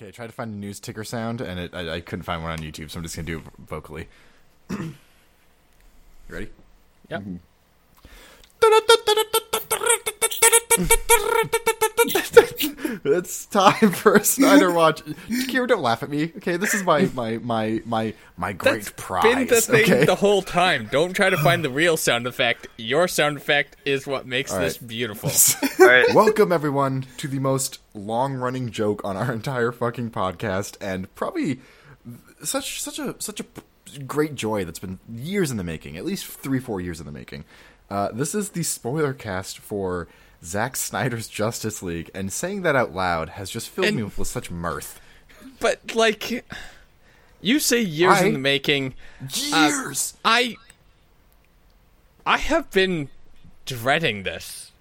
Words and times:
Okay, 0.00 0.08
I 0.08 0.12
tried 0.12 0.28
to 0.28 0.32
find 0.32 0.54
a 0.54 0.56
news 0.56 0.80
ticker 0.80 1.04
sound, 1.04 1.42
and 1.42 1.60
it, 1.60 1.74
I, 1.74 1.96
I 1.96 2.00
couldn't 2.00 2.22
find 2.22 2.42
one 2.42 2.52
on 2.52 2.60
YouTube, 2.60 2.90
so 2.90 2.96
I'm 2.96 3.02
just 3.02 3.16
gonna 3.16 3.26
do 3.26 3.40
it 3.40 3.44
vocally. 3.68 4.08
you 4.70 4.94
ready? 6.26 6.48
Yep. 7.10 7.20
Mm-hmm. 7.20 7.36
it's 13.04 13.44
time 13.46 13.92
for 13.92 14.14
a 14.14 14.24
Snyder 14.24 14.72
watch. 14.72 15.02
Kira, 15.28 15.68
don't 15.68 15.82
laugh 15.82 16.02
at 16.02 16.08
me. 16.08 16.32
Okay, 16.38 16.56
this 16.56 16.72
is 16.72 16.82
my 16.82 17.10
my 17.12 17.36
my 17.38 17.82
my 17.84 18.14
my 18.38 18.52
great 18.54 18.84
That's 18.84 18.92
prize. 18.96 19.22
been 19.22 19.46
the 19.48 19.60
thing 19.60 19.82
okay, 19.82 20.04
the 20.06 20.14
whole 20.14 20.40
time. 20.40 20.88
Don't 20.90 21.12
try 21.12 21.28
to 21.28 21.36
find 21.36 21.62
the 21.62 21.68
real 21.68 21.98
sound 21.98 22.26
effect. 22.26 22.68
Your 22.78 23.06
sound 23.06 23.36
effect 23.36 23.76
is 23.84 24.06
what 24.06 24.26
makes 24.26 24.50
this 24.52 24.78
beautiful. 24.78 25.30
All 25.80 25.86
right. 25.86 26.14
welcome 26.14 26.52
everyone 26.52 27.04
to 27.18 27.28
the 27.28 27.38
most 27.38 27.80
long-running 27.92 28.70
joke 28.70 29.04
on 29.04 29.18
our 29.18 29.30
entire 29.30 29.70
fucking 29.70 30.10
podcast, 30.10 30.78
and 30.80 31.14
probably 31.14 31.60
such 32.42 32.80
such 32.80 32.98
a 32.98 33.14
such 33.18 33.40
a 33.40 34.00
great 34.06 34.36
joy 34.36 34.64
that's 34.64 34.78
been 34.78 35.00
years 35.12 35.50
in 35.50 35.58
the 35.58 35.64
making, 35.64 35.98
at 35.98 36.06
least 36.06 36.24
three 36.24 36.60
four 36.60 36.80
years 36.80 36.98
in 36.98 37.04
the 37.04 37.12
making. 37.12 37.44
Uh, 37.90 38.10
this 38.12 38.34
is 38.34 38.50
the 38.50 38.62
spoiler 38.62 39.12
cast 39.12 39.58
for 39.58 40.08
Zack 40.44 40.76
Snyder's 40.76 41.28
Justice 41.28 41.82
League, 41.82 42.10
and 42.14 42.32
saying 42.32 42.62
that 42.62 42.74
out 42.76 42.94
loud 42.94 43.30
has 43.30 43.50
just 43.50 43.68
filled 43.68 43.86
And- 43.88 43.96
me 43.96 44.02
with 44.04 44.26
such 44.26 44.50
mirth. 44.50 45.00
But 45.58 45.94
like, 45.94 46.44
you 47.40 47.58
say 47.60 47.80
years 47.82 48.18
I- 48.18 48.24
in 48.26 48.32
the 48.34 48.38
making. 48.38 48.94
Uh, 49.22 49.70
years. 49.72 50.14
I 50.24 50.56
I 52.26 52.38
have 52.38 52.70
been 52.70 53.08
dreading 53.66 54.22
this. 54.22 54.72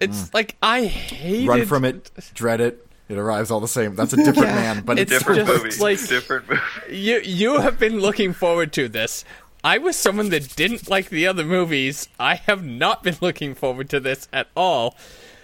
It's 0.00 0.32
like 0.32 0.56
I 0.62 0.84
hate. 0.84 1.48
Run 1.48 1.66
from 1.66 1.84
it, 1.84 2.10
dread 2.34 2.60
it. 2.60 2.86
It 3.08 3.18
arrives 3.18 3.50
all 3.50 3.58
the 3.58 3.66
same. 3.68 3.96
That's 3.96 4.12
a 4.12 4.16
different 4.16 4.54
man, 4.54 4.82
but 4.84 4.96
it's, 4.98 5.10
It's 5.10 5.18
Different 5.24 5.46
just 5.48 5.64
movie. 5.64 5.76
like- 5.82 6.08
Different 6.08 6.48
movie. 6.48 6.62
You 6.96 7.20
you 7.24 7.60
have 7.60 7.78
been 7.78 7.98
looking 7.98 8.32
forward 8.32 8.72
to 8.74 8.88
this. 8.88 9.24
I 9.62 9.78
was 9.78 9.96
someone 9.96 10.30
that 10.30 10.56
didn't 10.56 10.88
like 10.88 11.10
the 11.10 11.26
other 11.26 11.44
movies. 11.44 12.08
I 12.18 12.36
have 12.36 12.64
not 12.64 13.02
been 13.02 13.16
looking 13.20 13.54
forward 13.54 13.90
to 13.90 14.00
this 14.00 14.28
at 14.32 14.48
all. 14.56 14.96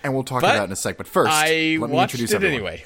and 0.03 0.15
we'll 0.15 0.25
talk 0.25 0.41
But 0.43 0.55
about 0.55 0.63
it 0.63 0.67
in 0.67 0.73
a 0.73 0.77
sec. 0.77 0.97
But 0.97 1.07
first, 1.07 1.31
I 1.31 1.77
let 1.81 1.91
me 1.91 1.95
watched 1.97 2.15
introduce 2.15 2.33
it 2.33 2.37
everyone. 2.37 2.55
anyway. 2.55 2.85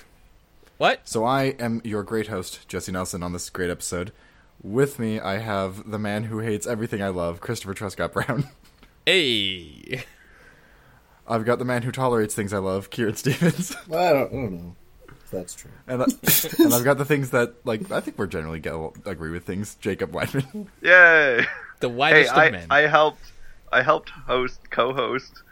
What? 0.79 1.01
So 1.09 1.25
I 1.25 1.55
am 1.59 1.81
your 1.85 2.03
great 2.03 2.29
host, 2.29 2.67
Jesse 2.69 2.91
Nelson, 2.91 3.23
on 3.23 3.33
this 3.33 3.49
great 3.51 3.71
episode. 3.71 4.13
With 4.63 4.99
me, 4.99 5.21
I 5.21 5.39
have 5.39 5.91
the 5.91 5.99
man 5.99 6.25
who 6.25 6.39
hates 6.41 6.67
everything 6.67 7.03
I 7.03 7.09
love, 7.09 7.41
Christopher 7.41 7.75
Truscott 7.75 8.13
Brown. 8.13 8.49
Hey. 9.07 10.05
I've 11.27 11.45
got 11.47 11.59
the 11.59 11.65
man 11.65 11.83
who 11.83 11.91
tolerates 11.91 12.35
things 12.35 12.53
I 12.53 12.59
love, 12.59 12.91
Kieran 12.91 13.17
Stevens, 13.17 13.75
I 13.91 14.13
don't, 14.13 14.29
I 14.29 14.31
don't 14.31 14.53
know 14.53 14.77
if 14.80 14.80
that's 15.31 15.55
true. 15.55 15.71
and, 15.87 16.03
I, 16.03 16.07
and 16.63 16.75
I've 16.75 16.85
got 16.85 16.99
the 16.99 17.05
things 17.05 17.31
that 17.31 17.55
like 17.65 17.91
I 17.91 18.01
think 18.01 18.19
we're 18.19 18.27
generally 18.27 18.61
get, 18.61 18.75
agree 19.07 19.31
with 19.31 19.45
things, 19.45 19.77
Jacob 19.77 20.13
Weidman. 20.13 20.67
Yay! 20.83 21.47
The 21.81 21.89
Hey, 21.89 21.95
widest 21.95 22.35
I, 22.37 22.51
men. 22.51 22.67
I 22.71 22.81
helped. 22.83 23.23
I 23.73 23.83
helped 23.83 24.11
host, 24.11 24.59
co-host. 24.71 25.43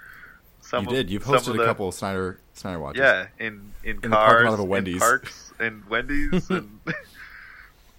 Some 0.60 0.84
You 0.84 0.90
of- 0.90 0.94
did. 0.96 1.10
You've 1.10 1.22
some 1.24 1.34
hosted 1.36 1.48
of 1.48 1.54
a 1.54 1.58
the- 1.58 1.64
couple 1.64 1.88
of 1.88 1.94
Snyder 1.94 2.38
Snyder 2.54 2.78
watches. 2.80 3.00
Yeah, 3.00 3.26
in 3.38 3.72
in 3.84 4.00
the 4.00 4.08
cars, 4.08 4.28
parking 4.30 4.46
lot 4.46 4.54
of 4.54 4.60
a 4.60 4.62
in 4.64 4.68
Wendy's. 4.68 4.98
parks, 4.98 5.52
and 5.58 5.84
Wendy's, 5.88 6.50
and 6.50 6.80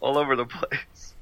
all 0.01 0.17
over 0.17 0.35
the 0.35 0.45
place. 0.45 1.13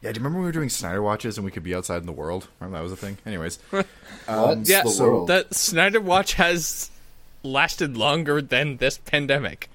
Yeah. 0.00 0.12
Do 0.12 0.18
you 0.20 0.24
remember 0.24 0.38
when 0.38 0.42
we 0.42 0.48
were 0.48 0.52
doing 0.52 0.68
Snyder 0.68 1.02
watches 1.02 1.38
and 1.38 1.44
we 1.44 1.50
could 1.50 1.62
be 1.64 1.74
outside 1.74 1.96
in 2.00 2.06
the 2.06 2.12
world? 2.12 2.48
Remember 2.60 2.78
that 2.78 2.82
was 2.82 2.92
a 2.92 2.96
thing. 2.96 3.18
Anyways, 3.26 3.58
What's 3.70 3.88
um, 4.28 4.62
yeah, 4.66 4.82
the 4.84 4.90
so 4.90 5.04
world? 5.04 5.28
the 5.28 5.46
Snyder 5.50 6.00
Watch 6.00 6.34
has 6.34 6.90
lasted 7.42 7.96
longer 7.96 8.40
than 8.42 8.76
this 8.78 8.98
pandemic. 8.98 9.68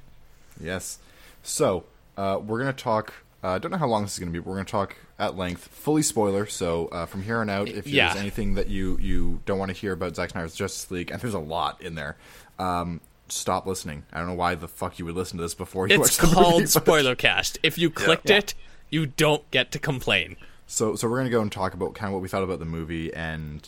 Yes. 0.60 1.00
So, 1.42 1.86
uh, 2.18 2.40
we're 2.46 2.62
going 2.62 2.74
to 2.74 2.84
talk. 2.84 3.14
uh, 3.44 3.50
I 3.50 3.58
don't 3.60 3.72
know 3.72 3.78
how 3.78 3.88
long 3.88 4.04
this 4.04 4.14
is 4.14 4.20
going 4.20 4.30
to 4.32 4.34
be, 4.34 4.40
but 4.40 4.48
we're 4.48 4.56
going 4.56 4.66
to 4.66 4.72
talk 4.72 4.96
at 5.20 5.36
length, 5.38 5.68
fully 5.68 6.02
spoiler. 6.02 6.46
So, 6.46 6.88
uh, 6.88 7.06
from 7.06 7.24
here 7.24 7.40
on 7.40 7.50
out, 7.50 7.68
if 7.70 7.88
Yeah. 7.88 8.08
there's 8.10 8.20
anything 8.22 8.56
that 8.56 8.68
you, 8.70 8.98
you 9.00 9.42
don't 9.46 9.60
want 9.60 9.70
to 9.70 9.78
hear 9.78 9.94
about 9.94 10.16
Zack 10.16 10.32
Snyder's 10.32 10.56
Justice 10.56 10.90
League, 10.92 11.12
and 11.12 11.20
there's 11.22 11.34
a 11.34 11.40
lot 11.40 11.82
in 11.82 11.96
there, 11.96 12.16
um, 12.60 13.02
stop 13.30 13.66
listening. 13.66 14.04
I 14.14 14.20
don't 14.20 14.28
know 14.28 14.34
why 14.36 14.56
the 14.56 14.68
fuck 14.68 15.00
you 15.00 15.06
would 15.06 15.16
listen 15.16 15.38
to 15.38 15.44
this 15.44 15.54
before 15.56 15.88
you 15.88 15.96
It's 16.02 16.22
watch 16.22 16.30
the 16.30 16.36
called 16.36 16.54
movie, 16.54 16.64
but- 16.66 16.70
Spoiler 16.70 17.16
Cast. 17.16 17.58
If 17.64 17.78
you 17.78 17.90
clicked 17.90 18.30
it, 18.30 18.54
you 18.90 19.06
don't 19.08 19.50
get 19.52 19.72
to 19.72 19.80
complain. 19.80 20.36
So, 20.68 20.96
so 20.96 21.08
we're 21.10 21.18
going 21.18 21.26
to 21.28 21.32
go 21.32 21.42
and 21.42 21.52
talk 21.52 21.74
about 21.74 21.94
kind 21.96 22.08
of 22.10 22.14
what 22.14 22.22
we 22.22 22.28
thought 22.30 22.44
about 22.44 22.60
the 22.60 22.66
movie 22.66 23.14
and 23.14 23.68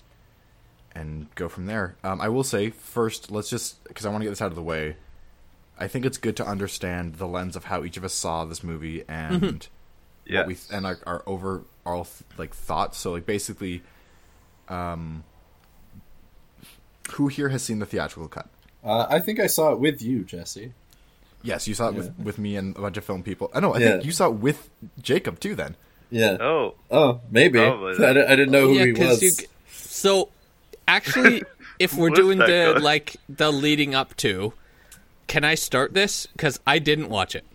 and 0.95 1.28
go 1.35 1.47
from 1.50 1.66
there. 1.66 1.95
Um, 2.03 2.19
I 2.22 2.29
will 2.29 2.44
say 2.44 2.69
first, 2.72 3.29
let's 3.29 3.50
just 3.50 3.83
because 3.83 4.06
I 4.06 4.09
want 4.09 4.22
to 4.22 4.25
get 4.25 4.31
this 4.31 4.41
out 4.41 4.50
of 4.51 4.56
the 4.56 4.63
way. 4.63 4.95
I 5.78 5.88
think 5.88 6.06
it's 6.06 6.17
good 6.17 6.38
to 6.38 6.45
understand 6.47 7.16
the 7.16 7.28
lens 7.28 7.56
of 7.57 7.66
how 7.66 7.83
each 7.83 7.97
of 7.97 8.06
us 8.06 8.13
saw 8.13 8.45
this 8.45 8.63
movie 8.63 9.03
and 9.09 9.41
what 9.41 9.69
Yes. 10.25 10.47
we 10.47 10.57
and 10.72 10.85
our, 10.85 10.97
our 11.06 11.22
overall 11.28 12.07
like 12.38 12.53
thoughts. 12.56 12.97
So 12.97 13.11
like 13.11 13.25
basically, 13.25 13.83
um, 14.69 15.23
who 17.13 17.27
here 17.27 17.50
has 17.50 17.62
seen 17.63 17.79
the 17.79 17.85
theatrical 17.85 18.27
cut? 18.27 18.47
Uh, 18.83 19.06
I 19.09 19.19
think 19.19 19.39
I 19.39 19.47
saw 19.47 19.72
it 19.73 19.79
with 19.79 20.01
you, 20.01 20.23
Jesse. 20.23 20.73
Yes, 21.44 21.67
you 21.67 21.73
saw 21.75 21.89
it 21.89 21.95
with, 21.95 22.06
Yeah. 22.17 22.23
with 22.23 22.38
me 22.39 22.56
and 22.56 22.75
a 22.75 22.81
bunch 22.81 22.97
of 22.97 23.03
film 23.03 23.22
people. 23.22 23.51
I 23.53 23.59
know. 23.59 23.73
I 23.73 23.79
Yeah. 23.79 23.91
think 23.94 24.06
you 24.06 24.12
saw 24.12 24.27
it 24.27 24.35
with 24.35 24.69
Jacob 25.01 25.39
too. 25.39 25.53
Then 25.56 25.75
Yeah. 26.09 26.38
Oh, 26.39 26.75
Oh, 26.89 27.22
maybe. 27.29 27.59
Probably. 27.59 28.03
I, 28.03 28.13
di- 28.13 28.25
I 28.25 28.35
didn't 28.35 28.51
know 28.51 28.67
who 28.67 28.73
yeah, 28.73 28.85
he 28.85 28.91
was. 28.94 29.22
you. 29.22 29.31
g- 29.31 29.47
So, 29.72 30.29
actually, 30.88 31.44
if 31.79 31.94
we're 31.94 32.09
doing 32.09 32.38
the 32.38 32.73
guy? 32.75 32.79
like 32.79 33.16
the 33.29 33.51
leading 33.51 33.96
up 33.96 34.16
to, 34.18 34.53
can 35.28 35.44
I 35.44 35.56
start 35.56 35.94
this? 35.94 36.25
Because 36.28 36.59
I 36.68 36.79
didn't 36.79 37.09
watch 37.09 37.35
it. 37.35 37.46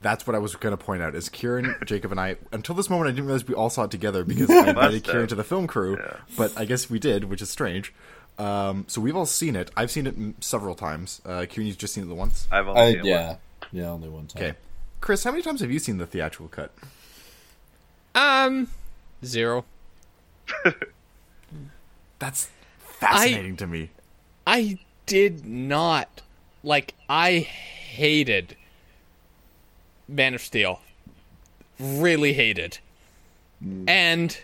that's 0.00 0.26
what 0.26 0.34
I 0.34 0.38
was 0.40 0.56
going 0.56 0.76
to 0.76 0.82
point 0.82 1.02
out. 1.02 1.14
Is 1.14 1.28
Kieran, 1.28 1.76
Jacob, 1.86 2.10
and 2.10 2.20
I 2.20 2.36
until 2.52 2.74
this 2.74 2.90
moment 2.90 3.08
I 3.08 3.12
didn't 3.12 3.26
realize 3.26 3.46
we 3.46 3.54
all 3.54 3.70
saw 3.70 3.84
it 3.84 3.90
together 3.90 4.24
because 4.24 4.50
I 4.50 4.68
invited 4.70 4.92
Must 4.92 5.04
Kieran 5.04 5.28
to 5.28 5.34
the 5.36 5.44
film 5.44 5.66
crew, 5.66 5.96
Yeah. 5.98 6.16
but 6.36 6.52
I 6.58 6.64
guess 6.64 6.90
we 6.90 6.98
did, 6.98 7.24
which 7.24 7.40
is 7.42 7.50
strange. 7.50 7.92
Um, 8.38 8.86
so 8.88 9.00
we've 9.00 9.16
all 9.16 9.26
seen 9.26 9.54
it. 9.56 9.70
I've 9.76 9.90
seen 9.90 10.06
it 10.06 10.16
m- 10.16 10.34
several 10.40 10.74
times. 10.74 11.20
Uh, 11.24 11.44
Kieran, 11.48 11.66
you've 11.68 11.78
just 11.78 11.94
seen 11.94 12.04
it 12.04 12.08
the 12.08 12.14
once. 12.14 12.48
I've 12.50 12.66
only 12.66 12.80
I, 12.80 12.90
seen 12.92 12.98
one. 13.00 13.08
yeah. 13.08 13.36
Yeah, 13.70 13.90
only 13.90 14.08
one 14.08 14.26
time. 14.26 14.42
Okay, 14.42 14.56
Chris, 15.00 15.22
how 15.22 15.30
many 15.30 15.42
times 15.42 15.60
have 15.60 15.70
you 15.70 15.78
seen 15.78 15.98
the 15.98 16.06
theatrical 16.06 16.48
cut? 16.48 16.72
Um, 18.14 18.68
zero. 19.24 19.64
That's 22.22 22.48
fascinating 22.78 23.56
to 23.56 23.66
me. 23.66 23.90
I 24.46 24.78
did 25.06 25.44
not 25.44 26.22
like. 26.62 26.94
I 27.08 27.40
hated 27.40 28.56
Man 30.06 30.32
of 30.32 30.40
Steel. 30.40 30.80
Really 31.80 32.32
hated, 32.32 32.78
and 33.88 34.38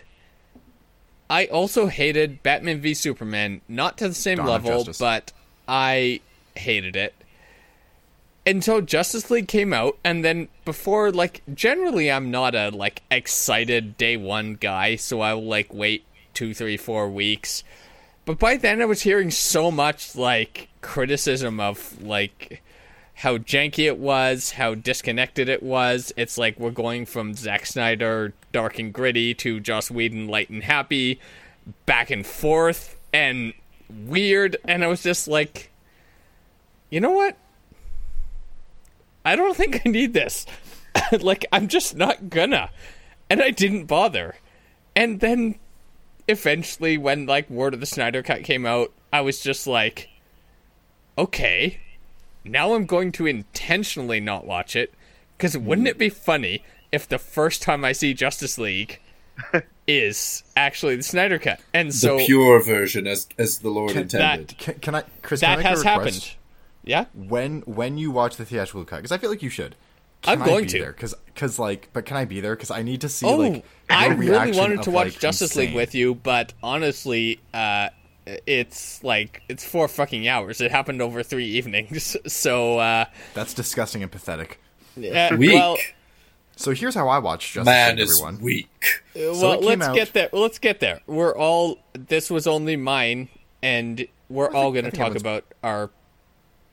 I 1.29 1.45
also 1.45 1.87
hated 1.87 2.43
Batman 2.43 2.81
v 2.81 2.93
Superman. 2.93 3.61
Not 3.69 3.97
to 3.99 4.09
the 4.09 4.13
same 4.13 4.39
Dawn 4.39 4.47
level, 4.47 4.85
but 4.99 5.31
I 5.65 6.19
hated 6.57 6.97
it 6.97 7.15
until 8.45 8.81
Justice 8.81 9.31
League 9.31 9.47
came 9.47 9.71
out, 9.71 9.97
and 10.03 10.25
then 10.25 10.49
before, 10.65 11.11
like, 11.11 11.43
generally 11.53 12.11
I'm 12.11 12.29
not 12.29 12.55
a 12.55 12.71
like 12.71 13.03
excited 13.09 13.95
day 13.95 14.17
one 14.17 14.55
guy, 14.55 14.97
so 14.97 15.21
I 15.21 15.33
will 15.33 15.45
like 15.45 15.73
wait 15.73 16.03
two, 16.39 16.53
three, 16.53 16.77
four 16.77 17.09
weeks. 17.09 17.65
But 18.23 18.39
by 18.39 18.55
then 18.55 18.81
I 18.81 18.85
was 18.85 19.01
hearing 19.01 19.29
so 19.29 19.69
much 19.69 20.15
like 20.15 20.69
criticism 20.79 21.59
of 21.59 22.01
like 22.01 22.63
how 23.15 23.39
janky 23.39 23.87
it 23.87 23.97
was, 23.97 24.51
how 24.51 24.73
disconnected 24.73 25.49
it 25.49 25.61
was. 25.61 26.13
It's 26.15 26.37
like 26.37 26.57
we're 26.57 26.71
going 26.71 27.05
from 27.05 27.33
Zack 27.33 27.65
Snyder 27.65 28.33
dark 28.53 28.79
and 28.79 28.93
gritty 28.93 29.33
to 29.33 29.59
Joss 29.59 29.91
Whedon 29.91 30.29
light 30.29 30.49
and 30.49 30.63
happy, 30.63 31.19
back 31.85 32.09
and 32.09 32.25
forth 32.25 32.97
and 33.11 33.51
weird, 33.89 34.55
and 34.63 34.81
I 34.81 34.87
was 34.87 35.03
just 35.03 35.27
like, 35.27 35.71
you 36.89 37.01
know 37.01 37.11
what? 37.11 37.35
I 39.25 39.35
don't 39.35 39.57
think 39.57 39.81
I 39.85 39.89
need 39.89 40.13
this. 40.13 40.45
like, 41.19 41.45
I'm 41.51 41.67
just 41.67 41.97
not 41.97 42.29
gonna. 42.29 42.69
And 43.29 43.41
I 43.41 43.51
didn't 43.51 43.87
bother. 43.87 44.37
And 44.95 45.19
then 45.19 45.59
eventually, 46.29 46.97
when, 46.97 47.25
like, 47.25 47.49
word 47.49 47.73
of 47.73 47.79
the 47.79 47.85
Snyder 47.85 48.23
Cut 48.23 48.43
came 48.43 48.65
out, 48.65 48.91
I 49.11 49.21
was 49.21 49.41
just 49.41 49.67
like, 49.67 50.09
okay, 51.17 51.79
now 52.45 52.73
I'm 52.73 52.85
going 52.85 53.11
to 53.13 53.25
intentionally 53.27 54.19
not 54.19 54.45
watch 54.45 54.75
it. 54.75 54.93
Because 55.37 55.57
wouldn't 55.57 55.87
it 55.87 55.97
be 55.97 56.09
funny 56.09 56.63
if 56.91 57.07
the 57.07 57.17
first 57.17 57.61
time 57.61 57.85
I 57.85 57.91
see 57.93 58.13
Justice 58.13 58.57
League 58.57 58.99
is 59.87 60.43
actually 60.55 60.95
the 60.97 61.03
Snyder 61.03 61.39
Cut? 61.39 61.59
And 61.73 61.89
The 61.89 61.93
so 61.93 62.17
pure 62.19 62.61
version, 62.61 63.07
as 63.07 63.27
as 63.37 63.59
the 63.59 63.69
Lord 63.69 63.93
Can- 63.93 64.01
intended. 64.03 64.57
Can, 64.57 64.75
can 64.79 64.95
I, 64.95 65.03
Chris? 65.21 65.39
can 65.39 65.51
I 65.51 65.55
that 65.57 65.65
has 65.65 65.83
happened. 65.83 66.35
Yeah? 66.83 67.05
when 67.13 67.61
when 67.61 67.97
you 67.97 68.09
watch 68.09 68.37
the 68.37 68.45
theatrical 68.45 68.83
cut 68.85 68.97
because 68.97 69.11
I 69.11 69.17
feel 69.17 69.29
like 69.29 69.43
you 69.43 69.49
should. 69.49 69.75
Can 70.21 70.33
I'm 70.33 70.43
I 70.43 70.45
going 70.45 70.63
be 70.65 70.69
to. 70.71 70.79
there 70.79 70.91
because 70.91 71.13
because 71.33 71.57
like 71.59 71.89
but 71.93 72.05
can 72.05 72.17
I 72.17 72.25
be 72.25 72.41
there 72.41 72.55
because 72.55 72.71
I 72.71 72.81
need 72.83 73.01
to 73.01 73.09
see 73.09 73.25
Oh, 73.25 73.35
like 73.37 73.65
I 73.89 74.07
really 74.07 74.31
reaction 74.31 74.57
wanted 74.57 74.79
of, 74.79 74.85
to 74.85 74.91
watch 74.91 75.05
like, 75.13 75.19
Justice 75.19 75.55
League 75.55 75.73
with 75.73 75.95
you, 75.95 76.15
but 76.15 76.53
honestly, 76.61 77.39
uh, 77.53 77.89
it's 78.45 79.03
like 79.03 79.41
it's 79.49 79.63
four 79.63 79.87
fucking 79.87 80.27
hours. 80.27 80.59
It 80.61 80.71
happened 80.71 81.01
over 81.01 81.23
three 81.23 81.45
evenings. 81.47 82.15
So 82.27 82.77
uh, 82.79 83.05
That's 83.33 83.53
disgusting 83.53 84.03
and 84.03 84.11
pathetic. 84.11 84.59
uh, 84.97 85.35
Weak. 85.37 85.53
well, 85.53 85.77
So 86.57 86.71
here's 86.73 86.93
how 86.95 87.07
I 87.07 87.19
watched 87.19 87.53
Justice 87.53 87.65
Man 87.65 87.95
League, 87.95 88.03
is 88.03 88.11
everyone. 88.19 88.41
weak. 88.41 89.03
well, 89.15 89.59
let's 89.61 89.81
out- 89.81 89.95
get 89.95 90.13
there. 90.13 90.29
Let's 90.33 90.59
get 90.59 90.79
there. 90.81 90.99
We're 91.07 91.35
all. 91.35 91.79
This 91.93 92.29
was 92.29 92.45
only 92.45 92.75
mine, 92.75 93.29
and 93.63 94.05
we're 94.27 94.51
all 94.51 94.71
going 94.73 94.85
to 94.85 94.91
talk 94.91 95.15
about 95.15 95.45
our 95.63 95.89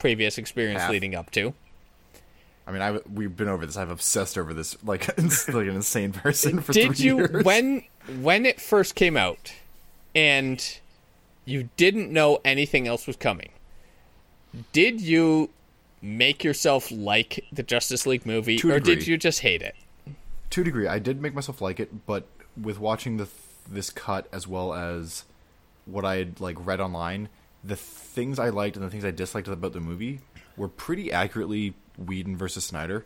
previous 0.01 0.37
experience 0.37 0.83
Half. 0.83 0.91
leading 0.91 1.15
up 1.15 1.31
to. 1.31 1.55
I 2.67 2.73
mean, 2.73 2.83
I 2.83 2.99
we've 3.13 3.35
been 3.37 3.49
over 3.49 3.65
this. 3.65 3.77
I've 3.77 3.91
obsessed 3.91 4.37
over 4.37 4.53
this 4.53 4.77
like 4.85 5.07
like 5.19 5.49
an 5.67 5.77
insane 5.77 6.13
person 6.13 6.61
for 6.61 6.73
Did 6.73 6.97
three 6.97 7.05
you 7.07 7.17
years. 7.19 7.45
when 7.45 7.85
when 8.21 8.45
it 8.47 8.61
first 8.61 8.95
came 8.95 9.17
out, 9.17 9.53
and 10.15 10.79
you 11.45 11.69
didn't 11.77 12.13
know 12.13 12.41
anything 12.45 12.89
else 12.89 13.07
was 13.07 13.17
coming? 13.17 13.51
Did 14.73 15.01
you 15.01 15.51
make 16.03 16.43
yourself 16.45 16.91
like 16.91 17.45
the 17.53 17.63
Justice 17.63 18.07
League 18.07 18.27
movie, 18.27 18.57
To 18.59 18.73
or 18.73 18.81
did 18.81 19.07
you 19.07 19.17
just 19.17 19.41
hate 19.41 19.63
it? 19.63 19.75
to 20.51 20.61
a 20.61 20.65
degree, 20.65 20.87
I 20.87 20.99
did 20.99 21.21
make 21.21 21.35
myself 21.35 21.61
like 21.61 21.81
it, 21.81 22.07
but 22.07 22.27
with 22.61 22.79
watching 22.79 23.17
the 23.17 23.29
this 23.69 23.91
cut 23.91 24.29
as 24.33 24.47
well 24.47 24.73
as 24.73 25.25
what 25.87 26.05
I 26.05 26.17
had 26.17 26.41
like 26.41 26.57
read 26.65 26.81
online, 26.81 27.29
the 27.65 27.77
things 27.77 28.39
I 28.39 28.49
liked 28.49 28.77
and 28.77 28.85
the 28.85 28.91
things 28.91 29.05
I 29.05 29.11
disliked 29.11 29.49
about 29.49 29.73
the 29.73 29.81
movie 29.81 30.21
were 30.57 30.69
pretty 30.69 31.13
accurately 31.13 31.75
Whedon 31.99 32.37
versus 32.37 32.65
Snyder. 32.65 33.05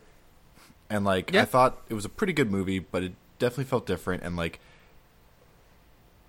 And 0.89 1.05
like 1.05 1.31
Yeah. 1.31 1.43
I 1.43 1.45
thought 1.45 1.81
it 1.89 1.93
was 1.93 2.05
a 2.05 2.09
pretty 2.09 2.33
good 2.33 2.51
movie, 2.51 2.79
but 2.79 3.03
it 3.03 3.13
definitely 3.39 3.65
felt 3.65 3.85
different 3.85 4.23
and 4.23 4.35
like 4.35 4.59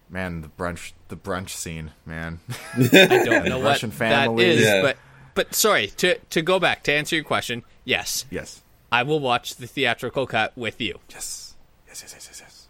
man, 0.09 0.43
the 0.43 0.49
brunch 0.49 0.93
the 1.09 1.17
brunch 1.17 1.51
scene, 1.51 1.93
man. 2.07 2.41
I 2.75 3.23
don't 3.25 3.49
know 3.49 3.59
what 3.59 3.65
Russian 3.67 3.91
that 3.91 3.97
family. 3.97 4.45
is, 4.45 4.61
Yeah. 4.63 4.83
but 4.83 4.97
but 5.35 5.55
sorry 5.55 5.89
to 5.89 6.19
to 6.19 6.43
go 6.43 6.59
back 6.61 6.83
to 6.85 6.93
answer 6.93 7.17
your 7.17 7.25
question. 7.25 7.63
Yes, 7.85 8.25
yes. 8.31 8.63
I 8.91 9.03
will 9.05 9.21
watch 9.21 9.57
the 9.57 9.67
theatrical 9.67 10.27
cut 10.27 10.53
with 10.57 10.81
you. 10.81 10.99
Yes. 11.11 11.55
Yes, 11.89 12.03
yes, 12.03 12.13
yes, 12.15 12.29
yes, 12.31 12.41
yes. 12.43 12.69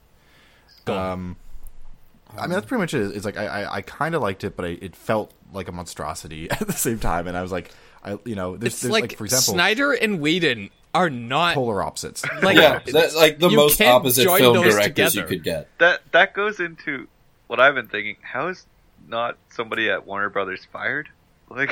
Go 0.84 0.96
on. 0.96 1.10
Um, 1.12 1.36
I 2.36 2.42
mean, 2.42 2.50
that's 2.50 2.66
pretty 2.66 2.80
much 2.80 2.94
it. 2.94 3.14
It's 3.14 3.24
like 3.24 3.36
I, 3.36 3.46
I, 3.64 3.74
I 3.76 3.82
kind 3.82 4.14
of 4.14 4.22
liked 4.22 4.42
it, 4.44 4.56
but 4.56 4.64
I, 4.64 4.68
it 4.80 4.94
felt 4.96 5.32
like 5.52 5.68
a 5.68 5.72
monstrosity 5.72 6.48
at 6.50 6.60
the 6.66 6.72
same 6.72 6.98
time. 7.00 7.26
And 7.26 7.36
I 7.36 7.42
was 7.42 7.50
like, 7.52 7.72
I, 8.04 8.18
you 8.24 8.34
know, 8.34 8.56
there's, 8.56 8.72
It's 8.74 8.82
there's 8.82 8.92
like, 8.92 9.02
like, 9.02 9.16
for 9.16 9.24
example, 9.24 9.54
Snyder 9.54 9.92
and 9.92 10.20
Whedon 10.20 10.70
are 10.94 11.08
not 11.10 11.54
polar 11.54 11.82
opposites. 11.82 12.24
like 12.42 12.56
Yeah, 12.56 12.80
that's 12.84 13.14
like 13.16 13.38
the 13.38 13.50
most 13.50 13.80
opposite 13.80 14.24
film 14.38 14.62
directors 14.62 14.84
together. 15.12 15.20
you 15.20 15.26
could 15.26 15.44
get. 15.44 15.68
That 15.78 16.02
that 16.12 16.34
goes 16.34 16.60
into 16.60 17.08
what 17.46 17.60
I've 17.60 17.74
been 17.74 17.88
thinking. 17.88 18.16
How 18.22 18.48
is 18.48 18.66
not 19.08 19.36
somebody 19.50 19.88
at 19.90 20.06
Warner 20.06 20.30
Brothers 20.30 20.66
fired? 20.72 21.08
Like, 21.48 21.70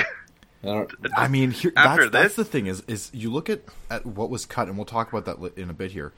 I 0.62 0.66
don't, 0.66 0.92
I 1.16 1.28
mean, 1.28 1.50
here, 1.50 1.72
After 1.76 2.02
that's, 2.02 2.12
that's 2.12 2.34
this? 2.36 2.46
the 2.46 2.50
thing 2.52 2.66
is, 2.66 2.82
is 2.86 3.10
you 3.14 3.30
look 3.30 3.48
at, 3.50 3.62
at 3.90 4.04
what 4.06 4.30
was 4.30 4.46
cut, 4.46 4.68
and 4.68 4.76
we'll 4.76 4.84
talk 4.86 5.12
about 5.12 5.24
that 5.24 5.58
in 5.58 5.70
a 5.70 5.74
bit 5.74 5.92
here. 5.92 6.12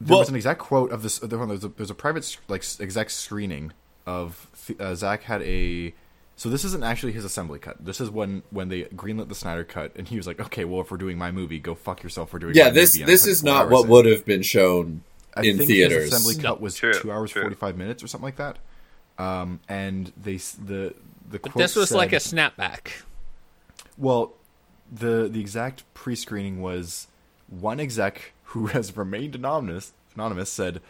There 0.00 0.10
Well- 0.10 0.18
was 0.20 0.28
an 0.28 0.36
exact 0.36 0.60
quote 0.60 0.90
of 0.90 1.02
this. 1.02 1.18
There 1.20 1.38
was 1.38 1.64
a, 1.64 1.68
there's 1.68 1.90
a 1.90 1.94
private 1.94 2.36
like 2.48 2.64
exact 2.80 3.12
screening 3.12 3.72
of 4.06 4.46
uh, 4.78 4.94
Zack 4.94 5.22
had 5.22 5.42
a. 5.42 5.94
So 6.38 6.48
this 6.48 6.64
isn't 6.64 6.84
actually 6.84 7.12
his 7.12 7.24
assembly 7.24 7.58
cut. 7.58 7.84
This 7.84 8.00
is 8.00 8.10
when 8.10 8.42
when 8.50 8.68
they 8.68 8.84
greenlit 8.84 9.28
the 9.28 9.34
Snyder 9.34 9.64
cut, 9.64 9.90
and 9.96 10.06
he 10.08 10.16
was 10.16 10.26
like, 10.26 10.38
"Okay, 10.40 10.64
well, 10.64 10.80
if 10.80 10.90
we're 10.90 10.96
doing 10.96 11.18
my 11.18 11.32
movie, 11.32 11.58
go 11.58 11.74
fuck 11.74 12.02
yourself 12.02 12.30
for 12.30 12.38
doing." 12.38 12.54
yeah, 12.54 12.64
my 12.66 12.70
this 12.70 12.94
movie. 12.96 13.10
This 13.10 13.22
put 13.24 13.30
is 13.30 13.42
not 13.42 13.68
what 13.70 13.84
in. 13.84 13.90
would 13.90 14.06
have 14.06 14.24
been 14.24 14.42
shown 14.42 15.02
I 15.34 15.42
in 15.42 15.58
think 15.58 15.68
theaters. 15.68 16.04
His 16.04 16.12
assembly 16.14 16.40
No. 16.40 16.50
cut 16.50 16.60
was 16.60 16.76
True, 16.76 16.94
two 16.94 17.10
hours 17.12 17.32
forty 17.32 17.56
five 17.56 17.76
minutes 17.76 18.02
or 18.02 18.06
something 18.06 18.24
like 18.24 18.36
that. 18.36 18.58
Um, 19.18 19.58
and 19.68 20.12
they 20.16 20.36
the 20.36 20.94
the 21.28 21.40
quote 21.40 21.56
this 21.56 21.74
was 21.74 21.90
like 21.90 22.12
a 22.12 22.20
said- 22.20 22.38
snapback. 22.56 23.02
well, 23.96 24.32
the 24.92 25.28
the 25.28 25.40
exact 25.40 25.82
pre 25.92 26.14
screening 26.14 26.60
was 26.62 27.08
one 27.48 27.80
exec 27.80 28.32
who 28.44 28.66
has 28.76 28.96
remained 28.96 29.34
anonymous 29.34 29.92
anonymous 30.14 30.50
said 30.50 30.80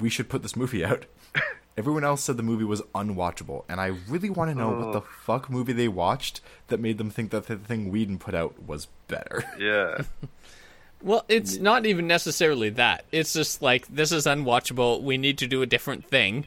we 0.00 0.10
should 0.10 0.28
put 0.28 0.42
this 0.42 0.54
movie 0.54 0.84
out. 0.84 1.06
Everyone 1.76 2.04
else 2.04 2.22
said 2.22 2.36
the 2.36 2.42
movie 2.42 2.64
was 2.64 2.82
unwatchable, 2.94 3.64
and 3.68 3.80
I 3.80 3.86
really 4.08 4.28
want 4.28 4.50
to 4.50 4.54
know 4.54 4.70
what 4.70 4.92
the 4.92 5.00
fuck 5.00 5.48
movie 5.48 5.72
they 5.72 5.88
watched 5.88 6.40
that 6.68 6.80
made 6.80 6.98
them 6.98 7.10
think 7.10 7.30
that 7.30 7.46
the 7.46 7.56
thing 7.56 7.90
Whedon 7.90 8.18
put 8.18 8.34
out 8.34 8.62
was 8.62 8.88
better. 9.08 9.42
yeah, 9.58 10.02
Well, 11.02 11.24
it's 11.28 11.56
not 11.56 11.86
even 11.86 12.06
necessarily 12.06 12.68
that. 12.70 13.04
It's 13.10 13.32
just 13.32 13.62
like 13.62 13.88
this 13.88 14.12
is 14.12 14.26
unwatchable. 14.26 15.02
We 15.02 15.18
need 15.18 15.38
to 15.38 15.46
do 15.46 15.62
a 15.62 15.66
different 15.66 16.06
thing. 16.06 16.46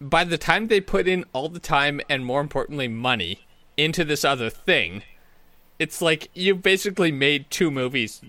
By 0.00 0.24
the 0.24 0.38
time 0.38 0.68
they 0.68 0.80
put 0.80 1.08
in 1.08 1.24
all 1.32 1.48
the 1.48 1.58
time 1.58 2.00
and 2.08 2.24
more 2.24 2.40
importantly 2.40 2.88
money 2.88 3.46
into 3.76 4.04
this 4.04 4.24
other 4.24 4.48
thing, 4.48 5.02
it's 5.78 6.00
like 6.00 6.30
you 6.34 6.54
basically 6.54 7.12
made 7.12 7.50
two 7.50 7.70
movies 7.70 8.22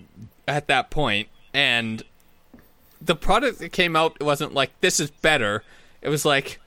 at 0.48 0.68
that 0.68 0.90
point 0.90 1.30
and 1.54 2.04
the 3.02 3.16
product 3.16 3.60
that 3.60 3.72
came 3.72 3.96
out 3.96 4.22
wasn't 4.22 4.54
like 4.54 4.72
this 4.82 5.00
is 5.00 5.10
better. 5.10 5.64
It 6.02 6.10
was 6.10 6.26
like 6.26 6.60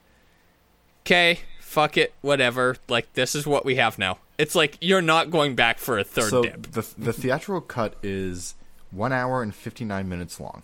okay, 1.04 1.40
fuck 1.60 1.96
it, 1.96 2.12
whatever. 2.20 2.76
Like 2.88 3.12
this 3.14 3.34
is 3.34 3.46
what 3.46 3.64
we 3.64 3.76
have 3.76 3.98
now. 3.98 4.18
It's 4.38 4.54
like 4.54 4.78
you're 4.80 5.02
not 5.02 5.30
going 5.30 5.54
back 5.54 5.78
for 5.78 5.98
a 5.98 6.04
third 6.04 6.30
so 6.30 6.42
dip. 6.42 6.62
the 6.72 6.86
the 6.98 7.12
theatrical 7.12 7.60
cut 7.60 7.94
is 8.02 8.54
one 8.90 9.12
hour 9.12 9.42
and 9.42 9.54
fifty 9.54 9.84
nine 9.84 10.08
minutes 10.08 10.38
long, 10.40 10.62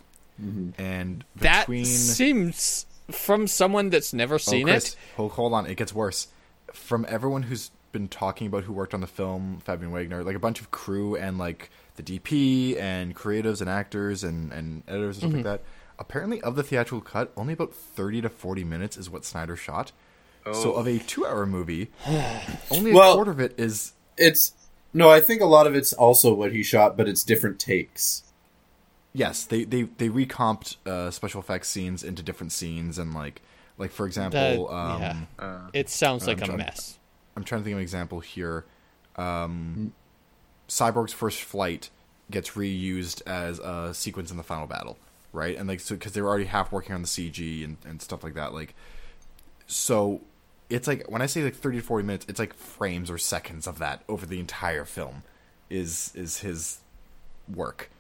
and 0.79 1.25
That 1.37 1.67
seems 1.85 2.87
from 3.11 3.47
someone 3.47 3.91
that's 3.91 4.13
never 4.13 4.35
Oh, 4.35 4.39
seen 4.39 4.67
Chris, 4.67 4.91
it. 4.93 4.97
Hold, 5.17 5.33
hold 5.33 5.53
on, 5.55 5.67
it 5.67 5.77
gets 5.77 5.95
worse. 5.95 6.29
From 6.75 7.07
everyone 7.09 7.45
who's 7.45 7.71
been 7.93 8.09
talking 8.09 8.47
about 8.47 8.65
who 8.65 8.73
worked 8.75 8.93
on 8.93 9.01
the 9.01 9.07
film, 9.07 9.61
Fabian 9.65 9.91
Wagner, 9.93 10.23
like 10.23 10.37
a 10.37 10.41
bunch 10.41 10.61
of 10.61 10.71
crew 10.71 11.17
and 11.17 11.39
like 11.39 11.71
the 11.97 12.03
DP 12.03 12.79
and 12.79 13.17
creatives 13.17 13.61
and 13.63 13.71
actors 13.71 14.23
and, 14.23 14.53
and 14.53 14.83
editors 14.87 15.17
and 15.17 15.23
stuff 15.23 15.29
Mm-hmm. 15.31 15.37
like 15.39 15.45
that. 15.45 15.63
Apparently, 15.99 16.41
of 16.43 16.55
the 16.57 16.63
theatrical 16.63 17.01
cut, 17.01 17.33
only 17.37 17.53
about 17.55 17.75
thirty 17.75 18.21
to 18.21 18.29
forty 18.29 18.65
minutes 18.65 18.97
is 18.97 19.11
what 19.11 19.25
Snyder 19.25 19.57
shot. 19.57 19.93
So, 20.53 20.73
of 20.73 20.87
a 20.87 20.99
two-hour 20.99 21.45
movie, 21.45 21.91
only 22.71 22.93
a 22.93 22.95
Well- 22.95 23.15
quarter 23.17 23.31
of 23.33 23.41
it 23.41 23.55
is 23.59 23.93
It's 24.17 24.53
no, 24.95 25.11
I 25.11 25.21
think 25.21 25.43
a 25.43 25.47
lot 25.47 25.67
of 25.67 25.75
it's 25.75 25.93
also 25.93 26.33
what 26.33 26.53
he 26.53 26.63
shot, 26.63 26.97
but 26.97 27.07
it's 27.09 27.23
different 27.23 27.59
takes. 27.59 28.23
yes. 29.13 29.45
They 29.45 29.65
they 29.65 29.83
they 29.83 30.09
recomped 30.09 30.77
uh, 30.87 31.11
special 31.11 31.41
effects 31.41 31.69
scenes 31.69 32.03
into 32.03 32.23
different 32.23 32.53
scenes 32.53 32.99
and 32.99 33.13
like 33.13 33.43
like 33.77 33.91
for 33.91 34.07
example, 34.07 34.69
That- 34.69 34.75
um, 34.75 35.27
yeah. 35.39 35.61
it 35.75 35.89
sounds 35.91 36.27
like 36.27 36.41
a 36.41 36.47
I'm- 36.47 36.57
mess. 36.57 36.99
I'm 37.37 37.45
trying 37.45 37.61
to 37.61 37.65
think 37.65 37.75
of 37.75 37.79
an 37.79 37.83
example 37.83 38.21
here. 38.21 38.65
Um, 39.17 39.93
Cyborg's 40.69 41.13
first 41.13 41.43
flight 41.43 41.91
gets 42.31 42.51
reused 42.53 43.21
as 43.27 43.59
a 43.59 43.93
sequence 43.95 44.31
in 44.31 44.37
the 44.37 44.43
final 44.43 44.67
battle, 44.67 44.99
right? 45.39 45.57
And 45.57 45.69
like, 45.69 45.81
so 45.81 45.95
because 45.95 46.13
they 46.13 46.21
were 46.21 46.29
already 46.29 46.45
half 46.45 46.73
working 46.73 46.95
on 46.95 47.03
the 47.03 47.09
CG 47.09 47.65
and, 47.65 47.77
and 47.85 48.03
stuff 48.03 48.23
like 48.23 48.35
that, 48.35 48.53
like, 48.53 48.75
so 49.67 50.21
it's 50.69 50.87
like 50.87 51.09
when 51.09 51.23
I 51.23 51.27
say 51.27 51.43
like 51.43 51.55
30 51.55 51.79
to 51.79 51.83
40 51.83 52.07
minutes, 52.07 52.27
it's 52.29 52.39
like 52.39 52.55
frames 52.55 53.11
or 53.11 53.19
seconds 53.19 53.67
of 53.67 53.79
that 53.79 54.03
over 54.09 54.27
the 54.27 54.41
entire 54.41 54.85
film 54.85 55.23
is 55.71 56.13
is 56.15 56.39
his 56.39 56.81
work. 57.53 57.91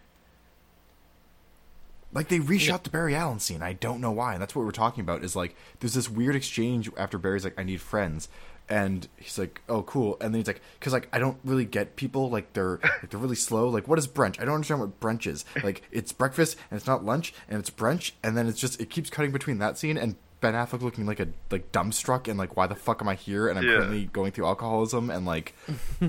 Like 2.12 2.28
they 2.28 2.38
reshot 2.38 2.84
the 2.84 2.90
Barry 2.90 3.14
Allen 3.14 3.38
scene. 3.38 3.62
I 3.62 3.74
don't 3.74 4.00
know 4.00 4.10
why. 4.10 4.32
And 4.32 4.40
that's 4.40 4.54
what 4.54 4.64
we're 4.64 4.70
talking 4.70 5.02
about. 5.02 5.22
Is 5.22 5.36
like 5.36 5.54
there's 5.80 5.94
this 5.94 6.08
weird 6.08 6.36
exchange 6.36 6.90
after 6.96 7.18
Barry's 7.18 7.44
like, 7.44 7.58
"I 7.58 7.64
need 7.64 7.80
friends," 7.80 8.28
and 8.68 9.08
he's 9.16 9.38
like, 9.38 9.62
"Oh, 9.68 9.82
cool." 9.82 10.16
And 10.20 10.34
then 10.34 10.40
he's 10.40 10.46
like, 10.46 10.60
"Cause 10.80 10.92
like 10.92 11.08
I 11.12 11.18
don't 11.18 11.38
really 11.44 11.64
get 11.64 11.96
people. 11.96 12.28
Like 12.30 12.52
they're 12.52 12.78
like 12.82 13.10
they're 13.10 13.20
really 13.20 13.36
slow. 13.36 13.68
Like 13.68 13.88
what 13.88 13.98
is 13.98 14.06
brunch? 14.08 14.40
I 14.40 14.44
don't 14.44 14.54
understand 14.54 14.80
what 14.80 15.00
brunch 15.00 15.26
is. 15.26 15.44
Like 15.62 15.82
it's 15.90 16.12
breakfast 16.12 16.56
and 16.70 16.76
it's 16.78 16.86
not 16.86 17.04
lunch 17.04 17.32
and 17.48 17.58
it's 17.58 17.70
brunch 17.70 18.12
and 18.22 18.36
then 18.36 18.46
it's 18.46 18.60
just 18.60 18.80
it 18.80 18.90
keeps 18.90 19.10
cutting 19.10 19.32
between 19.32 19.58
that 19.58 19.78
scene 19.78 19.96
and." 19.96 20.16
Ben 20.40 20.54
Affleck 20.54 20.82
looking 20.82 21.04
like 21.04 21.18
a 21.18 21.26
like 21.50 21.72
dumbstruck 21.72 22.28
and 22.28 22.38
like 22.38 22.56
why 22.56 22.68
the 22.68 22.76
fuck 22.76 23.02
am 23.02 23.08
I 23.08 23.16
here 23.16 23.48
and 23.48 23.58
I'm 23.58 23.64
Yeah. 23.64 23.78
currently 23.78 24.04
going 24.04 24.30
through 24.30 24.46
alcoholism 24.46 25.10
and 25.10 25.26
like 25.26 25.52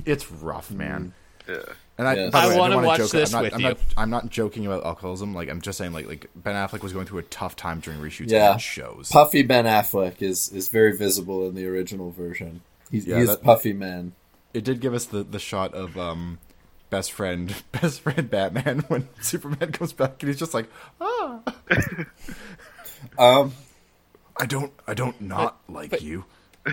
it's 0.05 0.31
rough 0.31 0.69
man 0.69 1.13
yeah. 1.49 1.73
and 1.97 2.07
I, 2.07 2.13
Yeah. 2.15 2.29
by 2.29 2.47
the 2.47 2.49
way, 2.49 2.55
I 2.55 2.59
want 2.59 2.73
to 2.73 2.87
watch 2.87 2.97
joke, 2.99 3.11
this 3.11 3.33
I'm 3.33 3.43
not, 3.43 3.43
with 3.43 3.53
I'm 3.55 3.59
you. 3.71 3.75
I'm 3.97 4.09
not 4.09 4.29
joking 4.29 4.65
about 4.65 4.85
alcoholism. 4.85 5.33
Like 5.33 5.49
I'm 5.49 5.61
just 5.61 5.77
saying, 5.77 5.91
like 5.93 6.07
like 6.07 6.29
Ben 6.35 6.55
Affleck 6.55 6.81
was 6.81 6.93
going 6.93 7.05
through 7.05 7.19
a 7.19 7.23
tough 7.23 7.55
time 7.55 7.79
during 7.79 7.99
reshoots. 7.99 8.29
Yeah. 8.31 8.53
and 8.53 8.61
shows. 8.61 9.09
Puffy 9.11 9.41
Ben 9.43 9.65
Affleck 9.65 10.21
is 10.21 10.49
is 10.49 10.69
very 10.69 10.95
visible 10.95 11.47
in 11.47 11.55
the 11.55 11.65
original 11.65 12.11
version. 12.11 12.61
He's, 12.91 13.05
Yeah, 13.07 13.19
he's 13.19 13.27
that- 13.29 13.43
Puffy 13.43 13.73
Man. 13.73 14.13
It 14.53 14.63
did 14.63 14.79
give 14.81 14.93
us 14.93 15.05
the 15.05 15.23
the 15.23 15.39
shot 15.39 15.73
of 15.73 15.97
um 15.97 16.39
best 16.89 17.11
friend 17.11 17.53
best 17.71 18.01
friend 18.01 18.29
Batman 18.29 18.79
when 18.87 19.07
Superman 19.21 19.71
comes 19.71 19.93
back 19.93 20.21
and 20.23 20.27
he's 20.29 20.39
just 20.39 20.53
like 20.55 20.67
ah 20.99 21.39
Um, 23.17 23.53
I 24.37 24.45
don't 24.45 24.71
I 24.87 24.93
don't 24.93 25.19
not 25.21 25.59
like 25.69 25.91
but- 25.91 26.01
you 26.01 26.25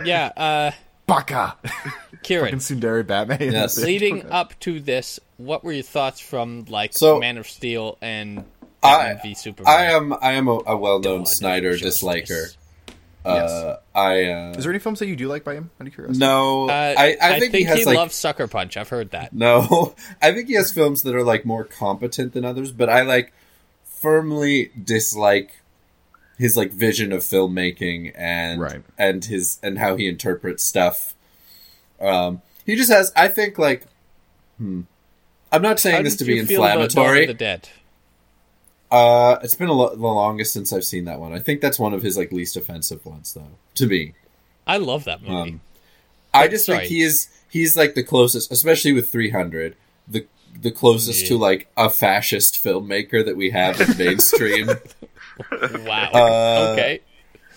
Yeah, 0.04 0.26
uh, 0.36 0.70
Baka 1.06 1.56
Kieran, 2.22 2.58
fucking 2.58 2.80
Sundari 2.80 3.06
Batman. 3.06 3.52
Yes. 3.52 3.78
leading 3.82 4.28
up 4.30 4.58
to 4.60 4.80
this, 4.80 5.20
what 5.36 5.62
were 5.64 5.72
your 5.72 5.82
thoughts 5.82 6.20
from 6.20 6.64
like 6.68 6.92
So- 6.94 7.20
Man 7.20 7.38
of 7.38 7.46
Steel 7.48 7.96
and 8.00 8.44
I 8.82 9.14
Batman 9.14 9.20
v 9.22 9.34
Superman? 9.34 9.72
I 9.74 9.84
am 9.92 10.12
I 10.20 10.32
am 10.32 10.48
a, 10.48 10.58
a 10.66 10.76
well 10.76 10.98
known 11.00 11.26
Snyder 11.26 11.76
Justice. 11.76 12.02
disliker. 12.02 12.56
Uh, 13.24 13.76
I 13.92 14.24
uh, 14.30 14.50
Is 14.56 14.62
there 14.62 14.70
any 14.72 14.78
films 14.78 15.00
that 15.00 15.08
you 15.08 15.16
do 15.16 15.26
like 15.26 15.42
by 15.42 15.54
him? 15.54 15.70
Out 15.80 15.88
of 15.88 15.92
curiosity. 15.92 16.20
no, 16.20 16.68
Uh, 16.68 16.94
I, 16.96 17.16
I 17.20 17.40
think, 17.40 17.54
he 17.54 17.64
has 17.64 17.84
like 17.84 17.96
loves 17.96 18.14
Sucker 18.14 18.46
Punch. 18.46 18.76
I've 18.76 18.88
heard 18.88 19.10
that. 19.10 19.32
no. 19.32 19.96
I 20.22 20.30
think 20.32 20.46
he 20.46 20.54
has 20.54 20.70
films 20.70 21.02
that 21.02 21.12
are 21.16 21.24
like 21.24 21.44
more 21.44 21.64
competent 21.64 22.34
than 22.34 22.44
others, 22.44 22.70
but 22.70 22.88
I 22.88 23.02
like 23.02 23.32
firmly 23.84 24.70
dislike 24.80 25.60
his 26.38 26.56
like 26.56 26.72
vision 26.72 27.12
of 27.12 27.22
filmmaking 27.22 28.12
and 28.16 28.60
Right. 28.60 28.82
and 28.98 29.24
his 29.24 29.58
and 29.62 29.78
how 29.78 29.96
he 29.96 30.06
interprets 30.08 30.62
stuff. 30.64 31.14
Um, 32.00 32.42
he 32.64 32.76
just 32.76 32.90
has. 32.90 33.12
I 33.16 33.28
think 33.28 33.58
like, 33.58 33.86
hmm. 34.58 34.82
I'm 35.52 35.62
not 35.62 35.78
saying 35.80 35.96
How 35.96 36.02
this 36.02 36.16
to 36.16 36.24
be 36.24 36.34
you 36.34 36.44
feel 36.46 36.62
about 36.62 36.74
Dawn 36.74 36.82
inflammatory. 36.84 37.26
the 37.26 37.34
Dead? 37.34 37.68
Uh, 38.90 39.38
it's 39.42 39.54
been 39.54 39.68
a 39.68 39.72
lo- 39.72 39.94
the 39.94 40.00
longest 40.02 40.52
since 40.52 40.72
I've 40.72 40.84
seen 40.84 41.04
that 41.06 41.18
one. 41.18 41.32
I 41.32 41.38
think 41.40 41.60
that's 41.60 41.78
one 41.78 41.92
of 41.94 42.02
his 42.02 42.16
like 42.16 42.30
least 42.32 42.56
offensive 42.56 43.04
ones, 43.04 43.32
though, 43.34 43.48
to 43.76 43.86
me. 43.86 44.14
I 44.66 44.76
love 44.76 45.04
that 45.04 45.22
movie. 45.22 45.34
Um, 45.52 45.60
I 46.34 46.48
just 46.48 46.66
Sorry. 46.66 46.80
think 46.80 46.90
he 46.90 47.00
is 47.02 47.28
he's 47.48 47.76
like 47.76 47.94
the 47.94 48.02
closest, 48.02 48.52
especially 48.52 48.92
with 48.92 49.08
300, 49.10 49.74
the 50.06 50.26
the 50.60 50.70
closest 50.70 51.26
to 51.26 51.36
like 51.38 51.68
a 51.76 51.90
fascist 51.90 52.62
filmmaker 52.62 53.24
that 53.24 53.36
we 53.36 53.50
have 53.50 53.80
in 53.80 53.96
mainstream. 53.98 54.70
Wow. 55.84 56.10
uh, 56.12 56.68
okay. 56.72 57.00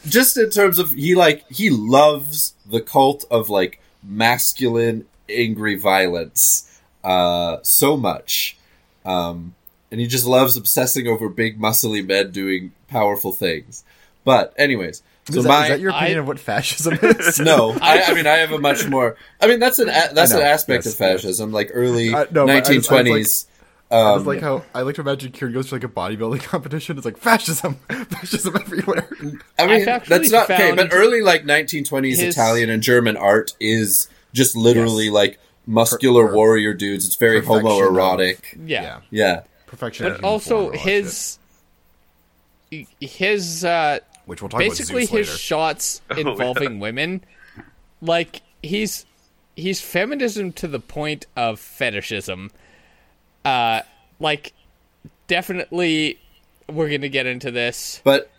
just 0.08 0.38
in 0.38 0.50
terms 0.50 0.80
of 0.80 0.92
he 0.92 1.16
like 1.16 1.50
he 1.52 1.70
loves 1.70 2.54
the 2.66 2.82
cult 2.82 3.26
of 3.32 3.50
like 3.50 3.82
masculine 4.04 5.06
angry 5.30 5.76
violence 5.76 6.82
uh 7.04 7.58
so 7.62 7.96
much 7.96 8.58
um 9.06 9.54
and 9.92 10.00
he 10.00 10.08
just 10.08 10.26
loves 10.26 10.58
obsessing 10.58 11.08
over 11.08 11.30
big 11.30 11.60
muscly 11.60 12.06
men 12.06 12.32
doing 12.32 12.72
powerful 12.88 13.32
things 13.32 13.84
but 14.24 14.54
anyways 14.58 15.02
so 15.30 15.38
is, 15.38 15.44
that, 15.44 15.50
my 15.50 15.64
is 15.64 15.70
that 15.70 15.80
your 15.80 15.92
opinion 15.92 16.18
I- 16.18 16.22
of 16.22 16.28
what 16.28 16.40
fascism 16.40 16.98
is? 17.02 17.40
no 17.40 17.72
I, 17.82 18.04
I 18.04 18.14
mean 18.14 18.28
i 18.28 18.38
have 18.38 18.52
a 18.52 18.60
much 18.60 18.88
more 18.88 19.16
i 19.40 19.48
mean 19.48 19.60
that's 19.60 19.80
an 19.80 19.90
a, 19.90 20.14
that's 20.14 20.32
know, 20.32 20.40
an 20.40 20.46
aspect 20.46 20.86
yes, 20.86 20.94
of 20.94 20.98
fascism 20.98 21.52
like 21.52 21.72
early 21.74 22.14
Uh, 22.14 22.26
no, 22.32 22.46
but 23.89 23.96
I 23.98 24.01
just- 24.01 24.01
I 24.01 24.01
was 24.01 24.05
1920s 24.05 24.05
I 24.05 24.10
um, 24.12 24.17
was 24.17 24.27
like 24.27 24.41
how 24.41 24.63
I 24.75 24.81
like 24.84 24.96
to 24.96 25.01
imagine 25.01 25.31
Kieran 25.31 25.53
goes 25.53 25.69
to 25.69 25.75
like 25.75 25.84
a 25.84 25.88
bodybuilding 25.88 26.43
competition. 26.43 26.98
It's 26.98 27.05
like 27.05 27.17
fascism, 27.17 27.75
fascism 27.89 28.55
everywhere. 28.55 29.10
I 29.58 29.67
mean, 29.67 29.88
I've 29.89 30.08
that's 30.08 30.31
not 30.31 30.50
okay, 30.50 30.74
but 30.75 30.89
early 30.91 31.22
like 31.22 31.43
1920s 31.43 32.17
his- 32.17 32.36
Italian 32.36 32.69
and 32.69 32.84
German 32.84 33.17
art 33.17 33.53
is 33.60 34.08
just 34.34 34.55
literally 34.55 35.05
Yes. 35.05 35.13
like 35.13 35.39
muscular 35.65 36.24
Per- 36.25 36.29
per- 36.29 36.36
warrior 36.36 36.74
dudes. 36.74 37.05
It's 37.05 37.15
very 37.15 37.41
perfection 37.41 37.65
of- 37.65 37.72
homoerotic. 37.91 38.39
Yeah. 38.65 39.01
Yeah. 39.10 39.41
perfection. 39.67 40.12
But 40.12 40.24
also 40.24 40.72
uniform 40.72 40.74
and 40.74 40.81
his 40.81 41.39
his 43.00 43.65
uh 43.65 44.00
which 44.25 44.41
we'll 44.41 44.50
talk 44.50 44.60
about. 44.62 44.69
basically 44.69 45.03
about 45.05 45.17
his 45.17 45.27
later. 45.29 45.38
shots 45.39 46.01
Oh, 46.12 46.15
yeah. 46.15 46.29
involving 46.29 46.79
women 46.79 47.24
like 48.01 48.41
he's 48.62 49.05
he's 49.55 49.81
feminism 49.81 50.51
to 50.53 50.67
the 50.67 50.79
point 50.79 51.25
of 51.36 51.60
fetishism 51.60 52.51
uh 53.46 53.81
like 54.19 54.53
definitely 55.27 56.19
we're 56.67 56.89
gonna 56.89 57.10
get 57.10 57.25
into 57.25 57.51
this 57.51 58.01
But 58.03 58.29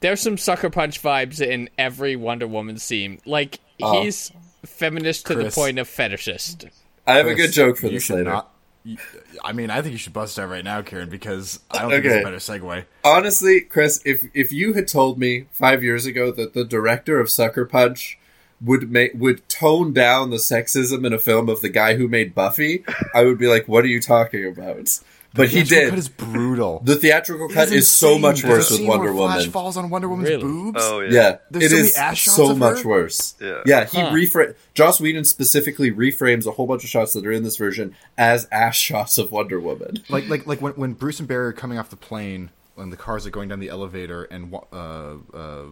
there's 0.00 0.20
some 0.20 0.38
sucker 0.38 0.70
punch 0.70 1.02
vibes 1.02 1.40
in 1.40 1.68
every 1.78 2.16
wonder 2.16 2.46
woman 2.46 2.78
scene 2.78 3.20
like 3.26 3.60
Oh. 3.80 4.02
he's 4.02 4.32
feminist 4.66 5.26
to 5.26 5.34
Chris. 5.36 5.54
the 5.54 5.60
point 5.60 5.78
of 5.78 5.88
fetishist 5.88 6.68
I 7.06 7.14
have 7.16 7.26
a 7.26 7.34
good 7.34 7.52
joke 7.52 7.76
for 7.78 7.86
you 7.86 7.92
this 7.92 8.02
should 8.04 8.16
later. 8.16 8.30
not- 8.30 8.52
you- 8.84 8.98
I 9.44 9.52
mean, 9.52 9.70
I 9.70 9.80
think 9.82 9.92
you 9.92 9.98
should 9.98 10.12
bust 10.12 10.38
out 10.38 10.48
right 10.50 10.64
now, 10.64 10.82
Kieran, 10.82 11.08
because 11.10 11.60
I 11.70 11.80
don't 11.82 11.90
think 11.90 12.04
it's 12.04 12.14
a 12.16 12.22
better 12.22 12.36
segue. 12.36 12.84
Honestly, 13.04 13.60
Chris, 13.60 14.00
if 14.04 14.24
if 14.34 14.52
you 14.52 14.72
had 14.74 14.88
told 14.88 15.18
me 15.18 15.46
five 15.52 15.82
years 15.84 16.06
ago 16.06 16.30
that 16.32 16.54
the 16.54 16.64
director 16.64 17.18
of 17.20 17.30
Sucker 17.30 17.64
Punch 17.64 18.17
would 18.60 18.90
make 18.90 19.12
would 19.14 19.48
tone 19.48 19.92
down 19.92 20.30
the 20.30 20.36
sexism 20.36 21.06
in 21.06 21.12
a 21.12 21.18
film 21.18 21.48
of 21.48 21.60
the 21.60 21.68
guy 21.68 21.96
who 21.96 22.08
made 22.08 22.34
Buffy, 22.34 22.84
I 23.14 23.24
would 23.24 23.38
be 23.38 23.46
like, 23.46 23.68
"What 23.68 23.84
are 23.84 23.88
you 23.88 24.00
talking 24.00 24.44
about?" 24.46 24.98
But 25.34 25.50
he 25.50 25.60
The 25.60 25.66
theatrical 25.66 25.78
did. 25.84 25.90
Cut 25.90 25.98
is 25.98 26.08
brutal. 26.08 26.80
the 26.84 26.96
theatrical 26.96 27.50
It 27.50 27.54
cut 27.54 27.70
is 27.70 27.86
so 27.88 28.08
insane. 28.08 28.20
much 28.22 28.42
There's 28.42 28.50
worse 28.50 28.70
with 28.70 28.78
scene 28.78 28.88
Wonder 28.88 29.12
where 29.12 29.28
Flash 29.28 29.46
falls 29.48 29.76
on 29.76 29.90
Wonder 29.90 30.08
Woman's 30.08 30.30
Really? 30.30 30.42
boobs. 30.42 30.80
Oh 30.82 31.00
yeah. 31.00 31.10
Yeah, 31.12 31.36
There's 31.50 31.64
it 31.64 31.68
so 31.70 31.76
many 31.76 31.88
is 31.88 31.96
ass 31.96 32.16
shots 32.18 32.36
so 32.36 32.50
of 32.52 32.58
much 32.58 32.80
her. 32.82 32.88
worse. 32.88 33.34
Yeah. 33.40 33.60
yeah. 33.66 33.84
He 33.84 34.00
Huh. 34.00 34.10
refra- 34.10 34.54
Joss 34.72 35.00
Whedon 35.00 35.24
specifically 35.24 35.92
reframes 35.92 36.46
a 36.46 36.52
whole 36.52 36.66
bunch 36.66 36.82
of 36.82 36.88
shots 36.88 37.12
that 37.12 37.26
are 37.26 37.30
in 37.30 37.42
this 37.44 37.58
version 37.58 37.94
as 38.16 38.48
ass 38.50 38.74
shots 38.76 39.18
of 39.18 39.30
Wonder 39.30 39.60
Woman. 39.60 39.98
like 40.08 40.28
like 40.30 40.46
like 40.46 40.62
when 40.62 40.72
when 40.72 40.94
Bruce 40.94 41.18
and 41.20 41.28
Barry 41.28 41.48
are 41.48 41.52
coming 41.52 41.78
off 41.78 41.90
the 41.90 41.96
plane 41.96 42.48
and 42.78 42.90
the 42.90 42.96
cars 42.96 43.26
are 43.26 43.30
going 43.30 43.50
down 43.50 43.60
the 43.60 43.68
elevator 43.68 44.24
and 44.24 44.50
wa- 44.50 44.64
uh, 44.72 45.16
uh, 45.36 45.64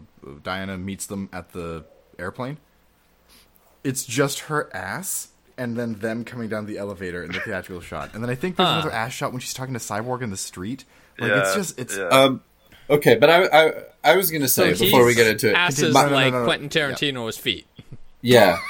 Diana 0.43 0.77
meets 0.77 1.07
them 1.07 1.31
at 1.33 1.53
the 1.53 1.85
airplane. 2.19 2.59
It's 3.87 4.05
just 4.05 4.41
her 4.41 4.69
ass 4.75 5.29
and 5.59 5.77
then 5.77 5.95
them 6.01 6.25
coming 6.25 6.49
down 6.49 6.67
the 6.67 6.77
elevator 6.79 7.23
in 7.23 7.33
the 7.33 7.41
theatrical 7.41 7.81
shot, 7.91 8.11
and 8.15 8.23
then 8.23 8.31
I 8.31 8.35
think 8.35 8.57
there's 8.57 8.69
Huh. 8.69 8.75
another 8.81 8.93
ass 8.93 9.13
shot 9.13 9.33
when 9.33 9.41
she's 9.41 9.55
talking 9.55 9.75
to 9.75 9.81
Cyborg 9.81 10.23
in 10.23 10.31
the 10.31 10.37
street. 10.37 10.85
Like 11.19 11.31
it's 11.33 11.55
just 11.55 11.79
it's 11.79 11.97
yeah. 11.97 12.09
Um, 12.09 12.43
okay, 12.91 13.15
but 13.17 13.31
I, 13.31 13.45
I 13.47 13.73
I 14.05 14.17
was 14.17 14.31
gonna 14.31 14.49
say 14.49 14.75
so 14.75 14.85
before 14.85 15.05
we 15.07 15.15
get 15.15 15.27
into 15.27 15.49
it, 15.51 15.55
asses 15.55 15.95
No, 15.95 16.03
no, 16.03 16.09
no, 16.11 16.15
like 16.15 16.33
no, 16.33 16.41
no. 16.41 16.45
quentin 16.45 16.69
tarantino's 16.69 17.39
feet 17.39 17.67
yeah. 18.21 18.59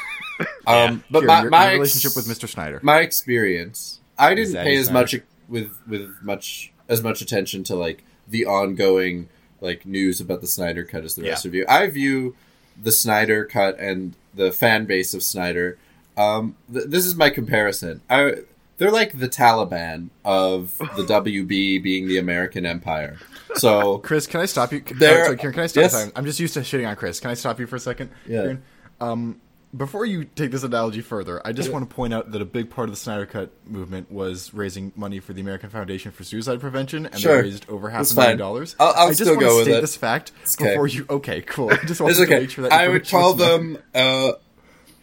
Um, 0.66 1.02
but 1.10 1.20
Kieran, 1.20 1.26
my, 1.26 1.40
your, 1.42 1.50
my 1.50 1.62
your 1.64 1.70
ex- 1.70 1.94
relationship 1.94 2.16
with 2.16 2.26
Mr. 2.26 2.46
Snyder. 2.48 2.78
my 2.82 3.00
experience, 3.00 4.00
I 4.18 4.34
didn't 4.34 4.52
Zack 4.52 4.64
pay 4.66 4.76
as 4.76 4.86
Snyder. 4.86 5.00
much 5.00 5.14
with 5.48 5.70
with 5.88 6.10
much 6.22 6.72
as 6.90 7.02
much 7.02 7.22
attention 7.22 7.64
to 7.64 7.74
like 7.74 8.04
the 8.28 8.44
ongoing 8.44 9.28
like 9.62 9.86
news 9.86 10.20
about 10.20 10.40
the 10.42 10.46
Snyder 10.46 10.84
cut 10.84 11.04
as 11.04 11.14
the 11.14 11.22
Yeah. 11.22 11.30
rest 11.30 11.46
of 11.46 11.54
you. 11.54 11.64
I 11.68 11.86
view 11.88 12.36
the 12.80 12.92
Snyder 12.92 13.44
cut 13.46 13.78
and 13.80 14.14
the 14.36 14.52
fan 14.52 14.84
base 14.84 15.14
of 15.14 15.22
Snyder. 15.22 15.78
Um, 16.16 16.56
th- 16.72 16.86
this 16.86 17.04
is 17.04 17.14
my 17.16 17.30
comparison. 17.30 18.00
I 18.08 18.34
they're 18.78 18.90
like 18.90 19.18
the 19.18 19.28
Taliban 19.28 20.10
of 20.24 20.76
the 20.78 21.02
WB 21.22 21.82
being 21.82 22.06
the 22.08 22.18
American 22.18 22.64
Empire. 22.66 23.16
So 23.54 23.98
Chris, 24.04 24.26
can 24.26 24.40
I 24.40 24.46
stop 24.46 24.72
you? 24.72 24.80
There- 24.80 25.24
sorry, 25.24 25.36
Kieran, 25.36 25.54
can 25.54 25.62
I 25.64 25.66
stop? 25.66 25.82
yes. 25.82 25.92
sorry, 25.92 26.12
I'm 26.14 26.24
just 26.24 26.38
used 26.40 26.54
to 26.54 26.60
shitting 26.60 26.88
on 26.88 26.96
Chris. 26.96 27.18
Can 27.20 27.30
I 27.30 27.34
stop 27.34 27.58
you 27.58 27.66
for 27.66 27.76
a 27.76 27.80
second? 27.80 28.10
Yeah. 28.26 28.56
Um, 29.00 29.40
before 29.74 30.06
you 30.06 30.24
take 30.24 30.50
this 30.50 30.62
analogy 30.62 31.00
further, 31.00 31.40
I 31.46 31.52
just 31.52 31.70
want 31.70 31.88
to 31.88 31.94
point 31.94 32.14
out 32.14 32.30
that 32.32 32.40
a 32.42 32.44
big 32.46 32.70
part 32.70 32.88
of 32.88 32.94
the 32.94 32.98
Snyder 33.00 33.26
Cut 33.26 33.50
movement 33.66 34.10
was 34.10 34.52
raising 34.54 34.92
money 34.96 35.20
for 35.20 35.32
the 35.32 35.40
American 35.40 35.70
Foundation 35.70 36.12
for 36.12 36.24
Suicide 36.24 36.60
Prevention, 36.60 37.06
and 37.06 37.18
Sure. 37.18 37.36
they 37.36 37.48
raised 37.48 37.68
over 37.68 37.90
half 37.90 38.00
That's 38.00 38.12
a 38.12 38.16
million 38.16 38.32
fine. 38.32 38.38
dollars. 38.38 38.76
I'll- 38.80 38.94
I'll 38.96 39.06
I 39.06 39.10
just 39.10 39.20
still 39.22 39.32
want 39.34 39.40
go 39.40 39.48
to 39.50 39.56
with 39.56 39.64
state 39.64 39.76
it. 39.76 39.80
this 39.80 39.96
fact 39.96 40.32
okay. 40.60 40.70
before 40.70 40.86
you. 40.86 41.06
Okay, 41.10 41.42
cool. 41.42 41.70
I 41.70 41.76
just 41.84 42.00
wanted 42.00 42.18
It's 42.18 42.28
to 42.30 42.38
make 42.40 42.50
sure 42.50 42.62
that 42.68 42.72
I 42.72 42.88
would 42.88 43.08
call 43.08 43.32
was 43.34 43.40
known. 43.40 43.72
them 43.74 43.82
uh, 43.94 44.32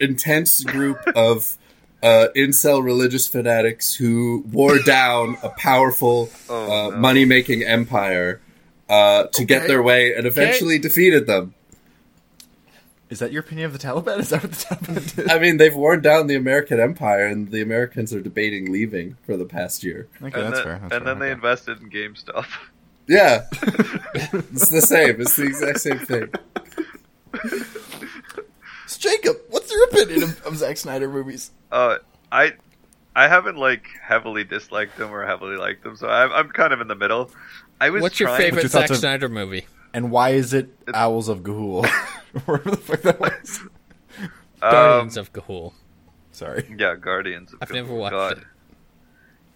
intense 0.00 0.64
group 0.64 0.98
of 1.14 1.56
uh, 2.02 2.28
incel 2.36 2.82
religious 2.82 3.28
fanatics 3.28 3.94
who 3.94 4.44
wore 4.50 4.78
down 4.80 5.36
a 5.42 5.48
powerful 5.50 6.30
Oh, 6.48 6.88
uh, 6.88 6.90
no. 6.90 6.96
money 6.96 7.24
making 7.24 7.62
empire 7.62 8.40
uh, 8.88 9.24
to 9.28 9.44
get 9.44 9.66
their 9.68 9.82
way 9.82 10.14
and 10.14 10.26
eventually 10.26 10.78
defeated 10.78 11.26
them. 11.26 11.54
Is 13.14 13.20
that 13.20 13.30
your 13.30 13.42
opinion 13.42 13.66
of 13.66 13.72
the 13.72 13.78
Taliban? 13.78 14.18
Is 14.18 14.30
that 14.30 14.42
what 14.42 14.50
the 14.50 14.56
Taliban 14.74 15.14
did? 15.14 15.30
I 15.30 15.38
mean, 15.38 15.58
they've 15.58 15.72
worn 15.72 16.00
down 16.00 16.26
the 16.26 16.34
American 16.34 16.80
empire, 16.80 17.24
and 17.24 17.48
the 17.52 17.62
Americans 17.62 18.12
are 18.12 18.20
debating 18.20 18.72
leaving 18.72 19.16
for 19.24 19.36
the 19.36 19.44
past 19.44 19.84
year. 19.84 20.08
okay, 20.20 20.24
and 20.24 20.32
that's 20.52 20.56
then, 20.56 20.64
fair. 20.64 20.78
That's 20.80 20.82
and 20.82 20.90
fair. 20.90 21.00
then 21.04 21.18
they 21.20 21.26
okay. 21.26 21.34
invested 21.34 21.80
in 21.80 21.90
GameStop. 21.90 22.46
Yeah, 23.06 23.44
it's 23.52 24.68
the 24.68 24.80
same. 24.80 25.20
It's 25.20 25.36
the 25.36 25.44
exact 25.44 25.78
same 25.78 25.98
thing. 26.00 26.32
So, 28.88 28.98
Jacob, 28.98 29.36
what's 29.48 29.70
your 29.70 29.84
opinion 29.84 30.24
of, 30.24 30.42
of 30.46 30.56
Zack 30.56 30.76
Snyder 30.76 31.08
movies? 31.08 31.52
Uh, 31.70 31.98
I 32.32 32.54
I 33.14 33.28
haven't 33.28 33.58
like 33.58 33.86
heavily 34.02 34.42
disliked 34.42 34.98
them 34.98 35.12
or 35.12 35.24
heavily 35.24 35.56
liked 35.56 35.84
them, 35.84 35.94
so 35.96 36.08
I'm 36.08 36.32
I'm 36.32 36.48
kind 36.48 36.72
of 36.72 36.80
in 36.80 36.88
the 36.88 36.96
middle. 36.96 37.30
I 37.80 37.90
was 37.90 38.02
what's 38.02 38.18
your 38.18 38.30
trying- 38.30 38.40
favorite 38.40 38.62
your 38.62 38.70
Zack 38.70 38.90
of- 38.90 38.96
Snyder 38.96 39.28
movie? 39.28 39.66
And 39.94 40.10
why 40.10 40.30
is 40.30 40.52
it 40.52 40.68
Owls 40.92 41.28
of 41.28 41.42
Ga'Hoole? 41.42 41.86
Whatever 42.44 42.70
the 42.72 42.76
fuck 42.76 43.00
that 43.02 43.20
was. 43.20 43.60
Um, 44.60 44.70
Guardians 44.70 45.16
of 45.16 45.32
Ga'Hoole. 45.32 45.72
Sorry, 46.32 46.66
yeah, 46.76 46.96
Guardians. 46.96 47.52
Of 47.52 47.58
I've 47.62 47.68
Good- 47.68 47.74
never 47.76 47.94
watched 47.94 48.12
God. 48.12 48.38
it. 48.38 48.44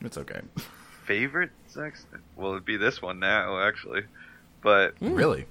it's 0.02 0.16
okay. 0.16 0.40
Favorite 1.04 1.50
Zack? 1.71 1.97
Snyder- 1.97 2.23
Well, 2.37 2.52
it'd 2.52 2.64
be 2.64 2.76
this 2.76 3.02
one 3.02 3.18
now, 3.18 3.59
actually. 3.61 4.02
But 4.62 4.95
Really? 5.00 5.47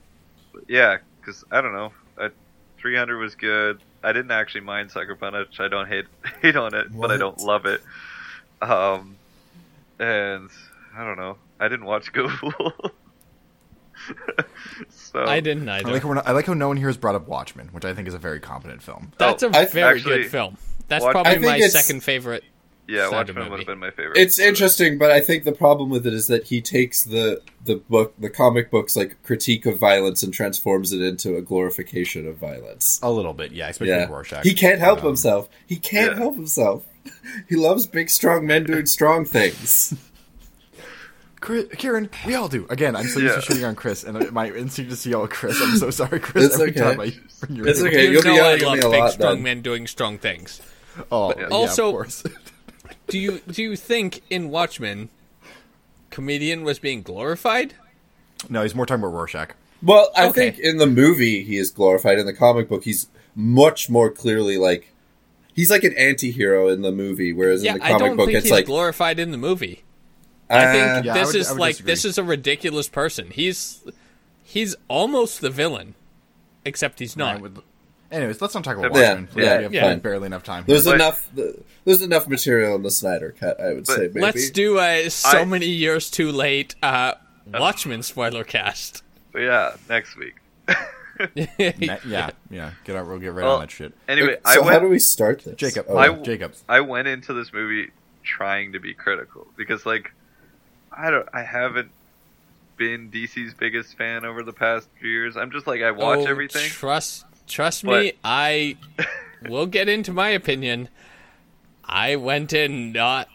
yeah, 0.67 0.97
because 1.19 1.43
I 1.51 1.59
don't 1.61 1.73
know. 1.73 1.91
Uh, 2.17 2.29
300 2.77 3.17
was 3.17 3.35
good. 3.35 3.79
I 4.03 4.13
didn't 4.13 4.31
actually 4.31 4.61
mind 4.61 4.91
Sucker 4.91 5.15
Punch. 5.15 5.59
I 5.59 5.67
don't 5.67 5.87
hate 5.87 6.05
hate 6.41 6.55
on 6.55 6.73
it, 6.73 6.87
but 6.97 7.11
I 7.11 7.17
don't 7.17 7.39
love 7.41 7.65
it. 7.65 7.81
Um, 8.61 9.17
and 9.99 10.49
I 10.95 11.03
don't 11.03 11.17
know. 11.17 11.37
I 11.59 11.67
didn't 11.67 11.85
watch 11.87 12.13
Go 12.13 12.29
Fool. 12.29 12.73
so 14.89 15.23
I 15.25 15.39
didn't 15.39 15.67
I 15.69 15.79
either. 15.79 15.91
like, 15.91 16.05
not, 16.05 16.27
I 16.27 16.31
like 16.31 16.45
how 16.45 16.53
no 16.53 16.67
one 16.67 16.77
here 16.77 16.87
has 16.87 16.97
brought 16.97 17.15
up 17.15 17.27
Watchmen, 17.27 17.69
which 17.71 17.85
I 17.85 17.93
think 17.93 18.07
is 18.07 18.13
a 18.13 18.19
very 18.19 18.39
competent 18.39 18.81
film. 18.81 19.11
That's 19.17 19.43
Oh, 19.43 19.47
a 19.49 19.57
I- 19.57 19.65
very 19.65 19.97
actually, 19.99 20.17
good 20.23 20.31
film. 20.31 20.57
That's 20.87 21.03
watch- 21.03 21.11
probably 21.13 21.39
my 21.39 21.59
second 21.61 22.01
favorite 22.03 22.43
Yeah, 22.87 23.09
Snyder 23.09 23.33
Watchmen 23.33 23.51
would 23.51 23.59
have 23.59 23.67
been 23.67 23.79
my 23.79 23.91
favorite. 23.91 24.17
It's 24.17 24.39
interesting, 24.39 24.97
but 24.97 25.11
I 25.11 25.19
think 25.19 25.43
the 25.43 25.51
problem 25.51 25.89
with 25.89 26.07
it 26.07 26.13
is 26.13 26.27
that 26.27 26.45
he 26.45 26.61
takes 26.61 27.03
the 27.03 27.41
the 27.65 27.75
book, 27.75 28.13
the 28.17 28.29
comic 28.29 28.71
books, 28.71 28.95
like 28.95 29.21
critique 29.23 29.65
of 29.65 29.77
violence, 29.77 30.23
and 30.23 30.33
transforms 30.33 30.93
it 30.93 31.01
into 31.01 31.35
a 31.35 31.41
glorification 31.41 32.25
of 32.25 32.37
violence. 32.37 32.97
A 33.03 33.11
little 33.11 33.33
bit, 33.33 33.51
yeah, 33.51 33.67
especially 33.67 33.93
Yeah, 33.93 34.05
Rorschach. 34.07 34.43
he 34.45 34.53
can't 34.53 34.79
help 34.79 34.99
Um, 35.01 35.07
himself. 35.07 35.49
He 35.65 35.75
can't 35.75 36.13
yeah. 36.13 36.17
help 36.19 36.35
himself. 36.35 36.85
He 37.49 37.55
loves 37.55 37.87
big, 37.87 38.09
strong 38.09 38.45
men 38.45 38.63
doing 38.65 38.85
strong 38.85 39.23
things. 39.25 39.93
Chris, 41.47 41.65
Kieran, 41.77 42.09
we 42.25 42.35
all 42.35 42.49
do. 42.49 42.67
Again, 42.69 42.93
I'm 42.95 43.07
so 43.07 43.19
used 43.21 43.35
Yeah. 43.35 43.39
to 43.39 43.41
shooting 43.41 43.63
on 43.63 43.73
Chris, 43.75 44.03
and 44.03 44.31
my 44.33 44.49
instinct 44.51 44.91
is 44.91 45.01
to 45.03 45.09
yell 45.09 45.23
at 45.23 45.29
Chris. 45.29 45.57
I'm 45.61 45.77
so 45.77 45.89
sorry, 45.91 46.19
Chris. 46.19 46.45
It's 46.47 46.55
every 46.55 46.71
okay. 46.71 46.79
time 46.81 46.99
I 46.99 47.13
bring 47.45 47.55
your 47.57 47.67
It's 47.69 47.79
name 47.79 47.87
okay. 47.87 48.05
You 48.05 48.11
you'll 48.11 48.21
be 48.23 48.27
know 48.27 48.35
yelling 48.35 48.51
I 48.51 48.53
at 48.55 48.61
love 48.63 48.73
me 48.73 48.79
a 48.79 48.89
big, 48.89 48.99
lot 48.99 49.11
strong 49.13 49.33
then. 49.35 49.43
men 49.43 49.61
doing 49.61 49.87
strong 49.87 50.17
things. 50.17 50.59
up. 50.99 51.07
Oh, 51.09 51.33
yeah, 51.39 51.47
Also- 51.47 51.87
of 51.87 51.93
course. 51.93 52.23
Do 53.07 53.17
you 53.17 53.39
do 53.49 53.63
you 53.63 53.77
think 53.77 54.21
in 54.29 54.49
Watchmen, 54.49 55.07
comedian 56.09 56.63
was 56.65 56.79
being 56.79 57.01
glorified? 57.01 57.73
no, 58.49 58.63
he's 58.63 58.75
more 58.75 58.85
talking 58.85 59.01
about 59.01 59.13
Rorschach. 59.13 59.55
Well, 59.81 60.11
I 60.17 60.27
Okay. 60.27 60.51
think 60.51 60.59
in 60.59 60.75
the 60.77 60.87
movie 60.87 61.43
he 61.43 61.55
is 61.57 61.71
glorified. 61.71 62.19
In 62.19 62.25
the 62.25 62.33
comic 62.33 62.67
book, 62.67 62.83
he's 62.83 63.07
much 63.33 63.89
more 63.89 64.09
clearly 64.11 64.57
like 64.57 64.89
he's 65.53 65.71
like 65.71 65.85
an 65.85 65.93
anti-hero 65.97 66.67
in 66.67 66.81
the 66.81 66.91
movie, 66.91 67.31
whereas 67.31 67.63
Yeah, 67.63 67.73
in 67.75 67.77
the 67.79 67.85
I 67.85 67.89
comic 67.91 68.07
don't 68.07 68.17
book 68.17 68.25
think 68.25 68.37
it's 68.39 68.45
he's 68.47 68.51
like 68.51 68.65
glorified 68.65 69.19
in 69.19 69.31
the 69.31 69.37
movie. 69.37 69.83
Uh, 70.49 70.55
I 70.55 70.71
think 70.71 71.05
Yeah, 71.05 71.13
I 71.13 71.17
this 71.19 71.27
would- 71.27 71.35
is 71.35 71.47
I 71.49 71.51
would 71.53 71.59
like 71.59 71.71
disagree. 71.75 71.91
this 71.91 72.05
is 72.05 72.17
a 72.17 72.23
ridiculous 72.23 72.87
person. 72.87 73.31
He's 73.31 73.83
he's 74.43 74.75
almost 74.87 75.41
the 75.41 75.49
villain, 75.49 75.95
except 76.65 76.99
he's 76.99 77.15
not. 77.17 77.41
Would- 77.41 77.61
Anyways, 78.09 78.41
let's 78.41 78.53
not 78.55 78.63
talk 78.63 78.77
about 78.77 78.93
Yeah, 78.95 79.09
Watchmen. 79.09 79.27
please. 79.27 79.43
yeah, 79.45 79.57
we 79.57 79.63
have 79.63 79.73
yeah. 79.73 79.95
barely 79.95 80.27
enough 80.27 80.43
time. 80.43 80.63
there's 80.65 80.85
But- 80.85 80.95
enough 80.95 81.29
there's 81.83 82.01
enough 82.01 82.27
material 82.27 82.75
in 82.75 82.83
the 82.83 82.91
Snyder 82.91 83.35
cut. 83.37 83.59
I 83.59 83.73
would 83.73 83.85
say 83.87 83.97
maybe. 84.07 84.21
Let's 84.21 84.49
do 84.49 84.79
a 84.79 85.09
so 85.09 85.39
I- 85.39 85.45
many 85.45 85.65
years 85.67 86.09
too 86.09 86.31
late 86.31 86.75
uh, 86.81 87.15
Watchmen 87.45 88.03
spoiler 88.03 88.43
cast. 88.45 89.03
But 89.33 89.39
yeah, 89.41 89.75
next 89.89 90.15
week. 90.17 90.35
Ne- 91.35 91.49
yeah, 92.05 92.29
yeah. 92.51 92.71
Get 92.85 92.95
out. 92.95 93.07
We'll 93.07 93.17
get 93.17 93.33
right 93.33 93.43
Well, 93.43 93.55
on 93.55 93.61
that 93.61 93.71
shit. 93.71 93.91
Anyway, 94.07 94.37
so 94.45 94.63
I 94.67 94.73
how 94.73 94.79
do 94.79 94.87
we 94.87 94.99
start 94.99 95.43
this? 95.43 95.55
Jacob, 95.55 95.87
Oh, 95.89 95.97
I- 95.97 96.13
Jacob. 96.13 96.53
I 96.69 96.79
went 96.81 97.07
into 97.07 97.33
this 97.33 97.51
movie 97.51 97.89
trying 98.23 98.73
to 98.73 98.79
be 98.79 98.93
critical 98.93 99.47
because, 99.57 99.83
like, 99.85 100.11
I 100.97 101.09
don't. 101.11 101.27
I 101.33 101.43
haven't 101.43 101.91
been 102.77 103.09
DC's 103.11 103.53
biggest 103.53 103.95
fan 103.97 104.25
over 104.25 104.43
the 104.43 104.53
past 104.53 104.87
few 104.99 105.09
years. 105.09 105.35
I'm 105.37 105.51
just 105.51 105.67
like 105.67 105.81
I 105.81 105.91
watch 105.91 106.19
Oh, 106.19 106.25
everything. 106.25 106.67
Trust, 106.69 107.25
trust 107.47 107.83
But- 107.85 108.01
me. 108.03 108.13
I 108.23 108.77
will 109.49 109.65
get 109.67 109.87
into 109.89 110.11
my 110.11 110.29
opinion. 110.29 110.89
I 111.85 112.15
went 112.15 112.53
in 112.53 112.91
not. 112.91 113.27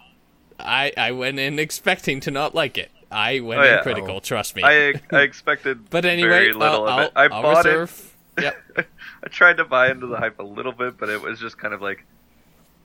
I 0.58 0.92
I 0.96 1.12
went 1.12 1.38
in 1.38 1.58
expecting 1.58 2.20
to 2.20 2.30
not 2.30 2.54
like 2.54 2.78
it. 2.78 2.90
I 3.10 3.40
went 3.40 3.60
Oh, 3.60 3.64
in 3.64 3.70
yeah. 3.70 3.82
critical. 3.82 4.20
Trust 4.20 4.56
me. 4.56 4.62
I 4.64 4.94
I 5.10 5.20
expected 5.22 5.88
but 5.90 6.04
anyway, 6.04 6.28
very 6.28 6.52
little 6.52 6.86
I'll, 6.88 6.98
of 6.98 7.04
it. 7.06 7.12
I 7.16 7.22
I'll 7.24 7.42
bought 7.42 7.64
reserve. 7.64 8.08
Yep. 8.40 8.56
it. 8.78 8.86
I 9.22 9.28
tried 9.28 9.58
to 9.58 9.64
buy 9.64 9.90
into 9.90 10.06
the 10.06 10.16
hype 10.16 10.38
a 10.38 10.42
little 10.42 10.72
bit, 10.72 10.96
but 10.96 11.10
it 11.10 11.20
was 11.20 11.38
just 11.38 11.58
kind 11.58 11.74
of 11.74 11.82
like, 11.82 12.02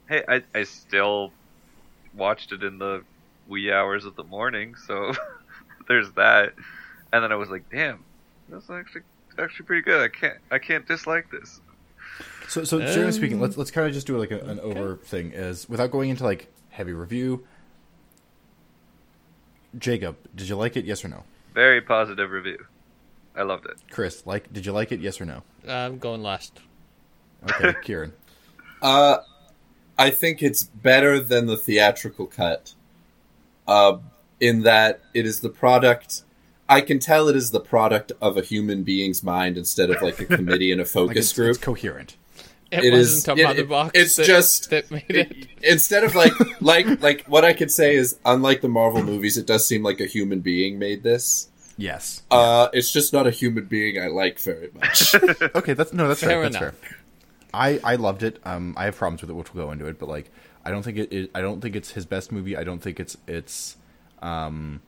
hey, 0.10 0.24
I 0.27 0.43
I 0.53 0.63
still 0.63 1.31
watched 2.13 2.51
it 2.51 2.63
in 2.63 2.79
the 2.79 3.03
wee 3.48 3.72
hours 3.72 4.06
of 4.06 4.16
the 4.16 4.24
morning, 4.24 4.75
so 4.75 5.13
there's 5.88 6.12
that. 6.13 6.54
And 7.13 7.24
then 7.24 7.32
I 7.32 7.36
was 7.36 7.50
like, 7.50 7.70
damn, 7.72 8.04
that's 8.50 8.70
actually 8.70 9.01
actually 9.39 9.66
pretty 9.66 9.84
good. 9.84 10.01
I 10.01 10.08
can't 10.08 10.38
I 10.51 10.60
can't 10.60 10.88
dislike 10.88 11.30
this. 11.32 11.62
So, 12.48 12.63
so 12.63 12.80
generally 12.80 13.12
speaking, 13.12 13.38
Um, 13.38 13.42
let's 13.42 13.58
let's 13.58 13.72
kind 13.72 13.88
of 13.88 13.94
just 13.94 14.08
do 14.08 14.18
like 14.18 14.32
a, 14.32 14.39
an 14.39 14.60
over 14.60 14.98
thing. 14.98 15.32
Is 15.34 15.68
without 15.70 15.92
going 15.92 16.10
into 16.10 16.24
like 16.24 16.48
heavy 16.70 16.94
review. 16.94 17.46
Jacob, 19.77 20.18
did 20.36 20.48
you 20.50 20.56
like 20.56 20.77
it? 20.77 20.86
Yes 20.86 21.04
or 21.04 21.10
no? 21.10 21.24
Very 21.54 21.82
positive 21.82 22.32
review. 22.32 22.66
I 23.36 23.44
loved 23.44 23.66
it. 23.66 23.77
Chris, 23.92 24.25
like, 24.25 24.51
did 24.51 24.66
you 24.66 24.72
like 24.72 24.92
it? 24.92 25.00
Yes 25.00 25.22
or 25.22 25.25
no? 25.25 25.44
I'm 25.68 26.00
going 26.00 26.24
last. 26.24 26.60
Okay, 27.44 27.75
Kieran. 27.84 28.13
Uh, 28.82 29.18
I 29.98 30.10
think 30.10 30.42
it's 30.42 30.63
better 30.63 31.20
than 31.20 31.46
the 31.46 31.58
theatrical 31.58 32.25
cut. 32.25 32.74
Uh, 33.67 33.97
in 34.39 34.62
that 34.63 35.01
it 35.13 35.25
is 35.25 35.39
the 35.41 35.50
product. 35.50 36.24
I 36.69 36.82
can 36.82 36.99
tell 36.99 37.27
it 37.30 37.36
is 37.36 37.51
the 37.51 37.60
product 37.60 38.12
of 38.21 38.38
a 38.38 38.41
human 38.41 38.84
being's 38.84 39.23
mind 39.23 39.58
instead 39.58 39.89
of 39.89 40.01
like 40.01 40.19
a 40.19 40.25
committee 40.25 40.71
and 40.71 40.82
a 40.82 40.84
Like 40.86 40.91
focus 40.91 41.17
it's, 41.17 41.34
group. 41.34 41.49
it's 41.51 41.58
coherent. 41.60 42.17
It, 42.71 42.84
It 42.84 42.93
is- 42.93 43.25
wasn't 43.25 43.39
a 43.39 43.41
it- 43.41 43.45
mother 43.45 43.60
it- 43.62 43.69
box. 43.69 43.91
it's 43.93 44.15
that, 44.17 44.25
just- 44.25 44.69
that 44.71 44.91
made 44.91 45.06
it. 45.10 45.47
instead 45.63 46.03
of 46.03 46.13
like 46.15 46.34
like 46.62 47.01
like 47.01 47.25
what 47.27 47.45
I 47.45 47.53
could 47.53 47.71
say 47.71 47.95
is 47.95 48.19
unlike 48.25 48.62
the 48.62 48.67
Marvel 48.67 49.01
movies, 49.03 49.38
it 49.38 49.47
does 49.47 49.65
seem 49.67 49.82
like 49.84 49.99
a 50.01 50.06
human 50.06 50.41
being 50.41 50.77
made 50.77 51.03
this. 51.03 51.47
Yes. 51.77 52.23
Uh, 52.30 52.67
it's 52.73 52.91
just 52.91 53.13
not 53.13 53.25
a 53.27 53.32
human 53.32 53.65
being 53.65 54.01
I 54.01 54.08
like 54.08 54.38
very 54.39 54.69
much. 54.73 55.15
Okay, 55.56 55.73
that's 55.73 55.93
no, 55.93 56.08
that's 56.10 56.19
Fair 56.19 56.30
fair. 56.30 56.41
That's 56.43 56.56
enough. 56.58 56.75
fair. 56.75 56.97
I 57.53 57.80
I 57.84 57.95
loved 57.95 58.23
it. 58.23 58.39
Um, 58.43 58.73
I 58.77 58.86
have 58.86 58.97
problems 58.97 59.21
with 59.21 59.30
it, 59.30 59.34
which 59.34 59.53
we'll 59.53 59.65
go 59.65 59.71
into 59.71 59.86
it. 59.88 59.97
But 59.97 60.10
like, 60.10 60.30
I 60.67 60.71
don't 60.71 60.84
think 60.84 60.97
it, 60.97 61.13
it. 61.13 61.32
I 61.34 61.41
don't 61.41 61.62
think 61.62 61.75
it's 61.75 61.91
his 61.91 62.06
best 62.06 62.32
movie. 62.32 62.58
I 62.58 62.63
don't 62.63 62.80
think 62.80 62.99
it's 62.99 63.17
it's. 63.27 63.77
Um, 64.21 64.82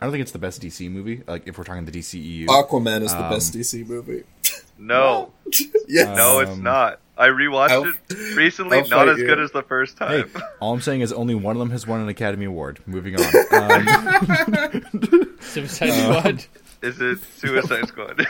I 0.00 0.04
don't 0.06 0.12
think 0.12 0.22
it's 0.22 0.32
the 0.32 0.38
best 0.40 0.60
DC 0.60 0.90
movie. 0.90 1.22
Like 1.26 1.46
if 1.46 1.56
we're 1.56 1.64
talking 1.64 1.84
the 1.84 1.96
E 1.96 2.00
DCEU. 2.02 2.46
Aquaman 2.46 3.02
is 3.02 3.12
the 3.12 3.22
Um, 3.24 3.30
best 3.30 3.54
DC 3.54 3.86
movie. 3.86 4.24
No, 4.76 5.32
yeah, 5.88 6.14
no, 6.14 6.40
it's 6.40 6.50
Um, 6.50 6.64
not. 6.64 6.98
I 7.16 7.28
rewatched 7.28 7.70
I'll- 7.70 7.84
it 8.10 8.34
recently. 8.36 8.78
I'll 8.78 8.88
Not 8.88 9.08
as 9.08 9.18
you. 9.18 9.26
good 9.26 9.38
as 9.38 9.52
the 9.52 9.62
first 9.62 9.96
Hey, 10.00 10.24
time. 10.24 10.42
all 10.60 10.74
I'm 10.74 10.80
saying 10.80 11.00
is 11.00 11.12
only 11.12 11.36
one 11.36 11.54
of 11.54 11.60
them 11.60 11.70
has 11.70 11.86
won 11.86 12.00
an 12.00 12.08
Academy 12.08 12.44
Award. 12.46 12.80
Moving 12.84 13.14
on. 13.14 13.24
Um, 13.52 15.36
Suicide 15.40 15.90
Uh, 15.90 16.20
Squad. 16.20 16.44
Is 16.82 17.00
it 17.00 17.18
Suicide 17.36 17.86
Squad? 17.86 18.26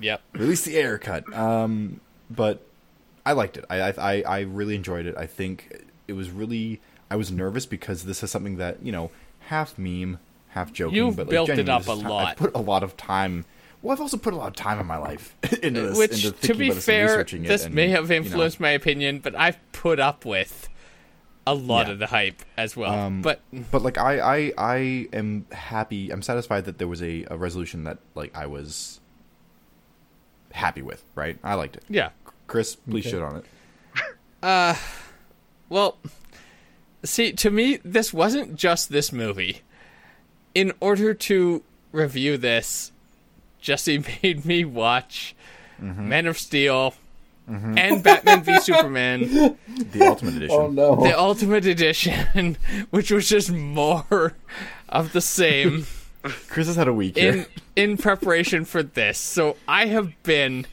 Yep. 0.00 0.20
release 0.34 0.62
the 0.64 0.76
Ayer 0.78 0.98
cut. 0.98 1.32
Um, 1.34 2.00
but 2.30 2.62
I 3.24 3.32
liked 3.32 3.56
it. 3.56 3.64
I, 3.68 3.80
I 3.80 3.94
I 3.98 4.22
I 4.22 4.40
really 4.42 4.76
enjoyed 4.76 5.06
it. 5.06 5.16
I 5.18 5.26
think 5.26 5.82
it 6.08 6.12
was 6.14 6.30
really. 6.30 6.80
I 7.10 7.16
was 7.16 7.30
nervous 7.30 7.66
because 7.66 8.04
this 8.04 8.22
is 8.22 8.30
something 8.30 8.56
that 8.56 8.82
you 8.82 8.90
know 8.92 9.10
half 9.40 9.78
meme, 9.78 10.18
half 10.48 10.72
joking. 10.72 10.96
You've 10.96 11.16
but 11.16 11.26
like, 11.26 11.30
built 11.30 11.48
it 11.50 11.68
up 11.68 11.86
a 11.88 11.92
is 11.92 11.98
ti- 12.00 12.04
lot. 12.08 12.26
I've 12.28 12.36
put 12.36 12.54
a 12.54 12.58
lot 12.60 12.82
of 12.82 12.96
time. 12.96 13.44
Well, 13.82 13.92
I've 13.92 14.00
also 14.00 14.16
put 14.16 14.32
a 14.32 14.36
lot 14.36 14.48
of 14.48 14.54
time 14.56 14.80
in 14.80 14.86
my 14.86 14.96
life 14.96 15.34
into 15.62 15.82
this. 15.82 15.98
Which, 15.98 16.24
into 16.24 16.30
to 16.32 16.36
thinking 16.36 16.58
be 16.58 16.66
about 16.68 16.74
this 16.76 16.84
fair, 16.86 17.04
researching 17.06 17.44
it 17.44 17.48
this 17.48 17.64
and, 17.66 17.74
may 17.74 17.88
have 17.90 18.04
you 18.10 18.18
know. 18.20 18.26
influenced 18.26 18.58
my 18.58 18.70
opinion, 18.70 19.20
but 19.20 19.34
I've 19.36 19.58
put 19.72 20.00
up 20.00 20.24
with 20.24 20.68
a 21.46 21.54
lot 21.54 21.86
Yeah. 21.86 21.92
of 21.92 21.98
the 22.00 22.06
hype 22.06 22.42
as 22.56 22.76
well. 22.76 22.92
Um, 22.92 23.22
but 23.22 23.40
But 23.70 23.82
like 23.82 23.98
I, 23.98 24.18
I, 24.18 24.52
I 24.58 24.76
am 25.12 25.46
happy. 25.52 26.10
I'm 26.10 26.22
satisfied 26.22 26.64
that 26.64 26.78
there 26.78 26.88
was 26.88 27.00
a, 27.02 27.24
a 27.30 27.36
resolution 27.36 27.84
that 27.84 27.98
like 28.16 28.36
I 28.36 28.46
was 28.46 28.98
happy 30.52 30.82
with. 30.82 31.04
Right, 31.14 31.38
I 31.44 31.54
liked 31.54 31.76
it. 31.76 31.84
yeah, 31.88 32.10
Chris, 32.48 32.74
please 32.74 33.06
Okay. 33.06 33.10
shit 33.12 33.22
on 33.22 33.36
it. 33.36 34.76
Well, 35.68 35.98
see, 37.04 37.32
to 37.32 37.50
me, 37.50 37.78
this 37.84 38.12
wasn't 38.12 38.56
just 38.56 38.90
this 38.90 39.12
movie. 39.12 39.60
In 40.54 40.72
order 40.80 41.12
to 41.14 41.62
review 41.92 42.36
this, 42.38 42.92
Jesse 43.60 43.98
made 44.22 44.44
me 44.44 44.64
watch 44.64 45.34
Mm-hmm. 45.80 46.08
Man 46.08 46.26
of 46.26 46.38
Steel 46.38 46.94
and 47.46 48.02
Batman 48.02 48.42
v 48.42 48.58
Superman. 48.60 49.56
The 49.92 50.06
Ultimate 50.06 50.36
Edition. 50.36 50.56
Oh 50.58 50.68
no! 50.68 50.96
the 50.96 51.18
ultimate 51.18 51.66
edition 51.66 52.56
which 52.90 53.10
was 53.10 53.28
just 53.28 53.52
more 53.52 54.32
of 54.88 55.12
the 55.12 55.20
same 55.20 55.86
Chris 56.48 56.66
has 56.66 56.76
had 56.76 56.88
a 56.88 56.94
week 56.94 57.18
here. 57.18 57.46
in 57.76 57.90
in 57.90 57.96
preparation 57.98 58.64
for 58.64 58.82
this 58.82 59.18
so 59.18 59.56
i 59.68 59.84
have 59.86 60.10
been 60.22 60.66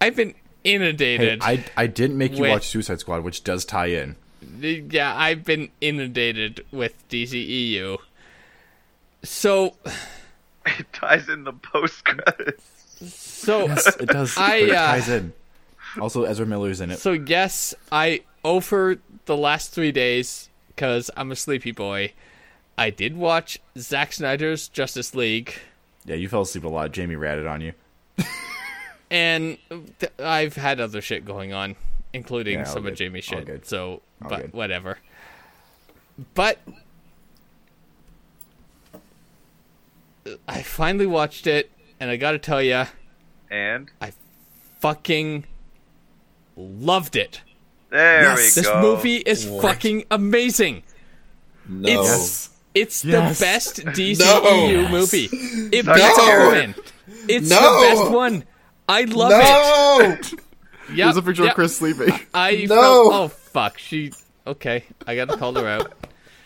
i've 0.00 0.16
been 0.16 0.34
Hey, 0.66 0.74
inundated 0.74 1.40
I, 1.42 1.64
I 1.76 1.86
didn't 1.86 2.18
make 2.18 2.32
you 2.34 2.42
with- 2.42 2.50
watch 2.50 2.66
Suicide 2.68 3.00
Squad, 3.00 3.22
which 3.24 3.44
does 3.44 3.64
tie 3.64 3.86
in. 3.86 4.16
yeah 4.60 5.14
i've 5.16 5.44
been 5.44 5.68
inundated 5.80 6.64
with 6.70 6.94
dceu 7.08 7.98
so 9.22 9.74
it 10.66 10.92
ties 10.92 11.28
in 11.28 11.44
the 11.44 11.52
post 11.52 12.04
credits. 12.04 12.64
so 13.14 13.66
Yes, 13.66 13.96
it 13.96 14.08
does. 14.08 14.36
I, 14.36 14.60
but 14.60 14.68
it 14.68 14.74
uh, 14.74 14.86
ties 14.86 15.08
in. 15.08 15.32
Also, 16.00 16.24
Ezra 16.24 16.46
Miller's 16.46 16.80
in 16.80 16.90
it. 16.90 16.98
so 16.98 17.12
yes 17.12 17.74
i 17.90 18.20
over 18.44 18.98
the 19.26 19.36
last 19.36 19.72
three 19.72 19.92
days 19.92 20.48
because 20.68 21.10
i'm 21.16 21.32
a 21.32 21.36
sleepy 21.36 21.72
boy 21.72 22.12
i 22.78 22.90
did 22.90 23.16
watch 23.16 23.58
Zack 23.78 24.12
snyder's 24.12 24.68
justice 24.68 25.14
league 25.14 25.54
yeah, 26.04 26.14
you 26.14 26.28
fell 26.28 26.42
asleep 26.42 26.62
a 26.62 26.68
lot. 26.68 26.92
Jamie 26.92 27.16
ratted 27.16 27.48
on 27.48 27.60
you. 27.60 27.72
and 29.10 29.58
th- 29.98 30.12
I've 30.18 30.56
had 30.56 30.80
other 30.80 31.00
shit 31.00 31.24
going 31.24 31.52
on, 31.52 31.76
including 32.12 32.54
Yeah, 32.60 32.66
all 32.66 32.72
some 32.72 32.78
of 32.86 32.92
good. 32.92 32.96
Jamie's 32.96 33.30
All 33.32 33.38
shit. 33.38 33.46
good. 33.46 33.66
So, 33.66 34.02
All 34.22 34.28
but 34.28 34.40
good. 34.42 34.52
whatever. 34.52 34.98
But 36.34 36.58
I 40.48 40.62
finally 40.62 41.06
watched 41.06 41.46
it, 41.46 41.70
and 42.00 42.10
I 42.10 42.16
gotta 42.16 42.38
tell 42.38 42.62
you, 42.62 42.84
And 43.50 43.90
I 44.00 44.12
fucking 44.80 45.44
loved 46.56 47.14
it. 47.14 47.42
There 47.90 48.22
Yes. 48.22 48.36
we 48.38 48.42
This 48.42 48.66
go. 48.66 48.74
This 48.74 48.82
movie 48.82 49.16
is 49.18 49.46
What? 49.46 49.62
fucking 49.62 50.04
amazing. 50.10 50.82
No. 51.68 51.88
It's- 51.88 52.50
It's 52.74 53.04
Yes. 53.06 53.38
the 53.38 53.44
best 53.44 53.76
DCEU 53.94 54.82
No. 54.82 54.88
Movie. 54.90 55.28
It 55.72 55.86
No. 55.86 55.94
beats 55.94 56.18
Aquaman. 56.18 56.74
It's 57.28 57.48
No. 57.48 57.80
the 57.80 57.86
best 57.88 58.10
one. 58.10 58.44
I 58.88 59.04
love 59.04 59.32
it. 59.34 60.32
no. 60.32 60.38
Yep, 60.88 60.96
There's 61.06 61.16
a 61.16 61.22
picture 61.22 61.42
yep. 61.42 61.50
of 61.50 61.54
Chris 61.56 61.76
sleeping. 61.76 62.12
I 62.32 62.64
No. 62.68 62.74
felt, 62.76 63.12
oh 63.12 63.26
fuck, 63.28 63.76
she. 63.76 64.12
Okay, 64.46 64.84
I 65.04 65.16
gotta 65.16 65.36
call 65.36 65.52
her 65.56 65.66
out. 65.66 65.92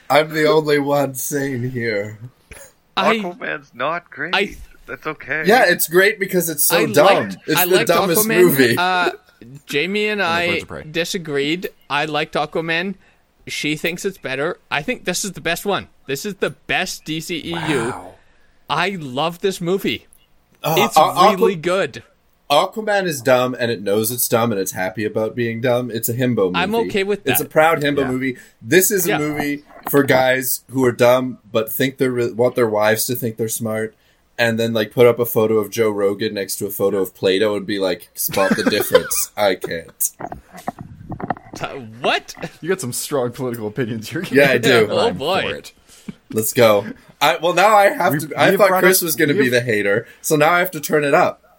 I'm 0.09 0.31
the 0.33 0.47
only 0.49 0.79
one 0.79 1.15
sane 1.15 1.69
here. 1.71 2.19
I 2.97 3.19
Aquaman's 3.19 3.75
not 3.75 4.11
great. 4.11 4.35
I- 4.35 4.57
That's 4.87 5.07
okay. 5.07 5.45
Yeah, 5.47 5.65
it's 5.69 5.89
great 5.89 6.19
because 6.19 6.49
it's 6.49 6.65
so 6.65 6.79
I 6.79 6.87
dumb. 6.87 7.07
liked, 7.07 7.37
it's 7.47 7.61
I 7.61 7.67
the 7.67 7.75
liked 7.77 7.89
dumbest 7.89 8.27
Aquaman. 8.27 8.43
movie. 8.43 8.77
Uh, 8.79 9.11
Jamie 9.67 10.09
and 10.09 10.23
I 10.41 10.47
Birds 10.49 10.63
of 10.63 10.69
Prey. 10.69 10.83
disagreed. 10.85 11.69
I 11.91 12.07
liked 12.07 12.35
Aquaman. 12.35 12.95
She 13.47 13.77
thinks 13.77 14.07
it's 14.07 14.17
better. 14.19 14.59
I 14.71 14.81
think 14.81 15.05
this 15.05 15.23
is 15.23 15.33
the 15.33 15.43
best 15.43 15.67
one. 15.67 15.89
This 16.07 16.25
is 16.25 16.37
the 16.37 16.51
best 16.51 17.05
DCEU. 17.05 18.13
I 18.71 18.91
love 18.99 19.41
this 19.41 19.61
movie. 19.61 20.07
Uh, 20.63 20.77
It's 20.79 20.97
Aqu- 20.97 21.37
really 21.37 21.57
good. 21.57 22.03
Aquaman 22.51 23.05
is 23.07 23.21
dumb 23.23 23.55
and 23.59 23.71
it 23.71 23.81
knows 23.81 24.11
it's 24.11 24.27
dumb 24.29 24.51
and 24.51 24.61
it's 24.61 24.73
happy 24.73 25.05
about 25.05 25.35
being 25.37 25.61
dumb. 25.61 25.91
It's 25.91 26.09
a 26.09 26.15
himbo 26.15 26.47
movie. 26.47 26.57
I'm 26.57 26.75
okay 26.75 27.05
with 27.05 27.27
It's 27.27 27.41
a 27.41 27.45
proud 27.45 27.79
himbo 27.81 27.99
Yeah. 28.01 28.11
movie. 28.11 28.37
This 28.61 28.91
is 28.91 29.07
a 29.09 29.19
movie 29.19 29.63
for 29.89 30.03
guys 30.03 30.65
who 30.71 30.85
are 30.85 30.93
dumb 30.93 31.39
but 31.51 31.73
think 31.73 31.99
they're 31.99 32.11
re- 32.11 32.33
want 32.33 32.57
their 32.57 32.69
wives 32.69 33.07
to 33.07 33.15
think 33.15 33.37
they're 33.37 33.49
smart, 33.49 33.95
and 34.37 34.59
then 34.59 34.73
like 34.73 34.91
put 34.91 35.07
up 35.07 35.19
a 35.21 35.27
photo 35.27 35.59
of 35.59 35.71
Joe 35.71 35.91
Rogan 35.91 36.35
next 36.35 36.57
to 36.57 36.67
a 36.67 36.71
photo 36.71 36.99
of 36.99 37.15
Plato 37.15 37.55
and 37.57 37.67
be 37.67 37.79
like, 37.79 38.09
spot 38.15 38.57
the 38.57 38.65
difference. 38.65 39.31
I 39.37 39.55
can't. 39.55 40.11
Uh, 41.61 41.75
what? 42.01 42.35
You 42.61 42.69
got 42.69 42.81
some 42.81 42.93
strong 42.93 43.33
political 43.33 43.69
opinions 43.69 44.09
here. 44.09 44.25
Yeah, 44.31 44.51
I 44.53 44.59
do. 44.59 44.89
Oh, 44.91 45.09
I'm 45.09 45.19
boy. 45.19 45.43
for 45.43 45.55
it. 45.57 45.73
Let's 46.33 46.53
go. 46.53 46.87
I, 47.21 47.37
well, 47.37 47.53
now 47.55 47.77
I 47.77 47.91
have 47.91 48.13
We've- 48.15 48.27
to. 48.29 48.41
I 48.41 48.57
thought 48.57 48.71
Chris 48.81 49.03
up- 49.03 49.05
was 49.07 49.15
going 49.17 49.29
to 49.29 49.35
be 49.35 49.49
the 49.49 49.61
hater, 49.61 50.07
so 50.23 50.37
now 50.37 50.51
I 50.53 50.59
have 50.61 50.71
to 50.73 50.81
turn 50.81 51.05
it 51.05 51.13
up. 51.15 51.50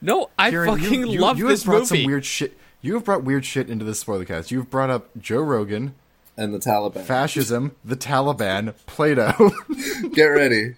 No, 0.00 0.30
I 0.38 0.50
Kieran, 0.50 0.68
you- 0.78 0.84
fucking 0.84 1.06
you, 1.08 1.20
love 1.20 1.38
you 1.38 1.48
this 1.48 1.62
have 1.62 1.66
brought 1.70 1.78
movie. 1.90 2.02
some 2.02 2.06
weird 2.06 2.24
shit. 2.24 2.56
You 2.82 2.94
have 2.94 3.04
brought 3.04 3.24
weird 3.24 3.44
shit 3.44 3.68
into 3.70 3.84
this 3.84 3.98
spoiler 4.00 4.24
cast. 4.24 4.50
You've 4.50 4.70
brought 4.70 4.90
up 4.90 5.08
Joe 5.18 5.40
Rogan, 5.40 5.94
And 6.36 6.52
the 6.54 6.58
Taliban. 6.58 7.02
fascism, 7.04 7.74
the 7.84 7.96
Taliban, 7.96 8.74
Plato. 8.86 9.50
Get 10.12 10.24
ready. 10.26 10.74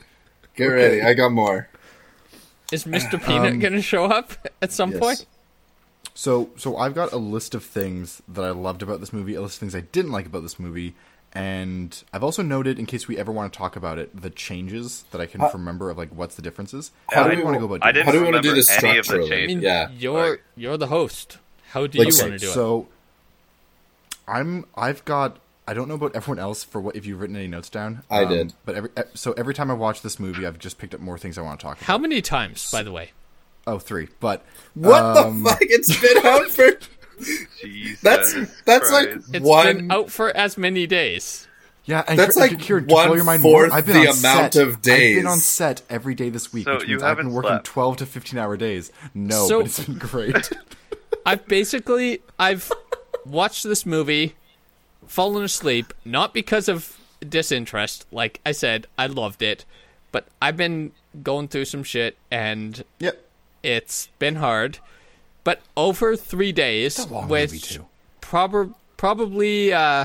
Get 0.56 0.66
ready. 0.66 1.02
I 1.02 1.14
got 1.14 1.32
more. 1.32 1.68
Is 2.72 2.84
Mr. 2.84 3.22
Peanut 3.24 3.58
gonna 3.60 3.82
show 3.82 4.04
up 4.04 4.32
at 4.62 4.72
some 4.72 4.90
Um, 4.90 4.94
Yes. 4.94 5.00
point? 5.00 5.26
so, 6.14 6.50
so 6.56 6.76
I've 6.76 6.94
got 6.94 7.12
a 7.12 7.16
list 7.18 7.54
of 7.54 7.64
things 7.64 8.22
that 8.28 8.44
I 8.44 8.50
loved 8.50 8.82
about 8.82 9.00
this 9.00 9.12
movie, 9.12 9.34
a 9.34 9.40
list 9.42 9.56
of 9.56 9.60
things 9.60 9.74
I 9.74 9.80
didn't 9.80 10.12
like 10.12 10.26
about 10.26 10.42
this 10.42 10.58
movie, 10.58 10.94
and 11.38 12.02
I've 12.12 12.24
also 12.24 12.42
noted, 12.42 12.78
in 12.78 12.86
case 12.86 13.06
we 13.06 13.16
ever 13.16 13.30
want 13.30 13.52
to 13.52 13.56
talk 13.56 13.76
about 13.76 13.98
it, 13.98 14.20
the 14.20 14.30
changes 14.30 15.04
that 15.12 15.20
I 15.20 15.26
can 15.26 15.40
remember 15.40 15.88
of 15.90 15.96
like 15.96 16.10
what's 16.10 16.34
the 16.34 16.42
differences. 16.42 16.90
How 17.10 17.22
Yeah, 17.26 17.30
do 17.32 17.36
we 17.38 17.44
want 17.44 17.54
to 17.54 17.60
go 17.60 17.66
about? 17.74 17.86
I 17.86 17.92
doing 17.92 18.04
didn't 18.04 18.06
How 18.06 18.12
do 18.12 18.18
we 18.18 18.24
want 18.24 18.36
to 18.36 18.42
do 18.42 18.48
remember 18.48 18.56
this 18.60 18.82
any 18.84 18.90
of 18.90 18.96
the 18.96 19.02
structurally? 19.04 19.26
I 19.32 19.36
changes. 19.36 19.54
mean, 19.56 19.62
Yeah. 19.62 19.88
you're 19.96 20.30
Like- 20.30 20.42
you're 20.56 20.76
the 20.76 20.88
host. 20.88 21.38
How 21.70 21.86
do 21.86 21.98
Like, 21.98 22.08
you 22.08 22.18
want 22.18 22.32
to 22.32 22.38
do 22.38 22.48
it? 22.50 22.54
So 22.54 22.88
I'm 24.26 24.64
I've 24.76 25.04
got 25.04 25.38
I 25.66 25.74
don't 25.74 25.86
know 25.88 25.94
about 25.94 26.16
everyone 26.16 26.38
else 26.38 26.64
for 26.64 26.80
what 26.80 26.96
if 26.96 27.04
you've 27.06 27.20
written 27.20 27.36
any 27.36 27.46
notes 27.46 27.68
down. 27.68 28.02
I 28.10 28.24
um, 28.24 28.28
did. 28.30 28.54
But 28.64 28.74
every 28.74 28.90
so 29.14 29.32
every 29.32 29.54
time 29.54 29.70
I 29.70 29.74
watch 29.74 30.02
this 30.02 30.18
movie, 30.18 30.46
I've 30.46 30.58
just 30.58 30.78
picked 30.78 30.94
up 30.94 31.00
more 31.00 31.18
things 31.18 31.36
I 31.38 31.42
want 31.42 31.60
to 31.60 31.64
talk 31.64 31.76
about. 31.76 31.86
How 31.86 31.98
many 31.98 32.20
times, 32.22 32.70
by 32.70 32.82
the 32.82 32.90
way? 32.92 33.12
Oh, 33.66 33.78
three. 33.78 34.08
But 34.18 34.44
What 34.74 35.02
um, 35.02 35.42
the 35.42 35.50
fuck? 35.50 35.58
It's 35.60 36.00
been 36.00 36.26
out 36.26 36.48
for. 36.50 36.70
Jesus 37.60 38.00
That's 38.00 38.62
that's 38.64 38.90
like 38.90 39.12
Christ. 39.12 39.30
It's 39.34 39.44
one. 39.46 39.76
been 39.76 39.92
out 39.92 40.10
for 40.10 40.34
as 40.36 40.56
many 40.58 40.86
days. 40.86 41.46
Yeah, 41.84 42.04
and 42.06 42.18
That's 42.18 42.36
like 42.36 42.58
Kieran, 42.58 42.84
to 42.84 42.88
blow 42.88 43.14
your 43.14 43.24
mind 43.24 43.42
more, 43.42 43.62
one-fourth 43.62 43.72
I've 43.72 43.86
been 43.86 43.94
the 44.02 44.08
on 44.10 44.18
amount 44.18 44.52
set. 44.52 44.56
of 44.56 44.82
days. 44.82 45.16
I've 45.16 45.22
been 45.22 45.32
on 45.32 45.38
set 45.38 45.80
every 45.88 46.14
day 46.14 46.28
this 46.28 46.52
week, 46.52 46.66
So 46.66 46.74
which 46.74 46.82
you 46.82 46.88
means 46.90 47.02
I've 47.02 47.16
been 47.16 47.26
haven't 47.26 47.32
working 47.32 47.48
slept. 47.48 47.64
twelve 47.66 47.96
to 47.96 48.06
fifteen 48.06 48.38
hour 48.38 48.58
days. 48.58 48.92
No, 49.14 49.48
So- 49.48 49.60
but 49.60 49.66
it's 49.68 49.84
been 49.84 49.96
great. 49.96 50.50
I've 51.26 51.46
basically 51.46 52.20
I've 52.38 52.70
watched 53.24 53.62
this 53.64 53.86
movie, 53.86 54.34
fallen 55.06 55.42
asleep, 55.44 55.94
not 56.04 56.34
because 56.34 56.68
of 56.68 56.98
disinterest. 57.26 58.06
Like 58.12 58.40
I 58.44 58.52
said, 58.52 58.86
I 58.98 59.06
loved 59.06 59.40
it, 59.40 59.64
but 60.12 60.26
I've 60.42 60.58
been 60.58 60.92
going 61.22 61.48
through 61.48 61.64
some 61.64 61.82
shit 61.84 62.18
and 62.30 62.84
yep. 62.98 63.24
it's 63.62 64.08
been 64.18 64.36
hard. 64.36 64.78
But 65.48 65.62
over 65.78 66.14
three 66.14 66.52
days, 66.52 66.98
It's 66.98 67.08
a 67.08 67.14
long 67.14 67.26
with 67.26 67.78
prob- 68.20 68.74
probably 68.98 69.72
uh, 69.72 70.04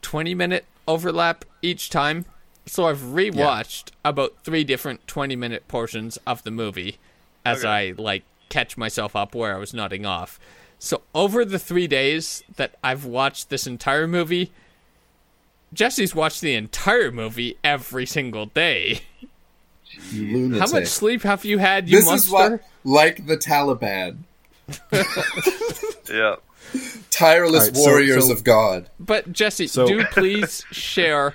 twenty 0.00 0.34
minute 0.34 0.64
overlap 0.86 1.44
each 1.60 1.90
time. 1.90 2.24
So 2.64 2.86
I've 2.86 3.00
rewatched 3.00 3.90
about 4.06 4.36
three 4.44 4.64
different 4.64 5.06
twenty 5.06 5.36
minute 5.36 5.68
portions 5.68 6.18
of 6.26 6.44
the 6.44 6.50
movie 6.50 6.96
as 7.44 7.58
Okay. 7.58 7.68
I 7.68 7.94
like 8.00 8.22
catch 8.48 8.78
myself 8.78 9.14
up 9.14 9.34
where 9.34 9.54
I 9.54 9.58
was 9.58 9.74
nodding 9.74 10.06
off. 10.06 10.40
So 10.78 11.02
over 11.14 11.44
the 11.44 11.58
three 11.58 11.86
days 11.86 12.42
that 12.56 12.74
I've 12.82 13.04
watched 13.04 13.50
this 13.50 13.66
entire 13.66 14.08
movie, 14.08 14.50
Jesse's 15.74 16.14
watched 16.14 16.40
the 16.40 16.54
entire 16.54 17.12
movie 17.12 17.58
every 17.62 18.06
single 18.06 18.46
day. 18.46 19.00
Lunatic. 20.14 20.60
How 20.60 20.70
much 20.72 20.86
sleep 20.86 21.22
have 21.24 21.44
you 21.44 21.58
had, 21.58 21.86
you 21.86 21.98
this 21.98 22.06
monster? 22.06 22.26
is 22.28 22.32
what 22.32 22.60
like 22.84 23.26
the 23.26 23.36
Taliban, 23.36 24.18
Yeah. 26.10 26.36
tireless 27.10 27.60
Alright, 27.68 27.76
so- 27.76 27.82
warriors 27.90 28.26
so- 28.26 28.32
of 28.32 28.44
God. 28.44 28.88
But 28.98 29.32
Jesse, 29.32 29.66
So- 29.66 29.86
do 29.86 30.04
please 30.06 30.64
share 30.70 31.34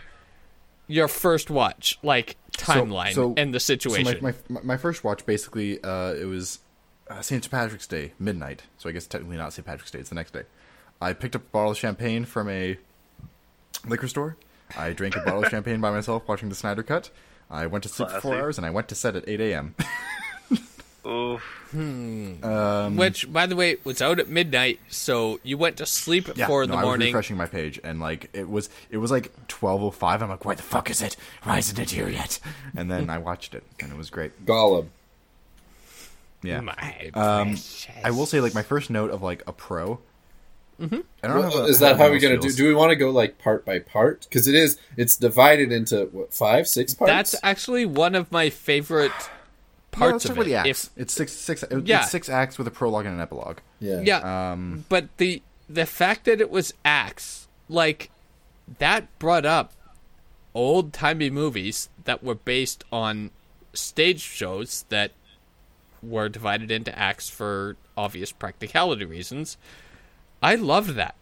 your 0.87 1.07
first 1.07 1.49
watch, 1.49 1.99
like 2.03 2.37
timeline 2.57 3.13
so- 3.13 3.33
and 3.37 3.53
the 3.53 3.59
So 3.59 3.73
situation. 3.73 4.19
my, 4.21 4.33
my 4.49 4.61
my 4.63 4.77
first 4.77 5.03
watch 5.03 5.25
basically 5.25 5.81
uh, 5.83 6.13
it 6.13 6.25
was 6.25 6.59
uh, 7.09 7.21
St. 7.21 7.49
Patrick's 7.51 7.87
Day 7.87 8.13
midnight. 8.19 8.63
So 8.77 8.89
I 8.89 8.91
guess 8.93 9.05
technically 9.07 9.37
not 9.37 9.53
St. 9.53 9.65
Patrick's 9.65 9.91
Day. 9.91 9.99
It's 9.99 10.09
the 10.09 10.15
next 10.15 10.33
day. 10.33 10.43
I 11.01 11.13
picked 11.13 11.35
up 11.35 11.41
a 11.43 11.49
bottle 11.49 11.71
of 11.71 11.77
champagne 11.77 12.25
from 12.25 12.49
a 12.49 12.77
liquor 13.87 14.07
store. 14.07 14.37
I 14.77 14.91
drank 14.93 15.15
a 15.15 15.19
bottle 15.21 15.43
of 15.43 15.49
champagne 15.51 15.81
by 15.81 15.91
myself 15.91 16.27
watching 16.27 16.49
the 16.49 16.55
Snyder 16.55 16.81
Cut. 16.83 17.09
I 17.51 17.67
went 17.67 17.83
to 17.83 17.89
sleep 17.89 18.09
for 18.09 18.21
four 18.21 18.35
hours 18.35 18.57
and 18.57 18.65
I 18.65 18.71
went 18.71 18.87
to 18.87 18.95
set 18.95 19.15
at 19.15 19.27
eight 19.27 19.41
a.m. 19.41 19.75
Oof. 21.05 21.41
Which, 21.73 23.31
by 23.33 23.45
the 23.45 23.55
way, 23.55 23.77
was 23.83 24.01
out 24.01 24.19
at 24.19 24.29
midnight, 24.29 24.79
so 24.89 25.39
you 25.43 25.57
went 25.57 25.77
to 25.77 25.85
sleep 25.85 26.29
at 26.29 26.37
Yeah, 26.37 26.47
four 26.47 26.63
in 26.63 26.69
no, 26.69 26.75
the 26.75 26.79
I 26.79 26.81
was 26.83 26.87
morning. 26.87 27.07
refreshing 27.07 27.35
my 27.37 27.45
page, 27.45 27.79
and 27.83 27.99
like 27.99 28.29
it 28.33 28.49
was, 28.49 28.69
it 28.89 28.97
was 28.97 29.11
like 29.11 29.31
twelve 29.47 29.83
oh 29.83 29.91
five. 29.91 30.21
I'm 30.21 30.29
like, 30.29 30.45
why 30.45 30.55
the 30.55 30.63
fuck 30.63 30.89
is 30.89 31.01
it? 31.01 31.17
Why 31.43 31.57
isn't 31.57 31.77
it 31.77 31.89
here 31.91 32.07
yet? 32.09 32.39
And 32.75 32.89
then 32.89 33.09
I 33.09 33.17
watched 33.17 33.53
it, 33.53 33.63
and 33.81 33.91
it 33.91 33.97
was 33.97 34.09
great. 34.09 34.45
Gollum. 34.45 34.87
Yeah. 36.41 36.61
My 36.61 37.11
Um. 37.13 37.57
I 38.03 38.11
will 38.11 38.25
say, 38.25 38.39
like 38.41 38.53
my 38.53 38.63
first 38.63 38.89
note 38.89 39.11
of 39.11 39.21
like 39.21 39.43
a 39.47 39.51
pro. 39.53 39.99
Mm-hmm. 40.79 40.99
I 41.21 41.27
don't 41.27 41.35
know. 41.35 41.41
Well, 41.49 41.51
how- 41.59 41.65
is 41.65 41.79
that 41.79 41.97
how 41.97 42.09
we're 42.09 42.19
gonna 42.19 42.35
else 42.35 42.45
do? 42.45 42.63
Do 42.63 42.67
we 42.67 42.73
want 42.73 42.89
to 42.91 42.95
go 42.95 43.09
like 43.11 43.37
part 43.39 43.65
by 43.65 43.79
part? 43.79 44.21
Because 44.29 44.47
it 44.47 44.55
is. 44.55 44.77
It's 44.97 45.15
divided 45.15 45.71
into 45.71 46.05
what 46.11 46.33
five, 46.33 46.67
six 46.67 46.93
parts. 46.93 47.11
That's 47.11 47.35
actually 47.43 47.85
one 47.85 48.15
of 48.15 48.31
my 48.31 48.49
favorite 48.49 49.11
Yeah, 49.11 49.27
parts 49.93 50.13
let's 50.13 50.25
of 50.25 50.31
about 50.37 50.47
it. 50.47 50.53
acts. 50.53 50.69
If 50.85 50.89
it's 51.01 51.13
six, 51.13 51.31
six. 51.31 51.63
It's 51.63 51.87
Yeah. 51.87 52.01
six 52.01 52.29
acts 52.29 52.57
with 52.57 52.67
a 52.67 52.71
prologue 52.71 53.05
and 53.05 53.15
an 53.15 53.21
epilogue. 53.21 53.59
yeah. 53.79 54.01
yeah, 54.01 54.51
Um, 54.51 54.85
but 54.89 55.09
the 55.17 55.41
the 55.69 55.85
fact 55.85 56.25
that 56.25 56.41
it 56.41 56.49
was 56.51 56.73
acts, 56.83 57.47
like 57.69 58.09
that, 58.79 59.07
brought 59.19 59.45
up 59.45 59.71
old 60.53 60.93
timey 60.93 61.29
movies 61.29 61.89
that 62.03 62.23
were 62.23 62.35
based 62.35 62.83
on 62.91 63.31
stage 63.73 64.19
shows 64.21 64.85
that 64.89 65.11
were 66.01 66.29
divided 66.29 66.69
into 66.69 66.97
acts 66.97 67.29
for 67.29 67.75
obvious 67.97 68.31
practicality 68.31 69.05
reasons. 69.05 69.57
I 70.41 70.55
loved 70.55 70.91
that. 70.95 71.15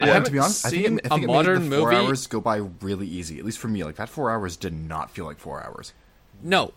I 0.00 0.06
Yeah, 0.06 0.12
haven't 0.14 0.26
to 0.26 0.32
be 0.32 0.38
honest, 0.38 0.64
I 0.66 0.70
think, 0.70 0.86
seen 0.86 0.98
it, 0.98 1.06
I 1.06 1.08
think 1.10 1.20
a 1.22 1.24
it 1.24 1.26
modern 1.26 1.62
made 1.68 1.70
the 1.76 1.80
four 1.82 1.90
movie. 1.92 2.06
hours 2.06 2.26
go 2.26 2.40
by 2.40 2.56
really 2.80 3.06
easy. 3.06 3.38
At 3.38 3.44
least 3.44 3.58
for 3.58 3.68
me, 3.68 3.84
like 3.84 3.96
that 3.96 4.08
four 4.08 4.30
hours 4.30 4.56
did 4.56 4.72
not 4.72 5.10
feel 5.10 5.24
like 5.24 5.38
four 5.38 5.62
hours. 5.62 5.92
No, 6.42 6.72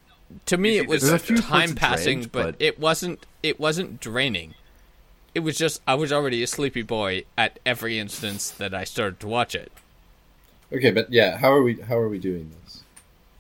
to 0.48 0.58
me 0.58 0.78
it 0.78 0.88
was 0.88 1.08
a 1.10 1.20
few 1.20 1.38
time 1.38 1.76
passing, 1.76 2.20
dragged, 2.20 2.32
but, 2.32 2.44
but- 2.58 2.62
it 2.62 2.80
wasn't. 2.80 3.26
It 3.44 3.60
wasn't 3.60 4.00
draining. 4.00 4.54
It 5.36 5.42
was 5.42 5.58
just 5.58 5.82
I 5.88 5.94
was 5.96 6.12
already 6.12 6.42
a 6.42 6.48
sleepy 6.48 6.82
boy 6.82 7.24
at 7.38 7.60
every 7.66 8.00
instance 8.00 8.50
that 8.50 8.74
I 8.74 8.84
started 8.84 9.20
to 9.20 9.28
watch 9.28 9.54
it. 9.56 9.72
Okay, 10.74 10.92
but 10.92 11.12
yeah, 11.12 11.38
how 11.38 11.52
are 11.52 11.62
we? 11.62 11.76
How 11.82 11.98
are 11.98 12.10
we 12.10 12.18
doing 12.18 12.52
this? 12.64 12.84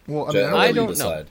Well, 0.07 0.29
I, 0.29 0.33
mean, 0.33 0.43
I'll 0.45 0.55
I 0.55 0.59
let 0.59 0.67
you 0.69 0.73
don't 0.75 0.85
know. 0.87 0.93
decide. 0.93 1.27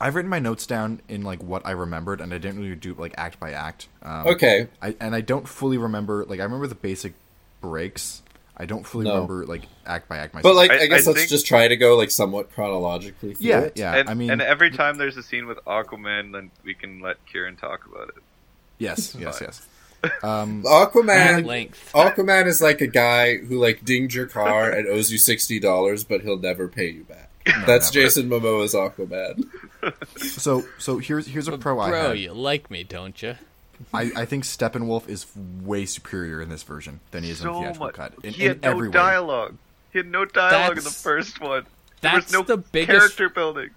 I've 0.00 0.14
written 0.14 0.28
my 0.30 0.38
notes 0.38 0.66
down 0.66 1.00
in 1.08 1.22
like 1.22 1.42
what 1.42 1.64
I 1.66 1.70
remembered, 1.72 2.20
and 2.20 2.32
I 2.32 2.38
didn't 2.38 2.60
really 2.60 2.74
do 2.76 2.94
like 2.94 3.14
act 3.16 3.40
by 3.40 3.52
act. 3.52 3.88
Um, 4.02 4.26
Okay, 4.28 4.68
I, 4.80 4.94
and 5.00 5.14
I 5.14 5.20
don't 5.22 5.48
fully 5.48 5.78
remember. 5.78 6.24
Like 6.24 6.38
I 6.40 6.44
remember 6.44 6.66
the 6.66 6.74
basic 6.74 7.14
breaks. 7.60 8.22
I 8.56 8.64
don't 8.66 8.86
fully 8.86 9.04
No. 9.04 9.14
remember 9.14 9.44
like 9.46 9.62
act 9.84 10.08
by 10.08 10.16
act 10.18 10.32
myself. 10.34 10.54
but 10.54 10.56
like 10.56 10.70
I- 10.70 10.84
I, 10.84 10.86
guess 10.86 11.06
I 11.06 11.10
let's 11.10 11.20
think- 11.20 11.30
just 11.30 11.46
try 11.46 11.68
to 11.68 11.76
go 11.76 11.96
like 11.96 12.10
somewhat 12.10 12.50
chronologically. 12.52 13.34
Through 13.34 13.46
yeah, 13.46 13.60
it. 13.60 13.72
yeah. 13.76 13.94
And, 13.96 14.08
I 14.08 14.14
mean, 14.14 14.30
and 14.30 14.40
every 14.40 14.70
time 14.70 14.96
there's 14.98 15.16
a 15.16 15.22
scene 15.22 15.46
with 15.46 15.58
Aquaman, 15.66 16.32
then 16.32 16.50
we 16.64 16.74
can 16.74 17.00
let 17.00 17.16
Kieran 17.26 17.56
talk 17.56 17.86
about 17.86 18.08
it. 18.08 18.22
yes, 18.78 19.14
yes, 19.18 19.40
yes. 19.40 19.66
Um, 20.22 20.62
Aquaman. 20.66 21.44
length. 21.44 21.90
Aquaman 21.94 22.46
is 22.46 22.62
like 22.62 22.80
a 22.80 22.86
guy 22.86 23.36
who 23.38 23.58
like 23.58 23.84
dinged 23.84 24.14
your 24.14 24.26
car 24.26 24.70
and 24.70 24.86
owes 24.88 25.10
you 25.12 25.18
sixty 25.18 25.58
dollars, 25.60 26.04
but 26.04 26.22
he'll 26.22 26.38
never 26.38 26.68
pay 26.68 26.88
you 26.88 27.04
back. 27.04 27.30
That's 27.66 27.94
never. 27.94 28.06
Jason 28.06 28.28
Momoa's 28.30 28.74
Aquaman. 28.74 29.48
so 30.16 30.64
so 30.78 30.98
here's 30.98 31.26
here's 31.26 31.46
a 31.48 31.58
pro 31.58 31.78
I 31.80 31.90
Bro, 31.90 32.08
had. 32.10 32.18
you 32.18 32.32
like 32.32 32.70
me, 32.70 32.84
don't 32.84 33.20
you? 33.22 33.36
I, 33.94 34.10
I 34.16 34.24
think 34.24 34.44
Steppenwolf 34.44 35.08
is 35.08 35.26
way 35.62 35.86
superior 35.86 36.40
in 36.40 36.48
this 36.48 36.62
version 36.62 37.00
than 37.10 37.22
he 37.24 37.30
is 37.30 37.40
in 37.40 37.46
the 37.48 37.52
so 37.54 37.60
theatrical 37.60 37.86
much. 37.86 37.94
cut. 37.94 38.12
In, 38.24 38.32
he 38.32 38.42
in 38.44 38.48
had 38.48 38.62
no 38.62 38.70
every 38.70 38.88
way. 38.88 38.92
dialogue. 38.92 39.56
He 39.92 39.98
had 39.98 40.06
no 40.10 40.24
dialogue 40.24 40.78
in 40.78 40.84
the 40.84 40.90
first 40.90 41.40
one. 41.40 41.66
There 42.00 42.12
that's 42.12 42.26
was 42.26 42.32
no 42.32 42.42
the 42.42 42.56
biggest- 42.58 42.98
character 42.98 43.28
building. 43.28 43.70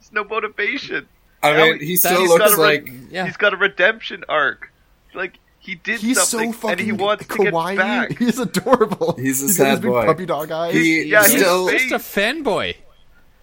There's 0.00 0.12
no 0.12 0.24
motivation. 0.24 1.06
I 1.42 1.52
Now 1.52 1.64
mean, 1.64 1.80
he- 1.80 1.86
he 1.86 1.96
still 1.96 2.20
he's 2.20 2.28
looks 2.28 2.40
got 2.44 2.52
a 2.52 2.56
re- 2.56 2.62
like 2.62 2.92
Yeah. 3.10 3.26
He's 3.26 3.36
got 3.36 3.52
a 3.54 3.56
redemption 3.56 4.24
arc. 4.28 4.70
Like 5.14 5.38
he 5.60 5.76
did 5.76 6.00
He's 6.00 6.20
something, 6.22 6.52
so 6.52 6.58
fucking 6.58 6.72
and 6.72 6.80
he 6.80 6.92
wants 6.92 7.26
to 7.26 7.32
kawaii. 7.32 7.76
get 7.76 7.78
back. 7.78 8.10
He's 8.18 8.38
adorable. 8.38 9.14
He's 9.18 9.42
a 9.42 9.46
got 9.46 9.52
sad 9.52 9.70
his 9.70 9.80
big 9.80 9.90
boy. 9.90 10.04
puppy 10.06 10.26
dog 10.26 10.50
eyes. 10.50 10.74
He- 10.74 11.04
Yeah, 11.04 11.22
He's 11.22 11.32
he's 11.32 11.40
still- 11.42 11.68
just 11.70 11.90
a 11.92 11.98
fanboy. 11.98 12.76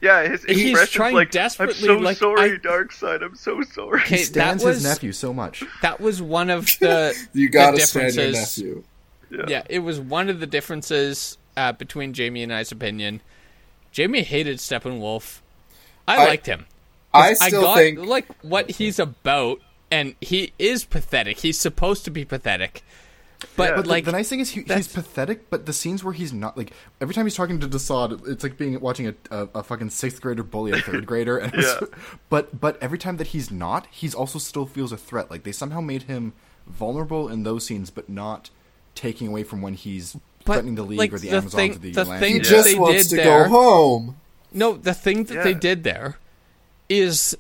Yeah, 0.02 0.28
his 0.28 0.44
He's 0.44 0.72
expression's 0.72 0.90
trying 0.92 1.14
like, 1.16 1.30
desperately, 1.32 1.88
I'm 1.90 1.98
so 2.00 2.04
like, 2.04 2.18
sorry, 2.18 2.54
I- 2.54 2.58
Darkseid. 2.58 3.22
I'm 3.24 3.36
so 3.36 3.62
sorry. 3.62 4.02
Okay, 4.02 4.18
he 4.18 4.24
stands 4.24 4.64
was 4.64 4.78
his 4.78 4.84
nephew 4.84 5.12
so 5.12 5.32
much. 5.34 5.64
that 5.84 6.02
was 6.02 6.22
one 6.22 6.50
of 6.50 6.66
the 6.80 7.16
you 7.34 7.50
gotta 7.50 7.78
the 7.78 7.84
stand 7.84 8.16
your 8.16 8.26
differences. 8.32 8.58
nephew. 8.58 8.84
Yeah, 9.48 9.64
it 9.70 9.80
was 9.80 10.00
one 10.00 10.28
of 10.30 10.40
the 10.40 10.48
differences 10.48 11.38
uh, 11.56 11.72
between 11.74 12.14
Jamie 12.14 12.44
and 12.44 12.52
I's 12.54 12.72
opinion. 12.72 13.22
Jamie 13.92 14.24
hated 14.24 14.58
Steppenwolf. 14.58 15.40
I, 16.08 16.18
I- 16.18 16.26
liked 16.28 16.48
him. 16.48 16.66
I 17.14 17.30
I 17.32 17.34
still 17.34 17.62
got 17.62 17.78
think 17.78 18.00
like 18.00 18.26
what 18.42 18.72
he's 18.72 18.98
about, 18.98 19.60
and 19.92 20.16
he 20.22 20.54
is 20.58 20.86
pathetic. 20.86 21.40
He's 21.40 21.60
supposed 21.60 22.06
to 22.06 22.12
be 22.12 22.24
pathetic, 22.26 22.84
but 23.56 23.70
Yeah. 23.70 23.76
But 23.78 23.88
like 23.88 24.06
the, 24.06 24.12
the 24.12 24.18
nice 24.18 24.30
thing 24.30 24.40
is 24.40 24.50
he, 24.52 24.62
he's 24.62 24.88
pathetic. 24.88 25.50
But 25.50 25.66
the 25.66 25.74
scenes 25.74 26.04
where 26.04 26.14
he's 26.14 26.32
not 26.34 26.58
like 26.58 26.74
every 27.00 27.14
time 27.16 27.26
he's 27.26 27.36
talking 27.36 27.60
to 27.60 27.68
Desaad, 27.68 28.28
it's 28.28 28.44
like 28.44 28.58
being 28.58 28.80
watching 28.80 29.08
a, 29.08 29.16
a, 29.32 29.48
a 29.56 29.64
fucking 29.64 29.90
sixth 29.90 30.22
grader 30.22 30.44
bully 30.44 30.72
a 30.72 30.78
third 30.82 31.06
grader. 31.12 31.38
And 31.38 31.54
Yeah. 31.54 31.80
But 32.30 32.60
but 32.60 32.82
every 32.82 32.98
time 32.98 33.18
that 33.18 33.28
he's 33.28 33.52
not, 33.52 33.88
he's 33.92 34.14
also 34.16 34.40
still 34.40 34.66
feels 34.66 34.92
a 34.92 34.98
threat. 34.98 35.30
Like 35.32 35.44
they 35.44 35.52
somehow 35.52 35.82
made 35.82 36.04
him 36.04 36.34
vulnerable 36.68 37.28
in 37.30 37.44
those 37.44 37.66
scenes, 37.66 37.90
but 37.90 38.08
not 38.10 38.50
taking 38.96 39.28
away 39.28 39.44
from 39.44 39.62
when 39.62 39.74
he's 39.74 40.14
But, 40.46 40.54
threatening 40.54 40.76
the 40.76 40.84
league 40.84 41.00
like, 41.00 41.14
or 41.14 41.18
the, 41.20 41.30
the 41.30 41.36
Amazons 41.38 41.54
thing- 41.56 41.72
or 41.72 41.76
the, 41.76 41.92
the 41.94 42.02
Atlanteans. 42.02 42.34
he 42.48 42.54
just 42.56 42.68
they 42.70 42.76
wants 42.80 43.04
did 43.08 43.10
to 43.10 43.16
there- 43.24 43.44
go 43.46 43.50
home. 43.50 44.18
No, 44.54 44.74
the 44.74 44.94
thing 44.94 45.24
that 45.26 45.44
they 45.44 45.54
did 45.54 45.84
there 45.84 46.18
is 46.90 47.38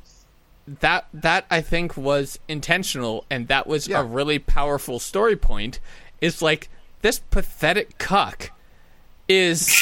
that 0.67 1.07
that 1.13 1.45
I 1.49 1.61
think 1.61 1.97
was 1.97 2.39
intentional 2.47 3.25
and 3.29 3.47
that 3.47 3.67
was 3.67 3.87
Yeah. 3.87 4.01
a 4.01 4.03
really 4.03 4.39
powerful 4.39 4.99
story 4.99 5.35
point 5.35 5.79
is 6.21 6.41
like 6.41 6.69
this 7.01 7.19
pathetic 7.19 7.97
cuck 7.97 8.51
is 9.27 9.81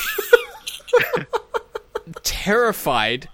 terrified 2.24 3.30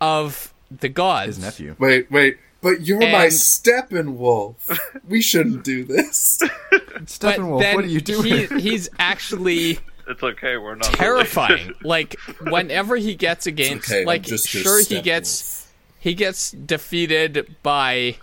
of 0.00 0.52
the 0.70 0.88
gods. 0.88 1.36
his 1.36 1.38
nephew. 1.38 1.76
Wait, 1.78 2.10
wait, 2.10 2.38
but 2.60 2.82
you're 2.82 2.98
my 3.00 3.24
And- 3.24 3.32
Steppenwolf. 3.32 4.54
we 5.08 5.20
shouldn't 5.22 5.64
do 5.64 5.84
this. 5.84 6.42
But 6.70 7.06
Steppenwolf, 7.06 7.74
what 7.74 7.84
are 7.84 7.88
you 7.88 8.00
doing? 8.00 8.48
He, 8.48 8.60
he's 8.70 8.88
actually 8.98 9.78
It's 10.08 10.22
okay. 10.22 10.56
We're 10.56 10.74
not 10.74 10.84
terrifying. 10.92 11.74
like 11.82 12.16
whenever 12.40 12.96
he 12.96 13.14
gets 13.14 13.46
against, 13.46 13.88
okay, 13.90 14.00
I'm 14.00 14.06
like 14.06 14.22
just 14.22 14.48
sure 14.48 14.78
he 14.80 14.96
Steppenwolf. 14.96 15.02
gets 15.04 15.65
he 16.06 16.14
gets 16.14 16.52
defeated 16.52 17.56
by 17.64 18.14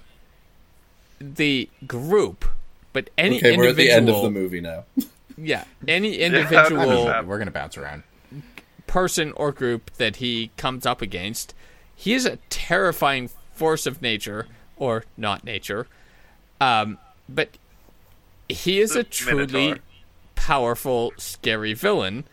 the 1.19 1.67
group, 1.85 2.45
but 2.93 3.09
any 3.17 3.39
Okay, 3.39 3.57
we're 3.57 3.67
at 3.67 3.75
the 3.75 3.91
end 3.91 4.07
of 4.07 4.15
individual, 4.15 4.23
the 4.23 4.29
movie 4.29 4.61
now. 4.61 4.85
yeah, 5.37 5.65
any 5.85 6.15
individual 6.15 7.03
that- 7.07 7.27
We're 7.27 7.39
gonna 7.39 7.51
bounce 7.51 7.75
around. 7.75 8.03
person 8.87 9.33
or 9.35 9.51
group 9.51 9.91
that 9.97 10.15
he 10.17 10.51
comes 10.55 10.85
up 10.85 11.01
against, 11.01 11.53
he 11.93 12.13
is 12.13 12.25
a 12.25 12.37
terrifying 12.49 13.29
force 13.53 13.85
of 13.85 14.01
nature 14.01 14.47
or 14.77 15.03
not 15.17 15.43
nature. 15.43 15.85
Um, 16.61 16.99
but 17.27 17.49
he 18.47 18.79
is 18.79 18.91
The 18.93 18.99
a 19.01 19.03
truly 19.03 19.45
Minotaur. 19.47 19.79
powerful, 20.35 21.11
scary 21.17 21.73
villain. 21.73 22.23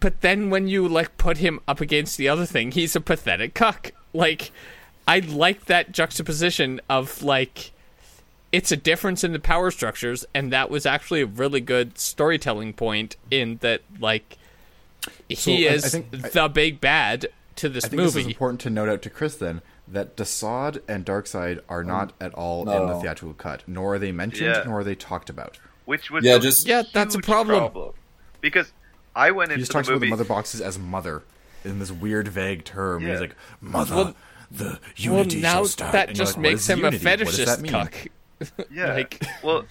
But 0.00 0.22
then 0.22 0.48
when 0.48 0.68
you 0.68 0.88
like 0.88 1.18
put 1.18 1.36
him 1.38 1.60
up 1.68 1.80
against 1.80 2.16
the 2.16 2.28
other 2.28 2.46
thing, 2.46 2.72
he's 2.72 2.96
a 2.96 3.00
pathetic 3.00 3.52
cuck. 3.54 3.92
Like 4.14 4.50
I 5.06 5.18
like 5.18 5.66
that 5.66 5.92
juxtaposition 5.92 6.80
of 6.88 7.22
like 7.22 7.72
it's 8.52 8.72
a 8.72 8.76
difference 8.76 9.22
in 9.24 9.32
the 9.32 9.38
power 9.38 9.70
structures 9.70 10.24
and 10.34 10.52
that 10.52 10.70
was 10.70 10.86
actually 10.86 11.20
a 11.22 11.26
really 11.26 11.60
good 11.60 11.98
storytelling 11.98 12.72
point 12.72 13.16
in 13.30 13.58
that 13.62 13.82
like 14.00 14.36
he 15.28 15.34
So, 15.34 15.50
I- 15.50 15.54
I 15.54 15.58
is 15.74 15.90
think- 15.92 16.06
I- 16.24 16.28
the 16.28 16.48
big 16.48 16.80
bad 16.80 17.26
to 17.56 17.68
this 17.68 17.84
I 17.84 17.88
think 17.88 18.00
this 18.02 18.10
is 18.10 18.16
movie. 18.16 18.30
important 18.30 18.60
to 18.62 18.70
note 18.70 18.88
out 18.88 19.02
to 19.02 19.10
Chris 19.10 19.36
then 19.36 19.60
that 19.88 20.16
Desaad 20.16 20.80
and 20.88 21.04
Darkseid 21.04 21.60
are 21.68 21.84
not 21.84 22.10
um, 22.10 22.14
at 22.20 22.34
all 22.34 22.62
in 22.70 22.86
the 22.88 22.98
theatrical 23.00 23.34
cut, 23.34 23.62
nor 23.66 23.94
are 23.94 23.98
they 23.98 24.12
mentioned, 24.12 24.54
Yeah. 24.54 24.62
nor 24.64 24.80
are 24.80 24.84
they 24.84 24.94
talked 24.94 25.28
about. 25.28 25.58
Which 25.84 26.10
was 26.10 26.24
Yeah, 26.24 26.36
a 26.36 26.40
just- 26.40 26.66
Yeah, 26.66 26.82
that's 26.94 27.14
a 27.14 27.18
huge 27.18 27.26
problem. 27.26 27.92
Because 28.40 28.72
I 29.14 29.30
went 29.30 29.50
He 29.50 29.54
into 29.54 29.62
just 29.62 29.70
the 29.70 29.74
talks 29.74 29.88
about 29.88 30.00
the 30.00 30.08
mother 30.08 30.24
boxes 30.24 30.60
as 30.60 30.78
mother 30.78 31.22
in 31.64 31.78
this 31.78 31.90
weird, 31.92 32.28
vague 32.28 32.64
term. 32.64 33.02
Yeah. 33.02 33.10
He's 33.12 33.20
like, 33.20 33.34
"Mother, 33.60 33.94
Well- 33.94 34.16
the 34.50 34.78
well, 35.08 35.24
now 35.24 35.52
shall 35.54 35.64
start." 35.66 35.92
that 35.92 36.08
And 36.08 36.16
just 36.16 36.36
like, 36.36 36.42
makes 36.42 36.68
him 36.68 36.80
a 36.80 36.90
unity? 36.90 37.04
What 37.04 37.18
does 37.34 37.36
that 37.38 37.58
fetishist 37.60 37.68
cuck. 37.70 38.66
yeah. 38.70 38.92
like- 38.94 39.22
well, 39.42 39.64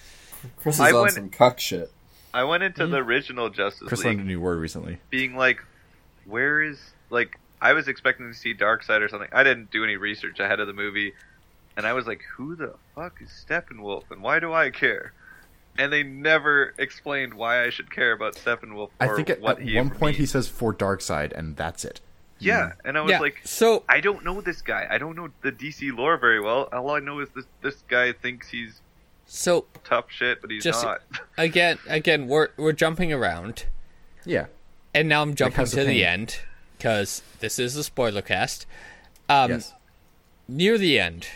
Chris 0.62 0.76
is 0.76 0.82
I 0.82 0.92
on 0.92 1.02
went- 1.02 1.14
some 1.14 1.30
cuck 1.30 1.60
shit. 1.60 1.92
I 2.34 2.44
went 2.46 2.64
into 2.64 2.84
Mm-hmm. 2.84 2.92
the 2.94 2.98
original 3.00 3.50
Justice 3.50 3.88
Chris 3.90 4.00
League 4.06 4.18
learned 4.18 4.22
a 4.22 4.24
new 4.24 4.40
word 4.40 4.58
recently. 4.60 5.00
being 5.10 5.36
like, 5.36 5.62
where 6.26 6.62
is 6.62 6.80
like 7.10 7.38
I 7.62 7.74
was 7.74 7.88
expecting 7.88 8.28
to 8.32 8.34
see 8.38 8.54
Darkseid 8.56 9.02
or 9.02 9.10
something. 9.10 9.30
I 9.34 9.44
didn't 9.44 9.70
do 9.70 9.84
any 9.84 9.98
research 9.98 10.40
ahead 10.40 10.60
of 10.60 10.68
the 10.68 10.74
movie, 10.74 11.14
and 11.78 11.86
I 11.86 11.94
was 11.94 12.08
like, 12.08 12.22
who 12.38 12.56
the 12.56 12.74
fuck 12.96 13.22
is 13.22 13.30
Steppenwolf, 13.48 14.04
and 14.12 14.22
why 14.24 14.40
do 14.40 14.54
I 14.54 14.70
care? 14.72 15.14
And 15.78 15.92
they 15.92 16.04
never 16.04 16.74
explained 16.78 17.34
why 17.34 17.64
I 17.64 17.70
should 17.70 17.90
care 17.90 18.12
about 18.12 18.36
Steppenwolf 18.36 18.90
I 19.00 19.08
think 19.16 19.30
at, 19.30 19.40
what 19.42 19.60
at 19.60 19.64
he 19.64 19.78
one 19.78 19.88
ever 19.88 19.96
point 19.96 20.18
he 20.18 20.26
says 20.26 20.48
for 20.48 20.74
Darkseid, 20.74 21.32
and 21.32 21.56
that's 21.56 21.86
it. 21.86 22.02
yeah, 22.40 22.74
and 22.84 22.98
I 22.98 23.02
was 23.02 23.12
yeah. 23.12 23.20
like, 23.20 23.42
so 23.46 23.84
I 23.88 24.02
don't 24.02 24.26
know 24.26 24.42
this 24.42 24.62
guy. 24.62 24.88
I 24.90 24.98
don't 24.98 25.16
know 25.16 25.30
the 25.42 25.52
DC 25.52 25.96
lore 25.96 26.18
very 26.18 26.42
well. 26.42 26.68
All 26.74 26.92
I 26.92 27.00
know 27.00 27.20
is 27.20 27.30
this 27.36 27.46
this 27.62 27.84
guy 27.88 28.12
thinks 28.12 28.50
he's 28.50 28.82
so 29.26 29.66
tough 29.86 30.06
shit, 30.10 30.42
but 30.42 30.52
he's 30.52 30.64
Just- 30.64 30.84
not. 30.84 31.02
again, 31.38 31.80
again, 31.88 32.28
we're 32.28 32.50
we're 32.58 32.74
jumping 32.74 33.14
around, 33.14 33.66
Yeah, 34.26 34.48
and 34.94 35.08
now 35.08 35.22
I'm 35.22 35.36
jumping 35.36 35.56
House 35.56 35.72
to 35.72 35.82
of 35.82 35.88
the 35.88 36.06
end 36.06 36.40
because 36.78 37.22
this 37.40 37.60
is 37.60 37.76
a 37.78 37.84
spoiler 37.84 38.22
cast. 38.22 38.66
Um, 39.30 39.52
yes. 39.52 39.74
near 40.50 40.78
the 40.78 41.00
end, 41.00 41.28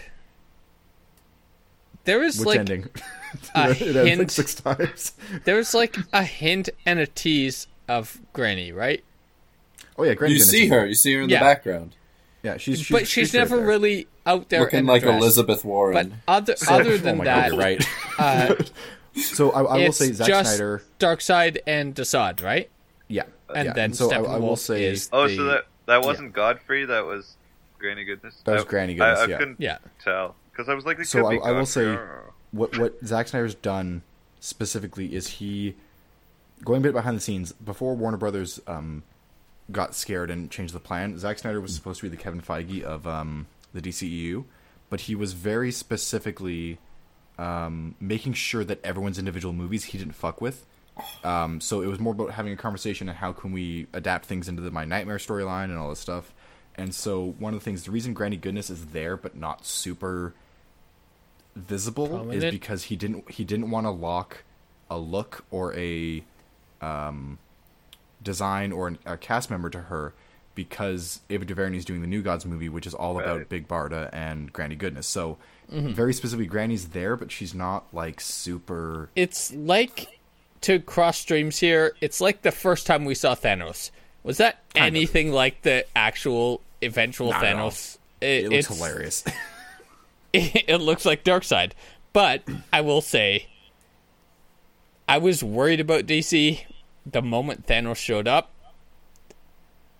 there 2.03 2.21
is 2.21 2.39
Which 2.39 2.47
like 2.47 2.59
ending? 2.59 2.89
a 3.55 3.69
it 3.89 3.95
ends 3.95 4.19
like 4.19 4.31
six 4.31 4.55
times. 4.55 5.13
there's 5.45 5.73
like 5.73 5.95
a 6.13 6.23
hint 6.23 6.69
and 6.85 6.99
a 6.99 7.07
tease 7.07 7.67
of 7.87 8.19
Granny, 8.33 8.71
right? 8.71 9.03
Oh 9.97 10.03
yeah, 10.03 10.13
Granny 10.13 10.33
You 10.35 10.39
see 10.41 10.67
her. 10.67 10.85
You 10.85 10.95
see 10.95 11.13
her 11.13 11.21
in 11.21 11.29
Yeah. 11.29 11.39
the 11.39 11.45
background, 11.45 11.95
Yeah, 12.43 12.57
she's, 12.57 12.79
she's 12.79 12.89
but 12.89 13.07
she's, 13.07 13.33
right 13.33 13.39
never 13.41 13.57
there. 13.57 13.65
really 13.65 14.07
out 14.25 14.49
there 14.49 14.61
looking 14.61 14.85
like 14.85 15.03
dressed. 15.03 15.21
Elizabeth 15.21 15.61
But 15.63 15.67
Warren. 15.69 16.21
other 16.27 16.55
other 16.69 16.91
oh 16.93 16.97
than 16.97 17.17
my 17.19 17.25
that, 17.25 17.51
God, 17.51 17.55
you're 17.55 17.63
right. 17.63 17.87
uh, 18.19 18.55
So 19.21 19.51
I, 19.51 19.59
I 19.61 19.77
will 19.77 19.81
it's 19.85 19.97
say 19.97 20.11
Zack 20.11 20.27
just 20.27 20.49
Snyder. 20.57 20.83
Darkseid 20.99 21.57
and 21.65 21.95
Desaad, 21.95 22.43
right? 22.43 22.69
Yeah, 23.07 23.23
And 23.53 23.67
yeah. 23.67 23.73
then 23.73 23.93
so 23.93 24.11
I, 24.11 24.33
I 24.35 24.37
will 24.37 24.55
say 24.57 24.83
is 24.85 25.09
oh, 25.13 25.27
the, 25.27 25.35
so 25.35 25.43
that 25.45 25.65
that 25.85 26.03
wasn't 26.03 26.33
Godfrey. 26.33 26.85
That 26.85 27.05
was 27.05 27.37
Granny 27.79 28.03
Goodness. 28.03 28.41
That 28.45 28.55
was 28.55 28.63
Granny 28.65 28.95
Goodness, 28.95 29.19
I 29.19 29.25
yeah. 29.27 29.37
couldn't 29.37 29.61
yeah. 29.61 29.77
tell 30.03 30.35
because 30.51 30.67
I 30.67 30.73
was 30.73 30.85
like, 30.85 31.01
So 31.05 31.21
could 31.23 31.29
be 31.29 31.39
I- 31.41 31.49
I 31.49 31.51
will 31.51 31.65
say- 31.65 31.83
I 31.83 31.95
don't 31.95 32.05
know. 32.05 32.33
What 32.55 32.77
what 32.77 33.05
Zack 33.05 33.27
Snyder's 33.27 33.55
done 33.55 34.01
specifically 34.39 35.13
is 35.13 35.27
he 35.27 35.75
going 36.63 36.79
a 36.79 36.83
bit 36.83 36.93
behind 36.93 37.17
the 37.17 37.21
scenes 37.21 37.51
before 37.51 37.95
Warner 37.95 38.17
Brothers 38.17 38.61
um, 38.65 39.03
got 39.71 39.93
scared 39.93 40.31
and 40.31 40.49
changed 40.49 40.73
the 40.73 40.79
plan. 40.79 41.17
Zack 41.17 41.39
Snyder 41.39 41.59
was 41.59 41.75
supposed 41.75 41.99
to 41.99 42.09
be 42.09 42.15
the 42.15 42.21
Kevin 42.21 42.41
Feige 42.41 42.81
of 42.81 43.05
um, 43.05 43.47
the 43.73 43.81
DCEU, 43.81 44.45
but 44.89 45.01
he 45.01 45.15
was 45.15 45.33
very 45.33 45.71
specifically 45.71 46.77
um, 47.37 47.95
making 47.99 48.33
sure 48.33 48.63
that 48.63 48.83
everyone's 48.85 49.19
individual 49.19 49.53
movies 49.53 49.85
he 49.85 49.97
didn't 49.97 50.15
fuck 50.15 50.39
with. 50.39 50.65
Um, 51.25 51.59
so 51.59 51.81
it 51.81 51.87
was 51.87 51.99
more 51.99 52.13
about 52.13 52.31
having 52.31 52.53
a 52.53 52.57
conversation 52.57 53.09
and 53.09 53.17
how 53.17 53.33
can 53.33 53.51
we 53.51 53.87
adapt 53.91 54.25
things 54.25 54.47
into 54.47 54.61
the 54.61 54.71
My 54.71 54.85
Knightmare 54.85 55.17
storyline 55.17 55.65
and 55.65 55.77
all 55.77 55.89
this 55.89 55.99
stuff. 55.99 56.33
And 56.75 56.95
so 56.95 57.35
one 57.37 57.53
of 57.53 57.59
the 57.59 57.63
things, 57.63 57.83
the 57.83 57.91
reason 57.91 58.13
Granny 58.13 58.37
Goodness 58.37 58.69
is 58.69 58.87
there 58.87 59.17
but 59.17 59.35
not 59.35 59.65
super 59.65 60.33
visible 61.55 62.31
is 62.31 62.51
because 62.51 62.83
he 62.83 62.95
didn't 62.95 63.29
he 63.31 63.43
didn't 63.43 63.71
want 63.71 63.85
to 63.85 63.91
lock 63.91 64.43
a 64.89 64.97
look 64.97 65.45
or 65.51 65.73
a 65.75 66.23
um, 66.81 67.37
design 68.21 68.71
or 68.71 68.87
an, 68.89 68.97
a 69.05 69.17
cast 69.17 69.49
member 69.49 69.69
to 69.69 69.79
her 69.81 70.13
because 70.53 71.19
Ava 71.29 71.43
DuVernay 71.45 71.77
is 71.77 71.85
doing 71.85 72.01
the 72.01 72.07
New 72.07 72.21
Gods 72.21 72.45
movie, 72.45 72.69
which 72.69 72.87
is 72.87 72.93
all 72.93 73.19
about 73.19 73.49
Big 73.49 73.67
Barda 73.67 74.09
and 74.13 74.51
Granny 74.53 74.75
Goodness. 74.75 75.07
So 75.07 75.37
Mm-hmm. 75.73 75.93
very 75.93 76.13
specifically, 76.13 76.45
Granny's 76.45 76.89
there, 76.89 77.15
but 77.17 77.31
she's 77.31 77.55
not 77.55 77.91
like 77.91 78.21
super. 78.21 79.09
It's 79.15 79.51
like 79.51 80.19
to 80.61 80.77
cross 80.77 81.17
streams 81.17 81.57
here. 81.57 81.95
It's 82.01 82.21
like 82.21 82.43
the 82.43 82.51
first 82.51 82.85
time 82.85 83.03
we 83.03 83.15
saw 83.15 83.33
Thanos. 83.33 83.89
Was 84.21 84.37
that 84.37 84.59
Kind 84.75 84.89
of. 84.89 84.95
anything 84.95 85.31
like 85.31 85.63
the 85.63 85.87
actual 85.95 86.61
eventual 86.83 87.31
Not 87.31 87.43
at 87.43 87.55
all. 87.55 87.71
Thanos? 87.71 87.97
It 88.21 88.43
looks 88.43 88.53
it's- 88.69 88.77
hilarious. 88.77 89.23
it 90.67 90.81
looks 90.81 91.05
like 91.05 91.23
Darkseid. 91.23 91.71
But 92.13 92.43
I 92.71 92.81
will 92.81 93.01
say, 93.01 93.47
I 95.07 95.17
was 95.17 95.43
worried 95.43 95.79
about 95.79 96.05
DC 96.05 96.61
the 97.05 97.21
moment 97.21 97.67
Thanos 97.67 97.97
showed 97.97 98.27
up. 98.27 98.51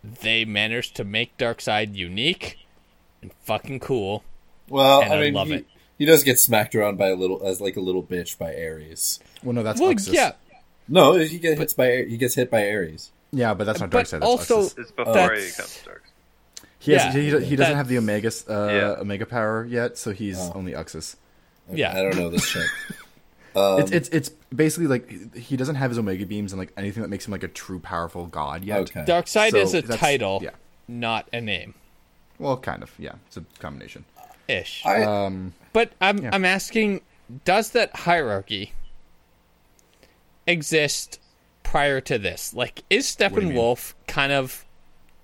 They 0.04 0.46
managed 0.46 0.96
to 0.98 1.04
make 1.04 1.36
Darkseid 1.38 1.96
unique 1.96 2.60
and 3.22 3.32
fucking 3.44 3.80
cool. 3.80 4.24
Well, 4.70 5.02
And 5.02 5.14
I 5.14 5.18
I 5.18 5.22
mean, 5.22 5.34
love 5.34 5.48
he, 5.48 5.54
it. 5.56 5.66
he 5.98 6.06
does 6.06 6.24
get 6.24 6.40
smacked 6.40 6.76
around 6.76 6.98
by 6.98 7.10
a 7.10 7.16
little 7.16 7.42
as 7.46 7.60
like 7.60 7.76
a 7.76 7.82
little 7.82 8.04
bitch 8.04 8.38
by 8.38 8.54
Ares. 8.56 9.20
well, 9.44 9.54
no, 9.54 9.64
that's 9.64 9.80
Well, 9.82 9.92
Uxas. 9.94 10.14
yeah, 10.14 10.34
No, 10.88 11.14
he 11.16 11.40
gets 11.40 11.60
hits 11.60 11.74
by 11.74 12.04
he 12.08 12.18
gets 12.18 12.36
hit 12.36 12.50
by 12.52 12.70
Ares. 12.70 13.12
yeah, 13.32 13.54
but 13.54 13.64
that's 13.66 13.80
not 13.80 13.90
But 13.90 14.06
Darkseid. 14.06 14.12
That's 14.22 14.26
also- 14.26 14.62
Uxas. 14.64 14.78
It's 14.80 14.92
before 14.92 15.14
That's- 15.14 15.56
he 15.56 15.62
comes 15.62 15.78
to 15.80 15.86
Dark. 15.86 16.04
He, 16.86 16.92
has, 16.94 17.04
Yeah, 17.06 17.12
he, 17.14 17.24
he 17.24 17.32
doesn't 17.32 17.58
that's- 17.58 17.76
have 17.76 17.88
the 17.88 17.98
Omega 17.98 18.32
uh, 18.50 18.68
Yeah. 18.68 18.96
Omega 19.02 19.26
power 19.26 19.66
yet, 19.66 19.98
so 19.98 20.12
he's 20.12 20.38
Oh. 20.40 20.52
only 20.56 20.74
Uxas. 20.74 21.16
Yeah. 21.72 21.92
I 21.92 22.04
don't 22.04 22.16
know 22.16 22.30
this 22.30 22.46
shit. 22.46 22.66
Um, 23.58 23.80
it's 23.80 23.90
it's 23.92 24.10
it's 24.10 24.30
basically 24.54 24.88
like 24.88 25.34
he 25.34 25.56
doesn't 25.56 25.76
have 25.76 25.90
his 25.90 25.98
Omega 25.98 26.26
beams 26.26 26.52
and 26.52 26.60
like 26.60 26.74
anything 26.76 27.02
that 27.04 27.08
makes 27.08 27.26
him 27.26 27.32
like 27.32 27.44
a 27.44 27.48
true 27.48 27.80
powerful 27.80 28.26
god 28.26 28.66
yet. 28.66 28.82
Okay. 28.82 29.06
Darkseid 29.06 29.52
So 29.52 29.58
is 29.60 29.74
a 29.74 29.82
title, 29.82 30.42
yeah. 30.44 30.50
not 30.90 31.30
a 31.32 31.40
name. 31.40 31.74
Well, 32.38 32.58
kind 32.58 32.84
of. 32.84 32.92
Yeah, 33.00 33.14
it's 33.28 33.38
a 33.38 33.46
combination. 33.60 34.04
Ish. 34.50 34.86
I, 34.86 35.04
Um, 35.04 35.54
But 35.72 35.94
I'm 36.02 36.18
Yeah. 36.18 36.32
I'm 36.34 36.44
asking, 36.44 37.00
does 37.46 37.70
that 37.70 37.96
hierarchy 37.96 38.74
exist 40.46 41.20
prior 41.64 42.02
to 42.02 42.18
this? 42.18 42.54
Like, 42.54 42.84
is 42.90 43.16
do 43.16 43.24
you? 43.24 43.30
Steppenwolf 43.30 43.94
kind 44.08 44.32
of 44.34 44.66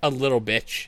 a 0.02 0.08
little 0.10 0.40
bitch 0.40 0.86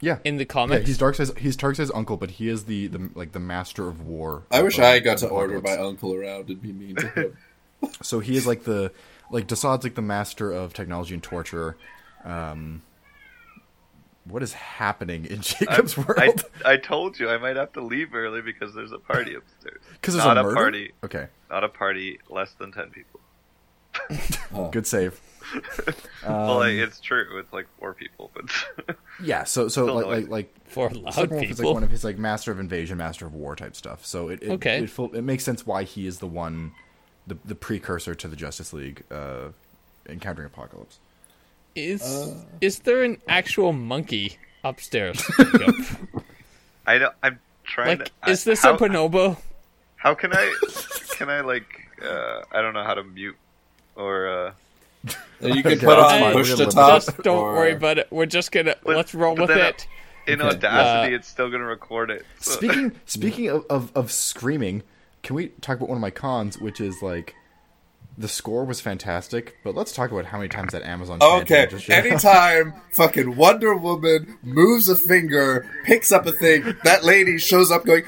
yeah, 0.00 0.18
in 0.24 0.36
the 0.36 0.42
yeah. 0.42 0.46
comics? 0.46 0.86
He's 0.86 0.98
Darkseid's 0.98 1.38
he's 1.38 1.56
Darkseid's 1.56 1.90
uncle, 1.94 2.16
but 2.16 2.32
he 2.32 2.48
is 2.48 2.64
the, 2.64 2.88
the 2.88 3.10
like 3.14 3.32
the 3.32 3.40
master 3.40 3.88
of 3.88 4.02
war. 4.02 4.44
I 4.50 4.58
of, 4.58 4.64
wish 4.64 4.78
I 4.78 4.98
got 5.00 5.18
to 5.18 5.28
order 5.28 5.60
my 5.60 5.76
uncle 5.76 6.14
around 6.14 6.48
and 6.48 6.60
be 6.60 6.72
mean 6.72 6.96
to 6.96 7.08
him. 7.08 7.36
So 8.02 8.20
he 8.20 8.36
is 8.36 8.46
like 8.46 8.64
the 8.64 8.92
like 9.30 9.46
DeSaad's 9.46 9.84
like 9.84 9.94
the 9.94 10.02
master 10.02 10.52
of 10.52 10.74
technology 10.74 11.14
and 11.14 11.22
torture. 11.22 11.78
Um, 12.24 12.82
what 14.24 14.42
is 14.42 14.52
happening 14.52 15.24
in 15.24 15.40
Jacob's 15.40 15.96
I, 15.96 16.02
world? 16.02 16.44
I 16.64 16.76
told 16.76 17.18
you 17.18 17.30
I 17.30 17.38
might 17.38 17.56
have 17.56 17.72
to 17.72 17.80
leave 17.80 18.14
early 18.14 18.42
because 18.42 18.74
there's 18.74 18.92
a 18.92 18.98
party 18.98 19.34
upstairs. 19.34 19.80
Because 19.92 20.14
there's 20.14 20.26
not 20.26 20.36
a 20.36 20.46
a 20.46 20.54
party. 20.54 20.92
Okay, 21.02 21.28
Not 21.48 21.64
a 21.64 21.68
party 21.68 22.18
less 22.28 22.52
than 22.52 22.72
ten 22.72 22.90
people. 22.90 23.20
good 24.70 24.86
save. 24.86 25.20
well, 26.26 26.50
Um, 26.50 26.56
like, 26.58 26.72
it's 26.74 27.00
true. 27.00 27.38
It's 27.38 27.52
like 27.52 27.66
four 27.78 27.94
people, 27.94 28.30
but 28.34 28.96
Yeah, 29.22 29.44
so 29.44 29.68
so 29.68 29.84
Still 29.84 29.94
like 29.96 30.06
noisy. 30.06 30.20
like 30.22 30.30
like 30.30 30.54
For 30.68 30.90
loud 30.90 31.14
Steppenwolf 31.14 31.50
is 31.50 31.58
like 31.60 31.74
one 31.74 31.82
of 31.84 31.90
his 31.90 32.04
like 32.04 32.18
master 32.18 32.52
of 32.52 32.58
invasion, 32.60 32.98
master 32.98 33.26
of 33.26 33.34
war 33.34 33.56
type 33.56 33.74
stuff. 33.76 34.04
So 34.06 34.28
it 34.28 34.42
it, 34.42 34.50
Okay. 34.52 34.82
it, 34.84 34.90
full, 34.90 35.14
it 35.14 35.22
makes 35.22 35.44
sense 35.44 35.66
why 35.66 35.82
he 35.84 36.06
is 36.06 36.18
the 36.18 36.26
one, 36.26 36.72
the 37.26 37.36
the 37.44 37.54
precursor 37.54 38.14
to 38.14 38.28
the 38.28 38.36
Justice 38.36 38.72
League, 38.72 39.02
uh, 39.10 39.48
encountering 40.08 40.48
Apokolips. 40.50 40.98
is 41.74 42.02
uh, 42.02 42.34
is 42.60 42.80
there 42.80 43.02
an 43.02 43.18
actual 43.28 43.72
monkey 43.72 44.38
upstairs? 44.64 45.22
Jacob? 45.36 45.74
I 46.86 46.98
don't. 46.98 47.14
I'm 47.22 47.38
trying. 47.64 47.98
like, 47.98 48.12
to, 48.24 48.30
is 48.30 48.44
this 48.44 48.62
how, 48.62 48.74
a 48.74 48.78
bonobo? 48.78 49.36
How 49.96 50.14
can 50.14 50.32
I? 50.32 50.52
Can 51.16 51.28
I 51.28 51.40
like? 51.42 51.66
Uh, 52.02 52.42
I 52.52 52.62
don't 52.62 52.72
know 52.74 52.82
how 52.84 52.94
to 52.94 53.04
mute 53.04 53.36
or. 53.96 54.28
uh 54.28 54.46
And 54.46 54.54
you 55.04 55.12
can 55.40 55.50
Okay, 55.58 55.76
put 55.76 55.80
that's 55.86 56.12
on 56.12 56.20
fine. 56.20 56.32
push 56.32 56.50
We're 56.50 56.56
to 56.66 56.66
top. 56.66 57.02
Just 57.04 57.16
don't 57.22 57.38
or- 57.38 57.54
worry 57.54 57.72
about 57.72 57.98
it. 57.98 58.08
We're 58.10 58.26
just 58.26 58.52
gonna 58.52 58.76
But- 58.84 58.96
let's 58.96 59.14
roll 59.14 59.34
with 59.36 59.50
it. 59.50 59.86
In 60.26 60.40
Okay. 60.42 60.48
Audacity, 60.56 61.14
Uh, 61.14 61.16
it's 61.16 61.26
still 61.28 61.50
gonna 61.50 61.64
record 61.64 62.10
it. 62.10 62.24
So- 62.40 62.50
Speaking 62.56 62.92
speaking 63.06 63.48
of, 63.48 63.64
of 63.70 63.90
of 63.94 64.12
screaming, 64.12 64.82
can 65.22 65.34
we 65.36 65.48
talk 65.60 65.76
about 65.78 65.88
one 65.88 65.96
of 65.96 66.02
my 66.02 66.10
cons, 66.10 66.58
which 66.58 66.80
is 66.80 67.02
like. 67.02 67.34
The 68.18 68.26
score 68.28 68.64
was 68.66 68.80
fantastic, 68.82 69.56
but 69.64 69.74
let's 69.74 69.92
talk 69.92 70.10
about 70.10 70.26
how 70.26 70.36
many 70.36 70.48
times 70.50 70.72
that 70.72 70.82
Amazon. 70.82 71.20
Okay, 71.22 71.66
chanted 71.68 71.78
just 71.78 71.88
anytime 71.88 72.74
fucking 72.92 73.34
Wonder 73.34 73.74
Woman 73.74 74.36
moves 74.42 74.90
a 74.90 74.96
finger, 74.96 75.64
picks 75.86 76.12
up 76.12 76.26
a 76.26 76.32
thing, 76.32 76.74
that 76.84 77.02
lady 77.02 77.38
shows 77.38 77.70
up 77.70 77.86
going, 77.86 78.02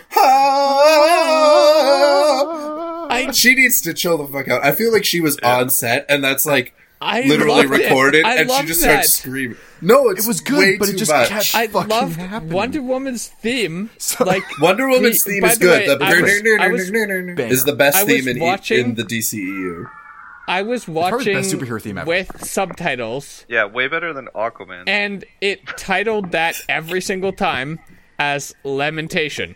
ah! 1.33 3.07
I 3.11 3.31
She 3.33 3.55
needs 3.55 3.81
to 3.83 3.95
chill 3.95 4.19
the 4.19 4.27
fuck 4.27 4.49
out. 4.49 4.63
I 4.65 4.73
feel 4.73 4.93
like 4.93 5.05
she 5.07 5.21
was 5.23 5.39
on 5.39 5.71
set, 5.71 6.05
and 6.11 6.23
that's 6.23 6.45
like 6.45 6.75
I 7.03 7.23
literally 7.23 7.63
loved 7.67 7.75
it. 7.75 7.85
recorded, 7.85 8.25
and 8.25 8.51
she 8.51 8.67
just 8.67 8.81
that. 8.83 8.91
starts 9.05 9.15
screaming. 9.15 9.57
No, 9.81 10.09
it's 10.11 10.25
It 10.25 10.29
was 10.29 10.41
good, 10.41 10.59
way 10.59 10.77
but 10.79 10.89
it 10.89 10.97
just 10.97 11.11
much. 11.11 11.29
kept- 11.29 11.55
I 11.55 11.67
fucking 11.67 11.89
loved 11.89 12.17
happening. 12.17 12.53
Wonder 12.53 12.83
Woman's 12.83 13.27
theme. 13.29 13.91
So- 13.99 14.25
like 14.25 14.43
Wonder 14.61 14.89
Woman's 14.89 15.25
the- 15.25 15.33
theme 15.33 15.41
by 15.43 15.49
is 15.53 15.59
the 15.59 15.65
good. 15.65 15.81
way, 15.81 15.87
the 15.87 16.05
I 16.05 16.21
was- 16.21 16.43
I 16.61 16.69
was- 16.69 17.53
is 17.53 17.65
the 17.65 17.73
best 17.75 17.99
I 17.99 18.05
was 18.05 18.13
theme 18.13 18.29
in, 18.29 18.39
watching- 18.41 18.81
in 18.91 18.95
the 18.95 19.03
DCEU. 19.05 19.87
I 20.49 20.63
was 20.63 20.85
probably 20.85 21.03
the 21.05 21.17
watching 21.17 21.35
best 21.35 21.53
superhero 21.55 21.81
theme 21.83 21.99
ever. 21.99 22.09
with 22.09 22.45
subtitles, 22.45 23.45
yeah, 23.49 23.65
way 23.65 23.87
better 23.89 24.13
than 24.13 24.29
Aquaman. 24.35 24.85
and 24.89 25.25
it 25.41 25.67
titled 25.77 26.33
that 26.33 26.57
every 26.69 27.01
single 27.01 27.33
time 27.33 27.79
as 28.19 28.55
Lamentation. 28.65 29.55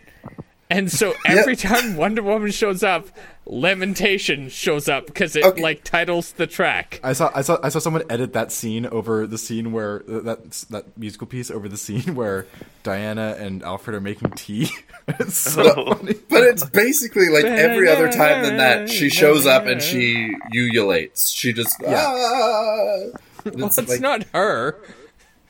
And 0.69 0.91
so 0.91 1.13
every 1.25 1.55
time 1.55 1.95
Wonder 1.97 2.21
Woman 2.23 2.51
shows 2.51 2.83
up, 2.83 3.07
Lamentation 3.49 4.49
shows 4.49 4.87
up 4.89 5.05
because 5.07 5.35
it 5.35 5.43
Okay. 5.43 5.61
like 5.61 5.83
titles 5.83 6.33
the 6.33 6.47
track. 6.47 6.99
I 7.03 7.13
saw 7.13 7.31
I 7.33 7.41
saw 7.41 7.57
I 7.63 7.69
saw 7.69 7.79
someone 7.79 8.03
edit 8.09 8.33
that 8.33 8.51
scene 8.51 8.85
over 8.85 9.25
the 9.25 9.37
scene 9.37 9.71
where 9.71 9.99
that 10.07 10.65
that 10.69 10.97
musical 10.97 11.27
piece 11.27 11.49
over 11.49 11.67
the 11.69 11.77
scene 11.77 12.13
where 12.15 12.45
Diana 12.83 13.35
and 13.39 13.63
Alfred 13.63 13.95
are 13.95 14.01
making 14.01 14.31
tea. 14.31 14.69
it's 15.07 15.37
so 15.37 15.73
Oh. 15.75 15.93
funny. 15.95 16.15
But 16.29 16.43
it's 16.43 16.65
basically 16.65 17.29
like 17.29 17.45
every 17.45 17.87
other 17.89 18.11
time 18.11 18.43
than 18.43 18.57
that, 18.57 18.89
she 18.89 19.09
shows 19.09 19.45
up 19.45 19.65
and 19.65 19.81
she 19.81 20.33
ululates. 20.53 21.29
She 21.29 21.53
just 21.53 21.75
ah. 21.87 22.97
It's, 23.45 23.77
It's 23.77 23.89
like- 23.89 24.01
not 24.01 24.23
her, 24.33 24.77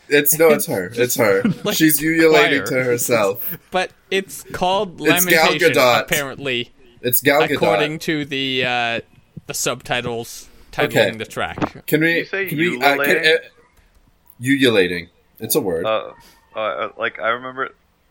It's 0.07 0.37
no, 0.37 0.49
it's 0.49 0.67
her. 0.67 0.91
It's 0.93 1.15
her. 1.15 1.41
Like 1.63 1.75
She's 1.75 2.01
ululating 2.01 2.63
choir. 2.65 2.77
to 2.79 2.83
herself. 2.83 3.57
but 3.71 3.91
it's 4.11 4.43
called 4.53 5.01
It's 5.01 5.25
Gal 5.25 5.45
Lamentation. 5.45 5.73
Gadot. 5.73 6.01
Apparently, 6.03 6.71
It's 7.01 7.21
Gal 7.21 7.41
Gadot. 7.41 7.55
according 7.55 7.99
to 7.99 8.25
the 8.25 8.65
uh, 8.65 9.01
the 9.45 9.53
subtitles 9.53 10.49
titling 10.71 10.85
Okay. 11.09 11.11
the 11.17 11.25
track. 11.25 11.85
Can 11.87 12.01
we? 12.01 12.17
You 12.19 12.25
say 12.25 12.47
can 12.47 12.57
we? 12.57 12.77
Uh, 12.81 13.03
can, 13.03 13.17
uh, 13.25 13.31
ululating. 14.41 15.09
It's 15.39 15.55
a 15.55 15.61
word. 15.61 15.85
uh, 15.85 16.11
uh, 16.55 16.89
like 16.97 17.19
I 17.19 17.29
remember 17.29 17.69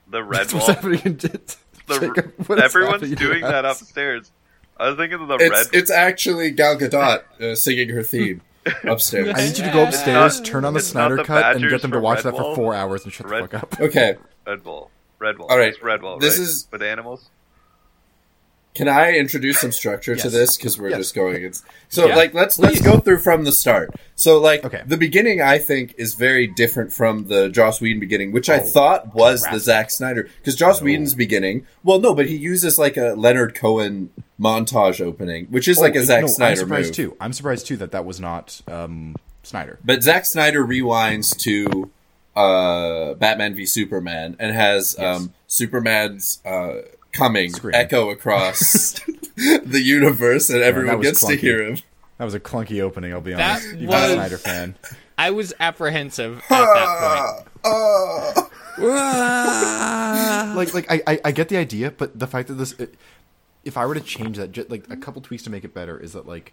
the 0.08 0.22
red 0.24 0.40
That's 0.40 0.54
what's 0.54 0.66
wall. 0.68 0.74
happening 0.76 1.00
in 1.04 1.16
The, 1.16 2.00
Jacob, 2.00 2.32
what 2.48 2.58
is 2.58 2.64
everyone's 2.64 2.94
happening 3.02 3.14
doing 3.14 3.42
that 3.42 3.64
upstairs. 3.64 4.30
I 4.78 4.88
was 4.88 4.96
thinking 4.98 5.20
of 5.20 5.28
the 5.28 5.34
it's 5.36 5.50
red. 5.50 5.66
it's 5.72 5.90
actually 5.90 6.50
Gal 6.50 6.76
Gadot 6.76 7.22
uh, 7.40 7.54
singing 7.54 7.88
her 7.90 8.02
theme 8.02 8.42
upstairs. 8.84 9.28
I 9.34 9.46
need 9.46 9.56
you 9.58 9.64
to 9.64 9.72
go 9.72 9.84
upstairs, 9.84 10.38
not- 10.38 10.46
turn 10.46 10.64
on 10.64 10.74
the 10.74 10.80
Snyder 10.80 11.16
the 11.16 11.24
cut, 11.24 11.56
and 11.56 11.68
get 11.70 11.82
them 11.82 11.92
to 11.92 12.00
watch 12.00 12.24
Red 12.24 12.34
that 12.34 12.38
for 12.40 12.54
four 12.54 12.74
hours 12.74 13.04
and 13.04 13.12
shut 13.12 13.28
Red- 13.30 13.44
the 13.44 13.48
fuck 13.58 13.62
up. 13.74 13.80
Okay, 13.80 14.16
Redwall. 14.46 14.88
Red 15.18 15.38
Wall. 15.38 15.48
All 15.48 15.56
right. 15.58 15.68
It's 15.68 15.78
Redwall. 15.78 16.20
This 16.20 16.38
right? 16.38 16.44
is- 16.46 16.68
with 16.70 16.82
animals. 16.82 17.30
Can 18.76 18.88
I 18.88 19.12
introduce 19.16 19.58
some 19.60 19.72
structure 19.72 20.14
to 20.14 20.28
this 20.30 20.56
because 20.56 20.78
we're 20.78 20.90
Yes. 20.90 20.98
just 20.98 21.14
going? 21.14 21.42
It's, 21.42 21.62
so 21.88 22.06
Yeah, 22.06 22.14
like 22.16 22.34
let's 22.34 22.58
let's 22.58 22.80
go 22.80 22.98
through 23.00 23.18
from 23.18 23.44
the 23.44 23.50
start. 23.52 23.94
So 24.14 24.38
like 24.38 24.64
Okay. 24.64 24.82
the 24.86 24.96
beginning, 24.96 25.40
I 25.40 25.58
think 25.58 25.94
is 25.98 26.14
very 26.14 26.46
different 26.46 26.92
from 26.92 27.26
the 27.28 27.48
Joss 27.48 27.80
Whedon 27.80 27.98
beginning, 28.00 28.32
which 28.32 28.48
I 28.50 28.58
Oh, 28.58 28.64
thought 28.64 29.14
was 29.14 29.42
the. 29.50 29.58
Zack 29.58 29.90
Snyder 29.90 30.28
because 30.38 30.54
Joss 30.54 30.80
No. 30.80 30.84
Whedon's 30.84 31.14
beginning. 31.14 31.66
Well, 31.82 31.98
no, 31.98 32.14
but 32.14 32.26
he 32.26 32.36
uses 32.36 32.78
like 32.78 32.96
a 32.96 33.14
Leonard 33.16 33.54
Cohen 33.54 34.10
montage 34.38 35.00
opening, 35.00 35.46
which 35.46 35.66
is 35.66 35.78
like 35.78 35.96
Oh, 35.96 36.00
a 36.00 36.04
Zack 36.04 36.20
no, 36.22 36.26
Snyder 36.28 36.52
I'm 36.52 36.56
surprised 36.68 36.88
move. 36.98 37.10
too. 37.12 37.16
I'm 37.20 37.32
surprised 37.32 37.66
too 37.66 37.76
that 37.78 37.90
that 37.92 38.04
was 38.04 38.20
not 38.20 38.60
um, 38.68 39.16
Snyder. 39.42 39.78
But 39.84 40.02
Zack 40.02 40.26
Snyder 40.26 40.64
rewinds 40.64 41.36
to 41.38 41.90
uh, 42.36 43.14
Batman 43.14 43.54
v 43.54 43.64
Superman 43.64 44.36
and 44.38 44.54
has 44.54 44.94
Yes. 44.98 45.16
um, 45.20 45.32
Superman's 45.46 46.40
uh, 46.44 46.82
coming 47.16 47.50
Scream. 47.52 47.74
echo 47.74 48.10
across 48.10 48.92
the 49.36 49.80
universe, 49.82 50.50
and 50.50 50.62
everyone 50.62 50.98
was 50.98 51.06
gets 51.08 51.26
to 51.26 51.36
hear 51.36 51.62
him. 51.64 51.78
That 52.18 52.24
was 52.24 52.34
a 52.34 52.40
clunky 52.40 52.80
opening. 52.80 53.12
I'll 53.12 53.20
be 53.20 53.32
That 53.34 53.62
honest. 53.62 53.74
Even 53.74 53.86
was- 53.88 54.10
a 54.10 54.14
Snyder 54.14 54.38
fan. 54.38 54.74
I 55.18 55.30
was 55.30 55.54
apprehensive 55.58 56.42
at 56.50 56.50
that 56.50 57.46
point. 57.62 58.50
like 60.56 60.74
like 60.74 60.90
I, 60.92 61.02
I 61.06 61.20
I 61.26 61.32
get 61.32 61.48
the 61.48 61.56
idea, 61.56 61.90
but 61.90 62.18
the 62.18 62.26
fact 62.26 62.48
that 62.48 62.54
this, 62.54 62.72
it, 62.72 62.94
if 63.64 63.76
I 63.78 63.86
were 63.86 63.94
to 63.94 64.00
change 64.00 64.36
that, 64.36 64.52
ju- 64.52 64.66
like 64.68 64.84
a 64.90 64.96
couple 64.96 65.22
tweaks 65.22 65.42
to 65.44 65.50
make 65.50 65.64
it 65.64 65.72
better, 65.74 65.98
is 65.98 66.12
that 66.12 66.26
like 66.26 66.52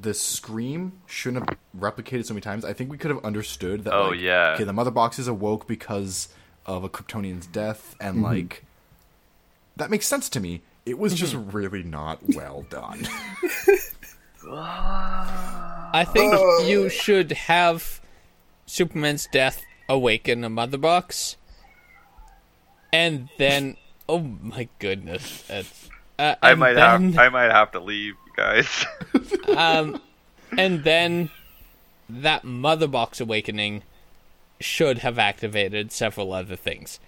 the 0.00 0.14
scream 0.14 0.92
shouldn't 1.06 1.46
have 1.48 1.58
replicated 1.78 2.24
so 2.24 2.32
many 2.34 2.40
times. 2.40 2.64
I 2.64 2.72
think 2.72 2.90
we 2.90 2.96
could 2.98 3.10
have 3.10 3.22
understood 3.24 3.84
that. 3.84 3.92
Oh, 3.94 4.08
like, 4.10 4.20
yeah. 4.20 4.52
Okay, 4.54 4.64
the 4.64 4.72
mother 4.72 4.90
box 4.90 5.18
is 5.18 5.28
awoke 5.28 5.66
because 5.66 6.28
of 6.66 6.84
a 6.84 6.88
Kryptonian's 6.88 7.46
death, 7.46 7.96
and 8.00 8.16
Mm-hmm. 8.16 8.24
like 8.24 8.64
that 9.80 9.90
makes 9.90 10.06
sense 10.06 10.28
to 10.30 10.40
me. 10.40 10.62
It 10.86 10.98
was 10.98 11.14
just 11.14 11.34
Mm-hmm. 11.34 11.50
really 11.50 11.82
not 11.82 12.20
well 12.28 12.64
done. 12.70 13.06
I 14.52 16.06
think 16.10 16.34
you 16.66 16.88
should 16.88 17.32
have 17.32 18.00
Superman's 18.66 19.26
death 19.30 19.62
awaken 19.88 20.44
a 20.44 20.48
mother 20.48 20.78
box, 20.78 21.36
and 22.92 23.28
then 23.38 23.76
oh 24.08 24.20
my 24.42 24.68
goodness, 24.78 25.44
it's, 25.48 25.88
uh, 26.18 26.34
I 26.42 26.54
might 26.54 26.74
then, 26.74 27.12
have 27.12 27.18
I 27.18 27.28
might 27.28 27.50
have 27.50 27.72
to 27.72 27.80
leave, 27.80 28.14
guys. 28.36 28.86
um, 29.56 30.00
and 30.56 30.84
then 30.84 31.30
that 32.08 32.44
mother 32.44 32.86
box 32.86 33.20
awakening 33.20 33.82
should 34.60 34.98
have 34.98 35.18
activated 35.18 35.92
several 35.92 36.32
other 36.32 36.56
things. 36.56 36.98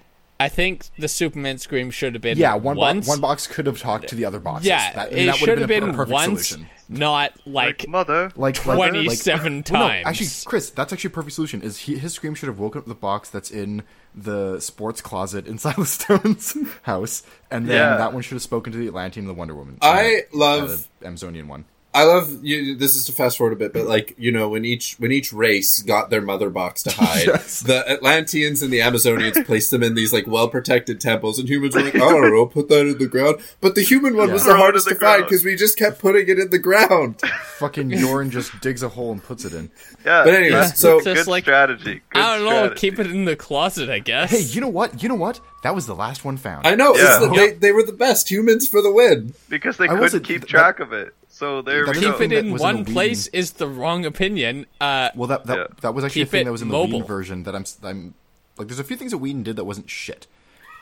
I 0.42 0.48
think 0.48 0.84
the 0.98 1.08
Superman 1.08 1.58
scream 1.58 1.90
should 1.90 2.14
have 2.14 2.22
been 2.22 2.36
yeah, 2.38 2.54
one 2.54 2.76
bo- 2.76 3.00
one 3.08 3.20
box 3.20 3.46
could 3.46 3.66
have 3.66 3.78
talked 3.80 4.08
to 4.08 4.14
the 4.14 4.24
other 4.24 4.38
boxes. 4.40 4.66
yeah, 4.66 4.92
that, 4.92 5.12
it 5.12 5.26
that 5.26 5.36
should 5.36 5.58
have 5.58 5.68
been, 5.68 5.80
been 5.84 5.90
a 5.90 5.92
perfect 5.94 6.12
once, 6.12 6.48
solution. 6.48 6.68
not 6.88 7.32
like 7.46 7.80
like 7.82 7.88
mother. 7.88 8.30
Like 8.36 8.64
like- 8.66 8.76
27 8.90 9.56
like, 9.58 9.70
well, 9.70 9.82
no, 9.82 9.88
times. 9.88 10.06
actually, 10.06 10.28
Chris, 10.44 10.70
that's 10.70 10.92
actually 10.92 11.08
a 11.08 11.14
perfect 11.14 11.34
solution. 11.34 11.62
Is 11.62 11.78
he, 11.78 11.96
his 11.98 12.12
scream 12.14 12.34
should 12.34 12.48
have 12.48 12.58
woken 12.58 12.80
up 12.80 12.86
the 12.86 12.94
box 12.94 13.30
that's 13.30 13.50
in 13.50 13.82
the 14.14 14.60
sports 14.60 15.00
closet 15.00 15.46
in 15.46 15.58
Silas 15.64 15.90
Stone's 15.90 16.56
house, 16.82 17.22
and 17.50 17.66
then 17.68 17.76
Yeah. 17.76 17.96
that 17.96 18.12
one 18.12 18.22
should 18.22 18.34
have 18.34 18.42
spoken 18.42 18.72
to 18.72 18.78
the 18.78 18.88
Atlantean 18.88 19.24
and 19.26 19.30
the 19.30 19.34
Wonder 19.38 19.54
Woman. 19.54 19.78
I 19.80 20.22
uh, 20.32 20.36
love- 20.36 20.88
the 21.00 21.06
Amazonian 21.06 21.48
one. 21.48 21.64
I 21.94 22.04
love 22.04 22.42
you. 22.42 22.74
This 22.74 22.96
is 22.96 23.04
to 23.06 23.12
fast 23.12 23.36
forward 23.36 23.52
a 23.52 23.56
bit, 23.56 23.74
but 23.74 23.86
like 23.86 24.14
you 24.16 24.32
know, 24.32 24.48
when 24.48 24.64
each 24.64 24.94
when 24.98 25.12
each 25.12 25.30
race 25.32 25.82
got 25.82 26.08
their 26.08 26.22
mother 26.22 26.48
box 26.48 26.82
to 26.84 26.90
hide, 26.96 27.26
Yes. 27.26 27.60
the 27.60 27.86
Atlanteans 27.90 28.62
and 28.62 28.72
the 28.72 28.78
Amazonians 28.80 29.44
placed 29.44 29.70
them 29.70 29.82
in 29.82 29.94
these 29.94 30.10
like 30.12 30.26
well 30.26 30.48
protected 30.48 31.00
temples, 31.02 31.38
and 31.38 31.48
humans 31.48 31.74
were 31.74 31.82
like, 31.82 31.94
"I 31.94 31.98
don't 31.98 32.30
know, 32.30 32.46
put 32.46 32.68
that 32.68 32.86
in 32.86 32.96
the 32.96 33.06
ground." 33.06 33.40
But 33.60 33.74
the 33.74 33.82
human 33.82 34.16
one 34.16 34.28
Yeah. 34.28 34.32
was 34.34 34.44
the 34.44 34.52
Throw 34.52 34.58
hardest 34.60 34.88
the 34.88 34.94
to 34.94 35.00
find 35.00 35.24
because 35.24 35.44
we 35.44 35.54
just 35.54 35.76
kept 35.76 35.98
putting 36.00 36.28
it 36.28 36.38
in 36.38 36.48
the 36.48 36.58
ground. 36.58 37.20
Fucking 37.58 37.90
Yorin 37.90 38.30
just 38.30 38.58
digs 38.60 38.82
a 38.82 38.88
hole 38.88 39.12
and 39.12 39.22
puts 39.22 39.44
it 39.44 39.52
in. 39.52 39.70
Yeah, 40.04 40.24
But 40.24 40.34
anyways, 40.34 40.52
that's 40.52 40.80
so- 40.80 41.00
good 41.00 41.14
Just 41.16 41.28
like- 41.28 41.44
strategy. 41.44 42.00
Good 42.10 42.22
I 42.22 42.36
don't 42.36 42.44
know, 42.46 42.50
strategy. 42.68 42.80
keep 42.80 42.98
it 42.98 43.06
in 43.10 43.24
the 43.26 43.36
closet, 43.36 43.88
I 43.90 43.98
guess. 43.98 44.30
Hey, 44.30 44.40
you 44.40 44.60
know 44.60 44.68
what? 44.68 45.02
You 45.02 45.08
know 45.08 45.14
what? 45.14 45.40
That 45.62 45.74
was 45.74 45.86
the 45.86 45.94
last 45.94 46.24
one 46.24 46.38
found. 46.38 46.66
I 46.66 46.74
know 46.74 46.96
Yeah. 46.96 47.02
it's 47.18 47.18
the, 47.26 47.34
they 47.34 47.52
they 47.52 47.72
were 47.72 47.84
the 47.84 47.92
best 47.92 48.30
humans 48.30 48.66
for 48.66 48.80
the 48.82 48.90
win. 48.90 49.34
because 49.48 49.76
they 49.76 49.84
I 49.84 49.88
couldn't 49.88 50.08
say 50.10 50.20
keep 50.20 50.40
that- 50.40 50.48
track 50.48 50.80
of 50.80 50.92
it. 50.92 51.14
So 51.42 51.60
there 51.60 51.84
That's 51.86 51.98
we 51.98 52.04
go. 52.04 52.12
keep 52.12 52.30
it 52.30 52.32
in 52.38 52.52
was 52.52 52.62
in 52.62 52.66
one 52.66 52.84
the 52.84 52.92
place 52.92 53.26
is 53.26 53.52
the 53.54 53.66
wrong 53.66 54.06
opinion. 54.06 54.66
Uh, 54.80 55.10
Well, 55.16 55.26
that 55.26 55.44
that, 55.46 55.58
Yeah. 55.58 55.66
that 55.80 55.92
was 55.92 56.04
actually 56.04 56.20
Keep 56.20 56.28
a 56.28 56.30
thing 56.30 56.44
that 56.44 56.52
was 56.52 56.62
in 56.62 56.68
the 56.68 56.72
mobile. 56.72 57.00
Whedon 57.00 57.08
version 57.08 57.42
that 57.42 57.56
I'm 57.56 57.62
s- 57.62 57.78
I'm 57.82 58.14
like. 58.56 58.68
There's 58.68 58.78
a 58.78 58.84
few 58.84 58.96
things 58.96 59.10
that 59.10 59.18
Whedon 59.18 59.42
did 59.42 59.56
that 59.56 59.64
wasn't 59.64 59.90
shit, 59.90 60.28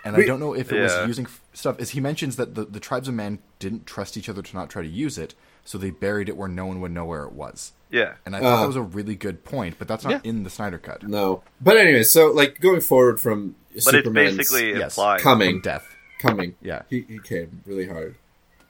and 0.05 0.15
I 0.17 0.27
don't 0.27 0.39
know 0.39 0.53
if 0.53 0.71
it 0.71 0.77
Yeah. 0.77 0.83
was 1.01 1.09
using 1.09 1.25
f- 1.25 1.41
stuff. 1.55 1.81
Is 1.81 1.91
he 1.91 2.01
mentions 2.01 2.37
that 2.37 2.57
the 2.57 2.67
the 2.67 2.79
tribes 2.79 3.09
of 3.09 3.15
man 3.15 3.39
didn't 3.59 3.87
trust 3.87 4.19
each 4.19 4.29
other 4.29 4.43
to 4.43 4.55
not 4.55 4.69
try 4.69 4.83
to 4.83 4.89
use 4.89 5.17
it, 5.17 5.35
so 5.65 5.79
they 5.79 5.89
buried 5.89 6.29
it 6.29 6.37
where 6.37 6.47
no 6.49 6.67
one 6.67 6.83
would 6.83 6.93
know 6.93 7.07
where 7.07 7.25
it 7.25 7.33
was. 7.33 7.73
yeah. 7.91 8.17
And 8.27 8.37
I 8.37 8.41
thought 8.41 8.59
Uh. 8.59 8.61
that 8.61 8.67
was 8.67 8.77
a 8.77 8.83
really 8.83 9.15
good 9.15 9.45
point, 9.45 9.77
but 9.79 9.89
that's 9.89 10.05
not 10.05 10.13
Yeah. 10.13 10.31
in 10.31 10.43
the 10.45 10.51
Snyder 10.51 10.77
cut. 10.79 11.09
No, 11.09 11.43
but 11.59 11.79
anyway, 11.79 12.03
so 12.03 12.27
like 12.31 12.61
going 12.61 12.83
forward 12.83 13.19
from 13.19 13.55
But 13.87 13.95
it's 13.95 14.09
basically 14.11 14.75
yes, 14.79 14.95
coming. 15.21 15.53
From 15.55 15.61
death. 15.63 15.87
coming. 16.21 16.55
Yeah. 16.61 16.83
he, 16.91 17.01
he 17.09 17.19
came 17.19 17.63
really 17.65 17.87
hard. 17.89 18.17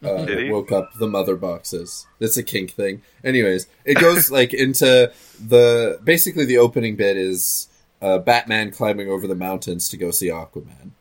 Uh, 0.03 0.24
Did 0.24 0.38
he? 0.44 0.51
Woke 0.51 0.72
up 0.72 0.94
the 0.94 1.07
mother 1.07 1.36
boxes. 1.36 2.07
It's 2.20 2.36
a 2.36 2.42
kink 2.42 2.70
thing. 2.72 3.03
Anyways, 3.22 3.66
it 3.84 3.98
goes 3.98 4.30
like 4.38 4.55
into 4.55 5.12
the 5.46 6.01
basically 6.03 6.44
the 6.46 6.57
opening 6.59 6.96
bit 6.96 7.16
is 7.18 7.68
uh, 8.01 8.18
Batman 8.18 8.70
climbing 8.70 9.09
over 9.11 9.26
the 9.26 9.34
mountains 9.34 9.88
to 9.90 9.96
go 9.98 10.11
see 10.11 10.28
Aquaman. 10.28 10.92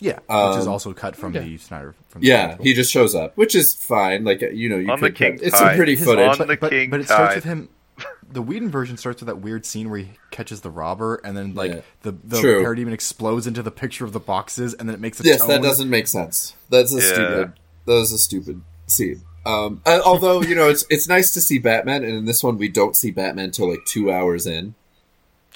Yeah, 0.00 0.14
which 0.28 0.58
is 0.60 0.66
Um, 0.66 0.72
also 0.72 0.92
cut 0.94 1.16
from 1.16 1.34
yeah. 1.34 1.40
the 1.42 1.58
Snyder. 1.58 1.94
From 2.08 2.20
the 2.22 2.28
Yeah, 2.28 2.42
article. 2.44 2.64
he 2.64 2.72
just 2.72 2.90
shows 2.92 3.14
up, 3.14 3.36
which 3.36 3.54
is 3.54 3.74
fine. 3.74 4.24
Like 4.24 4.40
you 4.40 4.68
know, 4.68 4.78
you 4.78 4.90
On 4.90 5.00
the 5.00 5.08
could 5.08 5.16
king 5.16 5.38
it's 5.42 5.58
some 5.58 5.74
pretty 5.76 5.96
His- 5.96 6.04
footage. 6.06 6.40
on 6.40 6.46
the 6.46 6.56
but, 6.56 6.70
king 6.70 6.88
but 6.88 7.00
it 7.00 7.06
starts 7.06 7.30
tide. 7.30 7.34
with 7.36 7.44
him. 7.44 7.68
The 8.30 8.42
Whedon 8.42 8.70
version 8.70 8.96
starts 8.96 9.20
with 9.22 9.26
that 9.26 9.40
weird 9.40 9.64
scene 9.66 9.88
where 9.90 9.98
he 10.00 10.10
catches 10.30 10.60
the 10.60 10.70
robber, 10.70 11.16
and 11.24 11.36
then 11.36 11.54
like 11.54 11.72
Yeah. 11.72 11.80
the 12.02 12.12
the 12.24 12.40
True. 12.40 12.62
parademon 12.62 12.92
explodes 12.92 13.46
into 13.46 13.62
the 13.62 13.70
picture 13.70 14.04
of 14.04 14.12
the 14.12 14.20
boxes, 14.20 14.72
and 14.74 14.88
then 14.88 14.94
it 14.94 15.00
makes 15.00 15.18
a 15.20 15.24
yes, 15.24 15.40
tone. 15.40 15.48
that 15.48 15.62
doesn't 15.62 15.90
make 15.90 16.06
sense. 16.06 16.54
That's 16.70 16.92
a 16.94 16.96
Yeah. 17.00 17.12
stupid. 17.12 17.52
That 17.88 17.94
was 17.94 18.12
a 18.12 18.18
stupid 18.18 18.60
scene. 18.86 19.22
Um, 19.46 19.80
uh, 19.86 20.00
although 20.04 20.42
you 20.42 20.54
know, 20.54 20.68
it's 20.68 20.84
it's 20.90 21.08
nice 21.08 21.32
to 21.34 21.40
see 21.40 21.58
Batman, 21.58 22.04
and 22.04 22.12
in 22.14 22.24
this 22.26 22.42
one 22.44 22.58
we 22.58 22.68
don't 22.68 22.94
see 22.96 23.10
Batman 23.10 23.50
till 23.50 23.70
like 23.70 23.84
two 23.86 24.12
hours 24.12 24.46
in. 24.46 24.74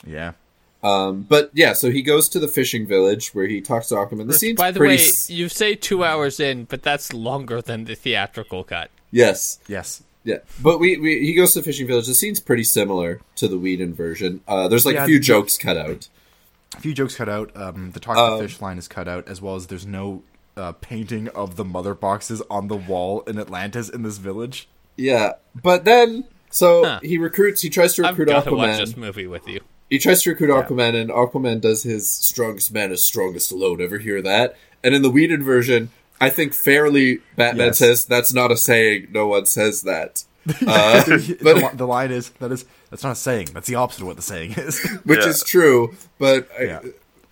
Yeah, 0.07 0.33
Um, 0.83 1.23
but 1.29 1.51
yeah, 1.55 1.75
so 1.75 1.91
he 1.91 2.03
goes 2.03 2.29
to 2.31 2.41
the 2.41 2.49
fishing 2.49 2.87
village 2.87 3.29
where 3.35 3.47
he 3.47 3.61
talks 3.61 3.89
to 3.89 3.95
Aquaman. 3.95 4.27
The 4.27 4.35
scene's 4.35 4.57
by 4.59 4.73
the 4.73 4.81
way, 4.81 4.95
s- 4.95 5.31
you 5.31 5.49
say 5.49 5.75
two 5.77 6.03
hours 6.05 6.41
in, 6.41 6.65
but 6.65 6.83
that's 6.83 7.13
longer 7.13 7.63
than 7.63 7.85
the 7.85 7.95
theatrical 7.95 8.65
cut. 8.65 8.91
yes, 9.13 9.61
yes. 9.69 10.03
yeah, 10.25 10.39
but 10.61 10.81
we, 10.81 10.97
we 10.97 11.21
he 11.25 11.35
goes 11.35 11.53
to 11.53 11.61
the 11.61 11.65
fishing 11.65 11.87
village. 11.87 12.07
The 12.09 12.15
scene's 12.15 12.41
pretty 12.41 12.65
similar 12.65 13.21
to 13.37 13.47
the 13.47 13.59
Whedon 13.59 13.95
version. 13.95 14.41
Uh, 14.49 14.67
there's 14.69 14.85
like 14.87 14.95
Yeah, 14.97 15.05
a 15.05 15.07
few 15.07 15.19
the- 15.19 15.25
jokes 15.25 15.57
cut 15.59 15.77
out. 15.77 16.09
A 16.77 16.81
few 16.81 16.95
jokes 16.95 17.15
cut 17.15 17.29
out. 17.29 17.55
Um, 17.55 17.91
the 17.93 18.01
talk 18.01 18.17
Um, 18.17 18.39
to 18.41 18.49
fish 18.49 18.61
line 18.63 18.79
is 18.79 18.89
cut 18.89 19.07
out, 19.07 19.29
as 19.29 19.41
well 19.43 19.55
as 19.57 19.67
there's 19.69 19.87
no 19.87 20.23
uh, 20.57 20.73
painting 20.73 21.29
of 21.29 21.57
the 21.57 21.65
mother 21.65 21.95
boxes 21.95 22.43
on 22.51 22.69
the 22.69 22.77
wall 22.77 23.23
in 23.23 23.39
Atlantis 23.39 23.89
in 23.89 24.03
this 24.03 24.19
village. 24.19 24.69
Yeah, 24.97 25.33
but 25.61 25.85
then 25.85 26.25
so 26.51 26.85
Huh. 26.85 27.01
he 27.03 27.17
recruits. 27.19 27.63
He 27.63 27.71
tries 27.71 27.95
to 27.95 28.05
I've 28.07 28.19
recruit 28.19 28.33
got 28.33 28.45
to 28.45 28.55
watch 28.55 28.71
Aquaman. 28.71 28.79
this 28.79 28.97
movie 28.97 29.27
with 29.27 29.49
you. 29.49 29.61
He 29.89 29.99
tries 29.99 30.23
to 30.23 30.31
recruit 30.31 30.51
Aquaman, 30.51 30.95
and 31.01 31.11
Aquaman 31.11 31.61
does 31.61 31.83
his 31.83 32.11
strongest 32.11 32.73
man 32.73 32.93
is 32.93 33.03
strongest 33.05 33.53
alone. 33.53 33.81
Ever 33.83 33.99
hear 33.99 34.21
that? 34.23 34.57
And 34.85 34.95
in 34.95 35.03
the 35.03 35.11
Whedon 35.11 35.43
version, 35.43 35.91
I 36.21 36.31
think 36.31 36.55
fairly 36.55 37.21
Batman 37.37 37.69
Yes. 37.69 37.79
says 37.79 38.05
that's 38.07 38.33
not 38.33 38.51
a 38.51 38.57
saying. 38.57 39.09
No 39.13 39.27
one 39.27 39.47
says 39.47 39.83
that. 39.83 40.25
Uh, 40.67 41.05
the, 41.05 41.39
but 41.43 41.57
li- 41.57 41.69
the 41.75 41.87
line 41.87 42.11
is 42.11 42.31
that 42.41 42.51
is 42.51 42.65
that's 42.91 43.03
not 43.05 43.13
a 43.13 43.15
saying. 43.17 43.49
That's 43.55 43.69
the 43.69 43.77
opposite 43.77 44.01
of 44.03 44.09
what 44.09 44.17
the 44.17 44.23
saying 44.23 44.53
is. 44.57 44.81
which 45.05 45.21
Yeah. 45.21 45.29
is 45.29 45.43
true, 45.45 45.95
but 46.19 46.49
I- 46.59 46.63
Yeah. 46.65 46.81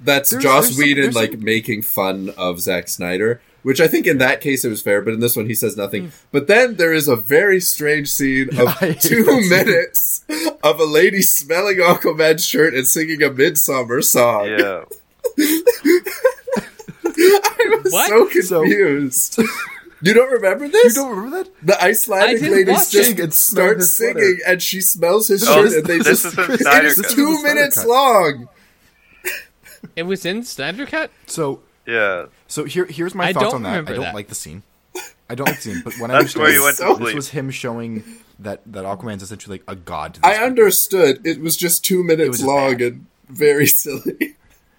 That's 0.03 0.31
There's- 0.31 0.43
Joss 0.43 0.65
there's 0.69 0.79
Whedon 0.79 1.03
there's 1.05 1.15
like 1.15 1.33
some- 1.33 1.45
making 1.45 1.83
fun 1.83 2.31
of 2.37 2.61
Zack 2.61 2.89
Snyder, 2.89 3.41
which 3.63 3.81
I 3.81 3.89
think 3.89 4.07
in 4.07 4.19
that 4.19 4.41
case 4.41 4.65
it 4.65 4.69
was 4.71 4.81
fair, 4.83 5.03
but 5.03 5.13
in 5.15 5.21
this 5.21 5.37
one 5.37 5.47
he 5.47 5.55
says 5.55 5.77
nothing. 5.77 6.05
Hmm. 6.05 6.11
But 6.33 6.47
then 6.47 6.77
there 6.77 6.93
is 6.93 7.09
a 7.09 7.17
very 7.17 7.61
strange 7.61 8.09
scene 8.11 8.49
of 8.59 8.79
two 8.81 8.85
that 8.85 9.01
scene. 9.03 9.49
minutes 9.49 10.25
of 10.63 10.81
a 10.81 10.85
lady 10.85 11.23
smelling 11.23 11.79
Aquaman's 11.79 12.45
shirt 12.47 12.75
and 12.75 12.87
singing 12.87 13.23
a 13.23 13.31
midsummer 13.31 14.01
song. 14.03 14.47
Yeah. 14.49 14.85
I 17.05 17.81
was 17.83 17.93
What? 17.93 18.09
so 18.09 18.29
So- 18.41 18.61
confused. 18.63 19.39
you 20.03 20.15
don't 20.15 20.31
remember 20.33 20.69
this? 20.69 20.97
you 20.97 21.03
don't 21.03 21.11
remember 21.17 21.45
that? 21.45 21.51
The 21.67 21.83
Icelandic 21.83 22.29
lady 22.29 22.41
didn't 22.41 22.53
ladies 22.57 22.73
watch 22.75 22.91
just 22.91 23.11
it. 23.11 23.21
And 23.21 23.35
smell 23.35 23.65
start 23.67 23.83
sweater. 23.83 24.19
singing, 24.21 24.39
and 24.47 24.63
she 24.63 24.81
smells 24.81 25.29
his 25.29 25.47
Oh, 25.47 25.67
shirt, 25.69 25.73
and 25.79 25.87
they 25.87 25.99
this 25.99 26.23
just 26.23 26.25
is 26.27 26.39
in 26.39 26.45
Chris, 26.45 26.61
Snyder 26.61 26.87
it's 26.87 27.01
Cut. 27.01 27.07
Is 27.11 27.15
two 27.15 27.37
the 27.37 27.43
minutes 27.43 27.77
cut. 27.79 27.89
long. 27.89 28.49
It 30.01 30.07
was 30.07 30.25
in 30.25 30.43
Snyder 30.43 30.87
cut. 30.87 31.11
So 31.27 31.61
Yeah. 31.87 32.27
so 32.49 32.65
here 32.65 32.87
here's 32.87 33.15
my 33.15 33.27
I 33.29 33.33
thoughts 33.33 33.55
on 33.55 33.63
that. 33.65 33.87
I 33.89 33.93
don't 33.93 34.01
that. 34.01 34.15
like 34.15 34.29
the 34.29 34.35
scene. 34.35 34.63
I 35.29 35.35
don't 35.37 35.47
like 35.47 35.57
the 35.57 35.63
scene, 35.63 35.83
but 35.85 35.95
when 35.99 36.11
I 36.11 36.15
That's 36.23 36.35
where 36.35 36.51
you 36.51 36.65
went 36.65 36.79
to 36.79 36.85
this 36.87 36.97
sleep. 36.99 37.15
was 37.15 37.29
him 37.31 37.51
showing 37.51 38.03
that 38.39 38.61
that 38.73 38.85
Aquaman's 38.85 39.23
essentially 39.23 39.59
like 39.59 39.65
a 39.69 39.77
god. 39.77 40.15
To 40.15 40.21
these 40.21 40.27
I 40.29 40.33
people. 40.35 40.47
understood. 40.47 41.27
It 41.27 41.41
was 41.41 41.57
just 41.57 41.85
two 41.85 42.03
minutes 42.03 42.39
just 42.39 42.45
long 42.49 42.73
bad. 42.79 42.83
and 42.83 43.07
very 43.29 43.67
silly. 43.67 44.37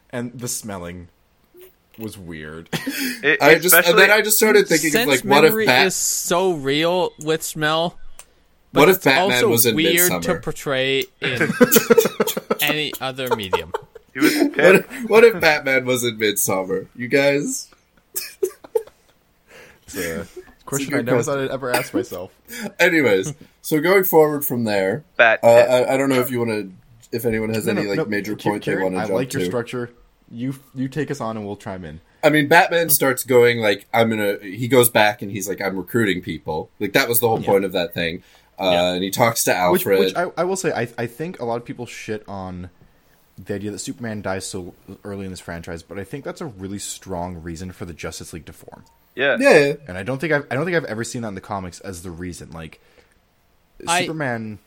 and 0.09 0.34
the 0.38 0.47
smelling 0.47 1.07
was 1.97 2.17
weird. 2.17 2.67
It, 3.24 3.39
I 3.39 3.59
just 3.59 3.76
and 3.76 3.97
then 3.99 4.09
I 4.09 4.22
just 4.22 4.38
started 4.38 4.67
thinking 4.67 4.89
Sense 4.89 5.07
like, 5.07 5.22
what 5.24 5.43
if 5.45 5.51
memory 5.51 5.67
Bat- 5.67 5.86
is 5.88 5.95
so 5.95 6.53
real 6.53 7.11
with 7.19 7.43
smell. 7.43 7.99
But 8.74 8.80
What 8.80 8.89
if 8.89 8.95
it's 8.95 9.05
Batman 9.05 9.32
also 9.38 9.47
was 9.49 9.65
in 9.67 9.76
weird 9.76 10.24
to 10.24 10.36
portray 10.39 11.03
in 11.22 11.51
any 12.61 12.93
other 12.99 13.36
medium. 13.36 13.72
He 14.14 14.20
was 14.20 14.34
what 14.55 14.76
if, 14.76 15.09
what 15.09 15.24
if 15.24 15.39
Batman 15.41 15.86
was 15.86 16.03
in 16.03 16.18
Midsummer? 16.18 16.88
You 16.95 17.07
guys. 17.07 17.70
It's 19.93 19.95
a 19.95 20.28
question 20.66 20.91
good 20.91 20.99
I 20.99 21.01
never 21.03 21.24
thought 21.24 21.39
I'd 21.39 21.49
ever 21.49 21.72
ask 21.72 21.93
myself. 21.93 22.32
Anyways, 22.80 23.34
so 23.62 23.80
going 23.82 24.03
forward 24.03 24.45
from 24.45 24.64
there, 24.64 25.03
Bat. 25.18 25.39
uh, 25.43 25.47
I, 25.47 25.93
I 25.93 25.97
don't 25.97 26.09
know 26.09 26.20
if 26.22 26.32
you 26.32 26.39
want 26.39 26.51
to, 26.51 26.72
if 27.16 27.26
anyone 27.26 27.53
has 27.53 27.66
No, 27.66 27.74
any 27.74 27.84
no, 27.84 27.89
like 27.89 27.97
no, 27.97 28.05
major 28.05 28.36
Ki- 28.36 28.49
point 28.49 28.66
they 28.66 28.76
want 28.78 28.95
to 28.95 28.99
I 28.99 29.03
jump 29.03 29.14
like 29.14 29.34
your 29.34 29.41
to. 29.41 29.45
structure. 29.45 29.91
You 30.30 30.55
you 30.74 30.88
take 30.88 31.12
us 31.12 31.20
on 31.20 31.36
and 31.36 31.45
we'll 31.45 31.57
chime 31.57 31.84
in. 31.84 31.99
I 32.24 32.30
mean, 32.30 32.47
Batman 32.47 32.89
starts 32.89 33.24
going 33.26 33.59
like, 33.59 33.86
I'm 33.93 34.09
gonna. 34.09 34.38
He 34.41 34.68
goes 34.70 34.88
back 34.89 35.22
and 35.22 35.30
he's 35.32 35.49
like, 35.49 35.59
I'm 35.62 35.76
recruiting 35.76 36.22
people. 36.22 36.70
Like 36.80 36.93
that 36.93 37.09
was 37.09 37.20
the 37.20 37.28
whole 37.28 37.41
point 37.41 37.66
of 37.66 37.74
that 37.74 37.93
thing. 37.93 38.24
Uh, 38.57 38.70
Yeah. 38.72 38.93
And 38.93 39.03
he 39.03 39.09
talks 39.12 39.43
to 39.45 39.51
Which, 39.72 39.82
Alfred. 39.86 39.99
which 39.99 40.16
I, 40.16 40.28
I 40.38 40.43
will 40.45 40.55
say, 40.55 40.72
I, 40.72 40.88
I 40.97 41.07
think 41.07 41.41
a 41.41 41.45
lot 41.45 41.57
of 41.57 41.66
people 41.66 41.86
shit 41.86 42.24
on 42.30 42.70
the 43.45 43.55
idea 43.55 43.71
that 43.71 43.79
Superman 43.79 44.21
dies 44.21 44.45
so 44.45 44.73
early 45.03 45.25
in 45.25 45.31
this 45.31 45.39
franchise, 45.39 45.83
but 45.83 45.97
I 45.99 46.03
think 46.03 46.23
that's 46.25 46.41
a 46.41 46.45
really 46.45 46.79
strong 46.79 47.41
reason 47.41 47.71
for 47.71 47.85
the 47.85 47.93
Justice 47.93 48.33
League 48.33 48.45
to 48.45 48.53
form. 48.53 48.83
yeah. 49.15 49.37
yeah, 49.39 49.73
And 49.87 49.97
I 49.97 50.03
don't 50.03 50.19
think 50.19 50.33
I've 50.33 50.45
I 50.51 50.55
don't 50.55 50.65
think 50.65 50.77
I've 50.77 50.85
ever 50.85 51.03
seen 51.03 51.21
that 51.23 51.29
in 51.29 51.35
the 51.35 51.41
comics 51.41 51.79
as 51.79 52.03
the 52.03 52.11
reason. 52.11 52.51
Like 52.51 52.79
I- 53.87 54.01
Superman 54.01 54.59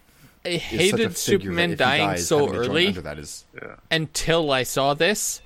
I 0.45 0.49
is 0.49 0.61
such 0.63 0.73
a 0.73 0.77
hated 0.77 1.17
Superman 1.17 1.77
dying 1.77 2.09
dies, 2.09 2.27
so 2.29 2.39
having 2.41 2.53
to 2.53 2.59
join 2.59 2.71
early 2.71 2.87
Under 2.89 3.01
that 3.03 3.19
is 3.19 3.45
Yeah. 3.55 3.77
until 3.91 4.51
I 4.51 4.63
saw 4.63 4.93
this, 4.95 5.41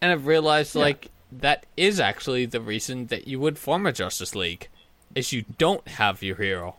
and 0.00 0.10
I've 0.12 0.26
realized 0.26 0.74
like 0.74 1.10
that 1.32 1.66
is 1.76 1.98
actually 2.00 2.46
the 2.46 2.60
reason 2.60 3.06
that 3.08 3.26
you 3.28 3.38
would 3.40 3.58
form 3.58 3.84
a 3.86 3.92
Justice 3.92 4.34
League, 4.34 4.68
is 5.14 5.32
you 5.32 5.44
don't 5.58 5.86
have 5.88 6.22
your 6.22 6.36
hero. 6.36 6.76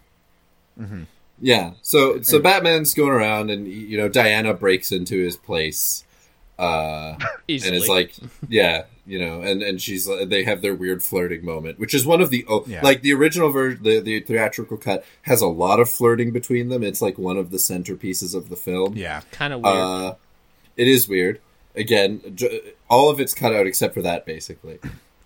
Mm-hmm. 0.80 1.04
Yeah. 1.40 1.72
So 1.82 2.22
so 2.22 2.40
Batman's 2.40 2.94
going 2.94 3.12
around, 3.12 3.50
and 3.50 3.68
you 3.68 3.98
know 3.98 4.10
Diana 4.10 4.54
breaks 4.54 4.92
into 4.92 5.18
his 5.24 5.36
place, 5.38 6.04
uh, 6.58 7.16
Easily. 7.48 7.68
and 7.70 7.78
it's 7.78 7.88
like, 7.90 8.14
yeah, 8.50 8.86
you 9.06 9.20
know, 9.20 9.42
and 9.42 9.62
and 9.62 9.82
she's 9.82 10.10
they 10.26 10.44
have 10.44 10.62
their 10.62 10.74
weird 10.74 11.04
flirting 11.04 11.46
moment, 11.46 11.78
which 11.80 11.94
is 11.94 12.06
one 12.06 12.22
of 12.22 12.30
the 12.32 12.44
oh, 12.50 12.64
Yeah. 12.68 12.82
like 12.82 13.02
the 13.04 13.14
original 13.14 13.52
version, 13.52 13.84
the 13.84 14.00
the 14.00 14.20
theatrical 14.22 14.78
cut 14.78 15.06
has 15.24 15.42
a 15.42 15.48
lot 15.48 15.80
of 15.80 15.90
flirting 15.90 16.32
between 16.32 16.70
them. 16.70 16.84
It's 16.84 17.02
like 17.02 17.18
one 17.18 17.38
of 17.38 17.52
the 17.52 17.58
centerpieces 17.58 18.34
of 18.34 18.50
the 18.50 18.56
film. 18.56 18.96
yeah. 18.98 19.22
kind 19.32 19.54
of 19.54 19.62
weird. 19.62 19.76
Uh, 19.78 20.16
it 20.76 20.88
is 20.88 21.08
weird. 21.08 21.40
Again, 21.76 22.36
all 22.90 23.12
of 23.12 23.20
it's 23.20 23.36
cut 23.36 23.54
out 23.54 23.68
except 23.68 23.94
for 23.94 24.02
that, 24.02 24.26
basically. 24.26 24.80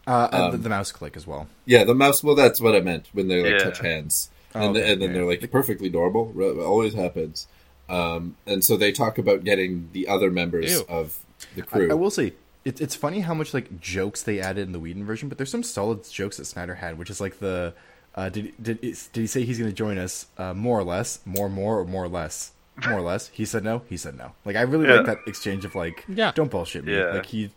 Uh, 0.06 0.28
Um, 0.32 0.52
the, 0.52 0.58
the 0.58 0.70
mouse 0.70 0.92
click 0.92 1.16
as 1.16 1.26
well. 1.26 1.48
Yeah, 1.66 1.86
the 1.86 1.96
mouse. 1.96 2.22
Well, 2.22 2.36
that's 2.36 2.60
what 2.60 2.76
I 2.76 2.82
meant 2.82 3.08
when 3.14 3.30
they 3.30 3.42
like 3.42 3.54
Yeah. 3.54 3.64
touch 3.70 3.80
hands, 3.80 4.30
Oh, 4.54 4.68
and, 4.68 4.78
okay, 4.78 4.92
and 4.92 5.02
then 5.02 5.10
yeah. 5.10 5.16
they're 5.16 5.26
like 5.26 5.52
perfectly 5.52 5.90
normal. 5.90 6.34
Always 6.62 6.94
happens. 6.94 7.48
Um, 7.90 8.38
and 8.46 8.64
so 8.64 8.78
they 8.78 8.92
talk 8.92 9.18
about 9.18 9.44
getting 9.44 9.90
the 9.92 10.08
other 10.08 10.32
members 10.32 10.72
Ew. 10.72 10.86
of 10.88 11.20
the 11.56 11.62
I, 11.64 11.66
crew. 11.66 11.92
I 11.92 11.94
will 11.94 12.12
say 12.12 12.34
it's 12.64 12.80
it's 12.80 12.96
funny 12.96 13.22
how 13.22 13.34
much 13.34 13.54
like 13.54 13.80
jokes 13.80 14.24
they 14.24 14.40
added 14.40 14.68
in 14.68 14.72
the 14.72 14.80
Whedon 14.80 15.06
version, 15.06 15.30
but 15.30 15.38
there's 15.38 15.52
some 15.52 15.64
solid 15.64 16.10
jokes 16.10 16.38
that 16.38 16.46
Snyder 16.46 16.76
had, 16.76 16.98
which 16.98 17.10
is 17.10 17.20
like 17.20 17.40
the 17.40 17.74
uh, 18.16 18.30
did 18.30 18.54
did 18.62 18.82
did 18.82 18.98
he 19.14 19.28
say 19.28 19.44
he's 19.44 19.58
going 19.58 19.70
to 19.70 19.76
join 19.76 19.98
us? 19.98 20.28
Uh, 20.38 20.54
more 20.54 20.80
or 20.80 20.84
less, 20.84 21.20
more 21.26 21.50
more 21.50 21.80
or 21.80 21.86
more 21.86 22.04
or 22.04 22.10
less, 22.10 22.52
more 22.86 22.98
or 22.98 23.02
less. 23.02 23.28
He 23.30 23.46
said 23.46 23.64
no. 23.64 23.84
He 23.90 23.98
said 23.98 24.18
no. 24.18 24.34
Like 24.46 24.56
I 24.56 24.62
really 24.62 24.88
Yeah. 24.88 24.96
like 24.98 25.06
that 25.08 25.18
exchange 25.28 25.66
of 25.66 25.76
like, 25.76 26.06
Yeah. 26.08 26.32
don't 26.36 26.52
bullshit 26.52 26.86
me. 26.86 26.96
Yeah. 26.96 27.14
Like 27.14 27.26
he, 27.26 27.50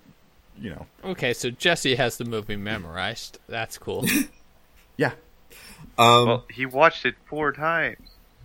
you 0.59 0.71
know, 0.71 0.87
okay, 1.05 1.35
so 1.35 1.51
Jesse 1.51 1.97
has 1.97 2.17
the 2.17 2.25
movie 2.25 2.57
memorized. 2.57 3.39
That's 3.49 3.79
cool. 3.79 4.07
yeah. 4.97 5.13
Um, 5.99 6.27
Well, 6.27 6.45
he 6.51 6.67
watched 6.67 7.05
it 7.07 7.15
four 7.27 7.53
times. 7.53 7.99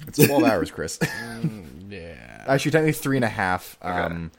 It's 0.08 0.26
twelve 0.26 0.44
hours, 0.44 0.72
Chris. 0.72 0.98
yeah. 1.90 2.46
Actually, 2.48 2.72
technically 2.72 2.94
three 2.94 3.18
and 3.18 3.26
a 3.26 3.30
half, 3.30 3.78
Okay. 3.84 3.92
um, 3.92 4.32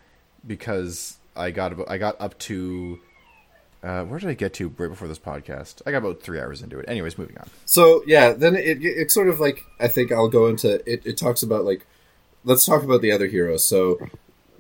because 0.47 1.19
I 1.37 1.51
got 1.51 1.73
about, 1.73 1.91
I 1.91 1.99
got 1.99 2.21
up 2.21 2.39
to. 2.41 2.99
Uh, 3.83 4.05
where 4.05 4.19
did 4.21 4.29
I 4.29 4.35
get 4.35 4.53
to 4.55 4.69
right 4.77 4.89
before 4.91 5.09
this 5.09 5.19
podcast? 5.19 5.81
I 5.87 5.91
got 5.91 5.99
about 5.99 6.23
three 6.23 6.39
hours 6.39 6.61
into 6.63 6.79
it. 6.79 6.85
Anyways, 6.89 7.17
moving 7.17 7.39
on. 7.39 7.49
so 7.65 8.03
yeah, 8.07 8.33
then 8.33 8.55
it, 8.57 8.83
it 8.83 8.85
it's 8.85 9.15
sort 9.15 9.29
of 9.29 9.41
like 9.41 9.65
I 9.79 9.89
think 9.89 10.13
I'll 10.13 10.29
go 10.29 10.47
into 10.49 10.83
it. 10.87 11.03
It 11.07 11.17
talks 11.17 11.43
about 11.43 11.65
like 11.65 11.87
let's 12.45 12.65
talk 12.67 12.83
about 12.83 13.01
the 13.03 13.11
other 13.13 13.27
heroes. 13.27 13.65
So 13.65 13.99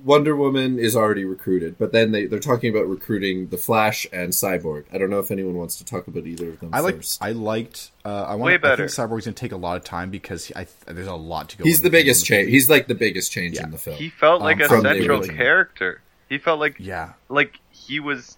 Wonder 0.04 0.34
Woman 0.36 0.78
is 0.78 0.96
already 0.96 1.24
recruited, 1.24 1.76
but 1.78 1.92
then 1.92 2.12
they 2.12 2.26
they're 2.26 2.38
talking 2.38 2.70
about 2.74 2.86
recruiting 2.88 3.48
the 3.48 3.56
Flash 3.56 4.06
and 4.12 4.32
Cyborg. 4.32 4.84
I 4.92 4.98
don't 4.98 5.10
know 5.10 5.18
if 5.18 5.30
anyone 5.30 5.54
wants 5.54 5.76
to 5.76 5.84
talk 5.84 6.06
about 6.08 6.26
either 6.26 6.50
of 6.50 6.60
them 6.60 6.70
I 6.72 6.80
like. 6.80 6.96
first. 6.96 7.22
I 7.22 7.32
liked. 7.32 7.90
Uh, 8.04 8.08
I 8.22 8.30
want. 8.34 8.42
Way 8.42 8.54
I 8.54 8.56
better. 8.58 8.88
think 8.88 9.10
Cyborg's 9.10 9.24
gonna 9.26 9.34
take 9.34 9.52
a 9.52 9.56
lot 9.56 9.76
of 9.76 9.84
time 9.84 10.10
because 10.10 10.46
he, 10.46 10.54
I, 10.56 10.66
there's 10.86 11.06
a 11.06 11.14
lot 11.14 11.48
to 11.50 11.58
go. 11.58 11.64
He's 11.64 11.78
in 11.78 11.84
the 11.84 11.90
biggest 11.90 12.24
change. 12.26 12.50
He's 12.50 12.68
like 12.70 12.86
the 12.86 12.94
biggest 12.94 13.30
change 13.32 13.56
Yeah. 13.56 13.64
in 13.64 13.70
the 13.70 13.78
film. 13.78 13.96
He 13.96 14.08
felt 14.08 14.40
like 14.42 14.56
Um, 14.60 14.78
a 14.78 14.80
central 14.82 15.22
character. 15.22 16.00
He 16.28 16.38
felt 16.38 16.60
like 16.60 16.76
Yeah, 16.78 17.12
like 17.28 17.58
he 17.70 18.00
was 18.00 18.36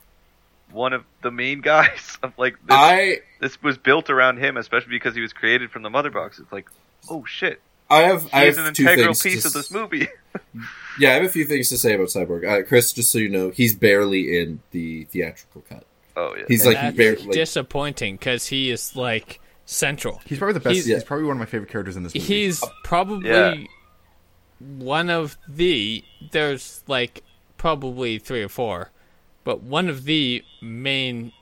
one 0.71 0.93
of 0.95 1.05
the 1.21 1.31
main 1.31 1.61
guys 1.61 2.17
of 2.23 2.33
like 2.39 2.55
this, 2.67 2.69
I 2.71 3.19
this 3.41 3.63
was 3.63 3.77
built 3.79 4.09
around 4.11 4.39
him, 4.39 4.57
especially 4.57 4.91
because 4.91 5.15
he 5.15 5.21
was 5.21 5.33
created 5.33 5.71
from 5.71 5.83
the 5.83 5.91
mother 5.91 6.11
box. 6.11 6.39
It's 6.39 6.51
like, 6.51 6.69
oh 7.11 7.25
shit, 7.27 7.61
I 7.91 7.99
have 8.03 8.29
I 8.33 8.47
he's 8.47 8.57
have 8.57 8.65
an 8.67 8.71
integral 8.71 9.15
piece 9.15 9.43
to 9.43 9.49
of 9.49 9.55
this 9.55 9.71
movie. 9.71 10.09
Yeah, 10.99 11.11
I 11.11 11.15
have 11.15 11.25
a 11.25 11.29
few 11.29 11.45
things 11.45 11.69
to 11.71 11.79
say 11.79 11.95
about 11.95 12.09
Cyborg. 12.09 12.47
Uh, 12.49 12.67
Chris, 12.67 12.93
just 12.93 13.11
so 13.11 13.19
you 13.19 13.29
know, 13.29 13.51
he's 13.51 13.75
barely 13.75 14.39
in 14.39 14.61
the 14.73 15.05
theatrical 15.05 15.63
cut. 15.69 15.85
oh 16.17 16.35
yeah, 16.37 16.45
He's 16.49 16.67
like 16.67 16.77
That's 16.77 16.97
barely. 16.97 17.23
Like, 17.23 17.33
disappointing 17.33 18.17
because 18.17 18.47
he 18.47 18.71
is 18.71 18.95
like 18.95 19.41
central. 19.65 20.21
he's 20.27 20.39
probably 20.39 20.55
the 20.55 20.61
best. 20.61 20.75
He's, 20.77 20.85
He's- 20.87 21.05
probably 21.05 21.27
one 21.27 21.37
of 21.37 21.41
my 21.41 21.47
favorite 21.47 21.71
characters 21.71 21.97
in 21.97 22.03
this 22.03 22.15
movie. 22.15 22.27
He's 22.27 22.63
probably 22.85 23.31
Yeah. 23.31 23.55
one 24.59 25.11
of 25.11 25.37
the. 25.49 26.05
There's 26.31 26.83
like 26.87 27.23
probably 27.57 28.19
three 28.19 28.43
or 28.43 28.49
four, 28.49 28.91
but 29.45 29.63
one 29.63 29.89
of 29.89 30.05
the 30.05 30.45
main 30.61 31.33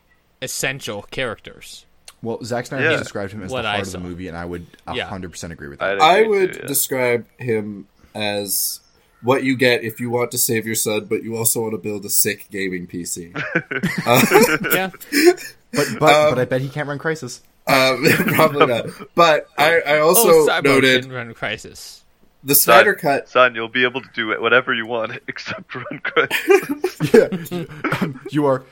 essential 0.43 1.03
characters. 1.11 1.87
well, 2.23 2.39
Zack 2.45 2.67
Snyder 2.67 2.91
Yeah. 2.93 2.97
described 2.99 3.33
him 3.33 3.43
as 3.43 3.51
What 3.51 3.63
the 3.63 3.69
heart 3.69 3.83
of 3.83 3.93
the 3.93 3.99
movie, 3.99 4.29
and 4.29 4.37
I 4.37 4.45
would 4.45 4.67
Yeah. 4.95 5.07
hundred 5.07 5.31
percent 5.33 5.53
agree 5.53 5.69
with 5.69 5.83
I'd 5.83 5.95
that. 5.99 6.03
I 6.03 6.19
agree 6.19 6.29
would 6.29 6.53
too, 6.55 6.59
yeah. 6.63 6.67
describe 6.69 7.27
him 7.39 7.89
as 8.15 8.81
what 9.23 9.45
you 9.45 9.57
get 9.57 9.85
if 9.85 10.01
you 10.01 10.09
want 10.11 10.31
to 10.31 10.39
save 10.39 10.65
your 10.67 10.75
son, 10.75 11.05
but 11.05 11.23
you 11.23 11.37
also 11.37 11.61
want 11.61 11.73
to 11.73 11.79
build 11.79 12.05
a 12.05 12.11
sick 12.11 12.49
gaming 12.51 12.87
PC. 12.87 13.33
Yeah, 14.75 14.91
But 15.73 15.87
but 16.01 16.15
Um, 16.15 16.31
but 16.35 16.39
I 16.39 16.45
bet 16.47 16.61
he 16.63 16.69
can't 16.69 16.89
run 16.89 16.99
Crysis. 16.99 17.41
um, 17.69 18.05
probably 18.35 18.67
not. 18.67 18.87
But 19.15 19.47
I, 19.57 19.81
I 19.81 19.99
also 20.01 20.29
oh, 20.29 20.61
noted 20.65 21.03
can 21.05 21.13
run 21.13 21.33
Crysis. 21.35 22.01
the 22.43 22.55
Snyder 22.57 22.95
cut. 22.95 23.29
son, 23.29 23.55
you'll 23.55 23.69
be 23.69 23.85
able 23.85 24.01
to 24.01 24.09
do 24.15 24.41
whatever 24.41 24.75
you 24.75 24.87
want 24.87 25.13
except 25.29 25.73
run 25.75 26.01
credits. 26.03 27.15
yeah, 27.15 27.29
Um, 28.01 28.21
you 28.31 28.47
are 28.47 28.65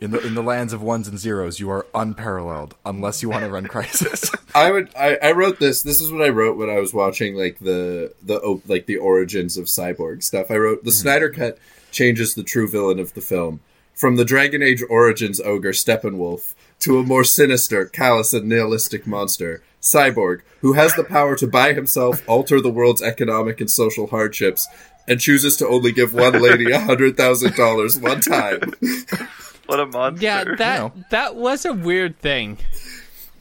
in 0.00 0.10
the 0.10 0.24
in 0.26 0.34
the 0.34 0.42
lands 0.42 0.72
of 0.72 0.82
ones 0.82 1.08
and 1.08 1.18
zeros. 1.18 1.60
You 1.60 1.70
are 1.70 1.86
unparalleled 1.94 2.74
unless 2.84 3.22
you 3.22 3.30
want 3.30 3.44
to 3.44 3.50
run 3.50 3.66
Crysis. 3.66 4.34
I 4.54 4.70
would. 4.70 4.90
I, 4.96 5.16
I 5.16 5.32
wrote 5.32 5.58
this. 5.58 5.82
This 5.82 6.00
is 6.00 6.12
what 6.12 6.22
I 6.22 6.28
wrote 6.28 6.56
when 6.56 6.70
I 6.70 6.78
was 6.78 6.94
watching 6.94 7.34
like 7.34 7.58
the 7.58 8.14
the 8.22 8.60
like 8.66 8.86
the 8.86 8.96
origins 8.96 9.56
of 9.56 9.66
cyborg 9.66 10.22
stuff. 10.22 10.50
I 10.50 10.56
wrote 10.56 10.84
the 10.84 10.90
mm-hmm. 10.90 11.02
Snyder 11.02 11.30
cut 11.30 11.58
changes 11.90 12.34
the 12.34 12.42
true 12.42 12.68
villain 12.68 12.98
of 12.98 13.14
the 13.14 13.20
film 13.20 13.60
from 13.94 14.16
the 14.16 14.24
Dragon 14.24 14.62
Age 14.62 14.82
origins 14.90 15.40
ogre 15.40 15.72
Steppenwolf 15.72 16.54
to 16.80 16.98
a 16.98 17.04
more 17.04 17.24
sinister, 17.24 17.86
callous, 17.86 18.34
and 18.34 18.48
nihilistic 18.48 19.06
monster. 19.06 19.62
Cyborg, 19.80 20.40
who 20.60 20.72
has 20.72 20.94
the 20.94 21.04
power 21.04 21.36
to 21.36 21.46
by 21.46 21.74
himself 21.74 22.26
alter 22.26 22.60
the 22.60 22.70
world's 22.70 23.02
economic 23.02 23.60
and 23.60 23.70
social 23.70 24.06
hardships, 24.08 24.66
and 25.06 25.20
chooses 25.20 25.58
to 25.58 25.68
only 25.68 25.92
give 25.92 26.14
one 26.14 26.40
lady 26.40 26.70
a 26.72 26.80
hundred 26.80 27.16
thousand 27.16 27.54
dollars 27.54 27.98
one 27.98 28.20
time. 28.20 28.72
what 29.66 29.80
a 29.80 29.86
monster! 29.86 30.22
Yeah, 30.24 30.44
that 30.58 30.78
know. 30.78 30.92
that 31.10 31.36
was 31.36 31.64
a 31.64 31.72
weird 31.72 32.18
thing. 32.20 32.58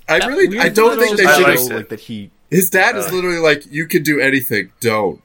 I 0.08 0.20
That 0.20 0.28
really, 0.28 0.60
I 0.60 0.70
don't 0.70 1.00
think 1.00 1.18
they 1.18 1.24
should. 1.24 1.48
have 1.48 1.62
like 1.72 1.90
that 1.90 2.00
he. 2.02 2.30
His 2.50 2.70
dad 2.70 2.96
is 2.98 3.08
Uh. 3.08 3.12
literally 3.16 3.40
like, 3.40 3.64
"You 3.72 3.88
can 3.88 4.04
do 4.04 4.20
anything, 4.20 4.72
don't." 4.80 5.22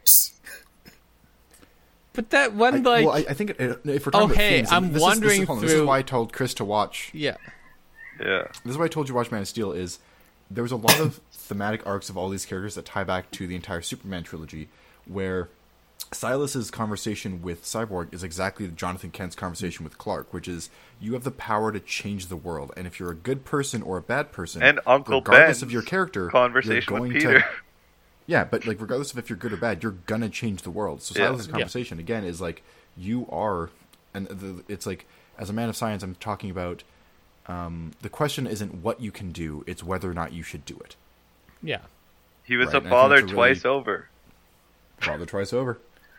But 2.12 2.30
that 2.30 2.52
one 2.54 2.74
I, 2.74 2.78
like 2.78 3.06
well, 3.06 3.14
I, 3.14 3.18
I 3.30 3.34
think 3.34 3.50
it, 3.50 3.60
if 3.60 4.06
we're 4.06 4.10
talking 4.10 4.14
Oh, 4.14 4.24
about 4.24 4.36
hey, 4.36 4.56
themes, 4.56 4.68
and 4.72 4.86
I'm 4.86 4.92
this 4.92 5.02
wandering 5.02 5.30
is, 5.30 5.38
this, 5.38 5.42
is, 5.42 5.46
hold 5.46 5.58
on, 5.58 5.64
this 5.64 5.72
is 5.74 5.82
why 5.82 5.98
I 5.98 6.02
told 6.02 6.32
Chris 6.32 6.54
to 6.54 6.64
watch. 6.64 7.10
yeah. 7.14 7.36
yeah, 8.20 8.44
This 8.64 8.72
is 8.72 8.78
why 8.78 8.86
I 8.86 8.88
told 8.88 9.06
you 9.08 9.12
to 9.12 9.16
watch 9.16 9.30
Man 9.30 9.42
of 9.42 9.48
Steel. 9.48 9.70
Is 9.72 9.98
there 10.50 10.62
was 10.62 10.72
a 10.72 10.76
lot 10.76 10.98
of 10.98 11.20
thematic 11.32 11.86
arcs 11.86 12.08
of 12.08 12.16
all 12.16 12.28
these 12.28 12.44
characters 12.44 12.74
that 12.74 12.84
tie 12.86 13.04
back 13.04 13.30
to 13.32 13.46
the 13.46 13.54
entire 13.54 13.82
Superman 13.82 14.24
trilogy, 14.24 14.68
where 15.06 15.48
Silas's 16.12 16.70
conversation 16.70 17.42
with 17.42 17.64
Cyborg 17.64 18.12
is 18.14 18.22
exactly 18.22 18.66
Jonathan 18.68 19.10
Kent's 19.10 19.36
conversation 19.36 19.84
with 19.84 19.98
Clark, 19.98 20.32
which 20.32 20.48
is 20.48 20.70
you 21.00 21.12
have 21.12 21.24
the 21.24 21.30
power 21.30 21.70
to 21.70 21.80
change 21.80 22.26
the 22.28 22.36
world, 22.36 22.72
and 22.76 22.86
if 22.86 22.98
you're 22.98 23.10
a 23.10 23.14
good 23.14 23.44
person 23.44 23.82
or 23.82 23.96
a 23.98 24.02
bad 24.02 24.32
person, 24.32 24.62
and 24.62 24.80
Uncle 24.86 25.20
regardless 25.20 25.58
Ben's 25.58 25.62
of 25.64 25.72
your 25.72 25.82
character, 25.82 26.28
conversation 26.30 26.92
you're 26.94 27.00
with 27.02 27.12
Peter. 27.12 27.40
To, 27.40 27.46
yeah, 28.26 28.44
but 28.44 28.66
like 28.66 28.80
regardless 28.80 29.12
of 29.12 29.18
if 29.18 29.28
you're 29.28 29.36
good 29.36 29.52
or 29.52 29.58
bad, 29.58 29.82
you're 29.82 29.92
gonna 30.06 30.28
change 30.30 30.62
the 30.62 30.70
world. 30.70 31.02
So 31.02 31.18
Yeah. 31.18 31.26
Silas's 31.28 31.46
Yeah. 31.48 31.52
conversation 31.52 31.98
again 31.98 32.24
is 32.24 32.40
like 32.40 32.62
you 32.96 33.26
are, 33.30 33.68
and 34.14 34.26
the, 34.28 34.64
it's 34.66 34.86
like 34.86 35.06
as 35.38 35.50
a 35.50 35.52
man 35.52 35.68
of 35.68 35.76
science, 35.76 36.02
I'm 36.02 36.14
talking 36.16 36.50
about. 36.50 36.82
Um, 37.46 37.92
the 38.02 38.10
question 38.10 38.46
isn't 38.46 38.82
what 38.82 39.00
you 39.00 39.10
can 39.10 39.30
do; 39.32 39.64
it's 39.66 39.82
whether 39.82 40.10
or 40.10 40.14
not 40.14 40.32
you 40.34 40.42
should 40.42 40.64
do 40.66 40.76
it. 40.84 40.96
Yeah. 41.62 41.80
He 42.44 42.56
was 42.56 42.68
Right, 42.68 42.74
a 42.74 42.78
and 42.78 42.86
I 42.86 42.90
think 42.90 43.00
father 43.00 43.14
it's 43.16 43.22
a 43.22 43.24
really- 43.26 43.34
twice 43.34 43.64
over. 43.64 44.08
Father 45.00 45.24
twice 45.26 45.52
over. 45.52 45.78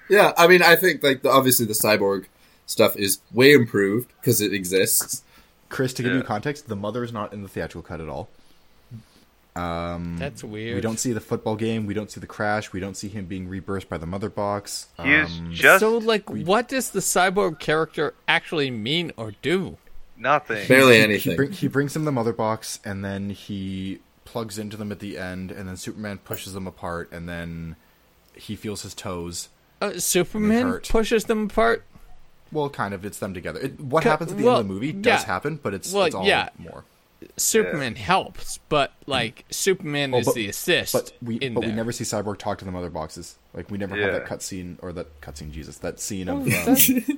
Yeah, 0.09 0.33
I 0.37 0.47
mean, 0.47 0.61
I 0.63 0.75
think 0.75 1.03
like 1.03 1.21
the, 1.21 1.29
obviously 1.29 1.65
the 1.65 1.73
cyborg 1.73 2.25
stuff 2.65 2.95
is 2.95 3.19
way 3.31 3.53
improved 3.53 4.11
because 4.19 4.41
it 4.41 4.53
exists. 4.53 5.23
Chris, 5.69 5.93
to 5.93 6.03
give 6.03 6.11
Yeah. 6.11 6.17
you 6.19 6.23
context, 6.23 6.67
the 6.67 6.75
mother 6.75 7.03
is 7.03 7.13
not 7.13 7.31
in 7.31 7.43
the 7.43 7.47
theatrical 7.47 7.83
cut 7.83 8.01
at 8.01 8.09
all. 8.09 8.29
Um, 9.55 10.17
That's 10.17 10.43
weird. 10.43 10.75
we 10.75 10.81
don't 10.81 10.99
see 10.99 11.11
the 11.11 11.19
football 11.19 11.55
game. 11.55 11.85
We 11.85 11.93
don't 11.93 12.09
see 12.09 12.19
the 12.19 12.27
crash. 12.27 12.71
We 12.71 12.79
don't 12.79 12.95
see 12.95 13.07
him 13.09 13.25
being 13.25 13.47
rebirthed 13.49 13.89
by 13.89 13.97
the 13.97 14.05
mother 14.05 14.29
box. 14.29 14.87
He 15.03 15.11
is 15.13 15.37
Um, 15.39 15.51
just 15.53 15.79
so 15.81 15.97
like 15.97 16.29
what 16.29 16.67
does 16.69 16.91
the 16.91 16.99
cyborg 17.01 17.59
character 17.59 18.13
actually 18.27 18.71
mean 18.71 19.11
or 19.17 19.33
do? 19.41 19.77
nothing. 20.17 20.67
Barely 20.67 20.97
he, 20.97 21.01
anything. 21.01 21.31
He, 21.31 21.35
bring, 21.37 21.51
he 21.51 21.67
brings 21.69 21.95
him 21.95 22.03
the 22.05 22.11
mother 22.11 22.33
box, 22.33 22.79
and 22.83 23.03
then 23.05 23.29
he 23.29 23.99
plugs 24.25 24.57
into 24.59 24.75
them 24.75 24.91
at 24.91 24.99
the 24.99 25.17
end, 25.17 25.49
and 25.49 25.67
then 25.67 25.77
Superman 25.77 26.17
pushes 26.19 26.53
them 26.53 26.67
apart, 26.67 27.09
and 27.11 27.27
then 27.27 27.77
he 28.33 28.55
feels 28.57 28.81
his 28.81 28.93
toes. 28.93 29.47
Uh, 29.81 29.97
Superman 29.99 30.79
pushes 30.87 31.25
them 31.25 31.45
apart. 31.45 31.83
Well, 32.51 32.69
kind 32.69 32.93
of. 32.93 33.05
It's 33.05 33.19
them 33.19 33.33
together. 33.33 33.59
It, 33.59 33.79
what 33.79 34.03
Ca- 34.03 34.09
happens 34.09 34.31
at 34.31 34.37
the 34.37 34.43
well, 34.45 34.55
end 34.57 34.61
of 34.61 34.67
the 34.67 34.73
movie 34.73 34.91
does 34.91 35.21
yeah. 35.21 35.25
happen, 35.27 35.59
but 35.61 35.73
it's, 35.73 35.93
Well, 35.93 36.05
it's 36.05 36.15
all 36.15 36.25
yeah. 36.25 36.49
more. 36.57 36.83
Superman 37.37 37.95
helps, 37.95 38.59
but 38.69 38.93
like 39.05 39.43
Superman 39.49 40.13
is 40.13 40.25
but- 40.25 40.35
the 40.35 40.47
assist. 40.47 40.93
But 40.93 41.11
we 41.21 41.35
in 41.35 41.53
but 41.53 41.65
we 41.65 41.71
never 41.73 41.91
see 41.91 42.05
Cyborg 42.05 42.37
talk 42.37 42.57
to 42.59 42.65
the 42.65 42.71
mother 42.71 42.89
boxes. 42.89 43.35
Like 43.53 43.69
we 43.69 43.77
never 43.77 43.95
have 43.95 44.13
Yeah. 44.13 44.19
that 44.19 44.25
cutscene 44.27 44.77
or 44.81 44.93
that 44.93 45.19
cutscene. 45.21 45.51
Jesus, 45.51 45.77
that 45.79 45.99
scene 45.99 46.29
Oh, 46.29 46.37
of 46.37 46.47
um, 46.47 47.11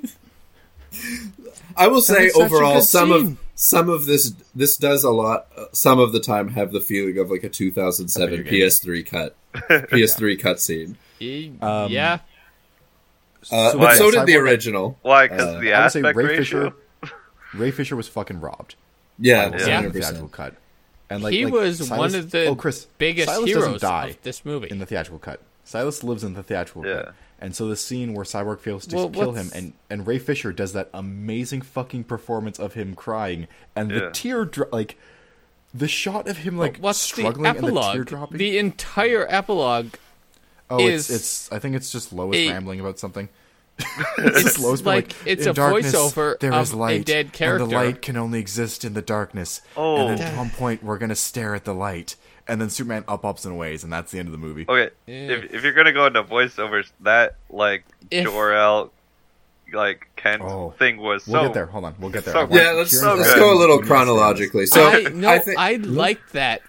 I 1.78 1.88
will 1.88 2.01
say 2.01 2.26
was 2.26 2.34
such 2.34 2.41
a 2.41 2.45
overall, 2.45 2.82
some 2.82 3.09
scene. 3.09 3.28
of 3.28 3.38
some 3.55 3.89
of 3.89 4.05
this 4.05 4.34
this 4.53 4.76
does 4.76 5.03
a 5.03 5.12
lot. 5.12 5.47
Uh, 5.55 5.66
some 5.72 5.99
of 5.99 6.12
the 6.12 6.20
time, 6.20 6.49
have 6.49 6.72
the 6.74 6.82
feeling 6.82 7.18
of 7.18 7.30
like 7.32 7.43
a 7.43 7.49
2007 7.49 8.28
A 8.34 8.38
video 8.38 8.51
game. 8.51 8.62
PS3 8.70 9.05
cut, 9.05 9.36
PS3 9.53 10.39
cutscene. 10.39 10.95
Ye- 11.20 11.53
Um, 11.62 11.91
yeah. 11.91 12.20
Uh, 13.51 13.71
So 13.71 13.77
but 13.79 13.95
so 13.97 14.11
did 14.11 14.25
the 14.25 14.35
original. 14.37 14.97
Why? 15.01 15.27
Because 15.27 15.55
Uh, 15.55 15.59
the 15.59 15.73
I 15.73 15.83
would 15.83 15.91
say 15.91 15.99
aspect 15.99 16.17
Ray 16.17 16.25
ratio. 16.25 16.69
Fisher. 17.01 17.11
Ray 17.53 17.71
Fisher 17.71 17.95
was 17.95 18.07
fucking 18.07 18.39
robbed. 18.39 18.75
Yeah, 19.19 19.49
by 19.49 19.57
Yeah. 19.57 19.63
the 19.65 19.71
100. 19.71 19.93
theatrical 19.93 20.27
cut. 20.29 20.55
And 21.09 21.21
like 21.23 21.33
he 21.33 21.45
like, 21.45 21.53
was 21.53 21.77
Silas- 21.87 21.99
one 22.13 22.15
of 22.15 22.31
the 22.31 22.45
oh, 22.45 22.55
Chris, 22.55 22.87
biggest 22.97 23.27
Silas 23.29 23.45
heroes 23.49 23.81
die 23.81 24.07
of 24.09 24.21
this 24.23 24.45
movie. 24.45 24.67
in 24.69 24.79
the 24.79 24.85
theatrical 24.85 25.19
cut. 25.19 25.41
Silas 25.63 26.03
lives 26.03 26.23
in 26.23 26.33
the 26.33 26.43
theatrical 26.43 26.85
Yeah. 26.85 26.95
cut. 27.03 27.13
And 27.43 27.55
so 27.55 27.67
the 27.67 27.75
scene 27.75 28.13
where 28.13 28.23
Cyborg 28.23 28.59
fails 28.59 28.85
to 28.87 28.95
Well, 28.95 29.09
kill 29.09 29.31
him 29.33 29.49
and, 29.55 29.73
and 29.89 30.05
Ray 30.05 30.19
Fisher 30.19 30.53
does 30.53 30.73
that 30.73 30.89
amazing 30.93 31.61
fucking 31.63 32.03
performance 32.05 32.59
of 32.59 32.73
him 32.75 32.93
crying 32.95 33.47
and 33.75 33.89
the 33.89 34.11
tear 34.13 34.45
dro- 34.45 34.67
like 34.71 34.95
the 35.73 35.87
shot 35.87 36.27
of 36.27 36.37
him 36.37 36.57
like 36.57 36.77
What's 36.77 37.01
struggling 37.01 37.43
the 37.43 37.49
and 37.67 37.75
the 37.77 37.81
tear 37.93 38.03
dropping. 38.03 38.37
The 38.37 38.57
entire 38.59 39.25
epilogue 39.29 39.95
oh, 40.72 40.80
is 40.88 41.09
it's, 41.09 41.19
it's 41.47 41.51
I 41.51 41.59
think 41.59 41.76
it's 41.76 41.91
just 41.91 42.11
Lois 42.13 42.36
a- 42.36 42.49
rambling 42.49 42.80
about 42.80 42.99
something. 42.99 43.30
it's 44.17 44.43
just 44.43 44.59
Lois 44.59 44.82
being 44.82 44.95
like- 44.97 45.15
it's 45.26 45.43
"In 45.45 45.51
a 45.51 45.53
darkness, 45.53 45.93
voiceover 45.95 46.39
there 46.39 46.53
of 46.53 46.61
is 46.63 46.72
a 46.72 46.78
light, 46.78 47.05
dead 47.05 47.26
and 47.28 47.34
character." 47.34 47.65
the 47.65 47.74
light 47.76 48.01
can 48.01 48.17
only 48.17 48.39
exist 48.39 48.84
in 48.86 48.93
the 48.93 49.01
darkness. 49.01 49.61
Oh. 49.78 50.07
and 50.07 50.17
then 50.19 50.28
at 50.28 50.38
one 50.38 50.49
point 50.49 50.84
we're 50.84 50.97
gonna 50.97 51.15
stare 51.15 51.55
at 51.55 51.65
the 51.65 51.74
light, 51.74 52.15
and 52.47 52.61
then 52.61 52.69
Superman 52.69 53.03
up 53.07 53.26
ups 53.26 53.45
and 53.45 53.57
ways, 53.57 53.84
and 53.84 53.91
that's 53.91 54.11
the 54.11 54.19
end 54.19 54.28
of 54.28 54.32
the 54.34 54.38
movie. 54.38 54.65
Okay, 54.67 54.93
Yeah. 55.07 55.13
if 55.32 55.53
if 55.53 55.63
you're 55.63 55.74
gonna 55.74 55.93
go 55.93 56.05
into 56.05 56.22
voiceovers, 56.24 56.91
that 57.01 57.36
like 57.49 57.86
If- 58.11 58.26
Jor 58.26 58.53
El, 58.53 58.91
like 59.74 60.07
Kent 60.17 60.41
Oh. 60.43 60.72
thing 60.78 60.97
was 60.97 61.26
We'll 61.26 61.41
so. 61.43 61.47
get 61.47 61.53
there. 61.53 61.65
Hold 61.67 61.86
on, 61.86 61.95
we'll 61.97 62.11
get 62.11 62.26
there. 62.26 62.34
so 62.34 62.47
Yeah, 62.51 62.72
let's, 62.72 62.91
so 62.99 63.15
let's 63.15 63.34
go 63.36 63.53
a 63.53 63.57
little 63.57 63.78
when 63.78 63.88
you 63.88 63.93
understand 63.93 64.38
this. 64.59 64.59
chronologically. 64.59 64.65
So 64.65 64.86
I 64.89 65.01
no, 65.13 65.30
I 65.30 65.34
I, 65.57 65.78
think 65.78 65.86
like 65.88 66.30
that 66.34 66.61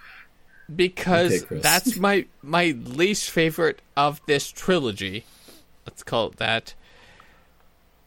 because 0.74 1.44
Okay, 1.44 1.58
that's 1.60 1.96
my 1.96 2.26
my 2.42 2.74
least 2.84 3.30
favorite 3.30 3.80
of 3.96 4.20
this 4.26 4.50
trilogy. 4.50 5.24
Let's 5.86 6.02
call 6.02 6.28
it 6.28 6.36
that. 6.36 6.74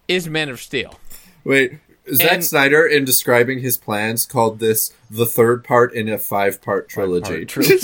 Is 0.07 0.29
Man 0.29 0.49
of 0.49 0.59
Steel. 0.61 0.99
wait. 1.43 1.79
Zack 2.13 2.31
And- 2.33 2.45
Snyder, 2.45 2.85
in 2.85 3.03
describing 3.03 3.61
his 3.61 3.77
plans, 3.77 4.27
called 4.27 4.59
this 4.59 4.93
the 5.09 5.25
third 5.25 5.63
part 5.63 5.91
in 5.91 6.07
a 6.07 6.19
five-part 6.19 6.87
trilogy. 6.87 7.45
Part 7.45 7.47
trilogy. 7.47 7.79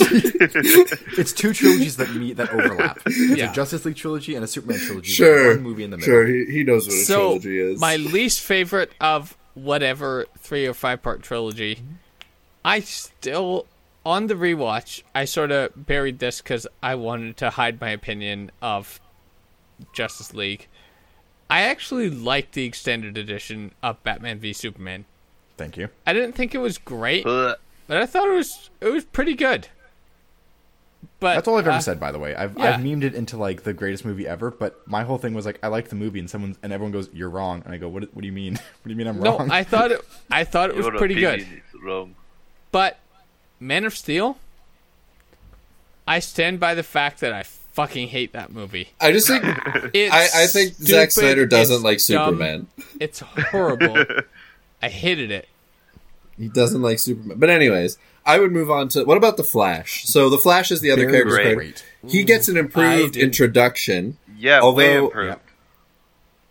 it's 1.18 1.32
two 1.32 1.52
trilogies 1.52 1.96
that 1.96 2.14
meet 2.14 2.36
that 2.36 2.50
overlap. 2.52 3.00
It's 3.04 3.36
Yeah. 3.36 3.50
a 3.50 3.54
Justice 3.54 3.84
League 3.84 3.96
trilogy 3.96 4.36
and 4.36 4.44
a 4.44 4.46
Superman 4.46 4.78
trilogy. 4.78 5.10
Sure, 5.10 5.54
one 5.54 5.62
movie 5.64 5.82
in 5.82 5.90
the 5.90 5.96
middle. 5.96 6.12
sure, 6.12 6.26
he, 6.28 6.44
he 6.52 6.62
knows 6.62 6.86
what 6.86 6.94
a 6.94 6.98
So 6.98 7.18
trilogy 7.40 7.58
is. 7.58 7.80
my 7.80 7.96
least 7.96 8.38
favorite 8.42 8.92
of 9.00 9.36
whatever 9.54 10.26
three 10.38 10.68
or 10.68 10.74
five 10.74 11.02
part 11.02 11.22
trilogy. 11.22 11.74
Mm-hmm. 11.74 11.94
I 12.64 12.78
still 12.78 13.66
on 14.04 14.26
the 14.26 14.34
rewatch. 14.34 15.02
I 15.14 15.24
sort 15.24 15.50
of 15.50 15.86
buried 15.86 16.18
this 16.18 16.40
because 16.40 16.66
I 16.82 16.94
wanted 16.94 17.36
to 17.38 17.50
hide 17.50 17.80
my 17.80 17.90
opinion 17.90 18.50
of 18.60 19.00
Justice 19.92 20.34
League. 20.34 20.68
I 21.50 21.62
actually 21.62 22.08
liked 22.08 22.52
the 22.52 22.64
extended 22.64 23.18
edition 23.18 23.72
of 23.82 24.02
Batman 24.02 24.38
v 24.38 24.52
Superman. 24.52 25.04
Thank 25.56 25.76
you. 25.76 25.88
I 26.06 26.12
didn't 26.12 26.32
think 26.32 26.54
it 26.54 26.58
was 26.58 26.78
great, 26.78 27.26
Ugh. 27.26 27.56
but 27.86 27.98
I 27.98 28.06
thought 28.06 28.28
it 28.28 28.34
was 28.34 28.70
it 28.80 28.88
was 28.88 29.04
pretty 29.04 29.34
good. 29.34 29.68
But 31.20 31.34
That's 31.34 31.46
all 31.48 31.56
I've 31.58 31.66
ever 31.66 31.76
uh, 31.76 31.80
said, 31.80 32.00
by 32.00 32.10
the 32.10 32.18
way. 32.18 32.34
I've 32.34 32.56
yeah. 32.58 32.74
I've 32.74 32.80
memed 32.80 33.04
it 33.04 33.14
into 33.14 33.36
like 33.36 33.62
the 33.62 33.72
greatest 33.72 34.04
movie 34.04 34.26
ever, 34.26 34.50
but 34.50 34.86
my 34.88 35.04
whole 35.04 35.18
thing 35.18 35.34
was 35.34 35.46
like 35.46 35.58
I 35.62 35.68
liked 35.68 35.90
the 35.90 35.94
movie, 35.96 36.18
and 36.18 36.28
someone 36.28 36.56
and 36.62 36.72
everyone 36.72 36.90
goes, 36.92 37.08
"You're 37.12 37.28
wrong," 37.30 37.62
and 37.64 37.74
I 37.74 37.76
go, 37.76 37.88
"What? 37.88 38.02
What 38.14 38.22
do 38.22 38.26
you 38.26 38.32
mean? 38.32 38.54
what 38.82 38.84
do 38.84 38.90
you 38.90 38.96
mean 38.96 39.06
I'm 39.06 39.20
No, 39.20 39.38
wrong?" 39.38 39.50
I 39.50 39.62
thought 39.62 39.92
it. 39.92 40.00
I 40.30 40.44
thought 40.44 40.70
it 40.70 40.76
was 40.76 40.88
pretty 40.88 41.14
good. 41.14 41.46
Wrong. 41.82 42.14
But 42.72 42.98
Man 43.62 43.84
of 43.84 43.96
Steel, 43.96 44.38
I 46.06 46.18
stand 46.18 46.58
by 46.60 46.74
the 46.74 46.82
fact 46.82 47.20
that 47.20 47.32
I 47.32 47.44
fucking 47.44 48.08
hate 48.08 48.32
that 48.32 48.52
movie. 48.52 48.88
I 49.00 49.12
just 49.12 49.28
think 49.28 49.44
It's 49.94 50.12
I, 50.12 50.42
I 50.42 50.46
think 50.46 50.74
Zack 50.74 51.10
Snyder 51.12 51.46
doesn't 51.46 51.76
it's 51.76 51.84
like 51.84 51.98
dumb, 51.98 52.34
Superman. 52.36 52.66
It's 53.00 53.20
horrible. 53.20 54.04
I 54.82 54.88
hated 54.88 55.30
it. 55.30 55.48
He 56.36 56.48
doesn't 56.48 56.82
like 56.82 56.98
Superman. 56.98 57.38
But 57.38 57.50
anyways, 57.50 57.98
I 58.26 58.38
would 58.40 58.52
move 58.52 58.70
on 58.70 58.88
to 58.90 59.04
what 59.04 59.16
about 59.16 59.36
the 59.36 59.44
Flash? 59.44 60.04
So 60.06 60.28
the 60.28 60.38
Flash 60.38 60.70
is 60.72 60.80
the 60.80 60.90
other 60.90 61.08
Very 61.08 61.24
character. 61.24 61.54
great. 61.54 61.84
card. 62.02 62.10
He 62.12 62.24
gets 62.24 62.48
an 62.48 62.56
improved 62.56 63.16
introduction. 63.16 64.18
Yeah, 64.36 64.58
way 64.58 64.62
Although- 64.98 65.06
improved. 65.06 65.28
Yep. 65.28 65.42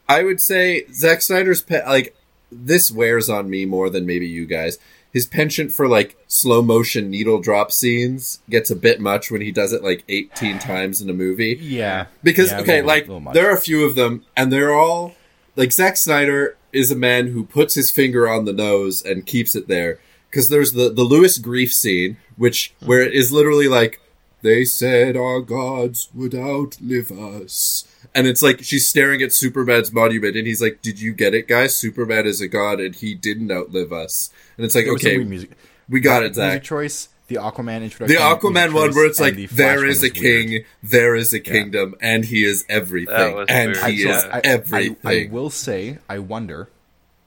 I 0.08 0.24
would 0.24 0.42
say 0.42 0.86
Zack 0.92 1.22
Snyder's 1.22 1.62
pe- 1.62 1.86
like 1.86 2.16
this 2.52 2.92
wears 2.92 3.30
on 3.30 3.50
me 3.50 3.66
more 3.66 3.90
than 3.90 4.06
maybe 4.06 4.28
you 4.28 4.46
guys. 4.46 4.78
His 5.14 5.26
penchant 5.26 5.72
for 5.72 5.88
like 5.88 6.18
slow 6.28 6.62
motion 6.62 7.10
needle 7.10 7.42
drop 7.42 7.72
scenes 7.72 8.40
gets 8.50 8.72
a 8.72 8.76
bit 8.76 9.02
much 9.02 9.30
when 9.30 9.42
he 9.42 9.52
does 9.52 9.74
it 9.74 9.84
like 9.84 10.04
18 10.08 10.60
times 10.60 11.02
in 11.02 11.10
a 11.10 11.14
movie. 11.14 11.58
yeah, 11.62 12.06
Because 12.24 12.52
Yeah, 12.52 12.62
okay, 12.62 12.82
like 12.82 13.08
there 13.34 13.50
are 13.50 13.56
a 13.56 13.62
few 13.62 13.86
of 13.86 13.96
them, 13.96 14.24
and 14.38 14.52
they're 14.52 14.74
all 14.74 15.16
like 15.56 15.72
Zack 15.72 15.98
Snyder 15.98 16.58
is 16.72 16.92
a 16.92 16.96
man 16.96 17.28
who 17.28 17.44
puts 17.44 17.76
his 17.76 17.92
finger 17.92 18.30
on 18.30 18.46
the 18.46 18.54
nose 18.54 19.04
and 19.04 19.26
keeps 19.26 19.56
it 19.56 19.68
there. 19.68 20.00
Because 20.30 20.48
there's 20.48 20.72
the 20.72 20.90
the 20.90 21.04
Lois 21.04 21.38
grief 21.38 21.74
scene, 21.74 22.16
which 22.38 22.74
where 22.80 23.02
it 23.02 23.14
is 23.14 23.34
literally 23.34 23.68
like 23.68 24.00
they 24.42 24.64
said 24.66 25.16
our 25.16 25.42
gods 25.42 26.10
would 26.14 26.34
outlive 26.34 27.12
us, 27.12 27.86
and 28.16 28.28
it's 28.28 28.42
like 28.42 28.64
she's 28.64 28.88
staring 28.88 29.22
at 29.22 29.34
Superman's 29.34 29.92
monument, 29.92 30.36
and 30.36 30.48
he's 30.48 30.62
like, 30.62 30.82
"Did 30.82 31.00
you 31.02 31.14
get 31.14 31.36
it, 31.36 31.48
guys? 31.48 31.76
Superman 31.76 32.26
is 32.26 32.42
a 32.42 32.48
god, 32.48 32.80
and 32.80 32.96
he 32.96 33.14
didn't 33.14 33.52
outlive 33.52 33.92
us." 33.92 34.32
And 34.62 34.66
it's 34.68 34.76
like, 34.76 34.86
There 34.86 34.94
okay, 34.94 35.18
music. 35.18 35.52
we 35.90 36.00
got 36.02 36.22
it, 36.22 36.36
Music 36.36 36.36
Zack. 36.36 36.64
choice, 36.64 37.10
the 37.30 37.36
Aquaman 37.38 37.82
introduction. 37.82 38.16
The 38.16 38.22
Aquaman 38.22 38.74
one 38.74 38.90
choice, 38.90 38.96
where 38.96 39.06
it's 39.08 39.20
like 39.20 39.36
the 39.36 39.48
Flash 39.48 39.58
there 39.58 39.78
one 39.80 39.90
is 39.90 40.04
a 40.04 40.10
was 40.12 40.20
weird. 40.22 40.48
king, 40.50 40.64
there 40.84 41.16
is 41.16 41.34
a 41.34 41.40
kingdom, 41.40 41.96
and 42.00 42.26
he 42.26 42.44
is 42.44 42.64
everything, 42.70 43.46
and 43.50 43.72
weird. 43.72 43.78
he 43.92 44.08
I- 44.08 44.16
is 44.18 44.24
I, 44.26 44.42
everything. 44.44 44.98
I, 45.04 45.26
I 45.26 45.30
will 45.32 45.50
say, 45.50 45.98
I 46.08 46.20
wonder, 46.20 46.70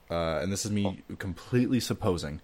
uh, 0.09 0.39
and 0.41 0.49
this 0.51 0.65
is 0.65 0.71
me 0.71 1.03
completely 1.19 1.81
supposing, 1.81 2.39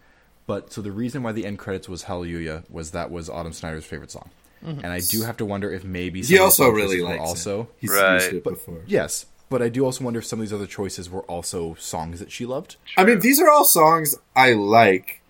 but 0.47 0.73
so 0.73 0.81
the 0.81 0.91
reason 0.91 1.23
why 1.23 1.31
the 1.31 1.45
end 1.45 1.57
credits 1.59 1.87
was 1.87 2.03
Hallelujah 2.03 2.63
was 2.69 2.91
that 2.91 3.09
was 3.11 3.29
Autumn 3.29 3.53
Snyder's 3.53 3.85
favorite 3.85 4.11
song, 4.11 4.29
and 4.63 4.87
I 4.87 4.99
do 4.99 5.21
have 5.23 5.37
to 5.37 5.45
wonder 5.45 5.71
if 5.71 5.83
maybe 5.85 6.21
some 6.23 6.35
he 6.35 6.39
also 6.41 6.65
song 6.65 6.75
really 6.75 7.01
likes 7.01 7.19
also 7.21 7.61
it. 7.61 7.67
He's 7.77 7.91
Right. 7.91 8.15
used 8.15 8.33
it 8.33 8.43
But- 8.43 8.49
before. 8.55 8.81
yes, 8.87 9.25
but 9.51 9.61
I 9.61 9.69
do 9.69 9.85
also 9.85 10.03
wonder 10.03 10.17
if 10.19 10.25
some 10.25 10.39
of 10.39 10.45
these 10.45 10.53
other 10.53 10.65
choices 10.65 11.07
were 11.11 11.21
also 11.23 11.75
songs 11.75 12.19
that 12.19 12.31
she 12.31 12.47
loved. 12.47 12.77
I 12.97 13.03
mean, 13.05 13.19
these 13.19 13.39
are 13.39 13.49
all 13.51 13.65
songs 13.65 14.15
I 14.35 14.53
like. 14.53 15.21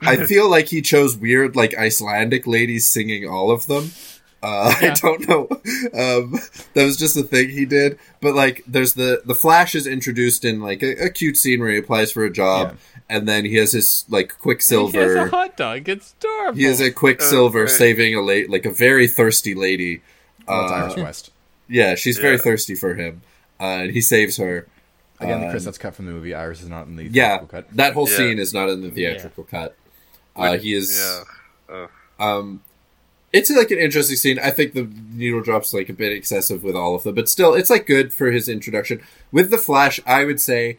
I 0.00 0.16
feel 0.26 0.48
like 0.48 0.68
he 0.68 0.80
chose 0.82 1.16
weird, 1.16 1.56
like 1.56 1.74
Icelandic 1.76 2.46
ladies 2.46 2.86
singing 2.88 3.28
all 3.28 3.50
of 3.50 3.66
them. 3.66 3.90
Uh, 4.42 4.74
I 4.80 4.90
don't 4.90 5.26
know. 5.26 5.48
Um, 5.94 6.38
that 6.74 6.84
was 6.84 6.96
just 6.98 7.16
a 7.16 7.22
thing 7.22 7.48
he 7.48 7.64
did. 7.64 7.98
But 8.20 8.34
like, 8.34 8.62
there's 8.66 8.92
the 8.94 9.22
the 9.24 9.34
Flash 9.34 9.74
is 9.74 9.86
introduced 9.86 10.44
in 10.44 10.60
like 10.60 10.82
a, 10.82 11.06
a 11.06 11.08
cute 11.10 11.36
scene 11.38 11.60
where 11.60 11.70
he 11.70 11.78
applies 11.78 12.12
for 12.12 12.24
a 12.24 12.30
job, 12.30 12.76
and 13.08 13.26
then 13.26 13.46
he 13.46 13.54
has 13.56 13.72
his 13.72 14.04
like 14.10 14.38
Quicksilver. 14.38 15.00
He 15.00 15.18
has 15.18 15.28
a 15.28 15.30
hot 15.30 15.56
dog. 15.56 15.88
It's 15.88 16.14
adorable. 16.20 16.58
He 16.58 16.66
is 16.66 16.80
a 16.82 16.90
Quicksilver 16.92 17.62
Okay. 17.62 17.72
saving 17.72 18.14
a 18.14 18.20
late, 18.20 18.50
like 18.50 18.66
a 18.66 18.72
very 18.72 19.08
thirsty 19.08 19.54
lady. 19.54 20.02
Oh, 20.46 20.62
it's 20.64 20.72
Uh, 20.72 20.74
Iris 20.74 20.96
West. 20.96 21.30
Yeah, 21.66 21.94
she's 21.94 22.18
very 22.18 22.36
thirsty 22.36 22.74
for 22.74 22.92
him, 22.94 23.22
and 23.64 23.90
he 23.92 24.00
saves 24.00 24.36
her. 24.36 24.66
Again, 25.20 25.48
Chris, 25.50 25.64
that's 25.64 25.78
cut 25.78 25.94
from 25.94 26.06
the 26.06 26.12
movie. 26.12 26.34
Iris 26.34 26.60
is 26.62 26.68
not 26.68 26.86
in 26.86 26.96
the 26.96 27.04
Yeah, 27.04 27.38
cut. 27.38 27.66
that 27.76 27.94
whole 27.94 28.08
Yeah. 28.08 28.16
scene 28.16 28.38
is 28.38 28.52
not 28.52 28.68
in 28.68 28.82
the 28.82 28.90
theatrical 28.90 29.44
cut. 29.44 29.76
Uh, 30.36 30.56
he 30.58 30.74
is. 30.74 30.98
Yeah. 31.70 31.86
Um, 32.18 32.62
it's 33.32 33.50
like 33.50 33.70
an 33.70 33.78
interesting 33.78 34.16
scene. 34.16 34.38
I 34.38 34.50
think 34.50 34.74
the 34.74 34.88
needle 35.12 35.40
drops 35.40 35.72
like 35.74 35.88
a 35.88 35.92
bit 35.92 36.12
excessive 36.12 36.62
with 36.62 36.76
all 36.76 36.94
of 36.94 37.02
them, 37.04 37.14
but 37.14 37.28
still, 37.28 37.54
it's 37.54 37.70
like 37.70 37.86
good 37.86 38.12
for 38.12 38.30
his 38.30 38.48
introduction. 38.48 39.00
With 39.32 39.50
the 39.50 39.58
Flash, 39.58 39.98
I 40.06 40.24
would 40.24 40.40
say, 40.40 40.78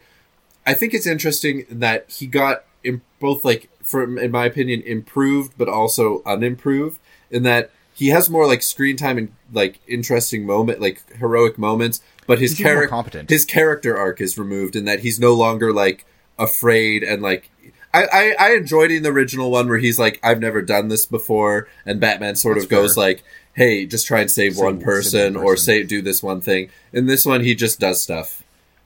I 0.66 0.74
think 0.74 0.94
it's 0.94 1.06
interesting 1.06 1.66
that 1.70 2.06
he 2.08 2.26
got 2.26 2.64
in 2.84 3.02
both 3.20 3.44
like, 3.44 3.68
for 3.82 4.02
in 4.18 4.30
my 4.30 4.46
opinion, 4.46 4.82
improved 4.82 5.54
but 5.58 5.68
also 5.68 6.22
unimproved. 6.24 6.98
In 7.30 7.42
that 7.42 7.70
he 7.92 8.08
has 8.08 8.30
more 8.30 8.46
like 8.46 8.62
screen 8.62 8.96
time 8.96 9.18
and 9.18 9.32
like 9.52 9.80
interesting 9.86 10.46
moment, 10.46 10.80
like 10.80 11.02
heroic 11.18 11.58
moments, 11.58 12.00
but 12.26 12.38
his 12.38 12.52
He's 12.52 12.60
even 12.60 12.72
more 12.72 12.74
character, 12.80 12.90
competent. 12.90 13.30
his 13.30 13.44
character 13.44 13.96
arc 13.96 14.20
is 14.20 14.36
removed, 14.38 14.76
in 14.76 14.84
that 14.86 15.00
he's 15.00 15.18
no 15.20 15.34
longer 15.34 15.72
like 15.72 16.04
afraid 16.38 17.02
and 17.02 17.22
like 17.22 17.50
I, 17.94 18.04
I, 18.12 18.36
I 18.38 18.54
enjoyed 18.54 18.90
in 18.90 19.02
the 19.02 19.08
original 19.08 19.50
one 19.50 19.68
where 19.68 19.78
he's 19.78 19.98
like, 19.98 20.20
I've 20.22 20.38
never 20.40 20.60
done 20.60 20.88
this 20.88 21.06
before, 21.06 21.66
and 21.86 21.98
Batman 21.98 22.36
sort 22.36 22.56
That's 22.56 22.64
of 22.66 22.70
goes 22.70 22.94
fair. 22.94 23.04
like, 23.04 23.24
Hey, 23.54 23.86
just 23.86 24.06
try 24.06 24.20
and 24.20 24.30
save, 24.30 24.54
Save- 24.56 24.64
one 24.64 24.76
save 24.76 24.84
person, 24.84 25.36
or 25.36 25.56
say 25.56 25.82
do 25.82 26.02
this 26.02 26.22
one 26.22 26.42
thing. 26.42 26.68
In 26.92 27.06
this 27.06 27.24
one, 27.24 27.40
he 27.42 27.54
just 27.54 27.80
does 27.80 28.02
stuff. 28.02 28.42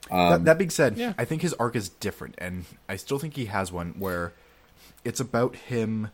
Um, 0.09 0.29
that, 0.29 0.45
that 0.45 0.57
being 0.57 0.69
said, 0.69 0.97
Yeah. 0.97 1.13
I 1.17 1.25
think 1.25 1.41
his 1.41 1.53
arc 1.55 1.75
is 1.75 1.89
different, 1.89 2.35
and 2.37 2.63
I 2.87 2.95
still 2.95 3.19
think 3.19 3.35
he 3.35 3.45
has 3.47 3.69
one 3.69 3.95
where 3.99 4.31
it's 5.03 5.19
about 5.19 5.57
him. 5.57 6.09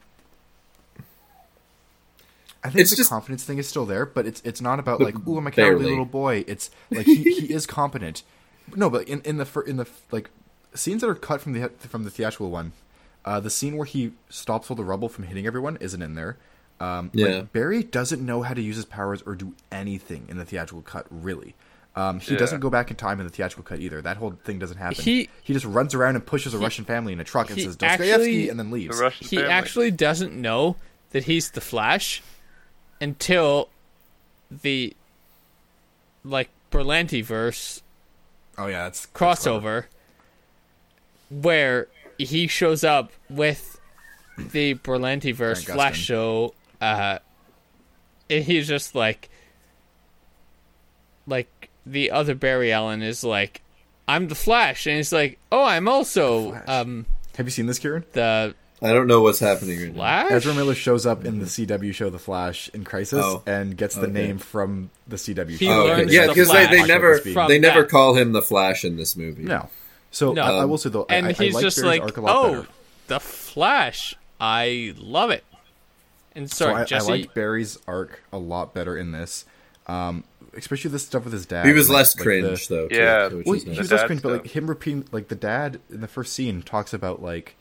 I 2.67 2.71
think 2.71 2.81
It's 2.81 2.89
the 2.91 2.97
just- 2.97 3.09
confidence 3.09 3.43
thing 3.43 3.57
is 3.57 3.67
still 3.67 3.85
there, 3.85 4.05
but 4.05 4.25
it's 4.25 4.41
it's 4.43 4.61
not 4.61 4.79
about 4.79 4.99
But 4.99 5.05
like, 5.05 5.27
"Ooh, 5.27 5.37
I'm 5.37 5.47
a 5.47 5.51
cowardly 5.51 5.75
barely. 5.79 5.89
little 5.91 6.05
boy." 6.05 6.43
It's 6.47 6.69
like 6.91 7.05
he, 7.05 7.15
he 7.23 7.53
is 7.53 7.65
competent. 7.65 8.23
No, 8.75 8.89
but 8.89 9.07
in 9.07 9.21
in 9.21 9.37
the 9.37 9.45
fir- 9.45 9.61
in 9.61 9.77
the 9.77 9.87
like 10.11 10.29
scenes 10.73 11.01
that 11.01 11.09
are 11.09 11.15
cut 11.15 11.41
from 11.41 11.53
the 11.53 11.69
from 11.79 12.03
the 12.03 12.09
theatrical 12.11 12.49
one, 12.51 12.73
uh, 13.25 13.39
the 13.39 13.49
scene 13.49 13.77
where 13.77 13.85
he 13.85 14.11
stops 14.29 14.69
all 14.69 14.75
the 14.75 14.83
rubble 14.83 15.07
from 15.09 15.23
hitting 15.25 15.47
everyone 15.47 15.77
isn't 15.79 16.01
in 16.01 16.15
there. 16.15 16.37
Um, 16.79 17.09
like, 17.13 17.27
Yeah. 17.29 17.41
Barry 17.53 17.81
doesn't 17.83 18.23
know 18.23 18.43
how 18.43 18.53
to 18.53 18.61
use 18.61 18.75
his 18.75 18.85
powers 18.85 19.23
or 19.25 19.33
do 19.35 19.53
anything 19.71 20.25
in 20.29 20.37
the 20.37 20.45
theatrical 20.45 20.81
cut. 20.83 21.07
Really, 21.09 21.55
um, 21.95 22.19
he 22.19 22.33
Yeah. 22.33 22.39
doesn't 22.39 22.59
go 22.59 22.69
back 22.69 22.91
in 22.91 22.97
time 22.97 23.19
in 23.19 23.25
the 23.25 23.31
theatrical 23.31 23.63
cut 23.63 23.79
either. 23.79 23.99
That 24.01 24.17
whole 24.17 24.37
thing 24.43 24.59
doesn't 24.59 24.77
happen. 24.77 25.03
He- 25.03 25.29
he 25.41 25.53
just 25.53 25.65
runs 25.65 25.95
around 25.95 26.15
and 26.15 26.25
pushes 26.25 26.53
a 26.53 26.57
Russian 26.59 26.85
family 26.85 27.13
in 27.13 27.19
a 27.19 27.23
truck 27.23 27.49
and 27.49 27.59
says 27.59 27.77
actually- 27.81 28.07
Dostoevsky 28.09 28.49
and 28.49 28.59
then 28.59 28.69
leaves. 28.71 28.99
Russian 28.99 29.25
he 29.27 29.37
family. 29.37 29.51
actually 29.51 29.91
doesn't 29.91 30.33
know 30.35 30.75
that 31.11 31.23
he's 31.23 31.49
the 31.51 31.61
Flash 31.61 32.21
until 33.01 33.69
the 34.49 34.93
like 36.23 36.49
Berlanti 36.71 37.23
verse 37.23 37.81
Oh 38.57 38.67
yeah, 38.67 38.83
that's 38.83 39.05
that's 39.05 39.13
crossover 39.13 39.85
where 41.29 41.87
he 42.17 42.47
shows 42.47 42.83
up 42.83 43.11
with 43.29 43.79
the 44.37 44.75
Berlanti 44.75 45.33
verse 45.33 45.63
Flash 45.63 45.99
show 45.99 46.53
uh 46.79 47.19
and 48.29 48.43
he's 48.43 48.67
just 48.67 48.95
like 48.95 49.29
like 51.25 51.69
the 51.85 52.11
other 52.11 52.35
Barry 52.35 52.71
Allen 52.71 53.01
is 53.01 53.23
like 53.23 53.61
I'm 54.07 54.27
the 54.29 54.35
Flash 54.35 54.87
and 54.87 54.97
he's 54.97 55.11
like 55.11 55.37
oh 55.51 55.63
I'm 55.63 55.87
also 55.87 56.61
um 56.67 57.05
Have 57.37 57.45
you 57.45 57.51
seen 57.51 57.65
this, 57.67 57.79
Kieran? 57.79 58.05
the 58.13 58.55
I 58.81 58.93
don't 58.93 59.07
know 59.07 59.21
what's 59.21 59.39
happening 59.39 59.79
right 59.79 59.87
now. 59.89 59.95
Flash 59.95 60.31
Ezra 60.31 60.53
Miller 60.53 60.75
shows 60.75 61.05
up 61.07 61.25
in 61.25 61.39
the 61.39 61.45
CW 61.45 61.93
show 61.95 62.09
The 62.11 62.19
Flash 62.19 62.69
in 62.75 62.83
Crisis 62.83 63.23
Oh, 63.25 63.41
and 63.47 63.75
gets 63.75 63.95
the 63.95 64.01
okay. 64.03 64.11
name 64.11 64.37
from 64.37 64.91
the 65.07 65.15
CW 65.15 65.49
He 65.57 65.65
show. 65.65 65.71
Oh, 65.71 65.81
okay. 65.87 65.95
learns 65.97 66.13
Yeah, 66.13 66.27
the 66.27 66.33
because 66.33 66.49
they, 66.51 66.67
they 66.67 66.77
Flash 66.77 66.87
never 66.87 67.17
from 67.19 67.47
they 67.47 67.57
never 67.59 67.81
that. 67.81 67.89
call 67.89 68.13
him 68.15 68.33
the 68.33 68.41
Flash 68.43 68.85
in 68.85 68.95
this 68.97 69.15
movie. 69.15 69.43
No. 69.43 69.69
So 70.11 70.33
No. 70.33 70.41
I, 70.43 70.49
I 70.51 70.63
Um, 70.63 70.69
will 70.69 70.77
say 70.77 70.89
though, 70.89 71.07
and 71.09 71.25
I, 71.27 71.31
he's 71.33 71.55
I 71.55 71.57
like 71.57 71.63
just 71.63 71.77
Barry's 71.81 71.99
like 71.99 72.01
arc 72.03 72.17
a 72.17 72.21
lot 72.21 72.35
oh 72.35 72.51
better. 72.53 72.67
the 73.07 73.19
Flash 73.19 74.15
I 74.39 74.93
love 74.97 75.31
it 75.31 75.43
and 76.35 76.49
So 76.51 76.65
sorry 76.65 76.75
I, 76.75 76.81
I 76.81 76.85
Jesse 76.85 77.11
like 77.11 77.33
Barry's 77.33 77.79
arc 77.87 78.21
a 78.31 78.37
lot 78.37 78.75
better 78.75 78.95
in 78.95 79.11
this, 79.11 79.45
um, 79.87 80.23
especially 80.55 80.91
this 80.91 81.03
stuff 81.03 81.23
with 81.23 81.33
his 81.33 81.47
dad. 81.47 81.65
He 81.65 81.73
was 81.73 81.89
like- 81.89 81.95
less 81.97 82.15
like 82.15 82.23
cringe 82.23 82.67
the- 82.67 82.75
though. 82.75 82.87
Too, 82.89 82.95
Yeah. 82.95 83.27
which 83.29 83.45
Well, 83.47 83.55
is 83.55 83.63
he 83.63 83.69
nice. 83.69 83.79
was 83.79 83.91
less 83.91 84.01
dad 84.01 84.05
cringe, 84.07 84.21
but 84.21 84.31
like 84.33 84.41
stuff. 84.41 84.53
him 84.53 84.67
repeating, 84.67 85.05
like 85.11 85.29
the 85.29 85.35
dad 85.35 85.79
in 85.89 86.01
the 86.01 86.07
first 86.07 86.33
scene 86.33 86.61
talks 86.61 86.93
about 86.93 87.23
like, 87.23 87.55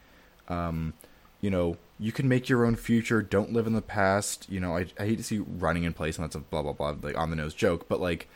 um, 0.49 0.93
you 1.41 1.51
know, 1.51 1.77
you 1.99 2.13
can 2.13 2.29
make 2.29 2.49
your 2.49 2.65
own 2.65 2.77
future. 2.77 3.23
Don't 3.23 3.53
live 3.53 3.67
in 3.67 3.73
the 3.73 3.83
past. 3.83 4.47
You 4.49 4.61
know, 4.61 4.77
I, 4.77 4.87
I 4.99 5.07
hate 5.07 5.19
to 5.19 5.25
see 5.25 5.39
running 5.39 5.85
in 5.85 5.93
place, 5.93 6.17
and 6.17 6.25
that's 6.25 6.37
a 6.37 6.41
blah 6.41 6.63
blah 6.63 6.73
blah, 6.73 6.97
like 7.03 7.17
on 7.17 7.31
the 7.31 7.37
nose 7.37 7.55
joke. 7.55 7.89
But 7.89 8.01
like, 8.01 8.29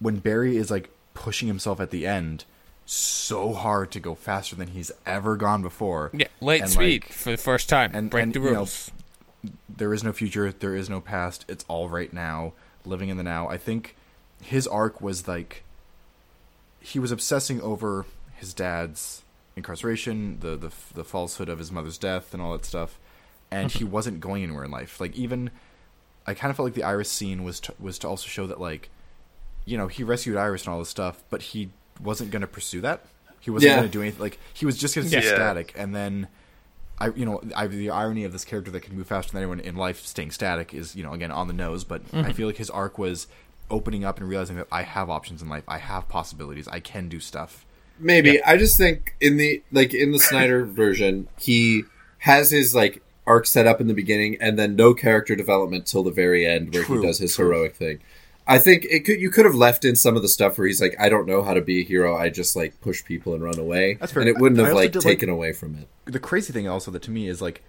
when 0.00 0.16
Barry 0.16 0.56
is 0.56 0.70
like 0.70 0.90
pushing 1.14 1.48
himself 1.48 1.80
at 1.80 1.90
the 1.90 2.06
end 2.06 2.44
so 2.86 3.54
hard 3.54 3.90
to 3.92 4.00
go 4.00 4.14
faster 4.14 4.54
than 4.54 4.68
he's 4.68 4.92
ever 5.06 5.36
gone 5.36 5.62
before. 5.62 6.10
yeah 6.12 6.26
late 6.42 6.60
and, 6.60 6.70
speed 6.70 7.04
like, 7.04 7.12
for 7.12 7.30
the 7.30 7.36
first 7.38 7.68
time 7.68 7.90
and- 7.94 8.10
break 8.10 8.24
and, 8.24 8.34
the 8.34 8.40
you 8.40 8.50
know, 8.50 8.56
rules 8.56 8.90
there 9.76 9.92
is 9.92 10.04
no 10.04 10.12
future, 10.12 10.52
there 10.52 10.74
is 10.76 10.88
no 10.88 11.00
past. 11.00 11.44
It's 11.48 11.64
all 11.68 11.88
right 11.88 12.12
now, 12.12 12.52
living 12.84 13.08
in 13.08 13.16
the 13.16 13.22
now. 13.22 13.48
I 13.48 13.58
think 13.58 13.96
his 14.40 14.66
arc 14.66 15.00
was 15.00 15.26
like 15.26 15.62
he 16.80 16.98
was 16.98 17.10
obsessing 17.10 17.60
over 17.60 18.06
his 18.36 18.54
dad's 18.54 19.22
incarceration, 19.56 20.38
the 20.40 20.56
the 20.56 20.72
the 20.94 21.04
falsehood 21.04 21.48
of 21.48 21.58
his 21.58 21.70
mother's 21.70 21.98
death, 21.98 22.32
and 22.32 22.42
all 22.42 22.52
that 22.52 22.64
stuff, 22.64 22.98
and 23.50 23.70
he 23.70 23.84
wasn't 23.96 24.20
going 24.20 24.42
anywhere 24.42 24.64
in 24.64 24.70
life. 24.70 25.00
Like 25.00 25.16
even, 25.16 25.50
I 26.26 26.34
kind 26.34 26.50
of 26.50 26.56
felt 26.56 26.66
like 26.66 26.74
the 26.74 26.82
Iris 26.82 27.10
scene 27.10 27.44
was 27.44 27.60
to, 27.60 27.74
was 27.78 27.98
to 28.00 28.08
also 28.08 28.26
show 28.26 28.46
that 28.46 28.60
like, 28.60 28.90
you 29.64 29.76
know, 29.76 29.88
he 29.88 30.02
rescued 30.02 30.36
Iris 30.36 30.64
and 30.64 30.72
all 30.72 30.78
this 30.78 30.88
stuff, 30.88 31.22
but 31.30 31.42
he 31.42 31.70
wasn't 32.02 32.30
going 32.30 32.42
to 32.42 32.48
pursue 32.48 32.80
that. 32.82 33.04
He 33.40 33.50
wasn't 33.50 33.70
Yeah. 33.70 33.76
going 33.76 33.88
to 33.88 33.92
do 33.92 34.02
anything. 34.02 34.20
Like 34.20 34.38
he 34.52 34.66
was 34.66 34.76
just 34.76 34.94
going 34.94 35.04
to 35.04 35.08
stay 35.08 35.26
Yeah. 35.26 35.34
static, 35.34 35.72
and 35.76 35.94
then. 35.94 36.28
I, 36.96 37.08
you 37.08 37.26
know, 37.26 37.42
I, 37.56 37.66
the 37.66 37.90
irony 37.90 38.22
of 38.22 38.30
this 38.30 38.44
character 38.44 38.70
that 38.70 38.82
can 38.82 38.96
move 38.96 39.08
faster 39.08 39.32
than 39.32 39.42
anyone 39.42 39.58
in 39.58 39.74
life 39.74 40.06
staying 40.06 40.30
static 40.30 40.72
is, 40.72 40.94
you 40.94 41.02
know, 41.02 41.12
again 41.12 41.32
on 41.32 41.48
the 41.48 41.52
nose. 41.52 41.82
But 41.82 42.02
I 42.12 42.18
mm-hmm. 42.18 42.30
feel 42.30 42.46
like 42.46 42.56
his 42.56 42.70
arc 42.70 42.98
was 42.98 43.26
opening 43.68 44.04
up 44.04 44.20
and 44.20 44.28
realizing 44.28 44.54
that 44.58 44.68
I 44.70 44.82
have 44.82 45.10
options 45.10 45.42
in 45.42 45.48
life. 45.48 45.64
I 45.66 45.78
have 45.78 46.08
possibilities. 46.08 46.68
I 46.68 46.78
can 46.78 47.08
do 47.08 47.18
stuff. 47.18 47.66
Maybe 47.98 48.42
I 48.42 48.56
just 48.56 48.76
think 48.76 49.14
in 49.20 49.36
the 49.36 49.62
like 49.72 49.94
in 49.94 50.12
the 50.12 50.18
Snyder 50.18 50.64
version, 50.82 51.28
he 51.38 51.84
has 52.18 52.50
his 52.50 52.74
like 52.74 53.02
arc 53.26 53.46
set 53.46 53.66
up 53.66 53.80
in 53.80 53.86
the 53.86 53.94
beginning, 53.94 54.36
and 54.40 54.58
then 54.58 54.76
no 54.76 54.94
character 54.94 55.34
development 55.36 55.86
till 55.86 56.02
the 56.02 56.10
very 56.10 56.46
end, 56.46 56.74
where 56.74 56.82
True, 56.84 57.00
he 57.00 57.06
does 57.06 57.18
his 57.18 57.34
true. 57.34 57.46
heroic 57.46 57.74
thing. 57.76 58.00
I 58.46 58.58
think 58.58 58.84
it 58.90 59.00
could 59.06 59.20
you 59.20 59.30
could 59.30 59.46
have 59.46 59.54
left 59.54 59.84
in 59.86 59.96
some 59.96 60.16
of 60.16 60.22
the 60.22 60.28
stuff 60.28 60.58
where 60.58 60.66
he's 60.66 60.80
like, 60.82 60.94
I 61.00 61.08
don't 61.08 61.26
know 61.26 61.42
how 61.42 61.54
to 61.54 61.62
be 61.62 61.80
a 61.80 61.84
hero. 61.84 62.14
I 62.16 62.28
just 62.28 62.54
like 62.56 62.78
push 62.82 63.02
people 63.04 63.32
and 63.32 63.42
run 63.42 63.58
away, 63.58 63.94
That's 63.94 64.12
fair. 64.12 64.20
and 64.20 64.28
it 64.28 64.36
wouldn't 64.38 64.60
I 64.60 64.64
have 64.64 64.72
also 64.72 64.82
like 64.84 64.92
did, 64.92 65.00
taken 65.02 65.28
like- 65.30 65.34
away 65.34 65.52
from 65.54 65.76
it. 65.76 65.88
The 66.04 66.18
crazy 66.20 66.52
thing 66.52 66.68
also 66.68 66.90
that 66.90 67.02
to 67.04 67.10
me 67.10 67.28
is 67.28 67.40
like 67.40 67.62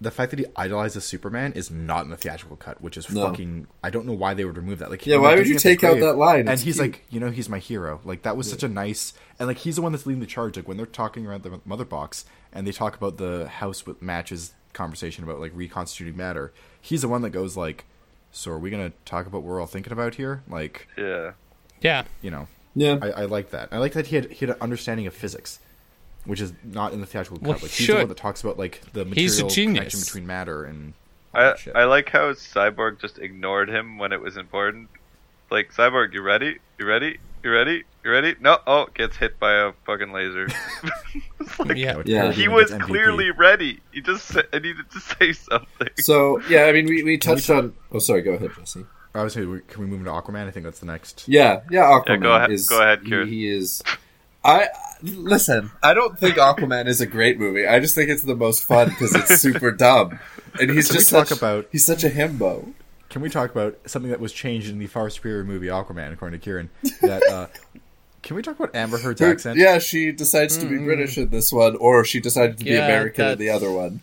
the 0.00 0.10
fact 0.10 0.30
that 0.30 0.38
he 0.38 0.46
idolizes 0.56 1.04
Superman 1.04 1.52
is 1.52 1.70
not 1.70 2.04
in 2.04 2.10
the 2.10 2.16
theatrical 2.16 2.56
cut, 2.56 2.80
which 2.82 2.96
is 2.96 3.10
No. 3.10 3.28
fucking. 3.28 3.66
I 3.82 3.90
don't 3.90 4.06
know 4.06 4.12
why 4.12 4.34
they 4.34 4.44
would 4.44 4.56
remove 4.56 4.80
that. 4.80 4.90
Like, 4.90 5.06
Yeah, 5.06 5.16
why 5.18 5.34
would 5.36 5.46
you 5.46 5.54
digging 5.54 5.56
up 5.56 5.62
the 5.62 5.68
take 5.68 5.84
out 5.84 6.00
that 6.00 6.16
line? 6.18 6.40
And 6.40 6.50
It's 6.50 6.62
he's 6.62 6.74
cute. 6.76 6.86
like, 6.92 7.04
you 7.10 7.20
know, 7.20 7.30
he's 7.30 7.48
my 7.48 7.58
hero. 7.58 8.00
Like 8.04 8.22
that 8.22 8.36
was 8.36 8.50
such 8.50 8.62
a 8.62 8.68
nice 8.68 9.12
and 9.38 9.46
like 9.48 9.58
he's 9.58 9.76
the 9.76 9.82
one 9.82 9.92
that's 9.92 10.04
leading 10.06 10.20
the 10.20 10.26
charge. 10.26 10.56
Like 10.56 10.66
when 10.68 10.76
they're 10.76 10.86
talking 10.86 11.26
around 11.26 11.42
the 11.44 11.60
mother 11.64 11.84
box 11.84 12.24
and 12.52 12.66
they 12.66 12.72
talk 12.72 12.96
about 12.96 13.16
the 13.18 13.48
house 13.48 13.86
with 13.86 14.02
matches 14.02 14.52
conversation 14.72 15.22
about 15.24 15.40
like 15.40 15.52
reconstituting 15.54 16.16
matter. 16.16 16.52
He's 16.80 17.02
the 17.02 17.08
one 17.08 17.22
that 17.22 17.30
goes 17.30 17.56
like, 17.56 17.84
"So 18.32 18.50
are 18.50 18.58
we 18.58 18.70
gonna 18.70 18.92
talk 19.04 19.26
about 19.26 19.42
what 19.42 19.50
we're 19.52 19.60
all 19.60 19.66
thinking 19.66 19.92
about 19.92 20.16
here?" 20.16 20.42
Like, 20.48 20.88
Yeah. 20.98 21.32
yeah 21.80 22.04
you 22.20 22.30
know, 22.32 22.48
Yeah, 22.74 22.98
I, 23.00 23.10
I 23.10 23.24
like 23.26 23.50
that. 23.50 23.68
I 23.70 23.78
like 23.78 23.92
that 23.92 24.08
he 24.08 24.16
had 24.16 24.32
he 24.32 24.44
had 24.46 24.56
an 24.56 24.60
understanding 24.60 25.06
of 25.06 25.14
physics, 25.14 25.60
which 26.24 26.40
is 26.40 26.52
not 26.64 26.92
in 26.92 27.00
the 27.00 27.06
theatrical 27.06 27.38
cut. 27.38 27.46
Well, 27.46 27.52
like 27.62 27.70
he 27.70 27.84
he's 27.84 27.86
the 27.88 27.94
one 27.96 28.08
that 28.08 28.16
talks 28.16 28.42
about 28.42 28.58
like 28.58 28.80
the 28.92 29.04
He's 29.04 29.38
a 29.38 29.44
material 29.44 29.50
genius. 29.50 29.78
connection 29.78 30.00
between 30.00 30.26
matter 30.26 30.64
and 30.64 30.94
I 31.34 31.56
shit. 31.56 31.74
I 31.76 31.84
like 31.84 32.08
how 32.10 32.32
Cyborg 32.32 33.00
just 33.00 33.18
ignored 33.18 33.68
him 33.68 33.98
when 33.98 34.12
it 34.12 34.20
was 34.20 34.36
important. 34.36 34.88
Like 35.50 35.72
Cyborg, 35.74 36.12
you 36.12 36.22
ready? 36.22 36.58
You 36.78 36.86
ready? 36.86 37.18
You 37.42 37.52
ready? 37.52 37.84
You 38.04 38.10
ready? 38.10 38.34
No. 38.40 38.58
Oh, 38.66 38.86
gets 38.94 39.16
hit 39.16 39.38
by 39.38 39.52
a 39.52 39.72
fucking 39.84 40.12
laser. 40.12 40.48
Like, 41.58 41.76
Yeah. 41.76 42.02
Yeah. 42.04 42.32
He 42.32 42.48
was 42.48 42.70
clearly 42.80 43.30
ready. 43.30 43.80
He 43.92 44.00
just 44.00 44.26
sa- 44.26 44.42
I 44.52 44.58
needed 44.58 44.90
to 44.90 45.00
say 45.18 45.32
something. 45.32 45.88
So 45.98 46.40
yeah, 46.48 46.64
I 46.64 46.72
mean, 46.72 46.86
we, 46.86 47.02
we 47.02 47.18
touched 47.18 47.50
on. 47.50 47.74
Oh, 47.92 47.98
sorry. 47.98 48.22
Go 48.22 48.32
ahead, 48.32 48.50
Jesse. 48.58 48.84
I 49.14 49.22
was 49.22 49.34
saying, 49.34 49.60
can 49.68 49.80
we 49.82 49.86
move 49.86 50.00
into 50.00 50.10
Aquaman? 50.10 50.48
I 50.48 50.50
think 50.50 50.64
that's 50.64 50.80
the 50.80 50.86
next. 50.86 51.24
Yeah, 51.28 51.60
yeah. 51.70 51.82
Aquaman 51.82 52.08
Yeah, 52.08 52.16
go 52.16 52.32
ahead- 52.34 52.50
is. 52.50 52.68
go 52.68 52.80
ahead, 52.80 53.00
he, 53.02 53.08
Kieran. 53.08 53.28
he 53.28 53.48
is. 53.48 53.82
I 54.44 54.68
listen. 55.02 55.70
I 55.82 55.94
don't 55.94 56.18
think 56.18 56.36
Aquaman 56.36 56.86
is 56.86 57.00
a 57.00 57.06
great 57.06 57.38
movie. 57.38 57.66
I 57.66 57.80
just 57.80 57.94
think 57.94 58.10
it's 58.10 58.22
the 58.22 58.36
most 58.36 58.64
fun 58.64 58.88
because 58.90 59.14
it's 59.14 59.36
super 59.40 59.70
dumb, 59.70 60.18
and 60.60 60.70
he's 60.70 60.88
Can 60.88 60.94
we 60.94 60.98
just 60.98 61.10
talk 61.10 61.26
such, 61.28 61.38
about- 61.38 61.66
He's 61.72 61.84
such 61.86 62.04
a 62.04 62.10
himbo. 62.10 62.72
Can 63.08 63.22
we 63.22 63.30
talk 63.30 63.50
about 63.52 63.78
something 63.86 64.10
that 64.10 64.18
was 64.20 64.32
changed 64.32 64.68
in 64.68 64.78
the 64.78 64.86
far 64.88 65.08
superior 65.08 65.44
movie 65.44 65.68
Aquaman, 65.68 66.12
according 66.12 66.38
to 66.40 66.44
Kieran? 66.44 66.68
That 67.00 67.22
uh, 67.30 67.46
can 68.22 68.36
we 68.36 68.42
talk 68.42 68.58
about 68.58 68.74
Amber 68.74 68.98
Heard's 68.98 69.20
Her- 69.20 69.30
accent? 69.32 69.58
yeah, 69.58 69.78
she 69.78 70.10
decides 70.12 70.56
to 70.58 70.66
be 70.66 70.78
British 70.78 71.16
in 71.16 71.28
this 71.30 71.52
one, 71.52 71.76
or 71.76 72.04
she 72.04 72.20
decided 72.20 72.58
to 72.58 72.64
be 72.64 72.72
Yeah, 72.72 72.86
American 72.86 73.26
in 73.32 73.38
the 73.38 73.50
other 73.50 73.70
one. 73.70 74.00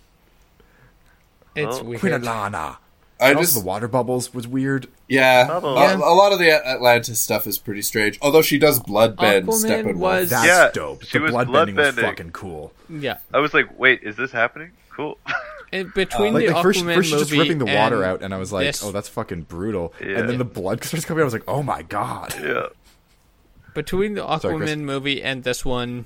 it's 1.55 1.77
Oh. 1.77 1.83
weird 1.83 1.99
Queen 1.99 2.13
Alana. 2.13 2.77
I 3.21 3.29
And 3.29 3.39
just 3.39 3.53
also 3.55 3.61
the 3.61 3.67
water 3.67 3.87
bubbles 3.87 4.33
was 4.33 4.47
weird. 4.47 4.87
yeah, 5.07 5.45
Bubbles. 5.47 5.77
a, 5.79 5.95
a 5.97 6.15
lot 6.15 6.31
of 6.33 6.39
the 6.39 6.49
Atlantis 6.51 7.21
stuff 7.21 7.45
is 7.47 7.57
pretty 7.59 7.81
strange. 7.83 8.17
Although 8.21 8.41
she 8.41 8.57
does 8.57 8.79
bloodbend 8.79 9.43
Aquaman 9.45 9.83
Steppenwolf. 9.85 9.95
was- 9.97 10.29
That's 10.31 10.45
Yeah, 10.47 10.69
dope. 10.73 11.03
she 11.03 11.17
the 11.19 11.25
was 11.25 11.33
bloodbending 11.33 11.75
was 11.75 11.95
bloodbending. 11.95 12.01
fucking 12.01 12.31
cool. 12.31 12.73
yeah 12.89 13.17
I 13.33 13.39
was 13.39 13.53
like, 13.53 13.77
wait, 13.79 14.01
is 14.03 14.15
this 14.15 14.31
happening? 14.31 14.71
Cool. 14.89 15.17
and 15.71 15.93
between 15.93 16.31
uh, 16.31 16.39
Like, 16.39 16.47
the 16.47 16.53
like 16.53 16.63
first, 16.63 16.83
Aquaman 16.83 16.95
first 16.95 17.09
she's 17.09 17.19
just 17.19 17.31
movie 17.31 17.41
ripping 17.43 17.57
the 17.59 17.65
water 17.65 17.97
and 17.97 18.05
out, 18.05 18.21
and 18.23 18.33
I 18.33 18.37
was 18.37 18.51
like, 18.51 18.65
this- 18.65 18.83
"Oh, 18.83 18.91
that's 18.91 19.07
fucking 19.07 19.43
brutal." 19.43 19.93
Yeah. 20.01 20.17
And 20.19 20.27
then 20.29 20.37
the 20.39 20.43
blood 20.45 20.83
starts 20.83 21.05
coming 21.05 21.21
out. 21.21 21.23
I 21.23 21.25
was 21.25 21.33
like, 21.33 21.47
"Oh 21.47 21.61
my 21.63 21.83
god!" 21.83 22.33
yeah. 22.41 22.65
between 23.73 24.15
the 24.15 24.39
Sorry, 24.39 24.57
Chris. 24.57 24.69
Aquaman 24.71 24.79
movie 24.79 25.21
and 25.23 25.43
this 25.43 25.63
one, 25.63 26.05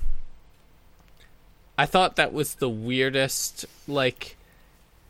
I 1.78 1.86
thought 1.86 2.16
that 2.16 2.32
was 2.32 2.54
the 2.56 2.68
weirdest. 2.68 3.66
Like, 3.88 4.35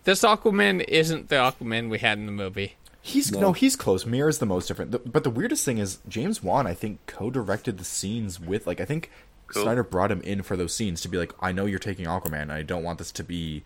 this 0.06 0.22
Aquaman 0.22 0.82
isn't 0.88 1.28
the 1.28 1.36
Aquaman 1.36 1.90
we 1.90 1.98
had 1.98 2.16
in 2.18 2.24
the 2.24 2.32
movie. 2.32 2.76
He's 3.02 3.30
no. 3.30 3.38
No. 3.40 3.52
he's 3.52 3.76
close. 3.76 4.04
Mera's 4.06 4.38
the 4.38 4.46
most 4.46 4.66
different. 4.66 4.90
The, 4.90 4.98
but 4.98 5.22
the 5.22 5.30
weirdest 5.30 5.64
thing 5.64 5.76
is 5.78 5.98
James 6.08 6.42
Wan. 6.42 6.66
I 6.66 6.74
think 6.74 6.98
co-directed 7.06 7.78
the 7.78 7.84
scenes 7.84 8.40
with 8.40 8.66
like 8.66 8.80
I 8.80 8.84
think 8.86 9.10
Cool. 9.48 9.62
Snyder 9.62 9.84
brought 9.84 10.10
him 10.10 10.20
in 10.22 10.42
for 10.42 10.56
those 10.56 10.74
scenes 10.74 11.00
to 11.02 11.08
be 11.08 11.18
like, 11.18 11.32
I 11.40 11.52
know 11.52 11.66
you're 11.66 11.78
taking 11.78 12.06
Aquaman. 12.06 12.42
And 12.42 12.52
I 12.52 12.62
don't 12.62 12.82
want 12.82 12.98
this 12.98 13.12
to 13.12 13.22
be 13.22 13.62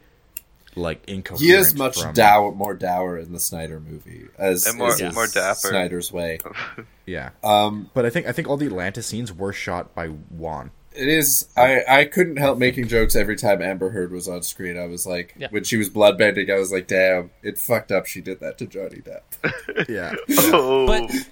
like 0.77 1.03
incoherent. 1.09 1.43
He 1.43 1.53
is 1.53 1.75
much 1.75 2.03
from, 2.03 2.13
dour, 2.13 2.53
more 2.53 2.75
dour 2.75 3.17
in 3.17 3.33
the 3.33 3.41
Snyder 3.41 3.81
movie, 3.81 4.27
as 4.39 4.67
And 4.67 4.77
more- 4.77 4.91
is 4.91 4.99
his 4.99 5.15
more 5.15 5.27
dapper. 5.27 5.55
Snyder's 5.69 6.13
way. 6.13 6.39
Yeah, 7.07 7.31
Um, 7.43 7.91
but 7.95 8.05
I 8.07 8.11
think 8.11 8.27
I 8.29 8.33
think 8.33 8.47
all 8.47 8.57
the 8.57 8.67
Atlantis 8.67 9.07
scenes 9.07 9.33
were 9.33 9.53
shot 9.55 9.95
by 9.97 10.11
Wan. 10.31 10.71
It 10.93 11.07
is. 11.09 11.49
I 11.57 11.83
I 11.89 12.05
couldn't 12.05 12.39
help 12.39 12.59
making 12.59 12.89
jokes 12.89 13.15
every 13.15 13.37
time 13.37 13.63
Amber 13.63 13.91
Heard 13.91 14.11
was 14.11 14.27
on 14.29 14.43
screen. 14.43 14.77
I 14.79 14.87
was 14.87 15.07
like, 15.07 15.35
Yeah. 15.39 15.47
when 15.51 15.63
she 15.65 15.77
was 15.77 15.89
bloodbending, 15.89 16.51
I 16.53 16.59
was 16.59 16.73
like, 16.73 16.89
damn, 16.89 17.31
it 17.43 17.59
fucked 17.59 17.93
up. 17.93 18.07
She 18.07 18.21
did 18.21 18.41
that 18.41 18.59
to 18.59 18.67
Johnny 18.67 19.01
Depp. 19.01 19.87
Yeah. 19.89 20.15
Oh, 20.53 20.87
But 20.87 21.29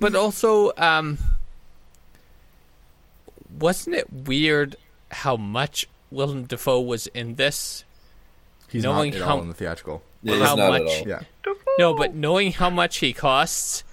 but 0.00 0.14
also, 0.14 0.70
um, 0.76 1.18
wasn't 3.58 3.96
it 3.96 4.12
weird 4.12 4.76
how 5.10 5.36
much 5.36 5.88
Willem 6.10 6.44
Dafoe 6.44 6.80
was 6.80 7.06
in 7.08 7.34
this? 7.34 7.84
He's 8.68 8.82
Knowing 8.82 9.10
not 9.12 9.20
at 9.20 9.26
how- 9.26 9.34
all 9.36 9.42
in 9.42 9.48
the 9.48 9.54
theatrical. 9.54 10.02
Yeah, 10.22 10.44
How 10.44 10.54
not 10.56 10.70
much- 10.70 10.82
at 10.82 10.86
all. 11.02 11.08
Yeah. 11.08 11.20
No, 11.78 11.94
but 11.94 12.14
knowing 12.14 12.52
how 12.52 12.70
much 12.70 12.98
he 12.98 13.12
costs 13.12 13.84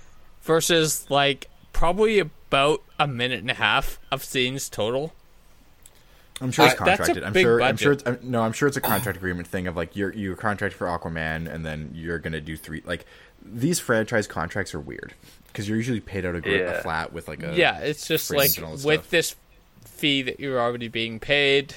versus 0.42 1.06
like 1.10 1.48
probably 1.72 2.30
about 2.56 2.82
a 2.98 3.06
minute 3.06 3.42
and 3.42 3.52
a 3.52 3.56
half 3.56 4.00
of 4.12 4.24
scenes 4.24 4.70
total. 4.70 5.14
I'm 6.40 6.52
sure 6.52 6.66
it's 6.66 6.74
I- 6.76 6.78
contracted. 6.78 7.24
I'm 7.24 7.34
big 7.34 7.44
sure. 7.44 7.62
I'm 7.62 7.78
sure. 7.78 7.92
It's, 7.94 8.04
I'm, 8.06 8.20
no, 8.24 8.42
I'm 8.42 8.54
sure 8.54 8.68
it's 8.68 8.78
a 8.78 8.82
contract 8.82 9.18
agreement 9.18 9.48
thing 9.48 9.68
of 9.68 9.76
like 9.76 9.96
you're 9.96 10.14
you're 10.14 10.36
contracted 10.36 10.78
for 10.78 10.88
Aquaman, 10.88 11.54
and 11.54 11.66
then 11.66 11.92
you're 11.94 12.20
gonna 12.20 12.42
do 12.42 12.56
three. 12.58 12.82
Like 12.86 13.06
these 13.44 13.80
franchise 13.80 14.26
contracts 14.28 14.74
are 14.74 14.80
weird 14.80 15.14
because 15.48 15.68
you're 15.68 15.78
usually 15.78 16.00
paid 16.00 16.26
out 16.26 16.36
a, 16.36 16.42
gr- 16.42 16.64
a 16.64 16.82
flat 16.82 17.12
with 17.14 17.28
like 17.28 17.44
a 17.44 17.56
yeah, 17.56 17.80
it's 17.80 18.08
just 18.08 18.32
like 18.32 18.56
and 18.58 18.66
all 18.66 18.72
this 18.74 18.86
with 18.86 19.10
this 19.10 19.36
fee 19.86 20.22
that 20.24 20.40
you're 20.40 20.60
already 20.60 20.88
being 20.88 21.20
paid, 21.20 21.76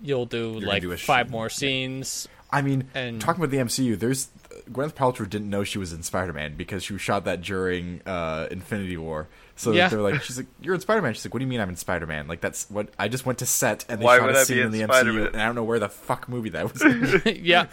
you'll 0.00 0.26
do 0.26 0.54
gonna 0.54 0.66
like 0.66 0.82
do 0.82 0.96
sh- 0.96 1.04
five 1.04 1.30
more 1.30 1.48
scenes. 1.48 2.28
I 2.52 2.62
mean, 2.62 2.84
And- 2.94 3.20
talking 3.20 3.42
about 3.42 3.50
the 3.50 3.58
MCU, 3.58 3.98
there's 3.98 4.28
Gwyneth 4.70 4.92
Paltrow 4.94 5.28
didn't 5.28 5.48
know 5.50 5.64
she 5.64 5.78
was 5.78 5.92
in 5.92 6.02
Spider 6.02 6.32
Man 6.32 6.54
because 6.56 6.84
she 6.84 6.96
shot 6.98 7.24
that 7.24 7.40
during 7.42 8.00
uh, 8.06 8.46
Infinity 8.50 8.96
War. 8.96 9.28
So 9.56 9.72
Yeah. 9.72 9.88
they're 9.88 10.00
like, 10.00 10.22
she's 10.22 10.36
like, 10.36 10.46
you're 10.60 10.74
in 10.74 10.80
Spider 10.80 11.02
Man. 11.02 11.14
She's 11.14 11.24
like, 11.24 11.34
what 11.34 11.40
do 11.40 11.44
you 11.44 11.48
mean 11.48 11.60
I'm 11.60 11.68
in 11.70 11.76
Spider 11.76 12.06
Man? 12.06 12.28
Like 12.28 12.40
that's 12.40 12.68
what 12.70 12.88
I 12.98 13.08
just 13.08 13.24
went 13.26 13.38
to 13.40 13.46
set 13.46 13.84
and 13.88 14.00
they 14.00 14.04
Why 14.04 14.18
shot 14.18 14.26
would 14.26 14.36
a 14.36 14.40
I 14.40 14.42
scene 14.44 14.58
in 14.58 14.66
in 14.66 14.72
the 14.72 14.84
Spider-Man? 14.84 15.24
MCU, 15.24 15.32
and 15.32 15.42
I 15.42 15.46
don't 15.46 15.54
know 15.54 15.64
where 15.64 15.78
the 15.78 15.88
fuck 15.88 16.28
movie 16.28 16.50
that 16.50 16.72
was. 16.72 16.82
in. 16.82 17.22
yeah, 17.44 17.66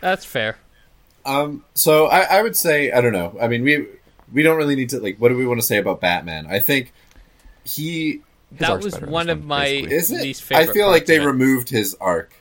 that's 0.00 0.24
fair. 0.24 0.56
Um, 1.26 1.64
so 1.74 2.06
I, 2.06 2.20
I 2.38 2.42
would 2.42 2.56
say 2.56 2.92
I 2.92 3.00
don't 3.00 3.12
know. 3.12 3.36
I 3.40 3.48
mean, 3.48 3.62
we 3.62 3.86
we 4.32 4.42
don't 4.42 4.56
really 4.56 4.76
need 4.76 4.90
to 4.90 5.00
like. 5.00 5.18
What 5.18 5.30
do 5.30 5.36
we 5.36 5.46
want 5.46 5.60
to 5.60 5.66
say 5.66 5.78
about 5.78 6.00
Batman? 6.00 6.46
I 6.48 6.60
think 6.60 6.92
he 7.64 8.20
that 8.52 8.82
was 8.82 9.00
one 9.00 9.28
of 9.30 9.44
my 9.44 9.64
basically. 9.64 9.94
is 9.96 10.10
it. 10.12 10.22
least 10.22 10.52
I 10.52 10.66
feel 10.66 10.88
like 10.88 11.06
they 11.06 11.18
of 11.18 11.24
removed 11.24 11.70
his 11.70 11.96
arc, 12.00 12.34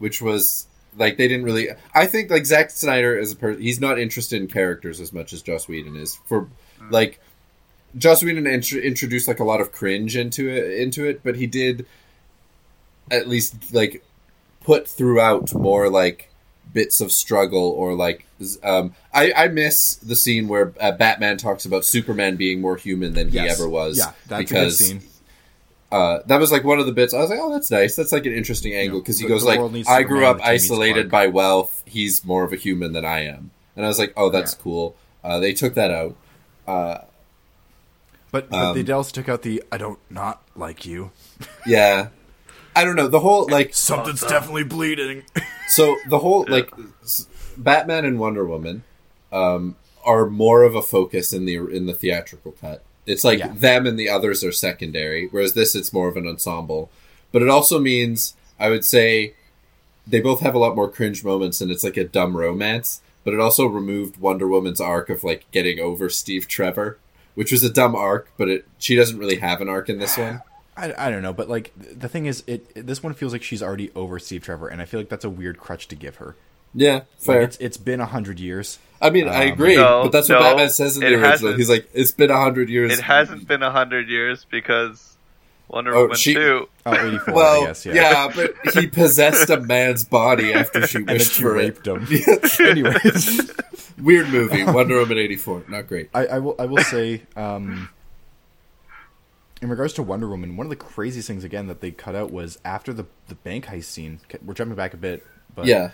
which 0.00 0.20
was 0.20 0.66
like 0.96 1.16
they 1.16 1.28
didn't 1.28 1.44
really. 1.44 1.68
I 1.94 2.06
think 2.06 2.30
like 2.30 2.44
Zack 2.44 2.70
Snyder 2.70 3.16
as 3.16 3.30
a 3.30 3.36
person, 3.36 3.62
he's 3.62 3.80
not 3.80 3.96
interested 4.00 4.42
in 4.42 4.48
characters 4.48 4.98
as 5.00 5.12
much 5.12 5.32
as 5.32 5.40
Joss 5.40 5.68
Whedon 5.68 5.94
is. 5.94 6.16
For 6.26 6.48
like, 6.90 7.20
Joss 7.96 8.24
Whedon 8.24 8.46
int- 8.48 8.72
introduced 8.72 9.28
like 9.28 9.38
a 9.38 9.44
lot 9.44 9.60
of 9.60 9.70
cringe 9.70 10.16
into 10.16 10.48
it, 10.48 10.80
into 10.80 11.04
it, 11.08 11.22
but 11.22 11.36
he 11.36 11.46
did 11.46 11.86
at 13.10 13.28
least 13.28 13.72
like 13.72 14.04
put 14.62 14.88
throughout 14.88 15.54
more 15.54 15.88
like 15.88 16.28
bits 16.72 17.00
of 17.00 17.10
struggle 17.10 17.70
or 17.70 17.94
like 17.94 18.24
um 18.62 18.94
I, 19.12 19.32
I 19.36 19.48
miss 19.48 19.96
the 19.96 20.14
scene 20.14 20.46
where 20.46 20.72
uh, 20.80 20.92
Batman 20.92 21.36
talks 21.36 21.64
about 21.64 21.84
Superman 21.84 22.36
being 22.36 22.60
more 22.60 22.76
human 22.76 23.12
than 23.14 23.28
he 23.28 23.34
Yes. 23.36 23.58
ever 23.58 23.68
was 23.68 23.98
Yeah, 23.98 24.12
that's 24.28 24.42
because 24.48 24.80
a 24.80 24.84
good 24.94 25.02
scene. 25.02 25.09
Uh, 25.92 26.20
that 26.26 26.38
was 26.40 26.52
like 26.52 26.64
one 26.64 26.78
of 26.78 26.86
the 26.86 26.92
bits. 26.92 27.12
I 27.14 27.18
was 27.18 27.30
like, 27.30 27.38
"Oh, 27.40 27.52
that's 27.52 27.70
nice. 27.70 27.96
That's 27.96 28.12
like 28.12 28.26
an 28.26 28.32
interesting 28.32 28.74
angle." 28.74 29.00
Because 29.00 29.18
he 29.18 29.24
the- 29.24 29.28
goes 29.30 29.42
the 29.42 29.48
like, 29.58 29.88
"I 29.88 30.02
grew 30.02 30.24
up 30.26 30.40
isolated 30.42 31.10
by 31.10 31.26
wealth. 31.26 31.82
He's 31.86 32.24
more 32.24 32.44
of 32.44 32.52
a 32.52 32.56
human 32.56 32.92
than 32.92 33.04
I 33.04 33.24
am." 33.24 33.50
And 33.76 33.84
I 33.84 33.88
was 33.88 33.98
like, 33.98 34.12
"Oh, 34.16 34.30
that's 34.30 34.52
Yeah. 34.54 34.62
cool." 34.62 34.96
Uh, 35.24 35.38
they 35.40 35.52
took 35.52 35.74
that 35.74 35.90
out. 35.90 36.16
Uh, 36.66 36.98
But, 38.32 38.48
but 38.50 38.56
Um, 38.56 38.82
they 38.84 38.92
also 38.92 39.10
took 39.10 39.28
out 39.28 39.42
the 39.42 39.62
I 39.72 39.76
don't 39.76 39.98
not 40.08 40.42
like 40.54 40.86
you. 40.86 41.10
yeah, 41.66 42.08
I 42.76 42.84
don't 42.84 42.94
know 42.94 43.08
the 43.08 43.20
whole 43.20 43.48
like 43.50 43.74
Something's 43.74 44.20
definitely 44.20 44.62
bleeding. 44.64 45.24
so 45.68 45.96
the 46.08 46.20
whole 46.20 46.46
like 46.48 46.70
Batman 47.56 48.04
and 48.04 48.18
Wonder 48.20 48.44
Woman 48.46 48.84
um, 49.32 49.74
are 50.04 50.26
more 50.30 50.62
of 50.62 50.76
a 50.76 50.82
focus 50.82 51.32
in 51.32 51.44
the 51.44 51.56
in 51.68 51.86
the 51.86 51.92
theatrical 51.94 52.52
cut. 52.52 52.84
It's 53.10 53.24
like 53.24 53.38
Yeah. 53.40 53.52
them 53.54 53.86
and 53.86 53.98
the 53.98 54.08
others 54.08 54.42
are 54.44 54.52
secondary, 54.52 55.26
whereas 55.30 55.54
this 55.54 55.74
it's 55.74 55.92
more 55.92 56.08
of 56.08 56.16
an 56.16 56.26
ensemble. 56.26 56.90
But 57.32 57.42
it 57.42 57.48
also 57.48 57.78
means 57.78 58.34
I 58.58 58.70
would 58.70 58.84
say 58.84 59.34
they 60.06 60.20
both 60.20 60.40
have 60.40 60.54
a 60.54 60.58
lot 60.58 60.74
more 60.76 60.88
cringe 60.90 61.24
moments, 61.24 61.60
and 61.60 61.70
it's 61.70 61.84
like 61.84 61.96
a 61.96 62.04
dumb 62.04 62.36
romance. 62.36 63.00
But 63.24 63.34
it 63.34 63.40
also 63.40 63.66
removed 63.66 64.16
Wonder 64.18 64.48
Woman's 64.48 64.80
arc 64.80 65.10
of 65.10 65.22
like 65.24 65.44
getting 65.52 65.78
over 65.78 66.08
Steve 66.08 66.48
Trevor, 66.48 66.98
which 67.34 67.52
was 67.52 67.62
a 67.62 67.70
dumb 67.70 67.94
arc. 67.94 68.28
But 68.38 68.48
it 68.48 68.64
she 68.78 68.96
doesn't 68.96 69.18
really 69.18 69.36
have 69.36 69.60
an 69.60 69.68
arc 69.68 69.88
in 69.88 69.98
this 69.98 70.16
one. 70.16 70.42
I, 70.76 70.94
I 71.06 71.10
don't 71.10 71.20
know, 71.22 71.32
but 71.34 71.48
like 71.50 71.72
the 71.76 72.08
thing 72.08 72.24
is, 72.26 72.42
it 72.46 72.86
this 72.86 73.02
one 73.02 73.12
feels 73.12 73.32
like 73.32 73.42
she's 73.42 73.62
already 73.62 73.90
over 73.94 74.18
Steve 74.18 74.42
Trevor, 74.42 74.68
and 74.68 74.80
I 74.80 74.86
feel 74.86 74.98
like 75.00 75.10
that's 75.10 75.24
a 75.24 75.30
weird 75.30 75.58
crutch 75.58 75.88
to 75.88 75.94
give 75.96 76.16
her. 76.16 76.36
Yeah, 76.74 76.94
Like, 76.94 77.06
fair. 77.18 77.40
it's 77.42 77.56
it's 77.58 77.76
been 77.76 78.00
a 78.00 78.06
hundred 78.06 78.38
years. 78.40 78.78
I 79.02 79.10
mean, 79.10 79.26
I 79.28 79.46
um, 79.46 79.52
agree, 79.54 79.76
No, 79.76 80.02
but 80.04 80.12
that's 80.12 80.28
what 80.28 80.36
no, 80.36 80.40
Batman 80.42 80.70
says 80.70 80.96
in 80.96 81.02
the 81.02 81.14
original. 81.14 81.54
He's 81.56 81.70
like, 81.70 81.88
"It's 81.94 82.12
been 82.12 82.30
a 82.30 82.36
hundred 82.40 82.68
years." 82.68 82.92
it 82.98 83.02
hasn't 83.02 83.48
been 83.48 83.62
a 83.62 83.70
hundred 83.70 84.08
years 84.08 84.44
because 84.50 85.16
Wonder 85.68 85.94
Oh, 85.96 86.02
Woman 86.02 86.16
she- 86.16 86.34
two. 86.34 86.68
Oh, 86.86 86.92
84, 87.08 87.34
Well, 87.34 87.62
I 87.62 87.66
guess. 87.66 87.86
Yeah. 87.86 87.94
yeah. 87.94 88.32
but 88.64 88.74
he 88.74 88.86
possessed 88.88 89.48
a 89.50 89.58
man's 89.60 90.04
body 90.04 90.52
after 90.52 90.86
she 90.86 90.98
wished 91.02 91.32
she 91.32 91.42
for 91.42 91.54
raped 91.54 91.86
it. 91.86 91.96
him. 91.96 92.36
Anyways, 92.66 93.50
Weird 93.98 94.28
movie, 94.28 94.64
Wonder 94.64 94.98
Woman 94.98 95.18
eighty 95.18 95.36
four. 95.36 95.62
Not 95.68 95.86
great. 95.88 96.10
I, 96.14 96.26
I 96.26 96.38
will 96.38 96.54
I 96.58 96.66
will 96.66 96.82
say, 96.84 97.22
um, 97.36 97.88
in 99.62 99.68
regards 99.68 99.92
to 99.94 100.02
Wonder 100.02 100.28
Woman, 100.28 100.56
one 100.56 100.66
of 100.66 100.70
the 100.70 100.76
craziest 100.76 101.26
things 101.28 101.44
again 101.44 101.66
that 101.66 101.80
they 101.80 101.90
cut 101.90 102.14
out 102.14 102.30
was 102.30 102.58
after 102.64 102.92
the 102.92 103.06
the 103.28 103.34
bank 103.34 103.66
heist 103.66 103.84
scene. 103.84 104.20
We're 104.44 104.54
jumping 104.54 104.76
back 104.76 104.94
a 104.94 104.96
bit, 104.96 105.26
but 105.54 105.66
Yeah, 105.66 105.90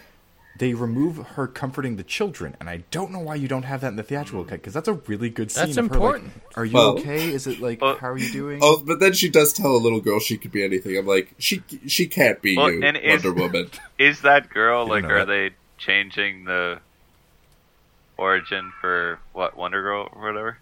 they 0.59 0.75
remove 0.75 1.19
her 1.19 1.47
comforting 1.47 1.97
the 1.97 2.03
children, 2.03 2.57
and 2.61 2.69
I 2.69 2.85
don't 2.91 3.11
know 3.11 3.19
why 3.19 3.35
you 3.35 3.49
don't 3.49 3.65
have 3.65 3.81
that 3.83 3.89
in 3.89 3.97
the 3.97 4.03
theatrical 4.03 4.43
hmm. 4.43 4.49
cut 4.49 4.61
because 4.61 4.75
that's 4.75 4.89
a 4.89 4.95
really 4.95 5.31
good 5.31 5.51
scene. 5.51 5.67
That's 5.67 5.77
of 5.77 5.89
her, 5.89 5.91
like, 5.91 5.95
important. 5.95 6.33
are 6.57 6.65
you 6.65 6.75
Well- 6.75 6.99
okay? 6.99 7.33
Is 7.33 7.47
it 7.47 7.61
like 7.61 7.81
Well- 7.81 7.97
how 7.99 8.09
are 8.09 8.19
you 8.19 8.31
doing? 8.31 8.61
Oh, 8.63 8.83
but 8.85 9.01
then 9.01 9.13
she 9.13 9.29
does 9.29 9.53
tell 9.53 9.75
a 9.75 9.79
little 9.79 10.01
girl 10.01 10.21
she 10.21 10.37
could 10.37 10.53
be 10.53 10.65
anything. 10.65 10.97
I'm 10.97 11.07
like, 11.07 11.35
she 11.39 11.63
she 11.87 12.07
can't 12.07 12.41
be 12.43 12.57
Well, 12.57 12.71
you, 12.71 12.83
and 12.83 12.97
is- 12.97 13.25
Wonder 13.25 13.41
Woman. 13.41 13.71
Is 13.99 14.21
that 14.23 14.51
girl 14.51 14.87
like? 14.87 15.05
Are 15.05 15.21
that. 15.21 15.27
they 15.27 15.51
changing 15.79 16.45
the 16.45 16.81
origin 18.17 18.73
for 18.81 19.19
what 19.33 19.57
Wonder 19.57 19.83
Girl 19.83 20.09
or 20.13 20.23
whatever? 20.29 20.59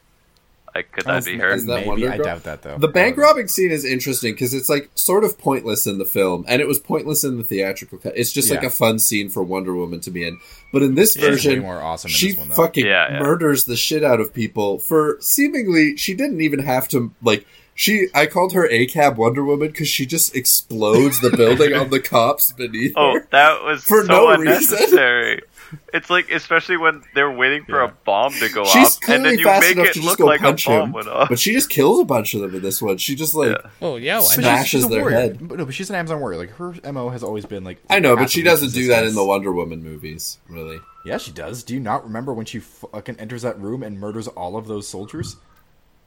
Like, 0.75 0.91
could 0.91 1.05
that 1.05 1.25
be 1.25 1.37
her? 1.39 1.51
is 1.55 1.67
that 1.67 1.75
Maybe 1.77 1.89
Wonder 1.89 2.11
I 2.11 2.17
Girl? 2.17 2.25
doubt 2.27 2.43
that 2.45 2.63
though. 2.63 2.79
The 2.79 2.89
bank 2.89 3.17
robbing 3.17 3.47
scene 3.49 3.71
is 3.71 3.85
interesting 3.85 4.33
because 4.35 4.53
it's 4.53 4.69
like 4.69 4.91
sort 4.97 5.23
of 5.23 5.39
pointless 5.39 5.87
in 5.87 5.99
the 5.99 6.05
film, 6.05 6.45
and 6.49 6.61
it 6.61 6.67
was 6.67 6.79
pointless 6.81 7.23
in 7.23 7.39
the 7.39 7.45
theatrical 7.45 7.99
cut. 7.99 8.15
It's 8.17 8.33
just 8.33 8.51
like 8.51 8.65
a 8.65 8.71
fun 8.71 8.99
scene 8.99 9.29
for 9.29 9.43
Wonder 9.45 9.73
Woman 9.75 10.01
to 10.01 10.11
be 10.11 10.27
in. 10.27 10.39
But 10.73 10.83
in 10.83 10.97
this 10.97 11.13
She's 11.15 11.23
version, 11.23 11.61
more 11.61 11.81
awesome 11.81 12.11
she 12.11 12.31
this 12.33 12.39
one, 12.39 12.51
fucking 12.51 12.85
Yeah, 12.87 13.13
yeah. 13.13 13.21
murders 13.21 13.65
the 13.67 13.77
shit 13.77 14.03
out 14.03 14.21
of 14.21 14.35
people 14.35 14.81
for 14.81 15.17
seemingly 15.21 15.97
she 15.97 16.15
didn't 16.15 16.41
even 16.41 16.59
have 16.61 16.89
to 16.89 17.13
like. 17.23 17.47
She, 17.77 18.07
I 18.15 18.27
called 18.27 18.53
her 18.53 18.69
A 18.71 18.87
cab 18.87 19.17
Wonder 19.17 19.43
Woman 19.45 19.67
because 19.67 19.89
she 19.89 20.07
just 20.07 20.37
explodes 20.37 21.21
the 21.21 21.31
building 21.31 21.73
on 21.75 21.91
the 21.91 21.99
cops 22.15 22.53
beneath 22.53 22.93
Oh, 22.95 23.15
her. 23.15 23.27
that 23.33 23.65
was 23.65 23.83
For 23.83 24.05
so 24.05 24.13
no 24.13 24.37
reason. 24.37 25.41
Unnecessary. 25.75 25.99
It's 25.99 26.11
like, 26.11 26.31
especially 26.31 26.77
when 26.77 27.03
they're 27.15 27.31
waiting 27.31 27.65
for 27.65 27.83
Yeah. 27.83 27.89
a 27.91 27.93
bomb 28.05 28.33
to 28.35 28.49
go 28.49 28.65
She's 28.65 28.97
off, 28.97 29.09
and 29.09 29.25
then 29.25 29.39
you 29.39 29.45
fast 29.45 29.63
make 29.77 29.77
it 29.87 29.95
just 29.95 30.07
look 30.07 30.19
go 30.19 30.27
like 30.27 30.41
a 30.41 30.45
punch 30.45 30.67
bomb 30.67 30.83
him, 30.89 30.93
went 30.93 31.09
off. 31.09 31.29
but 31.29 31.39
she 31.39 31.53
just 31.53 31.71
kills 31.71 32.01
a 32.01 32.05
bunch 32.05 32.35
of 32.35 32.41
them 32.43 32.55
in 32.55 32.63
this 32.63 32.81
one. 32.81 32.97
She 32.99 33.15
just 33.15 33.35
like 33.35 33.51
Yeah. 33.51 33.71
Oh 33.83 33.97
yeah, 33.97 34.21
why 34.21 34.37
But 34.37 34.43
not? 34.45 34.57
she's- 34.59 34.67
she's 34.69 34.85
a 34.85 34.89
their 34.89 35.01
warrior. 35.03 35.17
head. 35.17 35.49
But 35.49 35.59
no, 35.59 35.65
but 35.65 35.75
she's 35.75 35.91
an 35.91 35.97
Amazon 35.97 36.21
warrior. 36.21 36.39
Like 36.39 36.51
her 36.57 36.75
mo 36.93 37.09
has 37.11 37.23
always 37.23 37.47
been 37.47 37.65
like. 37.65 37.79
I 37.91 37.99
know, 37.99 38.17
but 38.17 38.31
she 38.31 38.43
doesn't 38.43 38.73
do 38.73 38.89
that 38.89 39.05
in 39.05 39.15
the. 39.15 39.25
Wonder 39.25 39.53
Woman 39.53 39.83
movies, 39.83 40.39
really. 40.49 40.79
Yeah, 41.07 41.19
she 41.19 41.31
does. 41.33 41.63
Do 41.63 41.75
you 41.75 41.81
not 41.81 42.05
remember 42.05 42.33
when 42.33 42.47
she 42.47 42.61
fucking 42.61 43.17
enters 43.19 43.43
that 43.43 43.59
room 43.61 43.83
and 43.83 43.99
murders 43.99 44.29
all 44.29 44.57
of 44.57 44.67
those 44.69 44.87
soldiers? 44.89 45.37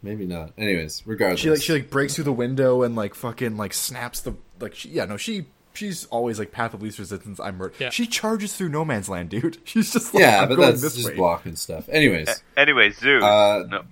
Maybe 0.04 0.26
not. 0.28 0.52
Anyways, 0.58 1.02
regardless, 1.06 1.40
She 1.42 1.50
like 1.50 1.62
she 1.62 1.74
like 1.74 1.90
breaks 1.90 2.14
through 2.16 2.26
the 2.26 2.32
window 2.32 2.84
and 2.84 2.96
like 2.96 3.16
fucking 3.16 3.58
like 3.58 3.74
snaps 3.74 4.20
the 4.22 4.36
like 4.60 4.76
she, 4.76 4.90
yeah 4.90 5.06
no 5.06 5.18
she 5.18 5.46
she's 5.78 6.06
always 6.08 6.40
like 6.40 6.52
path 6.52 6.74
of 6.74 6.82
least 6.82 7.00
resistance. 7.00 7.40
I'm 7.40 7.58
murder. 7.58 7.74
Yeah. 7.80 7.90
She 7.90 8.06
charges 8.08 8.54
through 8.56 8.70
no 8.70 8.84
man's 8.84 9.08
land, 9.08 9.30
dude. 9.30 9.58
She's 9.64 9.94
just 9.94 10.14
like, 10.14 10.22
yeah, 10.22 10.42
I'm 10.42 10.50
but 10.50 10.56
going 10.56 10.70
that's 10.72 10.82
this 10.82 10.96
just 10.96 11.08
way. 11.10 11.16
blocking 11.16 11.56
stuff. 11.56 11.88
Anyways, 11.90 12.44
anyways, 12.58 12.98
Zeus. 13.00 13.24
Uh, 13.24 13.64
no. 13.70 13.84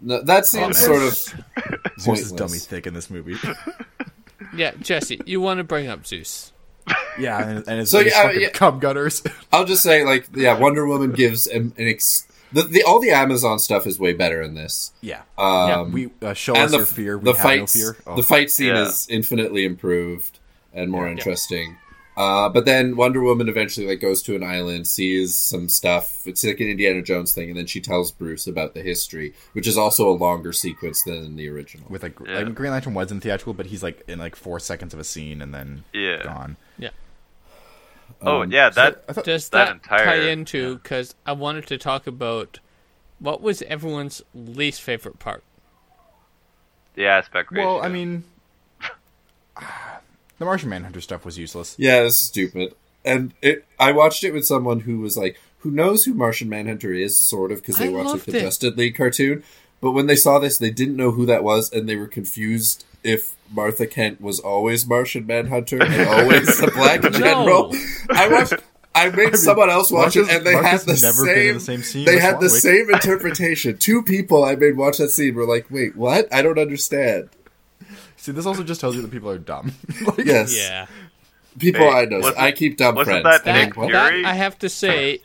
no, 0.00 0.22
that 0.22 0.46
seems 0.46 0.78
Oh, 0.82 0.86
sort 0.86 1.02
of 1.02 1.98
Zeus 2.00 2.20
is 2.20 2.32
dummy 2.32 2.58
thick 2.58 2.86
in 2.86 2.94
this 2.94 3.10
movie. 3.10 3.36
Yeah, 4.54 4.72
Jesse, 4.80 5.20
you 5.26 5.40
want 5.40 5.58
to 5.58 5.64
bring 5.64 5.88
up 5.88 6.06
Zeus? 6.06 6.52
yeah, 7.18 7.42
and, 7.42 7.66
and 7.68 7.80
it's 7.80 7.90
So, 7.90 8.00
so, 8.02 8.06
yeah, 8.06 8.30
yeah. 8.32 8.48
cum 8.50 8.78
gutters. 8.78 9.22
I'll 9.52 9.64
just 9.64 9.82
say, 9.82 10.04
like, 10.04 10.28
yeah, 10.34 10.58
Wonder 10.58 10.86
Woman 10.86 11.12
gives 11.12 11.46
an, 11.46 11.72
an 11.78 11.88
ex- 11.88 12.28
the, 12.52 12.62
the 12.62 12.82
all 12.84 13.00
the 13.00 13.10
Amazon 13.10 13.58
stuff 13.58 13.86
is 13.86 13.98
way 13.98 14.12
better 14.12 14.42
in 14.42 14.54
this. 14.54 14.92
yeah, 15.00 15.22
Um, 15.38 15.90
we 15.92 16.10
uh, 16.22 16.34
show 16.34 16.54
us 16.54 16.70
the 16.70 16.76
your 16.78 16.86
fear. 16.86 17.18
We 17.18 17.24
the 17.24 17.32
have 17.32 17.42
fight 17.42 17.60
no 17.60 17.66
fear. 17.66 17.96
Oh, 18.06 18.16
the 18.16 18.22
fight 18.22 18.50
scene 18.50 18.68
Yeah. 18.68 18.82
is 18.86 19.06
infinitely 19.10 19.64
improved 19.64 20.38
and 20.76 20.90
more 20.92 21.06
Yeah. 21.06 21.12
interesting. 21.12 21.76
Uh, 22.16 22.48
but 22.48 22.64
then 22.64 22.96
Wonder 22.96 23.20
Woman 23.20 23.46
eventually 23.46 23.86
like 23.86 24.00
goes 24.00 24.22
to 24.22 24.34
an 24.36 24.42
island, 24.42 24.86
sees 24.86 25.36
some 25.36 25.68
stuff. 25.68 26.26
It's 26.26 26.42
like 26.44 26.60
an 26.60 26.68
Indiana 26.68 27.02
Jones 27.02 27.34
thing, 27.34 27.50
and 27.50 27.58
then 27.58 27.66
she 27.66 27.78
tells 27.80 28.10
Bruce 28.10 28.46
about 28.46 28.72
the 28.72 28.80
history, 28.82 29.34
which 29.52 29.66
is 29.66 29.76
also 29.76 30.08
a 30.08 30.16
longer 30.16 30.52
sequence 30.54 31.02
than 31.02 31.36
the 31.36 31.46
original. 31.50 31.86
With 31.90 32.02
like, 32.02 32.18
Yeah. 32.24 32.38
like 32.38 32.54
Green 32.54 32.70
Lantern 32.72 32.94
was 32.94 33.12
in 33.12 33.20
theatrical, 33.20 33.52
but 33.52 33.66
he's 33.66 33.82
like 33.82 34.02
in 34.08 34.18
like 34.18 34.34
four 34.34 34.58
seconds 34.60 34.94
of 34.94 35.00
a 35.00 35.04
scene 35.04 35.42
and 35.42 35.52
then 35.52 35.84
Yeah. 35.92 36.22
gone. 36.22 36.56
Yeah. 36.78 36.90
Oh 38.22 38.42
Um, 38.42 38.50
yeah, 38.50 38.70
that 38.70 39.04
I 39.08 39.12
thought 39.12 39.24
Does 39.26 39.50
that 39.50 39.66
that, 39.66 39.72
entire- 39.74 40.04
tie 40.06 40.30
into? 40.30 40.76
Because 40.76 41.14
I 41.26 41.32
wanted 41.32 41.66
to 41.66 41.76
talk 41.76 42.06
about 42.06 42.60
what 43.18 43.42
was 43.42 43.60
everyone's 43.62 44.22
least 44.34 44.80
favorite 44.80 45.18
part. 45.18 45.42
the 46.94 47.06
aspect 47.06 47.52
ratio. 47.52 47.74
well, 47.74 47.82
I 47.84 47.88
mean, 47.88 48.24
the 50.38 50.44
Martian 50.44 50.68
Manhunter 50.70 51.00
stuff 51.00 51.24
was 51.24 51.38
useless. 51.38 51.74
Yeah, 51.78 52.02
it's 52.02 52.16
stupid. 52.16 52.74
And 53.04 53.32
it, 53.42 53.64
I 53.78 53.92
watched 53.92 54.24
it 54.24 54.32
with 54.32 54.44
someone 54.46 54.80
who 54.80 54.98
was 55.00 55.16
like, 55.16 55.38
who 55.60 55.70
knows 55.70 56.04
who 56.04 56.14
Martian 56.14 56.48
Manhunter 56.48 56.92
is, 56.92 57.18
sort 57.18 57.52
of, 57.52 57.60
because 57.60 57.76
they 57.78 57.86
I 57.86 57.90
watched 57.90 58.10
like, 58.10 58.24
the 58.24 58.36
it. 58.38 58.40
Justice 58.42 58.76
League 58.76 58.96
cartoon. 58.96 59.42
But 59.80 59.92
when 59.92 60.06
they 60.06 60.16
saw 60.16 60.38
this, 60.38 60.58
they 60.58 60.70
didn't 60.70 60.96
know 60.96 61.10
who 61.12 61.26
that 61.26 61.44
was, 61.44 61.72
and 61.72 61.88
they 61.88 61.96
were 61.96 62.06
confused 62.06 62.84
if 63.04 63.36
Martha 63.52 63.86
Kent 63.86 64.20
was 64.20 64.40
always 64.40 64.86
Martian 64.86 65.26
Manhunter 65.26 65.82
and 65.82 66.08
always 66.08 66.58
the 66.60 66.70
Black 66.74 67.02
No. 67.02 67.10
General. 67.10 67.74
I 68.10 68.28
watched. 68.28 68.54
I 68.94 69.10
made 69.10 69.36
someone 69.36 69.68
else 69.68 69.90
watch 69.92 70.16
Marcus- 70.16 70.30
it, 70.32 70.36
and 70.38 70.46
they 70.46 70.54
Marcus 70.54 70.70
had 70.70 70.80
the 70.96 71.00
never 71.02 71.24
same. 71.26 71.34
been 71.34 71.48
in 71.48 71.54
the 71.54 71.60
same 71.60 71.82
scene 71.82 72.04
they 72.06 72.18
had 72.18 72.40
the 72.40 72.46
Swanwick. 72.46 72.60
same 72.60 72.90
interpretation. 72.94 73.76
Two 73.76 74.02
people 74.02 74.42
I 74.42 74.56
made 74.56 74.76
watch 74.78 74.96
that 74.98 75.10
scene 75.10 75.34
were 75.34 75.44
like, 75.46 75.66
"Wait, 75.70 75.94
what? 75.94 76.32
I 76.32 76.40
don't 76.42 76.58
understand." 76.58 77.28
See, 78.26 78.32
this 78.32 78.44
also 78.44 78.64
just 78.64 78.80
tells 78.80 78.96
you 78.96 79.02
that 79.02 79.10
people 79.12 79.30
are 79.30 79.38
dumb. 79.38 79.72
like, 80.04 80.18
Yes, 80.26 80.52
Yeah. 80.56 80.86
people 81.60 81.82
Hey, 81.82 82.00
I 82.00 82.04
know. 82.06 82.32
I 82.36 82.50
keep 82.50 82.76
dumb 82.76 82.96
wasn't 82.96 83.22
friends. 83.22 83.42
that 83.44 83.54
I 83.54 83.64
Nick 83.66 83.74
That. 83.76 83.88
Fury? 83.88 84.22
that 84.22 84.28
I 84.28 84.34
have 84.34 84.58
to 84.58 84.68
say, 84.68 85.20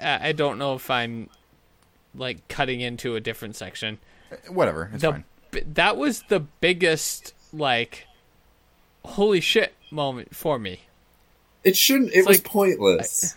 I 0.00 0.28
I 0.30 0.32
don't 0.32 0.58
know 0.58 0.74
if 0.76 0.88
I'm 0.90 1.28
like 2.14 2.48
cutting 2.48 2.80
into 2.80 3.16
a 3.16 3.20
different 3.20 3.54
section. 3.54 3.98
Eh, 4.32 4.36
whatever, 4.48 4.88
it's 4.94 5.02
The, 5.02 5.12
fine. 5.12 5.24
b- 5.50 5.60
that 5.74 5.98
was 5.98 6.22
the 6.28 6.40
biggest 6.40 7.34
like 7.52 8.06
holy 9.04 9.40
shit 9.42 9.74
moment 9.90 10.34
for 10.34 10.58
me. 10.58 10.80
It 11.64 11.76
shouldn't. 11.76 12.12
It 12.12 12.20
It's 12.20 12.28
was 12.28 12.38
like- 12.38 12.44
pointless. 12.46 13.36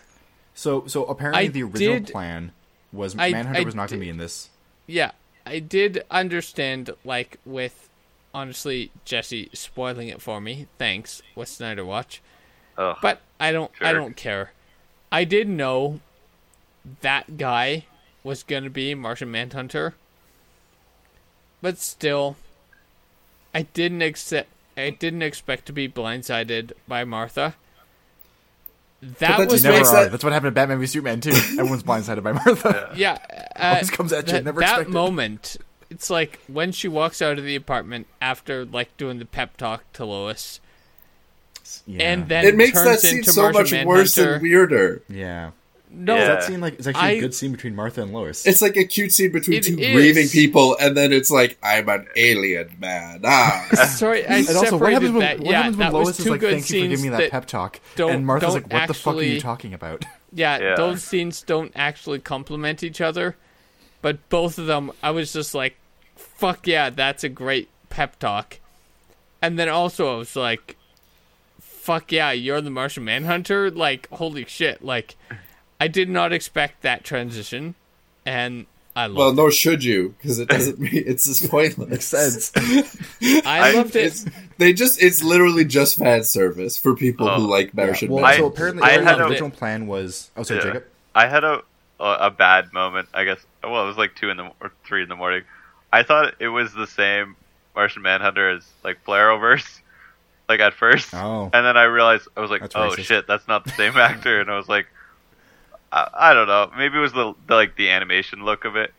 So, 0.54 0.86
so 0.86 1.04
apparently 1.04 1.44
I 1.44 1.48
the 1.48 1.64
original 1.64 1.94
did- 2.00 2.06
plan 2.08 2.52
was 2.94 3.14
Manhunter 3.14 3.60
I 3.60 3.64
was 3.64 3.74
not 3.74 3.90
going 3.90 4.00
to 4.00 4.04
be 4.06 4.08
in 4.10 4.16
this. 4.16 4.48
Yeah, 4.86 5.10
I 5.44 5.58
did 5.58 6.02
understand 6.10 6.90
like 7.04 7.36
with 7.44 7.87
honestly 8.38 8.90
Jesse 9.04 9.50
spoiling 9.52 10.08
it 10.08 10.22
for 10.22 10.40
me. 10.40 10.66
Thanks, 10.78 11.22
with 11.34 11.48
Snyder 11.48 11.84
Watch. 11.84 12.20
Ugh. 12.76 12.96
But 13.02 13.20
I 13.40 13.52
don't 13.52 13.70
I 13.80 13.92
don't 13.92 14.16
care. 14.16 14.52
I 15.10 15.24
did 15.24 15.48
know 15.48 16.00
that 17.00 17.36
guy 17.36 17.86
was 18.22 18.42
gonna 18.42 18.70
be 18.70 18.94
Martian 18.94 19.30
Manhunter. 19.30 19.94
But 21.60 21.78
still 21.78 22.36
I 23.54 23.62
didn't 23.62 24.02
accept 24.02 24.48
I 24.76 24.90
didn't 24.90 25.22
expect 25.22 25.66
to 25.66 25.72
be 25.72 25.88
blindsided 25.88 26.72
by 26.86 27.02
Martha. 27.04 27.56
That 29.00 29.18
that 29.38 29.48
was 29.48 29.64
You 29.64 29.70
never 29.70 29.86
are. 29.88 29.92
that- 30.04 30.10
That's 30.12 30.24
what 30.24 30.32
happened 30.32 30.48
to 30.48 30.54
Batman 30.54 30.78
v 30.80 30.86
Superman 30.86 31.20
too. 31.20 31.30
Everyone's 31.58 31.82
blindsided 31.84 32.22
by 32.22 32.32
Martha. 32.32 32.92
Yeah, 32.96 33.18
uh, 33.56 33.74
Always 33.74 33.90
comes 33.90 34.12
at 34.12 34.26
you, 34.30 34.40
never 34.40 34.60
that 34.60 34.70
expected. 34.70 34.92
moment. 34.92 35.56
It's 35.90 36.10
like 36.10 36.40
when 36.48 36.72
she 36.72 36.86
walks 36.88 37.22
out 37.22 37.38
of 37.38 37.44
the 37.44 37.56
apartment 37.56 38.06
after 38.20 38.64
like 38.64 38.94
doing 38.96 39.18
the 39.18 39.24
pep 39.24 39.56
talk 39.56 39.84
to 39.94 40.04
Lois, 40.04 40.60
Yeah. 41.86 42.12
and 42.12 42.28
then 42.28 42.44
It 42.44 42.56
makes 42.56 42.72
turns 42.72 42.84
that 42.86 43.00
scene 43.00 43.18
into 43.18 43.32
so 43.32 43.50
Martian 43.50 43.78
much 43.78 43.86
worse 43.86 44.18
and 44.18 44.42
weirder. 44.42 45.02
yeah. 45.08 45.50
No, 45.90 46.16
Yeah. 46.16 46.24
That 46.26 46.42
scene 46.44 46.60
like 46.60 46.74
it's 46.74 46.86
actually 46.86 47.02
I- 47.02 47.10
a 47.12 47.20
good 47.20 47.34
scene 47.34 47.50
between 47.50 47.74
Martha 47.74 48.02
and 48.02 48.12
Lois. 48.12 48.46
It's 48.46 48.60
like 48.60 48.76
a 48.76 48.84
cute 48.84 49.10
scene 49.10 49.32
between 49.32 49.56
It 49.58 49.64
two 49.64 49.78
is. 49.78 49.94
grieving 49.94 50.28
people, 50.28 50.76
and 50.78 50.94
then 50.94 51.14
it's 51.14 51.30
like, 51.30 51.56
"I'm 51.62 51.88
an 51.88 52.06
alien 52.14 52.76
man." 52.78 53.22
Ah, 53.24 53.66
sorry, 53.96 54.26
I 54.26 54.36
and 54.36 54.48
also, 54.48 54.52
what 54.60 54.68
separated 54.68 54.92
happens 54.92 55.12
when, 55.12 55.20
that. 55.20 55.38
what 55.38 55.46
yeah, 55.50 55.56
happens 55.56 55.76
when 55.78 55.86
that 55.86 55.92
Lois 55.94 56.06
was 56.08 56.18
is 56.18 56.24
two 56.26 56.30
like, 56.32 56.40
good 56.40 56.50
"Thank 56.50 56.60
you 56.60 56.62
for 56.64 56.66
scenes 56.68 56.88
giving 56.90 57.02
me 57.04 57.08
that, 57.16 57.16
that 57.22 57.30
pep 57.30 57.46
talk," 57.46 57.80
don't- 57.96 58.10
and 58.12 58.26
Martha's 58.26 58.52
don't 58.52 58.64
like, 58.64 58.72
"What 58.74 58.88
the 58.88 58.92
fuck 58.94 59.14
are 59.14 59.22
you 59.22 59.28
actually- 59.36 59.40
talking 59.40 59.72
about?" 59.72 60.04
Yeah, 60.34 60.58
Yeah. 60.58 60.74
those 60.76 61.02
scenes 61.02 61.40
don't 61.40 61.72
actually 61.74 62.18
complement 62.18 62.82
each 62.82 63.00
other, 63.00 63.36
but 64.02 64.28
both 64.28 64.58
of 64.58 64.66
them, 64.66 64.92
I 65.02 65.10
was 65.10 65.32
just 65.32 65.54
like, 65.54 65.76
"Fuck 66.16 66.66
yeah, 66.66 66.90
that's 66.90 67.24
a 67.24 67.28
great 67.28 67.68
pep 67.90 68.18
talk," 68.18 68.58
and 69.42 69.58
then 69.58 69.68
also 69.68 70.14
I 70.14 70.18
was 70.18 70.36
like, 70.36 70.76
"Fuck 71.60 72.12
yeah, 72.12 72.32
you're 72.32 72.60
the 72.60 72.70
Martian 72.70 73.04
Manhunter!" 73.04 73.70
Like, 73.70 74.08
holy 74.10 74.44
shit! 74.46 74.84
Like, 74.84 75.16
I 75.80 75.88
did 75.88 76.08
not 76.08 76.32
expect 76.32 76.82
that 76.82 77.04
transition, 77.04 77.74
and 78.26 78.66
I 78.96 79.06
loved 79.06 79.16
well, 79.16 79.26
loved. 79.28 79.36
nor 79.36 79.50
should 79.50 79.84
you, 79.84 80.14
because 80.20 80.38
it 80.38 80.48
doesn't. 80.48 80.78
mean 80.80 80.90
It's 80.94 81.24
just 81.26 81.50
pointless. 81.50 81.88
Makes 81.88 82.04
sense. 82.06 82.52
it. 82.56 83.46
I, 83.46 83.70
I- 83.70 83.72
loved 83.74 83.96
it. 83.96 84.06
It's, 84.06 84.26
they 84.58 84.72
just. 84.72 85.00
It's 85.02 85.22
literally 85.22 85.64
just 85.64 85.96
fan 85.96 86.24
service 86.24 86.78
for 86.78 86.94
people 86.96 87.28
who 87.28 87.44
Oh. 87.44 87.46
like 87.48 87.74
Martian 87.74 88.10
well, 88.10 88.22
Man. 88.22 88.36
so 88.38 88.46
apparently, 88.46 88.82
I 88.82 88.90
apparently 88.90 89.08
had 89.12 89.18
the 89.18 89.24
a- 89.24 89.28
original 89.28 89.50
plan 89.50 89.86
was. 89.86 90.30
Oh, 90.36 90.42
sorry, 90.42 90.60
Yeah. 90.60 90.66
Jacob. 90.66 90.84
I 91.14 91.26
had 91.26 91.42
a, 91.42 91.62
a 92.00 92.04
a 92.26 92.30
bad 92.30 92.72
moment. 92.72 93.08
I 93.14 93.24
guess. 93.24 93.38
Well, 93.62 93.84
it 93.84 93.86
was 93.86 93.96
like 93.96 94.14
two 94.14 94.30
in 94.30 94.36
the 94.36 94.50
or 94.60 94.72
three 94.84 95.02
in 95.02 95.08
the 95.08 95.16
morning. 95.16 95.42
I 95.92 96.02
thought 96.02 96.34
it 96.38 96.48
was 96.48 96.72
the 96.74 96.86
same 96.86 97.36
Martian 97.74 98.02
Manhunter 98.02 98.50
as 98.50 98.66
like 98.84 99.04
Arrowverse, 99.06 99.80
like 100.48 100.60
at 100.60 100.74
first, 100.74 101.12
Oh. 101.14 101.50
and 101.52 101.64
then 101.66 101.76
I 101.76 101.84
realized 101.84 102.28
I 102.36 102.40
was 102.40 102.50
like, 102.50 102.60
That's 102.62 102.74
oh 102.76 102.90
racist. 102.90 103.04
shit, 103.04 103.26
that's 103.26 103.48
not 103.48 103.64
the 103.64 103.70
same 103.70 103.96
actor, 103.96 104.40
and 104.40 104.50
I 104.50 104.56
was 104.56 104.68
like, 104.68 104.86
I, 105.92 106.08
I 106.14 106.34
don't 106.34 106.46
know. 106.46 106.70
Maybe 106.76 106.96
it 106.98 107.00
was 107.00 107.12
the, 107.12 107.34
the 107.46 107.54
like 107.54 107.76
the 107.76 107.90
animation 107.90 108.44
look 108.44 108.64
of 108.64 108.76
it 108.76 108.92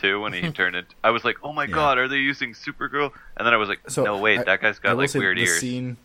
too 0.00 0.20
when 0.20 0.32
he 0.32 0.50
turned 0.52 0.76
it. 0.76 0.86
I 1.02 1.10
was 1.10 1.24
like, 1.24 1.36
oh 1.42 1.52
my 1.52 1.64
Yeah. 1.64 1.70
god, 1.74 1.98
are 1.98 2.08
they 2.08 2.16
using 2.18 2.52
Supergirl? 2.52 3.12
And 3.36 3.46
then 3.46 3.54
I 3.54 3.56
was 3.56 3.68
like, 3.68 3.88
So 3.88 4.04
no 4.04 4.18
wait, 4.18 4.40
I- 4.40 4.44
that 4.44 4.60
guy's 4.60 4.78
got 4.78 4.96
like 4.96 5.14
weird 5.14 5.38
the 5.38 5.42
ears. 5.42 5.58
Scene, 5.60 5.96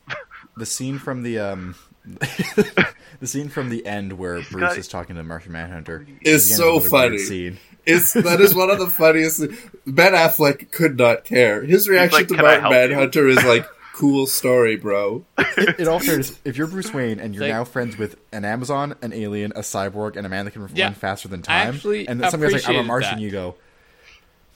the 0.55 0.65
scene 0.65 0.99
from 0.99 1.23
the 1.23 1.39
um, 1.39 1.75
the 2.17 3.27
scene 3.27 3.49
from 3.49 3.69
the 3.69 3.85
end 3.85 4.13
where 4.13 4.37
He's 4.37 4.49
Bruce 4.49 4.61
got- 4.69 4.77
is 4.77 4.87
talking 4.87 5.15
to 5.15 5.19
the 5.21 5.27
Martian 5.27 5.51
Manhunter 5.51 6.05
Is 6.21 6.55
so 6.55 6.79
funny. 6.79 7.17
Scene. 7.17 7.57
It's 7.85 8.13
that 8.13 8.39
is 8.41 8.53
one 8.53 8.69
of 8.69 8.79
the 8.79 8.87
funniest. 8.89 9.39
Ben 9.87 10.13
Affleck 10.13 10.71
could 10.71 10.97
not 10.97 11.23
care. 11.23 11.63
His 11.63 11.87
reaction 11.89 12.19
like, 12.19 12.27
to 12.27 12.35
Martian 12.35 12.65
I 12.65 12.69
Martin 12.69 12.71
help 12.71 12.73
you?" 13.15 13.21
Manhunter 13.23 13.27
is 13.29 13.43
like, 13.45 13.65
"Cool 13.93 14.27
story, 14.27 14.75
bro." 14.75 15.25
It 15.37 15.87
all 15.87 15.99
fairness, 15.99 16.37
if 16.45 16.57
you're 16.57 16.67
Bruce 16.67 16.93
Wayne 16.93 17.19
and 17.19 17.33
you're 17.33 17.43
Like- 17.45 17.53
now 17.53 17.63
friends 17.63 17.97
with 17.97 18.15
an 18.31 18.45
Amazon, 18.45 18.95
an 19.01 19.13
alien, 19.13 19.53
a 19.55 19.61
cyborg, 19.61 20.17
and 20.17 20.25
a 20.25 20.29
man 20.29 20.45
that 20.45 20.51
can 20.51 20.67
Yeah. 20.73 20.85
run 20.85 20.93
faster 20.93 21.27
than 21.29 21.41
time, 21.41 21.75
actually 21.75 22.07
and 22.07 22.21
then 22.21 22.29
somebody's 22.29 22.53
like, 22.53 22.69
"I'm 22.69 22.75
a 22.75 22.83
Martian," 22.83 23.15
that. 23.15 23.21
you 23.21 23.31
go, 23.31 23.55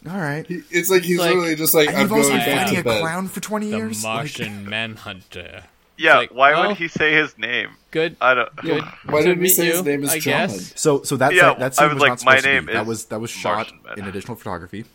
"All 0.07 0.17
right." 0.17 0.45
He- 0.45 0.61
It's 0.69 0.89
like 0.91 1.01
he's 1.03 1.17
Like- 1.17 1.29
literally 1.29 1.55
just 1.55 1.73
like, 1.73 1.87
And 1.87 1.97
"I'm 1.97 2.03
you've 2.03 2.11
also 2.13 2.29
been 2.29 2.39
fighting 2.57 2.77
a 2.79 2.83
bed." 2.83 2.99
clown 3.01 3.27
for 3.29 3.39
20 3.39 3.71
the 3.71 3.77
years. 3.77 4.03
Like, 4.03 4.13
Martian 4.15 4.69
Manhunter. 4.69 5.63
Yeah, 6.03 6.17
like, 6.17 6.33
why 6.33 6.51
well- 6.51 6.67
would 6.69 6.77
he 6.77 6.87
say 6.87 7.13
his 7.13 7.37
name? 7.37 7.69
Good. 7.91 8.15
I 8.19 8.33
don't. 8.33 8.55
Good. 8.57 8.83
Why 9.05 9.21
didn't 9.21 9.37
he 9.37 9.43
meet 9.43 9.49
say 9.49 9.65
his 9.67 9.83
name 9.83 10.03
is 10.03 10.09
I 10.11 10.19
John? 10.19 10.47
guess. 10.49 10.73
So, 10.79 11.03
so 11.03 11.15
that 11.17 11.33
Yeah, 11.33 11.53
that 11.53 11.61
I 11.61 11.69
scene 11.75 11.85
was 11.85 11.93
was, 11.95 12.01
like, 12.01 12.09
not 12.09 12.25
"My 12.25 12.37
supposed 12.37 12.43
to 12.45 12.61
be. 12.67 12.73
That 12.73 12.81
is 12.81 12.87
was 12.87 13.05
that 13.05 13.19
was 13.21 13.29
shot 13.31 13.71
Martian 13.83 14.03
in 14.03 14.09
additional 14.09 14.35
photography. 14.35 14.85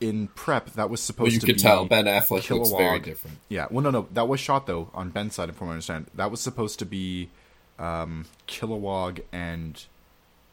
In 0.00 0.26
prep, 0.28 0.70
that 0.72 0.90
was 0.90 1.00
supposed 1.00 1.26
Well, 1.28 1.34
you 1.34 1.40
to 1.40 1.46
could 1.46 1.56
be 1.56 1.60
tell 1.62 1.84
Ben 1.84 2.06
Affleck 2.06 2.50
looks 2.50 2.70
very 2.72 2.98
different. 2.98 3.38
Yeah, 3.48 3.66
well, 3.70 3.84
no, 3.84 3.90
no, 3.90 4.08
that 4.14 4.26
was 4.26 4.40
shot 4.40 4.66
though 4.66 4.90
on 4.92 5.10
Ben's 5.10 5.36
side, 5.36 5.54
from 5.54 5.68
what 5.68 5.72
I 5.72 5.74
understand. 5.74 6.06
That 6.14 6.30
was 6.32 6.40
supposed 6.40 6.80
to 6.80 6.86
be 6.86 7.28
um, 7.78 8.24
Kilowog 8.48 9.20
and 9.32 9.84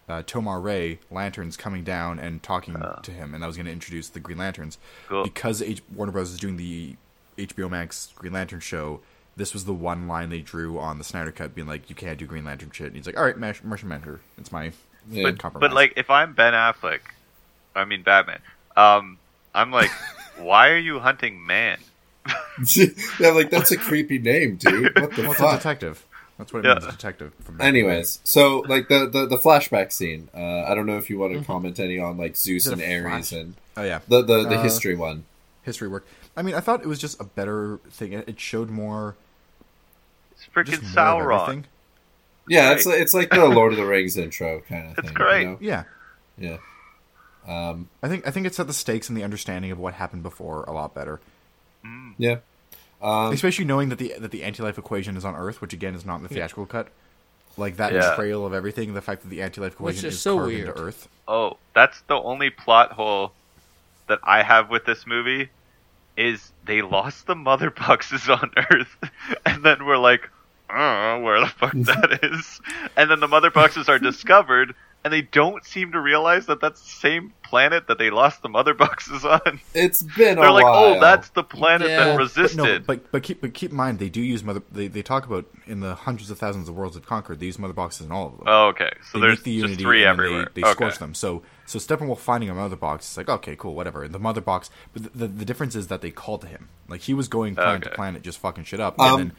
uh, 0.08 0.22
Tomar-Re 0.28 1.00
lanterns 1.10 1.58
coming 1.58 1.84
down 1.84 2.20
and 2.20 2.44
talking 2.44 2.76
to 3.02 3.12
him, 3.12 3.34
and 3.34 3.42
that 3.42 3.48
was 3.48 3.56
going 3.56 3.66
to 3.66 3.72
introduce 3.72 4.10
the 4.10 4.20
Green 4.20 4.38
Lanterns. 4.38 4.78
Cool. 5.08 5.24
Because 5.24 5.62
H- 5.64 5.82
Warner 5.96 6.12
Bros. 6.12 6.32
is 6.32 6.38
doing 6.40 6.58
the 6.58 6.96
HBO 7.38 7.70
Max 7.72 8.12
Green 8.16 8.34
Lantern 8.34 8.60
show, 8.60 9.00
this 9.36 9.54
was 9.54 9.66
the 9.66 9.74
one 9.74 10.08
line 10.08 10.30
they 10.30 10.40
drew 10.42 10.78
on 10.80 10.98
the 10.98 11.04
Snyder 11.04 11.32
Cut, 11.32 11.56
being 11.56 11.68
like, 11.68 11.90
"You 11.90 11.96
can't 11.96 12.18
do 12.20 12.26
Green 12.26 12.46
Lantern 12.46 12.72
shit." 12.72 12.88
And 12.88 12.96
he's 12.96 13.06
like, 13.06 13.18
"All 13.18 13.24
right, 13.26 13.38
Mar- 13.38 13.56
Martian 13.64 13.90
Manhunter, 13.90 14.20
it's 14.38 14.52
my 14.52 14.72
Yeah. 15.10 15.24
but, 15.24 15.40
compromise." 15.40 15.70
but 15.70 15.76
like 15.76 15.94
if 15.96 16.10
I'm 16.10 16.34
Ben 16.34 16.54
Affleck, 16.54 17.00
I 17.76 17.86
mean 17.86 18.04
Batman, 18.04 18.40
um, 18.78 19.18
I'm 19.56 19.72
like, 19.72 19.90
why 20.38 20.70
are 20.70 20.78
you 20.78 21.00
hunting 21.00 21.46
man? 21.46 21.80
yeah, 23.20 23.30
like 23.32 23.50
that's 23.50 23.72
a 23.72 23.78
creepy 23.78 24.18
name, 24.20 24.56
dude. 24.58 24.96
What 25.00 25.12
the 25.16 25.22
well, 25.24 25.32
it's 25.32 25.40
a 25.40 25.44
fuck? 25.44 25.58
detective. 25.60 26.06
That's 26.38 26.52
what 26.54 26.66
it 26.66 26.68
Yeah. 26.68 26.76
means, 26.76 26.88
detective. 26.88 27.34
From 27.42 27.58
back 27.58 27.68
in 27.68 27.74
the 27.74 27.82
day. 27.82 27.88
Anyways, 27.88 28.20
so 28.24 28.60
like 28.68 28.88
the, 28.88 29.08
the 29.08 29.26
the 29.28 29.38
flashback 29.38 29.92
scene. 29.92 30.30
Uh, 30.34 30.64
I 30.64 30.74
don't 30.74 30.86
know 30.86 30.98
if 30.98 31.10
you 31.10 31.18
want 31.20 31.34
to 31.38 31.44
comment 31.44 31.80
any 31.80 32.00
on 32.00 32.18
like 32.18 32.36
Zeus 32.36 32.66
Mm-hmm. 32.68 32.74
Is 32.74 32.80
it 32.80 32.84
and 32.92 33.06
Ares 33.06 33.30
flash? 33.30 33.40
and 33.42 33.54
oh 33.78 33.84
yeah, 33.84 34.00
the 34.08 34.22
the, 34.24 34.44
the 34.44 34.58
Uh, 34.60 34.64
history 34.64 34.96
one. 34.96 35.26
history 35.64 35.88
work. 35.88 36.06
I 36.36 36.42
mean, 36.42 36.56
I 36.56 36.60
thought 36.62 36.82
it 36.82 36.88
was 36.88 37.00
just 37.00 37.20
a 37.22 37.24
better 37.24 37.80
thing. 37.92 38.14
It 38.14 38.28
it 38.30 38.40
showed 38.40 38.70
more, 38.70 39.10
It's 39.10 39.16
just 39.16 39.23
freaking 40.56 40.82
more 40.96 41.32
of 41.32 41.48
Sauron. 41.50 41.64
Yeah, 42.48 42.72
it's 42.74 42.86
right. 42.86 43.00
it's 43.00 43.14
like 43.14 43.30
the 43.30 43.46
Lord 43.46 43.72
of 43.74 43.78
the 43.78 43.86
Rings 43.86 44.18
intro 44.18 44.62
kind 44.68 44.92
of 44.92 44.98
It's 45.00 45.08
thing. 45.08 45.14
great. 45.14 45.42
You 45.42 45.48
know? 45.50 45.58
Yeah, 45.62 45.84
Yeah. 46.38 46.58
Um, 47.48 47.90
I 48.02 48.08
think 48.08 48.26
I 48.28 48.32
think 48.32 48.46
it 48.48 48.56
set 48.56 48.68
the 48.68 48.74
stakes 48.74 49.10
and 49.10 49.18
the 49.18 49.24
understanding 49.24 49.72
of 49.72 49.78
what 49.80 49.94
happened 49.96 50.24
before 50.24 50.64
a 50.64 50.72
lot 50.72 50.94
better. 50.94 51.20
yeah. 52.18 52.38
Um, 53.02 53.34
Especially 53.34 53.66
knowing 53.66 53.90
that 53.90 53.98
the 54.00 54.14
that 54.18 54.32
the 54.32 54.44
anti-life 54.44 54.78
equation 54.78 55.18
is 55.18 55.26
on 55.26 55.36
Earth, 55.36 55.60
which 55.62 55.74
again 55.74 55.94
is 55.94 56.06
not 56.06 56.18
in 56.18 56.24
the 56.24 56.30
theatrical 56.30 56.66
cut. 56.66 56.88
Like 57.58 57.76
that 57.78 57.92
Yeah. 57.94 58.16
trail 58.16 58.46
of 58.46 58.54
everything, 58.54 58.94
the 58.94 59.02
fact 59.02 59.22
that 59.24 59.30
the 59.30 59.42
anti-life 59.42 59.74
Which 59.80 59.96
equation 59.98 60.08
is 60.08 60.16
is 60.16 60.22
so 60.22 60.38
carved 60.38 60.54
weird. 60.54 60.70
into 60.70 60.82
Earth. 60.82 61.08
Oh, 61.28 61.58
that's 61.76 62.00
the 62.08 62.16
only 62.16 62.50
plot 62.50 62.94
hole 62.94 63.34
that 64.08 64.20
I 64.24 64.42
have 64.42 64.70
with 64.70 64.86
this 64.86 65.06
movie 65.06 65.50
is 66.18 66.52
they 66.66 66.82
lost 66.82 67.28
the 67.28 67.36
mother 67.36 67.70
boxes 67.72 68.30
on 68.30 68.52
Earth, 68.72 68.96
and 69.46 69.64
then 69.64 69.86
we're 69.86 69.98
like, 69.98 70.30
I 70.74 71.12
don't 71.14 71.22
know 71.22 71.26
where 71.26 71.40
the 71.42 71.48
fuck 71.48 71.72
that 71.76 72.20
is, 72.24 72.62
and 72.98 73.10
then 73.12 73.20
the 73.20 73.28
mother 73.28 73.52
boxes 73.52 73.90
are 73.90 74.00
discovered, 74.00 74.74
and 75.04 75.12
they 75.14 75.22
don't 75.22 75.64
seem 75.66 75.92
to 75.92 76.00
realize 76.00 76.46
that 76.48 76.62
that's 76.62 76.82
the 76.82 76.90
same 76.90 77.34
planet 77.44 77.88
that 77.88 77.98
they 78.00 78.10
lost 78.10 78.42
the 78.42 78.50
mother 78.50 78.74
boxes 78.74 79.24
on. 79.26 79.60
it's 79.76 80.02
been 80.02 80.38
They're 80.38 80.46
a 80.46 80.52
like, 80.54 80.64
while. 80.64 80.96
oh, 80.96 81.00
that's 81.00 81.30
the 81.30 81.44
planet 81.44 81.90
Yeah. 81.90 81.98
that 81.98 82.06
Well, 82.08 82.16
But 82.18 82.24
resisted. 82.24 82.58
no, 82.58 82.80
but 82.80 83.12
but 83.12 83.22
keep 83.24 83.42
but 83.42 83.54
keep 83.54 83.72
in 83.72 83.78
mind 83.78 84.00
they 84.00 84.10
do 84.10 84.22
use 84.22 84.44
mother. 84.44 84.64
They, 84.72 84.88
they 84.88 85.02
talk 85.04 85.26
about 85.28 85.46
in 85.68 85.82
the 85.82 85.94
hundreds 85.96 86.32
of 86.32 86.40
thousands 86.40 86.68
of 86.70 86.76
worlds 86.76 86.96
they've 86.96 87.06
conquered. 87.06 87.40
They 87.40 87.46
use 87.46 87.60
mother 87.60 87.74
boxes 87.74 88.06
in 88.08 88.12
all 88.12 88.28
of 88.28 88.38
them. 88.38 88.44
oh, 88.48 88.68
okay, 88.70 88.92
so 89.12 89.20
they 89.20 89.28
there's 89.28 89.42
the 89.44 89.54
just 89.60 89.68
Unity 89.70 89.84
three 89.84 90.04
and 90.04 90.10
everywhere. 90.10 90.48
They, 90.54 90.62
they 90.62 90.68
okay. 90.68 90.74
scorch 90.74 90.98
them. 90.98 91.14
So 91.14 91.44
so 91.66 91.78
Steppenwolf 91.80 92.18
finding 92.20 92.50
a 92.50 92.54
mother 92.56 92.76
box. 92.76 93.06
It's 93.06 93.18
like 93.18 93.30
okay, 93.30 93.56
cool, 93.56 93.76
whatever. 93.76 94.08
The 94.08 94.20
mother 94.20 94.42
box, 94.42 94.70
but 94.94 95.04
the, 95.04 95.10
the, 95.20 95.28
the 95.28 95.46
difference 95.46 95.76
is 95.76 95.88
that 95.88 96.02
they 96.02 96.10
called 96.12 96.42
to 96.42 96.48
him. 96.48 96.70
Like 96.88 97.02
he 97.02 97.14
was 97.14 97.28
going 97.28 97.56
planet 97.56 97.84
to 97.84 97.90
planet, 97.92 98.22
just 98.24 98.40
fucking 98.40 98.64
shit 98.64 98.80
up. 98.80 99.00
Um, 99.00 99.08
and 99.08 99.20
then 99.32 99.38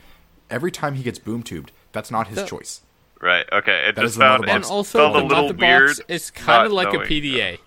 every 0.50 0.70
time 0.70 0.94
he 0.94 1.02
gets 1.02 1.18
boom 1.18 1.42
tubed, 1.42 1.72
that's 1.92 2.10
not 2.10 2.28
his 2.28 2.36
The- 2.38 2.46
choice. 2.46 2.80
Right. 3.20 3.46
Okay. 3.50 3.86
It 3.88 3.94
That 3.94 4.02
just 4.02 4.12
is 4.12 4.16
the 4.16 4.20
mother 4.24 4.46
found 4.46 4.46
box. 4.46 4.54
and 4.54 4.64
also 4.76 4.98
felt 4.98 5.12
the 5.14 5.22
little 5.22 5.42
mother 5.48 5.54
weird. 5.58 5.86
box 5.88 6.00
is 6.08 6.30
kind 6.30 6.66
of 6.66 6.72
not 6.72 6.76
like 6.76 6.88
a 6.92 6.96
knowing. 6.98 7.08
PDA. 7.08 7.58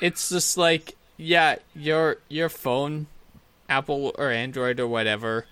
It's 0.00 0.28
just 0.28 0.56
like 0.58 0.96
yeah, 1.16 1.56
your 1.74 2.16
your 2.28 2.48
phone, 2.48 3.06
Apple 3.68 4.12
or 4.18 4.30
Android 4.30 4.80
or 4.80 4.88
whatever, 4.88 5.46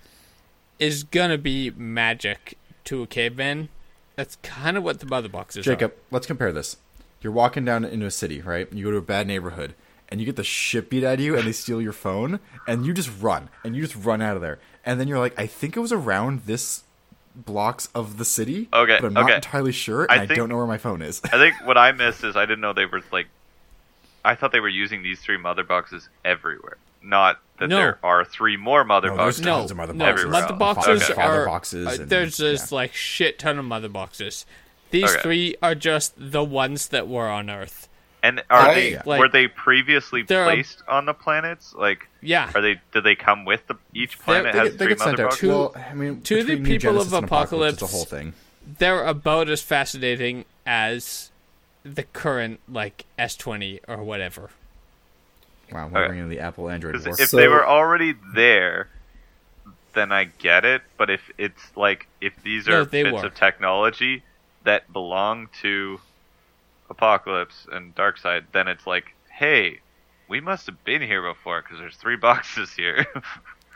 is 0.79 1.05
gonna 1.05 1.39
be 1.39 1.71
magic 1.71 2.59
to 2.85 3.03
a 3.03 3.07
caveman. 3.07 3.69
That's 4.17 4.37
kind 4.43 4.77
of 4.77 4.83
what 4.83 5.01
the 5.01 5.07
mother 5.07 5.29
box 5.29 5.57
is. 5.57 5.65
Jacob, 5.65 5.95
let's 6.11 6.27
compare 6.27 6.53
this. 6.53 6.77
You're 7.23 7.33
walking 7.33 7.65
down 7.65 7.85
into 7.85 8.07
a 8.07 8.11
city, 8.11 8.41
right? 8.43 8.71
You 8.73 8.85
go 8.87 8.91
to 8.91 8.97
a 8.97 9.03
bad 9.03 9.27
neighborhood, 9.27 9.75
and 10.09 10.21
you 10.21 10.27
get 10.27 10.37
the 10.37 10.45
shit 10.45 10.91
beat 10.91 11.05
out 11.05 11.15
of 11.15 11.21
you, 11.21 11.37
and 11.37 11.47
they 11.47 11.53
steal 11.53 11.81
your 11.81 11.93
phone, 11.93 12.41
and 12.67 12.85
you 12.85 12.93
just 12.93 13.11
run, 13.21 13.49
and 13.65 13.77
you 13.77 13.83
just 13.83 13.95
run 13.97 14.21
out 14.21 14.37
of 14.37 14.43
there, 14.43 14.59
and 14.85 14.99
then 15.01 15.09
you're 15.09 15.19
like, 15.19 15.39
I 15.39 15.47
think 15.47 15.77
it 15.77 15.81
was 15.81 15.93
around 15.93 16.43
this 16.47 16.85
blocks 17.35 17.89
of 17.95 18.19
the 18.19 18.25
city, 18.25 18.69
Okay, 18.73 18.99
but 19.01 19.07
I'm 19.09 19.13
not 19.15 19.25
okay. 19.25 19.35
entirely 19.37 19.73
sure, 19.73 20.03
and 20.11 20.21
I 20.21 20.23
I, 20.23 20.27
don't 20.27 20.49
know 20.49 20.57
where 20.57 20.67
my 20.67 20.79
phone 20.79 21.01
is. 21.03 21.21
I 21.25 21.39
think 21.39 21.55
what 21.65 21.79
I 21.79 21.93
missed 21.93 22.25
is 22.25 22.37
I 22.37 22.47
didn't 22.47 22.61
know 22.61 22.73
they 22.73 22.87
were 22.87 23.03
like. 23.13 23.27
I 24.25 24.35
thought 24.35 24.53
they 24.53 24.61
were 24.61 24.69
using 24.69 25.03
these 25.03 25.19
three 25.21 25.39
mother 25.39 25.63
boxes 25.65 26.09
everywhere, 26.25 26.77
not 27.03 27.41
that 27.59 27.69
No. 27.69 27.77
there 27.77 27.99
are 28.03 28.25
three 28.25 28.57
more 28.59 28.85
mother 28.85 29.09
No, 29.09 29.17
boxes. 29.17 29.45
No, 29.45 29.59
tons 29.61 29.71
of 29.71 29.77
mother 29.79 29.93
no, 29.95 30.05
boxes. 30.05 30.25
Everywhere 30.25 30.43
mother 30.43 30.55
boxes 30.57 31.11
Okay. 31.11 31.23
Are 31.23 31.47
boxes 31.47 31.87
uh, 32.01 32.05
there's 32.07 32.37
just 32.37 32.71
yeah. 32.71 32.77
like 32.77 32.93
shit 32.95 33.39
ton 33.39 33.59
of 33.59 33.65
mother 33.65 33.89
boxes. 33.89 34.45
These 34.91 35.11
Okay. 35.13 35.23
three 35.23 35.57
are 35.63 35.75
just 35.75 36.13
the 36.19 36.45
ones 36.45 36.89
that 36.89 37.09
were 37.09 37.29
on 37.29 37.49
Earth. 37.49 37.89
And 38.23 38.43
are 38.51 38.69
I- 38.69 38.75
they 38.75 38.99
Like- 39.05 39.19
were 39.21 39.29
they 39.29 39.49
previously 39.49 40.23
They're 40.23 40.43
a- 40.43 40.47
placed 40.47 40.83
on 40.87 41.07
the 41.07 41.15
planets? 41.15 41.75
Like, 41.75 42.07
Yeah, 42.21 42.51
are 42.55 42.61
they? 42.61 42.81
Do 42.93 43.01
they 43.01 43.15
come 43.15 43.45
with 43.45 43.67
the 43.67 43.77
each 43.95 44.19
planet 44.19 44.53
They 44.53 44.59
has 44.59 44.71
they 44.73 44.77
three 44.85 44.89
get 44.89 44.99
sent 44.99 45.11
mother 45.19 45.27
out. 45.29 45.43
Well, 45.43 45.75
I 45.91 45.95
mean, 45.95 46.21
to 46.23 46.43
the 46.45 46.61
people 46.63 47.01
of 47.01 47.13
and 47.15 47.27
Apokolips, 47.29 47.73
it's 47.75 47.83
a 47.83 47.87
whole 47.87 48.05
thing. 48.05 48.35
they're 48.79 49.05
about 49.05 49.49
as 49.49 49.63
fascinating 49.63 50.45
as 50.67 51.31
the 51.83 52.03
current 52.03 52.61
like 52.69 53.07
S20 53.19 53.81
or 53.89 54.03
whatever. 54.05 54.51
Wow, 55.73 55.89
we're 55.89 56.01
Okay. 56.01 56.09
bringing 56.09 56.29
the 56.29 56.41
Apple 56.41 56.69
Android 56.69 56.97
war. 57.07 57.15
If 57.19 57.31
So- 57.31 57.37
they 57.39 57.49
were 57.49 57.67
already 57.67 58.15
there, 58.35 58.89
then 59.95 60.13
I 60.13 60.25
get 60.25 60.65
it. 60.67 60.83
But 60.99 61.09
if 61.11 61.31
it's 61.39 61.75
like 61.77 62.07
if 62.21 62.35
these 62.43 62.67
No, 62.67 62.83
are 62.83 62.85
they 62.85 63.03
bits 63.05 63.15
were. 63.23 63.27
of 63.27 63.35
technology 63.35 64.23
that 64.65 64.93
belong 64.93 65.49
to 65.63 66.01
Apokolips 66.91 67.69
and 67.73 67.95
Darkseid, 67.95 68.45
then 68.53 68.69
it's 68.69 68.87
like, 68.87 69.15
hey, 69.31 69.81
we 70.29 70.41
must 70.41 70.67
have 70.67 70.83
been 70.85 71.03
here 71.03 71.23
before 71.23 71.63
because 71.63 71.79
there's 71.79 71.97
three 71.97 72.17
boxes 72.29 72.73
here. 72.73 73.07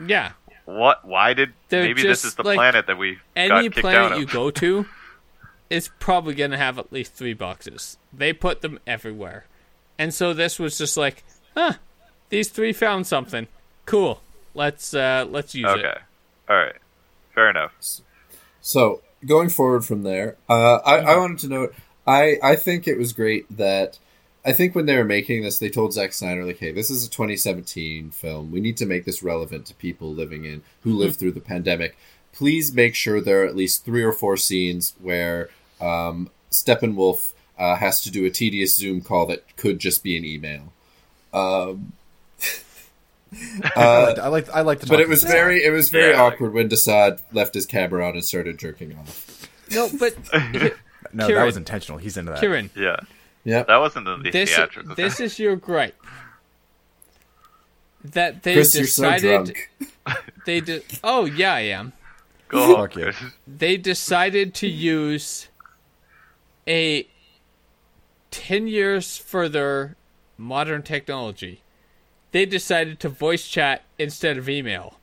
Yeah, 0.05 0.33
what? 0.65 1.05
Why 1.05 1.33
did 1.33 1.53
They're 1.69 1.83
maybe 1.83 2.01
this 2.03 2.25
is 2.25 2.35
the 2.35 2.43
like 2.43 2.57
planet 2.57 2.87
that 2.87 2.97
we 2.97 3.19
any 3.35 3.49
got 3.49 3.63
kicked 3.63 3.77
out 3.77 3.81
planet 3.81 4.11
of? 4.13 4.19
you 4.19 4.25
go 4.25 4.51
to 4.51 4.85
is 5.69 5.89
probably 5.99 6.33
gonna 6.35 6.57
have 6.57 6.77
at 6.77 6.91
least 6.91 7.13
three 7.13 7.33
boxes. 7.33 7.97
They 8.11 8.33
put 8.33 8.61
them 8.61 8.79
everywhere, 8.85 9.45
and 9.97 10.13
so 10.13 10.33
this 10.33 10.59
was 10.59 10.77
just 10.77 10.97
like, 10.97 11.23
huh, 11.55 11.73
these 12.29 12.49
three 12.49 12.73
found 12.73 13.07
something 13.07 13.47
cool. 13.85 14.21
Let's 14.53 14.93
uh 14.93 15.25
let's 15.29 15.53
use 15.55 15.67
okay, 15.67 15.81
it. 15.81 15.97
all 16.49 16.57
right, 16.57 16.75
fair 17.33 17.49
enough. 17.49 17.73
So 18.61 19.01
going 19.25 19.49
forward 19.49 19.85
from 19.85 20.03
there, 20.03 20.37
uh, 20.49 20.77
I, 20.77 20.97
I 20.97 21.17
wanted 21.17 21.39
to 21.39 21.47
note. 21.47 21.75
I 22.07 22.37
I 22.43 22.55
think 22.55 22.87
it 22.87 22.97
was 22.97 23.13
great 23.13 23.45
that 23.57 23.97
I 24.45 24.53
think 24.53 24.75
when 24.75 24.85
they 24.85 24.95
were 24.95 25.03
making 25.03 25.41
this, 25.41 25.57
they 25.57 25.69
told 25.69 25.93
Zack 25.93 26.13
Snyder 26.13 26.45
like, 26.45 26.59
"Hey, 26.59 26.71
this 26.71 26.89
is 26.91 27.05
a 27.05 27.09
2017 27.09 28.11
film. 28.11 28.51
We 28.51 28.59
need 28.61 28.77
to 28.77 28.85
make 28.85 29.05
this 29.05 29.23
relevant 29.23 29.65
to 29.67 29.73
people 29.75 30.13
living 30.13 30.45
in 30.45 30.61
who 30.81 30.93
lived 30.95 31.17
through 31.17 31.31
the 31.31 31.39
pandemic. 31.41 31.97
Please 32.33 32.73
make 32.73 32.93
sure 32.95 33.19
there 33.21 33.41
are 33.41 33.45
at 33.47 33.55
least 33.55 33.85
three 33.85 34.03
or 34.03 34.11
four 34.11 34.37
scenes 34.37 34.93
where 35.01 35.49
um, 35.81 36.29
Steppenwolf 36.51 37.31
uh, 37.57 37.75
has 37.77 38.01
to 38.01 38.11
do 38.11 38.25
a 38.25 38.29
tedious 38.29 38.75
Zoom 38.75 39.01
call 39.01 39.25
that 39.27 39.55
could 39.57 39.79
just 39.79 40.03
be 40.03 40.15
an 40.17 40.23
email." 40.25 40.71
Um, 41.33 41.93
I 43.33 43.71
uh, 43.75 44.05
like 44.07 44.19
I 44.19 44.27
like 44.27 44.49
I 44.49 44.61
like 44.61 44.79
the 44.81 44.85
but 44.87 44.99
it 44.99 45.07
boxes. 45.07 45.23
was 45.25 45.31
very 45.31 45.63
it 45.63 45.71
was 45.71 45.89
very 45.89 46.11
Yeah. 46.13 46.21
awkward 46.21 46.53
when 46.53 46.69
DeSaad 46.69 47.19
left 47.33 47.53
his 47.53 47.65
camera 47.65 48.07
on 48.07 48.13
and 48.13 48.23
started 48.23 48.57
jerking 48.59 48.95
off. 48.95 49.49
No, 49.71 49.89
but 49.99 50.15
no, 51.15 51.27
that 51.27 51.43
was 51.45 51.57
intentional. 51.57 51.97
He's 51.97 52.17
into 52.17 52.31
that. 52.31 52.39
Kieran, 52.39 52.69
Yeah, 52.75 52.97
Yeah, 53.43 53.63
that 53.63 53.77
wasn't 53.77 54.05
the, 54.05 54.17
the 54.17 54.31
this 54.31 54.55
theatrical. 54.55 54.95
this 54.95 55.19
is 55.19 55.39
your 55.39 55.55
gripe 55.55 55.95
that 58.03 58.43
they 58.43 58.53
Chris, 58.53 58.75
you're 58.75 58.85
so 58.85 59.03
decided 59.11 59.55
drunk. 60.05 60.21
they 60.45 60.59
did. 60.59 60.83
Oh 61.03 61.25
yeah, 61.25 61.53
I 61.55 61.61
am. 61.61 61.93
Go 62.47 62.65
home, 62.65 62.75
Fuck. 62.75 62.91
Chris. 62.91 63.15
they 63.47 63.77
decided 63.77 64.53
to 64.55 64.67
use 64.67 65.47
a 66.67 67.07
10 68.31 68.67
years 68.67 69.17
further 69.17 69.95
modern 70.37 70.83
technology. 70.83 71.61
They 72.31 72.45
decided 72.45 72.99
to 72.99 73.09
voice 73.09 73.47
chat 73.47 73.83
instead 73.97 74.37
of 74.37 74.49
email. 74.49 74.99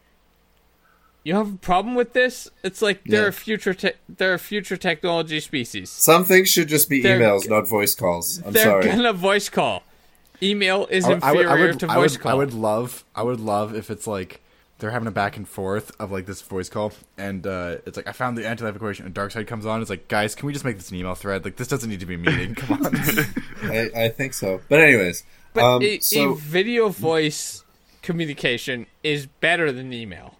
You 1.24 1.34
have 1.36 1.54
a 1.54 1.56
problem 1.58 1.94
with 1.94 2.14
this? 2.14 2.48
It's 2.64 2.82
like 2.82 3.04
they're 3.04 3.22
Yeah. 3.22 3.28
a 3.28 3.32
future 3.32 3.74
te- 3.74 3.92
they're 4.08 4.34
a 4.34 4.38
future 4.38 4.76
technology 4.76 5.38
species. 5.40 5.88
Some 5.90 6.24
things 6.24 6.48
should 6.48 6.68
just 6.68 6.88
be 6.88 7.00
They're 7.00 7.20
emails, 7.20 7.48
not 7.48 7.68
voice 7.68 7.94
calls. 7.94 8.42
I'm 8.44 8.52
they're 8.52 8.64
sorry. 8.64 8.86
gonna 8.86 9.12
voice 9.12 9.48
call. 9.48 9.84
Email 10.42 10.86
is 10.90 11.04
I, 11.04 11.08
would- 11.10 11.22
I 11.22 11.32
would, 11.32 11.46
I 11.46 11.54
would, 11.54 11.80
to 11.80 11.90
I 11.90 11.94
voice 11.94 12.12
would, 12.12 12.20
call. 12.20 12.32
I 12.32 12.34
would 12.34 12.52
love, 12.52 13.04
I 13.14 13.22
would 13.22 13.38
love 13.38 13.74
if 13.76 13.88
it's 13.90 14.08
like 14.08 14.40
they're 14.80 14.90
having 14.90 15.06
a 15.06 15.12
back 15.12 15.36
and 15.36 15.48
forth 15.48 15.92
of 16.00 16.10
like 16.10 16.26
this 16.26 16.42
voice 16.42 16.68
call, 16.68 16.92
and 17.16 17.46
uh, 17.46 17.76
it's 17.86 17.96
like 17.96 18.08
I 18.08 18.12
found 18.12 18.36
the 18.36 18.44
anti-life 18.48 18.74
equation, 18.74 19.06
and 19.06 19.14
Darkseid 19.14 19.46
comes 19.46 19.64
on. 19.64 19.80
It's 19.80 19.90
like, 19.90 20.08
guys, 20.08 20.34
can 20.34 20.48
we 20.48 20.52
just 20.52 20.64
make 20.64 20.76
this 20.76 20.90
an 20.90 20.96
email 20.96 21.14
thread? 21.14 21.44
Like 21.44 21.54
this 21.54 21.68
doesn't 21.68 21.88
need 21.88 22.00
to 22.00 22.06
be 22.06 22.16
a 22.16 22.18
meeting. 22.18 22.54
Come 22.56 22.84
on. 22.84 22.96
I, 23.62 23.90
I 23.94 24.08
think 24.08 24.34
so. 24.34 24.60
But 24.68 24.80
anyways, 24.80 25.22
but 25.54 25.62
um, 25.62 25.82
a, 25.82 26.00
so 26.00 26.30
a 26.32 26.34
video 26.34 26.88
voice 26.88 27.62
communication 28.02 28.86
is 29.04 29.26
better 29.26 29.70
than 29.70 29.92
email. 29.92 30.34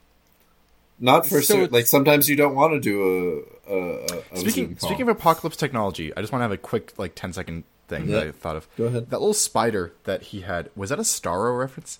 Not 0.99 1.26
for 1.26 1.43
so 1.43 1.66
like 1.70 1.86
sometimes 1.86 2.28
you 2.28 2.36
don't 2.36 2.55
want 2.55 2.74
to 2.74 2.80
do 2.80 3.47
a, 3.66 3.72
a, 3.72 3.76
a, 3.76 4.05
a 4.05 4.36
Zoom 4.36 4.51
speaking 4.51 4.76
call. 4.76 4.88
speaking 4.88 5.09
of 5.09 5.18
Apokolips 5.18 5.57
technology, 5.57 6.14
I 6.16 6.20
just 6.20 6.32
want 6.32 6.40
to 6.40 6.45
have 6.45 6.53
a 6.53 6.57
quick 6.57 6.93
like 6.97 7.14
10 7.14 7.32
second 7.32 7.64
thing 7.88 8.07
that 8.07 8.26
I 8.26 8.30
thought 8.32 8.57
of. 8.57 8.68
Go 8.76 8.84
ahead. 8.84 9.11
That 9.11 9.18
little 9.20 9.34
spider 9.34 9.93
that 10.05 10.22
he 10.22 10.43
had 10.43 10.70
was 10.76 10.90
that 10.90 10.99
a 10.99 11.03
Starro 11.03 11.59
reference? 11.59 11.98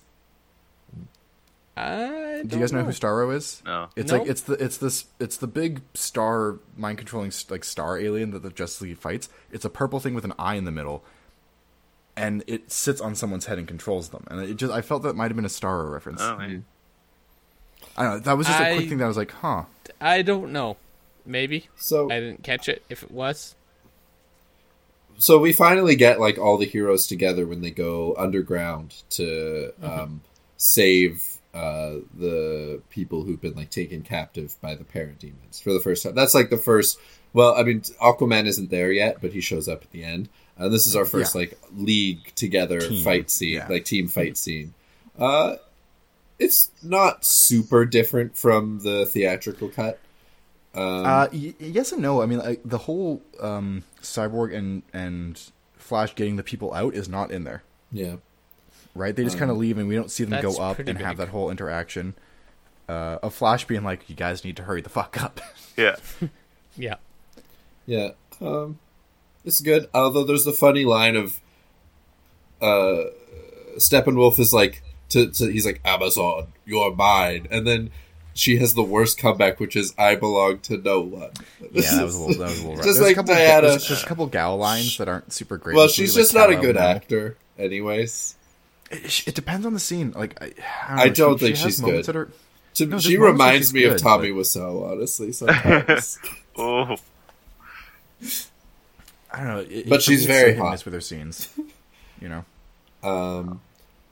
I 1.75 2.43
Do 2.45 2.55
you 2.55 2.61
guys 2.61 2.71
know, 2.71 2.83
who 2.83 2.91
Starro 2.91 3.35
is? 3.35 3.63
No. 3.65 3.89
It's 3.95 4.11
No. 4.11 4.19
like 4.19 4.27
it's 4.29 4.41
the 4.41 4.53
it's 4.53 4.77
this 4.77 5.05
it's 5.19 5.37
the 5.37 5.47
big 5.47 5.81
star 5.95 6.59
mind 6.77 6.99
controlling 6.99 7.31
like 7.49 7.63
star 7.63 7.97
alien 7.97 8.31
that 8.31 8.43
the 8.43 8.51
Justice 8.51 8.81
League 8.81 8.97
fights. 8.97 9.27
It's 9.51 9.65
a 9.65 9.69
purple 9.69 9.99
thing 9.99 10.13
with 10.13 10.23
an 10.23 10.33
eye 10.37 10.53
in 10.55 10.65
the 10.65 10.71
middle, 10.71 11.03
and 12.15 12.43
it 12.45 12.71
sits 12.71 13.01
on 13.01 13.15
someone's 13.15 13.47
head 13.47 13.57
and 13.57 13.67
controls 13.67 14.09
them. 14.09 14.23
And 14.29 14.39
it 14.41 14.53
just 14.55 14.71
I 14.71 14.81
felt 14.81 15.01
that 15.03 15.15
might 15.15 15.29
have 15.31 15.35
been 15.35 15.45
a 15.45 15.49
Starro 15.49 15.91
reference. 15.91 16.21
Oh, 16.21 16.37
man. 16.37 16.49
Mm-hmm. 16.49 16.59
I 17.97 18.03
don't 18.03 18.13
know. 18.13 18.19
That 18.19 18.37
was 18.37 18.47
just 18.47 18.59
a 18.59 18.69
I- 18.71 18.75
quick 18.75 18.89
thing 18.89 18.97
that 18.99 19.05
I 19.05 19.07
was 19.07 19.17
like, 19.17 19.31
huh. 19.31 19.63
I 20.01 20.21
don't 20.21 20.51
know. 20.51 20.77
Maybe 21.25 21.69
So 21.77 22.11
I 22.11 22.19
didn't 22.19 22.43
catch 22.43 22.67
it. 22.67 22.83
If 22.89 23.01
it 23.03 23.09
was, 23.11 23.55
so 25.17 25.37
we 25.39 25.53
finally 25.53 25.95
get 25.95 26.19
like 26.19 26.37
all 26.37 26.57
the 26.57 26.65
heroes 26.65 27.07
together 27.07 27.45
when 27.45 27.61
they 27.61 27.71
go 27.71 28.13
underground 28.17 28.95
to 29.11 29.71
um, 29.81 30.21
save 30.57 31.23
uh, 31.53 31.97
the 32.17 32.81
people 32.89 33.23
who've 33.23 33.39
been 33.39 33.53
like 33.53 33.69
taken 33.69 34.01
captive 34.01 34.55
by 34.59 34.75
the 34.75 34.83
parademons 34.83 35.61
for 35.61 35.71
the 35.71 35.79
first 35.79 36.03
time. 36.03 36.15
That's 36.15 36.33
like 36.33 36.49
the 36.49 36.57
first. 36.57 36.99
Well, 37.31 37.55
I 37.55 37.63
mean, 37.63 37.81
Aquaman 38.01 38.45
isn't 38.47 38.69
there 38.69 38.91
yet, 38.91 39.17
but 39.21 39.31
he 39.33 39.39
shows 39.41 39.67
up 39.67 39.81
at 39.83 39.91
the 39.91 40.03
end. 40.03 40.29
And 40.57 40.71
this 40.73 40.85
is 40.87 40.95
our 40.95 41.05
first 41.05 41.33
Yeah. 41.35 41.41
like 41.41 41.59
league 41.75 42.33
together 42.35 42.79
Team, 42.81 43.03
fight 43.03 43.29
scene, 43.31 43.55
yeah. 43.55 43.67
like 43.67 43.85
team 43.85 44.07
fight 44.07 44.37
scene. 44.37 44.73
Uh, 45.17 45.55
it's 46.43 46.71
not 46.83 47.23
super 47.25 47.85
different 47.85 48.37
from 48.37 48.79
the 48.79 49.05
theatrical 49.05 49.69
cut. 49.69 49.99
Um, 50.75 51.05
Uh, 51.05 51.27
y- 51.31 51.53
yes 51.59 51.91
and 51.91 52.01
no. 52.01 52.21
I 52.21 52.25
mean, 52.25 52.39
like, 52.39 52.61
the 52.65 52.79
whole 52.79 53.21
um, 53.39 53.83
cyborg 54.01 54.55
and 54.55 54.83
and 54.93 55.39
Flash 55.77 56.15
getting 56.15 56.35
the 56.35 56.43
people 56.43 56.73
out 56.73 56.95
is 56.95 57.07
not 57.09 57.29
in 57.31 57.43
there, 57.43 57.61
yeah, 57.91 58.15
right? 58.95 59.15
They 59.15 59.23
just 59.23 59.37
kind 59.37 59.51
of 59.51 59.57
leave, 59.57 59.77
and 59.77 59.87
we 59.87 59.95
don't 59.95 60.09
see 60.09 60.23
them 60.23 60.41
go 60.41 60.55
up 60.57 60.77
pretty 60.77 60.89
and 60.91 60.99
have 60.99 61.17
that 61.17 61.29
whole 61.29 61.49
interaction. 61.51 62.15
Uh, 62.89 63.17
of 63.21 63.33
Flash 63.33 63.65
being 63.65 63.83
like, 63.83 64.09
"You 64.09 64.15
guys 64.15 64.43
need 64.43 64.55
to 64.57 64.63
hurry 64.63 64.81
the 64.81 64.89
fuck 64.89 65.21
up." 65.21 65.39
Yeah. 65.77 65.95
Yeah. 66.77 66.95
yeah. 67.87 68.09
Um, 68.39 68.77
it's 69.43 69.59
good. 69.61 69.89
Although 69.93 70.23
there's 70.23 70.43
the 70.45 70.53
funny 70.53 70.85
line 70.85 71.15
of, 71.15 71.39
uh, 72.61 73.05
Steppenwolf 73.77 74.39
is 74.39 74.53
like 74.53 74.83
to, 75.13 75.31
to 75.31 75.51
he's 75.51 75.65
like 75.65 75.81
Amazon, 75.85 76.47
you're 76.65 76.93
mine, 76.93 77.47
and 77.49 77.65
then 77.65 77.89
she 78.35 78.57
has 78.57 78.73
the 78.73 78.83
worst 78.83 79.17
comeback, 79.17 79.59
which 79.59 79.75
is 79.75 79.93
I 79.97 80.15
belong 80.15 80.59
to 80.61 80.77
no 80.77 81.01
one. 81.01 81.29
yeah, 81.71 81.95
that 81.95 82.03
was 82.03 82.15
a 82.15 82.19
little. 82.19 82.43
That 82.43 82.49
was 82.49 82.59
a 82.59 82.67
little. 82.67 82.75
Just 82.83 82.85
There's 82.85 82.99
a 82.99 83.03
like 83.03 83.15
couple, 83.15 83.33
Diana. 83.35 83.67
There's 83.69 83.85
just 83.85 84.03
a 84.03 84.07
couple 84.07 84.25
gal 84.27 84.57
lines 84.57 84.97
that 84.97 85.07
aren't 85.07 85.31
super 85.33 85.57
great. 85.57 85.75
well, 85.75 85.87
she's 85.87 86.13
just 86.15 86.33
like, 86.33 86.49
not 86.49 86.57
a 86.57 86.61
good 86.61 86.75
now. 86.75 86.81
actor, 86.87 87.37
anyways. 87.57 88.35
It, 88.91 89.27
it 89.27 89.35
depends 89.35 89.65
on 89.65 89.73
the 89.73 89.79
scene. 89.79 90.11
Like, 90.11 90.39
I, 90.41 90.53
I 90.87 91.01
I 91.03 91.09
don't, 91.09 91.15
don't 91.15 91.39
she, 91.39 91.45
think 91.45 91.57
she 91.57 91.63
she's 91.63 91.79
good. 91.81 92.05
That 92.05 92.15
are, 92.15 92.29
To, 92.75 92.85
No, 92.85 92.99
she 92.99 93.15
there's 93.15 93.19
moments 93.19 93.19
where 93.19 93.31
reminds 93.31 93.67
she's 93.67 93.73
me 93.73 93.83
of 93.85 93.97
Tommy 94.01 94.31
but- 94.31 94.39
Wiseau, 94.39 94.91
honestly. 94.91 95.31
Sometimes. 95.31 96.19
Oh. 96.57 96.95
I 99.31 99.37
don't 99.37 99.47
know. 99.47 99.65
It, 99.69 99.89
But 99.89 100.01
she's 100.01 100.25
very 100.25 100.51
hit 100.53 100.59
hot. 100.59 100.71
miss 100.71 100.85
with 100.85 100.93
her 100.93 101.01
scenes. 101.01 101.49
You 102.21 102.29
know. 102.29 102.45
Um, 103.03 103.61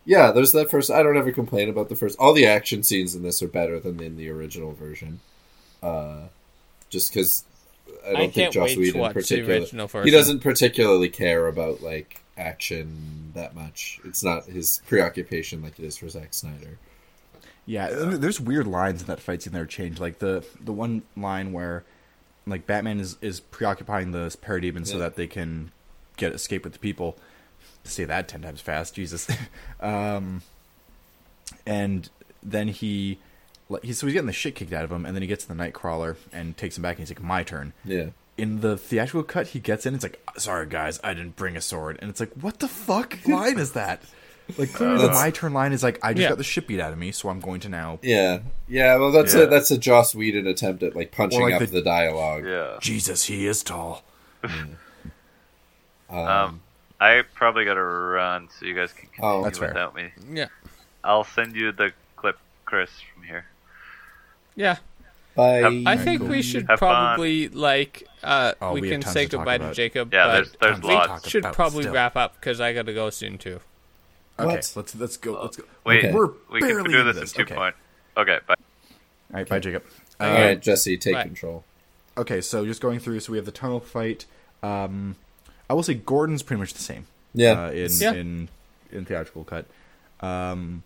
yeah, 0.05 0.31
there's 0.31 0.51
that 0.53 0.69
first. 0.69 0.89
I 0.89 1.03
don't 1.03 1.17
ever 1.17 1.31
complain 1.31 1.69
about 1.69 1.89
the 1.89 1.95
first. 1.95 2.17
All 2.19 2.33
the 2.33 2.45
action 2.45 2.83
scenes 2.83 3.15
in 3.15 3.23
this 3.23 3.41
are 3.41 3.47
better 3.47 3.79
than 3.79 4.01
in 4.01 4.17
the 4.17 4.29
original 4.29 4.73
version. 4.73 5.19
Uh, 5.83 6.27
just 6.89 7.11
because 7.11 7.43
I 8.05 8.07
don't 8.07 8.15
I 8.15 8.19
think 8.19 8.33
can't 8.33 8.53
Joss 8.53 8.69
wait 8.69 8.77
Whedon 8.77 9.01
watch 9.01 9.13
the 9.13 9.21
particularly 9.21 10.03
he 10.03 10.11
doesn't 10.11 10.39
particularly 10.39 11.09
care 11.09 11.47
about 11.47 11.81
like 11.81 12.21
action 12.37 13.31
that 13.35 13.55
much. 13.55 13.99
It's 14.03 14.23
not 14.23 14.45
his 14.45 14.81
preoccupation 14.87 15.61
like 15.61 15.79
it 15.79 15.85
is 15.85 15.97
for 15.97 16.09
Zack 16.09 16.33
Snyder. 16.33 16.77
Yeah, 17.65 17.89
there's 17.91 18.39
weird 18.39 18.67
lines 18.67 19.01
in 19.01 19.07
that 19.07 19.19
fight 19.19 19.43
scene 19.43 19.53
that 19.53 19.61
are 19.61 19.65
changed. 19.65 19.99
Like 19.99 20.19
the 20.19 20.43
the 20.59 20.73
one 20.73 21.03
line 21.15 21.53
where 21.53 21.83
like 22.47 22.65
Batman 22.65 22.99
is 22.99 23.17
is 23.21 23.39
preoccupying 23.39 24.11
the 24.11 24.35
parademons 24.41 24.87
so 24.87 24.97
that 24.97 25.15
they 25.15 25.27
can 25.27 25.71
get 26.17 26.33
escape 26.33 26.63
with 26.63 26.73
the 26.73 26.79
people. 26.79 27.17
Say 27.83 28.03
that 28.05 28.27
ten 28.27 28.41
times 28.41 28.61
fast, 28.61 28.95
Jesus. 28.95 29.27
um, 29.81 30.41
and 31.65 32.09
then 32.43 32.67
he, 32.67 33.17
like, 33.69 33.83
he 33.83 33.93
so 33.93 34.05
he's 34.07 34.13
getting 34.13 34.27
the 34.27 34.33
shit 34.33 34.55
kicked 34.55 34.73
out 34.73 34.83
of 34.83 34.91
him, 34.91 35.05
and 35.05 35.15
then 35.15 35.21
he 35.21 35.27
gets 35.27 35.45
the 35.45 35.53
Knightcrawler 35.53 36.15
and 36.31 36.55
takes 36.57 36.77
him 36.77 36.83
back, 36.83 36.97
and 36.97 37.07
he's 37.07 37.15
like, 37.15 37.23
"My 37.23 37.43
turn." 37.43 37.73
Yeah, 37.83 38.07
In 38.37 38.61
the 38.61 38.77
theatrical 38.77 39.23
cut, 39.23 39.47
he 39.47 39.59
gets 39.59 39.85
in. 39.85 39.95
It's 39.95 40.03
like, 40.03 40.19
"Sorry 40.37 40.67
guys, 40.67 40.99
I 41.03 41.13
didn't 41.13 41.35
bring 41.35 41.57
a 41.57 41.61
sword," 41.61 41.97
and 42.01 42.09
it's 42.09 42.19
like, 42.19 42.31
"What 42.39 42.59
the 42.59 42.67
fuck 42.67 43.17
line 43.27 43.57
is 43.59 43.71
that?" 43.73 44.01
Like 44.57 44.73
clearly, 44.73 45.01
the 45.07 45.11
"My 45.13 45.31
turn" 45.31 45.53
line 45.53 45.71
is 45.73 45.81
like, 45.81 45.97
"I 46.03 46.13
just 46.13 46.23
Yeah. 46.23 46.29
got 46.29 46.37
the 46.37 46.43
shit 46.43 46.67
beat 46.67 46.79
out 46.79 46.91
of 46.91 46.97
me, 46.99 47.11
so 47.11 47.29
I'm 47.29 47.39
going 47.39 47.61
to 47.61 47.69
now 47.69 47.99
yeah, 48.01 48.39
yeah. 48.67 48.95
Well, 48.97 49.11
that's 49.11 49.33
Yeah. 49.33 49.41
a 49.43 49.47
that's 49.47 49.71
a 49.71 49.77
Joss 49.77 50.13
Whedon 50.13 50.45
attempt 50.47 50.83
at 50.83 50.95
like 50.95 51.11
punching 51.11 51.41
like, 51.41 51.53
up 51.55 51.59
the- 51.61 51.65
the, 51.67 51.81
dialogue. 51.81 52.45
Yeah. 52.45 52.77
Jesus, 52.79 53.23
he 53.25 53.47
is 53.47 53.63
tall. 53.63 54.03
Um, 54.43 54.77
Um, 56.09 56.61
I 57.01 57.23
probably 57.33 57.65
got 57.65 57.73
to 57.73 57.83
run, 57.83 58.47
so 58.57 58.65
you 58.65 58.75
guys 58.75 58.93
can 58.93 59.07
continue 59.09 59.29
Oh, 59.39 59.43
That's 59.43 59.57
fair. 59.57 59.69
without 59.69 59.95
me. 59.95 60.11
Yeah. 60.31 60.47
I'll 61.03 61.23
send 61.23 61.55
you 61.55 61.71
the 61.71 61.91
clip, 62.15 62.37
Chris, 62.65 62.91
from 63.13 63.23
here. 63.23 63.45
Yeah. 64.55 64.77
bye. 65.35 65.57
have- 65.57 65.73
I 65.87 65.97
think 65.97 66.21
cool. 66.21 66.29
we 66.29 66.41
should 66.43 66.67
Have 66.69 66.79
fun. 66.79 66.93
probably 67.17 67.47
like 67.49 68.07
uh 68.23 68.53
Oh, 68.61 68.73
we, 68.73 68.81
we 68.81 68.89
can 68.89 69.01
say 69.01 69.25
to 69.25 69.37
goodbye 69.37 69.57
to. 69.57 69.73
Jacob. 69.73 70.13
Yeah, 70.13 70.27
but 70.27 70.31
there's 70.33 70.51
there's 70.59 70.71
tons 70.75 70.81
to 70.81 70.87
lots. 70.93 71.07
talk 71.07 71.25
should 71.29 71.43
probably 71.45 71.83
still. 71.83 71.93
wrap 71.93 72.15
up 72.15 72.35
because 72.35 72.61
I 72.61 72.73
gotta 72.73 72.93
go 72.93 73.09
soon 73.09 73.37
too. 73.39 73.59
Okay, 74.39 74.45
What? 74.55 74.73
let's 74.75 74.95
let's 74.95 75.17
go. 75.17 75.41
Let's 75.41 75.57
go. 75.57 75.63
Wait, 75.85 76.05
Okay. 76.05 76.13
we're 76.13 76.29
we 76.51 76.59
can 76.61 76.83
do 76.83 77.03
this, 77.03 77.15
this. 77.17 77.31
in 77.31 77.37
two 77.37 77.43
Okay. 77.43 77.55
point. 77.55 77.75
Okay, 78.17 78.39
bye. 78.45 78.55
All 79.33 79.37
right, 79.37 79.47
bye, 79.49 79.59
Jacob. 79.59 79.83
All 80.19 80.27
Uh, 80.27 80.33
right, 80.33 80.59
Jesse, 80.61 80.97
take 80.97 81.13
Bye. 81.15 81.23
control. 81.23 81.63
Okay, 82.17 82.41
so 82.41 82.65
just 82.65 82.81
going 82.81 82.99
through. 82.99 83.21
So 83.21 83.31
we 83.31 83.37
have 83.37 83.45
the 83.45 83.51
tunnel 83.51 83.79
fight. 83.79 84.25
Um, 84.61 85.15
I 85.71 85.73
will 85.73 85.83
say 85.83 85.93
Gordon's 85.93 86.43
pretty 86.43 86.59
much 86.59 86.73
the 86.73 86.81
same. 86.83 87.05
Yeah, 87.33 87.67
Uh, 87.67 87.71
in 87.71 87.89
Yeah. 87.93 88.11
in 88.13 88.49
in 88.91 89.05
theatrical 89.05 89.45
cut. 89.45 89.65
Um, 90.19 90.83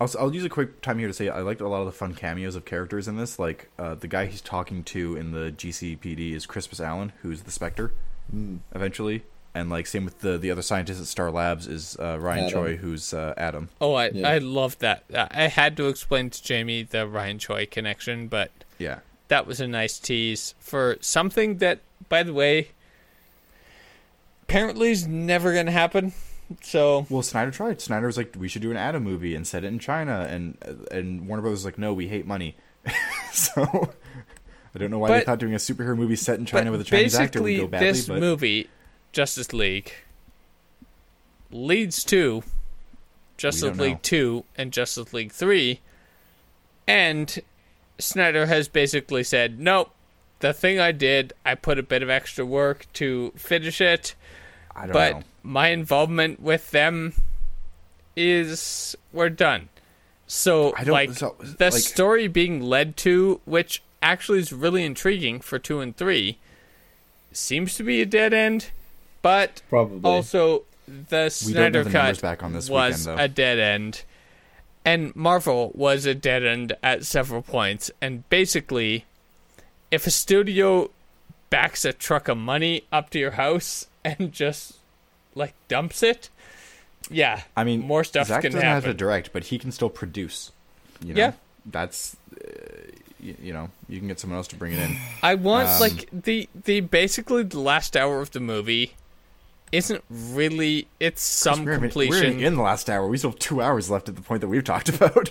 I'll 0.00 0.10
I'll 0.18 0.34
use 0.34 0.44
a 0.44 0.48
quick 0.48 0.80
time 0.82 0.98
here 0.98 1.08
to 1.08 1.14
say 1.14 1.28
I 1.30 1.40
liked 1.40 1.60
a 1.60 1.68
lot 1.68 1.80
of 1.80 1.86
the 1.86 1.92
fun 1.92 2.14
cameos 2.14 2.54
of 2.54 2.64
characters 2.64 3.08
in 3.08 3.16
this. 3.16 3.38
Like 3.38 3.68
uh, 3.78 3.94
the 3.94 4.06
guy 4.08 4.26
he's 4.26 4.40
talking 4.42 4.84
to 4.84 5.16
in 5.16 5.32
the 5.32 5.50
GCPD 5.50 6.32
is 6.34 6.46
Crispus 6.46 6.80
Allen, 6.80 7.12
who's 7.22 7.42
the 7.42 7.50
Spectre. 7.50 7.92
Hmm. 8.30 8.56
Eventually, 8.74 9.22
and 9.54 9.70
like 9.70 9.86
same 9.86 10.04
with 10.04 10.20
the 10.20 10.36
the 10.38 10.50
other 10.50 10.60
scientist 10.62 11.00
at 11.00 11.06
Star 11.06 11.30
Labs 11.30 11.66
is 11.66 11.96
uh, 11.98 12.18
Ryan 12.20 12.44
Atom. 12.44 12.52
Choi, 12.52 12.76
who's 12.76 13.14
uh, 13.14 13.32
Atom. 13.38 13.70
Oh, 13.80 13.94
I 13.94 14.10
Yeah. 14.10 14.28
I 14.28 14.38
love 14.38 14.78
that. 14.80 15.04
I 15.32 15.48
had 15.48 15.76
to 15.78 15.88
explain 15.88 16.28
to 16.30 16.42
Jamie 16.42 16.82
the 16.82 17.08
Ryan 17.08 17.38
Choi 17.38 17.64
connection, 17.66 18.28
but 18.28 18.50
Yeah. 18.78 18.98
that 19.28 19.46
was 19.46 19.60
a 19.60 19.66
nice 19.66 19.98
tease 19.98 20.54
for 20.60 20.98
something 21.00 21.56
that, 21.58 21.80
by 22.10 22.22
the 22.22 22.34
way, 22.34 22.68
apparently 24.48 24.90
is 24.90 25.06
never 25.06 25.52
gonna 25.52 25.70
happen. 25.70 26.12
So 26.62 27.06
Well, 27.10 27.22
Snyder 27.22 27.50
tried. 27.50 27.80
Snyder 27.80 28.06
was 28.06 28.16
like, 28.16 28.34
"We 28.36 28.48
should 28.48 28.62
do 28.62 28.70
an 28.70 28.78
Atom 28.78 29.04
movie 29.04 29.34
and 29.34 29.46
set 29.46 29.64
it 29.64 29.68
in 29.68 29.78
China," 29.78 30.26
and 30.28 30.56
and 30.90 31.28
Warner 31.28 31.42
Brothers 31.42 31.58
was 31.58 31.64
like, 31.66 31.78
"No, 31.78 31.92
we 31.92 32.08
hate 32.08 32.26
money." 32.26 32.56
so 33.32 33.92
I 34.74 34.78
don't 34.78 34.90
know 34.90 34.98
why 34.98 35.18
they 35.18 35.24
thought 35.24 35.38
doing 35.38 35.54
a 35.54 35.58
superhero 35.58 35.96
movie 35.96 36.16
set 36.16 36.38
in 36.38 36.46
China 36.46 36.70
with 36.70 36.80
a 36.80 36.84
Chinese 36.84 37.14
actor 37.14 37.42
would 37.42 37.56
go 37.56 37.66
badly. 37.66 37.88
this 37.88 38.06
but 38.06 38.20
movie, 38.20 38.70
Justice 39.12 39.52
League, 39.52 39.92
leads 41.50 42.02
to 42.04 42.42
Justice 43.36 43.78
League 43.78 43.94
know. 43.94 44.00
2 44.02 44.44
and 44.56 44.72
Justice 44.72 45.12
League 45.12 45.32
3. 45.32 45.80
And 46.86 47.38
Snyder 47.98 48.46
has 48.46 48.68
basically 48.68 49.22
said, 49.22 49.60
nope, 49.60 49.90
the 50.40 50.52
thing 50.52 50.78
I 50.78 50.92
did, 50.92 51.32
I 51.44 51.54
put 51.54 51.78
a 51.78 51.82
bit 51.82 52.02
of 52.02 52.10
extra 52.10 52.44
work 52.46 52.86
to 52.94 53.32
finish 53.36 53.80
it, 53.80 54.14
I 54.74 54.82
don't 54.82 54.92
but 54.92 55.12
know. 55.16 55.22
my 55.42 55.68
involvement 55.68 56.40
with 56.40 56.70
them 56.70 57.14
is 58.16 58.96
we're 59.12 59.30
done. 59.30 59.68
So, 60.26 60.74
I 60.76 60.84
don't- 60.84 60.92
like, 60.92 61.12
so, 61.14 61.36
the 61.40 61.70
like- 61.70 61.74
story 61.74 62.28
being 62.28 62.60
led 62.62 62.96
to, 62.98 63.40
which 63.44 63.82
actually 64.02 64.38
is 64.40 64.52
really 64.52 64.84
intriguing 64.84 65.40
for 65.40 65.58
2 65.58 65.80
and 65.80 65.96
3, 65.96 66.38
seems 67.32 67.74
to 67.76 67.82
be 67.82 68.00
a 68.02 68.06
dead 68.06 68.32
end, 68.34 68.70
but 69.22 69.62
probably. 69.68 70.08
also 70.10 70.64
the 70.86 71.34
We 71.46 71.52
don't 71.52 71.62
Snyder 71.72 71.84
the 71.84 71.90
numbers 71.90 72.16
cut 72.18 72.22
back 72.22 72.42
on 72.42 72.52
this 72.52 72.68
was 72.70 73.06
weekend, 73.06 73.20
a 73.20 73.28
dead 73.28 73.58
end, 73.58 74.02
and 74.84 75.14
Marvel 75.14 75.70
was 75.74 76.06
a 76.06 76.14
dead 76.14 76.44
end 76.44 76.74
at 76.82 77.04
several 77.04 77.42
points. 77.42 77.90
And 78.00 78.28
basically, 78.30 79.04
if 79.90 80.06
a 80.06 80.10
studio 80.10 80.90
backs 81.50 81.84
a 81.84 81.92
truck 81.92 82.28
of 82.28 82.36
money 82.36 82.84
up 82.92 83.10
to 83.10 83.18
your 83.18 83.32
house 83.32 83.86
and 84.04 84.32
just 84.32 84.76
like 85.34 85.54
dumps 85.68 86.02
it, 86.02 86.28
yeah, 87.10 87.42
I 87.56 87.64
mean, 87.64 87.80
more 87.80 88.04
stuff 88.04 88.28
Zack 88.28 88.42
can 88.42 88.52
doesn't 88.52 88.66
have 88.66 88.84
to 88.84 88.94
direct, 88.94 89.32
but 89.32 89.44
he 89.44 89.58
can 89.58 89.72
still 89.72 89.88
produce. 89.90 90.52
You 91.02 91.14
know? 91.14 91.18
Yeah. 91.18 91.32
that's 91.66 92.16
uh, 92.36 92.50
you, 93.20 93.36
you 93.42 93.52
know 93.52 93.70
you 93.88 93.98
can 93.98 94.08
get 94.08 94.18
someone 94.20 94.36
else 94.36 94.48
to 94.48 94.56
bring 94.56 94.72
it 94.72 94.78
in. 94.80 94.96
I 95.22 95.34
want 95.36 95.68
Um, 95.68 95.80
like 95.80 96.08
the 96.12 96.48
the 96.64 96.80
basically 96.80 97.44
the 97.44 97.60
last 97.60 97.96
hour 97.96 98.20
of 98.20 98.30
the 98.32 98.40
movie 98.40 98.94
isn't 99.70 100.02
really 100.10 100.88
it's 100.98 101.22
some 101.22 101.64
we're, 101.64 101.72
in- 101.74 101.80
completion. 101.80 102.38
we're 102.38 102.46
in 102.46 102.54
the 102.56 102.62
last 102.62 102.88
hour. 102.90 103.06
We 103.06 103.16
still 103.18 103.30
have 103.30 103.38
two 103.38 103.60
hours 103.62 103.90
left 103.90 104.08
at 104.08 104.16
the 104.16 104.22
point 104.22 104.40
that 104.40 104.48
we've 104.48 104.64
talked 104.64 104.88
about. 104.94 105.30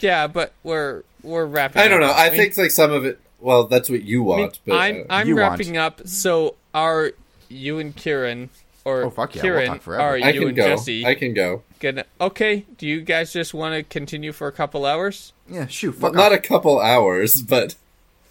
Yeah, 0.00 0.26
but 0.26 0.52
we're 0.64 1.02
we're 1.22 1.46
wrapping. 1.46 1.80
I 1.80 1.88
don't 1.88 2.02
up. 2.02 2.10
know. 2.10 2.14
I 2.14 2.28
mean, 2.30 2.38
think 2.38 2.56
like 2.56 2.70
some 2.70 2.90
of 2.92 3.04
it. 3.04 3.20
Well, 3.40 3.66
that's 3.66 3.88
what 3.88 4.02
you 4.02 4.20
I 4.32 4.36
mean, 4.36 4.42
want, 4.44 4.58
but 4.66 4.74
I'm 4.76 5.00
uh, 5.02 5.04
I'm 5.10 5.28
You 5.28 5.36
want. 5.36 5.50
wrapping 5.60 5.76
up. 5.76 6.06
So 6.06 6.56
are 6.74 7.12
you 7.48 7.78
and 7.78 7.94
Kieran 7.94 8.50
or 8.84 9.04
Oh, 9.04 9.10
fuck 9.10 9.34
yeah, 9.34 9.42
we'll 9.42 9.52
Kieran 9.52 9.78
talk 9.78 9.88
are 9.88 10.14
I 10.14 10.16
you 10.30 10.40
can 10.40 10.48
and 10.48 10.56
go. 10.56 10.64
Jesse 10.68 11.06
I 11.06 11.14
can 11.14 11.34
go. 11.34 11.62
gonna? 11.80 12.04
Okay, 12.20 12.64
do 12.78 12.86
you 12.86 13.00
guys 13.00 13.32
just 13.32 13.54
want 13.54 13.74
to 13.74 13.82
continue 13.84 14.32
for 14.32 14.48
a 14.48 14.52
couple 14.52 14.84
hours? 14.86 15.32
yeah, 15.48 15.66
shoot, 15.66 15.98
Well, 16.00 16.12
not 16.12 16.32
a 16.32 16.38
couple 16.38 16.80
hours, 16.80 17.40
but 17.42 17.74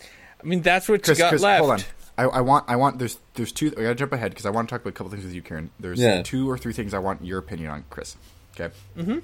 I 0.01 0.45
mean, 0.45 0.61
that's 0.61 0.87
what 0.89 1.03
Chris, 1.03 1.17
you 1.17 1.23
got 1.23 1.29
Chris, 1.29 1.41
left. 1.41 1.59
hold 1.59 1.71
on. 1.71 1.79
I, 2.19 2.23
I 2.23 2.41
want, 2.41 2.65
I 2.67 2.75
want. 2.75 2.97
There's, 2.99 3.19
there's 3.35 3.51
two. 3.51 3.67
I 3.77 3.81
gotta 3.83 3.95
jump 3.95 4.11
ahead 4.11 4.31
because 4.31 4.45
I 4.47 4.49
want 4.49 4.67
to 4.67 4.73
talk 4.73 4.81
about 4.81 4.89
a 4.89 4.93
couple 4.93 5.11
things 5.11 5.23
with 5.23 5.33
you, 5.35 5.41
Kieran. 5.43 5.69
There's 5.79 5.99
Yeah. 5.99 6.23
two 6.23 6.49
or 6.49 6.57
three 6.57 6.73
things 6.73 6.93
I 6.95 6.99
want 6.99 7.23
your 7.23 7.37
opinion 7.37 7.69
on, 7.69 7.85
Chris. 7.91 8.17
Okay. 8.59 8.73
Mm-hmm. 8.97 9.19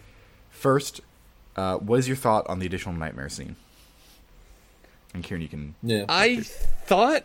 First, 0.51 1.01
uh, 1.55 1.77
what 1.77 1.97
is 1.99 2.07
your 2.07 2.17
thought 2.17 2.45
on 2.47 2.59
the 2.59 2.65
additional 2.67 2.93
Knightmare 2.93 3.29
scene? 3.29 3.55
And 5.13 5.23
Kieran, 5.23 5.41
you 5.41 5.47
can. 5.47 5.75
yeah. 5.83 6.05
I 6.09 6.37
thought, 6.41 7.23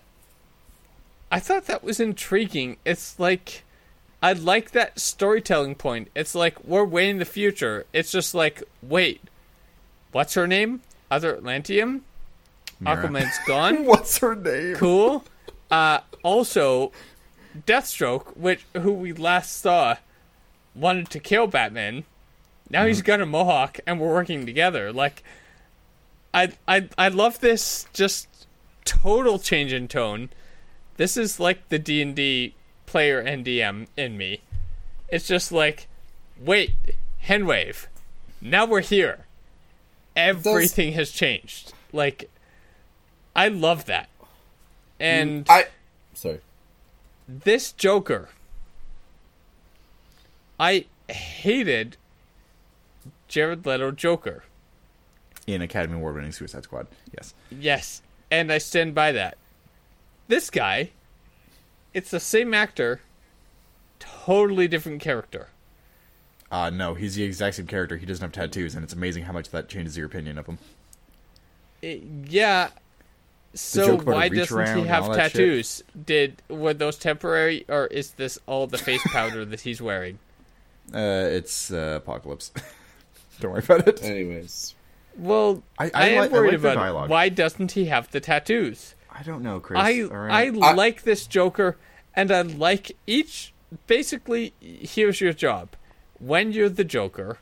I 1.32 1.40
thought 1.40 1.66
that 1.66 1.82
was 1.82 2.00
intriguing. 2.00 2.76
It's 2.84 3.18
like, 3.18 3.64
I 4.22 4.32
like 4.32 4.72
that 4.72 4.98
storytelling 5.00 5.74
point. 5.74 6.08
It's 6.14 6.34
like 6.34 6.62
we're 6.64 6.84
way 6.84 7.08
in 7.08 7.18
the 7.18 7.24
future. 7.24 7.86
It's 7.92 8.10
just 8.12 8.34
like, 8.34 8.62
wait, 8.82 9.22
what's 10.12 10.34
her 10.34 10.46
name? 10.46 10.82
Other 11.10 11.34
Atlantean. 11.36 12.02
Mera. 12.80 12.96
Aquaman's 13.08 13.38
gone. 13.46 13.84
What's 13.84 14.18
her 14.18 14.34
name? 14.34 14.74
cool. 14.76 15.24
Uh, 15.70 16.00
also, 16.22 16.92
Deathstroke, 17.66 18.36
which 18.36 18.64
who 18.74 18.92
we 18.92 19.12
last 19.12 19.56
saw, 19.60 19.96
wanted 20.74 21.10
to 21.10 21.20
kill 21.20 21.46
Batman. 21.46 22.04
Now 22.70 22.84
he's 22.86 23.00
got 23.02 23.20
a 23.20 23.26
mohawk, 23.26 23.80
and 23.86 23.98
we're 23.98 24.12
working 24.12 24.44
together. 24.44 24.92
Like, 24.92 25.22
I 26.32 26.52
I 26.66 26.88
I 26.96 27.08
love 27.08 27.40
this. 27.40 27.86
Just 27.92 28.28
total 28.84 29.38
change 29.38 29.72
in 29.72 29.88
tone. 29.88 30.30
This 30.96 31.16
is 31.16 31.38
like 31.38 31.68
the 31.68 31.78
D 31.78 32.02
and 32.02 32.14
D 32.14 32.54
player 32.86 33.22
NDM 33.22 33.86
in 33.96 34.16
me. 34.16 34.40
It's 35.08 35.26
just 35.26 35.52
like, 35.52 35.88
wait, 36.38 36.72
Henwave. 37.24 37.86
Now 38.40 38.66
we're 38.66 38.80
here. 38.80 39.26
Everything 40.16 40.92
has 40.94 41.10
changed. 41.10 41.72
Like, 41.92 42.28
I 43.36 43.48
love 43.48 43.84
that. 43.86 44.08
And 44.98 45.46
I 45.48 45.66
sorry. 46.14 46.40
this 47.28 47.72
Joker, 47.72 48.30
I 50.58 50.86
hated 51.08 51.96
Jared 53.28 53.64
Leto 53.64 53.92
Joker. 53.92 54.44
In 55.48 55.62
Academy 55.62 55.96
Award 55.96 56.16
winning 56.16 56.32
Suicide 56.32 56.64
Squad. 56.64 56.86
Yes. 57.16 57.32
Yes, 57.50 58.02
and 58.30 58.52
I 58.52 58.58
stand 58.58 58.94
by 58.94 59.12
that. 59.12 59.38
This 60.28 60.50
guy, 60.50 60.90
it's 61.94 62.10
the 62.10 62.20
same 62.20 62.52
actor, 62.52 63.00
totally 63.98 64.68
different 64.68 65.00
character. 65.00 65.48
Uh, 66.52 66.68
no, 66.68 66.92
he's 66.92 67.14
the 67.14 67.22
exact 67.22 67.56
same 67.56 67.66
character. 67.66 67.96
He 67.96 68.04
doesn't 68.04 68.22
have 68.22 68.32
tattoos, 68.32 68.74
and 68.74 68.84
it's 68.84 68.92
amazing 68.92 69.24
how 69.24 69.32
much 69.32 69.48
that 69.48 69.70
changes 69.70 69.96
your 69.96 70.06
opinion 70.06 70.36
of 70.36 70.46
him. 70.46 70.58
I- 71.82 72.02
yeah. 72.26 72.68
So 73.54 73.86
joke 73.86 74.02
about 74.02 74.12
a 74.12 74.14
why 74.16 74.28
doesn't 74.28 74.76
he 74.76 74.84
have 74.84 75.04
all 75.04 75.10
that 75.14 75.32
shit? 75.32 75.40
tattoos? 75.40 75.82
Did 76.04 76.42
were 76.50 76.74
those 76.74 76.98
temporary, 76.98 77.64
or 77.68 77.86
is 77.86 78.10
this 78.12 78.38
all 78.46 78.66
the 78.66 78.76
face 78.76 79.02
powder 79.06 79.46
that 79.46 79.60
he's 79.62 79.80
wearing? 79.80 80.18
Uh, 80.90 81.28
it's 81.30 81.70
uh, 81.70 82.00
Apokolips. 82.02 82.50
Don't 83.40 83.50
worry 83.50 83.62
about 83.62 83.86
it. 83.86 84.02
Anyways, 84.02 84.74
Well, 85.18 85.62
I- 85.78 85.86
I, 85.86 85.90
I 85.94 86.06
am 86.10 86.18
like- 86.20 86.30
I 86.30 86.32
worried 86.32 86.50
like 86.52 86.60
about 86.60 86.72
it. 86.72 86.80
dialogue. 86.80 87.10
why 87.10 87.28
doesn't 87.28 87.72
he 87.72 87.86
have 87.86 88.10
the 88.10 88.20
tattoos? 88.20 88.94
I 89.10 89.22
don't 89.24 89.42
know, 89.42 89.58
Chris. 89.60 89.80
I 89.80 90.02
All 90.02 90.08
right. 90.16 90.54
I 90.54 90.68
I- 90.68 90.72
like 90.74 91.02
this 91.02 91.26
Joker, 91.26 91.76
and 92.14 92.30
I 92.30 92.42
like 92.42 92.92
each. 93.06 93.52
Basically, 93.86 94.52
here's 94.60 95.20
your 95.20 95.32
job: 95.32 95.70
when 96.20 96.52
you're 96.52 96.68
the 96.68 96.84
Joker, 96.84 97.38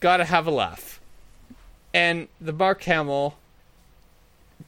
gotta 0.00 0.24
have 0.24 0.46
a 0.46 0.50
laugh. 0.52 1.00
And 1.92 2.28
the 2.40 2.52
Mark 2.52 2.82
Hamill, 2.84 3.36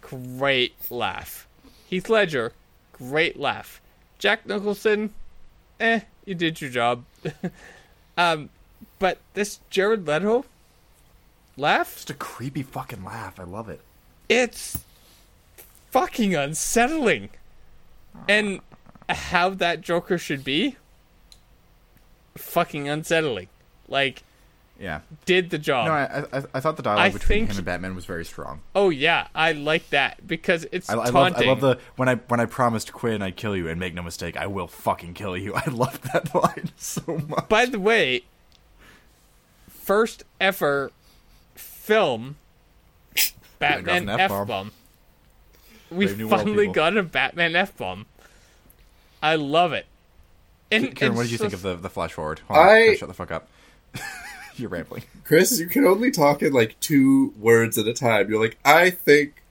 great 0.00 0.74
laugh. 0.90 1.46
Heath 1.88 2.08
Ledger, 2.08 2.52
great 2.92 3.38
laugh. 3.38 3.80
Jack 4.18 4.46
Nicholson, 4.46 5.14
eh, 5.80 6.00
you 6.24 6.34
did 6.34 6.60
your 6.60 6.70
job. 6.70 7.04
um, 8.16 8.50
but 8.98 9.18
this 9.34 9.60
Jared 9.70 10.06
Leto 10.06 10.44
laugh, 11.56 11.94
Just 11.94 12.10
a 12.10 12.14
creepy 12.14 12.62
fucking 12.62 13.04
laugh. 13.04 13.38
I 13.40 13.44
love 13.44 13.68
it. 13.68 13.80
it's 14.28 14.78
fucking 15.90 16.34
unsettling. 16.34 17.30
And 18.28 18.60
how 19.08 19.50
that 19.50 19.80
Joker 19.82 20.18
should 20.18 20.42
be, 20.44 20.76
fucking 22.36 22.88
unsettling. 22.88 23.48
Like, 23.88 24.22
Yeah. 24.80 25.00
did 25.26 25.50
the 25.50 25.58
job. 25.58 25.86
No, 25.86 25.92
I, 25.92 26.24
I, 26.38 26.42
I 26.54 26.60
thought 26.60 26.76
the 26.76 26.82
dialogue 26.82 27.04
I 27.04 27.08
between 27.10 27.38
think- 27.40 27.50
him 27.50 27.56
and 27.58 27.64
Batman 27.66 27.94
was 27.94 28.04
very 28.04 28.24
strong. 28.24 28.60
oh 28.74 28.90
yeah, 28.90 29.28
I 29.34 29.52
like 29.52 29.88
that 29.90 30.26
because 30.26 30.66
it's 30.72 30.88
I, 30.90 30.94
I 30.94 30.96
love, 30.96 31.12
taunting. 31.12 31.44
I 31.44 31.50
love 31.52 31.60
the 31.60 31.78
when 31.96 32.08
I 32.08 32.16
when 32.16 32.40
I 32.40 32.46
promised 32.46 32.92
Quinn 32.92 33.22
I'd 33.22 33.36
kill 33.36 33.56
you 33.56 33.68
and 33.68 33.78
make 33.80 33.94
no 33.94 34.02
mistake, 34.02 34.36
I 34.36 34.46
will 34.46 34.66
fucking 34.66 35.14
kill 35.14 35.36
you. 35.36 35.54
I 35.56 35.68
love 35.70 36.00
that 36.12 36.34
line 36.34 36.70
so 36.76 37.02
much. 37.28 37.48
By 37.48 37.66
the 37.66 37.78
way, 37.78 38.22
first 39.68 40.24
ever 40.40 40.90
film 41.86 42.36
Batman 43.58 44.08
F 44.08 44.30
F-bomb. 44.32 44.72
We 45.90 46.06
Brave 46.06 46.18
New 46.18 46.28
World, 46.28 46.40
finally 46.40 46.64
people. 46.64 46.74
got 46.74 46.96
a 46.96 47.02
Batman 47.02 47.54
F 47.56 47.76
bomb. 47.76 48.06
I 49.22 49.36
love 49.36 49.72
it. 49.72 49.86
And, 50.70 50.96
Kieran, 50.96 51.10
and 51.12 51.16
what 51.16 51.22
did 51.22 51.30
you 51.32 51.38
so- 51.38 51.44
think 51.44 51.54
of 51.54 51.62
the 51.62 51.76
the 51.76 51.88
flash 51.88 52.12
forward? 52.12 52.40
Hold 52.48 52.58
on, 52.58 52.68
I- 52.68 52.94
shut 52.96 53.08
the 53.08 53.14
fuck 53.14 53.30
up. 53.30 53.48
You're 54.56 54.68
rambling. 54.70 55.04
Chris, 55.24 55.60
you 55.60 55.66
can 55.68 55.86
only 55.86 56.10
talk 56.10 56.42
in 56.42 56.52
like 56.52 56.78
two 56.80 57.32
words 57.38 57.78
at 57.78 57.86
a 57.86 57.92
time. 57.94 58.28
You're 58.30 58.40
like, 58.42 58.56
I 58.64 58.90
think 58.90 59.42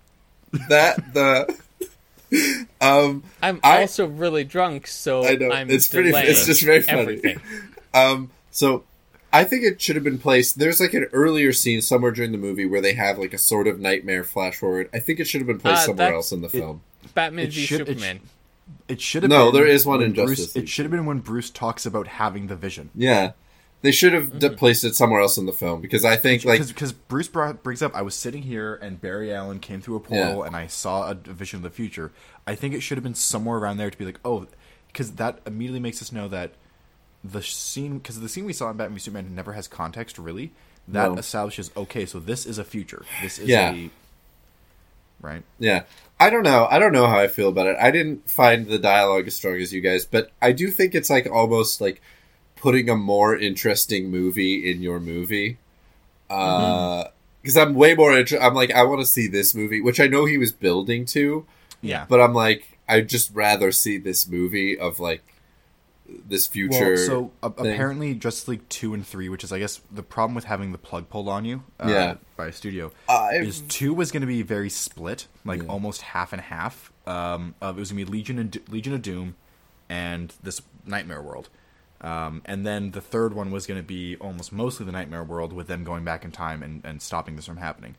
that 0.68 1.14
the 1.14 1.56
um 2.82 3.24
I'm 3.41 3.60
I- 3.64 3.82
also 3.82 4.07
really 4.07 4.44
drunk, 4.44 4.88
so 4.88 5.26
I 5.26 5.36
know 5.36 5.52
I'm 5.52 5.70
it's 5.70 5.88
pretty. 5.88 6.10
It's 6.10 6.45
just 6.45 6.64
very 6.64 6.82
funny. 6.82 7.38
Um, 7.94 8.30
so 8.52 8.84
I 9.36 9.44
think 9.44 9.64
it 9.64 9.82
should 9.82 9.95
have 9.95 10.03
been 10.03 10.18
placed. 10.20 10.57
There's 10.60 10.80
like 10.80 10.94
an 10.94 11.06
earlier 11.14 11.52
scene 11.53 11.82
somewhere 11.82 12.12
during 12.12 12.32
the 12.32 12.38
movie 12.38 12.66
where 12.66 12.82
they 12.82 12.94
have 12.94 13.18
like 13.18 13.34
a 13.34 13.38
sort 13.38 13.68
of 13.68 13.80
nightmare 13.80 14.24
flash 14.24 14.56
forward. 14.57 14.90
I 14.94 14.99
think 14.99 15.20
it 15.20 15.26
should 15.26 15.41
have 15.41 15.48
been 15.48 15.60
placed 15.60 15.84
Uh, 15.84 15.86
somewhere 15.88 16.14
else 16.14 16.32
in 16.32 16.41
the 16.41 16.49
film. 16.49 16.82
Batman 17.14 17.45
It 17.48 17.53
v 17.53 17.62
should- 17.66 17.82
it 17.82 17.88
Superman. 17.88 18.22
It 18.88 18.99
should 19.02 19.24
have 19.24 19.30
No, 19.30 19.52
been 19.52 19.62
there 19.62 19.68
is 19.68 19.86
one 19.86 19.99
when 19.99 20.07
in 20.07 20.14
Bruce, 20.14 20.56
It 20.56 20.68
should 20.70 20.86
have 20.86 20.91
been 20.91 21.06
when 21.06 21.20
Bruce 21.20 21.49
talks 21.49 21.86
about 21.86 22.07
having 22.07 22.48
the 22.48 22.56
vision. 22.56 22.90
yeah, 22.95 23.32
they 23.82 23.91
should 23.91 24.14
have 24.14 24.32
Mm-hmm. 24.34 24.56
placed 24.56 24.84
it 24.84 24.95
somewhere 24.95 25.22
else 25.22 25.38
in 25.38 25.45
the 25.45 25.53
film 25.53 25.82
because 25.82 26.03
I 26.03 26.16
think 26.18 26.44
like 26.45 26.66
because 26.68 26.91
Bruce 26.94 27.28
brought, 27.28 27.62
brings 27.62 27.82
up, 27.84 27.94
I 27.95 28.02
was 28.02 28.16
sitting 28.16 28.41
here 28.44 28.76
and 28.82 28.99
Barry 28.99 29.32
Allen 29.34 29.60
came 29.60 29.82
through 29.82 29.98
a 29.98 29.99
portal 29.99 30.41
and 30.44 30.56
I 30.56 30.66
saw 30.68 31.10
a, 31.10 31.12
a 31.12 31.34
vision 31.34 31.57
of 31.57 31.64
the 31.64 31.70
future. 31.70 32.12
I 32.48 32.56
think 32.56 32.74
it 32.74 32.82
should 32.82 32.98
have 32.98 33.03
been 33.03 33.14
somewhere 33.16 33.57
around 33.60 33.78
there 33.78 33.91
to 33.91 33.98
be 33.98 34.06
like, 34.06 34.20
oh, 34.26 34.48
because 34.88 35.12
that 35.14 35.40
immediately 35.45 35.80
makes 35.80 36.02
us 36.02 36.12
know 36.12 36.28
that 36.30 36.53
the 37.32 37.42
scene, 37.42 37.98
because 37.98 38.20
the 38.20 38.30
scene 38.30 38.46
we 38.46 38.54
saw 38.54 38.70
in 38.70 38.78
Batman 38.78 38.96
v 38.96 39.00
Superman 39.02 39.36
never 39.36 39.54
has 39.54 39.68
context 39.68 40.18
really. 40.18 40.52
That 40.88 41.12
No. 41.14 41.18
establishes, 41.18 41.72
okay, 41.76 42.06
so 42.06 42.20
this 42.20 42.46
is 42.46 42.58
a 42.60 42.64
future. 42.64 43.04
This 43.22 43.40
is 43.40 43.48
Yeah. 43.50 43.74
a 43.74 43.90
right. 45.22 45.44
Yeah. 45.60 45.84
I 46.20 46.30
don't 46.30 46.44
know. 46.44 46.68
I 46.70 46.78
don't 46.80 46.92
know 46.94 47.08
how 47.08 47.18
I 47.20 47.28
feel 47.28 47.50
about 47.50 47.68
it. 47.68 47.76
I 47.80 47.90
didn't 47.92 48.30
find 48.30 48.68
the 48.68 48.78
dialogue 48.78 49.28
as 49.28 49.36
strong 49.36 49.56
as 49.56 49.74
you 49.74 49.82
guys, 49.82 50.06
but 50.06 50.32
I 50.42 50.52
do 50.52 50.70
think 50.72 50.94
it's 50.94 51.10
like 51.10 51.28
almost 51.30 51.82
like 51.82 52.02
putting 52.56 52.90
a 52.90 52.96
more 52.96 53.36
interesting 53.36 54.10
movie 54.12 54.70
in 54.72 54.82
your 54.82 55.00
movie. 55.00 55.58
Uh 56.30 57.06
because 57.42 57.58
I'm 57.58 57.76
way 57.76 57.94
more 57.94 58.18
inter- 58.18 58.40
I'm 58.40 58.56
like 58.56 58.72
I 58.72 58.84
want 58.84 59.02
to 59.02 59.06
see 59.06 59.28
this 59.28 59.54
movie, 59.54 59.80
which 59.82 60.00
I 60.00 60.08
know 60.08 60.26
he 60.26 60.38
was 60.38 60.52
building 60.52 61.06
to, 61.08 61.46
Yeah. 61.82 62.06
but 62.10 62.20
I'm 62.22 62.34
like 62.34 62.78
I'd 62.88 63.10
just 63.10 63.34
rather 63.34 63.72
see 63.72 63.98
this 63.98 64.28
movie 64.28 64.78
of 64.78 65.00
like 65.00 65.24
this 66.07 66.48
future. 66.48 66.94
Well, 66.95 66.98
so 66.98 67.32
a- 67.41 67.49
thing. 67.49 67.73
apparently, 67.73 68.14
Justice 68.14 68.48
League 68.48 68.68
two 68.69 68.94
and 68.94 69.06
three, 69.06 69.27
which 69.30 69.44
is 69.44 69.52
I 69.52 69.60
guess 69.60 69.82
the 69.91 70.03
problem 70.03 70.36
with 70.36 70.45
having 70.45 70.72
the 70.72 70.77
plug 70.77 71.10
pulled 71.10 71.27
on 71.27 71.45
you, 71.45 71.64
uh, 71.80 71.88
Yeah. 71.90 72.15
by 72.38 72.48
a 72.48 72.52
studio, 72.52 72.91
I- 73.10 73.36
is 73.38 73.61
two 73.61 73.94
was 73.94 74.11
going 74.11 74.22
to 74.22 74.27
be 74.27 74.41
very 74.41 74.69
split, 74.69 75.27
like 75.44 75.61
Yeah. 75.64 75.68
almost 75.69 76.02
half 76.02 76.32
and 76.34 76.41
half. 76.41 76.91
Um, 77.07 77.56
of, 77.61 77.77
it 77.77 77.80
was 77.80 77.91
going 77.91 78.03
to 78.06 78.11
be 78.11 78.18
Legion 78.18 78.40
and 78.40 78.60
Legion 78.69 78.94
of 78.94 79.02
Doom, 79.02 79.36
and 79.90 80.34
this 80.44 80.61
Knightmare 80.86 81.22
World, 81.22 81.49
um, 82.02 82.41
and 82.45 82.65
then 82.65 82.91
the 82.91 83.02
third 83.02 83.34
one 83.34 83.52
was 83.52 83.65
going 83.68 83.80
to 83.80 83.86
be 83.88 84.15
almost 84.18 84.52
mostly 84.52 84.86
the 84.86 84.91
Knightmare 84.91 85.23
World, 85.23 85.53
with 85.53 85.68
them 85.68 85.84
going 85.84 86.03
back 86.03 86.23
in 86.26 86.32
time 86.32 86.61
and, 86.64 86.84
and 86.84 87.02
stopping 87.02 87.36
this 87.36 87.45
from 87.45 87.57
happening, 87.57 87.95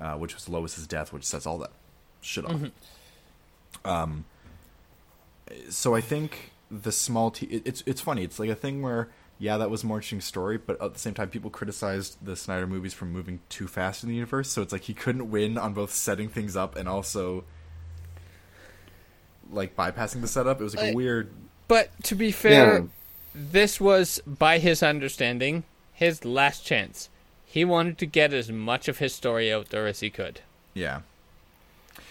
uh, 0.00 0.14
which 0.14 0.34
was 0.34 0.48
Lois's 0.48 0.86
death, 0.86 1.12
which 1.12 1.24
sets 1.24 1.46
all 1.46 1.58
that 1.58 1.72
shit 2.20 2.44
off. 2.44 2.60
Um, 3.84 4.24
so 5.70 5.94
I 5.94 6.00
think 6.00 6.51
the 6.72 6.90
small 6.92 7.30
t 7.30 7.46
it, 7.46 7.62
it's 7.66 7.82
it's 7.86 8.00
funny. 8.00 8.24
It's 8.24 8.38
like 8.38 8.48
a 8.50 8.54
thing 8.54 8.80
where 8.82 9.10
yeah, 9.38 9.56
that 9.58 9.70
was 9.70 9.82
a 9.82 9.86
more 9.86 9.98
interesting 9.98 10.20
story, 10.20 10.56
but 10.56 10.80
at 10.80 10.92
the 10.94 10.98
same 11.00 11.14
time, 11.14 11.28
people 11.28 11.50
criticized 11.50 12.16
the 12.24 12.36
Snyder 12.36 12.66
movies 12.66 12.94
for 12.94 13.06
moving 13.06 13.40
too 13.48 13.66
fast 13.66 14.04
in 14.04 14.08
the 14.08 14.14
universe. 14.14 14.48
So 14.48 14.62
it's 14.62 14.72
like 14.72 14.82
he 14.82 14.94
couldn't 14.94 15.30
win 15.30 15.58
on 15.58 15.74
both 15.74 15.92
setting 15.92 16.28
things 16.28 16.54
up 16.56 16.76
and 16.76 16.88
also 16.88 17.44
like 19.50 19.76
bypassing 19.76 20.20
the 20.20 20.28
setup. 20.28 20.60
It 20.60 20.64
was 20.64 20.74
like 20.76 20.84
a 20.86 20.90
I- 20.90 20.94
weird. 20.94 21.30
But 21.68 21.90
to 22.04 22.14
be 22.14 22.30
fair, 22.32 22.78
Yeah. 22.80 22.84
this 23.34 23.80
was, 23.80 24.20
by 24.26 24.58
his 24.58 24.82
understanding, 24.82 25.64
his 25.92 26.24
last 26.24 26.64
chance. 26.64 27.08
He 27.44 27.64
wanted 27.64 27.98
to 27.98 28.06
get 28.06 28.32
as 28.32 28.50
much 28.50 28.88
of 28.88 28.98
his 28.98 29.14
story 29.14 29.52
out 29.52 29.70
there 29.70 29.86
as 29.86 30.00
he 30.00 30.10
could. 30.10 30.40
Yeah. 30.74 31.00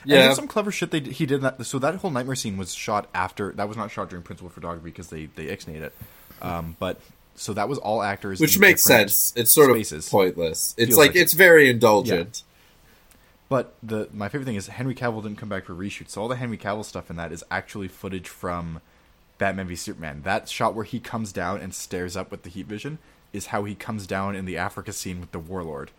And 0.03 0.11
yeah. 0.11 0.23
there's 0.23 0.35
some 0.35 0.47
clever 0.47 0.71
shit 0.71 0.91
they 0.91 0.99
he 0.99 1.25
did 1.25 1.41
that. 1.41 1.63
So 1.65 1.79
that 1.79 1.95
whole 1.95 2.11
Knightmare 2.11 2.35
scene 2.35 2.57
was 2.57 2.73
shot 2.73 3.07
after. 3.13 3.51
That 3.51 3.67
was 3.67 3.77
not 3.77 3.91
shot 3.91 4.09
during 4.09 4.23
principal 4.23 4.49
photography 4.49 4.85
because 4.89 5.09
they 5.09 5.27
they 5.27 5.45
ixnayed 5.45 5.81
it. 5.81 5.93
Um, 6.41 6.75
but 6.79 6.99
so 7.35 7.53
that 7.53 7.69
was 7.69 7.77
all 7.77 8.01
actors, 8.01 8.39
which 8.39 8.57
makes 8.59 8.83
sense. 8.83 9.33
It's 9.35 9.53
sort 9.53 9.69
spaces. 9.71 10.07
of 10.07 10.11
pointless. 10.11 10.73
It's 10.77 10.89
Feels 10.89 10.97
like, 10.97 11.09
like 11.09 11.15
it. 11.15 11.21
it's 11.21 11.33
very 11.33 11.69
indulgent. 11.69 12.43
But 13.49 13.75
the 13.83 14.07
my 14.13 14.29
favorite 14.29 14.45
thing 14.45 14.55
is 14.55 14.67
Henry 14.67 14.95
Cavill 14.95 15.21
didn't 15.21 15.37
come 15.37 15.49
back 15.49 15.65
for 15.65 15.73
reshoots. 15.73 16.11
so 16.11 16.21
all 16.21 16.27
the 16.27 16.37
Henry 16.37 16.57
Cavill 16.57 16.85
stuff 16.85 17.09
in 17.09 17.17
that 17.17 17.31
is 17.31 17.43
actually 17.51 17.89
footage 17.89 18.29
from 18.29 18.79
Batman 19.37 19.67
v 19.67 19.75
Superman. 19.75 20.21
That 20.23 20.47
shot 20.47 20.73
where 20.73 20.85
he 20.85 20.99
comes 20.99 21.31
down 21.31 21.59
and 21.59 21.73
stares 21.73 22.15
up 22.15 22.31
with 22.31 22.43
the 22.43 22.49
heat 22.49 22.65
vision 22.65 22.97
is 23.33 23.47
how 23.47 23.63
he 23.65 23.75
comes 23.75 24.07
down 24.07 24.35
in 24.35 24.45
the 24.45 24.57
Africa 24.57 24.93
scene 24.93 25.19
with 25.19 25.31
the 25.31 25.39
Warlord. 25.39 25.91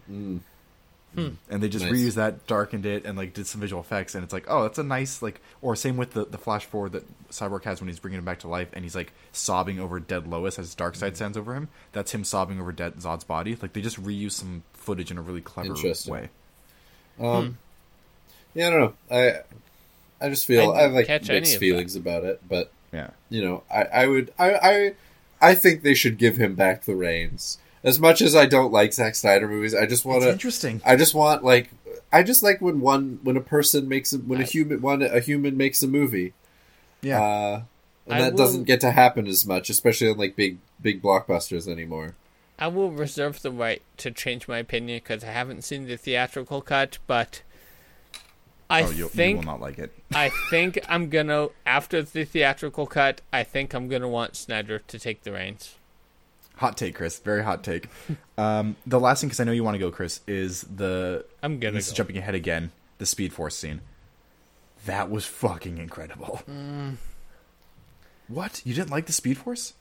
And 1.15 1.37
they 1.49 1.69
just 1.69 1.85
Nice. 1.85 1.95
reused 1.95 2.15
that, 2.15 2.47
darkened 2.47 2.87
it, 2.87 3.05
and 3.05 3.19
like 3.19 3.35
did 3.35 3.47
some 3.47 3.61
visual 3.61 3.83
effects, 3.83 4.15
and 4.15 4.25
it's 4.25 4.33
like, 4.33 4.47
oh, 4.49 4.63
that's 4.63 4.79
a 4.79 4.83
nice 4.83 5.21
like. 5.23 5.41
Or 5.61 5.77
same 5.77 5.97
with 5.97 6.13
the 6.13 6.25
the 6.25 6.39
flash 6.39 6.65
forward 6.65 6.93
that 6.93 7.05
Cyborg 7.31 7.65
has 7.65 7.81
when 7.81 7.89
he's 7.89 7.99
bringing 7.99 8.19
him 8.19 8.25
back 8.25 8.39
to 8.41 8.49
life, 8.49 8.69
and 8.73 8.85
he's 8.85 8.95
like 8.97 9.13
sobbing 9.33 9.79
over 9.79 10.01
dead 10.01 10.27
Lois 10.27 10.59
as 10.59 10.75
Darkseid 10.75 10.95
Mm-hmm. 11.09 11.15
stands 11.17 11.37
over 11.37 11.55
him. 11.55 11.69
That's 11.93 12.13
him 12.13 12.25
sobbing 12.25 12.61
over 12.61 12.73
dead 12.73 12.95
Zod's 12.97 13.25
body. 13.25 13.57
Like 13.61 13.73
they 13.75 13.83
just 13.83 14.03
reuse 14.03 14.33
some 14.33 14.63
footage 14.73 15.11
in 15.11 15.19
a 15.19 15.23
really 15.23 15.41
clever 15.43 15.75
way. 16.09 16.29
Um, 17.21 17.59
yeah, 18.55 18.69
I 18.69 18.71
don't 18.71 18.81
know. 18.81 18.95
I 19.11 19.33
I 20.21 20.29
just 20.31 20.47
feel 20.47 20.73
I 20.73 20.79
I, 20.79 20.83
have 20.83 20.93
like 20.93 21.07
catch 21.07 21.29
any 21.29 21.41
mixed 21.41 21.55
of 21.55 21.61
feelings 21.61 21.97
about 21.97 22.25
it, 22.25 22.41
but 22.49 22.71
Yeah. 22.93 23.11
you 23.29 23.45
know, 23.45 23.63
I, 23.71 23.83
I 23.83 24.07
would 24.07 24.33
I, 24.39 24.53
I 24.55 24.93
I 25.41 25.55
think 25.55 25.83
they 25.83 25.95
should 25.95 26.17
give 26.19 26.37
him 26.37 26.55
back 26.55 26.85
the 26.85 26.95
reins. 26.95 27.59
As 27.85 27.99
much 27.99 28.23
as 28.23 28.37
I 28.37 28.47
don't 28.47 28.73
like 28.73 28.93
Zack 28.93 29.15
Snyder 29.17 29.49
movies, 29.49 29.75
I 29.75 29.87
just 29.87 30.05
want 30.05 30.23
to. 30.23 30.31
interesting. 30.31 30.81
I 30.85 30.97
just 30.97 31.15
want 31.15 31.43
like 31.43 31.71
I 32.13 32.23
just 32.23 32.43
like 32.43 32.61
when 32.61 32.81
one 32.81 33.19
when 33.23 33.37
a 33.37 33.41
person 33.41 33.89
makes 33.89 34.13
a, 34.13 34.19
when 34.19 34.41
a 34.41 34.45
I- 34.45 34.47
human 34.47 34.81
one 34.81 35.03
a 35.03 35.21
human 35.21 35.57
makes 35.57 35.83
a 35.83 35.89
movie. 35.89 36.33
Yeah. 37.01 37.21
Uh, 37.21 37.63
and 38.07 38.15
I 38.15 38.21
that 38.21 38.33
will- 38.33 38.39
doesn't 38.39 38.65
get 38.65 38.81
to 38.83 38.93
happen 38.93 39.27
as 39.27 39.45
much, 39.47 39.69
especially 39.71 40.09
on 40.11 40.17
like 40.19 40.37
big 40.37 40.59
big 40.81 41.03
blockbusters 41.03 41.67
anymore. 41.67 42.15
I 42.59 42.69
will 42.69 42.93
reserve 42.93 43.43
the 43.43 43.51
right 43.51 43.83
to 43.97 44.13
change 44.13 44.47
my 44.47 44.59
opinion 44.59 44.99
because 44.99 45.25
I 45.25 45.33
haven't 45.33 45.63
seen 45.65 45.87
the 45.87 45.97
theatrical 45.97 46.61
cut, 46.61 46.99
but 47.09 47.43
I 48.71 48.85
oh, 48.85 48.91
you, 48.91 48.97
you 48.97 49.09
think 49.09 49.39
will 49.39 49.47
not 49.47 49.61
like 49.61 49.79
it. 49.81 49.93
I 50.15 50.31
think 50.51 50.79
I'm 50.89 51.09
gonna 51.09 51.49
after 51.67 52.03
the 52.03 52.25
theatrical 52.25 52.87
cut. 52.87 53.21
I 53.33 53.43
think 53.43 53.75
I'm 53.75 53.89
gonna 53.89 54.09
want 54.09 54.37
Snyder 54.37 54.79
to 54.79 54.99
take 55.01 55.25
the 55.25 55.33
reins. 55.33 55.77
Hot 56.57 56.77
take, 56.77 56.95
Chris. 56.95 57.19
Very 57.19 57.43
hot 57.43 57.65
take. 57.65 57.89
um, 58.39 58.77
the 58.87 59.01
last 59.01 59.21
thing, 59.21 59.29
because 59.29 59.41
I 59.41 59.45
know 59.45 59.53
you 59.53 59.65
want 59.65 59.75
to 59.75 59.79
go, 59.79 59.91
Chris, 59.91 60.21
is 60.27 60.63
the. 60.63 61.25
I'm 61.43 61.59
gonna 61.59 61.75
This 61.75 61.89
is 61.89 61.93
jumping 61.93 62.19
ahead 62.19 62.35
again. 62.35 62.71
The 62.99 63.07
Speed 63.07 63.33
Force 63.33 63.57
scene. 63.57 63.81
That 64.87 65.11
was 65.11 65.25
fucking 65.25 65.79
incredible. 65.79 66.43
Mm. 66.49 66.97
What? 68.29 68.63
You 68.65 68.75
didn't 68.75 68.91
like 68.91 69.07
the 69.07 69.13
Speed 69.13 69.39
Force? 69.39 69.75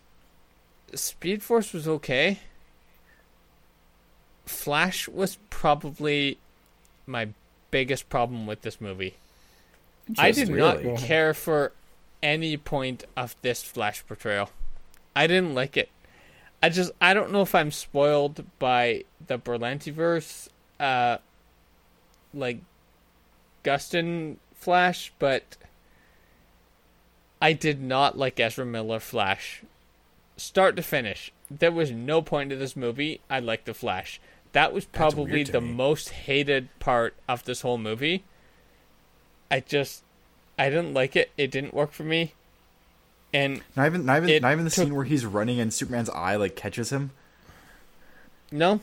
Speed 0.93 1.41
Force 1.43 1.73
was 1.73 1.87
okay. 1.87 2.39
Flash 4.45 5.07
was 5.07 5.37
probably 5.49 6.37
my 7.05 7.29
biggest 7.69 8.09
problem 8.09 8.45
with 8.45 8.61
this 8.61 8.81
movie. 8.81 9.15
I 10.17 10.31
did 10.31 10.49
Interesting. 10.49 10.91
not 10.93 10.99
care 10.99 11.33
for 11.33 11.71
any 12.21 12.57
point 12.57 13.05
of 13.15 13.35
this 13.41 13.63
Flash 13.63 14.05
portrayal. 14.05 14.49
I 15.15 15.27
didn't 15.27 15.53
like 15.55 15.77
it. 15.77 15.89
I 16.61 16.69
just 16.69 16.91
I 17.01 17.13
don't 17.13 17.31
know 17.31 17.41
if 17.41 17.55
I'm 17.55 17.71
spoiled 17.71 18.45
by 18.59 19.05
the 19.25 19.39
Berlantiverse, 19.39 20.47
uh, 20.79 21.17
like 22.33 22.59
Gustin 23.63 24.37
Flash, 24.53 25.11
but 25.17 25.57
I 27.41 27.53
did 27.53 27.81
not 27.81 28.17
like 28.17 28.39
Ezra 28.39 28.65
Miller 28.65 28.99
Flash, 28.99 29.63
start 30.37 30.75
to 30.75 30.83
finish. 30.83 31.31
There 31.49 31.71
was 31.71 31.91
no 31.91 32.21
point 32.21 32.51
to 32.51 32.55
this 32.55 32.75
movie. 32.75 33.21
I 33.29 33.39
liked 33.39 33.65
the 33.65 33.73
Flash. 33.73 34.21
That 34.53 34.73
was 34.73 34.85
probably 34.85 35.43
the 35.43 35.61
most 35.61 36.09
hated 36.09 36.67
part 36.79 37.15
of 37.27 37.45
this 37.45 37.61
whole 37.61 37.77
movie. 37.77 38.23
I 39.49 39.61
just 39.61 40.03
I 40.59 40.69
didn't 40.69 40.93
like 40.93 41.15
it. 41.15 41.31
It 41.37 41.49
didn't 41.49 41.73
work 41.73 41.91
for 41.91 42.03
me. 42.03 42.33
And 43.33 43.61
Not 43.75 43.85
even, 43.85 44.05
not 44.05 44.23
even, 44.23 44.41
not 44.41 44.51
even 44.51 44.65
the 44.65 44.71
took- 44.71 44.85
scene 44.85 44.95
where 44.95 45.05
he's 45.05 45.25
running 45.25 45.59
and 45.59 45.73
Superman's 45.73 46.09
eye 46.09 46.35
like 46.35 46.55
catches 46.55 46.89
him. 46.91 47.11
no, 48.51 48.81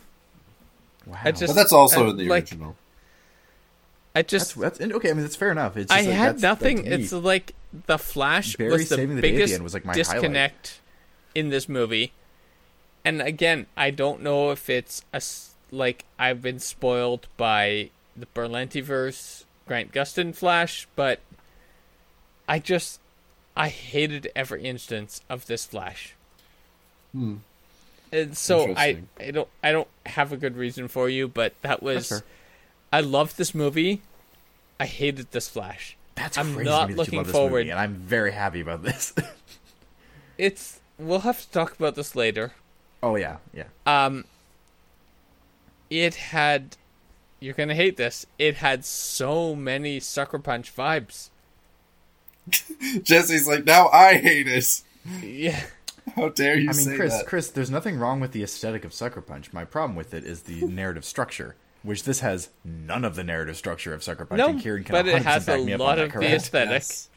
Wow. 1.07 1.19
I 1.25 1.33
just- 1.33 1.47
But 1.49 1.55
that's 1.55 1.73
also 1.73 2.07
I- 2.07 2.11
in 2.11 2.17
the 2.17 2.29
like- 2.29 2.45
original. 2.45 2.77
I 4.15 4.23
just 4.23 4.59
that's 4.59 4.81
okay. 4.81 5.11
I 5.11 5.13
mean, 5.13 5.23
that's 5.23 5.37
fair 5.37 5.53
enough. 5.53 5.77
It's 5.77 5.93
I 5.93 5.99
just, 5.99 6.09
like, 6.09 6.17
had 6.19 6.27
that's- 6.39 6.43
nothing. 6.43 6.77
that's. 6.85 7.03
It's 7.05 7.13
like 7.13 7.55
the 7.87 7.99
Flash 7.99 8.57
Barry 8.57 8.73
was 8.73 8.89
the 8.89 8.97
saving 8.97 9.17
the 9.17 9.23
day 9.23 9.29
at 9.29 9.33
the 9.33 9.39
biggest 9.39 9.63
was, 9.63 9.75
like, 9.75 9.85
my 9.85 9.93
disconnect 9.95 10.81
in 11.35 11.51
this 11.51 11.69
movie. 11.69 12.13
And 13.05 13.23
again, 13.23 13.67
I 13.77 13.91
don't 13.91 14.23
know 14.23 14.51
if 14.51 14.69
it's 14.69 15.03
a 15.13 15.17
s 15.17 15.51
like 15.71 16.05
I've 16.19 16.43
been 16.43 16.59
spoiled 16.59 17.29
by 17.37 17.91
the 18.17 18.27
Berlantiverse 18.35 19.45
Grant 19.67 19.93
Gustin 19.93 20.35
Flash, 20.35 20.89
but 20.97 21.21
I 22.49 22.59
just 22.59 22.99
I 23.59 23.69
hated 23.69 24.31
every 24.37 24.63
instance 24.63 25.21
of 25.29 25.47
this 25.47 25.67
Flash. 25.67 26.15
Hmm. 27.13 27.37
And 28.11 28.37
so 28.39 28.73
I, 28.77 29.03
I 29.21 29.31
don't 29.33 29.49
I 29.63 29.73
don't 29.73 29.89
have 30.07 30.33
a 30.33 30.37
good 30.39 30.57
reason 30.57 30.89
for 30.89 31.09
you, 31.11 31.29
but 31.29 31.53
that 31.63 31.83
was. 31.83 32.23
I 32.91 33.01
loved 33.01 33.37
this 33.37 33.55
movie. 33.55 34.01
I 34.81 34.87
hated 34.87 35.31
this 35.33 35.49
Flash. 35.49 35.97
That's 36.15 36.39
I'm 36.39 36.55
crazy 36.55 36.71
not 36.71 36.91
looking 36.93 37.15
you 37.15 37.19
love 37.19 37.27
this 37.27 37.33
forward- 37.35 37.59
movie, 37.61 37.71
and 37.71 37.79
I'm 37.81 37.95
very 37.95 38.33
happy 38.33 38.61
about 38.61 38.83
this. 38.83 39.13
It's 40.39 40.79
we'll 41.01 41.21
have 41.21 41.41
to 41.41 41.51
talk 41.51 41.75
about 41.75 41.97
this 41.97 42.15
later. 42.15 42.53
oh 43.03 43.17
yeah, 43.17 43.39
yeah. 43.53 43.65
Um 43.87 44.25
it 45.91 46.15
had 46.15 46.77
you're 47.41 47.55
gonna 47.55 47.75
hate 47.75 47.97
this. 47.97 48.25
It 48.39 48.57
had 48.57 48.85
so 48.85 49.57
many 49.57 49.99
sucker 50.01 50.39
punch 50.39 50.75
vibes. 50.75 51.31
Jesse's 53.03 53.47
like, 53.47 53.65
now 53.65 53.89
I 53.89 54.15
hate 54.15 54.49
it. 54.49 54.83
Yeah. 55.23 55.61
How 56.17 56.31
dare 56.31 56.57
you 56.57 56.71
I 56.71 56.73
mean, 56.73 56.87
say 56.87 56.97
Chris, 56.97 57.17
that? 57.17 57.27
Chris, 57.27 57.51
there's 57.51 57.71
nothing 57.71 57.99
wrong 57.99 58.19
with 58.21 58.33
the 58.33 58.43
aesthetic 58.43 58.85
of 58.85 58.93
Sucker 58.95 59.21
Punch. 59.21 59.53
My 59.53 59.65
problem 59.65 59.95
with 59.97 60.15
it 60.15 60.25
is 60.25 60.43
the 60.43 60.63
narrative 60.67 61.05
structure, 61.05 61.55
which 61.83 62.05
this 62.05 62.21
has 62.21 62.49
none 62.65 63.05
of 63.05 63.15
the 63.15 63.25
narrative 63.25 63.57
structure 63.57 63.93
of 63.95 64.03
Sucker 64.03 64.25
Punch. 64.25 64.39
No, 64.39 64.49
and 64.49 64.61
Kieran 64.61 64.85
can 64.85 64.95
but 64.95 65.07
it 65.07 65.17
100% 65.17 65.23
has 65.25 65.47
back 65.47 65.59
a 65.59 65.77
lot 65.77 65.81
on 65.81 65.97
that, 65.97 65.99
of 66.05 66.09
the 66.09 66.13
correct? 66.19 66.33
aesthetic. 66.35 66.71
Yes. 66.71 67.09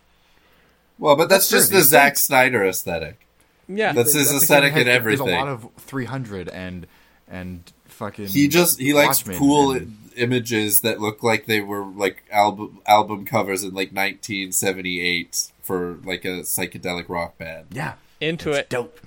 Well, 1.00 1.16
but 1.16 1.30
that's, 1.30 1.50
That's 1.50 1.50
just 1.50 1.70
true, 1.72 1.78
the 1.80 1.84
the 1.84 1.90
Zack 1.90 2.14
aesthetic- 2.14 2.18
Snyder 2.18 2.66
aesthetic. 2.66 3.28
Yeah. 3.68 3.94
That's 3.94 4.14
his 4.14 4.30
That's 4.32 4.44
aesthetic 4.44 4.74
again, 4.74 4.88
in 4.88 4.94
has- 4.94 5.04
There's 5.04 5.20
a 5.20 5.24
lot 5.26 5.48
of 5.48 5.68
300 5.78 6.50
and 6.50 6.86
and 7.30 7.72
fucking. 7.86 8.28
He 8.28 8.48
just 8.50 8.78
he 8.80 8.94
likes 8.94 9.20
Watchmen 9.20 9.38
cool 9.38 9.72
and- 9.72 9.98
images 10.16 10.82
that 10.82 11.00
look 11.00 11.24
like 11.24 11.46
they 11.46 11.62
were 11.62 11.86
like 11.86 12.24
album 12.32 12.80
album 12.88 13.26
covers 13.26 13.64
in 13.64 13.70
like 13.74 13.92
1978 13.94 15.52
for 15.62 15.98
like 16.04 16.26
a 16.26 16.42
psychedelic 16.42 17.08
rock 17.10 17.38
band. 17.38 17.68
yeah, 17.72 17.94
into 18.20 18.50
it's 18.50 18.60
it. 18.60 18.70
dope. 18.70 19.00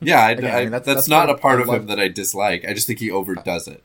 Yeah, 0.00 0.20
I, 0.20 0.30
Again, 0.32 0.44
I 0.44 0.48
I- 0.58 0.62
mean, 0.62 0.70
that's, 0.70 0.86
that's- 0.86 1.06
that's 1.06 1.08
not 1.08 1.28
a 1.30 1.34
part 1.36 1.58
I 1.58 1.62
of 1.62 1.68
love- 1.68 1.80
him 1.82 1.86
that 1.88 1.98
I 2.00 2.08
dislike. 2.08 2.64
I 2.68 2.72
just 2.74 2.86
think 2.86 3.00
he 3.00 3.10
overdoes 3.10 3.66
it. 3.66 3.82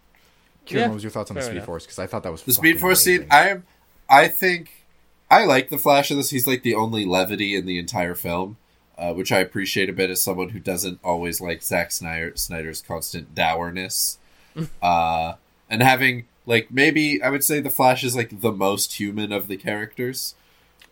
Kieran, 0.65 0.81
Yeah, 0.83 0.87
what 0.89 0.93
was 0.95 1.03
your 1.03 1.11
thoughts 1.11 1.29
on 1.31 1.35
the 1.35 1.41
Speed 1.41 1.55
enough. 1.55 1.65
Force? 1.65 1.85
Because 1.85 1.99
I 1.99 2.07
thought 2.07 2.23
that 2.23 2.31
was 2.31 2.43
The 2.43 2.53
Speed 2.53 2.79
Force 2.79 3.01
scene. 3.01 3.25
I 3.31 3.49
am, 3.49 3.63
I 4.09 4.27
think, 4.27 4.85
I 5.29 5.43
like 5.45 5.69
the 5.69 5.77
Flash 5.77 6.09
in 6.11 6.17
this. 6.17 6.29
He's 6.29 6.47
like 6.47 6.63
the 6.63 6.75
only 6.75 7.03
levity 7.05 7.55
in 7.55 7.65
the 7.65 7.77
entire 7.79 8.15
film, 8.15 8.57
uh, 8.97 9.13
which 9.13 9.31
I 9.31 9.39
appreciate 9.39 9.89
a 9.89 9.93
bit 9.93 10.09
as 10.09 10.21
someone 10.23 10.49
who 10.49 10.59
doesn't 10.59 10.99
always 11.03 11.41
like 11.41 11.61
Zack 11.63 11.91
Snyder, 11.91 12.33
Snyder's 12.35 12.81
constant 12.81 13.33
dourness, 13.35 14.19
uh, 14.81 15.33
and 15.69 15.81
having 15.81 16.25
like 16.45 16.71
maybe 16.71 17.21
I 17.21 17.29
would 17.29 17.43
say 17.43 17.59
the 17.59 17.69
Flash 17.69 18.03
is 18.03 18.15
like 18.15 18.41
the 18.41 18.51
most 18.51 18.99
human 18.99 19.31
of 19.31 19.47
the 19.47 19.57
characters. 19.57 20.35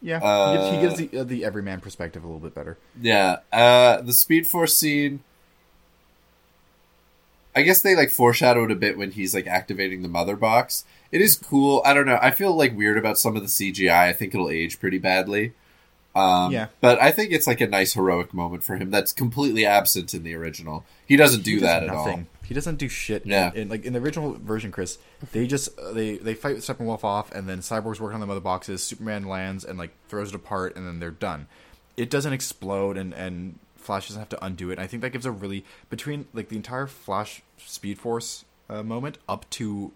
yeah, 0.02 0.18
uh, 0.18 0.72
he 0.72 0.82
gives, 0.82 1.00
he 1.00 1.06
gives 1.06 1.12
the, 1.12 1.20
uh, 1.20 1.24
the 1.24 1.46
everyman 1.46 1.82
perspective 1.82 2.24
a 2.24 2.28
little 2.28 2.40
bit 2.40 2.56
better. 2.56 2.78
Yeah, 3.00 3.38
uh, 3.52 4.02
the 4.02 4.14
Speed 4.14 4.48
Force 4.48 4.76
scene. 4.76 5.24
I 7.54 7.64
guess 7.64 7.82
they 7.82 7.96
like 7.96 8.12
foreshadowed 8.12 8.72
a 8.72 8.76
bit 8.76 8.98
when 8.98 9.12
he's 9.12 9.36
like 9.36 9.46
activating 9.46 10.02
the 10.02 10.08
mother 10.08 10.38
box. 10.38 10.86
It 11.12 11.20
is 11.20 11.36
cool. 11.36 11.82
I 11.84 11.94
don't 11.94 12.06
know. 12.06 12.18
I 12.22 12.32
feel 12.32 12.56
like 12.56 12.78
weird 12.78 12.98
about 12.98 13.18
some 13.18 13.36
of 13.36 13.42
the 13.42 13.50
CGI. 13.50 14.08
I 14.08 14.14
think 14.14 14.34
it'll 14.34 14.50
age 14.50 14.80
pretty 14.80 15.00
badly. 15.00 15.54
Um, 16.14 16.52
Yeah. 16.52 16.68
but 16.82 17.02
I 17.02 17.12
think 17.12 17.32
it's 17.32 17.48
like 17.48 17.62
a 17.62 17.68
nice 17.68 17.94
heroic 17.94 18.34
moment 18.34 18.64
for 18.64 18.76
him 18.76 18.92
that's 18.92 19.14
completely 19.14 19.66
absent 19.66 20.14
in 20.14 20.24
the 20.24 20.36
original. 20.36 20.84
He 21.06 21.16
doesn't 21.16 21.44
do 21.44 21.56
He 21.56 21.60
that 21.62 21.84
at 21.84 21.90
all. 21.90 22.24
He 22.44 22.54
doesn't 22.54 22.76
do 22.80 22.90
shit. 22.90 23.26
Yeah. 23.26 23.52
In, 23.54 23.62
in- 23.62 23.70
like 23.70 23.86
in 23.86 23.94
the 23.94 24.00
original 24.00 24.34
version, 24.34 24.72
Chris, 24.72 24.98
they 25.32 25.48
just 25.48 25.78
uh, 25.80 25.94
they 25.94 26.18
they 26.18 26.34
fight 26.34 26.58
Steppenwolf 26.58 27.06
off, 27.06 27.32
and 27.32 27.48
then 27.48 27.60
Cyborg's 27.60 28.02
working 28.02 28.16
on 28.16 28.20
the 28.20 28.28
mother 28.28 28.42
boxes. 28.42 28.84
Superman 28.84 29.24
lands 29.26 29.64
and 29.64 29.80
like 29.80 29.92
throws 30.10 30.30
it 30.30 30.36
apart, 30.36 30.76
and 30.76 30.86
then 30.86 31.00
they're 31.00 31.12
done. 31.12 31.48
It 31.96 32.10
doesn't 32.10 32.34
explode, 32.34 32.98
and 32.98 33.14
and 33.14 33.60
Flash 33.78 34.10
doesn't 34.10 34.20
have 34.20 34.30
to 34.30 34.46
undo 34.46 34.70
it. 34.70 34.74
And 34.74 34.82
I 34.82 34.88
think 34.88 35.02
that 35.02 35.12
gives 35.12 35.26
a 35.26 35.32
really 35.32 35.64
between 35.90 36.26
like 36.34 36.50
the 36.50 36.58
entire 36.58 36.88
Flash 36.88 37.42
Speed 37.58 37.98
Force 38.00 38.44
uh, 38.70 38.84
moment 38.84 39.18
up 39.30 39.50
to 39.52 39.94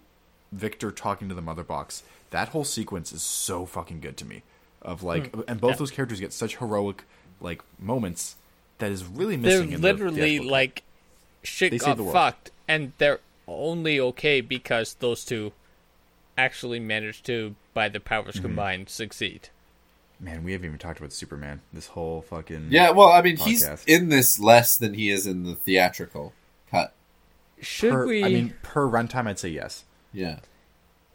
Victor 0.54 0.92
talking 0.92 1.28
to 1.28 1.36
the 1.36 1.42
mother 1.42 1.64
box. 1.64 2.04
That 2.30 2.50
whole 2.50 2.64
sequence 2.64 3.12
is 3.12 3.22
so 3.22 3.66
fucking 3.66 4.00
good 4.00 4.16
to 4.18 4.26
me. 4.26 4.44
Of 4.86 5.04
like, 5.04 5.34
and 5.48 5.60
both 5.60 5.72
Yeah. 5.72 5.76
those 5.78 5.92
characters 5.92 6.20
get 6.20 6.32
such 6.32 6.58
heroic 6.58 7.04
like 7.42 7.62
moments 7.80 8.36
that 8.78 8.92
is 8.92 9.04
really 9.04 9.36
missing. 9.36 9.42
They're 9.42 9.60
missing. 9.60 9.74
in 9.74 9.82
the 9.82 9.88
literally 9.94 10.16
theatrical 10.22 10.46
cut. 10.46 10.52
like 10.52 10.84
shit 11.44 11.72
They 11.72 11.78
got 11.80 11.98
the 11.98 12.04
world. 12.04 12.14
fucked 12.14 12.52
and 12.68 12.94
they're 13.00 13.20
only 13.48 14.00
okay 14.00 14.42
because 14.42 14.96
those 14.96 15.26
two 15.26 15.52
actually 16.38 16.80
managed 16.80 17.26
to 17.26 17.56
by 17.74 17.90
the 17.90 18.00
powers 18.00 18.36
Mm-hmm. 18.36 18.42
combined 18.44 18.90
succeed. 18.90 19.50
Man, 20.20 20.44
we 20.44 20.54
haven't 20.54 20.68
even 20.68 20.78
talked 20.80 21.00
about 21.00 21.12
Superman. 21.14 21.62
This 21.74 21.88
whole 21.88 22.22
fucking 22.22 22.68
Yeah, 22.70 22.92
well, 22.92 23.10
I 23.10 23.22
mean, 23.22 23.38
he's 23.38 23.68
in 23.86 24.10
this 24.10 24.40
less 24.40 24.78
than 24.78 24.94
he 24.94 25.10
is 25.10 25.28
in 25.28 25.44
the 25.44 25.56
theatrical 25.56 26.34
cut. 26.72 26.94
Should 27.62 27.92
Per, 27.92 28.06
we 28.08 28.24
I 28.24 28.30
mean, 28.30 28.54
per 28.64 28.88
runtime, 28.88 29.28
I'd 29.28 29.40
say 29.40 29.50
yes. 29.50 29.84
Yeah. 30.14 30.40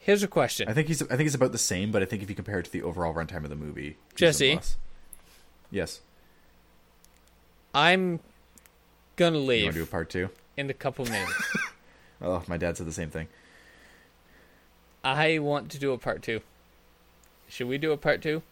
Here's 0.03 0.23
a 0.23 0.29
question. 0.29 0.69
I 0.69 0.73
think 0.73 0.89
he's 0.89 1.03
I 1.03 1.17
think 1.17 1.27
it's 1.27 1.35
about 1.37 1.53
the 1.53 1.59
same, 1.59 1.93
but 1.93 2.03
I 2.03 2.07
think 2.07 2.23
if 2.23 2.29
you 2.31 2.35
compare 2.35 2.59
it 2.59 2.65
to 2.65 2.73
the 2.73 2.83
overall 2.83 3.15
runtime 3.15 3.45
of 3.45 3.51
the 3.51 3.57
movie, 3.57 3.97
Jesse? 4.15 4.59
Yes. 5.71 6.01
I'm 7.75 8.19
gonna 9.17 9.39
leave. 9.39 9.61
You 9.61 9.67
want 9.67 9.67
leave 9.67 9.73
to 9.75 9.79
do 9.81 9.83
a 9.85 9.87
part 9.87 10.11
two? 10.11 10.31
in 10.57 10.69
a 10.71 10.75
couple 10.75 11.05
minutes. 11.07 11.57
Oh, 12.23 12.43
my 12.49 12.59
dad 12.59 12.77
said 12.77 12.87
the 12.87 12.93
same 12.93 13.09
thing. 13.09 13.29
I 15.03 15.39
want 15.39 15.71
to 15.71 15.79
do 15.79 15.93
a 15.93 15.97
part 15.97 16.21
two. 16.21 16.43
Should 17.49 17.67
we 17.67 17.79
do 17.79 17.93
a 17.93 17.97
part 17.97 18.21
two? 18.21 18.43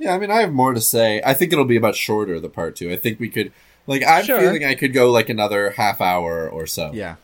Yeah, 0.00 0.16
I 0.16 0.18
mean, 0.18 0.32
I 0.32 0.40
have 0.40 0.52
more 0.52 0.74
to 0.74 0.80
say. 0.80 1.22
I 1.24 1.32
think 1.32 1.52
it'll 1.52 1.64
be 1.64 1.78
much 1.78 1.94
shorter, 1.96 2.40
the 2.40 2.48
part 2.48 2.74
two. 2.74 2.90
I 2.90 2.96
think 2.96 3.20
we 3.20 3.28
could, 3.28 3.52
like, 3.86 4.02
I'm 4.04 4.24
Sure. 4.24 4.40
feeling 4.40 4.64
I 4.64 4.74
could 4.74 4.92
go 4.92 5.12
like 5.12 5.28
another 5.28 5.70
half 5.70 6.00
hour 6.00 6.48
or 6.50 6.66
so. 6.66 6.90
Yeah, 6.92 7.16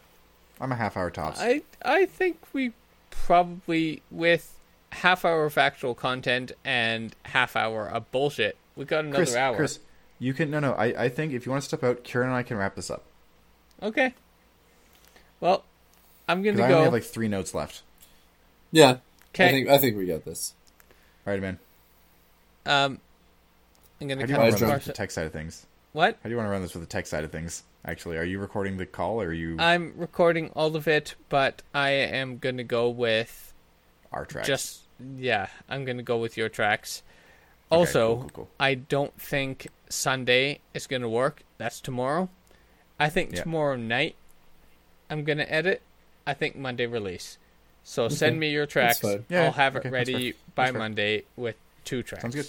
I'm 0.61 0.70
a 0.70 0.77
half 0.77 0.97
hour 0.97 1.11
tops. 1.11 1.40
I 1.40 1.62
I 1.85 2.07
think 2.07 2.39
we 2.53 2.73
probably 3.12 4.02
with 4.10 4.59
half 4.90 5.24
hour 5.24 5.44
of 5.47 5.56
actual 5.56 5.94
content 5.94 6.52
and 6.64 7.14
half 7.24 7.55
hour 7.56 7.89
of 7.89 8.10
bullshit. 8.10 8.56
We 8.76 8.84
got 8.84 9.05
another 9.05 9.18
Chris, 9.24 9.34
hour. 9.36 9.56
Chris, 9.56 9.78
you 10.18 10.34
can 10.34 10.51
no 10.51 10.59
no. 10.60 10.72
I 10.72 11.05
I 11.05 11.09
think 11.09 11.32
if 11.32 11.47
you 11.47 11.52
want 11.52 11.62
to 11.62 11.68
step 11.68 11.84
out, 11.84 12.05
Kieran 12.05 12.28
and 12.28 12.36
I 12.36 12.43
can 12.43 12.56
wrap 12.56 12.74
this 12.74 12.90
up. 12.90 13.05
Okay. 13.82 14.14
Well, 15.40 15.64
I'm 16.28 16.43
gonna 16.43 16.56
go. 16.56 16.64
I 16.64 16.68
go. 16.68 16.74
only 16.74 16.84
have 16.84 16.93
like 16.93 17.02
three 17.05 17.28
notes 17.28 17.55
left. 17.55 17.82
Yeah, 18.70 18.98
Okay. 19.34 19.44
I 19.44 19.47
okay. 19.48 19.52
think 19.52 19.68
I 19.68 19.78
think 19.78 19.97
we 19.97 20.06
got 20.06 20.24
this. 20.24 20.55
All 21.26 21.32
right, 21.32 21.40
man. 21.40 21.59
Um, 22.66 23.01
I'm 24.01 24.09
gonna 24.09 24.20
How 24.22 24.26
do 24.26 24.32
you 24.32 24.36
kind 24.39 24.48
of 24.52 24.59
to 24.59 24.64
run 24.64 24.70
Drunk. 24.70 24.84
the 24.84 24.93
tech 24.93 25.10
side 25.10 25.26
of 25.26 25.32
things? 25.32 25.66
What? 25.93 26.16
How 26.23 26.28
do 26.28 26.31
you 26.31 26.36
want 26.36 26.47
to 26.47 26.51
run 26.51 26.62
this 26.62 26.73
with 26.74 26.82
the 26.82 26.89
tech 26.89 27.06
side 27.06 27.24
of 27.24 27.31
things? 27.32 27.64
Actually, 27.85 28.16
are 28.16 28.24
you 28.24 28.39
recording 28.39 28.77
the 28.77 28.86
call 28.86 29.20
or 29.20 29.27
are 29.27 29.32
you 29.32 29.56
I'm 29.59 29.93
recording 29.97 30.51
all 30.51 30.77
of 30.77 30.86
it, 30.89 31.14
but 31.28 31.62
I 31.74 31.90
am 31.90 32.39
gonna 32.39 32.64
go 32.64 32.89
with 32.89 33.52
our 34.12 34.24
track? 34.24 34.44
just 34.44 34.82
yeah. 35.16 35.48
I'm 35.69 35.85
gonna 35.85 36.02
go 36.02 36.19
with 36.19 36.36
your 36.36 36.48
tracks. 36.48 37.02
Okay, 37.70 37.81
Also, 37.81 38.06
cool, 38.09 38.20
cool, 38.20 38.31
cool. 38.35 38.48
I 38.60 38.74
don't 38.74 39.19
think 39.20 39.69
Sunday 39.89 40.60
is 40.74 40.86
gonna 40.86 41.09
work. 41.09 41.43
That's 41.59 41.81
tomorrow. 41.81 42.28
I 43.01 43.09
think 43.09 43.32
Yeah. 43.32 43.43
tomorrow 43.43 43.77
night 43.77 44.14
I'm 45.10 45.24
gonna 45.24 45.47
edit. 45.48 45.82
I 46.27 46.35
think 46.35 46.56
Monday 46.56 46.86
release. 46.86 47.36
So 47.85 48.09
send 48.09 48.39
me 48.39 48.51
your 48.51 48.64
tracks. 48.64 49.05
Yeah, 49.28 49.43
I'll 49.44 49.52
have 49.52 49.74
okay, 49.77 49.89
it 49.89 49.93
ready 49.93 50.35
by 50.55 50.70
Monday 50.70 51.24
with 51.36 51.56
two 51.85 52.02
tracks. 52.05 52.23
Sounds 52.23 52.35
good. 52.36 52.47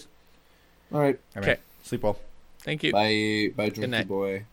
All 0.93 0.99
right, 1.01 1.19
All 1.35 1.41
right, 1.41 1.49
Okay. 1.53 1.61
sleep 1.81 2.03
well. 2.03 2.19
Thank 2.63 2.83
you. 2.83 2.91
bye, 2.91 3.51
bye, 3.55 3.69
drinky 3.69 4.07
boy. 4.07 4.45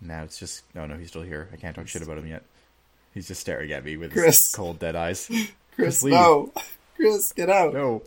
Now 0.00 0.22
it's 0.24 0.38
just 0.38 0.64
no, 0.74 0.86
no. 0.86 0.96
He's 0.96 1.08
still 1.08 1.22
here. 1.22 1.48
I 1.52 1.56
can't 1.56 1.74
talk 1.74 1.88
shit 1.88 2.02
about 2.02 2.18
him 2.18 2.26
yet. 2.26 2.42
He's 3.14 3.28
just 3.28 3.40
staring 3.40 3.70
at 3.72 3.84
me 3.84 3.96
with 3.96 4.12
Chris. 4.12 4.46
his 4.46 4.52
cold, 4.54 4.78
dead 4.80 4.96
eyes. 4.96 5.30
Chris, 5.76 6.02
leave. 6.02 6.14
no, 6.14 6.52
Chris, 6.96 7.32
get 7.32 7.48
out, 7.50 7.72
No, 7.74 8.02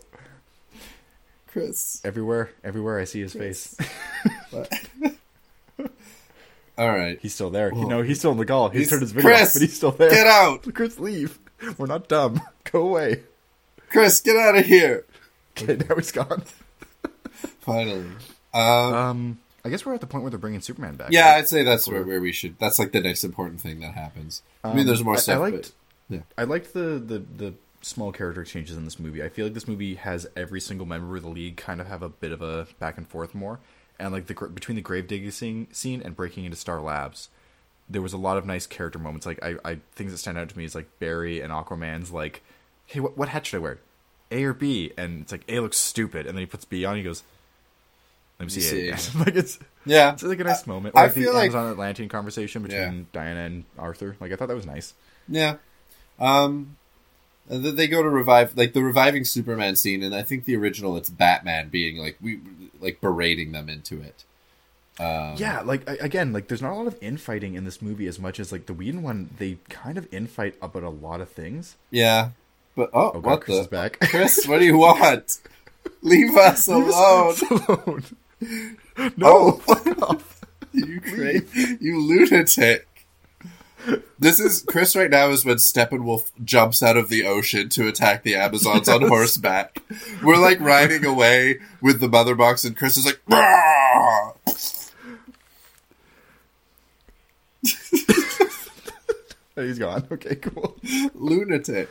Chris. 1.46 2.00
everywhere, 2.04 2.50
everywhere 2.64 2.98
I 3.00 3.04
see 3.04 3.20
his 3.20 3.32
face. 3.34 3.76
All 6.78 6.88
right, 6.88 7.18
He's 7.20 7.34
still 7.34 7.50
there. 7.50 7.72
You 7.74 7.84
oh. 7.84 7.88
know, 7.88 8.02
he's 8.02 8.18
still 8.20 8.30
in 8.32 8.38
the 8.38 8.46
call. 8.46 8.68
He's, 8.68 8.80
He's- 8.82 8.90
turned 8.90 9.02
his 9.02 9.10
video 9.12 9.30
Chris, 9.30 9.48
off, 9.48 9.52
but 9.54 9.62
he's 9.62 9.76
still 9.76 9.90
there. 9.90 10.10
get 10.10 10.26
out, 10.28 10.72
Chris, 10.74 10.98
leave. 11.00 11.38
We're 11.76 11.86
not 11.86 12.08
dumb. 12.08 12.40
Go 12.70 12.86
away. 12.88 13.22
Chris, 13.90 14.20
get 14.20 14.36
out 14.36 14.56
of 14.56 14.64
here. 14.64 15.04
Okay, 15.58 15.76
now 15.88 15.96
he's 15.96 16.12
gone. 16.12 16.44
Finally. 17.68 18.06
Um, 18.54 18.94
Um, 18.94 19.38
I 19.64 19.68
guess 19.68 19.84
we're 19.84 19.94
at 19.94 20.00
the 20.00 20.06
point 20.06 20.22
where 20.22 20.30
they're 20.30 20.38
bringing 20.38 20.60
Superman 20.60 20.96
back. 20.96 21.10
yeah, 21.10 21.30
right? 21.32 21.38
I'd 21.38 21.48
say 21.48 21.62
that's 21.62 21.86
where, 21.88 22.02
where 22.04 22.20
we 22.20 22.32
should. 22.32 22.58
That's 22.58 22.78
like 22.78 22.92
the 22.92 23.00
next 23.00 23.22
important 23.24 23.60
thing 23.60 23.80
that 23.80 23.94
happens. 23.94 24.42
I 24.64 24.68
mean, 24.70 24.80
Um, 24.80 24.86
there's 24.86 25.04
more 25.04 25.14
I- 25.14 25.16
I 25.16 25.20
stuff, 25.20 25.40
liked- 25.40 25.72
but 26.08 26.16
yeah. 26.16 26.20
I 26.38 26.44
liked 26.44 26.72
the, 26.72 27.02
the 27.04 27.18
the 27.18 27.54
small 27.82 28.10
character 28.12 28.42
changes 28.44 28.76
in 28.76 28.84
this 28.84 28.98
movie. 28.98 29.22
I 29.22 29.28
feel 29.28 29.44
like 29.46 29.54
this 29.54 29.68
movie 29.68 29.94
has 29.96 30.26
every 30.36 30.60
single 30.60 30.86
member 30.86 31.16
of 31.16 31.22
the 31.22 31.28
league 31.28 31.56
kind 31.56 31.80
of 31.80 31.86
have 31.86 32.02
a 32.02 32.08
bit 32.08 32.32
of 32.32 32.40
a 32.42 32.66
back 32.78 32.96
and 32.96 33.06
forth 33.06 33.34
more, 33.34 33.60
and 33.98 34.12
like 34.12 34.26
the 34.26 34.34
between 34.48 34.76
the 34.76 34.82
grave 34.82 35.06
digging 35.06 35.30
scene, 35.30 35.66
scene 35.72 36.00
and 36.04 36.16
breaking 36.16 36.44
into 36.44 36.56
Star 36.56 36.80
Labs, 36.80 37.28
there 37.88 38.02
was 38.02 38.12
a 38.12 38.18
lot 38.18 38.36
of 38.38 38.46
nice 38.46 38.66
character 38.66 38.98
moments. 38.98 39.26
Like 39.26 39.42
I, 39.44 39.56
I 39.64 39.78
things 39.94 40.12
that 40.12 40.18
stand 40.18 40.38
out 40.38 40.48
to 40.48 40.56
me 40.58 40.64
is 40.64 40.74
like 40.74 40.86
Barry 40.98 41.40
and 41.40 41.52
Aquaman's 41.52 42.10
like, 42.10 42.42
hey, 42.86 43.00
what 43.00 43.16
what 43.18 43.28
hat 43.28 43.44
should 43.46 43.58
I 43.58 43.60
wear, 43.60 43.78
A 44.30 44.44
or 44.44 44.54
B? 44.54 44.92
And 44.96 45.22
it's 45.22 45.32
like 45.32 45.44
A 45.48 45.60
looks 45.60 45.76
stupid, 45.78 46.26
and 46.26 46.36
then 46.36 46.40
he 46.42 46.46
puts 46.46 46.64
B 46.64 46.84
on. 46.84 46.92
And 46.94 46.98
he 46.98 47.04
goes, 47.04 47.22
let 48.38 48.46
me 48.46 48.50
see, 48.60 48.88
it. 48.88 49.10
like 49.18 49.34
it's 49.36 49.58
Yeah, 49.84 50.12
it's 50.12 50.22
like 50.22 50.38
a 50.40 50.44
nice 50.44 50.66
moment. 50.66 50.96
I 50.96 51.04
Like 51.04 51.14
the 51.14 51.22
feel 51.22 51.34
like- 51.34 51.50
Amazon 51.50 51.70
Atlantean 51.72 52.08
conversation 52.08 52.62
between 52.62 52.80
Yeah. 52.80 53.04
Diana 53.12 53.40
and 53.40 53.64
Arthur. 53.78 54.16
Like 54.20 54.32
I 54.32 54.36
thought 54.36 54.48
that 54.48 54.54
was 54.56 54.66
nice. 54.66 54.94
Yeah. 55.28 55.56
Um 56.18 56.76
and 57.50 57.64
then 57.64 57.76
they 57.76 57.86
go 57.88 58.02
to 58.02 58.08
revive 58.08 58.56
like 58.56 58.72
the 58.74 58.82
reviving 58.82 59.24
Superman 59.24 59.74
scene 59.76 60.02
and 60.02 60.14
I 60.14 60.22
think 60.22 60.44
the 60.44 60.56
original 60.56 60.96
it's 60.96 61.08
Batman 61.10 61.68
being 61.68 61.96
like 61.98 62.16
we 62.20 62.40
like 62.80 63.00
berating 63.00 63.52
them 63.52 63.68
into 63.68 64.00
it. 64.00 64.24
Um 65.00 65.34
Yeah, 65.36 65.62
like 65.62 65.88
I- 65.88 65.94
again, 66.00 66.32
like 66.32 66.48
there's 66.48 66.62
not 66.62 66.72
a 66.72 66.74
lot 66.76 66.86
of 66.86 66.96
infighting 67.00 67.54
in 67.54 67.64
this 67.64 67.80
movie 67.82 68.06
as 68.06 68.18
much 68.18 68.38
as 68.38 68.52
like 68.52 68.66
the 68.66 68.74
Whedon 68.74 69.02
one. 69.02 69.30
They 69.38 69.58
kind 69.68 69.96
of 69.98 70.08
infight 70.10 70.54
about 70.62 70.82
a 70.84 70.90
lot 70.90 71.20
of 71.20 71.28
things. 71.30 71.76
Yeah. 71.90 72.30
But 72.76 72.90
oh, 72.92 73.10
Oh 73.14 73.20
god, 73.20 73.24
what 73.24 73.40
Chris 73.40 73.56
the 73.56 73.60
is 73.62 73.66
back. 73.66 73.98
Chris, 74.00 74.46
what 74.46 74.60
do 74.60 74.64
you 74.64 74.78
want? 74.78 75.38
Leave 76.02 76.36
us 76.36 76.68
alone. 76.68 77.34
alone. 77.50 78.04
Oh. 79.00 79.12
No, 79.16 79.60
off. 80.02 80.40
you 80.72 81.00
crazy 81.00 81.78
you 81.80 82.00
lunatic. 82.00 83.06
This 84.18 84.40
is 84.40 84.62
Chris 84.62 84.96
right 84.96 85.10
now 85.10 85.30
is 85.30 85.44
when 85.44 85.56
Steppenwolf 85.56 86.30
jumps 86.44 86.82
out 86.82 86.96
of 86.96 87.08
the 87.08 87.24
ocean 87.24 87.68
to 87.70 87.86
attack 87.86 88.24
the 88.24 88.34
Amazons 88.34 88.88
on 88.88 89.06
horseback. 89.06 89.82
We're 90.22 90.36
like 90.36 90.58
riding 90.58 91.04
away 91.04 91.60
with 91.80 92.00
the 92.00 92.08
mother 92.08 92.34
box 92.34 92.64
and 92.64 92.76
Chris 92.76 92.96
is 92.96 93.06
like 93.06 93.20
"Rah!" 93.28 94.32
Oh, 99.56 99.62
he's 99.62 99.78
gone. 99.78 100.08
Okay, 100.10 100.34
cool. 100.36 100.76
lunatic. 101.14 101.88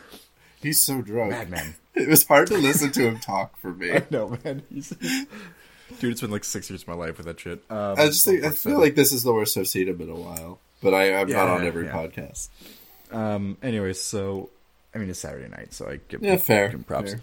He's 0.61 0.81
so 0.81 1.01
drunk. 1.01 1.31
Madman. 1.31 1.75
It 1.95 2.07
was 2.07 2.25
hard 2.25 2.47
to 2.49 2.57
listen 2.57 2.91
to 2.91 3.07
him 3.07 3.19
talk 3.19 3.57
for 3.57 3.73
me. 3.73 3.91
I 3.91 4.03
know, 4.09 4.37
man. 4.43 4.63
He's... 4.69 4.93
Dude, 5.99 6.11
it's 6.11 6.21
been 6.21 6.31
like 6.31 6.43
six 6.43 6.69
years 6.69 6.81
of 6.83 6.87
my 6.87 6.93
life 6.93 7.17
with 7.17 7.25
that 7.27 7.39
shit. 7.39 7.63
Um, 7.69 7.95
I 7.97 8.07
just 8.07 8.25
think 8.25 8.43
I 8.43 8.49
feel 8.49 8.79
like 8.79 8.95
this 8.95 9.11
is 9.11 9.23
the 9.23 9.33
worst 9.33 9.57
I've 9.57 9.67
seen 9.67 9.87
him 9.87 10.01
in 10.01 10.09
a 10.09 10.15
while. 10.15 10.59
But 10.81 10.93
I, 10.93 11.15
I'm 11.15 11.29
not 11.29 11.47
on 11.47 11.65
every 11.65 11.85
yeah. 11.85 11.91
podcast. 11.93 12.49
Um. 13.11 13.57
Anyways, 13.63 13.99
so 14.01 14.49
I 14.93 14.97
mean 14.99 15.09
it's 15.09 15.19
Saturday 15.19 15.47
night, 15.49 15.73
so 15.73 15.89
I 15.89 15.99
give 16.07 16.21
Yeah, 16.21 16.37
fair. 16.37 16.69
give 16.69 16.85
props. 16.85 17.13
fair. 17.13 17.21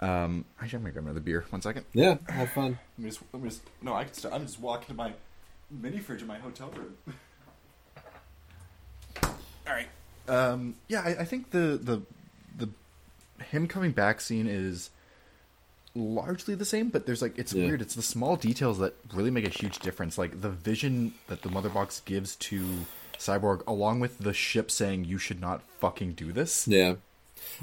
Um. 0.00 0.44
I'm 0.60 0.68
gonna 0.68 0.90
grab 0.90 1.04
another 1.04 1.20
beer. 1.20 1.44
One 1.50 1.62
second. 1.62 1.86
Yeah, 1.92 2.18
have 2.28 2.50
fun. 2.50 2.78
Let 2.98 3.04
me 3.04 3.10
just. 3.10 3.22
Let 3.32 3.42
me 3.42 3.48
just. 3.48 3.62
No, 3.82 3.94
I 3.94 4.04
can. 4.04 4.12
St- 4.14 4.34
I'm 4.34 4.46
just 4.46 4.60
walking 4.60 4.88
to 4.88 4.94
my 4.94 5.12
mini 5.70 5.98
fridge 5.98 6.20
in 6.22 6.28
my 6.28 6.38
hotel 6.38 6.70
room. 6.76 6.94
All 9.22 9.72
right. 9.72 9.88
Um. 10.28 10.76
Yeah, 10.88 11.00
I, 11.02 11.20
I 11.20 11.24
think 11.24 11.50
the 11.50 11.78
the 11.82 12.02
the 12.56 12.68
him 13.44 13.66
coming 13.66 13.92
back 13.92 14.20
scene 14.20 14.46
is 14.46 14.90
largely 15.94 16.54
the 16.54 16.64
same, 16.64 16.88
but 16.88 17.06
there's 17.06 17.22
like 17.22 17.38
it's 17.38 17.52
Yeah. 17.52 17.66
weird. 17.66 17.82
It's 17.82 17.94
the 17.94 18.02
small 18.02 18.36
details 18.36 18.78
that 18.78 18.94
really 19.12 19.30
make 19.30 19.46
a 19.46 19.50
huge 19.50 19.78
difference. 19.78 20.18
Like 20.18 20.40
the 20.40 20.50
vision 20.50 21.14
that 21.28 21.42
the 21.42 21.48
mother 21.50 21.68
box 21.68 22.02
gives 22.04 22.36
to 22.36 22.86
Cyborg, 23.18 23.62
along 23.66 24.00
with 24.00 24.18
the 24.18 24.32
ship 24.34 24.70
saying 24.70 25.04
"You 25.04 25.18
should 25.18 25.40
not 25.40 25.62
fucking 25.80 26.12
do 26.14 26.32
this." 26.32 26.66
Yeah. 26.68 26.96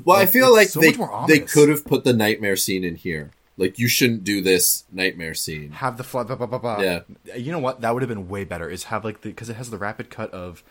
Well, 0.05 0.17
Like, 0.19 0.29
I 0.29 0.31
feel 0.31 0.51
like 0.53 0.69
so 0.69 0.79
they 0.79 0.95
they 1.27 1.39
could 1.39 1.69
have 1.69 1.85
put 1.85 2.03
the 2.03 2.13
Knightmare 2.13 2.55
scene 2.55 2.83
in 2.83 2.95
here. 2.95 3.31
Like 3.57 3.77
you 3.77 3.87
shouldn't 3.87 4.23
do 4.23 4.41
this 4.41 4.85
Knightmare 4.91 5.33
scene. 5.33 5.71
have 5.71 5.97
the 5.97 6.03
flood. 6.03 6.27
Blah, 6.27 6.37
blah, 6.37 6.47
blah, 6.47 6.57
blah. 6.59 6.79
Yeah. 6.81 7.01
You 7.35 7.51
know 7.51 7.59
what? 7.59 7.81
That 7.81 7.93
would 7.93 8.01
have 8.01 8.09
been 8.09 8.29
way 8.29 8.43
better. 8.45 8.69
Is 8.69 8.85
have 8.85 9.03
like 9.03 9.21
the 9.21 9.29
because 9.29 9.49
it 9.49 9.55
has 9.57 9.69
the 9.69 9.77
rapid 9.77 10.09
cut 10.09 10.31
of 10.33 10.63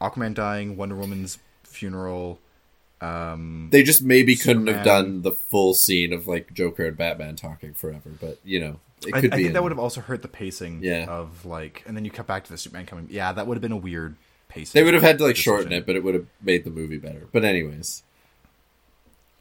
Aquaman 0.00 0.34
dying, 0.34 0.76
Wonder 0.76 0.96
Woman's 0.96 1.38
funeral. 1.62 2.40
Um, 3.02 3.68
They 3.70 3.82
just 3.82 4.02
maybe 4.02 4.36
couldn't 4.36 4.68
have 4.68 4.84
done 4.84 5.22
the 5.22 5.32
full 5.32 5.74
scene 5.74 6.12
of 6.12 6.26
like 6.28 6.54
Joker 6.54 6.86
and 6.86 6.96
Batman 6.96 7.34
talking 7.36 7.74
forever, 7.74 8.10
but 8.20 8.38
you 8.44 8.60
know, 8.60 8.78
it 9.06 9.12
I, 9.14 9.18
I 9.18 9.20
could 9.20 9.30
be. 9.32 9.36
think 9.38 9.46
in 9.48 9.52
that 9.54 9.62
would 9.64 9.72
have 9.72 9.78
also 9.78 10.00
hurt 10.00 10.22
the 10.22 10.28
pacing. 10.28 10.80
Yeah. 10.82 11.06
Of 11.06 11.44
like, 11.44 11.82
and 11.86 11.96
then 11.96 12.04
you 12.04 12.10
cut 12.12 12.26
back 12.28 12.44
to 12.44 12.50
the 12.50 12.56
Superman 12.58 12.86
coming. 12.86 13.08
Yeah, 13.10 13.32
that 13.32 13.46
would 13.46 13.56
have 13.56 13.62
been 13.62 13.72
a 13.72 13.76
weird 13.76 14.14
pacing. 14.48 14.78
They 14.78 14.84
would 14.84 14.94
have 14.94 15.02
had 15.02 15.18
to 15.18 15.24
like 15.24 15.34
decision. 15.34 15.52
shorten 15.52 15.72
it, 15.72 15.84
but 15.84 15.96
it 15.96 16.04
would 16.04 16.14
have 16.14 16.26
made 16.40 16.62
the 16.64 16.70
movie 16.70 16.98
better. 16.98 17.26
But 17.32 17.44
anyways, 17.44 18.04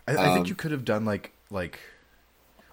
I, 0.08 0.14
I 0.16 0.28
Um, 0.30 0.34
think 0.34 0.48
you 0.50 0.56
could 0.56 0.72
have 0.72 0.84
done 0.84 1.06
like 1.06 1.32
like, 1.52 1.80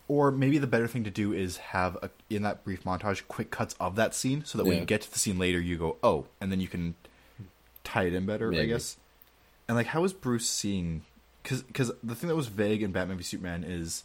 or 0.06 0.30
maybe 0.30 0.56
the 0.56 0.66
better 0.66 0.86
thing 0.88 1.04
to 1.04 1.10
do 1.10 1.34
is 1.34 1.58
have 1.58 1.96
a, 2.02 2.08
in 2.30 2.42
that 2.42 2.64
brief 2.64 2.84
montage 2.84 3.28
quick 3.28 3.50
cuts 3.50 3.74
of 3.78 3.94
that 3.96 4.14
scene, 4.14 4.42
so 4.44 4.56
that 4.56 4.64
when 4.64 4.74
Yeah. 4.74 4.80
you 4.80 4.86
get 4.86 5.02
to 5.02 5.12
the 5.12 5.18
scene 5.18 5.38
later, 5.38 5.60
you 5.60 5.76
go 5.76 5.96
oh, 6.02 6.26
and 6.40 6.50
then 6.50 6.60
you 6.60 6.68
can 6.68 6.94
tie 7.84 8.04
it 8.04 8.14
in 8.14 8.24
better, 8.24 8.50
I 8.54 8.64
guess. 8.64 8.96
And 9.68 9.76
like, 9.76 9.88
how 9.88 10.02
is 10.04 10.12
Bruce 10.12 10.48
seeing? 10.48 11.02
Because 11.42 11.92
the 12.02 12.14
thing 12.14 12.28
that 12.28 12.36
was 12.36 12.48
vague 12.48 12.82
in 12.82 12.90
Batman 12.92 13.16
v 13.18 13.22
Superman 13.22 13.64
is 13.64 14.04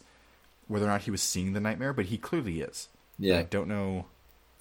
whether 0.68 0.84
or 0.86 0.88
not 0.88 1.02
he 1.02 1.10
was 1.10 1.22
seeing 1.22 1.52
the 1.52 1.60
nightmare, 1.60 1.92
but 1.92 2.06
he 2.06 2.16
clearly 2.18 2.60
is. 2.60 2.88
And 3.18 3.26
yeah, 3.26 3.38
I 3.38 3.42
don't 3.42 3.68
know. 3.68 4.06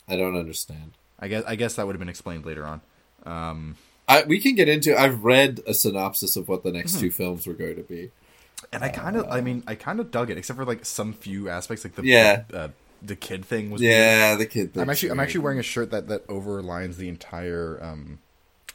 I 0.08 0.16
don't 0.18 0.36
understand. 0.38 0.92
I 1.20 1.28
guess 1.28 1.44
I 1.46 1.56
guess 1.56 1.76
that 1.76 1.86
would 1.86 1.94
have 1.96 2.00
been 2.00 2.10
explained 2.10 2.46
later 2.46 2.66
on. 2.66 2.82
Um, 3.26 3.76
I, 4.08 4.24
we 4.24 4.40
can 4.40 4.56
get 4.56 4.68
into. 4.68 4.98
I've 5.00 5.24
read 5.24 5.62
a 5.66 5.74
synopsis 5.74 6.36
of 6.36 6.48
what 6.50 6.64
the 6.64 6.70
Mm-hmm. 6.70 6.78
next 6.78 7.00
two 7.00 7.12
films 7.12 7.48
were 7.48 7.54
going 7.54 7.76
to 7.78 7.84
be. 7.84 8.12
And 8.72 8.84
I 8.84 8.90
kind 8.90 9.16
of, 9.18 9.28
I 9.30 9.40
mean, 9.42 9.64
I 9.68 9.76
kind 9.76 10.00
of 10.00 10.10
dug 10.12 10.30
it, 10.30 10.38
except 10.38 10.58
for 10.58 10.66
like 10.66 10.86
some 10.86 11.14
few 11.14 11.48
aspects, 11.50 11.84
like 11.86 11.96
the 11.96 12.04
Yeah. 12.06 12.44
uh, 12.54 12.70
the 13.02 13.16
kid 13.16 13.46
thing 13.46 13.72
was. 13.72 13.82
weird. 13.82 13.94
Yeah, 13.94 14.36
the 14.36 14.46
kid. 14.46 14.72
I'm 14.78 14.90
actually, 14.90 15.12
I'm 15.12 15.20
actually 15.20 15.42
wearing 15.42 15.60
a 15.60 15.64
shirt 15.64 15.92
that 15.92 16.08
that 16.08 16.26
overlines 16.28 16.96
the 16.98 17.08
entire 17.10 17.78
um, 17.82 18.20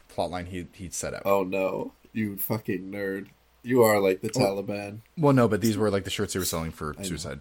plot 0.08 0.30
line 0.30 0.46
he 0.46 0.66
he'd 0.72 0.94
set 0.94 1.12
up. 1.14 1.22
Oh 1.26 1.42
no, 1.42 1.92
you 2.12 2.36
fucking 2.36 2.90
nerd! 2.90 3.26
You 3.62 3.82
are 3.82 4.00
like 4.00 4.20
the 4.20 4.30
Taliban. 4.30 5.00
Well, 5.16 5.32
no, 5.32 5.48
but 5.48 5.60
these 5.60 5.76
were 5.76 5.90
like 5.90 6.04
the 6.04 6.10
shirts 6.10 6.32
they 6.32 6.38
were 6.38 6.44
selling 6.44 6.70
for 6.70 6.94
Suicide 7.02 7.40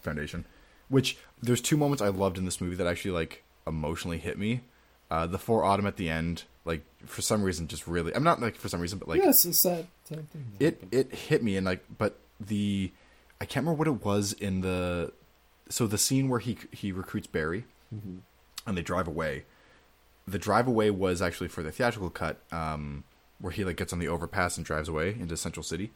Foundation. 0.00 0.44
Which 0.88 1.18
there's 1.42 1.60
two 1.60 1.76
moments 1.76 2.02
I 2.02 2.08
loved 2.08 2.38
in 2.38 2.44
this 2.44 2.60
movie 2.60 2.76
that 2.76 2.86
actually 2.86 3.10
like 3.12 3.42
emotionally 3.66 4.18
hit 4.18 4.38
me. 4.38 4.62
Uh, 5.10 5.26
the 5.26 5.38
four 5.38 5.64
autumn 5.64 5.86
at 5.86 5.96
the 5.96 6.08
end, 6.10 6.44
like 6.64 6.82
for 7.06 7.22
some 7.22 7.42
reason, 7.42 7.66
just 7.68 7.86
really. 7.86 8.14
I'm 8.14 8.22
not 8.24 8.40
like 8.40 8.56
for 8.56 8.68
some 8.68 8.80
reason, 8.80 8.98
but 8.98 9.08
like 9.08 9.20
yeah, 9.22 9.30
it's 9.30 9.44
a 9.44 9.52
sad, 9.54 9.86
sad 10.04 10.30
thing. 10.30 10.44
that 10.58 10.64
it 10.64 10.74
happened. 10.74 10.94
it 10.94 11.14
hit 11.14 11.42
me 11.42 11.56
and 11.56 11.64
like, 11.66 11.84
but 11.96 12.18
the 12.40 12.92
I 13.40 13.44
can't 13.44 13.64
remember 13.64 13.78
what 13.78 13.88
it 13.88 14.04
was 14.04 14.32
in 14.34 14.60
the 14.60 15.12
so 15.68 15.86
the 15.86 15.98
scene 15.98 16.28
where 16.28 16.40
he 16.40 16.58
he 16.72 16.92
recruits 16.92 17.26
Barry 17.26 17.64
and 17.90 18.76
they 18.76 18.82
drive 18.82 19.08
away. 19.08 19.44
The 20.26 20.38
drive 20.38 20.68
away 20.68 20.90
was 20.90 21.22
actually 21.22 21.48
for 21.48 21.62
the 21.62 21.72
theatrical 21.72 22.10
cut, 22.10 22.38
um, 22.52 23.04
where 23.40 23.52
he 23.52 23.64
like 23.64 23.76
gets 23.76 23.92
on 23.92 23.98
the 23.98 24.08
overpass 24.08 24.56
and 24.56 24.66
drives 24.66 24.88
away 24.88 25.16
into 25.18 25.36
Central 25.36 25.62
City. 25.62 25.90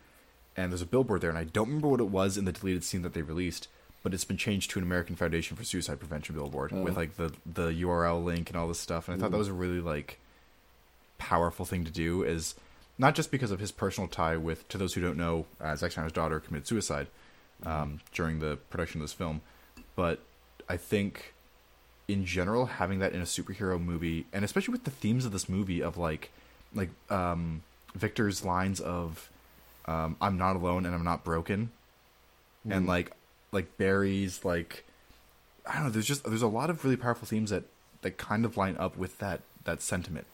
And 0.56 0.70
there's 0.70 0.82
a 0.82 0.86
billboard 0.86 1.22
there, 1.22 1.30
and 1.30 1.38
I 1.38 1.44
don't 1.44 1.68
remember 1.68 1.88
what 1.88 2.00
it 2.00 2.08
was 2.08 2.36
in 2.36 2.44
the 2.44 2.52
deleted 2.52 2.84
scene 2.84 3.00
that 3.02 3.14
they 3.14 3.22
released, 3.22 3.68
but 4.02 4.12
it's 4.12 4.24
been 4.24 4.36
changed 4.36 4.70
to 4.72 4.78
an 4.78 4.84
American 4.84 5.16
Foundation 5.16 5.56
for 5.56 5.64
Suicide 5.64 5.98
Prevention 5.98 6.34
billboard 6.34 6.72
with 6.72 6.96
like 6.96 7.16
the 7.16 7.32
the 7.46 7.70
URL 7.70 8.22
link 8.22 8.50
and 8.50 8.58
all 8.58 8.68
this 8.68 8.80
stuff. 8.80 9.08
And 9.08 9.16
I 9.16 9.20
thought 9.20 9.30
that 9.30 9.38
was 9.38 9.48
a 9.48 9.54
really 9.54 9.80
like 9.80 10.18
powerful 11.22 11.64
thing 11.64 11.84
to 11.84 11.90
do 11.92 12.24
is 12.24 12.56
not 12.98 13.14
just 13.14 13.30
because 13.30 13.52
of 13.52 13.60
his 13.60 13.70
personal 13.70 14.08
tie 14.08 14.36
with 14.36 14.68
to 14.68 14.76
those 14.76 14.94
who 14.94 15.00
don't 15.00 15.16
know 15.16 15.46
uh, 15.60 15.74
Zack 15.76 15.92
Snyder's 15.92 16.10
daughter 16.10 16.40
committed 16.40 16.66
suicide 16.66 17.06
um, 17.64 18.00
during 18.12 18.40
the 18.40 18.56
production 18.70 19.00
of 19.00 19.04
this 19.04 19.12
film 19.12 19.40
but 19.94 20.18
I 20.68 20.76
think 20.76 21.34
in 22.08 22.24
general 22.26 22.66
having 22.66 22.98
that 22.98 23.12
in 23.12 23.20
a 23.20 23.24
superhero 23.24 23.80
movie 23.80 24.26
and 24.32 24.44
especially 24.44 24.72
with 24.72 24.82
the 24.82 24.90
themes 24.90 25.24
of 25.24 25.30
this 25.30 25.48
movie 25.48 25.80
of 25.80 25.96
like 25.96 26.32
like 26.74 26.90
um, 27.10 27.62
Victor's 27.94 28.44
lines 28.44 28.80
of 28.80 29.30
um, 29.86 30.16
I'm 30.20 30.38
not 30.38 30.56
alone 30.56 30.86
and 30.86 30.94
I'm 30.94 31.04
not 31.04 31.24
broken 31.24 31.70
and 32.68 32.86
like 32.86 33.10
like 33.50 33.76
Barry's 33.76 34.44
like 34.44 34.84
I 35.66 35.74
don't 35.74 35.84
know 35.84 35.90
there's 35.90 36.06
just 36.06 36.24
there's 36.24 36.42
a 36.42 36.46
lot 36.48 36.70
of 36.70 36.84
really 36.84 36.96
powerful 36.96 37.26
themes 37.26 37.50
that 37.50 37.64
that 38.02 38.16
kind 38.18 38.44
of 38.44 38.56
line 38.56 38.76
up 38.78 38.96
with 38.96 39.18
that 39.18 39.40
that 39.64 39.82
sentiment 39.82 40.26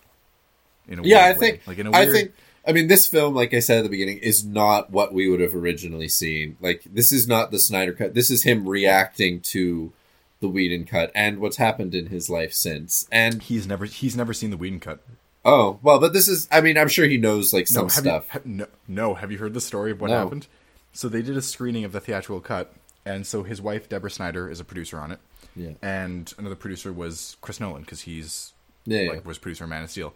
in 0.88 0.98
a 0.98 1.02
yeah, 1.02 1.18
I 1.18 1.32
way. 1.32 1.38
think. 1.38 1.66
like 1.66 1.78
in 1.78 1.86
a 1.86 1.92
I 1.92 2.04
weird, 2.04 2.16
think. 2.16 2.32
I 2.66 2.72
mean, 2.72 2.88
this 2.88 3.06
film, 3.06 3.34
like 3.34 3.54
I 3.54 3.60
said 3.60 3.78
at 3.78 3.82
the 3.82 3.90
beginning, 3.90 4.18
is 4.18 4.44
not 4.44 4.90
what 4.90 5.12
we 5.12 5.28
would 5.28 5.40
have 5.40 5.54
originally 5.54 6.08
seen. 6.08 6.56
Like, 6.60 6.82
this 6.84 7.12
is 7.12 7.28
not 7.28 7.50
the 7.50 7.58
Snyder 7.58 7.92
cut. 7.92 8.14
This 8.14 8.30
is 8.30 8.42
him 8.42 8.68
reacting 8.68 9.40
to 9.40 9.92
the 10.40 10.48
Whedon 10.48 10.84
cut 10.84 11.10
and 11.14 11.38
what's 11.38 11.56
happened 11.56 11.94
in 11.94 12.06
his 12.06 12.28
life 12.30 12.52
since. 12.52 13.06
And 13.12 13.42
he's 13.42 13.66
never 13.66 13.84
he's 13.84 14.16
never 14.16 14.32
seen 14.32 14.50
the 14.50 14.56
Whedon 14.56 14.80
cut. 14.80 15.02
Oh 15.44 15.78
well, 15.82 15.98
but 16.00 16.12
this 16.12 16.28
is. 16.28 16.48
I 16.50 16.60
mean, 16.60 16.76
I'm 16.76 16.88
sure 16.88 17.06
he 17.06 17.16
knows 17.16 17.52
like 17.52 17.68
some 17.68 17.84
no, 17.84 17.88
stuff. 17.88 18.24
You, 18.26 18.30
ha- 18.32 18.40
no, 18.44 18.66
no, 18.88 19.14
have 19.14 19.30
you 19.32 19.38
heard 19.38 19.54
the 19.54 19.60
story 19.60 19.90
of 19.92 20.00
what 20.00 20.10
No. 20.10 20.18
happened? 20.24 20.46
So 20.92 21.08
they 21.08 21.22
did 21.22 21.36
a 21.36 21.42
screening 21.42 21.84
of 21.84 21.92
the 21.92 22.00
theatrical 22.00 22.40
cut, 22.40 22.74
and 23.06 23.26
so 23.26 23.42
his 23.44 23.60
wife 23.62 23.88
Deborah 23.88 24.10
Snyder 24.10 24.50
is 24.50 24.58
a 24.60 24.64
producer 24.64 24.98
on 24.98 25.12
it, 25.12 25.20
Yeah. 25.54 25.72
and 25.80 26.32
another 26.38 26.56
producer 26.56 26.92
was 26.92 27.36
Chris 27.40 27.60
Nolan 27.60 27.82
because 27.82 28.00
he's 28.02 28.52
Yeah, 28.84 29.02
yeah. 29.02 29.18
was 29.24 29.38
producer 29.38 29.64
of 29.64 29.70
Man 29.70 29.84
of 29.84 29.90
Steel, 29.90 30.12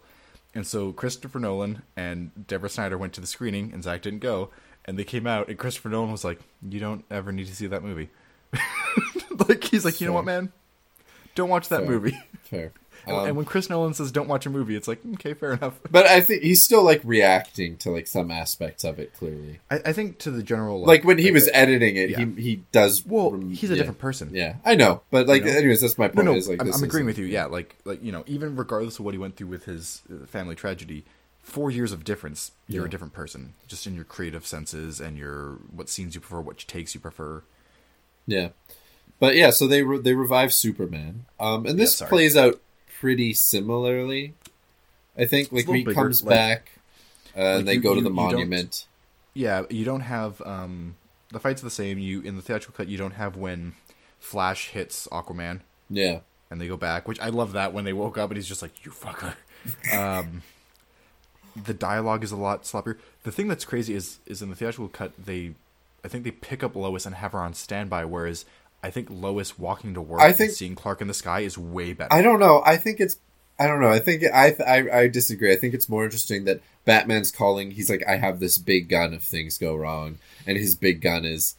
and 0.53 0.67
so 0.67 0.91
Christopher 0.91 1.39
Nolan 1.39 1.83
and 1.95 2.31
Deborah 2.47 2.69
Snyder 2.69 2.97
went 2.97 3.13
to 3.13 3.21
the 3.21 3.27
screening, 3.27 3.71
and 3.71 3.81
Zack 3.83 4.01
didn't 4.01 4.19
go, 4.19 4.49
and 4.85 4.99
they 4.99 5.03
came 5.05 5.25
out, 5.25 5.47
and 5.47 5.57
Christopher 5.57 5.89
Nolan 5.89 6.11
was 6.11 6.23
like, 6.25 6.39
"You 6.67 6.79
don't 6.81 7.05
ever 7.09 7.31
need 7.31 7.47
to 7.47 7.55
see 7.55 7.67
that 7.67 7.81
movie." 7.83 8.09
like 9.47 9.63
he's 9.63 9.85
like, 9.85 9.99
you 10.01 10.07
know 10.07 10.13
what, 10.13 10.25
man, 10.25 10.51
don't 11.35 11.49
watch 11.49 11.69
that 11.69 11.81
Fair. 11.81 11.89
movie. 11.89 12.19
Fair. 12.43 12.71
And- 13.05 13.15
Um, 13.17 13.27
and 13.27 13.35
when 13.35 13.45
Chris 13.45 13.69
Nolan 13.69 13.93
says 13.93 14.11
don't 14.11 14.27
watch 14.27 14.45
a 14.45 14.49
movie, 14.49 14.75
it's 14.75 14.87
like 14.87 14.99
okay, 15.15 15.33
fair 15.33 15.53
enough. 15.53 15.79
but 15.91 16.05
I 16.05 16.21
think 16.21 16.41
he's 16.43 16.63
still 16.63 16.83
like 16.83 17.01
reacting 17.03 17.77
to 17.77 17.89
like 17.91 18.07
some 18.07 18.31
aspects 18.31 18.83
of 18.83 18.99
it. 18.99 19.13
Clearly, 19.13 19.59
I, 19.69 19.81
I 19.85 19.93
think 19.93 20.19
to 20.19 20.31
the 20.31 20.43
general 20.43 20.81
like 20.83 21.03
when 21.03 21.17
he 21.17 21.25
like 21.25 21.33
was 21.33 21.49
editing 21.53 21.95
it, 21.97 22.09
yeah. 22.11 22.19
he 22.25 22.41
he 22.41 22.63
does. 22.71 23.05
well, 23.05 23.31
rem- 23.31 23.51
he's 23.51 23.69
a 23.69 23.73
yeah. 23.73 23.77
different 23.79 23.99
person. 23.99 24.29
Yeah, 24.33 24.55
I 24.65 24.75
know, 24.75 25.01
but 25.11 25.27
like, 25.27 25.43
You 25.43 25.51
know? 25.51 25.57
anyways, 25.57 25.81
that's 25.81 25.97
my 25.97 26.07
point. 26.07 26.25
no, 26.25 26.33
is 26.35 26.47
like 26.47 26.61
I'm, 26.61 26.67
this 26.67 26.77
I'm 26.77 26.83
agreeing 26.83 27.05
with 27.05 27.17
you. 27.17 27.25
Yeah, 27.25 27.45
like 27.45 27.75
like 27.85 28.03
you 28.03 28.11
know, 28.11 28.23
even 28.27 28.55
regardless 28.55 28.99
of 28.99 29.05
what 29.05 29.13
he 29.13 29.17
went 29.17 29.35
through 29.35 29.47
with 29.47 29.65
his 29.65 30.01
uh, 30.11 30.25
family 30.25 30.55
tragedy, 30.55 31.03
four 31.41 31.69
years 31.71 31.91
of 31.91 32.03
difference, 32.03 32.51
you're 32.67 32.83
Yeah. 32.83 32.87
a 32.87 32.89
different 32.91 33.13
person, 33.13 33.53
just 33.67 33.85
in 33.85 33.95
your 33.95 34.05
creative 34.05 34.45
senses 34.47 35.01
and 35.01 35.17
your 35.17 35.55
what 35.75 35.89
scenes 35.89 36.15
you 36.15 36.21
prefer, 36.21 36.39
what 36.39 36.57
takes 36.59 36.93
you 36.95 37.01
prefer. 37.01 37.43
Yeah, 38.25 38.49
but 39.19 39.35
yeah, 39.35 39.49
so 39.49 39.67
they 39.67 39.83
re- 39.83 39.99
they 39.99 40.13
revive 40.13 40.53
Superman, 40.53 41.25
um, 41.39 41.65
and 41.65 41.77
this 41.77 41.95
sorry. 41.97 42.09
plays 42.09 42.37
out 42.37 42.61
pretty 43.03 43.33
similarly. 43.33 44.33
I 45.17 45.25
think 45.25 45.51
like 45.51 45.65
he 45.67 45.83
bigger, 45.83 45.93
comes 45.93 46.23
like- 46.23 46.35
back, 46.35 46.71
uh, 47.37 47.41
like 47.43 47.59
and 47.59 47.67
they 47.67 47.73
you- 47.73 47.81
go 47.81 47.89
to 47.93 47.97
you- 47.97 48.03
the 48.03 48.09
monument. 48.09 48.85
Yeah, 49.33 49.63
you 49.69 49.83
don't 49.83 50.01
have 50.01 50.41
um 50.45 50.95
the 51.31 51.39
fights 51.39 51.61
are 51.61 51.65
the 51.65 51.69
same. 51.71 51.99
You 51.99 52.21
in 52.21 52.35
the 52.37 52.41
theatrical 52.41 52.75
cut, 52.77 52.87
you 52.87 52.97
don't 52.97 53.15
have 53.15 53.35
when 53.35 53.73
Flash 54.19 54.69
hits 54.69 55.05
Aquaman 55.11 55.59
Yeah, 55.89 56.19
and 56.49 56.61
they 56.61 56.67
go 56.67 56.77
back, 56.77 57.07
which 57.07 57.19
I 57.19 57.27
love 57.27 57.51
that 57.53 57.73
when 57.73 57.83
they 57.83 57.91
woke 57.93 58.17
up 58.17 58.29
and 58.29 58.37
he's 58.37 58.47
just 58.47 58.61
like, 58.61 58.85
"You 58.85 58.91
fucker." 58.91 59.35
um, 59.93 60.43
the 61.61 61.73
dialogue 61.73 62.23
is 62.23 62.31
a 62.31 62.35
lot 62.37 62.63
sloppier. 62.63 62.97
The 63.23 63.31
thing 63.31 63.47
that's 63.49 63.65
crazy 63.65 63.93
is 63.95 64.19
is 64.25 64.41
in 64.41 64.49
the 64.49 64.55
theatrical 64.55 64.87
cut 64.87 65.11
they, 65.25 65.55
I 66.05 66.07
think 66.07 66.23
they 66.23 66.31
pick 66.31 66.63
up 66.63 66.75
Lois 66.75 67.05
and 67.05 67.15
have 67.15 67.33
her 67.33 67.39
on 67.39 67.53
standby, 67.53 68.05
whereas 68.05 68.45
I 68.83 68.91
think 68.91 69.07
Lois 69.09 69.57
walking 69.57 69.93
to 69.93 70.01
work 70.01 70.19
I 70.21 70.33
think- 70.33 70.49
and 70.49 70.57
seeing 70.57 70.75
Clark 70.75 71.01
in 71.01 71.07
the 71.07 71.13
sky 71.13 71.39
is 71.39 71.57
way 71.57 71.93
better. 71.93 72.13
I 72.13 72.21
don't 72.21 72.39
know. 72.39 72.61
I 72.65 72.77
think 72.77 72.99
it's. 72.99 73.17
I 73.59 73.67
don't 73.67 73.79
know. 73.81 73.89
I 73.89 73.99
think 73.99 74.23
I, 74.33 74.55
I 74.67 74.99
I 75.01 75.07
disagree. 75.07 75.53
I 75.53 75.55
think 75.55 75.73
it's 75.73 75.87
more 75.87 76.03
interesting 76.03 76.45
that 76.45 76.59
Batman's 76.85 77.31
calling. 77.31 77.71
He's 77.71 77.89
like, 77.89 78.03
I 78.07 78.17
have 78.17 78.39
this 78.39 78.57
big 78.57 78.89
gun 78.89 79.13
if 79.13 79.21
things 79.21 79.57
go 79.59 79.75
wrong, 79.75 80.17
and 80.47 80.57
his 80.57 80.75
big 80.75 81.01
gun 81.01 81.23
is 81.23 81.55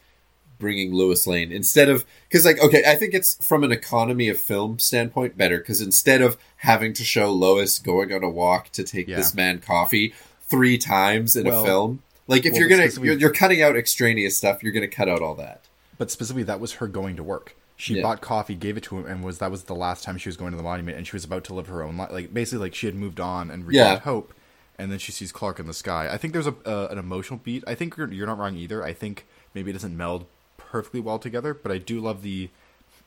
bringing 0.59 0.93
Lois 0.93 1.25
Lane 1.27 1.51
instead 1.51 1.89
of 1.89 2.05
because 2.29 2.45
like 2.45 2.61
okay, 2.61 2.83
I 2.85 2.95
think 2.95 3.13
it's 3.13 3.35
from 3.45 3.63
an 3.63 3.71
economy 3.71 4.29
of 4.29 4.39
film 4.39 4.77
standpoint 4.77 5.37
better 5.37 5.57
because 5.57 5.81
instead 5.81 6.21
of 6.21 6.37
having 6.57 6.93
to 6.93 7.03
show 7.03 7.31
Lois 7.31 7.79
going 7.79 8.13
on 8.13 8.23
a 8.23 8.29
walk 8.29 8.69
to 8.73 8.83
take 8.83 9.07
Yeah. 9.07 9.15
this 9.17 9.33
man 9.33 9.59
coffee 9.59 10.13
three 10.47 10.77
times 10.77 11.35
in 11.35 11.47
Well- 11.47 11.61
a 11.63 11.65
film, 11.65 12.01
like 12.27 12.45
if 12.45 12.51
well, 12.53 12.59
you're 12.61 12.69
gonna 12.69 12.89
you're, 13.01 13.17
you're 13.17 13.33
cutting 13.33 13.61
out 13.61 13.75
extraneous 13.77 14.37
stuff, 14.37 14.63
you're 14.63 14.73
gonna 14.73 14.87
cut 14.87 15.09
out 15.09 15.21
all 15.21 15.35
that. 15.35 15.61
But 15.97 16.11
specifically 16.11 16.43
that 16.43 16.59
was 16.59 16.73
her 16.73 16.87
going 16.87 17.15
to 17.15 17.23
work. 17.23 17.55
She 17.77 17.95
Yeah. 17.95 18.03
bought 18.03 18.21
coffee, 18.21 18.55
gave 18.55 18.77
it 18.77 18.83
to 18.83 18.97
him, 18.97 19.05
and 19.05 19.23
was 19.23 19.39
that 19.39 19.51
was 19.51 19.63
the 19.63 19.75
last 19.75 20.03
time 20.03 20.17
she 20.17 20.29
was 20.29 20.37
going 20.37 20.51
to 20.51 20.57
the 20.57 20.63
monument, 20.63 20.97
and 20.97 21.05
she 21.05 21.15
was 21.15 21.25
about 21.25 21.43
to 21.45 21.53
live 21.53 21.67
her 21.67 21.83
own 21.83 21.97
life. 21.97 22.11
Like 22.11 22.33
basically, 22.33 22.59
like 22.67 22.75
she 22.75 22.85
had 22.87 22.95
moved 22.95 23.19
on 23.19 23.51
and 23.51 23.67
regained 23.67 23.85
Yeah. 23.87 23.99
hope, 23.99 24.33
and 24.79 24.91
then 24.91 24.99
she 24.99 25.11
sees 25.11 25.31
Clark 25.31 25.59
in 25.59 25.67
the 25.67 25.73
sky. 25.73 26.07
I 26.09 26.17
think 26.17 26.31
there's 26.33 26.47
a 26.47 26.55
uh, 26.65 26.87
an 26.89 26.97
emotional 26.97 27.39
beat. 27.43 27.63
I 27.67 27.75
think 27.75 27.97
you're, 27.97 28.11
you're 28.11 28.27
not 28.27 28.37
wrong 28.37 28.55
either. 28.55 28.83
I 28.83 28.93
think 28.93 29.25
maybe 29.53 29.71
it 29.71 29.73
doesn't 29.73 29.95
meld 29.97 30.25
perfectly 30.57 30.99
well 31.01 31.19
together, 31.19 31.53
but 31.53 31.71
I 31.71 31.77
do 31.77 31.99
love 31.99 32.21
the 32.23 32.49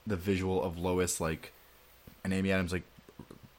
the 0.06 0.16
visual 0.16 0.62
of 0.62 0.78
Lois 0.78 1.20
like 1.20 1.52
and 2.24 2.32
Amy 2.34 2.50
Adams 2.52 2.72
like 2.72 2.84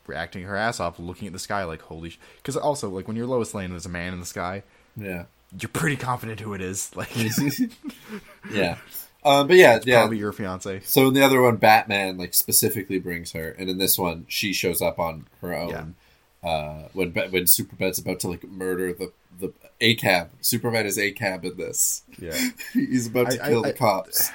reacting 0.07 0.43
her 0.43 0.55
ass 0.55 0.79
off, 0.79 0.97
looking 0.99 1.27
at 1.27 1.33
the 1.33 1.39
sky 1.39 1.63
like 1.63 1.81
holy. 1.81 2.17
Because 2.37 2.55
also 2.57 2.87
like 2.89 3.07
when 3.07 3.15
you're 3.17 3.27
Lois 3.27 3.53
Lane, 3.55 3.65
and 3.65 3.73
there's 3.73 3.85
a 3.85 3.89
man 3.89 4.13
in 4.13 4.19
the 4.19 4.25
sky. 4.27 4.61
Yeah. 4.95 5.25
You're 5.59 5.69
pretty 5.69 5.95
confident 5.97 6.39
who 6.39 6.53
it 6.53 6.61
is. 6.61 6.95
Like 6.95 7.09
Yeah. 8.51 8.77
Um, 9.23 9.47
but 9.47 9.57
yeah, 9.57 9.79
yeah. 9.83 9.99
probably 10.01 10.17
your 10.17 10.31
fiance. 10.31 10.79
So 10.85 11.07
in 11.09 11.13
the 11.13 11.23
other 11.23 11.41
one, 11.41 11.57
Batman 11.57 12.17
like 12.17 12.33
specifically 12.33 12.99
brings 12.99 13.33
her, 13.33 13.49
and 13.57 13.69
in 13.69 13.77
this 13.77 13.97
one, 13.97 14.25
she 14.29 14.53
shows 14.53 14.81
up 14.81 14.97
on 14.99 15.27
her 15.41 15.53
own. 15.53 15.95
Uh, 16.41 16.83
when 16.93 17.11
when 17.11 17.45
Superman's 17.47 17.99
about 17.99 18.19
to 18.21 18.29
like 18.29 18.43
murder 18.45 18.93
the 18.93 19.11
the 19.39 19.51
ACAB, 19.81 20.29
Superman 20.41 20.85
is 20.85 20.97
ACAB 20.97 21.43
in 21.43 21.57
this. 21.57 22.03
Yeah. 22.17 22.37
He's 22.73 23.07
about 23.07 23.31
to 23.31 23.41
I- 23.43 23.45
I- 23.45 23.49
kill 23.49 23.65
I- 23.65 23.71
the 23.71 23.77
cops. 23.77 24.31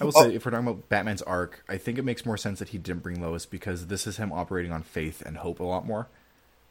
I 0.00 0.04
will 0.04 0.12
Oh. 0.14 0.22
say, 0.28 0.34
if 0.36 0.44
we're 0.44 0.52
talking 0.52 0.68
about 0.68 0.88
Batman's 0.88 1.22
arc, 1.22 1.64
I 1.68 1.76
think 1.76 1.98
it 1.98 2.02
makes 2.04 2.24
more 2.24 2.36
sense 2.36 2.60
that 2.60 2.68
he 2.68 2.78
didn't 2.78 3.02
bring 3.02 3.20
Lois 3.20 3.46
because 3.46 3.88
this 3.88 4.06
is 4.06 4.16
him 4.16 4.32
operating 4.32 4.70
on 4.70 4.82
faith 4.84 5.22
and 5.26 5.38
hope 5.38 5.58
a 5.58 5.64
lot 5.64 5.86
more. 5.86 6.06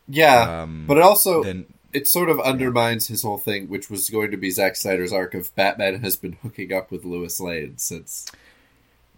Yeah, 0.07 0.61
um, 0.61 0.85
but 0.87 0.95
it 0.97 1.03
also 1.03 1.43
Then, 1.43 1.65
it 1.97 2.07
sort 2.07 2.29
of 2.29 2.39
undermines 2.39 3.07
his 3.07 3.23
whole 3.23 3.37
thing, 3.37 3.67
which 3.67 3.89
was 3.89 4.09
going 4.09 4.31
to 4.31 4.37
be 4.37 4.49
Zack 4.51 4.75
Snyder's 4.75 5.11
arc 5.13 5.33
of 5.33 5.53
Batman 5.55 6.01
has 6.01 6.15
been 6.15 6.33
hooking 6.43 6.71
up 6.73 6.91
with 6.91 7.05
Lois 7.05 7.39
Lane 7.39 7.77
since. 7.77 8.31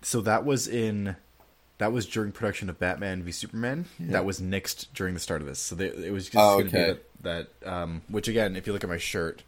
so 0.01 0.21
that 0.21 0.45
was 0.45 0.67
in, 0.67 1.15
that 1.77 1.91
was 1.91 2.05
during 2.05 2.31
production 2.31 2.69
of 2.69 2.79
Batman 2.79 3.23
v 3.23 3.31
Superman. 3.31 3.85
That 3.99 4.25
was 4.25 4.39
nixed 4.39 4.87
during 4.93 5.13
the 5.13 5.19
start 5.19 5.41
of 5.41 5.47
this. 5.47 5.59
So 5.59 5.75
they, 5.75 5.87
it 5.87 6.11
was 6.11 6.25
just 6.29 6.37
Oh, 6.37 6.59
going 6.59 6.71
to 6.71 6.77
okay. 6.77 6.93
be 6.93 6.99
that, 7.23 7.51
that 7.63 7.71
um, 7.71 8.01
which 8.09 8.27
again, 8.27 8.55
if 8.55 8.65
you 8.67 8.73
look 8.73 8.83
at 8.83 8.89
my 8.89 8.97
shirt, 8.97 9.43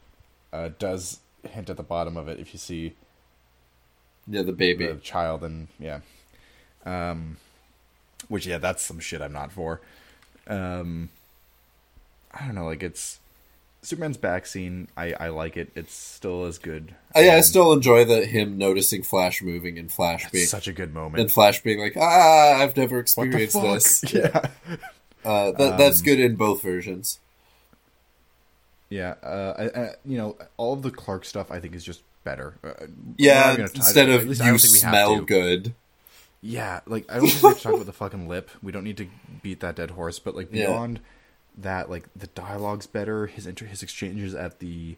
uh, 0.54 0.70
does 0.80 1.20
hint 1.50 1.70
at 1.70 1.78
the 1.78 1.84
bottom 1.84 2.18
of 2.18 2.28
it. 2.28 2.40
If 2.40 2.54
you 2.54 2.60
see 2.60 2.94
Yeah, 4.28 4.42
the 4.44 4.52
baby. 4.54 4.88
the 4.88 4.96
child 4.96 5.44
and 5.44 5.68
yeah, 5.80 6.00
um, 6.86 7.38
which 8.28 8.46
yeah, 8.46 8.58
that's 8.58 8.84
some 8.84 9.00
shit 9.00 9.22
I'm 9.22 9.34
not 9.34 9.52
for. 9.52 9.80
Um, 10.48 11.10
I 12.34 12.46
don't 12.46 12.56
know, 12.56 12.66
like 12.66 12.84
it's 12.84 13.20
Superman's 13.84 14.18
back 14.18 14.46
scene. 14.46 14.88
I 14.96 15.14
I 15.14 15.30
like 15.30 15.58
it. 15.58 15.72
It's 15.76 15.94
still 15.94 16.46
as 16.46 16.58
good. 16.60 16.94
Uh, 17.16 17.22
yeah, 17.22 17.36
I 17.36 17.42
still 17.42 17.74
enjoy 17.74 18.06
the 18.06 18.26
him 18.26 18.58
noticing 18.58 19.02
Flash 19.04 19.42
moving 19.42 19.78
and 19.80 19.92
Flash 19.92 20.30
being 20.30 20.46
such 20.46 20.68
a 20.68 20.74
good 20.74 20.94
moment. 20.94 21.22
and 21.22 21.32
Flash 21.32 21.62
being 21.64 21.80
like, 21.80 21.98
ah, 21.98 22.62
I've 22.62 22.78
never 22.78 23.00
experienced 23.00 23.60
this. 23.62 24.04
Yeah. 24.14 24.42
Uh, 25.26 25.52
that, 25.52 25.78
that's 25.78 26.02
good 26.02 26.20
in 26.20 26.36
both 26.36 26.62
versions. 26.64 27.20
Yeah, 28.90 29.16
uh, 29.24 29.54
I, 29.58 29.80
I, 29.82 29.90
you 30.04 30.18
know, 30.18 30.36
all 30.58 30.74
of 30.74 30.82
the 30.82 30.92
Clark 30.92 31.26
stuff 31.26 31.50
I 31.52 31.60
think 31.60 31.76
is 31.76 31.84
just 31.84 32.02
better. 32.24 32.56
Uh, 32.64 32.74
Yeah, 33.18 33.56
t- 33.56 33.64
instead 33.76 34.10
of 34.10 34.26
you 34.28 34.36
don't 34.36 34.58
think 34.60 34.74
we 34.74 34.80
have 34.80 34.92
smell 34.92 35.22
good. 35.22 35.74
Yeah, 36.42 36.82
like 36.88 37.10
I 37.12 37.18
don't 37.18 37.28
think 37.28 37.42
we 37.44 37.50
have 37.50 37.58
to 37.58 37.64
talk 37.64 37.74
about 37.74 37.86
the 37.86 37.94
fucking 37.94 38.28
lip. 38.28 38.50
We 38.62 38.72
don't 38.72 38.84
need 38.84 38.98
to 38.98 39.08
beat 39.42 39.60
that 39.62 39.76
dead 39.76 39.92
horse. 39.92 40.20
But 40.20 40.36
like 40.36 40.50
Yeah. 40.52 40.68
That, 41.58 41.90
like 41.90 42.06
the 42.16 42.28
dialogue's 42.28 42.88
better. 42.88 43.28
His 43.28 43.46
inter- 43.46 43.66
his 43.66 43.84
exchanges 43.84 44.34
at 44.34 44.60
the 44.60 44.98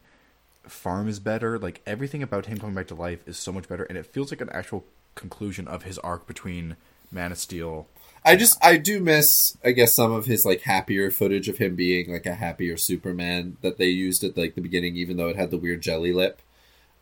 farm 0.63 1.07
is 1.07 1.19
better. 1.19 1.59
Like 1.59 1.81
everything 1.85 2.23
about 2.23 2.45
him 2.47 2.57
coming 2.59 2.75
back 2.75 2.87
to 2.87 2.95
life 2.95 3.27
is 3.27 3.37
so 3.37 3.51
much 3.51 3.67
better, 3.67 3.83
and 3.83 3.97
it 3.97 4.05
feels 4.05 4.31
like 4.31 4.41
an 4.41 4.49
actual 4.51 4.85
conclusion 5.15 5.67
of 5.67 5.83
his 5.83 5.99
arc 5.99 6.27
between 6.27 6.75
Man 7.11 7.31
of 7.31 7.37
Steel. 7.37 7.87
I 8.25 8.35
just 8.35 8.63
I 8.63 8.77
do 8.77 8.99
miss 8.99 9.57
I 9.63 9.71
guess 9.71 9.93
some 9.93 10.11
of 10.11 10.25
his 10.25 10.45
like 10.45 10.61
happier 10.61 11.11
footage 11.11 11.49
of 11.49 11.57
him 11.57 11.75
being 11.75 12.11
like 12.11 12.25
a 12.25 12.35
happier 12.35 12.77
Superman 12.77 13.57
that 13.61 13.77
they 13.77 13.87
used 13.87 14.23
at 14.23 14.37
like 14.37 14.55
the 14.55 14.61
beginning, 14.61 14.95
even 14.95 15.17
though 15.17 15.29
it 15.29 15.35
had 15.35 15.51
the 15.51 15.57
weird 15.57 15.81
jelly 15.81 16.13
lip. 16.13 16.41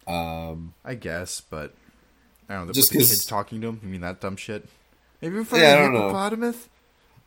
Um, 0.08 0.74
I 0.84 0.96
guess, 0.96 1.42
but 1.42 1.74
I 2.50 2.56
don't 2.56 2.68
know. 2.68 2.74
Just 2.74 2.92
the 2.92 2.98
kids 2.98 3.26
talking 3.26 3.62
to 3.62 3.68
him. 3.70 3.80
You 3.84 3.90
mean 3.90 4.02
that 4.02 4.20
dumb 4.20 4.36
shit? 4.36 4.68
Maybe 5.22 5.38
if 5.38 5.52
Yeah, 5.52 5.76
I 5.76 5.76
don't 5.76 5.94
know. 5.94 6.12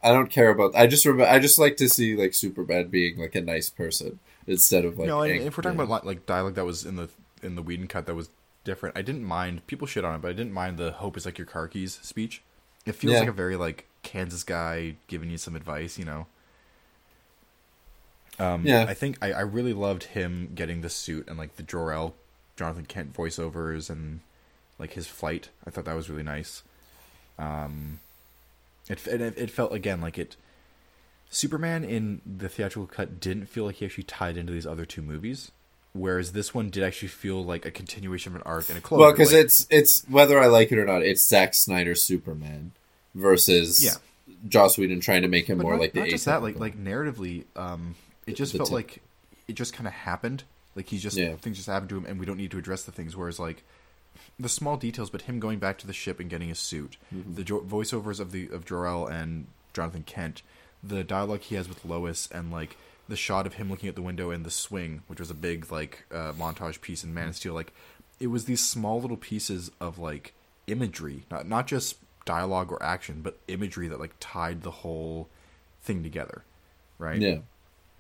I 0.04 0.12
don't 0.12 0.30
care 0.30 0.50
about. 0.50 0.76
I 0.76 0.86
just 0.86 1.04
remember. 1.06 1.30
I 1.32 1.38
just 1.38 1.58
like 1.58 1.76
to 1.78 1.88
see 1.88 2.14
like 2.14 2.34
Superman 2.34 2.88
being 2.88 3.18
like 3.18 3.34
a 3.34 3.40
nice 3.40 3.70
person 3.70 4.18
instead 4.46 4.84
of 4.84 4.98
like. 4.98 5.08
no, 5.08 5.22
and 5.22 5.40
if 5.42 5.56
we're 5.56 5.62
talking 5.62 5.80
about 5.80 6.04
li- 6.04 6.08
like 6.14 6.26
dialogue 6.26 6.54
that 6.54 6.64
was 6.66 6.84
in 6.84 6.96
the 6.96 7.08
in 7.42 7.54
the 7.56 7.62
Whedon 7.62 7.88
cut 7.88 8.06
that 8.06 8.14
was 8.14 8.28
different, 8.64 8.96
I 8.96 9.02
didn't 9.02 9.24
mind. 9.24 9.66
People 9.66 9.86
shit 9.86 10.04
on 10.04 10.14
it, 10.14 10.20
but 10.22 10.28
I 10.28 10.34
didn't 10.34 10.52
mind 10.52 10.76
the 10.78 10.92
"Hope 10.92 11.16
is 11.16 11.24
like 11.24 11.38
your 11.38 11.46
car 11.46 11.66
keys" 11.68 11.98
speech. 12.02 12.42
It 12.86 12.94
feels 12.94 13.14
Yeah. 13.14 13.20
like 13.20 13.28
a 13.28 13.32
very 13.32 13.56
like 13.56 13.86
Kansas 14.02 14.44
guy 14.44 14.96
giving 15.08 15.30
you 15.30 15.38
some 15.38 15.56
advice, 15.56 15.98
you 15.98 16.04
know. 16.04 16.26
Um, 18.38 18.66
Yeah. 18.66 18.84
I 18.88 18.94
think 18.94 19.16
I, 19.22 19.32
I 19.32 19.40
really 19.40 19.72
loved 19.72 20.04
him 20.04 20.50
getting 20.54 20.80
the 20.80 20.90
suit 20.90 21.28
and 21.28 21.38
like 21.38 21.56
the 21.56 21.62
Jor-El, 21.62 22.14
Jonathan 22.56 22.84
Kent 22.84 23.14
voiceovers 23.14 23.88
and 23.88 24.20
like 24.78 24.92
his 24.94 25.06
flight. 25.06 25.50
I 25.66 25.70
thought 25.70 25.84
that 25.84 25.94
was 25.96 26.10
really 26.10 26.22
nice. 26.24 26.62
Um, 27.38 28.00
it 28.88 29.06
it, 29.06 29.20
it 29.38 29.50
felt 29.50 29.72
again 29.72 30.00
like 30.00 30.18
it. 30.18 30.36
Superman 31.30 31.84
in 31.84 32.20
the 32.24 32.48
theatrical 32.48 32.86
cut 32.86 33.18
didn't 33.20 33.46
feel 33.46 33.64
like 33.64 33.76
he 33.76 33.84
actually 33.86 34.04
tied 34.04 34.36
into 34.36 34.52
these 34.52 34.66
other 34.66 34.84
two 34.84 35.02
movies, 35.02 35.50
whereas 35.92 36.32
this 36.32 36.54
one 36.54 36.70
did 36.70 36.84
actually 36.84 37.08
feel 37.08 37.44
like 37.44 37.66
a 37.66 37.70
continuation 37.72 38.32
of 38.32 38.36
an 38.36 38.42
arc 38.46 38.68
and 38.68 38.78
a 38.78 38.80
closure. 38.80 39.00
well, 39.00 39.10
because 39.12 39.32
like- 39.32 39.44
it's 39.44 39.66
it's 39.70 40.02
whether 40.08 40.38
I 40.38 40.46
like 40.46 40.70
it 40.70 40.78
or 40.78 40.84
not, 40.84 41.02
it's 41.02 41.26
Zack 41.26 41.54
Snyder's 41.54 42.02
Superman 42.02 42.72
versus 43.14 43.82
Yeah. 43.84 43.92
Joss 44.48 44.78
Whedon 44.78 45.00
trying 45.00 45.22
to 45.22 45.28
make 45.28 45.46
him 45.48 45.58
But 45.58 45.64
more 45.64 45.72
not, 45.72 45.80
like 45.80 45.92
the 45.92 46.00
not 46.00 46.08
just 46.08 46.26
that, 46.26 46.42
like 46.42 46.58
like 46.58 46.78
narratively, 46.78 47.44
um, 47.56 47.96
it 48.26 48.36
just 48.36 48.52
The 48.52 48.58
felt 48.58 48.68
tip. 48.68 48.74
like 48.74 49.02
it 49.48 49.54
just 49.54 49.72
kind 49.72 49.86
of 49.88 49.92
happened. 49.92 50.44
Like 50.76 50.88
he's 50.88 51.02
just 51.02 51.16
Yeah. 51.16 51.34
things 51.36 51.56
just 51.56 51.68
happened 51.68 51.88
to 51.90 51.96
him, 51.96 52.06
and 52.06 52.20
we 52.20 52.26
don't 52.26 52.36
need 52.36 52.50
to 52.52 52.58
address 52.58 52.82
the 52.84 52.92
things. 52.92 53.16
Whereas 53.16 53.38
like 53.40 53.64
the 54.38 54.48
small 54.48 54.76
details, 54.76 55.10
but 55.10 55.22
him 55.22 55.40
going 55.40 55.58
back 55.58 55.78
to 55.78 55.86
the 55.86 55.92
ship 55.92 56.20
and 56.20 56.28
getting 56.30 56.48
his 56.48 56.58
suit, 56.58 56.96
Mm-hmm. 57.14 57.34
the 57.34 57.44
jo- 57.44 57.60
voiceovers 57.60 58.20
of 58.20 58.32
the 58.32 58.48
of 58.48 58.64
Jor-El 58.64 59.06
and 59.06 59.46
Jonathan 59.72 60.02
Kent, 60.04 60.42
the 60.82 61.02
dialogue 61.04 61.40
he 61.40 61.54
has 61.54 61.68
with 61.68 61.84
Lois, 61.84 62.28
and 62.32 62.50
like 62.50 62.76
the 63.08 63.16
shot 63.16 63.46
of 63.46 63.54
him 63.54 63.68
looking 63.70 63.88
at 63.88 63.94
the 63.96 64.02
window 64.02 64.30
and 64.30 64.44
the 64.46 64.50
swing, 64.50 65.02
which 65.08 65.20
was 65.20 65.30
a 65.30 65.34
big 65.34 65.70
like 65.70 66.04
uh, 66.12 66.32
montage 66.32 66.80
piece 66.80 67.04
in 67.04 67.12
Man 67.14 67.28
of 67.28 67.36
Steel. 67.36 67.54
Like 67.54 67.72
it 68.20 68.28
was 68.28 68.44
these 68.46 68.62
small 68.66 69.00
little 69.00 69.16
pieces 69.16 69.70
of 69.80 69.98
like 69.98 70.32
imagery, 70.66 71.24
not 71.30 71.46
not 71.46 71.66
just 71.66 71.96
dialogue 72.24 72.72
or 72.72 72.82
action, 72.82 73.20
but 73.22 73.38
imagery 73.48 73.86
that 73.88 74.00
like 74.00 74.14
tied 74.20 74.62
the 74.62 74.70
whole 74.70 75.28
thing 75.82 76.02
together, 76.02 76.42
right? 76.98 77.20
yeah, 77.20 77.38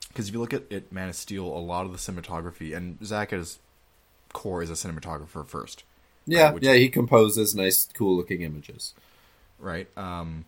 Because 0.08 0.28
if 0.28 0.34
you 0.34 0.40
look 0.40 0.54
at 0.54 0.62
it, 0.70 0.90
Man 0.90 1.10
of 1.10 1.14
Steel, 1.16 1.44
a 1.46 1.58
lot 1.60 1.84
of 1.84 1.92
the 1.92 1.98
cinematography, 1.98 2.74
and 2.74 3.04
Zack 3.04 3.32
at 3.34 3.38
his 3.40 3.58
core 4.32 4.62
is 4.62 4.70
a 4.70 4.72
cinematographer 4.72 5.46
first, 5.46 5.84
yeah, 6.26 6.52
which- 6.52 6.62
yeah. 6.64 6.74
He 6.74 6.88
composes 6.88 7.54
nice, 7.54 7.88
cool 7.94 8.16
looking 8.16 8.42
images. 8.42 8.94
right? 9.58 9.88
Um, 9.96 10.44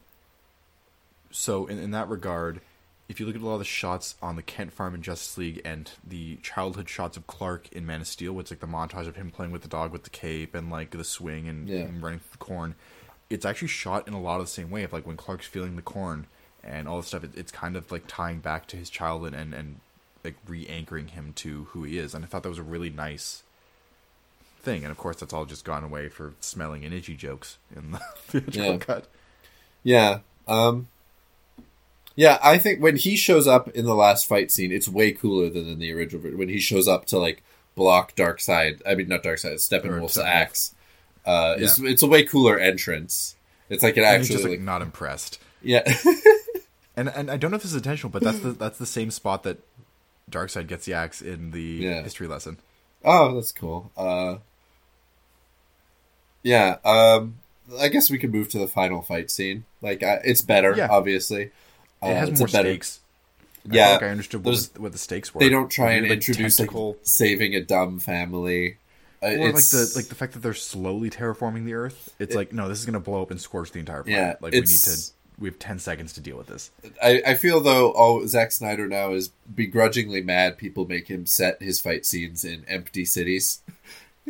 so 1.31 1.66
in, 1.66 1.78
in 1.78 1.90
that 1.93 2.09
regard, 2.09 2.61
if 3.09 3.20
you 3.20 3.27
look 3.27 3.36
at 3.36 3.43
a 3.43 3.47
lot 3.47 3.55
of 3.55 3.59
the 3.61 3.65
shots 3.65 4.15
on 4.20 4.36
the 4.36 4.43
Kent 4.43 4.73
farm 4.73 4.94
in 4.94 5.03
Justice 5.03 5.39
League 5.39 5.61
and 5.65 5.90
the 6.07 6.36
childhood 6.43 6.89
shots 6.89 7.16
of 7.16 7.27
Clark 7.27 7.69
in 7.73 7.86
Man 7.86 8.01
of 8.01 8.07
Steel, 8.07 8.32
with 8.32 8.51
like 8.51 8.61
the 8.61 8.66
montage 8.66 9.07
of 9.07 9.16
him 9.16 9.31
playing 9.31 9.53
with 9.53 9.62
the 9.62 9.69
dog 9.69 9.93
with 9.93 10.05
the 10.05 10.11
cape 10.11 10.55
and 10.55 10.70
like 10.70 10.90
the 10.90 11.05
swing 11.05 11.48
and 11.48 11.69
Yeah. 11.69 11.86
him 11.86 12.03
running 12.03 12.19
through 12.20 12.32
the 12.32 12.39
corn, 12.39 12.74
it's 13.31 13.44
actually 13.44 13.69
shot 13.69 14.07
in 14.09 14.15
a 14.15 14.20
lot 14.20 14.40
of 14.40 14.47
the 14.47 14.53
same 14.53 14.70
way 14.70 14.82
of 14.82 14.93
like 14.93 15.07
when 15.07 15.16
Clark's 15.16 15.47
feeling 15.47 15.77
the 15.77 15.82
corn 15.82 16.27
and 16.65 16.89
all 16.89 16.97
this 16.98 17.09
stuff. 17.09 17.24
It, 17.24 17.31
it's 17.36 17.53
kind 17.53 17.77
of 17.77 17.90
like 17.93 18.05
tying 18.09 18.40
back 18.40 18.66
to 18.69 18.77
his 18.77 18.90
childhood 18.90 19.35
and 19.35 19.55
and 19.55 19.81
like 20.24 20.35
re-anchoring 20.48 21.09
him 21.09 21.32
to 21.36 21.65
who 21.70 21.85
he 21.85 21.98
is. 21.98 22.12
And 22.12 22.24
I 22.24 22.28
thought 22.28 22.43
that 22.43 22.48
was 22.48 22.59
a 22.59 22.62
really 22.65 22.90
nice 22.90 23.44
thing. 24.66 24.82
And 24.84 24.90
of 24.90 24.98
course, 24.98 25.16
that's 25.20 25.32
all 25.32 25.47
just 25.47 25.64
gone 25.64 25.82
away 25.84 26.10
for 26.10 26.34
smelling 26.40 26.84
and 26.84 26.93
itchy 26.93 27.16
jokes 27.16 27.56
in 27.74 27.93
the 27.93 27.98
theatrical 28.28 28.72
Yeah. 28.72 28.76
cut. 28.78 29.06
Yeah. 29.82 30.18
Um 30.47 30.88
Yeah, 32.14 32.38
I 32.43 32.59
think 32.59 32.82
when 32.82 32.97
he 32.97 33.16
shows 33.16 33.47
up 33.47 33.68
in 33.68 33.84
the 33.86 33.94
last 33.94 34.26
fight 34.28 34.51
scene, 34.51 34.72
it's 34.72 34.88
way 34.88 35.12
cooler 35.12 35.48
than 35.51 35.68
in 35.68 35.78
the 35.78 35.93
original. 35.93 36.30
When 36.36 36.48
he 36.48 36.60
shows 36.60 36.86
up 36.88 37.06
to 37.06 37.18
like 37.18 37.43
block 37.74 38.14
Darkseid, 38.16 38.82
I 38.86 38.94
mean 38.94 39.09
not 39.09 39.22
Darkseid, 39.22 39.55
Steppenwolf's 39.55 40.16
Steppenwolf. 40.18 40.24
axe. 40.26 40.74
Uh 41.24 41.55
it's, 41.59 41.78
it's 41.78 42.02
a 42.02 42.06
way 42.06 42.24
cooler 42.24 42.59
entrance. 42.59 43.36
It's 43.68 43.82
like 43.82 43.97
it 43.97 44.05
And 44.05 44.06
actually 44.20 44.36
just 44.36 44.48
like 44.48 44.60
not 44.60 44.82
impressed. 44.82 45.38
yeah. 45.62 45.82
And 46.98 47.10
and 47.10 47.30
I 47.30 47.36
don't 47.36 47.51
know 47.51 47.56
if 47.59 47.62
this 47.62 47.72
is 47.72 47.76
intentional, 47.76 48.10
but 48.10 48.22
that's 48.22 48.38
the 48.38 48.52
that's 48.52 48.78
the 48.78 48.86
same 48.86 49.10
spot 49.10 49.43
that 49.43 49.59
Darkseid 50.30 50.66
gets 50.66 50.86
the 50.86 50.94
axe 50.94 51.20
in 51.20 51.51
the 51.51 51.60
Yeah. 51.62 52.02
history 52.02 52.26
lesson. 52.26 52.56
oh, 53.05 53.34
that's 53.34 53.52
cool. 53.52 53.90
Uh 53.98 54.36
Yeah, 56.47 56.77
um 56.85 57.36
I 57.81 57.89
guess 57.89 58.10
we 58.10 58.18
could 58.18 58.32
move 58.32 58.48
to 58.51 58.59
the 58.59 58.68
final 58.68 59.02
fight 59.02 59.31
scene. 59.31 59.64
Like 59.82 60.02
I, 60.02 60.20
it's 60.24 60.40
better, 60.43 60.74
Yeah. 60.77 60.89
obviously. 60.90 61.51
Uh, 62.02 62.09
It 62.09 62.16
has 62.16 62.28
it's 62.28 62.39
more 62.39 62.47
better, 62.48 62.68
stakes. 62.68 63.01
I 63.68 63.74
Yeah, 63.74 63.85
feel 63.86 63.93
like 63.94 64.02
I 64.05 64.09
understood 64.10 64.44
what, 64.44 64.52
there's- 64.52 64.70
was, 64.73 64.81
what 64.81 64.93
the 64.93 64.98
stakes 64.98 65.35
were. 65.35 65.40
They 65.40 65.48
don't 65.48 65.68
try 65.68 65.86
The 65.89 65.93
and 65.94 66.02
weird, 66.02 66.10
like, 66.10 66.16
introduce 66.28 66.59
like, 66.60 66.68
tentacle- 66.68 66.97
saving 67.02 67.55
a 67.56 67.60
dumb 67.62 67.98
family. 67.98 68.77
Uh, 69.23 69.27
or 69.28 69.52
like 69.52 69.64
the 69.64 69.93
like 69.97 70.06
the 70.06 70.14
fact 70.14 70.35
that 70.35 70.40
they're 70.43 70.55
slowly 70.55 71.10
terraforming 71.10 71.64
the 71.64 71.74
Earth. 71.74 72.14
It's 72.20 72.36
like 72.36 72.52
no, 72.52 72.68
this 72.68 72.78
is 72.78 72.86
gonna 72.86 73.01
blow 73.01 73.23
up 73.23 73.31
and 73.32 73.40
scorch 73.40 73.73
the 73.73 73.81
entire 73.81 74.05
planet. 74.05 74.20
Yeah, 74.20 74.35
like 74.40 74.52
we 74.52 74.60
need 74.60 74.68
to. 74.68 74.97
We 75.39 75.48
have 75.48 75.59
ten 75.59 75.78
seconds 75.78 76.12
to 76.14 76.20
deal 76.20 76.36
with 76.39 76.47
this. 76.47 76.70
I, 77.02 77.23
I 77.27 77.35
feel 77.35 77.60
though, 77.60 77.93
oh, 77.97 78.24
Zack 78.27 78.52
Snyder 78.52 78.86
now 78.86 79.12
is 79.12 79.28
begrudgingly 79.55 80.23
mad. 80.23 80.56
People 80.59 80.86
make 80.86 81.09
him 81.09 81.27
set 81.27 81.60
his 81.60 81.81
fight 81.81 82.06
scenes 82.06 82.44
in 82.44 82.64
empty 82.68 83.05
cities. 83.05 83.60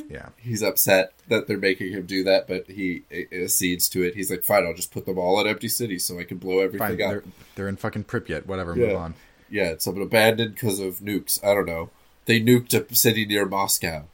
Yeah, 0.09 0.28
He's 0.39 0.62
upset 0.62 1.14
that 1.28 1.47
they're 1.47 1.56
making 1.56 1.93
him 1.93 2.06
do 2.06 2.23
that, 2.24 2.47
but 2.47 2.68
he 2.68 3.02
accedes 3.32 3.89
to 3.90 4.02
it. 4.02 4.14
He's 4.14 4.31
like, 4.31 4.44
"Fine, 4.44 4.66
I'll 4.66 4.74
just 4.74 4.93
put 4.93 5.06
them 5.06 5.18
all 5.18 5.40
in 5.40 5.47
empty 5.47 5.68
cities 5.68 6.05
so 6.05 6.18
I 6.18 6.24
can 6.24 6.36
blow 6.39 6.59
everything 6.60 6.98
fine. 6.98 7.02
up." 7.02 7.10
They're 7.10 7.23
they're 7.55 7.68
in 7.68 7.77
fucking 7.77 8.05
Pripyat. 8.05 8.47
Whatever. 8.47 8.77
Yeah. 8.77 8.89
Move 8.89 8.97
on. 8.97 9.14
Yeah, 9.48 9.70
it's 9.70 9.86
been 9.86 10.02
abandoned 10.02 10.55
because 10.55 10.81
of 10.81 10.98
nukes. 10.98 11.43
I 11.43 11.55
don't 11.55 11.66
know. 11.66 11.90
They 12.27 12.40
nuked 12.40 12.74
a 12.74 12.94
city 12.94 13.24
near 13.24 13.47
Moscow. 13.47 14.05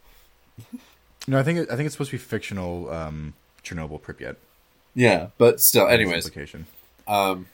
No, 1.26 1.38
I 1.38 1.42
think 1.42 1.58
it, 1.58 1.70
I 1.70 1.76
think 1.76 1.86
it's 1.86 1.94
supposed 1.94 2.10
to 2.10 2.16
be 2.16 2.22
fictional. 2.22 2.90
Um, 2.90 3.34
Chernobyl, 3.64 4.00
Pripyat. 4.00 4.36
Yeah, 4.94 5.28
but 5.38 5.60
still, 5.60 5.88
anyways, 5.88 6.30
um, 7.06 7.46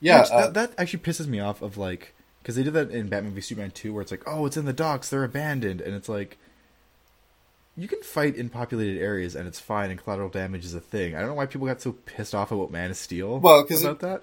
yeah, 0.00 0.20
Which, 0.20 0.30
uh, 0.30 0.40
that, 0.40 0.54
that 0.54 0.72
actually 0.78 1.00
pisses 1.00 1.26
me 1.26 1.38
off. 1.38 1.60
Of 1.62 1.76
like, 1.76 2.14
because 2.40 2.56
they 2.56 2.62
did 2.62 2.72
that 2.72 2.90
in 2.90 3.08
Batman 3.08 3.34
v 3.34 3.40
Superman 3.40 3.70
two, 3.70 3.92
where 3.92 4.02
it's 4.02 4.10
like, 4.10 4.22
oh, 4.26 4.46
it's 4.46 4.56
in 4.56 4.64
the 4.64 4.72
docks, 4.72 5.10
they're 5.10 5.24
abandoned, 5.24 5.80
and 5.80 5.94
it's 5.94 6.08
like, 6.08 6.38
you 7.76 7.88
can 7.88 8.02
fight 8.02 8.36
in 8.36 8.48
populated 8.50 9.00
areas 9.00 9.34
and 9.34 9.46
it's 9.48 9.60
fine, 9.60 9.90
and 9.90 10.02
collateral 10.02 10.28
damage 10.28 10.64
is 10.64 10.74
a 10.74 10.80
thing. 10.80 11.14
I 11.14 11.20
don't 11.20 11.28
know 11.30 11.34
why 11.34 11.46
people 11.46 11.66
got 11.66 11.80
so 11.80 11.92
pissed 11.92 12.34
off 12.34 12.52
about 12.52 12.70
Man 12.70 12.90
of 12.90 12.96
Steel. 12.96 13.38
Well, 13.38 13.64
'cause 13.64 13.82
about 13.84 14.00
that, 14.00 14.22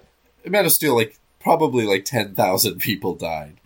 Man 0.50 0.64
of 0.66 0.72
Steel, 0.72 0.94
like 0.94 1.18
probably 1.40 1.84
like 1.86 2.04
ten 2.04 2.34
thousand 2.34 2.78
people 2.80 3.14
died. 3.14 3.56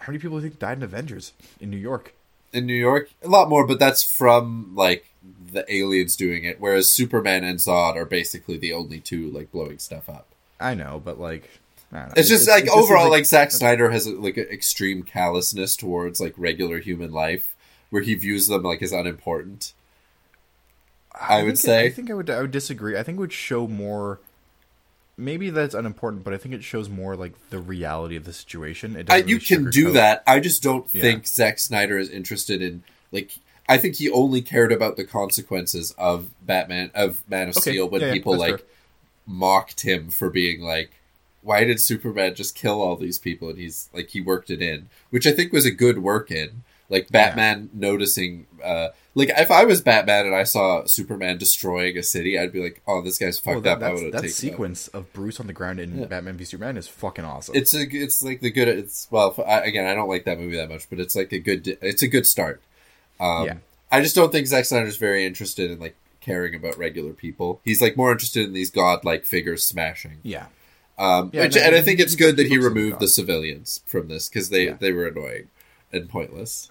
how 0.00 0.08
many 0.12 0.18
people 0.20 0.38
do 0.38 0.44
you 0.44 0.50
think 0.50 0.58
died 0.60 0.78
in 0.78 0.82
Avengers 0.82 1.32
in 1.60 1.70
New 1.70 1.76
York? 1.76 2.14
in 2.52 2.66
New 2.66 2.74
York. 2.74 3.08
A 3.22 3.28
lot 3.28 3.48
more, 3.48 3.66
but 3.66 3.78
that's 3.78 4.02
from 4.02 4.72
like 4.74 5.06
the 5.52 5.64
aliens 5.74 6.16
doing 6.16 6.44
it. 6.44 6.60
Whereas 6.60 6.90
Superman 6.90 7.44
and 7.44 7.58
Zod 7.58 7.96
are 7.96 8.04
basically 8.04 8.58
the 8.58 8.74
only 8.74 9.00
two 9.00 9.30
like 9.30 9.50
blowing 9.50 9.78
stuff 9.78 10.08
up. 10.10 10.26
I 10.60 10.74
know, 10.74 11.00
but 11.02 11.18
like, 11.18 11.48
I 11.92 11.98
don't 12.00 12.08
know. 12.08 12.14
It's 12.16 12.28
just 12.28 12.46
It- 12.46 12.50
like 12.50 12.64
it 12.64 12.66
just 12.66 12.76
overall, 12.76 13.08
like, 13.10 13.24
Zack 13.24 13.52
Snyder 13.52 13.90
has 13.90 14.06
like 14.06 14.36
an 14.36 14.48
extreme 14.50 15.02
callousness 15.02 15.76
towards 15.76 16.20
like 16.20 16.34
regular 16.36 16.78
human 16.78 17.10
life, 17.10 17.54
where 17.92 18.00
he 18.02 18.14
views 18.14 18.46
them 18.48 18.62
like 18.62 18.80
as 18.82 18.90
unimportant. 18.90 19.74
I 21.14 21.42
would 21.42 21.58
think- 21.58 21.58
say. 21.58 21.84
I 21.84 21.90
think 21.90 22.10
I 22.10 22.14
would 22.14 22.30
I 22.30 22.40
would 22.40 22.50
disagree. 22.50 22.96
I 22.96 23.02
think 23.02 23.16
it 23.18 23.20
would 23.20 23.32
show 23.34 23.68
more 23.68 24.18
maybe 25.18 25.50
that's 25.50 25.74
unimportant, 25.74 26.24
but 26.24 26.32
I 26.32 26.38
think 26.38 26.54
it 26.54 26.64
shows 26.64 26.88
more 26.88 27.14
like 27.14 27.34
the 27.50 27.58
reality 27.58 28.16
of 28.16 28.24
the 28.24 28.32
situation. 28.32 28.96
It 28.96 29.10
I, 29.10 29.18
you 29.18 29.36
really 29.36 29.40
can 29.40 29.70
do 29.70 29.92
that. 29.92 30.22
I 30.26 30.40
just 30.40 30.62
don't 30.62 30.86
Yeah. 30.92 31.02
think 31.02 31.26
Zack 31.26 31.58
Snyder 31.58 31.98
is 31.98 32.08
interested 32.08 32.62
in 32.62 32.82
like. 33.12 33.32
I 33.68 33.76
think 33.78 33.96
he 33.96 34.10
only 34.10 34.40
cared 34.42 34.72
about 34.72 34.96
the 34.96 35.04
consequences 35.04 35.92
of 35.96 36.30
Batman 36.44 36.90
of 36.94 37.22
Man 37.28 37.48
of 37.48 37.56
Okay, 37.58 37.72
Steel 37.72 37.88
when 37.88 38.00
yeah, 38.00 38.06
yeah, 38.08 38.12
people 38.14 38.32
that's 38.32 38.40
like 38.52 38.58
fair. 38.60 38.68
mocked 39.26 39.82
him 39.82 40.10
for 40.10 40.30
being 40.30 40.62
like, 40.62 40.90
"Why 41.42 41.64
did 41.64 41.78
Superman 41.80 42.34
just 42.34 42.54
kill 42.56 42.80
all 42.80 42.96
these 42.96 43.18
people?" 43.18 43.50
And 43.50 43.58
he's 43.58 43.88
like, 43.92 44.08
he 44.08 44.20
worked 44.22 44.50
it 44.50 44.60
in, 44.62 44.88
which 45.10 45.26
I 45.26 45.32
think 45.32 45.52
was 45.52 45.66
a 45.66 45.70
good 45.70 45.98
work 45.98 46.30
in. 46.30 46.64
Like 46.92 47.08
Batman 47.08 47.70
noticing, 47.72 48.46
uh, 48.62 48.88
like 49.14 49.30
if 49.30 49.50
I 49.50 49.64
was 49.64 49.80
Batman 49.80 50.26
and 50.26 50.34
I 50.34 50.42
saw 50.44 50.84
Superman 50.84 51.38
destroying 51.38 51.96
a 51.96 52.02
city, 52.02 52.38
I'd 52.38 52.52
be 52.52 52.62
like, 52.62 52.82
"Oh, 52.86 53.00
this 53.00 53.16
guy's 53.18 53.38
fucked 53.38 53.54
Well, 53.54 53.60
that, 53.62 53.78
up." 53.78 53.82
I 53.82 53.88
that's, 53.92 54.02
would 54.02 54.12
that 54.12 54.30
sequence 54.30 54.88
of 54.88 55.10
Bruce 55.14 55.40
on 55.40 55.46
the 55.46 55.54
ground 55.54 55.80
in 55.80 55.98
Yeah. 56.00 56.04
Batman 56.04 56.36
v 56.36 56.44
Superman 56.44 56.76
is 56.76 56.88
fucking 56.88 57.24
awesome. 57.24 57.54
It's 57.56 57.72
a, 57.72 57.80
it's 57.90 58.22
like 58.22 58.40
the 58.42 58.50
good. 58.50 58.68
It's 58.68 59.08
well, 59.10 59.34
I, 59.46 59.60
again, 59.60 59.86
I 59.86 59.94
don't 59.94 60.08
like 60.10 60.24
that 60.26 60.38
movie 60.38 60.56
that 60.56 60.68
much, 60.68 60.88
but 60.90 61.00
it's 61.00 61.16
like 61.16 61.32
a 61.32 61.38
good. 61.38 61.66
It's 61.80 62.02
a 62.02 62.08
good 62.08 62.26
start. 62.26 62.60
Um, 63.18 63.46
Yeah. 63.46 63.54
I 63.90 64.00
just 64.02 64.14
don't 64.14 64.30
think 64.32 64.46
Zack 64.46 64.64
Snyder's 64.66 64.96
very 64.98 65.24
interested 65.24 65.70
in 65.70 65.78
like 65.78 65.96
caring 66.20 66.54
about 66.54 66.76
regular 66.78 67.12
people. 67.14 67.60
He's 67.64 67.80
like 67.80 67.96
more 67.96 68.12
interested 68.12 68.46
in 68.46 68.52
these 68.52 68.70
godlike 68.70 69.24
figures 69.24 69.64
smashing. 69.66 70.18
yeah, 70.22 70.46
Um, 70.98 71.30
Yeah, 71.32 71.42
which, 71.44 71.56
no, 71.56 71.62
and 71.62 71.74
I 71.74 71.80
think 71.82 72.00
it's 72.00 72.14
good 72.16 72.36
that 72.36 72.44
he 72.44 72.50
he 72.50 72.56
looks 72.56 72.64
like 72.64 72.70
a 72.72 72.74
removed 72.74 72.92
god. 72.94 73.00
the 73.00 73.08
civilians 73.08 73.80
from 73.86 74.08
this 74.08 74.28
because 74.28 74.50
they 74.50 74.66
Yeah. 74.66 74.76
they 74.78 74.92
were 74.92 75.06
annoying 75.06 75.48
and 75.92 76.08
pointless. 76.08 76.70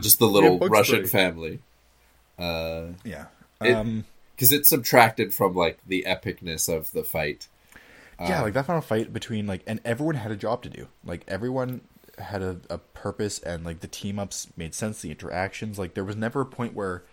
Just 0.00 0.18
the 0.18 0.26
little 0.26 0.58
Bugs 0.58 0.70
Russian 0.70 1.06
family. 1.06 1.60
Uh, 2.38 2.88
yeah. 3.04 3.26
It- 3.62 3.74
um, 3.74 4.04
because 4.34 4.50
it 4.50 4.66
subtracted 4.66 5.32
from 5.32 5.54
like 5.54 5.78
the 5.86 6.04
epicness 6.08 6.68
of 6.68 6.90
the 6.90 7.04
fight. 7.04 7.46
yeah, 8.18 8.38
Um, 8.38 8.42
like 8.42 8.54
that 8.54 8.66
final 8.66 8.82
fight 8.82 9.12
between 9.12 9.46
like, 9.46 9.62
and 9.64 9.80
everyone 9.84 10.16
had 10.16 10.32
a 10.32 10.36
job 10.36 10.62
to 10.64 10.68
do. 10.68 10.88
Like 11.04 11.22
everyone 11.28 11.82
had 12.18 12.42
a, 12.42 12.58
a 12.68 12.78
purpose, 12.78 13.38
and 13.38 13.64
like 13.64 13.78
the 13.78 13.86
team 13.86 14.18
ups 14.18 14.48
made 14.56 14.74
sense. 14.74 15.02
The 15.02 15.12
interactions, 15.12 15.78
like 15.78 15.94
there 15.94 16.02
was 16.02 16.16
never 16.16 16.40
a 16.40 16.46
point 16.46 16.74
where, 16.74 17.04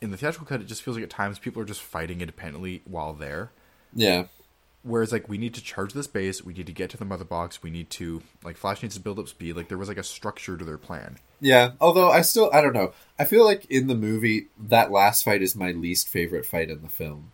in 0.00 0.10
the 0.10 0.16
theatrical 0.16 0.48
cut, 0.48 0.60
it 0.60 0.66
just 0.66 0.82
feels 0.82 0.96
like 0.96 1.04
at 1.04 1.10
times 1.10 1.38
people 1.38 1.62
are 1.62 1.64
just 1.64 1.80
fighting 1.80 2.20
independently 2.20 2.82
while 2.86 3.12
there. 3.12 3.52
Yeah, 3.94 4.24
Whereas 4.86 5.12
like 5.12 5.28
we 5.30 5.38
need 5.38 5.54
to 5.54 5.62
charge 5.62 5.94
this 5.94 6.06
base, 6.06 6.44
we 6.44 6.52
need 6.52 6.66
to 6.66 6.72
get 6.72 6.90
to 6.90 6.96
the 6.98 7.06
mother 7.06 7.24
box, 7.24 7.62
we 7.62 7.70
need 7.70 7.88
to 7.90 8.22
like 8.44 8.56
Flash 8.58 8.82
needs 8.82 8.94
to 8.96 9.00
build 9.00 9.18
up 9.18 9.28
speed. 9.28 9.56
Like 9.56 9.68
there 9.68 9.78
was 9.78 9.88
like 9.88 9.96
a 9.96 10.02
structure 10.04 10.56
to 10.58 10.64
their 10.64 10.76
plan. 10.78 11.16
Yeah, 11.40 11.72
although 11.80 12.10
I 12.10 12.20
still 12.20 12.50
I 12.52 12.60
don't 12.60 12.74
know. 12.74 12.92
I 13.18 13.24
feel 13.24 13.44
like 13.46 13.64
in 13.70 13.86
the 13.86 13.94
movie 13.94 14.48
that 14.58 14.90
last 14.92 15.24
fight 15.24 15.40
is 15.42 15.56
my 15.56 15.72
least 15.72 16.06
favorite 16.08 16.44
fight 16.46 16.68
in 16.70 16.82
the 16.82 16.88
film. 16.90 17.32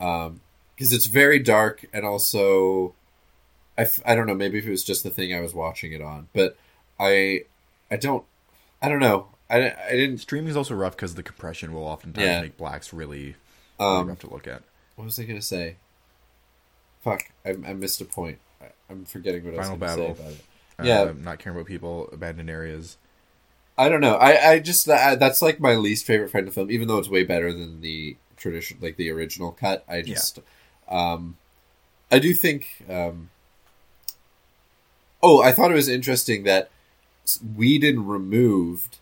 Um 0.00 0.40
because 0.74 0.92
it's 0.92 1.06
very 1.06 1.38
dark 1.38 1.86
and 1.92 2.04
also 2.04 2.94
I, 3.78 3.82
f- 3.82 4.00
I 4.04 4.14
don't 4.14 4.26
know, 4.26 4.34
maybe 4.34 4.58
if 4.58 4.66
it 4.66 4.70
was 4.70 4.84
just 4.84 5.02
the 5.04 5.10
thing 5.10 5.32
I 5.34 5.40
was 5.40 5.54
watching 5.54 5.92
it 5.92 6.02
on, 6.02 6.28
but 6.32 6.56
I 6.98 7.42
I 7.90 7.96
don't 7.96 8.24
I 8.82 8.88
don't 8.88 9.00
know. 9.00 9.28
I, 9.48 9.72
I 9.88 9.90
didn't 9.92 10.18
Streaming 10.18 10.50
is 10.50 10.56
also 10.56 10.74
rough 10.74 10.96
because 10.96 11.14
the 11.14 11.22
compression 11.22 11.72
will 11.72 11.84
oftentimes 11.84 12.26
Yeah. 12.26 12.40
make 12.40 12.56
blacks 12.56 12.92
really, 12.92 13.36
really 13.78 14.00
um 14.00 14.08
rough 14.08 14.18
to 14.20 14.30
look 14.30 14.48
at. 14.48 14.62
what 14.96 15.04
was 15.04 15.18
I 15.20 15.22
going 15.22 15.38
to 15.38 15.46
say? 15.46 15.76
Fuck, 17.06 17.30
I, 17.44 17.50
I 17.50 17.72
missed 17.72 18.00
a 18.00 18.04
point. 18.04 18.38
I, 18.60 18.66
I'm 18.90 19.04
forgetting 19.04 19.44
what 19.44 19.54
Final 19.54 19.70
I 19.70 19.74
was 19.74 19.78
going 19.78 20.08
to 20.08 20.16
say 20.16 20.22
battle. 20.24 20.24
about 20.24 20.32
it. 20.32 20.44
Uh, 20.80 21.12
Yeah. 21.14 21.24
not 21.24 21.38
caring 21.38 21.56
about 21.56 21.68
people, 21.68 22.08
abandoned 22.12 22.50
areas. 22.50 22.96
I 23.78 23.88
don't 23.88 24.00
know. 24.00 24.16
I, 24.16 24.52
I 24.54 24.58
just 24.58 24.86
that, 24.86 25.20
that's 25.20 25.40
like 25.40 25.60
my 25.60 25.76
least 25.76 26.04
favorite 26.04 26.34
in 26.34 26.46
the 26.46 26.50
film, 26.50 26.68
even 26.68 26.88
though 26.88 26.98
it's 26.98 27.08
way 27.08 27.22
better 27.22 27.52
than 27.52 27.80
the 27.80 28.16
tradition, 28.36 28.78
like 28.80 28.96
the 28.96 29.08
original 29.10 29.52
cut. 29.52 29.84
I 29.88 30.02
just, 30.02 30.40
um, 30.88 31.36
I 32.10 32.18
do 32.18 32.34
think. 32.34 32.84
Um, 32.90 33.30
oh, 35.22 35.42
I 35.42 35.52
thought 35.52 35.70
it 35.70 35.74
was 35.74 35.88
interesting 35.88 36.42
that 36.44 36.70
Whedon 37.54 38.06
removed 38.06 38.98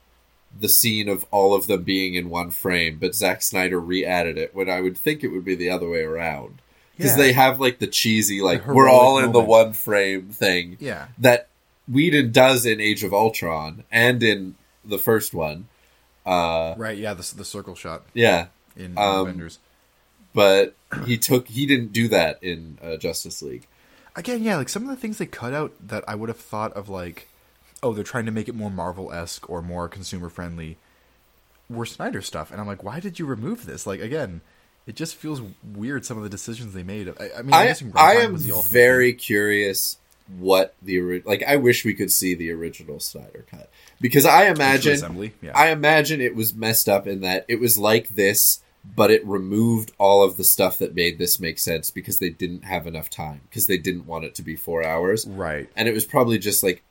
the 0.59 0.69
scene 0.69 1.09
of 1.09 1.25
all 1.31 1.55
of 1.55 1.67
them 1.67 1.83
being 1.85 2.15
in 2.15 2.29
one 2.29 2.51
frame, 2.51 2.99
but 3.01 3.15
Zack 3.15 3.41
Snyder 3.43 3.81
re-added 3.81 4.37
it. 4.39 4.55
When 4.55 4.69
I 4.69 4.81
would 4.81 4.97
think 4.99 5.23
it 5.25 5.29
would 5.29 5.45
be 5.45 5.55
the 5.55 5.71
other 5.71 5.89
way 5.89 6.03
around, 6.03 6.61
because 6.97 7.13
Yeah. 7.13 7.17
they 7.19 7.33
have 7.33 7.61
like 7.61 7.79
the 7.79 7.87
cheesy, 7.87 8.41
like 8.41 8.67
The 8.67 8.75
we're 8.75 8.89
all 8.89 9.19
in 9.19 9.33
the 9.33 9.41
one 9.41 9.73
frame 9.73 10.29
thing 10.31 10.77
Yeah, 10.81 11.09
that 11.19 11.49
Whedon 11.89 12.33
does 12.33 12.65
in 12.67 12.81
Age 12.81 13.05
of 13.05 13.13
Ultron 13.13 13.85
and 13.93 14.23
in 14.23 14.55
the 14.85 14.99
first 14.99 15.35
one. 15.35 15.69
Uh, 16.27 16.75
right. 16.79 16.97
Yeah, 16.97 17.13
the 17.15 17.35
the 17.37 17.45
circle 17.45 17.75
shot 17.75 18.03
yeah, 18.15 18.47
in 18.77 18.97
Um, 18.97 19.27
Avengers. 19.29 19.59
but 20.33 20.75
he 21.05 21.19
took 21.19 21.49
he 21.49 21.67
didn't 21.67 21.93
do 21.93 22.09
that 22.09 22.43
in 22.43 22.79
uh, 22.83 22.97
Justice 22.97 23.43
League. 23.43 23.67
Again, 24.17 24.43
yeah, 24.43 24.57
like 24.57 24.69
some 24.69 24.85
of 24.85 24.89
the 24.89 24.97
things 24.97 25.19
they 25.19 25.27
cut 25.27 25.53
out 25.53 25.73
that 25.87 26.05
I 26.09 26.15
would 26.15 26.29
have 26.29 26.39
thought 26.39 26.73
of, 26.75 26.89
like, 26.89 27.27
oh, 27.83 27.93
they're 27.93 28.05
trying 28.05 28.27
to 28.27 28.31
make 28.31 28.49
it 28.49 28.55
more 28.55 28.71
Marvel 28.71 29.13
esque 29.13 29.51
or 29.51 29.61
more 29.61 29.89
consumer 29.89 30.29
friendly, 30.29 30.77
were 31.69 31.85
Snyder 31.85 32.23
stuff, 32.23 32.53
and 32.53 32.61
I'm 32.61 32.67
like, 32.69 32.85
why 32.85 33.01
did 33.01 33.19
you 33.19 33.27
remove 33.27 33.67
this? 33.67 33.87
Like, 33.89 33.99
again, 34.01 34.41
it 34.87 34.97
just 34.97 35.17
feels 35.17 35.41
weird. 35.75 36.05
Some 36.05 36.17
of 36.17 36.23
the 36.25 36.31
decisions 36.31 36.75
they 36.75 36.83
made. 36.83 37.09
I, 37.09 37.31
I 37.39 37.43
mean, 37.43 37.55
I 37.55 37.75
I 37.95 38.13
am 38.17 38.37
very 38.37 39.13
thing. 39.13 39.19
curious 39.19 39.99
what 40.39 40.75
the 40.83 41.01
ori- 41.01 41.23
like. 41.25 41.43
I 41.43 41.57
wish 41.57 41.85
we 41.85 41.95
could 41.95 42.11
see 42.13 42.35
the 42.35 42.51
original 42.51 43.01
Snyder 43.01 43.45
cut 43.51 43.71
because 44.01 44.25
I 44.27 44.47
imagine 44.49 44.95
assembly. 44.95 45.35
Yeah, 45.43 45.53
I 45.55 45.71
imagine 45.71 46.21
it 46.21 46.35
was 46.35 46.55
messed 46.55 46.89
up 46.89 47.07
in 47.07 47.21
that 47.23 47.45
it 47.49 47.61
was 47.61 47.79
like 47.79 48.09
this, 48.11 48.61
but 48.97 49.11
it 49.11 49.27
removed 49.27 49.93
all 49.99 50.23
of 50.23 50.37
the 50.37 50.45
stuff 50.45 50.79
that 50.79 50.95
made 50.95 51.19
this 51.19 51.41
make 51.41 51.59
sense 51.59 51.91
because 51.91 52.19
they 52.19 52.31
didn't 52.31 52.65
have 52.65 52.87
enough 52.87 53.09
time 53.11 53.41
because 53.49 53.67
they 53.67 53.79
didn't 53.79 54.07
want 54.07 54.25
it 54.25 54.35
to 54.37 54.43
be 54.43 54.57
four 54.57 54.85
hours. 54.85 55.27
right. 55.27 55.69
and 55.77 55.89
it 55.89 55.95
was 55.95 56.05
probably 56.05 56.39
just 56.39 56.63
like 56.63 56.83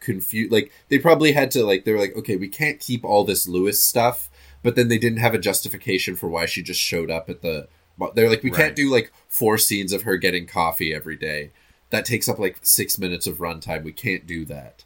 confused 0.00 0.52
like 0.52 0.70
they 0.90 0.98
probably 0.98 1.32
had 1.32 1.50
to 1.50 1.64
like 1.64 1.84
they 1.84 1.92
were 1.92 1.98
like 1.98 2.14
okay 2.16 2.36
we 2.36 2.46
can't 2.46 2.78
keep 2.78 3.04
all 3.04 3.24
this 3.24 3.48
Lois 3.48 3.82
stuff 3.82 4.27
but 4.62 4.76
then 4.76 4.88
they 4.88 4.98
didn't 4.98 5.18
have 5.18 5.34
a 5.34 5.38
justification 5.38 6.16
for 6.16 6.28
why 6.28 6.46
she 6.46 6.62
just 6.62 6.80
showed 6.80 7.10
up 7.10 7.28
at 7.30 7.42
the 7.42 7.68
they're 8.14 8.28
like 8.30 8.42
we 8.42 8.50
Right. 8.50 8.58
can't 8.58 8.76
do 8.76 8.90
like 8.90 9.12
four 9.28 9.58
scenes 9.58 9.92
of 9.92 10.02
her 10.02 10.16
getting 10.16 10.46
coffee 10.46 10.94
every 10.94 11.16
day 11.16 11.50
that 11.90 12.04
takes 12.04 12.28
up 12.28 12.38
like 12.38 12.58
six 12.62 12.98
minutes 12.98 13.26
of 13.26 13.38
runtime 13.38 13.82
we 13.82 13.92
can't 13.92 14.26
do 14.26 14.44
that 14.44 14.84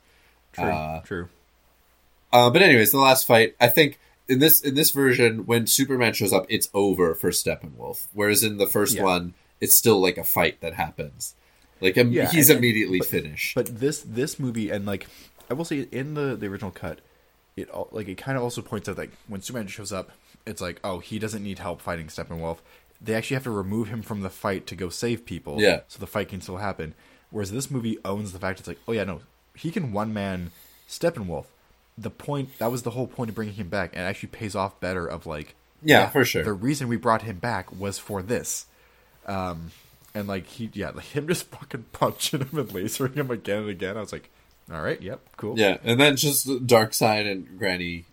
True. 0.53 0.65
Uh, 0.65 1.01
true. 1.03 1.29
uh, 2.33 2.51
but 2.51 2.63
anyways 2.63 2.91
the 2.91 2.99
last 2.99 3.27
fight 3.27 3.55
i 3.61 3.69
think 3.69 3.99
in 4.29 4.39
this 4.39 4.61
in 4.61 4.75
this 4.75 4.91
version 4.93 5.45
when 5.47 5.67
superman 5.67 6.13
shows 6.15 6.33
up 6.33 6.47
it's 6.49 6.69
over 6.73 7.15
for 7.15 7.31
steppenwolf 7.31 8.07
whereas 8.13 8.43
in 8.43 8.57
the 8.59 8.67
first 8.67 8.97
Yeah. 8.97 9.03
one 9.05 9.35
it's 9.61 9.77
still 9.77 10.01
like 10.01 10.17
a 10.19 10.25
fight 10.25 10.61
that 10.61 10.75
happens 10.75 11.35
like 11.81 11.97
im- 11.97 12.13
Yeah, 12.13 12.31
he's 12.31 12.49
and- 12.49 12.57
and- 12.57 12.65
immediately 12.65 12.99
but- 13.01 13.09
finished 13.09 13.55
But 13.55 13.79
this 13.81 14.01
this 14.07 14.39
movie 14.39 14.71
and 14.71 14.87
like 14.87 15.07
I 15.51 15.55
will 15.55 15.65
say 15.67 15.87
in 15.93 16.15
the 16.15 16.35
the 16.37 16.47
original 16.47 16.71
cut, 16.71 17.01
it 17.57 17.69
like 17.93 18.09
it 18.09 18.17
kind 18.19 18.37
of 18.39 18.45
also 18.45 18.63
points 18.63 18.89
out 18.89 18.99
like 18.99 19.11
when 19.29 19.43
Superman 19.43 19.67
shows 19.69 19.93
up, 19.93 20.11
it's 20.47 20.61
like 20.61 20.81
oh 20.85 20.99
he 21.01 21.19
doesn't 21.19 21.43
need 21.43 21.59
help 21.59 21.81
fighting 21.81 22.07
Steppenwolf. 22.07 22.59
They 23.01 23.15
actually 23.15 23.35
have 23.35 23.45
to 23.45 23.51
remove 23.51 23.89
him 23.89 24.03
from 24.03 24.21
the 24.23 24.31
fight 24.31 24.67
to 24.69 24.77
go 24.77 24.89
save 24.89 25.25
people. 25.27 25.61
Yeah. 25.61 25.81
So 25.89 25.99
the 25.99 26.07
fight 26.07 26.29
can 26.29 26.41
still 26.41 26.59
happen. 26.59 26.95
Whereas 27.31 27.51
this 27.51 27.71
movie 27.71 27.99
owns 28.05 28.33
the 28.33 28.39
fact 28.39 28.59
it's 28.59 28.69
like 28.69 28.79
oh 28.89 28.93
yeah 28.93 29.05
no 29.05 29.21
he 29.55 29.71
can 29.71 29.93
one 29.93 30.13
man 30.15 30.51
Steppenwolf. 30.89 31.47
The 31.99 32.11
point 32.11 32.59
that 32.59 32.71
was 32.71 32.83
the 32.83 32.91
whole 32.91 33.07
point 33.07 33.29
of 33.31 33.35
bringing 33.35 33.55
him 33.55 33.69
back 33.69 33.91
and 33.95 34.03
actually 34.03 34.31
pays 34.31 34.55
off 34.55 34.79
better 34.81 35.07
of 35.07 35.27
like 35.27 35.55
Yeah, 35.83 36.09
for 36.09 36.25
sure. 36.25 36.43
the 36.45 36.53
reason 36.53 36.89
we 36.89 36.97
brought 36.97 37.23
him 37.23 37.37
back 37.39 37.71
was 37.73 37.99
for 37.99 38.23
this. 38.23 38.67
Um, 39.27 39.71
and 40.15 40.27
like 40.29 40.47
he, 40.47 40.71
yeah, 40.73 40.91
like 40.91 41.05
him 41.07 41.27
just 41.29 41.45
fucking 41.51 41.87
punching 41.93 42.41
him 42.41 42.59
and 42.59 42.69
lasering 42.71 43.15
him 43.15 43.31
again 43.31 43.61
and 43.63 43.69
again. 43.71 43.97
I 43.97 44.01
was 44.01 44.13
like, 44.13 44.31
all 44.71 44.83
right, 44.83 45.01
yep, 45.01 45.21
cool. 45.37 45.59
Yeah, 45.59 45.79
and 45.85 45.99
then 46.01 46.17
just 46.17 46.47
Darkseid 46.47 47.31
and 47.31 47.59
Granny, 47.59 48.05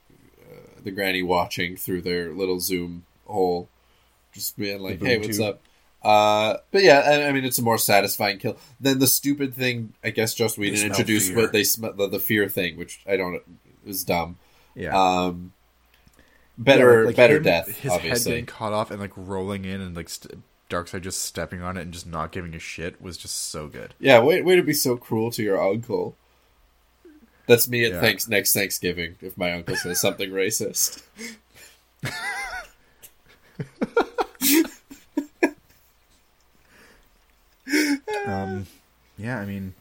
uh, 0.41 0.81
the 0.83 0.91
Granny 0.91 1.21
watching 1.23 1.75
through 1.75 2.01
their 2.01 2.31
little 2.33 2.59
Zoom 2.59 3.03
hole, 3.25 3.69
just 4.33 4.57
being 4.57 4.81
like, 4.81 5.01
"Hey, 5.01 5.17
what's 5.17 5.37
tube. 5.37 5.45
up?" 5.45 5.61
Uh, 6.01 6.57
but 6.71 6.81
yeah, 6.83 6.99
I, 6.99 7.27
I 7.27 7.31
mean, 7.33 7.43
it's 7.45 7.59
a 7.59 7.61
more 7.61 7.77
satisfying 7.77 8.37
kill 8.39 8.57
than 8.79 8.99
the 8.99 9.07
stupid 9.07 9.53
thing. 9.53 9.93
I 10.03 10.11
guess 10.11 10.33
Joss 10.33 10.57
Whedon 10.57 10.77
smell 10.77 10.89
introduced 10.91 11.27
fear. 11.29 11.37
what 11.37 11.51
they 11.51 11.63
smell 11.65 11.93
the, 11.93 12.07
the 12.07 12.19
fear 12.19 12.47
thing, 12.47 12.77
which 12.77 13.01
I 13.07 13.17
don't. 13.17 13.35
It 13.35 13.43
was 13.85 14.03
dumb. 14.03 14.37
yeah. 14.75 14.97
Um, 14.97 15.51
better, 16.57 16.91
Yeah, 16.91 16.97
like- 16.99 17.05
like 17.07 17.15
better 17.15 17.37
him- 17.37 17.43
death. 17.43 17.67
His 17.67 17.77
head 17.77 17.91
obviously, 17.91 18.31
getting 18.31 18.45
caught 18.45 18.73
off 18.73 18.91
and 18.91 18.99
like 18.99 19.11
rolling 19.15 19.65
in 19.65 19.81
and 19.81 19.95
like 19.95 20.09
st- 20.09 20.39
Darkseid 20.69 21.01
just 21.01 21.21
stepping 21.23 21.61
on 21.61 21.77
it 21.77 21.81
and 21.81 21.91
just 21.93 22.05
not 22.07 22.31
giving 22.31 22.53
a 22.53 22.59
shit 22.59 23.01
was 23.01 23.17
just 23.17 23.35
so 23.49 23.67
good. 23.67 23.93
yeah. 23.99 24.19
Way, 24.19 24.41
way 24.41 24.55
to 24.55 24.61
be 24.63 24.73
so 24.73 24.95
cruel 24.97 25.31
to 25.31 25.41
your 25.43 25.61
uncle. 25.61 26.15
That's 27.49 27.67
me 27.67 27.83
at 27.83 27.93
Yeah. 27.93 27.99
thanks 27.99 28.27
next 28.27 28.53
Thanksgiving 28.53 29.15
if 29.21 29.35
my 29.35 29.51
uncle 29.53 29.75
says 29.75 29.99
something 29.99 30.29
racist. 30.29 31.01
Um, 38.25 38.65
yeah, 39.17 39.39
I 39.39 39.45
mean, 39.45 39.73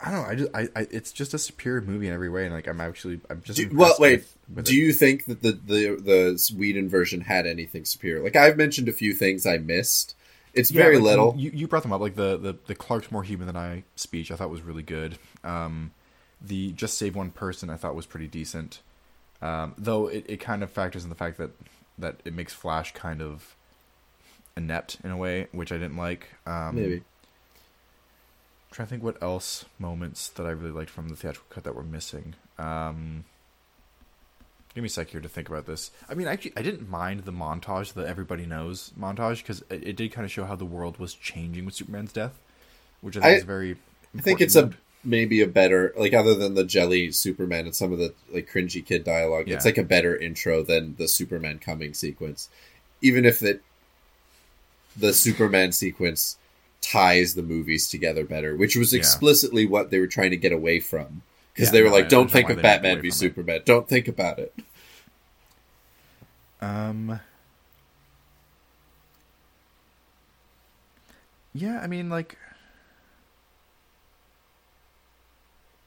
I 0.00 0.10
don't 0.10 0.22
know. 0.22 0.28
I 0.28 0.34
just, 0.34 0.50
I, 0.54 0.68
I, 0.80 0.86
it's 0.90 1.12
just 1.12 1.34
a 1.34 1.38
superior 1.38 1.80
movie 1.80 2.06
in 2.06 2.12
every 2.14 2.28
way, 2.28 2.44
and 2.44 2.54
like 2.54 2.66
I'm 2.68 2.80
actually, 2.80 3.20
I'm 3.30 3.42
just. 3.42 3.58
Do, 3.58 3.70
well, 3.72 3.94
wait. 3.98 4.20
with- 4.20 4.36
with 4.54 4.66
do 4.66 4.74
it. 4.74 4.76
you 4.76 4.92
think 4.92 5.24
that 5.24 5.40
the, 5.42 5.52
the 5.52 5.96
the 5.96 6.52
Whedon 6.56 6.88
version 6.90 7.22
had 7.22 7.46
anything 7.46 7.84
superior? 7.86 8.22
Like 8.22 8.36
I've 8.36 8.58
mentioned 8.58 8.88
a 8.88 8.92
few 8.92 9.14
things 9.14 9.46
I 9.46 9.56
missed. 9.58 10.14
It's 10.54 10.70
Yeah, 10.70 10.84
very 10.84 10.98
like, 10.98 11.04
little. 11.04 11.34
You, 11.36 11.50
you 11.52 11.68
brought 11.68 11.82
them 11.82 11.92
up, 11.92 12.00
like 12.00 12.14
the, 12.16 12.36
the 12.36 12.56
the 12.66 12.74
Clark's 12.74 13.10
more 13.10 13.22
human 13.22 13.46
than 13.46 13.56
I 13.56 13.84
speech. 13.96 14.30
I 14.30 14.36
thought 14.36 14.50
was 14.50 14.62
really 14.62 14.82
good. 14.82 15.18
Um, 15.42 15.92
the 16.40 16.72
just 16.72 16.98
save 16.98 17.16
one 17.16 17.30
person 17.30 17.70
I 17.70 17.76
thought 17.76 17.94
was 17.94 18.06
pretty 18.06 18.26
decent. 18.28 18.80
Um, 19.42 19.74
though 19.76 20.06
it, 20.08 20.24
it 20.28 20.36
kind 20.40 20.62
of 20.62 20.70
factors 20.70 21.04
in 21.04 21.10
the 21.10 21.16
fact 21.16 21.38
that 21.38 21.50
that 21.98 22.20
it 22.24 22.32
makes 22.34 22.52
Flash 22.52 22.92
kind 22.92 23.22
of 23.22 23.56
inept 24.56 24.98
in 25.04 25.10
a 25.10 25.16
way, 25.16 25.48
which 25.52 25.72
I 25.72 25.76
didn't 25.76 25.96
like. 25.96 26.28
Um, 26.46 26.76
Maybe. 26.76 27.02
trying 28.70 28.86
to 28.86 28.90
think 28.90 29.02
what 29.02 29.22
else 29.22 29.64
moments 29.78 30.28
that 30.30 30.46
I 30.46 30.50
really 30.50 30.72
liked 30.72 30.90
from 30.90 31.08
the 31.08 31.16
theatrical 31.16 31.48
cut 31.50 31.64
that 31.64 31.74
were 31.74 31.82
missing. 31.84 32.34
Um, 32.58 33.24
give 34.74 34.82
me 34.82 34.86
a 34.86 34.90
sec 34.90 35.10
here 35.10 35.20
to 35.20 35.28
think 35.28 35.48
about 35.48 35.66
this. 35.66 35.90
I 36.08 36.14
mean, 36.14 36.26
actually, 36.26 36.52
I 36.56 36.62
didn't 36.62 36.88
mind 36.88 37.20
the 37.24 37.32
montage, 37.32 37.92
the 37.92 38.06
everybody 38.06 38.44
knows 38.46 38.92
montage, 38.98 39.38
because 39.38 39.62
it, 39.70 39.86
it 39.88 39.96
did 39.96 40.12
kind 40.12 40.24
of 40.24 40.30
show 40.32 40.44
how 40.44 40.56
the 40.56 40.64
world 40.64 40.98
was 40.98 41.14
changing 41.14 41.64
with 41.64 41.74
Superman's 41.74 42.12
death, 42.12 42.38
which 43.00 43.16
I 43.16 43.20
think 43.20 43.32
I- 43.32 43.36
is 43.36 43.44
very. 43.44 43.76
I 44.16 44.20
think 44.20 44.40
it's 44.40 44.54
a 44.56 44.70
maybe 45.06 45.42
a 45.42 45.46
better 45.46 45.92
like 45.96 46.14
other 46.14 46.34
than 46.34 46.54
the 46.54 46.64
jelly 46.64 47.10
Superman 47.12 47.66
and 47.66 47.74
some 47.74 47.92
of 47.92 47.98
the 47.98 48.14
like 48.32 48.48
cringy 48.50 48.84
kid 48.84 49.04
dialogue. 49.04 49.48
It's 49.48 49.64
like 49.64 49.76
a 49.78 49.82
better 49.82 50.16
intro 50.16 50.62
than 50.62 50.94
the 50.96 51.08
Superman 51.08 51.58
coming 51.58 51.94
sequence, 51.94 52.48
even 53.02 53.24
if 53.24 53.42
it 53.42 53.60
the 54.96 55.12
Superman 55.12 55.72
sequence 55.72 56.38
ties 56.80 57.34
the 57.34 57.42
movies 57.42 57.88
together 57.88 58.24
better, 58.24 58.56
which 58.56 58.76
was 58.76 58.92
Yeah. 58.92 58.98
explicitly 59.00 59.66
what 59.66 59.90
they 59.90 59.98
were 59.98 60.06
trying 60.06 60.30
to 60.30 60.36
get 60.36 60.52
away 60.52 60.78
from. 60.80 61.22
Because 61.54 61.68
Yeah, 61.68 61.72
they 61.72 61.82
were 61.82 61.88
no, 61.90 61.94
like, 61.94 62.08
"Don't 62.08 62.30
think 62.30 62.50
of 62.50 62.60
Batman 62.60 63.00
v 63.00 63.08
it. 63.08 63.14
Superman. 63.14 63.60
Don't 63.64 63.88
think 63.88 64.08
about 64.08 64.38
it." 64.38 64.54
Um. 66.60 67.20
Yeah, 71.52 71.80
I 71.80 71.86
mean, 71.86 72.10
like, 72.10 72.36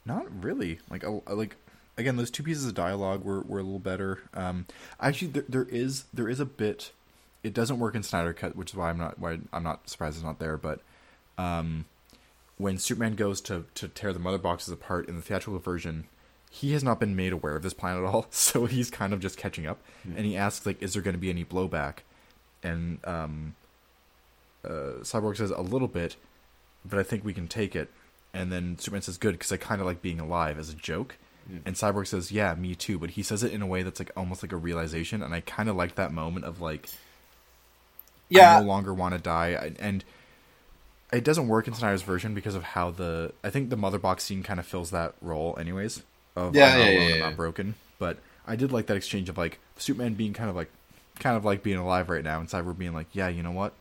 not 0.05 0.25
really. 0.41 0.79
Like, 0.89 1.03
a, 1.03 1.19
like 1.33 1.57
again, 1.97 2.15
those 2.15 2.31
two 2.31 2.43
pieces 2.43 2.65
of 2.65 2.73
dialogue 2.73 3.23
were, 3.23 3.41
were 3.41 3.59
a 3.59 3.63
little 3.63 3.79
better. 3.79 4.19
Um, 4.33 4.65
actually, 5.01 5.29
there, 5.29 5.43
there 5.49 5.67
is 5.69 6.05
there 6.13 6.29
is 6.29 6.39
a 6.39 6.45
bit. 6.45 6.91
It 7.43 7.53
doesn't 7.53 7.79
work 7.79 7.95
in 7.95 8.03
Snyder 8.03 8.33
Cut, 8.33 8.55
which 8.55 8.71
is 8.71 8.75
why 8.75 8.89
I'm 8.89 8.97
not 8.97 9.19
why 9.19 9.39
I'm 9.51 9.63
not 9.63 9.89
surprised 9.89 10.15
it's 10.17 10.23
not 10.25 10.39
there. 10.39 10.57
But 10.57 10.79
um, 11.37 11.85
when 12.57 12.77
Superman 12.77 13.15
goes 13.15 13.41
to 13.41 13.65
to 13.75 13.87
tear 13.87 14.13
the 14.13 14.19
mother 14.19 14.37
boxes 14.37 14.73
apart 14.73 15.07
in 15.07 15.15
the 15.15 15.21
theatrical 15.21 15.59
version, 15.59 16.05
he 16.49 16.73
has 16.73 16.83
not 16.83 16.99
been 16.99 17.15
made 17.15 17.33
aware 17.33 17.55
of 17.55 17.63
this 17.63 17.73
plan 17.73 17.97
at 17.97 18.03
all. 18.03 18.27
So 18.31 18.65
he's 18.65 18.89
kind 18.89 19.13
of 19.13 19.19
just 19.19 19.37
catching 19.37 19.65
up, 19.67 19.79
and 20.03 20.25
he 20.25 20.35
asks 20.37 20.65
like, 20.65 20.81
"Is 20.81 20.93
there 20.93 21.01
going 21.01 21.13
to 21.15 21.19
be 21.19 21.29
any 21.29 21.45
blowback?" 21.45 21.97
And 22.63 22.99
um, 23.05 23.55
uh, 24.65 25.01
Cyborg 25.03 25.37
says 25.37 25.51
a 25.51 25.61
little 25.61 25.87
bit, 25.87 26.15
but 26.83 26.99
I 26.99 27.03
think 27.03 27.23
we 27.23 27.33
can 27.33 27.47
take 27.47 27.75
it. 27.75 27.89
And 28.33 28.51
then 28.51 28.77
Superman 28.79 29.01
says, 29.03 29.17
"Good, 29.17 29.33
because 29.33 29.51
I 29.51 29.57
kind 29.57 29.79
of 29.81 29.87
like 29.87 30.01
being 30.01 30.19
alive" 30.19 30.57
as 30.59 30.69
a 30.69 30.75
joke. 30.75 31.17
And 31.65 31.75
Cyborg 31.75 32.07
says, 32.07 32.29
"Yeah, 32.31 32.53
me 32.55 32.75
too," 32.75 32.99
but 32.99 33.11
he 33.11 33.23
says 33.23 33.41
it 33.41 33.53
in 33.53 33.61
a 33.61 33.67
way 33.67 33.81
that's 33.81 33.99
like 33.99 34.11
almost 34.17 34.43
like 34.43 34.51
a 34.51 34.57
realization, 34.57 35.23
and 35.23 35.33
I 35.33 35.39
kind 35.41 35.69
of 35.69 35.75
like 35.77 35.95
that 35.95 36.11
moment 36.11 36.43
of 36.45 36.59
like, 36.59 36.87
I 36.89 36.89
Yeah, 38.29 38.59
no 38.59 38.65
longer 38.65 38.93
want 38.93 39.13
to 39.15 39.19
die, 39.21 39.49
I- 39.53 39.75
and 39.79 40.03
it 41.11 41.23
doesn't 41.23 41.47
work 41.47 41.67
in 41.67 41.73
Snyder's 41.73 42.01
version 42.01 42.33
because 42.33 42.55
of 42.55 42.63
how 42.63 42.91
the 42.91 43.33
I 43.43 43.49
think 43.49 43.69
the 43.69 43.77
mother 43.77 43.99
box 43.99 44.23
scene 44.23 44.43
kind 44.43 44.59
of 44.59 44.65
fills 44.65 44.91
that 44.91 45.13
role, 45.21 45.57
anyways. 45.59 46.03
Of 46.35 46.55
Yeah, 46.55 46.65
I'm 46.65 46.77
not 46.79 46.85
yeah, 46.85 46.91
alone, 46.91 47.07
yeah, 47.09 47.13
I'm 47.15 47.19
not 47.19 47.35
broken. 47.37 47.75
But 47.99 48.17
I 48.45 48.55
did 48.55 48.71
like 48.71 48.87
that 48.87 48.97
exchange 48.97 49.29
of 49.29 49.37
like 49.37 49.59
Superman 49.77 50.13
being 50.15 50.33
kind 50.33 50.49
of 50.49 50.55
like, 50.55 50.69
kind 51.19 51.37
of 51.37 51.45
like 51.45 51.63
being 51.63 51.77
alive 51.77 52.09
right 52.09 52.23
now, 52.23 52.39
and 52.39 52.49
Cyborg 52.49 52.77
being 52.77 52.93
like, 52.93 53.07
"Yeah, 53.13 53.27
you 53.29 53.41
know 53.41 53.51
what? 53.51 53.73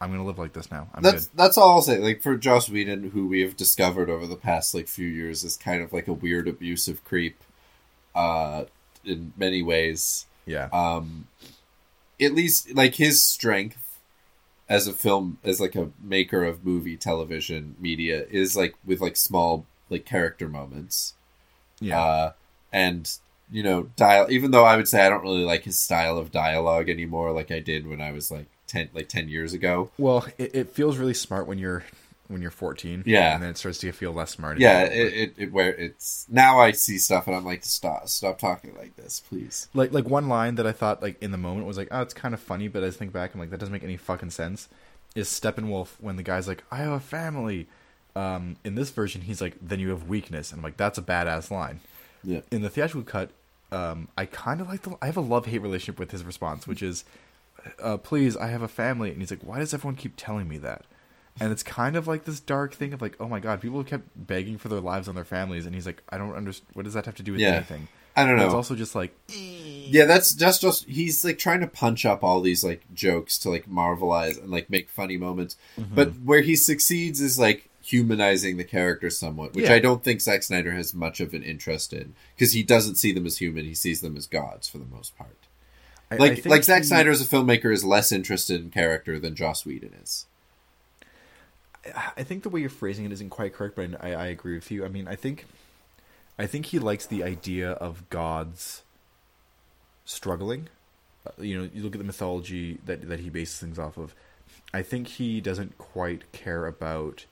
I'm 0.00 0.10
gonna 0.10 0.24
live 0.24 0.38
like 0.38 0.52
this 0.52 0.70
now. 0.70 0.88
I'm 0.94 1.02
that's 1.02 1.26
good." 1.26 1.36
that's 1.36 1.58
all 1.58 1.70
I'll 1.72 1.82
say. 1.82 1.98
Like 1.98 2.22
for 2.22 2.36
Joss 2.36 2.68
Whedon, 2.68 3.10
who 3.10 3.26
we 3.26 3.40
have 3.42 3.56
discovered 3.56 4.08
over 4.08 4.26
the 4.26 4.36
past 4.36 4.74
like 4.74 4.88
few 4.88 5.08
years 5.08 5.44
is 5.44 5.56
kind 5.56 5.82
of 5.82 5.92
like 5.92 6.08
a 6.08 6.12
weird 6.12 6.48
abusive 6.48 7.04
creep, 7.04 7.36
uh, 8.14 8.64
in 9.04 9.32
many 9.36 9.62
ways. 9.62 10.26
Yeah, 10.46 10.68
um 10.72 11.26
at 12.20 12.32
least 12.34 12.74
like 12.74 12.94
his 12.94 13.24
strength 13.24 13.83
as 14.68 14.86
a 14.86 14.92
film 14.92 15.38
as 15.44 15.60
like 15.60 15.74
a 15.74 15.90
maker 16.02 16.44
of 16.44 16.64
movie 16.64 16.96
television 16.96 17.76
media 17.78 18.24
is 18.30 18.56
like 18.56 18.74
with 18.84 19.00
like 19.00 19.16
small 19.16 19.66
like 19.90 20.04
character 20.04 20.48
moments. 20.48 21.14
Yeah, 21.80 22.00
uh 22.00 22.32
and 22.72 23.10
you 23.50 23.62
know 23.62 23.84
dial 23.96 24.26
even 24.30 24.52
though 24.52 24.64
i 24.64 24.74
would 24.74 24.88
say 24.88 25.04
i 25.04 25.08
don't 25.08 25.22
really 25.22 25.44
like 25.44 25.64
his 25.64 25.78
style 25.78 26.16
of 26.16 26.32
dialogue 26.32 26.88
anymore 26.88 27.30
like 27.30 27.50
i 27.50 27.60
did 27.60 27.86
when 27.86 28.00
i 28.00 28.10
was 28.10 28.30
like 28.30 28.46
10 28.66 28.90
like 28.92 29.08
10 29.08 29.28
years 29.28 29.52
ago. 29.52 29.90
Well, 29.98 30.26
it, 30.38 30.54
it 30.54 30.70
feels 30.70 30.98
really 30.98 31.14
smart 31.14 31.46
when 31.46 31.58
you're 31.58 31.84
when 32.28 32.40
you're 32.42 32.50
14. 32.50 33.02
Yeah. 33.06 33.34
and 33.34 33.42
then 33.42 33.50
it 33.50 33.58
starts 33.58 33.78
to 33.78 33.92
feel 33.92 34.12
less 34.12 34.30
smart. 34.30 34.58
yeah 34.58 34.82
it, 34.84 35.12
it, 35.14 35.34
it 35.36 35.52
where 35.52 35.74
it's 35.74 36.26
now 36.30 36.58
i 36.58 36.72
see 36.72 36.98
stuff 36.98 37.26
and 37.26 37.36
i'm 37.36 37.44
like 37.44 37.64
stop 37.64 38.08
stop 38.08 38.38
talking 38.38 38.74
like 38.76 38.96
this 38.96 39.20
please 39.20 39.68
like 39.74 39.92
like 39.92 40.06
one 40.08 40.28
line 40.28 40.54
that 40.54 40.66
I 40.66 40.72
thought 40.72 41.02
like 41.02 41.22
in 41.22 41.30
the 41.32 41.38
moment 41.38 41.66
was 41.66 41.76
like, 41.76 41.88
oh, 41.90 42.00
it's 42.00 42.14
kind 42.14 42.32
of 42.34 42.40
funny, 42.40 42.68
but 42.68 42.82
as 42.82 42.96
I 42.96 42.98
think 42.98 43.12
back, 43.12 43.34
I'm 43.34 43.40
like, 43.40 43.50
that 43.50 43.58
doesn't 43.60 43.72
make 43.72 43.84
any 43.84 43.96
fucking 43.96 44.30
sense. 44.30 44.68
Is 45.14 45.28
Steppenwolf 45.28 45.88
when 46.00 46.16
the 46.16 46.22
guy's 46.22 46.48
like, 46.48 46.64
I 46.70 46.78
have 46.78 46.92
a 46.92 47.00
family. 47.00 47.68
Um, 48.16 48.56
in 48.64 48.74
this 48.76 48.90
version, 48.90 49.22
he's 49.22 49.40
like, 49.40 49.56
then 49.60 49.80
you 49.80 49.90
have 49.90 50.08
weakness, 50.08 50.50
and 50.52 50.60
I'm 50.60 50.62
like, 50.64 50.76
that's 50.76 50.98
a 50.98 51.02
badass 51.02 51.50
line. 51.50 51.80
yeah 52.22 52.40
In 52.52 52.62
the 52.62 52.70
theatrical 52.70 53.02
cut, 53.02 53.30
um, 53.72 54.08
I 54.16 54.26
kind 54.26 54.60
of 54.60 54.68
like 54.68 54.82
the. 54.82 54.96
I 55.02 55.06
have 55.06 55.16
a 55.16 55.20
love 55.20 55.46
hate 55.46 55.58
relationship 55.62 55.98
with 55.98 56.10
his 56.12 56.22
response, 56.24 56.66
which 56.66 56.82
is, 56.82 57.04
uh, 57.82 57.96
"Please, 57.96 58.36
I 58.36 58.48
have 58.48 58.62
a 58.62 58.68
family," 58.68 59.10
and 59.10 59.18
he's 59.20 59.30
like, 59.30 59.42
"Why 59.42 59.58
does 59.58 59.74
everyone 59.74 59.96
keep 59.96 60.14
telling 60.16 60.48
me 60.48 60.58
that?" 60.58 60.84
And 61.40 61.50
it's 61.50 61.62
kind 61.64 61.96
of 61.96 62.06
like 62.06 62.24
this 62.24 62.38
dark 62.38 62.74
thing 62.74 62.92
of 62.92 63.02
like, 63.02 63.16
"Oh 63.18 63.26
my 63.28 63.40
god, 63.40 63.60
people 63.60 63.78
have 63.78 63.86
kept 63.88 64.04
begging 64.14 64.56
for 64.56 64.68
their 64.68 64.80
lives 64.80 65.08
and 65.08 65.16
their 65.16 65.24
families," 65.24 65.66
and 65.66 65.74
he's 65.74 65.86
like, 65.86 66.02
"I 66.08 66.16
don't 66.18 66.34
understand. 66.34 66.68
What 66.74 66.84
does 66.84 66.94
that 66.94 67.06
have 67.06 67.16
to 67.16 67.22
do 67.24 67.32
with 67.32 67.40
Yeah. 67.40 67.54
anything?" 67.56 67.88
i 68.16 68.20
don't 68.22 68.30
And 68.30 68.38
know 68.38 68.44
It's 68.46 68.54
also 68.54 68.76
just 68.76 68.94
like, 68.94 69.12
Yeah, 69.28 70.04
that's 70.04 70.32
just 70.34 70.60
just 70.62 70.84
he's 70.86 71.24
like 71.24 71.36
trying 71.38 71.58
to 71.60 71.66
punch 71.66 72.06
up 72.06 72.22
all 72.22 72.40
these 72.40 72.62
like 72.62 72.82
jokes 72.94 73.36
to 73.40 73.50
like 73.50 73.68
marvelize 73.68 74.38
and 74.40 74.50
like 74.50 74.70
make 74.70 74.88
funny 74.88 75.16
moments. 75.16 75.56
Mm-hmm. 75.78 75.94
But 75.96 76.12
where 76.22 76.40
he 76.42 76.54
succeeds 76.54 77.20
is 77.20 77.38
like 77.40 77.68
humanizing 77.82 78.56
the 78.56 78.62
character 78.64 79.10
somewhat, 79.10 79.54
which 79.54 79.64
Yeah. 79.64 79.74
I 79.74 79.78
don't 79.80 80.04
think 80.04 80.20
Zack 80.20 80.44
Snyder 80.44 80.70
has 80.72 80.94
much 80.94 81.18
of 81.20 81.34
an 81.34 81.42
interest 81.42 81.92
in 81.92 82.14
because 82.36 82.52
he 82.52 82.62
doesn't 82.62 82.94
see 82.94 83.10
them 83.12 83.26
as 83.26 83.38
human; 83.38 83.64
he 83.64 83.74
sees 83.74 84.00
them 84.00 84.16
as 84.16 84.28
gods 84.28 84.68
for 84.68 84.78
the 84.78 84.86
most 84.86 85.18
part. 85.18 85.36
I- 86.12 86.14
I 86.14 86.18
Like 86.18 86.34
think 86.34 86.46
like 86.46 86.62
Zack 86.64 86.82
he- 86.82 86.88
Snyder 86.88 87.10
as 87.10 87.20
a 87.20 87.24
filmmaker 87.24 87.72
is 87.72 87.84
less 87.84 88.12
interested 88.12 88.60
in 88.60 88.70
character 88.70 89.18
than 89.18 89.34
Joss 89.34 89.66
Whedon 89.66 89.92
is. 90.00 90.26
I 92.16 92.22
think 92.22 92.42
the 92.42 92.48
way 92.48 92.60
you're 92.60 92.70
phrasing 92.70 93.04
it 93.04 93.12
isn't 93.12 93.30
quite 93.30 93.52
correct, 93.52 93.76
but 93.76 94.02
I, 94.02 94.12
I 94.14 94.26
agree 94.26 94.54
with 94.54 94.70
you. 94.70 94.84
I 94.84 94.88
mean, 94.88 95.06
I 95.06 95.16
think, 95.16 95.46
I 96.38 96.46
think 96.46 96.66
he 96.66 96.78
likes 96.78 97.06
the 97.06 97.22
idea 97.22 97.72
of 97.72 98.08
gods 98.10 98.82
struggling. 100.04 100.68
Uh, 101.26 101.42
you 101.42 101.58
know, 101.58 101.68
you 101.72 101.82
look 101.82 101.94
at 101.94 101.98
the 101.98 102.04
mythology 102.04 102.78
that 102.86 103.08
that 103.08 103.20
he 103.20 103.30
bases 103.30 103.58
things 103.58 103.78
off 103.78 103.96
of. 103.96 104.14
I 104.72 104.82
think 104.82 105.08
he 105.08 105.40
doesn't 105.40 105.78
quite 105.78 106.30
care 106.32 106.66
about 106.66 107.26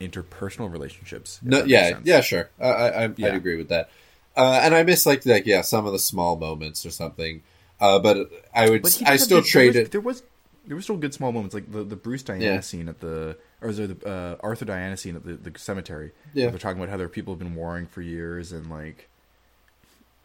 interpersonal 0.00 0.70
relationships. 0.70 1.40
No, 1.42 1.64
yeah, 1.64 1.98
yeah, 2.04 2.20
sure. 2.20 2.50
I, 2.60 2.66
I, 2.68 3.04
I'd 3.04 3.20
agree 3.20 3.56
with 3.56 3.68
that. 3.68 3.90
Uh, 4.36 4.60
and 4.62 4.74
I 4.74 4.84
miss 4.84 5.04
like 5.04 5.26
like 5.26 5.46
yeah 5.46 5.62
some 5.62 5.86
of 5.86 5.92
the 5.92 5.98
small 5.98 6.36
moments 6.36 6.86
or 6.86 6.90
something. 6.90 7.42
Uh, 7.80 7.98
but 7.98 8.30
I 8.54 8.70
would 8.70 8.82
But 8.82 9.02
I 9.06 9.16
still 9.16 9.42
trade 9.42 9.76
it. 9.76 9.90
There 9.90 10.00
was 10.00 10.22
there 10.68 10.76
were 10.76 10.82
still 10.82 10.96
good 10.96 11.12
small 11.12 11.32
moments, 11.32 11.54
like 11.54 11.70
the 11.72 11.82
the 11.82 11.96
Bruce 11.96 12.22
Diana 12.22 12.44
Yeah. 12.44 12.60
scene 12.60 12.88
at 12.88 13.00
the 13.00 13.36
or 13.60 13.70
is 13.70 13.78
there 13.78 13.88
the 13.88 14.06
uh, 14.08 14.36
Arthur 14.40 14.64
Diana 14.66 14.96
scene 14.96 15.16
at 15.16 15.24
the, 15.24 15.32
the 15.34 15.58
cemetery. 15.58 16.12
Yeah. 16.34 16.50
they're 16.50 16.58
talking 16.60 16.78
about 16.80 16.90
how 16.90 16.96
their 16.96 17.08
people 17.08 17.32
have 17.34 17.38
been 17.40 17.54
warring 17.56 17.86
for 17.86 18.00
years 18.02 18.52
and 18.52 18.70
like. 18.70 19.08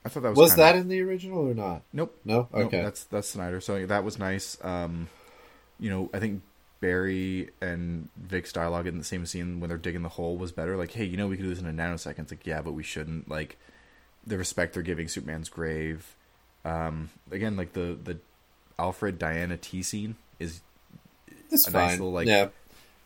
I 0.06 0.10
thought 0.10 0.24
that 0.24 0.30
was 0.32 0.38
Was 0.38 0.52
kinda- 0.52 0.64
that 0.64 0.76
in 0.76 0.90
the 0.90 1.02
original 1.02 1.40
or 1.50 1.54
not? 1.54 1.82
Nope. 1.94 2.20
No. 2.26 2.50
Nope, 2.54 2.66
Okay. 2.68 2.82
that's 2.84 3.06
that's 3.06 3.30
Snyder. 3.30 3.62
So 3.62 3.86
that 3.86 4.04
was 4.04 4.20
nice. 4.20 4.58
Um, 4.62 5.08
you 5.80 5.90
know, 5.90 6.10
I 6.14 6.20
think 6.20 6.42
Barry 6.82 7.50
and 7.62 8.10
Vic's 8.18 8.52
dialogue 8.52 8.86
in 8.88 8.98
the 8.98 9.04
same 9.06 9.26
scene 9.26 9.62
when 9.62 9.70
they're 9.70 9.78
digging 9.78 10.02
the 10.04 10.10
hole 10.10 10.38
was 10.38 10.52
better. 10.52 10.76
Like, 10.76 10.92
hey, 10.92 11.06
you 11.06 11.16
know, 11.16 11.28
we 11.28 11.38
could 11.38 11.44
do 11.44 11.50
this 11.50 11.60
in 11.62 11.66
a 11.68 11.72
nanosecond. 11.72 12.20
It's 12.20 12.32
like, 12.34 12.46
yeah, 12.46 12.62
but 12.62 12.74
we 12.74 12.84
shouldn't. 12.84 13.30
Like, 13.30 13.58
the 14.28 14.38
respect 14.38 14.74
they're 14.74 14.84
giving 14.84 15.08
Superman's 15.08 15.48
grave. 15.50 16.16
Um, 16.66 17.10
again, 17.32 17.56
like 17.56 17.72
the 17.74 17.98
the 18.04 18.18
Alfred 18.78 19.18
Diana 19.18 19.56
T 19.56 19.82
scene 19.84 20.16
is 20.40 20.62
It's 21.52 21.68
a 21.68 21.72
fine. 21.72 21.88
nice 21.88 21.92
little, 22.00 22.12
like- 22.12 22.28
yeah, 22.28 22.48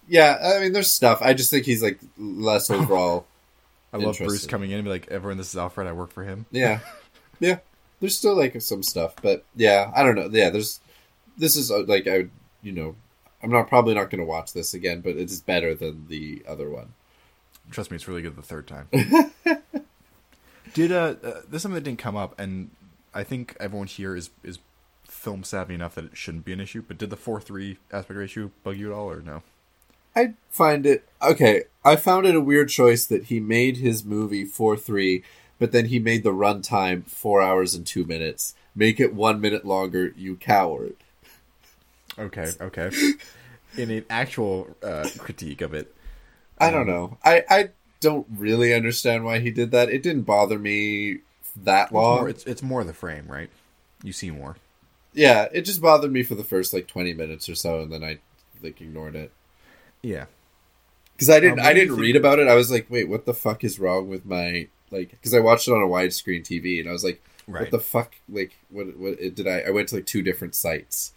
yeah. 0.08 0.56
I 0.58 0.60
mean, 0.62 0.74
there's 0.74 0.92
stuff. 0.92 1.20
I 1.22 1.34
just 1.34 1.50
think 1.52 1.66
he's 1.66 1.84
like 1.84 2.00
less 2.18 2.70
overall. 2.70 3.26
I 3.94 3.98
love 3.98 4.18
Bruce 4.18 4.46
coming 4.46 4.72
in 4.72 4.78
and 4.80 4.84
be 4.86 4.90
like, 4.92 5.08
everyone, 5.10 5.38
this 5.38 5.50
is 5.50 5.58
Alfred. 5.58 5.88
I 5.88 5.94
work 5.94 6.12
for 6.12 6.24
him. 6.24 6.46
yeah, 6.52 6.80
yeah. 7.40 7.60
There's 8.00 8.16
still 8.18 8.36
like 8.36 8.62
some 8.62 8.84
stuff, 8.84 9.16
but 9.22 9.44
yeah, 9.56 9.92
I 9.96 10.04
don't 10.04 10.16
know. 10.16 10.30
Yeah, 10.32 10.50
there's. 10.50 10.80
This 11.38 11.56
is 11.56 11.72
uh, 11.72 11.84
like 11.88 12.06
I, 12.08 12.18
would, 12.18 12.32
you 12.62 12.72
know, 12.72 12.96
I'm 13.42 13.50
not 13.52 13.68
probably 13.70 13.94
not 13.96 14.10
going 14.10 14.20
to 14.20 14.26
watch 14.26 14.54
this 14.54 14.74
again, 14.74 15.02
but 15.02 15.16
it's 15.16 15.40
better 15.40 15.74
than 15.74 16.08
the 16.08 16.44
other 16.48 16.70
one. 16.70 16.94
trust 17.72 17.90
me, 17.92 17.96
it's 17.96 18.08
really 18.08 18.22
good 18.22 18.36
the 18.36 18.42
third 18.42 18.68
time. 18.68 18.88
Did 20.74 20.92
uh, 20.92 21.16
uh 21.24 21.42
there's 21.50 21.62
something 21.62 21.76
that 21.76 21.84
didn't 21.84 22.00
come 22.00 22.16
up, 22.16 22.40
and 22.40 22.70
I 23.14 23.24
think 23.24 23.56
everyone 23.60 23.88
here 23.88 24.16
is 24.16 24.30
is 24.44 24.60
film 25.18 25.44
savvy 25.44 25.74
enough 25.74 25.96
that 25.96 26.06
it 26.06 26.18
shouldn't 26.18 26.46
be 26.46 26.54
an 26.54 26.60
issue. 26.62 26.84
But 26.88 26.98
did 26.98 27.10
the 27.10 27.18
four 27.18 27.42
three 27.42 27.78
aspect 27.92 28.18
ratio 28.18 28.52
bug 28.64 28.78
you 28.78 28.92
at 28.92 28.96
all, 28.96 29.10
or 29.10 29.22
no? 29.22 29.44
I 30.16 30.34
find 30.50 30.86
it 30.86 31.08
okay. 31.22 31.64
I 31.84 31.96
found 31.96 32.26
it 32.26 32.36
a 32.36 32.42
weird 32.42 32.70
choice 32.70 33.06
that 33.06 33.26
he 33.26 33.40
made 33.40 33.78
his 33.78 34.04
movie 34.04 34.46
four 34.46 34.78
three, 34.78 35.24
but 35.60 35.72
then 35.72 35.86
he 35.86 36.00
made 36.00 36.24
the 36.24 36.34
runtime 36.34 37.06
four 37.06 37.42
hours 37.42 37.74
and 37.74 37.86
two 37.86 38.06
minutes. 38.06 38.56
Make 38.76 39.00
it 39.00 39.14
one 39.14 39.42
minute 39.42 39.66
longer, 39.66 40.14
you 40.16 40.36
coward. 40.36 40.96
Okay, 42.18 42.52
okay. 42.62 42.92
In 43.78 43.92
an 43.92 44.06
actual 44.10 44.76
uh, 44.82 45.08
critique 45.18 45.62
of 45.62 45.74
it, 45.74 45.94
I 46.58 46.72
don't 46.72 46.88
know. 46.88 47.18
I 47.24 47.44
I 47.50 47.70
don't 48.00 48.28
really 48.36 48.74
understand 48.74 49.24
why 49.24 49.40
he 49.40 49.52
did 49.52 49.72
that. 49.72 49.90
It 49.90 50.04
didn't 50.04 50.24
bother 50.24 50.58
me 50.58 51.20
that 51.64 51.86
it's 51.86 51.92
long. 51.92 52.18
more, 52.20 52.30
it's, 52.30 52.44
it's 52.46 52.64
more 52.64 52.84
the 52.84 52.94
frame, 52.94 53.26
right? 53.28 53.50
You 54.04 54.14
see 54.14 54.32
more. 54.32 54.58
Yeah, 55.18 55.48
it 55.52 55.64
just 55.64 55.82
bothered 55.82 56.12
me 56.12 56.24
for 56.24 56.36
the 56.36 56.44
first 56.44 56.74
like 56.74 56.88
twenty 56.88 57.14
minutes 57.14 57.50
or 57.50 57.56
so, 57.56 57.82
and 57.82 57.92
then 57.92 58.04
I 58.04 58.20
like 58.62 58.80
ignored 58.82 59.16
it 59.16 59.32
Yeah. 60.02 60.26
because 61.16 61.30
I 61.30 61.40
didn't 61.40 61.60
Um, 61.60 61.66
I 61.66 61.70
what 61.70 61.74
do 61.74 61.80
you 61.80 61.86
didn't 61.86 61.96
think- 61.96 62.02
read 62.06 62.16
about 62.16 62.40
it. 62.40 62.48
I 62.48 62.56
was 62.56 62.72
like, 62.72 62.86
wait, 62.90 63.10
what 63.10 63.26
the 63.26 63.34
fuck 63.34 63.64
is 63.64 63.80
wrong 63.80 64.08
with 64.08 64.26
my 64.26 64.68
like? 64.92 65.10
Because 65.12 65.34
I 65.34 65.40
watched 65.40 65.68
it 65.68 65.74
on 65.74 65.82
a 65.82 65.88
widescreen 65.88 66.44
TV, 66.44 66.80
and 66.80 66.88
I 66.88 66.92
was 66.94 67.04
like, 67.04 67.22
Right. 67.48 67.62
what 67.62 67.72
the 67.72 67.80
fuck? 67.80 68.16
Like, 68.30 68.58
what 68.70 68.96
what 68.98 69.20
it- 69.20 69.36
did 69.36 69.48
I? 69.48 69.62
I 69.62 69.70
went 69.72 69.90
to 69.90 69.96
like 69.96 70.06
two 70.06 70.22
different 70.22 70.54
sites 70.56 71.14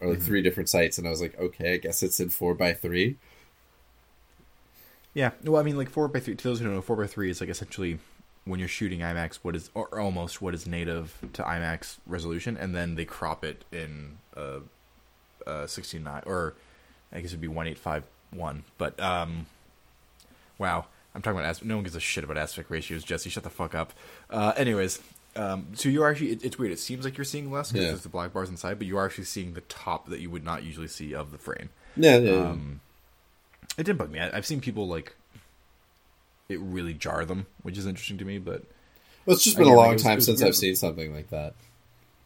or 0.00 0.06
Mm-hmm. 0.06 0.14
like 0.16 0.22
three 0.26 0.42
different 0.42 0.68
sites, 0.68 0.96
and 0.98 1.06
I 1.06 1.10
was 1.10 1.20
like, 1.20 1.38
okay, 1.38 1.74
I 1.74 1.76
guess 1.78 2.02
it's 2.02 2.20
in 2.20 2.30
four 2.30 2.54
by 2.54 2.72
three. 2.74 3.16
Yeah, 5.14 5.32
well, 5.44 5.60
I 5.60 5.64
mean, 5.64 5.76
like 5.76 5.90
four 5.90 6.08
by 6.08 6.20
three. 6.20 6.34
To 6.36 6.44
those 6.44 6.58
who 6.58 6.64
don't 6.64 6.74
know, 6.74 6.80
four 6.80 6.96
by 6.96 7.06
three 7.06 7.30
is 7.30 7.40
like 7.40 7.50
essentially 7.50 7.98
when 8.44 8.58
you're 8.58 8.68
shooting 8.68 9.00
IMAX, 9.00 9.36
what 9.42 9.54
is 9.56 9.70
or 9.74 10.00
almost 10.00 10.42
what 10.42 10.54
is 10.54 10.66
native 10.66 11.16
to 11.34 11.42
IMAX 11.42 11.96
resolution, 12.06 12.56
and 12.56 12.74
then 12.74 12.94
they 12.96 13.04
crop 13.04 13.44
it 13.44 13.64
in 13.72 14.18
uh, 14.36 14.58
uh, 15.46 15.66
sixteen 15.66 16.02
nine, 16.04 16.22
or 16.26 16.54
I 17.12 17.20
guess 17.20 17.30
it'd 17.30 17.40
be 17.40 17.48
one 17.48 17.66
eight 17.66 17.78
five 17.78 18.04
one. 18.30 18.64
But 18.78 18.98
um, 19.00 19.46
wow, 20.58 20.86
I'm 21.14 21.22
talking 21.22 21.38
about 21.38 21.48
as 21.48 21.62
no 21.64 21.76
one 21.76 21.84
gives 21.84 21.96
a 21.96 22.00
shit 22.00 22.24
about 22.24 22.36
aspect 22.36 22.70
ratios. 22.70 23.04
Jesse, 23.04 23.30
shut 23.30 23.44
the 23.44 23.50
fuck 23.50 23.74
up. 23.74 23.92
Uh, 24.30 24.52
anyways. 24.56 25.00
Um, 25.34 25.68
so 25.72 25.88
you're 25.88 26.06
actually 26.10 26.32
it, 26.32 26.44
it's 26.44 26.58
weird. 26.58 26.72
It 26.72 26.78
seems 26.78 27.06
like 27.06 27.16
you're 27.16 27.24
seeing 27.24 27.50
less 27.50 27.72
because 27.72 27.84
Yeah. 27.84 27.90
there's 27.92 28.02
the 28.02 28.10
black 28.10 28.34
bars 28.34 28.50
inside, 28.50 28.76
but 28.76 28.86
you 28.86 28.98
are 28.98 29.06
actually 29.06 29.24
seeing 29.24 29.54
the 29.54 29.62
top 29.62 30.10
that 30.10 30.20
you 30.20 30.28
would 30.28 30.44
not 30.44 30.62
usually 30.62 30.88
see 30.88 31.14
of 31.14 31.30
the 31.32 31.38
frame. 31.38 31.70
Yeah, 31.96 32.18
yeah. 32.18 32.32
Um, 32.50 32.80
it 33.78 33.84
didn't 33.84 33.96
bug 33.96 34.10
me. 34.10 34.20
I, 34.20 34.36
I've 34.36 34.44
seen 34.44 34.60
people 34.60 34.86
like 34.86 35.14
it 36.52 36.60
really 36.60 36.94
jar 36.94 37.24
them, 37.24 37.46
which 37.62 37.76
is 37.78 37.86
interesting 37.86 38.18
to 38.18 38.24
me. 38.24 38.38
But 38.38 38.62
well, 39.26 39.34
it's 39.34 39.44
just 39.44 39.56
been 39.56 39.66
again, 39.66 39.74
a 39.74 39.80
long 39.80 39.92
was- 39.94 40.02
time 40.02 40.20
since 40.20 40.40
weird. 40.40 40.48
I've 40.48 40.56
seen 40.56 40.76
something 40.76 41.14
like 41.14 41.30
that. 41.30 41.54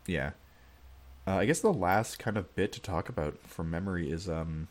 yeah, 0.07 0.31
uh, 1.27 1.36
I 1.36 1.44
guess 1.47 1.61
the 1.61 1.73
last 1.73 2.19
kind 2.19 2.36
of 2.36 2.55
bit 2.55 2.73
to 2.73 2.81
talk 2.81 3.09
about 3.09 3.39
from 3.47 3.70
memory 3.70 4.11
is 4.11 4.28
um 4.28 4.69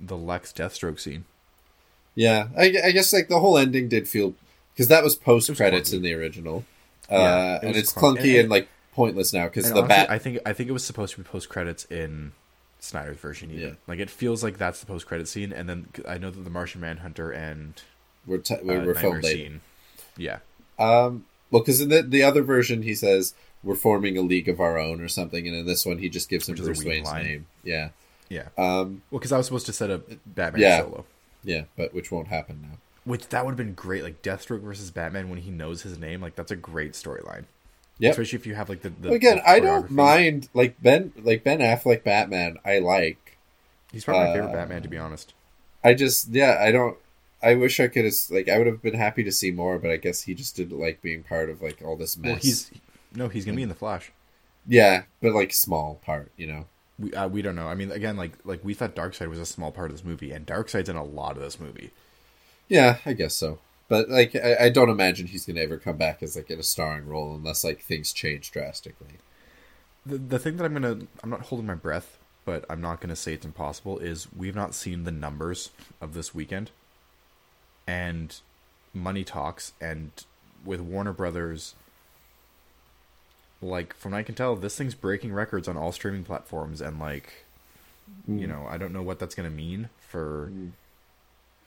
the 0.00 0.16
Lex 0.16 0.52
Deathstroke 0.52 1.00
scene. 1.00 1.24
Yeah, 2.14 2.48
I, 2.56 2.74
I 2.84 2.90
guess 2.92 3.12
like 3.12 3.28
the 3.28 3.40
whole 3.40 3.58
ending 3.58 3.88
did 3.88 4.08
feel 4.08 4.34
because 4.74 4.88
that 4.88 5.04
was 5.04 5.14
post 5.14 5.54
credits 5.56 5.92
in 5.92 6.02
the 6.02 6.14
original, 6.14 6.64
Yeah, 7.10 7.16
uh, 7.16 7.60
it 7.62 7.66
and 7.66 7.76
it's 7.76 7.92
clunky. 7.92 8.16
clunky 8.18 8.30
And- 8.32 8.40
and, 8.40 8.48
like 8.50 8.68
pointless 8.94 9.32
now 9.32 9.44
because 9.44 9.64
the 9.64 9.76
honestly, 9.76 9.88
bat. 9.88 10.10
I 10.10 10.18
think 10.18 10.38
I 10.46 10.52
think 10.54 10.68
it 10.70 10.72
was 10.72 10.84
supposed 10.84 11.14
to 11.14 11.20
be 11.22 11.24
post 11.28 11.48
credits 11.50 11.84
in 11.86 12.32
Snyder's 12.86 13.18
version. 13.18 13.50
Even 13.50 13.62
Yeah. 13.68 13.74
like 13.86 13.98
it 13.98 14.10
feels 14.10 14.42
like 14.42 14.58
that's 14.58 14.80
the 14.80 14.86
post 14.86 15.06
credit 15.06 15.28
scene, 15.28 15.52
and 15.52 15.68
then 15.68 15.88
I 16.06 16.18
know 16.18 16.30
that 16.30 16.42
the 16.44 16.50
Martian 16.50 16.80
Manhunter 16.80 17.30
and 17.30 17.74
we're 18.26 18.38
t- 18.38 18.54
uh, 18.54 18.58
we're, 18.62 18.84
we're 18.86 18.94
filmed 18.94 19.24
scene. 19.24 19.60
Yeah, 20.16 20.38
Um, 20.78 21.24
well, 21.50 21.62
because 21.62 21.80
in 21.80 21.88
the 21.90 22.02
the 22.02 22.22
other 22.22 22.42
version 22.42 22.82
he 22.82 22.94
says 22.94 23.34
we're 23.62 23.74
forming 23.74 24.16
a 24.16 24.22
league 24.22 24.48
of 24.48 24.60
our 24.60 24.78
own 24.78 25.00
or 25.00 25.08
something, 25.08 25.46
and 25.46 25.54
in 25.56 25.66
this 25.66 25.84
one 25.84 25.98
he 25.98 26.08
just 26.08 26.28
gives 26.28 26.48
him 26.48 26.54
Which 26.54 26.62
Bruce 26.64 26.84
Wayne's 26.84 27.06
line. 27.06 27.24
name. 27.24 27.46
Yeah, 27.64 27.90
yeah. 28.28 28.48
um, 28.56 29.02
Well, 29.10 29.18
because 29.18 29.32
I 29.32 29.36
was 29.36 29.46
supposed 29.46 29.66
to 29.66 29.72
set 29.72 29.90
up 29.90 30.02
Batman 30.24 30.62
Yeah. 30.62 30.80
solo. 30.80 31.04
yeah, 31.44 31.64
but 31.76 31.92
which 31.94 32.10
won't 32.10 32.28
happen 32.28 32.60
now. 32.62 32.78
Which 33.04 33.28
that 33.28 33.44
would 33.44 33.52
have 33.52 33.56
been 33.58 33.74
great, 33.74 34.02
like 34.02 34.22
Deathstroke 34.22 34.62
versus 34.62 34.90
Batman 34.90 35.28
when 35.28 35.38
he 35.40 35.50
knows 35.50 35.82
his 35.82 35.98
name. 35.98 36.20
Like 36.20 36.34
that's 36.34 36.50
a 36.50 36.56
great 36.56 36.92
storyline. 36.92 37.44
Yep. 37.98 38.10
Especially 38.10 38.38
if 38.38 38.46
you 38.46 38.54
have 38.54 38.68
like 38.68 38.82
the, 38.82 38.90
the 38.90 39.10
Again, 39.10 39.36
the 39.36 39.48
I 39.48 39.60
don't 39.60 39.90
mind 39.90 40.48
like 40.52 40.80
Ben 40.82 41.12
like 41.16 41.44
Ben 41.44 41.60
Affleck 41.60 42.04
Batman. 42.04 42.58
I 42.64 42.78
like. 42.78 43.38
He's 43.90 44.04
probably 44.04 44.26
my 44.26 44.32
favorite 44.34 44.50
uh, 44.50 44.54
Batman, 44.56 44.82
to 44.82 44.88
be 44.88 44.98
honest. 44.98 45.32
I 45.82 45.94
just 45.94 46.28
yeah, 46.28 46.58
I 46.60 46.72
don't. 46.72 46.96
I 47.42 47.54
wish 47.54 47.80
I 47.80 47.88
could 47.88 48.04
have 48.04 48.14
like 48.30 48.48
I 48.48 48.58
would 48.58 48.66
have 48.66 48.82
been 48.82 48.94
happy 48.94 49.22
to 49.24 49.32
see 49.32 49.50
more, 49.50 49.78
but 49.78 49.90
I 49.90 49.96
guess 49.96 50.22
he 50.22 50.34
just 50.34 50.56
didn't 50.56 50.78
like 50.78 51.00
being 51.00 51.22
part 51.22 51.48
of 51.48 51.62
like 51.62 51.80
all 51.82 51.96
this 51.96 52.16
mess. 52.16 52.30
Well, 52.30 52.36
he's 52.36 52.70
no, 53.14 53.28
he's 53.28 53.44
gonna 53.44 53.56
be 53.56 53.62
in 53.62 53.68
the 53.68 53.74
Flash. 53.74 54.12
yeah, 54.66 55.04
but 55.22 55.32
like 55.32 55.52
small 55.52 56.00
part, 56.04 56.30
you 56.36 56.46
know. 56.46 56.66
We 56.98 57.12
uh, 57.14 57.28
we 57.28 57.40
don't 57.42 57.56
know. 57.56 57.68
I 57.68 57.74
mean, 57.74 57.92
again, 57.92 58.16
like 58.16 58.32
like 58.44 58.64
we 58.64 58.74
thought 58.74 58.94
Darkseid 58.94 59.28
was 59.28 59.38
a 59.38 59.46
small 59.46 59.70
part 59.70 59.90
of 59.90 59.96
this 59.96 60.04
movie, 60.04 60.32
and 60.32 60.46
Darkseid's 60.46 60.88
in 60.88 60.96
a 60.96 61.04
lot 61.04 61.36
of 61.36 61.42
this 61.42 61.60
movie. 61.60 61.92
Yeah, 62.68 62.98
I 63.06 63.12
guess 63.12 63.34
so. 63.34 63.58
But 63.88 64.08
like, 64.08 64.34
I, 64.34 64.56
I 64.62 64.68
don't 64.68 64.90
imagine 64.90 65.26
he's 65.26 65.46
gonna 65.46 65.60
ever 65.60 65.78
come 65.78 65.96
back 65.96 66.22
as 66.22 66.36
like 66.36 66.50
in 66.50 66.58
a 66.58 66.64
starring 66.64 67.06
role 67.06 67.34
unless 67.34 67.64
like 67.64 67.80
things 67.80 68.12
change 68.12 68.50
drastically. 68.50 69.18
The 70.04 70.18
the 70.18 70.38
thing 70.38 70.56
that 70.56 70.64
I'm 70.64 70.72
gonna 70.72 70.98
I'm 71.22 71.30
not 71.30 71.42
holding 71.42 71.66
my 71.66 71.74
breath, 71.74 72.18
but 72.44 72.64
I'm 72.68 72.80
not 72.80 73.00
gonna 73.00 73.16
say 73.16 73.34
it's 73.34 73.46
impossible. 73.46 73.98
Is 73.98 74.28
we've 74.34 74.56
not 74.56 74.74
seen 74.74 75.04
the 75.04 75.12
numbers 75.12 75.70
of 76.00 76.14
this 76.14 76.34
weekend, 76.34 76.70
and 77.86 78.34
money 78.92 79.24
talks, 79.24 79.72
and 79.80 80.10
with 80.64 80.80
Warner 80.80 81.12
Brothers. 81.12 81.74
Like 83.62 83.94
from 83.96 84.12
what 84.12 84.18
I 84.18 84.22
can 84.22 84.34
tell, 84.34 84.54
this 84.54 84.76
thing's 84.76 84.94
breaking 84.94 85.32
records 85.32 85.66
on 85.66 85.76
all 85.76 85.90
streaming 85.90 86.24
platforms, 86.24 86.80
and 86.80 87.00
like, 87.00 87.46
you 88.28 88.46
mm. 88.46 88.48
know, 88.48 88.66
I 88.68 88.76
don't 88.76 88.92
know 88.92 89.02
what 89.02 89.18
that's 89.18 89.34
gonna 89.34 89.48
mean 89.48 89.88
for. 89.98 90.50
Mm. 90.52 90.72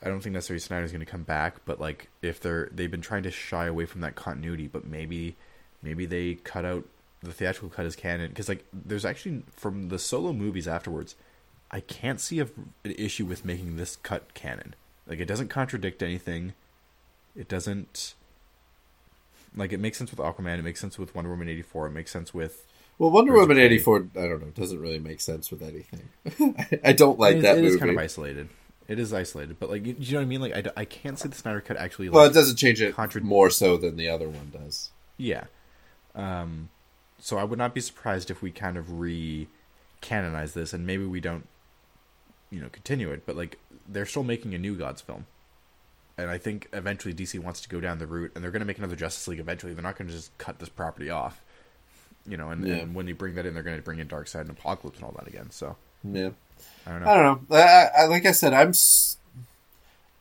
I 0.02 0.08
don't 0.08 0.20
think 0.20 0.32
necessarily 0.32 0.60
Snyder's 0.60 0.92
going 0.92 1.04
to 1.04 1.10
come 1.10 1.24
back, 1.24 1.56
but 1.64 1.80
like 1.80 2.08
if 2.22 2.40
they're 2.40 2.68
they've 2.72 2.90
been 2.90 3.02
trying 3.02 3.22
to 3.24 3.30
shy 3.30 3.66
away 3.66 3.86
from 3.86 4.00
that 4.00 4.14
continuity, 4.14 4.66
but 4.66 4.86
maybe 4.86 5.36
maybe 5.82 6.06
they 6.06 6.34
cut 6.34 6.64
out 6.64 6.84
the 7.22 7.32
theatrical 7.32 7.68
cut 7.68 7.84
as 7.84 7.96
canon 7.96 8.28
because 8.28 8.48
like 8.48 8.64
there's 8.72 9.04
actually 9.04 9.42
from 9.52 9.88
the 9.88 9.98
solo 9.98 10.32
movies 10.32 10.66
afterwards, 10.66 11.16
I 11.70 11.80
can't 11.80 12.20
see 12.20 12.40
a, 12.40 12.44
an 12.84 12.92
issue 12.96 13.26
with 13.26 13.44
making 13.44 13.76
this 13.76 13.96
cut 13.96 14.32
canon. 14.34 14.74
Like 15.06 15.20
it 15.20 15.26
doesn't 15.26 15.48
contradict 15.48 16.02
anything. 16.02 16.54
It 17.36 17.48
doesn't 17.48 18.14
like 19.54 19.72
it 19.72 19.80
makes 19.80 19.98
sense 19.98 20.10
with 20.10 20.20
Aquaman. 20.20 20.58
It 20.58 20.62
makes 20.62 20.80
sense 20.80 20.98
with 20.98 21.14
Wonder 21.14 21.30
Woman 21.30 21.48
eighty 21.48 21.62
four. 21.62 21.86
It 21.86 21.90
makes 21.92 22.10
sense 22.10 22.32
with 22.32 22.64
Well, 22.98 23.10
Wonder 23.10 23.34
Woman 23.34 23.58
eighty 23.58 23.78
four, 23.78 24.08
I 24.16 24.22
don't 24.28 24.40
know, 24.40 24.50
doesn't 24.54 24.80
really 24.80 24.98
make 24.98 25.20
sense 25.20 25.50
with 25.50 25.62
anything. 25.62 26.08
I, 26.84 26.92
don't 26.92 27.18
like 27.18 27.40
that 27.42 27.58
it 27.58 27.62
movie. 27.62 27.74
is 27.74 27.80
kind 27.80 27.90
of 27.90 27.98
isolated. 27.98 28.48
It 28.90 28.98
is 28.98 29.12
isolated, 29.14 29.60
but 29.60 29.70
like 29.70 29.86
you, 29.86 29.94
you 29.98 30.12
know 30.14 30.18
what 30.18 30.22
I 30.22 30.26
mean. 30.26 30.40
Like 30.40 30.52
I, 30.76 30.80
I 30.80 30.84
can't 30.84 31.16
see 31.16 31.28
the 31.28 31.36
Snyder 31.36 31.60
cut 31.60 31.76
actually. 31.76 32.08
Like, 32.08 32.14
well, 32.16 32.24
it 32.24 32.34
doesn't 32.34 32.56
change 32.56 32.82
it 32.82 32.92
Contra- 32.94 33.22
more 33.22 33.48
so 33.48 33.76
than 33.76 33.96
the 33.96 34.08
other 34.08 34.28
one 34.28 34.50
does. 34.52 34.90
Yeah. 35.16 35.44
Um, 36.16 36.70
so 37.20 37.38
I 37.38 37.44
would 37.44 37.58
not 37.58 37.72
be 37.72 37.80
surprised 37.80 38.30
if 38.32 38.42
we 38.42 38.50
kind 38.50 38.76
of 38.76 38.98
re 38.98 39.46
canonize 40.00 40.54
this 40.54 40.72
and 40.72 40.84
maybe 40.84 41.04
we 41.06 41.20
don't, 41.20 41.46
you 42.50 42.60
know, 42.60 42.68
continue 42.68 43.10
it. 43.12 43.24
But 43.26 43.36
like, 43.36 43.58
they're 43.88 44.06
still 44.06 44.24
making 44.24 44.54
a 44.54 44.58
new 44.58 44.74
Gods 44.74 45.02
film. 45.02 45.26
And 46.18 46.28
I 46.28 46.38
think 46.38 46.68
eventually 46.72 47.14
DC 47.14 47.38
wants 47.38 47.60
to 47.60 47.68
go 47.68 47.80
down 47.80 47.98
the 47.98 48.08
route 48.08 48.32
and 48.34 48.42
they're 48.42 48.50
going 48.50 48.60
to 48.60 48.66
make 48.66 48.78
another 48.78 48.96
Justice 48.96 49.28
League 49.28 49.38
eventually. 49.38 49.72
They're 49.72 49.82
not 49.84 49.96
going 49.96 50.08
to 50.08 50.14
just 50.14 50.36
cut 50.38 50.58
this 50.58 50.68
property 50.68 51.10
off. 51.10 51.40
You 52.26 52.36
know, 52.36 52.50
and, 52.50 52.66
Yeah. 52.66 52.74
and 52.74 52.94
when 52.94 53.06
they 53.06 53.12
bring 53.12 53.36
that 53.36 53.46
in, 53.46 53.54
they're 53.54 53.62
going 53.62 53.76
to 53.76 53.82
bring 53.82 54.00
in 54.00 54.08
Darkseid 54.08 54.40
and 54.42 54.58
Apokolips 54.58 54.96
and 54.96 55.04
all 55.04 55.14
that 55.16 55.28
again. 55.28 55.50
So 55.50 55.76
Yeah. 56.04 56.30
I 56.86 56.90
don't 56.92 57.00
know. 57.02 57.08
I 57.10 57.22
don't 57.22 57.50
know. 57.50 57.56
I, 57.56 57.88
I, 57.98 58.04
like 58.06 58.26
I 58.26 58.32
said, 58.32 58.52
I'm. 58.52 58.68
s- 58.70 59.16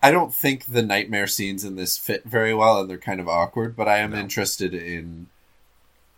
I 0.01 0.11
don't 0.11 0.33
think 0.33 0.65
the 0.65 0.81
Knightmare 0.81 1.27
scenes 1.27 1.65
in 1.65 1.75
this 1.75 1.97
fit 1.97 2.23
very 2.23 2.53
well, 2.53 2.79
and 2.79 2.89
they're 2.89 2.97
kind 2.97 3.19
of 3.19 3.27
awkward. 3.27 3.75
But 3.75 3.87
I 3.87 3.97
am 3.99 4.11
No. 4.11 4.17
interested 4.19 4.73
in. 4.73 5.27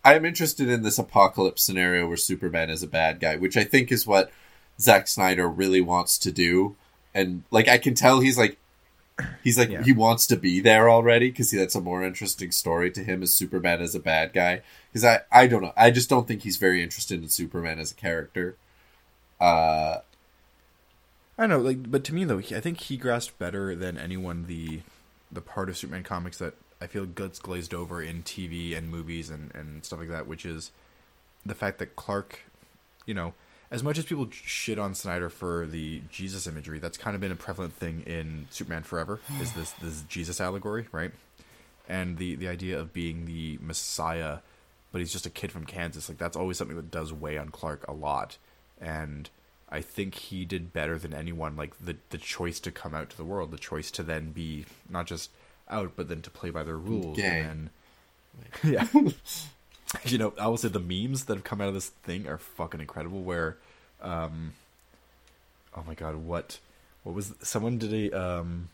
I 0.03 0.15
am 0.15 0.25
interested 0.25 0.67
in 0.67 0.81
this 0.83 0.97
apocalypse 0.97 1.61
scenario 1.63 2.07
where 2.07 2.17
Superman 2.17 2.69
is 2.71 2.81
a 2.83 2.87
bad 2.87 3.19
guy, 3.19 3.35
which 3.35 3.55
I 3.55 3.63
think 3.63 3.91
is 3.91 4.07
what 4.07 4.31
Zack 4.79 5.07
Snyder 5.07 5.47
really 5.47 5.81
wants 5.81 6.17
to 6.19 6.31
do. 6.31 6.75
And 7.13 7.43
like, 7.51 7.67
I 7.67 7.77
can 7.77 7.93
tell 7.93 8.19
he's 8.19 8.37
like, 8.37 8.57
he's 9.43 9.59
like 9.59 9.69
Yeah. 9.69 9.83
he 9.83 9.93
wants 9.93 10.25
to 10.27 10.37
be 10.37 10.59
there 10.59 10.89
already 10.89 11.29
because 11.29 11.51
that's 11.51 11.75
a 11.75 11.81
more 11.81 12.03
interesting 12.03 12.51
story 12.51 12.89
to 12.91 13.03
him 13.03 13.21
as 13.21 13.33
Superman 13.35 13.79
as 13.81 13.93
a 13.93 13.99
bad 13.99 14.33
guy. 14.33 14.61
Because 14.91 15.05
I, 15.05 15.19
I 15.31 15.45
don't 15.45 15.61
know, 15.61 15.73
I 15.77 15.91
just 15.91 16.09
don't 16.09 16.27
think 16.27 16.41
he's 16.41 16.57
very 16.57 16.81
interested 16.81 17.21
in 17.21 17.29
Superman 17.29 17.77
as 17.77 17.91
a 17.91 17.95
character. 17.95 18.55
Uh, 19.41 20.01
I 21.37 21.47
know, 21.47 21.57
like, 21.57 21.89
but 21.89 22.03
to 22.05 22.13
me 22.13 22.23
though, 22.23 22.37
he, 22.37 22.55
I 22.55 22.59
think 22.59 22.79
he 22.79 22.97
grasped 22.97 23.39
better 23.39 23.75
than 23.75 23.97
anyone 23.97 24.45
the 24.45 24.81
the 25.31 25.41
part 25.41 25.69
of 25.69 25.77
Superman 25.77 26.03
comics 26.03 26.37
that 26.37 26.53
I 26.79 26.87
feel 26.87 27.05
gets 27.05 27.39
glazed 27.39 27.73
over 27.73 28.01
in 28.01 28.21
TV 28.21 28.77
and 28.77 28.89
movies 28.89 29.29
and 29.29 29.53
and 29.55 29.83
stuff 29.83 29.99
like 29.99 30.09
that, 30.09 30.27
which 30.27 30.45
is 30.45 30.71
the 31.43 31.55
fact 31.55 31.79
that 31.79 31.95
Clark, 31.95 32.41
you 33.07 33.15
know, 33.15 33.33
as 33.71 33.81
much 33.81 33.97
as 33.97 34.05
people 34.05 34.27
shit 34.31 34.77
on 34.77 34.93
Snyder 34.93 35.29
for 35.29 35.65
the 35.65 36.01
Jesus 36.11 36.45
imagery, 36.45 36.77
that's 36.77 36.97
kind 36.97 37.15
of 37.15 37.21
been 37.21 37.31
a 37.31 37.35
prevalent 37.35 37.73
thing 37.73 38.03
in 38.05 38.45
Superman 38.51 38.83
Forever. 38.83 39.19
Is 39.41 39.53
this 39.53 39.71
this 39.71 40.03
Jesus 40.03 40.39
allegory, 40.39 40.87
right? 40.91 41.11
And 41.89 42.17
the 42.17 42.35
the 42.35 42.47
idea 42.47 42.79
of 42.79 42.93
being 42.93 43.25
the 43.25 43.57
Messiah, 43.61 44.39
but 44.91 44.99
he's 44.99 45.11
just 45.11 45.25
a 45.25 45.31
kid 45.31 45.51
from 45.51 45.65
Kansas. 45.65 46.09
Like 46.09 46.19
that's 46.19 46.37
always 46.37 46.57
something 46.57 46.75
that 46.75 46.91
does 46.91 47.11
weigh 47.11 47.39
on 47.39 47.49
Clark 47.49 47.87
a 47.87 47.93
lot. 47.93 48.37
And 48.81 49.29
I 49.69 49.81
think 49.81 50.15
he 50.15 50.43
did 50.43 50.73
better 50.73 50.97
than 50.97 51.13
anyone. 51.13 51.55
Like 51.55 51.73
the 51.79 51.95
the 52.09 52.17
choice 52.17 52.59
to 52.61 52.71
come 52.71 52.93
out 52.93 53.09
to 53.11 53.17
the 53.17 53.23
world, 53.23 53.51
the 53.51 53.57
choice 53.57 53.91
to 53.91 54.03
then 54.03 54.31
be 54.31 54.65
not 54.89 55.07
just 55.07 55.29
out, 55.69 55.93
but 55.95 56.09
then 56.09 56.21
to 56.23 56.29
play 56.29 56.49
by 56.49 56.63
the 56.63 56.75
rules. 56.75 57.15
Gay. 57.15 57.39
And 57.41 57.69
then, 58.63 58.73
yeah. 58.73 58.87
you 60.05 60.17
know, 60.17 60.33
I 60.39 60.47
will 60.47 60.57
say 60.57 60.67
the 60.67 60.79
memes 60.79 61.25
that 61.25 61.35
have 61.35 61.43
come 61.43 61.61
out 61.61 61.69
of 61.69 61.73
this 61.73 61.89
thing 61.89 62.27
are 62.27 62.37
fucking 62.37 62.81
incredible. 62.81 63.21
Where, 63.21 63.57
um, 64.01 64.53
oh 65.75 65.83
my 65.87 65.93
god, 65.93 66.15
what, 66.15 66.59
what 67.03 67.15
was 67.15 67.33
someone 67.41 67.77
did 67.77 67.93
a 67.93 68.11
um, 68.11 68.69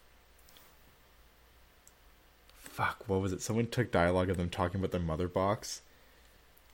fuck, 2.58 3.04
what 3.08 3.22
was 3.22 3.34
it? 3.34 3.42
Someone 3.42 3.68
took 3.68 3.92
dialogue 3.92 4.30
of 4.30 4.38
them 4.38 4.50
talking 4.50 4.80
about 4.80 4.92
their 4.92 5.02
mother 5.02 5.28
box, 5.28 5.82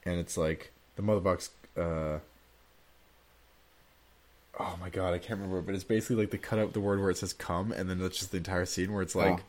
and 0.06 0.20
it's 0.20 0.38
like 0.38 0.72
the 0.96 1.02
mother 1.02 1.22
box. 1.22 1.50
Uh, 1.78 2.20
oh 4.60 4.78
my 4.80 4.90
god, 4.90 5.14
I 5.14 5.18
can't 5.18 5.40
remember, 5.40 5.62
but 5.62 5.76
it's 5.76 5.84
basically 5.84 6.18
like 6.18 6.32
they 6.32 6.38
cut 6.38 6.60
out 6.60 6.74
the 6.74 6.80
word 6.80 7.00
where 7.00 7.10
it 7.10 7.18
says 7.18 7.34
"come," 7.34 7.72
and 7.72 7.90
then 7.90 8.00
that's 8.00 8.18
just 8.20 8.32
the 8.32 8.38
entire 8.38 8.66
scene 8.66 8.92
where 8.94 9.02
it's 9.02 9.16
like. 9.16 9.40
Oh. 9.40 9.44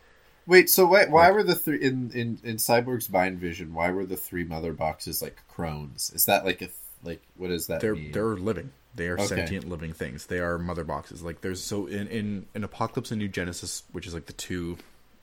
Wait, 0.47 0.69
so 0.69 0.85
why, 0.85 1.07
why 1.07 1.31
were 1.31 1.43
the 1.43 1.55
three 1.55 1.81
in, 1.81 2.11
in 2.11 2.39
in 2.45 2.57
Cyborg's 2.57 3.09
mind 3.09 3.39
vision? 3.39 3.73
Why 3.73 3.91
were 3.91 4.05
the 4.05 4.17
three 4.17 4.45
mother 4.45 4.75
boxes 4.75 5.23
like 5.23 5.41
crones? 5.49 6.13
Is 6.15 6.27
that 6.27 6.45
like 6.45 6.61
a 6.61 6.69
like 7.03 7.23
what 7.37 7.49
does 7.49 7.67
that 7.69 7.81
they're 7.81 7.95
mean? 7.95 8.13
they're 8.13 8.37
living. 8.37 8.71
They 8.95 9.09
are 9.09 9.15
Okay. 9.15 9.27
sentient 9.27 9.69
living 9.69 9.95
things. 9.95 10.27
They 10.27 10.41
are 10.41 10.59
mother 10.59 10.85
boxes. 10.85 11.23
Like 11.23 11.41
there's 11.41 11.63
so 11.65 11.87
in 11.87 12.09
in, 12.09 12.47
in 12.55 12.63
Apokolips 12.63 13.11
and 13.11 13.19
New 13.21 13.29
Genesis, 13.29 13.85
which 13.93 14.07
is 14.07 14.13
like 14.13 14.27
the 14.27 14.35
two 14.35 14.77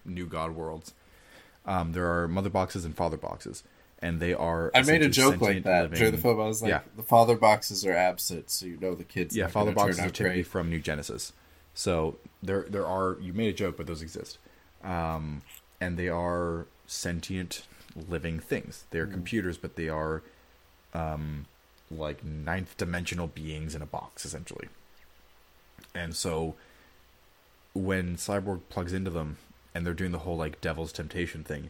new 0.05 0.25
God 0.25 0.55
worlds. 0.55 0.93
Um, 1.67 1.91
there 1.91 2.11
are 2.11 2.27
mother 2.27 2.49
boxes 2.49 2.83
and 2.83 2.95
father 2.95 3.17
boxes, 3.17 3.61
and 4.01 4.19
they 4.19 4.33
are. 4.33 4.71
I 4.73 4.81
made 4.81 5.01
a 5.03 5.09
joke 5.09 5.41
like 5.41 5.63
that 5.63 5.83
living- 5.83 5.97
during 5.99 6.11
the 6.13 6.17
film. 6.17 6.39
I 6.39 6.45
was 6.47 6.61
like, 6.61 6.69
Yeah. 6.69 6.81
the 6.95 7.03
father 7.03 7.35
boxes 7.35 7.85
are 7.85 7.93
absent, 7.93 8.49
so 8.49 8.65
you 8.65 8.77
know 8.77 8.95
the 8.95 9.03
kids. 9.03 9.35
Yeah, 9.35 9.47
father 9.47 9.71
boxes 9.71 9.99
are 9.99 10.09
typically 10.09 10.41
great. 10.41 10.47
from 10.47 10.69
New 10.69 10.79
Genesis. 10.79 11.33
So 11.73 12.17
there 12.43 12.65
there 12.67 12.85
are 12.87 13.17
you 13.21 13.33
made 13.33 13.49
a 13.49 13.53
joke, 13.57 13.77
but 13.77 13.87
those 13.87 14.01
exist. 14.01 14.37
Um, 14.83 15.43
and 15.79 15.97
they 15.97 16.09
are 16.09 16.65
sentient 16.87 17.63
living 18.09 18.39
things. 18.39 18.85
They 18.91 18.99
are 18.99 19.05
Hmm. 19.05 19.13
computers, 19.13 19.57
but 19.57 19.75
they 19.75 19.89
are 19.89 20.21
um 20.93 21.45
like 21.89 22.23
ninth 22.23 22.77
dimensional 22.77 23.27
beings 23.27 23.75
in 23.75 23.81
a 23.81 23.85
box, 23.85 24.25
essentially. 24.25 24.67
And 25.93 26.15
so 26.15 26.55
when 27.73 28.15
Cyborg 28.17 28.61
plugs 28.69 28.93
into 28.93 29.09
them 29.11 29.37
and 29.75 29.85
they're 29.85 29.93
doing 29.93 30.11
the 30.11 30.19
whole 30.19 30.37
like 30.37 30.61
devil's 30.61 30.91
temptation 30.91 31.43
thing, 31.43 31.69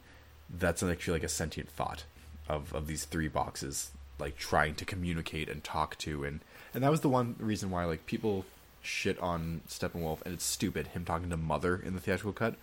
that's 0.50 0.82
actually 0.84 1.14
like 1.14 1.24
a 1.24 1.30
sentient 1.30 1.70
thought 1.70 2.04
of, 2.50 2.74
of 2.74 2.88
these 2.88 3.06
three 3.06 3.28
boxes 3.28 3.92
like 4.20 4.38
trying 4.38 4.76
to 4.76 4.86
communicate 4.86 5.50
and 5.50 5.64
talk 5.64 5.98
to 5.98 6.24
and 6.24 6.42
and 6.74 6.84
that 6.84 6.92
was 6.92 7.02
the 7.02 7.10
one 7.10 7.36
reason 7.40 7.70
why 7.72 7.86
like 7.86 8.06
people 8.06 8.46
shit 8.82 9.20
on 9.20 9.62
Steppenwolf 9.68 10.22
and 10.24 10.34
it's 10.34 10.46
stupid 10.46 10.88
him 10.88 11.06
talking 11.06 11.30
to 11.30 11.38
mother 11.38 11.76
in 11.76 11.94
the 11.94 12.00
theatrical 12.00 12.34
cut 12.34 12.56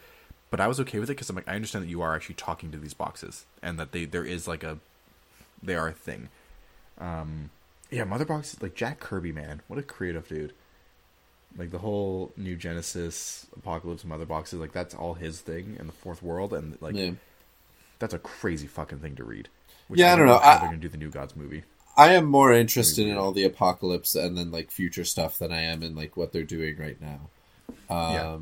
but 0.50 0.60
I 0.60 0.66
was 0.66 0.80
okay 0.80 0.98
with 0.98 1.10
it 1.10 1.14
because 1.14 1.28
I'm 1.30 1.36
like 1.36 1.48
I 1.48 1.54
understand 1.54 1.84
that 1.84 1.88
you 1.90 2.00
are 2.02 2.14
actually 2.14 2.36
talking 2.36 2.70
to 2.72 2.78
these 2.78 2.94
boxes 2.94 3.44
and 3.62 3.78
that 3.78 3.92
they 3.92 4.04
there 4.04 4.24
is 4.24 4.46
like 4.48 4.62
a 4.62 4.78
they 5.62 5.74
are 5.74 5.88
a 5.88 5.92
thing 5.92 6.28
um 6.98 7.50
yeah 7.90 8.04
mother 8.04 8.24
box 8.24 8.56
like 8.60 8.74
Jack 8.74 9.00
Kirby 9.00 9.32
man 9.32 9.60
what 9.68 9.78
a 9.78 9.82
creative 9.82 10.28
dude 10.28 10.52
like 11.56 11.70
the 11.70 11.78
whole 11.78 12.30
new 12.36 12.56
Genesis 12.56 13.46
Apokolips 13.60 14.04
mother 14.04 14.26
boxes 14.26 14.60
like 14.60 14.72
that's 14.72 14.94
all 14.94 15.14
his 15.14 15.40
thing 15.40 15.76
in 15.80 15.86
the 15.86 15.92
fourth 15.92 16.22
world 16.22 16.52
and 16.52 16.76
like 16.80 16.94
Yeah. 16.94 17.12
that's 17.98 18.14
a 18.14 18.18
crazy 18.18 18.66
fucking 18.66 18.98
thing 18.98 19.16
to 19.16 19.24
read. 19.24 19.48
Yeah, 19.90 20.12
I 20.12 20.16
don't 20.16 20.26
know. 20.26 20.38
How 20.38 20.50
I- 20.50 20.58
they're 20.58 20.68
gonna 20.68 20.76
do 20.78 20.88
the 20.88 20.96
New 20.98 21.10
Gods 21.10 21.34
movie. 21.36 21.64
I 21.96 22.12
am 22.14 22.26
more 22.26 22.52
interested 22.52 23.08
in 23.08 23.16
all 23.16 23.32
the 23.32 23.48
Apokolips 23.48 24.14
and 24.14 24.38
then 24.38 24.52
like 24.52 24.70
future 24.70 25.04
stuff 25.04 25.36
than 25.38 25.50
I 25.50 25.62
am 25.62 25.82
in 25.82 25.96
like 25.96 26.16
what 26.16 26.32
they're 26.32 26.44
doing 26.44 26.76
right 26.78 26.96
now. 27.00 27.28
Um, 27.90 28.12
Yeah. 28.14 28.38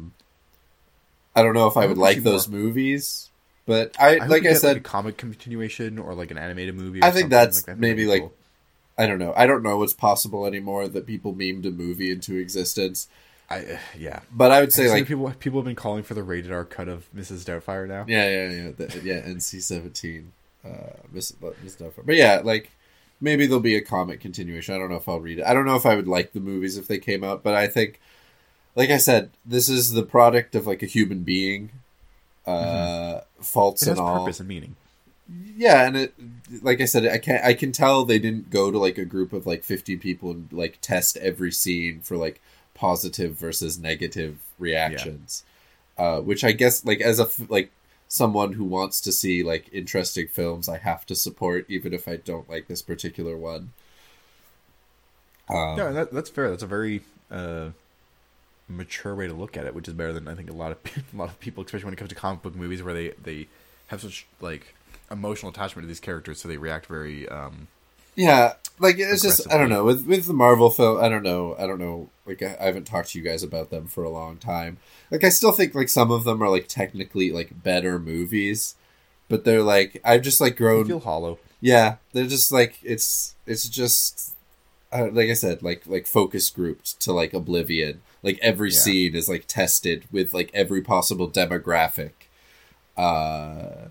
I 1.41 1.43
don't 1.43 1.55
know 1.55 1.67
if 1.67 1.77
I, 1.77 1.85
I 1.85 1.87
would 1.87 1.99
like 1.99 2.23
those 2.23 2.49
more. 2.49 2.61
movies, 2.61 3.31
but 3.67 3.95
I, 3.99 4.19
I 4.19 4.27
like 4.27 4.45
I 4.47 4.55
said, 4.55 4.77
a 4.79 4.81
comic 4.81 5.17
continuation 5.17 5.99
or 5.99 6.15
like 6.15 6.31
an 6.31 6.39
animated 6.39 6.75
movie. 6.75 7.01
Or 7.01 7.05
I 7.05 7.11
think 7.11 7.25
something. 7.25 7.29
that's 7.31 7.69
Like, 7.69 7.79
maybe 7.79 8.07
like 8.07 8.23
cool. 8.23 8.33
I 8.99 9.07
don't 9.07 9.19
know. 9.19 9.33
I 9.37 9.47
don't 9.47 9.63
know 9.63 9.77
what's 9.77 9.93
possible 9.93 10.47
anymore 10.47 10.89
that 10.89 11.07
people 11.07 11.35
memed 11.35 11.67
a 11.67 11.71
movie 11.71 12.11
into 12.11 12.37
existence. 12.37 13.09
I 13.51 13.59
uh, 13.61 13.79
yeah. 13.99 14.21
But 14.33 14.51
I 14.51 14.61
would 14.61 14.73
Say 14.73 14.87
say 14.87 14.91
like 14.93 15.07
people 15.07 15.31
people 15.39 15.61
have 15.61 15.67
been 15.67 15.77
calling 15.77 16.03
for 16.03 16.15
the 16.15 16.23
rated 16.23 16.53
R 16.53 16.65
cut 16.65 16.89
of 16.89 17.07
Mrs. 17.15 17.45
Doubtfire 17.45 17.87
now. 17.87 18.05
yeah, 18.09 18.29
yeah, 18.29 18.51
yeah, 18.51 18.71
the, 18.77 19.01
yeah. 19.05 19.21
NC 19.23 19.63
seventeen, 19.63 20.33
uh, 20.67 20.97
Miss 21.13 21.33
Miss 21.63 21.77
Doubtfire. 21.77 22.05
But 22.05 22.17
yeah, 22.17 22.41
like 22.43 22.71
maybe 23.21 23.47
there'll 23.47 23.61
be 23.61 23.77
a 23.77 23.81
comic 23.81 24.21
continuation. 24.21 24.75
I 24.75 24.79
don't 24.79 24.91
know 24.91 24.97
if 24.97 25.09
I'll 25.09 25.21
read 25.21 25.39
it. 25.39 25.45
I 25.45 25.55
don't 25.55 25.67
know 25.67 25.77
if 25.77 25.87
I 25.87 25.97
would 25.97 26.09
like 26.09 26.33
the 26.33 26.41
movies 26.41 26.77
if 26.77 26.87
they 26.89 26.99
came 26.99 27.25
out, 27.25 27.43
but 27.43 27.55
I 27.55 27.67
think, 27.67 28.01
like 28.75 28.91
I 28.91 28.99
said, 28.99 29.31
this 29.45 29.69
is 29.69 29.93
the 29.93 30.03
product 30.03 30.55
of 30.55 30.67
like 30.67 30.83
a 30.83 30.87
human 30.87 31.23
being, 31.23 31.71
uh, 32.47 33.21
faults 33.41 33.83
It 33.83 33.91
has 33.91 33.99
and 33.99 34.07
all. 34.07 34.21
purpose 34.21 34.41
and 34.41 34.49
meaning. 34.49 34.77
Yeah, 35.57 35.87
and 35.87 35.97
it, 35.97 36.15
like 36.63 36.81
I 36.81 36.85
said, 36.85 37.07
I 37.07 37.19
can 37.19 37.41
I 37.43 37.55
can 37.55 37.73
tell 37.73 38.05
they 38.05 38.19
didn't 38.21 38.51
go 38.51 38.71
to 38.71 38.79
like 38.79 38.99
a 38.99 39.05
group 39.05 39.33
of 39.33 39.47
like 39.47 39.65
fifty 39.65 39.97
people 39.97 40.31
and 40.31 40.53
like 40.53 40.79
test 40.81 41.17
every 41.17 41.51
scene 41.51 42.01
for 42.01 42.17
like 42.17 42.41
positive 42.75 43.35
versus 43.35 43.79
negative 43.79 44.39
reactions. 44.59 45.43
Uh, 45.99 46.21
which 46.21 46.45
I 46.45 46.53
guess 46.53 46.85
like 46.85 47.01
as 47.01 47.19
a 47.19 47.29
like 47.49 47.73
someone 48.09 48.53
who 48.53 48.65
wants 48.65 49.01
to 49.03 49.13
see 49.13 49.43
like 49.43 49.69
interesting 49.73 50.29
films, 50.29 50.69
I 50.69 50.79
have 50.79 51.07
to 51.07 51.15
support 51.15 51.67
even 51.69 51.93
if 51.93 52.09
I 52.09 52.17
don't 52.17 52.49
like 52.49 52.69
this 52.69 52.83
particular 52.83 53.37
one. 53.37 53.73
Um, 55.49 55.79
yeah, 55.79 55.91
that, 55.91 56.13
that's 56.13 56.31
fair. 56.31 56.51
That's 56.51 56.63
a 56.63 56.67
very 56.67 57.03
uh, 57.31 57.71
mature 58.69 59.15
way 59.15 59.27
to 59.27 59.35
look 59.35 59.57
at 59.57 59.67
it, 59.67 59.75
which 59.75 59.89
is 59.89 59.95
better 59.95 60.13
than 60.13 60.29
I 60.29 60.35
think 60.35 60.51
a 60.51 60.55
lot 60.55 60.73
of 60.73 60.79
a 61.15 61.17
lot 61.17 61.29
of 61.29 61.39
people, 61.41 61.65
especially 61.65 61.87
when 61.87 61.95
it 61.95 61.99
comes 61.99 62.11
to 62.11 62.17
comic 62.17 62.43
book 62.43 62.55
movies, 62.55 62.83
where 62.83 62.95
they 62.95 63.11
they 63.23 63.49
have 63.89 64.01
such 64.01 64.27
like 64.41 64.75
emotional 65.11 65.51
attachment 65.53 65.85
to 65.85 65.89
these 65.89 66.01
characters, 66.01 66.41
so 66.41 66.49
they 66.49 66.57
react 66.57 66.87
very 66.87 67.29
um, 67.29 67.69
Yeah, 68.17 68.55
like 68.79 68.97
it's 68.99 69.23
just 69.23 69.51
I 69.53 69.57
don't 69.57 69.69
know 69.71 69.85
with 69.85 70.07
with 70.07 70.27
the 70.27 70.33
Marvel 70.35 70.71
film. 70.71 71.03
I 71.03 71.09
don't 71.09 71.23
know. 71.23 71.55
I 71.59 71.67
don't 71.67 71.79
know. 71.79 72.11
Like 72.27 72.43
I, 72.43 72.57
I 72.61 72.65
haven't 72.67 72.85
talked 72.85 73.11
to 73.11 73.19
you 73.19 73.25
guys 73.25 73.43
about 73.43 73.71
them 73.71 73.87
for 73.87 74.05
a 74.05 74.11
long 74.11 74.37
time. 74.37 74.79
Like 75.11 75.25
I 75.25 75.29
still 75.29 75.53
think 75.53 75.75
like 75.75 75.89
some 75.89 76.11
of 76.11 76.25
them 76.25 76.43
are 76.43 76.49
like 76.49 76.69
technically 76.69 77.31
like 77.31 77.63
better 77.63 77.99
movies, 77.99 78.75
but 79.29 79.45
they're 79.45 79.63
like 79.63 80.01
I've 80.05 80.23
just 80.23 80.41
like 80.41 80.57
grown. 80.57 80.87
feel 80.87 81.01
hollow. 81.01 81.39
Yeah, 81.61 81.97
they're 82.13 82.27
just 82.27 82.53
like 82.53 82.79
it's 82.83 83.35
it's 83.47 83.69
just 83.69 84.35
uh, 84.93 85.09
like 85.11 85.31
I 85.31 85.35
said, 85.35 85.63
like 85.63 85.87
like 85.87 86.07
focus 86.07 86.51
grouped 86.51 87.01
to 87.01 87.13
like 87.13 87.33
oblivion. 87.33 88.03
Like 88.23 88.39
every 88.43 88.71
Yeah. 88.71 88.79
scene 88.79 89.15
is 89.15 89.29
like 89.29 89.47
tested 89.47 90.05
with 90.13 90.35
like 90.35 90.51
every 90.53 90.83
possible 90.83 91.31
demographic. 91.31 92.13
Uh, 92.97 93.89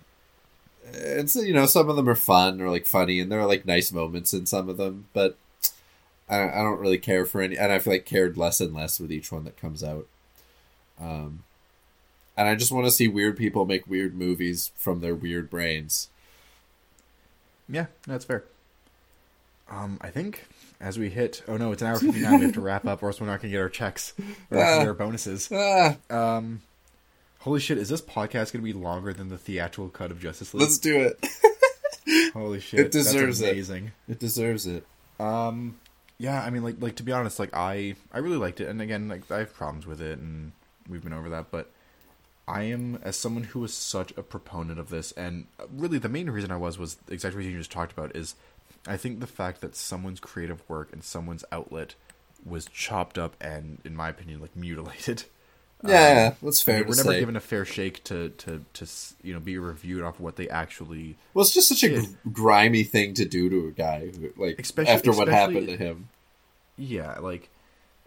and 0.96 1.30
so 1.30 1.42
you 1.42 1.54
know 1.54 1.66
some 1.66 1.90
of 1.90 1.96
them 1.96 2.10
are 2.10 2.16
fun 2.16 2.62
or 2.62 2.70
like 2.70 2.86
funny, 2.86 3.20
and 3.20 3.32
there 3.32 3.40
are 3.40 3.46
like 3.48 3.66
nice 3.66 3.92
moments 3.92 4.34
in 4.34 4.46
some 4.46 4.70
of 4.70 4.78
them, 4.78 5.06
but 5.14 5.38
I, 6.30 6.44
I 6.50 6.62
don't 6.64 6.80
really 6.80 6.98
care 6.98 7.26
for 7.26 7.42
any, 7.42 7.58
and 7.58 7.72
I 7.72 7.80
feel 7.80 7.94
like 7.94 8.06
cared 8.06 8.38
less 8.38 8.60
and 8.62 8.74
less 8.74 9.00
with 9.00 9.12
each 9.12 9.32
one 9.32 9.44
that 9.46 9.58
comes 9.60 9.84
out. 9.84 10.08
Um, 11.00 11.44
and 12.38 12.48
I 12.48 12.56
just 12.56 12.72
want 12.72 12.86
to 12.86 12.92
see 12.92 13.08
weird 13.08 13.38
people 13.38 13.66
make 13.66 13.88
weird 13.88 14.16
movies 14.16 14.72
from 14.76 15.02
their 15.02 15.16
weird 15.16 15.50
brains. 15.50 16.10
Yeah, 17.70 17.88
that's 18.08 18.26
fair. 18.26 18.44
Um, 19.70 19.98
I 20.02 20.10
think 20.12 20.46
as 20.80 21.00
we 21.00 21.10
hit, 21.10 21.42
oh 21.48 21.58
no, 21.58 21.72
it's 21.72 21.82
an 21.82 21.88
hour 21.88 21.98
fifty 22.00 22.22
nine. 22.22 22.40
we 22.40 22.46
have 22.46 22.54
to 22.54 22.62
wrap 22.62 22.86
up, 22.86 23.02
or 23.02 23.08
else 23.08 23.20
we're 23.20 23.28
not 23.28 23.42
gonna 23.42 23.52
get 23.52 23.62
our 23.62 23.70
checks 23.70 24.14
or 24.52 24.58
get 24.58 24.80
our 24.88 24.94
bonuses. 24.94 25.50
Ah, 25.52 25.96
Um, 26.10 26.62
holy 27.46 27.60
shit, 27.60 27.78
is 27.78 27.90
this 27.90 28.02
podcast 28.02 28.52
gonna 28.52 28.64
be 28.64 28.74
longer 28.74 29.14
than 29.14 29.30
the 29.30 29.38
theatrical 29.38 29.90
cut 29.90 30.10
of 30.12 30.20
Justice 30.20 30.54
League? 30.54 30.62
let's 30.62 30.78
do 30.80 31.00
it. 31.00 31.24
Holy 32.34 32.60
shit, 32.60 32.80
It 32.82 32.92
deserves 32.92 33.40
that's 33.40 33.50
it. 33.50 33.54
amazing. 33.54 33.92
It 34.10 34.20
deserves 34.20 34.68
it. 34.68 34.86
Um, 35.20 35.78
yeah, 36.18 36.44
I 36.44 36.50
mean, 36.50 36.64
like, 36.64 36.76
like 36.80 36.96
to 36.96 37.04
be 37.04 37.12
honest, 37.12 37.40
like 37.40 37.52
I, 37.54 37.96
I 38.12 38.18
really 38.18 38.38
liked 38.38 38.60
it, 38.62 38.68
and 38.68 38.82
again, 38.82 39.08
like 39.08 39.30
I 39.32 39.40
have 39.40 39.54
problems 39.54 39.86
with 39.88 40.02
it, 40.02 40.18
and 40.20 40.52
we've 40.90 41.04
been 41.04 41.14
over 41.14 41.30
that, 41.30 41.52
but 41.52 41.72
I 42.48 42.64
am 42.64 43.00
as 43.04 43.16
someone 43.16 43.44
who 43.46 43.60
was 43.60 43.74
such 43.74 44.12
a 44.18 44.24
proponent 44.24 44.80
of 44.80 44.90
this, 44.90 45.12
and 45.14 45.46
really 45.72 45.98
the 46.00 46.10
main 46.10 46.30
reason 46.30 46.52
I 46.52 46.58
was 46.58 46.78
was 46.78 46.98
exactly 47.10 47.44
what 47.44 47.52
you 47.52 47.58
just 47.58 47.72
talked 47.72 47.92
about 47.94 48.16
is, 48.16 48.36
I 48.88 48.98
think 48.98 49.20
the 49.20 49.28
fact 49.28 49.62
that 49.62 49.76
someone's 49.76 50.20
creative 50.20 50.68
work 50.70 50.92
and 50.94 51.04
someone's 51.04 51.46
outlet 51.52 51.96
was 52.46 52.66
chopped 52.66 53.18
up 53.18 53.36
and, 53.42 53.80
in 53.86 53.96
my 53.96 54.10
opinion, 54.10 54.42
like 54.42 54.56
mutilated. 54.56 55.24
Yeah, 55.84 56.30
Um, 56.32 56.38
that's 56.48 56.62
fair 56.62 56.78
they 56.78 56.84
to 56.84 56.90
were 56.90 56.96
never 56.96 57.12
say. 57.12 57.20
given 57.20 57.36
a 57.36 57.40
fair 57.42 57.66
shake 57.66 58.04
to, 58.06 58.30
to, 58.30 58.64
to 58.74 58.88
you 59.24 59.34
know 59.34 59.40
be 59.40 59.58
reviewed 59.58 60.04
off 60.04 60.20
what 60.20 60.36
they 60.36 60.50
actually 60.50 61.16
Well, 61.34 61.44
it's 61.44 61.54
just 61.54 61.70
such 61.70 61.84
a 61.84 62.04
grimy 62.32 62.84
thing 62.84 63.14
to 63.16 63.26
do 63.26 63.50
to 63.50 63.68
a 63.68 63.72
guy, 63.72 64.08
who, 64.10 64.32
like 64.38 64.60
Especially- 64.60 64.92
after 64.94 65.12
what 65.12 65.28
especially- 65.28 65.54
happened 65.56 65.68
to 65.68 65.78
him. 65.78 66.10
yeah, 66.78 67.20
like, 67.20 67.50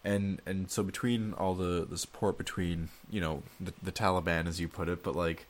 and 0.05 0.41
and 0.47 0.71
so 0.71 0.83
between 0.83 1.35
all 1.35 1.55
the 1.55 1.87
the 1.89 1.99
support 1.99 2.37
between 2.39 2.89
you 3.11 3.21
know 3.21 3.43
the, 3.61 3.73
the 3.83 3.93
Taliban, 3.93 4.47
as 4.49 4.61
you 4.61 4.67
put 4.67 4.89
it, 4.89 5.03
but 5.05 5.15
like, 5.15 5.47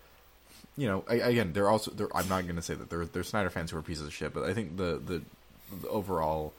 you 0.76 0.86
know, 0.88 1.04
I, 1.08 1.14
again, 1.16 1.52
they're 1.54 1.70
also 1.70 1.92
they're, 1.92 2.14
I'm 2.14 2.28
not 2.28 2.44
going 2.44 2.56
to 2.56 2.62
say 2.62 2.74
that 2.74 2.90
they're 2.90 3.06
they're 3.06 3.22
Snyder 3.22 3.50
fans 3.50 3.70
who 3.70 3.78
are 3.78 3.82
pieces 3.82 4.06
of 4.06 4.12
shit, 4.12 4.34
but 4.34 4.42
I 4.44 4.52
think 4.54 4.76
the 4.76 5.00
the, 5.04 5.22
the 5.82 5.88
overall, 5.88 6.52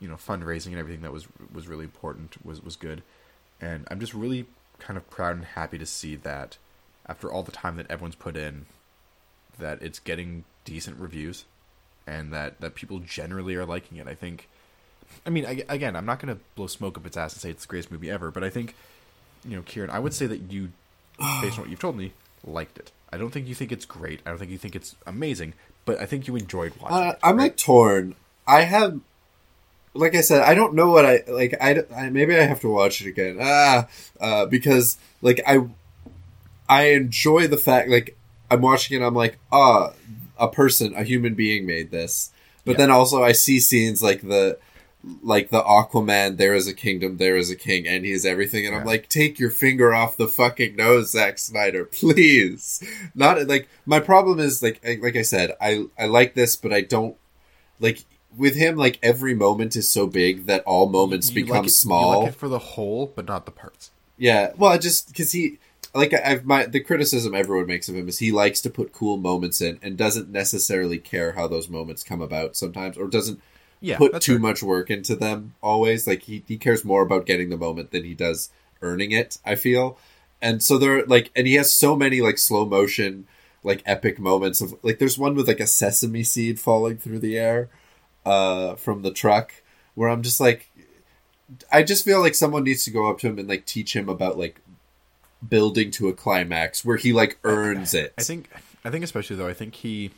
you 0.00 0.08
know, 0.08 0.14
fundraising 0.16 0.68
and 0.68 0.78
everything 0.78 1.02
that 1.02 1.12
was 1.12 1.26
was 1.52 1.68
really 1.68 1.84
important 1.84 2.44
was 2.44 2.62
was 2.62 2.76
good, 2.76 3.02
and 3.60 3.86
I'm 3.90 4.00
just 4.00 4.14
really 4.14 4.46
kind 4.78 4.96
of 4.96 5.08
proud 5.10 5.36
and 5.36 5.44
happy 5.44 5.78
to 5.78 5.86
see 5.86 6.14
that 6.16 6.56
after 7.06 7.30
all 7.30 7.42
the 7.42 7.52
time 7.52 7.76
that 7.76 7.90
everyone's 7.90 8.14
put 8.14 8.36
in, 8.36 8.66
that 9.58 9.82
it's 9.82 9.98
getting 9.98 10.44
decent 10.64 10.98
reviews, 10.98 11.44
and 12.06 12.32
that 12.32 12.60
that 12.60 12.74
people 12.74 13.00
generally 13.00 13.54
are 13.56 13.66
liking 13.66 13.98
it. 13.98 14.06
I 14.06 14.14
think. 14.14 14.48
I 15.26 15.30
mean, 15.30 15.46
I, 15.46 15.64
again, 15.70 15.96
I'm 15.96 16.04
not 16.04 16.20
going 16.20 16.34
to 16.34 16.40
blow 16.54 16.66
smoke 16.66 16.98
up 16.98 17.06
its 17.06 17.16
ass 17.16 17.32
and 17.32 17.40
say 17.40 17.48
it's 17.50 17.62
the 17.64 17.68
greatest 17.68 17.90
movie 17.90 18.10
ever, 18.10 18.30
but 18.30 18.44
I 18.44 18.50
think, 18.50 18.74
you 19.42 19.56
know, 19.56 19.62
Kieran, 19.62 19.88
I 19.88 19.98
would 19.98 20.12
say 20.12 20.26
that 20.26 20.52
you, 20.52 20.68
based 21.40 21.54
on 21.56 21.62
what 21.62 21.70
you've 21.70 21.80
told 21.80 21.96
me, 21.96 22.12
liked 22.44 22.76
it. 22.76 22.92
I 23.10 23.16
don't 23.16 23.30
think 23.30 23.48
you 23.48 23.54
think 23.54 23.72
it's 23.72 23.86
great. 23.86 24.20
I 24.26 24.28
don't 24.28 24.38
think 24.38 24.50
you 24.50 24.58
think 24.58 24.76
it's 24.76 24.96
amazing, 25.06 25.54
but 25.86 25.98
I 25.98 26.04
think 26.04 26.28
you 26.28 26.36
enjoyed 26.36 26.74
watching 26.78 27.08
Uh, 27.08 27.10
it. 27.12 27.18
I'm 27.22 27.36
right? 27.38 27.44
like 27.44 27.56
torn. 27.56 28.16
I 28.46 28.64
have, 28.64 29.00
like 29.98 30.14
I 30.14 30.20
said, 30.22 30.42
I 30.42 30.54
don't 30.54 30.74
know 30.74 30.90
what 30.90 31.04
I 31.04 31.22
like. 31.28 31.54
I, 31.60 31.82
I 31.94 32.10
maybe 32.10 32.36
I 32.36 32.42
have 32.44 32.60
to 32.60 32.68
watch 32.68 33.00
it 33.00 33.08
again. 33.08 33.38
Ah, 33.40 33.88
uh, 34.20 34.46
because 34.46 34.96
like 35.22 35.40
I, 35.46 35.66
I 36.68 36.82
enjoy 36.90 37.46
the 37.46 37.56
fact 37.56 37.88
like 37.88 38.16
I'm 38.50 38.62
watching 38.62 39.00
it. 39.00 39.04
I'm 39.04 39.14
like, 39.14 39.38
ah, 39.52 39.92
a 40.38 40.48
person, 40.48 40.94
a 40.94 41.02
human 41.02 41.34
being 41.34 41.66
made 41.66 41.90
this. 41.90 42.30
But 42.64 42.72
Yeah. 42.72 42.78
then 42.78 42.90
also 42.90 43.22
I 43.22 43.32
see 43.32 43.60
scenes 43.60 44.02
like 44.02 44.22
the, 44.22 44.58
like 45.22 45.50
the 45.50 45.62
Aquaman. 45.62 46.36
There 46.36 46.54
is 46.54 46.66
a 46.68 46.74
kingdom. 46.74 47.16
There 47.16 47.36
is 47.36 47.50
a 47.50 47.56
king, 47.56 47.86
and 47.88 48.04
he 48.04 48.12
is 48.12 48.24
everything. 48.26 48.66
And 48.66 48.76
I'm 48.76 48.84
like, 48.84 49.08
take 49.08 49.38
your 49.38 49.50
finger 49.50 49.94
off 49.94 50.16
the 50.16 50.28
fucking 50.28 50.76
nose, 50.76 51.12
Zack 51.12 51.38
Snyder, 51.38 51.84
please. 52.00 52.82
Not 53.14 53.46
like 53.48 53.68
my 53.86 54.00
problem 54.00 54.38
is 54.38 54.62
like 54.62 54.80
like 55.02 55.16
I 55.16 55.22
said, 55.22 55.56
I 55.60 55.86
I 55.98 56.06
like 56.06 56.34
this, 56.34 56.56
but 56.56 56.72
I 56.72 56.82
don't 56.82 57.16
like 57.80 58.04
with 58.36 58.54
him. 58.56 58.76
Like 58.76 58.98
every 59.02 59.34
moment 59.34 59.76
is 59.76 59.90
so 59.90 60.06
big 60.06 60.46
that 60.46 60.62
all 60.64 60.88
moments 60.88 61.28
You 61.30 61.36
become 61.44 61.58
like 61.58 61.66
it- 61.66 61.70
small. 61.70 62.20
Like 62.20 62.28
it 62.32 62.36
for 62.36 62.48
the 62.48 62.58
whole, 62.58 63.12
but 63.14 63.26
not 63.26 63.44
the 63.46 63.52
parts. 63.52 63.90
Yeah, 64.16 64.52
well, 64.56 64.72
I 64.72 64.78
just 64.78 65.08
because 65.08 65.32
he 65.32 65.58
like 65.94 66.12
I've 66.12 66.44
my 66.44 66.66
the 66.66 66.80
criticism 66.80 67.34
everyone 67.34 67.66
makes 67.66 67.88
of 67.88 67.94
him 67.94 68.08
is 68.08 68.18
he 68.18 68.32
likes 68.32 68.60
to 68.62 68.70
put 68.70 68.92
cool 68.92 69.16
moments 69.16 69.60
in 69.60 69.78
and 69.82 69.96
doesn't 69.96 70.28
necessarily 70.28 70.98
care 70.98 71.32
how 71.32 71.46
those 71.48 71.68
moments 71.68 72.02
come 72.02 72.20
about 72.20 72.56
sometimes, 72.56 72.96
or 72.98 73.06
doesn't 73.06 73.40
Yeah, 73.80 73.96
put 73.96 74.20
too 74.20 74.32
fair. 74.32 74.38
much 74.40 74.62
work 74.62 74.90
into 74.90 75.14
them 75.14 75.54
always. 75.62 76.06
Like 76.06 76.22
he 76.22 76.42
he 76.48 76.58
cares 76.58 76.84
more 76.84 77.02
about 77.02 77.26
getting 77.26 77.48
the 77.50 77.56
moment 77.56 77.90
than 77.92 78.04
he 78.04 78.14
does 78.14 78.50
earning 78.82 79.12
it. 79.12 79.38
I 79.46 79.54
feel, 79.54 79.96
and 80.42 80.62
so 80.62 80.78
there 80.78 80.98
are 80.98 81.06
like 81.06 81.30
and 81.36 81.46
he 81.46 81.54
has 81.54 81.72
so 81.72 81.94
many 81.96 82.20
like 82.20 82.38
slow 82.38 82.66
motion 82.66 83.26
like 83.64 83.82
epic 83.86 84.18
moments 84.18 84.60
of 84.60 84.74
like 84.82 84.98
there's 84.98 85.16
one 85.18 85.34
with 85.36 85.46
like 85.48 85.60
a 85.60 85.66
sesame 85.66 86.22
seed 86.24 86.58
falling 86.60 86.96
through 86.96 87.18
the 87.20 87.36
air 87.38 87.68
uh 88.28 88.76
from 88.76 89.02
the 89.02 89.10
truck 89.10 89.52
where 89.94 90.08
I'm 90.08 90.22
just 90.22 90.40
like 90.40 90.70
I 91.72 91.82
just 91.82 92.04
feel 92.04 92.20
like 92.20 92.34
someone 92.34 92.64
needs 92.64 92.84
to 92.84 92.90
go 92.90 93.08
up 93.08 93.18
to 93.20 93.28
him 93.28 93.38
and 93.38 93.48
like 93.48 93.64
teach 93.64 93.96
him 93.96 94.08
about 94.08 94.38
like 94.38 94.60
building 95.46 95.90
to 95.92 96.08
a 96.08 96.12
climax 96.12 96.84
where 96.84 96.96
he 96.96 97.12
like 97.12 97.38
earns 97.44 97.94
it. 97.94 98.12
I 98.18 98.22
think 98.22 98.50
I 98.84 98.90
think 98.90 99.04
especially 99.04 99.36
though 99.36 99.48
I 99.48 99.54
think 99.54 99.76
he 99.76 100.10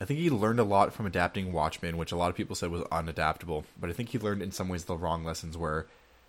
I 0.00 0.04
think 0.04 0.20
he 0.20 0.28
learned 0.28 0.60
a 0.60 0.64
lot 0.64 0.92
from 0.92 1.06
adapting 1.06 1.52
Watchmen, 1.52 1.96
which 1.96 2.12
a 2.12 2.16
lot 2.16 2.28
of 2.28 2.36
people 2.36 2.54
said 2.54 2.70
was 2.70 2.82
unadaptable. 2.82 3.64
But 3.80 3.88
I 3.88 3.92
think 3.92 4.10
he 4.10 4.18
learned 4.18 4.42
in 4.42 4.52
some 4.52 4.68
ways 4.68 4.84
the 4.84 4.96
wrong 4.96 5.24
lessons 5.24 5.56
where 5.56 5.86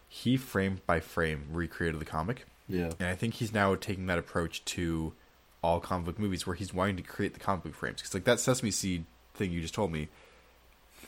he 0.08 0.38
frame 0.38 0.82
by 0.86 1.00
frame 1.02 1.48
recreated 1.52 2.00
the 2.00 2.06
comic. 2.06 2.46
yeah. 2.70 2.92
And 3.00 3.10
I 3.10 3.16
think 3.16 3.36
he's 3.36 3.54
now 3.54 3.76
taking 3.76 4.06
that 4.08 4.20
approach 4.20 4.64
to 4.66 5.14
all 5.62 5.80
comic 5.82 6.06
book 6.06 6.20
movies 6.20 6.48
where 6.48 6.56
he's 6.56 6.74
wanting 6.74 6.96
to 6.98 7.04
create 7.04 7.34
the 7.34 7.40
comic 7.40 7.64
book 7.64 7.74
frames. 7.74 7.98
Because 7.98 8.14
like 8.14 8.24
that 8.24 8.40
Sesame 8.40 8.72
Seed 8.72 9.04
thing 9.34 9.52
you 9.52 9.62
just 9.62 9.74
told 9.74 9.92
me, 9.92 10.08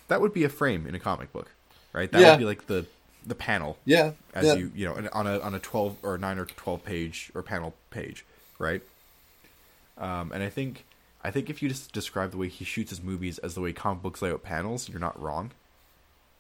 that 0.10 0.20
would 0.22 0.34
be 0.34 0.44
a 0.44 0.50
frame 0.50 0.86
in 0.86 0.94
a 0.94 1.00
comic 1.00 1.32
book, 1.32 1.52
right? 1.94 2.12
That 2.12 2.22
Yeah. 2.22 2.32
would 2.32 2.40
be 2.40 2.46
like 2.46 2.68
the 2.68 2.86
the 3.26 3.36
panel 3.36 3.78
Yeah. 3.86 4.12
as 4.34 4.46
yeah. 4.46 4.54
you 4.56 4.72
you 4.76 4.86
know 4.88 5.10
on 5.14 5.28
a 5.28 5.40
on 5.40 5.54
a 5.56 5.60
12 5.60 5.98
or 6.04 6.18
9 6.18 6.38
or 6.40 6.46
12 6.46 6.84
page 6.86 7.32
or 7.36 7.44
panel 7.44 7.74
page 7.92 8.26
right 8.58 8.82
um 9.98 10.32
and 10.32 10.42
i 10.42 10.50
think 10.50 10.86
i 11.22 11.30
think 11.30 11.50
if 11.50 11.62
you 11.62 11.68
just 11.68 11.92
describe 11.92 12.32
the 12.32 12.38
way 12.38 12.48
he 12.48 12.64
shoots 12.64 12.92
his 12.92 13.04
movies 13.04 13.38
as 13.40 13.56
the 13.56 13.62
way 13.62 13.74
comic 13.74 14.02
books 14.02 14.22
lay 14.22 14.32
out 14.32 14.42
panels 14.42 14.88
you're 14.88 15.02
not 15.02 15.22
wrong 15.22 15.52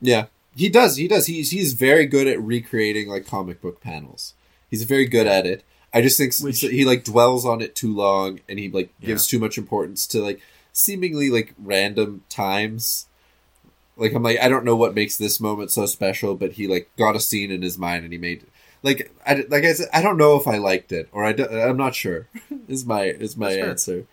Yeah, 0.02 0.28
he 0.56 0.70
does. 0.70 0.96
He 0.96 1.08
does. 1.10 1.26
He's 1.28 1.52
he's 1.52 1.74
very 1.74 2.06
good 2.06 2.26
at 2.28 2.42
recreating 2.42 3.10
like 3.10 3.28
comic 3.28 3.62
book 3.62 3.82
panels. 3.82 4.34
He's 4.72 4.84
very 4.84 5.06
good 5.06 5.28
at 5.28 5.46
it. 5.46 5.64
I 5.94 6.02
just 6.02 6.18
think 6.18 6.34
Which- 6.40 6.62
he 6.62 6.86
like 6.86 7.04
dwells 7.04 7.46
on 7.46 7.62
it 7.62 7.76
too 7.76 7.94
long, 7.94 8.40
and 8.48 8.58
he 8.58 8.70
like 8.70 8.90
gives 9.02 9.28
Yeah. 9.28 9.32
too 9.38 9.40
much 9.44 9.58
importance 9.58 10.08
to 10.08 10.22
like 10.24 10.40
seemingly 10.72 11.30
like 11.30 11.54
random 11.62 12.24
times. 12.30 13.06
Like 14.00 14.14
I'm 14.14 14.24
like 14.24 14.40
I 14.40 14.48
don't 14.50 14.66
know 14.66 14.76
what 14.76 14.96
makes 14.96 15.18
this 15.18 15.40
moment 15.40 15.72
so 15.72 15.86
special, 15.86 16.36
but 16.36 16.54
he 16.54 16.68
like 16.68 16.90
got 16.98 17.16
a 17.16 17.20
scene 17.20 17.52
in 17.52 17.62
his 17.62 17.78
mind 17.78 18.04
and 18.04 18.14
he 18.14 18.18
made 18.20 18.46
like 18.82 19.12
I 19.26 19.46
like 19.50 19.64
I 19.66 19.74
said 19.74 19.90
I 19.94 20.02
don't 20.02 20.18
know 20.18 20.36
if 20.38 20.48
I 20.48 20.58
liked 20.58 20.92
it 20.92 21.10
or 21.12 21.24
I 21.26 21.32
I'm 21.34 21.78
not 21.78 21.96
sure. 21.96 22.28
is 22.68 22.86
my 22.86 23.04
is 23.04 23.36
my 23.38 23.54
That's 23.56 23.68
answer. 23.88 24.06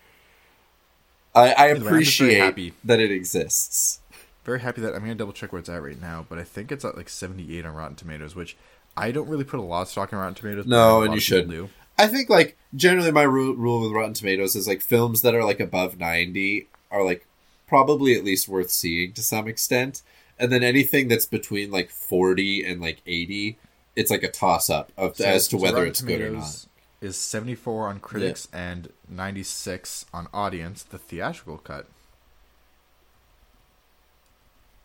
I, 1.34 1.52
I 1.54 1.74
very 1.74 1.86
appreciate 1.86 2.38
happy. 2.38 2.72
that 2.84 2.98
it 2.98 3.10
exists. 3.10 4.00
very 4.44 4.60
happy 4.60 4.80
that 4.80 4.94
i'm 4.94 5.00
gonna 5.00 5.14
double 5.14 5.32
check 5.34 5.52
where 5.52 5.58
it's 5.60 5.68
at 5.68 5.82
right 5.82 6.00
now 6.00 6.24
but 6.28 6.38
i 6.38 6.44
think 6.44 6.72
it's 6.72 6.84
at 6.84 6.96
like 6.96 7.08
78 7.10 7.66
on 7.66 7.74
rotten 7.74 7.94
tomatoes 7.96 8.34
which 8.34 8.56
i 8.96 9.10
don't 9.10 9.28
really 9.28 9.44
put 9.44 9.60
a 9.60 9.62
lot 9.62 9.82
of 9.82 9.88
stock 9.88 10.12
in 10.12 10.18
rotten 10.18 10.34
tomatoes 10.34 10.64
No, 10.66 11.02
I 11.02 11.06
and 11.06 11.14
you 11.14 11.20
should. 11.20 11.50
do 11.50 11.68
I 11.98 12.06
think 12.08 12.28
like 12.30 12.56
generally 12.74 13.10
my 13.10 13.22
rule, 13.22 13.54
rule 13.54 13.80
with 13.80 13.92
Rotten 13.92 14.12
Tomatoes 14.12 14.54
is 14.54 14.68
like 14.68 14.82
films 14.82 15.22
that 15.22 15.34
are 15.34 15.42
like 15.44 15.60
above 15.60 15.98
90 15.98 16.68
are 16.90 17.02
like 17.02 17.26
probably 17.66 18.14
at 18.16 18.24
least 18.24 18.48
worth 18.48 18.70
seeing 18.70 19.12
to 19.14 19.22
some 19.22 19.48
extent. 19.48 20.02
And 20.38 20.52
then 20.52 20.62
anything 20.62 21.08
that's 21.08 21.26
between 21.26 21.70
like 21.70 21.90
40 21.90 22.64
and 22.64 22.80
like 22.80 23.00
80, 23.06 23.56
it's 23.96 24.10
like 24.10 24.22
a 24.22 24.30
toss 24.30 24.68
up 24.70 24.92
of 24.96 25.16
So- 25.16 25.24
as 25.24 25.48
to 25.48 25.56
so 25.58 25.62
whether 25.62 25.76
Rotten 25.78 25.90
it's 25.90 26.00
good 26.02 26.20
or 26.20 26.30
not. 26.30 26.66
Is 27.02 27.16
74 27.16 27.88
on 27.88 28.00
critics 28.00 28.48
and 28.54 28.90
96 29.08 30.06
on 30.14 30.28
audience 30.32 30.82
the 30.82 30.96
theatrical 30.98 31.58
cut 31.58 31.86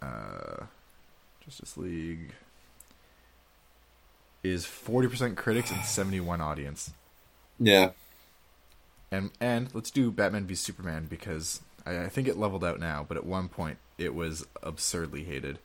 uh 0.01 0.65
justice 1.43 1.77
league 1.77 2.33
is 4.43 4.65
40% 4.65 5.37
critics 5.37 5.71
and 5.71 5.83
71 5.85 6.41
audience 6.41 6.91
Yeah. 7.59 7.91
and 9.11 9.31
and 9.39 9.73
let's 9.73 9.89
do 9.91 10.11
batman 10.11 10.45
v 10.45 10.55
superman 10.55 11.05
because 11.09 11.61
I, 11.85 12.05
I 12.05 12.09
think 12.09 12.27
it 12.27 12.37
leveled 12.37 12.63
out 12.63 12.79
now 12.79 13.05
but 13.07 13.17
at 13.17 13.25
one 13.25 13.47
point 13.47 13.77
it 13.97 14.15
was 14.15 14.45
absurdly 14.63 15.23
hated. 15.23 15.59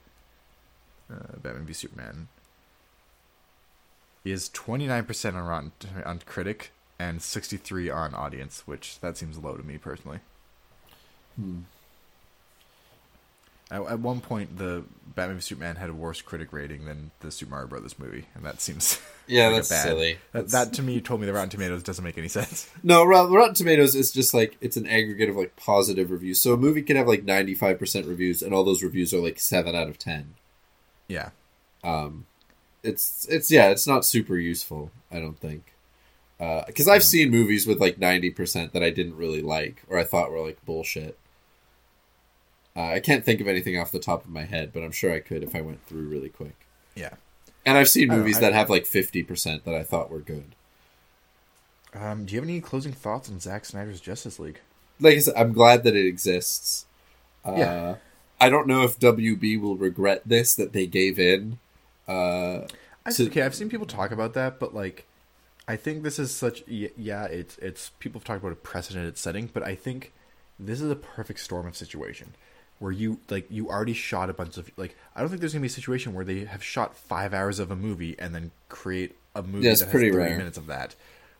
Uh, 1.11 1.37
batman 1.43 1.65
v 1.67 1.73
superman. 1.73 2.29
Is 4.25 4.49
29% 4.51 5.35
on 5.35 5.47
rotten 5.47 5.73
on 6.05 6.21
critic 6.27 6.73
and 6.99 7.23
63 7.23 7.91
on 7.91 8.15
audience 8.15 8.63
which 8.67 8.99
that 9.01 9.17
seems 9.17 9.39
low 9.39 9.57
to 9.57 9.63
me 9.63 9.79
personally. 9.79 10.21
Hmm. 11.37 11.61
At, 13.71 13.83
at 13.83 14.01
one 14.01 14.21
point 14.21 14.57
the 14.59 14.85
batman 15.15 15.37
v 15.37 15.41
superman 15.43 15.77
had 15.77 15.89
a 15.89 15.95
worse 15.95 16.21
critic 16.21 16.53
rating 16.53 16.85
than 16.85 17.11
the 17.21 17.31
super 17.31 17.51
mario 17.51 17.67
brothers 17.67 17.99
movie 17.99 18.27
and 18.35 18.45
that 18.45 18.61
seems 18.61 19.01
Yeah, 19.29 19.47
like 19.47 19.53
a 19.53 19.57
that's 19.57 19.69
bad- 19.71 19.83
silly. 19.83 20.19
that, 20.33 20.49
that 20.51 20.73
to 20.75 20.83
me 20.83 21.01
told 21.01 21.21
me 21.21 21.27
the 21.27 21.33
rotten 21.33 21.49
tomatoes 21.49 21.83
doesn't 21.83 22.05
make 22.05 22.17
any 22.19 22.29
sense 22.29 22.69
No, 22.85 23.03
Rotten 23.05 23.55
Tomatoes 23.55 23.95
is 23.97 24.13
just 24.13 24.33
like 24.35 24.57
it's 24.61 24.77
an 24.77 24.87
aggregate 24.87 25.29
of 25.31 25.35
like 25.37 25.57
positive 25.57 26.13
reviews. 26.13 26.41
So 26.41 26.53
a 26.53 26.57
movie 26.57 26.83
can 26.83 26.97
have 26.97 27.09
like 27.09 27.25
95% 27.27 28.07
reviews 28.07 28.41
and 28.43 28.55
all 28.55 28.63
those 28.63 28.85
reviews 28.85 29.13
are 29.13 29.19
like 29.19 29.41
7 29.41 29.75
out 29.75 29.89
of 29.89 29.99
10. 29.99 30.35
yeah 31.09 31.31
um 31.83 32.27
it's 32.85 33.27
it's 33.29 33.51
yeah 33.51 33.71
it's 33.71 33.87
not 33.87 34.05
super 34.05 34.37
useful 34.37 34.91
i 35.11 35.19
don't 35.19 35.39
think 35.41 35.73
because 36.67 36.87
i've 36.87 37.03
seen 37.03 37.31
movies 37.31 37.67
with 37.67 37.81
like 37.81 37.97
90% 37.99 38.71
that 38.73 38.83
i 38.83 38.91
didn't 38.91 39.17
really 39.17 39.43
like 39.43 39.83
or 39.89 39.99
i 39.99 40.05
thought 40.05 40.31
were 40.31 40.45
like 40.45 40.65
bullshit 40.65 41.19
uh, 42.77 42.83
i 42.83 43.01
can't 43.01 43.25
think 43.25 43.41
of 43.41 43.49
anything 43.49 43.79
off 43.79 43.91
the 43.93 43.99
top 43.99 44.25
of 44.25 44.31
my 44.31 44.45
head 44.45 44.73
but 44.73 44.83
i'm 44.83 44.93
sure 44.93 45.13
i 45.13 45.19
could 45.21 45.43
if 45.43 45.55
i 45.57 45.61
went 45.61 45.85
through 45.87 46.07
really 46.09 46.29
quick. 46.29 46.55
Yeah. 46.95 47.15
And 47.65 47.77
i've 47.77 47.89
seen 47.89 48.05
I 48.05 48.15
don't 48.15 48.19
know, 48.19 48.23
movies 48.23 48.41
that 48.41 48.53
have 48.53 48.71
like 48.71 48.85
50% 48.85 49.65
that 49.65 49.75
i 49.75 49.83
thought 49.83 50.11
were 50.11 50.21
good. 50.21 50.55
Um, 51.95 52.25
do 52.27 52.35
you 52.35 52.41
have 52.41 52.49
any 52.49 52.61
closing 52.61 52.93
thoughts 52.93 53.31
on 53.31 53.41
Zack 53.41 53.65
Snyder's 53.65 54.01
Justice 54.01 54.39
League? 54.39 54.61
like 54.99 55.17
i 55.17 55.19
said 55.19 55.35
i'm 55.37 55.53
glad 55.53 55.83
that 55.85 55.95
it 55.97 56.07
exists. 56.07 56.87
Uh, 57.45 57.55
Yeah. 57.57 57.95
i 58.41 58.49
don't 58.49 58.67
know 58.67 58.83
if 58.83 58.99
wb 58.99 59.61
will 59.61 59.77
regret 59.77 60.23
this 60.25 60.55
that 60.55 60.73
they 60.73 60.87
gave 60.87 61.19
in 61.19 61.59
uh, 62.09 62.67
I, 63.05 63.11
So- 63.11 63.25
okay, 63.25 63.43
I've 63.43 63.55
seen 63.55 63.69
people 63.69 63.87
talk 63.87 64.11
about 64.13 64.35
that, 64.35 64.59
but 64.61 64.75
like, 64.75 65.07
I 65.69 65.75
think 65.77 66.03
this 66.05 66.19
is 66.19 66.33
such 66.35 66.63
yeah, 66.69 67.25
it's 67.25 67.59
it's 67.59 67.91
people 67.99 68.21
have 68.21 68.25
talked 68.25 68.41
about 68.41 68.53
a 68.53 68.57
precedented 68.57 69.19
setting, 69.19 69.51
but 69.53 69.63
I 69.65 69.75
think 69.75 70.13
this 70.59 70.81
is 70.81 70.89
a 70.91 70.97
perfect 70.97 71.41
storm 71.41 71.67
of 71.67 71.77
situation 71.77 72.35
where 72.79 72.93
you 72.93 73.19
like 73.31 73.47
you 73.51 73.69
already 73.69 73.95
shot 73.95 74.29
a 74.31 74.35
bunch 74.35 74.57
of 74.59 74.71
like 74.77 74.97
I 75.15 75.21
don't 75.21 75.29
think 75.29 75.41
there's 75.41 75.53
gonna 75.53 75.63
be 75.63 75.67
a 75.69 75.71
situation 75.71 76.13
where 76.15 76.25
they 76.25 76.45
have 76.45 76.63
shot 76.63 76.97
five 76.97 77.33
hours 77.33 77.59
of 77.59 77.71
a 77.71 77.77
movie 77.77 78.17
and 78.19 78.35
then 78.35 78.51
create 78.69 79.17
a 79.35 79.43
movie 79.43 79.67
it's 79.69 79.81
that 79.81 79.87
has 79.87 79.93
pretty 79.93 80.11
30 80.11 80.17
rare. 80.29 80.37
minutes 80.39 80.59
of 80.59 80.67
that. 80.67 80.95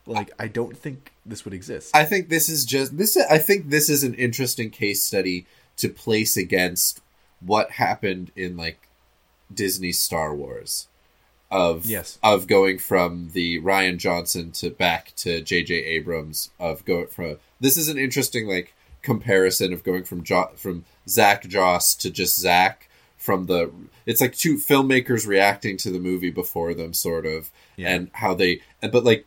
Like 0.07 0.31
I 0.39 0.47
don't 0.49 0.77
think 0.79 1.13
this 1.27 1.45
would 1.45 1.53
exist. 1.55 1.95
I 1.95 2.05
think 2.05 2.29
this 2.29 2.49
is 2.49 2.65
just 2.65 2.97
this. 2.97 3.17
I 3.17 3.39
think 3.39 3.71
this 3.71 3.89
is 3.89 4.05
an 4.05 4.15
interesting 4.15 4.71
case 4.71 5.03
study 5.03 5.47
to 5.79 5.89
place 5.89 6.37
against 6.37 7.01
what 7.41 7.73
happened 7.73 8.31
in 8.37 8.57
like 8.57 8.89
Disney 9.53 9.93
Star 9.93 10.35
Wars, 10.35 10.87
of 11.51 11.85
Yes. 11.87 12.19
of 12.23 12.47
going 12.47 12.79
from 12.79 13.31
the 13.33 13.61
Rian 13.61 13.99
Johnson 13.99 14.53
to 14.53 14.71
back 14.71 15.13
to 15.17 15.41
J.J. 15.43 15.75
Abrams 15.75 16.51
of 16.59 16.85
going 16.85 17.09
from. 17.09 17.39
This 17.61 17.77
is 17.77 17.89
an 17.89 17.99
interesting 17.99 18.47
like 18.47 18.75
comparison 19.07 19.73
of 19.73 19.83
going 19.85 20.05
from 20.05 20.23
jo- 20.23 20.51
from 20.57 20.85
Zack 21.09 21.47
Joss 21.49 21.95
to 21.97 22.11
just 22.11 22.39
Zack 22.39 22.91
from 23.17 23.47
the. 23.47 23.71
It's 24.05 24.21
like 24.21 24.37
two 24.37 24.57
filmmakers 24.57 25.27
reacting 25.27 25.77
to 25.79 25.91
the 25.91 25.99
movie 25.99 26.31
before 26.31 26.75
them, 26.75 26.93
sort 26.93 27.25
of, 27.25 27.51
Yeah. 27.77 27.95
and 27.95 28.11
how 28.13 28.35
they. 28.35 28.61
and 28.83 28.93
But 28.93 29.05
like 29.05 29.25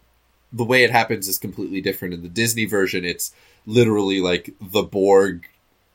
the 0.51 0.63
way 0.65 0.83
it 0.83 0.91
happens 0.91 1.27
is 1.27 1.37
completely 1.39 1.81
different. 1.81 2.13
In 2.13 2.21
the 2.23 2.29
Disney 2.29 2.65
version, 2.65 3.05
it's 3.05 3.33
literally 3.65 4.19
like 4.19 4.53
the 4.61 4.83
Borg 4.83 5.45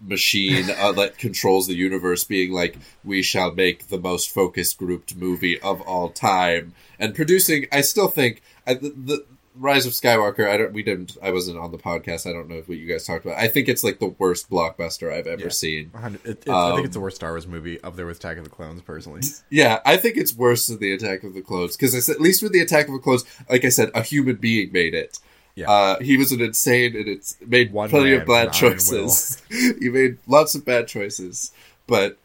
machine 0.01 0.71
uh, 0.71 0.93
that 0.93 1.19
controls 1.27 1.67
the 1.67 1.75
universe 1.75 2.25
being 2.25 2.53
like, 2.53 2.77
we 3.05 3.23
shall 3.23 3.53
make 3.53 3.89
the 3.89 3.99
most 3.99 4.31
focused 4.33 4.79
grouped 4.79 5.17
movie 5.17 5.59
of 5.61 5.81
all 5.83 6.09
time. 6.11 6.73
And 6.99 7.15
producing, 7.15 7.67
I 7.73 7.81
still 7.81 8.09
think 8.09 8.43
I, 8.67 8.75
the, 8.75 8.91
the 8.91 9.25
Rise 9.57 9.87
of 9.87 9.93
Skywalker. 9.93 10.49
I 10.49 10.57
don't. 10.57 10.73
We 10.73 10.83
didn't. 10.83 11.17
I 11.23 11.31
wasn't 11.31 11.59
on 11.59 11.71
the 11.71 11.79
podcast. 11.79 12.29
I 12.29 12.33
don't 12.33 12.49
know 12.49 12.61
what 12.67 12.77
you 12.79 12.87
guys 12.89 13.05
talked 13.07 13.25
about. 13.25 13.39
I 13.39 13.47
think 13.49 13.69
it's 13.69 13.85
like 13.85 14.01
the 14.01 14.09
worst 14.19 14.51
blockbuster 14.51 15.13
I've 15.13 15.27
ever 15.29 15.43
Yeah. 15.45 15.49
seen. 15.51 15.91
100 15.93 16.21
it, 16.25 16.29
it, 16.29 16.31
I 16.51 16.67
think 16.71 16.79
Um, 16.81 16.85
it's 16.85 16.95
the 16.95 17.01
worst 17.01 17.17
Star 17.17 17.31
Wars 17.31 17.47
movie 17.47 17.81
up 17.85 17.95
there 17.95 18.07
with 18.07 18.17
Attack 18.19 18.39
of 18.39 18.45
the 18.45 18.51
Clones, 18.51 18.83
personally. 18.83 19.21
Yeah, 19.51 19.81
I 19.87 19.97
think 19.97 20.17
it's 20.17 20.35
worse 20.35 20.67
than 20.67 20.79
the 20.81 20.93
Attack 20.93 21.23
of 21.23 21.35
the 21.35 21.41
Clones 21.43 21.77
because 21.77 22.09
at 22.09 22.21
least 22.21 22.43
with 22.43 22.53
the 22.53 22.61
Attack 22.61 22.89
of 22.89 22.95
the 22.95 22.99
Clones, 22.99 23.25
like 23.49 23.65
I 23.65 23.69
said, 23.69 23.91
a 23.95 24.03
human 24.03 24.37
being 24.37 24.73
made 24.73 24.95
it. 24.95 25.19
Yeah. 25.55 25.71
Uh, 25.71 26.01
he 26.01 26.17
was 26.17 26.33
an 26.33 26.41
insane 26.41 26.97
and 26.97 27.07
it's 27.07 27.37
made 27.47 27.73
One 27.73 27.89
plenty 27.89 28.13
of 28.15 28.27
bad 28.27 28.47
with 28.49 28.57
an 28.63 28.65
iron 28.67 28.75
choices. 28.77 29.41
he 29.79 29.89
made 29.89 30.19
lots 30.27 30.57
of 30.57 30.65
bad 30.65 30.89
choices, 30.89 31.53
but 31.87 32.19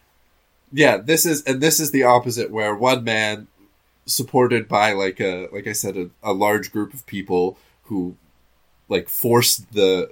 yeah, 0.74 0.98
this 0.98 1.28
is 1.28 1.44
and 1.44 1.62
this 1.62 1.80
is 1.80 1.92
the 1.92 2.04
opposite 2.04 2.50
where 2.50 2.74
one 2.74 3.04
man 3.04 3.46
supported 4.10 4.68
by 4.68 4.94
like 4.94 5.19
a 5.22 5.48
like 5.52 5.68
I 5.68 5.73
said 5.73 5.95
a, 5.98 6.10
a 6.23 6.34
large 6.34 6.72
group 6.72 6.94
of 6.94 7.06
people 7.06 7.57
who 7.84 8.15
like 8.90 9.07
forced 9.10 9.72
the. 9.73 10.11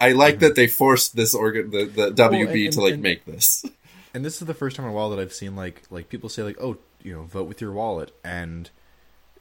I 0.00 0.12
like 0.12 0.40
that 0.40 0.54
they 0.56 0.66
forced 0.66 1.16
this 1.16 1.34
organ 1.34 1.70
the 1.70 1.84
the 1.86 2.10
WB 2.10 2.14
Mm-hmm. 2.14 2.64
and- 2.64 2.72
to 2.72 2.80
like 2.80 2.94
and- 2.94 3.02
make 3.02 3.24
this. 3.24 3.64
and 4.14 4.24
this 4.24 4.40
is 4.40 4.46
the 4.46 4.54
first 4.54 4.76
time 4.76 4.84
in 4.86 4.92
a 4.92 4.94
while 4.94 5.10
that 5.10 5.18
I've 5.18 5.32
seen 5.32 5.56
like 5.56 5.82
like 5.90 6.08
people 6.08 6.28
say 6.28 6.42
like, 6.42 6.56
oh, 6.60 6.76
you 7.02 7.12
know, 7.14 7.22
vote 7.22 7.48
with 7.48 7.60
your 7.60 7.72
wallet, 7.72 8.12
and 8.24 8.70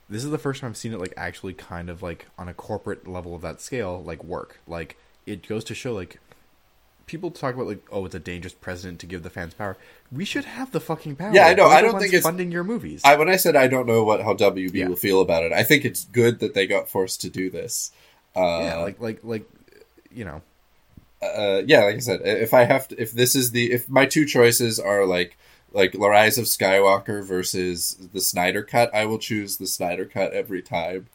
this 0.10 0.24
is 0.24 0.32
the 0.32 0.38
first 0.38 0.62
time 0.62 0.72
I've 0.72 0.78
seen 0.78 0.94
it 0.94 1.00
like 1.00 1.14
actually 1.18 1.54
kind 1.54 1.90
of 1.90 2.02
like 2.04 2.28
on 2.38 2.48
a 2.48 2.54
corporate 2.54 3.08
level 3.08 3.36
of 3.36 3.42
that 3.42 3.62
scale 3.62 4.02
like 4.04 4.24
work. 4.24 4.60
Like 4.68 4.98
it 5.26 5.48
goes 5.48 5.64
to 5.66 5.76
show 5.76 5.94
like 5.94 6.20
people 7.06 7.32
talk 7.32 7.54
about 7.56 7.68
like, 7.68 7.84
oh, 7.92 8.06
it's 8.06 8.16
a 8.16 8.20
dangerous 8.20 8.54
president 8.54 9.00
to 9.02 9.06
give 9.06 9.24
the 9.24 9.30
fans 9.30 9.54
power. 9.54 9.78
We 10.12 10.26
should 10.26 10.46
have 10.46 10.72
the 10.72 10.80
fucking 10.80 11.16
power. 11.18 11.32
Yeah, 11.34 11.48
I 11.48 11.54
know. 11.54 11.66
I 11.66 11.82
don't 11.82 11.94
think 12.00 12.10
it's- 12.14 12.24
funding 12.24 12.52
your 12.52 12.64
movies. 12.64 13.02
I 13.04 13.16
when 13.18 13.30
I 13.30 13.36
said 13.36 13.56
I 13.56 13.68
don't 13.68 13.88
know 13.88 14.04
what 14.04 14.22
how 14.22 14.34
WB 14.34 14.74
Yeah. 14.74 14.88
will 14.88 14.96
feel 14.96 15.22
about 15.22 15.44
it, 15.44 15.52
I 15.52 15.64
think 15.64 15.86
it's 15.86 16.06
good 16.06 16.40
that 16.40 16.54
they 16.54 16.68
got 16.68 16.90
forced 16.90 17.22
to 17.22 17.30
do 17.30 17.50
this. 17.50 17.92
Uh, 18.36 18.60
yeah, 18.64 18.78
like 18.78 19.00
like 19.02 19.20
like 19.24 19.46
you 20.12 20.26
know, 20.26 20.42
uh, 21.22 21.62
yeah, 21.66 21.86
like 21.86 21.96
I 21.96 22.00
said, 22.00 22.22
if 22.24 22.54
I 22.54 22.64
have 22.66 22.88
to, 22.90 23.02
if 23.02 23.12
this 23.12 23.36
is 23.36 23.52
the 23.52 23.72
if 23.72 23.90
my 23.90 24.06
two 24.06 24.26
choices 24.26 24.80
are 24.80 25.06
like 25.06 25.38
like 25.72 25.94
The 25.94 26.00
Rise 26.00 26.38
of 26.38 26.46
Skywalker 26.46 27.24
versus 27.26 27.98
the 28.14 28.22
Snyder 28.22 28.62
Cut, 28.64 28.94
I 28.94 29.06
will 29.06 29.18
choose 29.18 29.58
the 29.58 29.66
Snyder 29.68 30.06
Cut 30.06 30.32
every 30.34 30.62
time. 30.62 31.08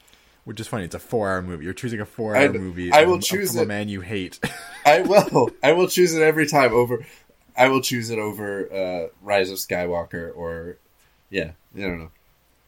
Which 0.48 0.58
is 0.60 0.66
funny. 0.66 0.84
It's 0.84 0.94
a 0.94 0.98
four-hour 0.98 1.42
movie. 1.42 1.66
You're 1.66 1.74
choosing 1.74 2.00
a 2.00 2.06
four-hour 2.06 2.54
movie. 2.54 2.90
I 2.90 3.04
will 3.04 3.16
from- 3.16 3.20
choose 3.20 3.54
it. 3.54 3.64
a 3.64 3.66
man 3.66 3.90
you 3.90 4.00
hate. 4.00 4.40
I 4.86 5.02
will, 5.02 5.50
I 5.62 5.72
will 5.72 5.88
choose 5.88 6.14
it 6.14 6.22
every 6.22 6.46
time 6.46 6.72
over. 6.72 7.04
I 7.54 7.68
will 7.68 7.82
choose 7.82 8.08
it 8.08 8.18
over 8.18 8.72
uh, 8.72 9.08
Rise 9.20 9.50
of 9.50 9.58
Skywalker 9.58 10.34
or 10.34 10.78
yeah, 11.28 11.50
I 11.76 11.80
don't 11.80 11.98
know. 11.98 12.10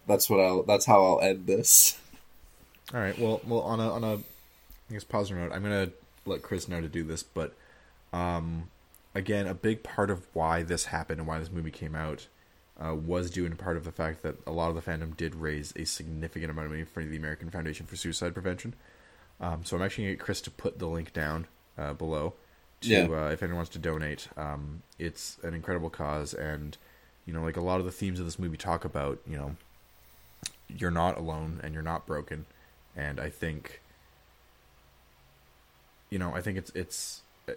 That's 0.06 0.28
what 0.28 0.40
I'll. 0.40 0.62
That's 0.64 0.84
how 0.84 1.02
I'll 1.02 1.20
end 1.22 1.46
this. 1.46 1.96
All 2.92 3.00
right. 3.00 3.18
Well, 3.18 3.40
well, 3.46 3.60
on 3.60 3.80
a 3.80 3.90
on 3.90 4.04
a 4.04 4.16
I 4.16 4.92
guess 4.92 5.04
positive 5.04 5.42
note, 5.42 5.52
I'm 5.54 5.62
gonna 5.62 5.88
let 6.26 6.42
Chris 6.42 6.68
know 6.68 6.82
to 6.82 6.88
do 6.88 7.02
this, 7.02 7.22
but 7.22 7.54
um, 8.12 8.68
again, 9.14 9.46
a 9.46 9.54
big 9.54 9.82
part 9.82 10.10
of 10.10 10.26
why 10.34 10.62
this 10.64 10.84
happened 10.86 11.18
and 11.18 11.26
why 11.26 11.38
this 11.38 11.50
movie 11.50 11.70
came 11.70 11.94
out 11.94 12.26
uh, 12.84 12.94
was 12.94 13.30
due 13.30 13.44
in 13.46 13.56
part 13.56 13.76
of 13.76 13.84
the 13.84 13.92
fact 13.92 14.22
that 14.22 14.36
a 14.46 14.50
lot 14.52 14.68
of 14.70 14.74
the 14.74 14.80
fandom 14.90 15.16
did 15.16 15.34
raise 15.34 15.72
a 15.76 15.84
significant 15.84 16.50
amount 16.50 16.66
of 16.66 16.72
money 16.72 16.84
for 16.84 17.04
the 17.04 17.16
American 17.16 17.50
Foundation 17.50 17.86
for 17.86 17.96
Suicide 17.96 18.32
Prevention. 18.32 18.74
Um, 19.40 19.64
so 19.64 19.76
I'm 19.76 19.82
actually 19.82 20.04
gonna 20.04 20.14
get 20.16 20.20
Chris 20.24 20.40
to 20.42 20.50
put 20.50 20.78
the 20.78 20.86
link 20.86 21.12
down 21.12 21.46
uh, 21.78 21.92
below 21.94 22.34
to 22.82 22.88
Yeah. 22.88 23.04
uh, 23.06 23.28
if 23.30 23.42
anyone 23.42 23.56
wants 23.56 23.70
to 23.72 23.78
donate. 23.78 24.28
Um, 24.36 24.82
it's 24.98 25.38
an 25.42 25.54
incredible 25.54 25.90
cause, 25.90 26.32
and 26.34 26.76
you 27.26 27.34
know, 27.34 27.42
like 27.42 27.56
a 27.56 27.60
lot 27.60 27.80
of 27.80 27.86
the 27.86 27.92
themes 27.92 28.18
of 28.18 28.24
this 28.26 28.38
movie 28.38 28.56
talk 28.56 28.84
about, 28.84 29.18
you 29.26 29.36
know, 29.36 29.56
you're 30.68 30.90
not 30.90 31.18
alone 31.18 31.60
and 31.62 31.74
you're 31.74 31.82
not 31.82 32.06
broken, 32.06 32.46
and 32.96 33.20
I 33.20 33.28
think, 33.30 33.80
you 36.10 36.18
know, 36.18 36.34
I 36.34 36.40
think 36.40 36.58
it's 36.58 36.70
it's, 36.74 37.20
uh, 37.48 37.52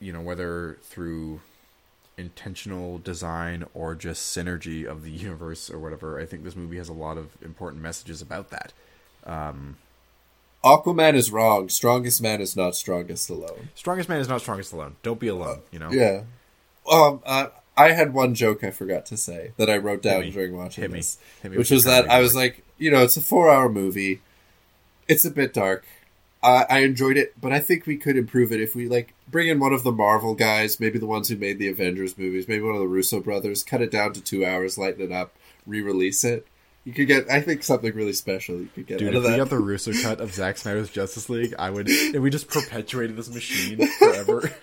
you 0.00 0.12
know, 0.12 0.20
whether 0.20 0.78
through 0.82 1.40
intentional 2.16 2.98
design 2.98 3.64
or 3.74 3.94
just 3.94 4.36
synergy 4.36 4.84
of 4.86 5.02
the 5.02 5.10
universe 5.26 5.70
or 5.70 5.78
whatever, 5.78 6.20
I 6.20 6.26
think 6.26 6.44
this 6.44 6.56
movie 6.56 6.76
has 6.78 6.88
a 6.88 6.94
lot 6.94 7.18
of 7.18 7.36
important 7.42 7.82
messages 7.82 8.22
about 8.22 8.50
that. 8.50 8.72
Um, 9.24 9.76
Aquaman 10.64 11.14
is 11.14 11.30
wrong. 11.30 11.68
Strongest 11.68 12.22
man 12.22 12.40
is 12.40 12.56
not 12.56 12.74
strongest 12.74 13.28
alone. 13.28 13.68
strongest 13.74 14.08
man 14.08 14.20
is 14.20 14.28
not 14.28 14.40
strongest 14.40 14.72
alone. 14.72 14.96
Don't 15.02 15.20
be 15.20 15.28
alone. 15.28 15.60
You 15.70 15.78
know. 15.78 15.90
Yeah. 15.90 16.22
Um. 16.90 17.20
Uh, 17.24 17.48
I 17.76 17.90
had 17.90 18.14
one 18.14 18.34
joke 18.34 18.62
I 18.62 18.70
forgot 18.70 19.04
to 19.06 19.16
say 19.16 19.52
that 19.56 19.68
I 19.68 19.76
wrote 19.78 20.00
down 20.00 20.30
during 20.30 20.56
watching 20.56 20.82
Hit 20.82 20.92
this, 20.92 21.18
Hit 21.42 21.56
which 21.56 21.70
was 21.70 21.84
that 21.84 22.08
I 22.08 22.20
was 22.20 22.34
like, 22.34 22.64
you 22.78 22.90
know, 22.90 23.02
it's 23.02 23.16
a 23.16 23.20
four-hour 23.20 23.68
movie. 23.68 24.20
It's 25.08 25.24
a 25.24 25.30
bit 25.30 25.52
dark. 25.52 25.84
I 26.44 26.66
I 26.68 26.78
enjoyed 26.80 27.16
it, 27.16 27.34
but 27.40 27.52
I 27.52 27.58
think 27.60 27.86
we 27.86 27.96
could 27.96 28.16
improve 28.16 28.52
it 28.52 28.60
if 28.60 28.74
we 28.74 28.88
like 28.88 29.14
bring 29.28 29.48
in 29.48 29.58
one 29.58 29.72
of 29.72 29.82
the 29.82 29.92
Marvel 29.92 30.34
guys, 30.34 30.78
maybe 30.78 30.98
the 30.98 31.06
ones 31.06 31.28
who 31.28 31.36
made 31.36 31.58
the 31.58 31.68
Avengers 31.68 32.16
movies, 32.16 32.46
maybe 32.46 32.62
one 32.62 32.74
of 32.74 32.80
the 32.80 32.86
Russo 32.86 33.20
brothers, 33.20 33.64
cut 33.64 33.82
it 33.82 33.90
down 33.90 34.12
to 34.12 34.20
two 34.20 34.44
hours, 34.44 34.78
lighten 34.78 35.02
it 35.02 35.12
up, 35.12 35.34
re-release 35.66 36.22
it. 36.24 36.46
You 36.84 36.92
could 36.92 37.06
get, 37.06 37.30
I 37.30 37.40
think, 37.40 37.62
something 37.62 37.94
really 37.94 38.12
special. 38.12 38.56
You 38.56 38.68
could 38.74 38.86
get 38.86 38.98
Dude, 38.98 39.08
out 39.08 39.14
if 39.14 39.24
of 39.24 39.30
we 39.30 39.36
got 39.38 39.48
the 39.48 39.58
Russo 39.58 39.92
cut 40.02 40.20
of 40.20 40.34
Zack 40.34 40.58
Snyder's 40.58 40.90
Justice 40.90 41.30
League, 41.30 41.54
I 41.58 41.70
would. 41.70 41.88
If 41.88 42.20
we 42.20 42.28
just 42.28 42.48
perpetuated 42.48 43.16
this 43.16 43.32
machine 43.32 43.86
forever. 43.98 44.52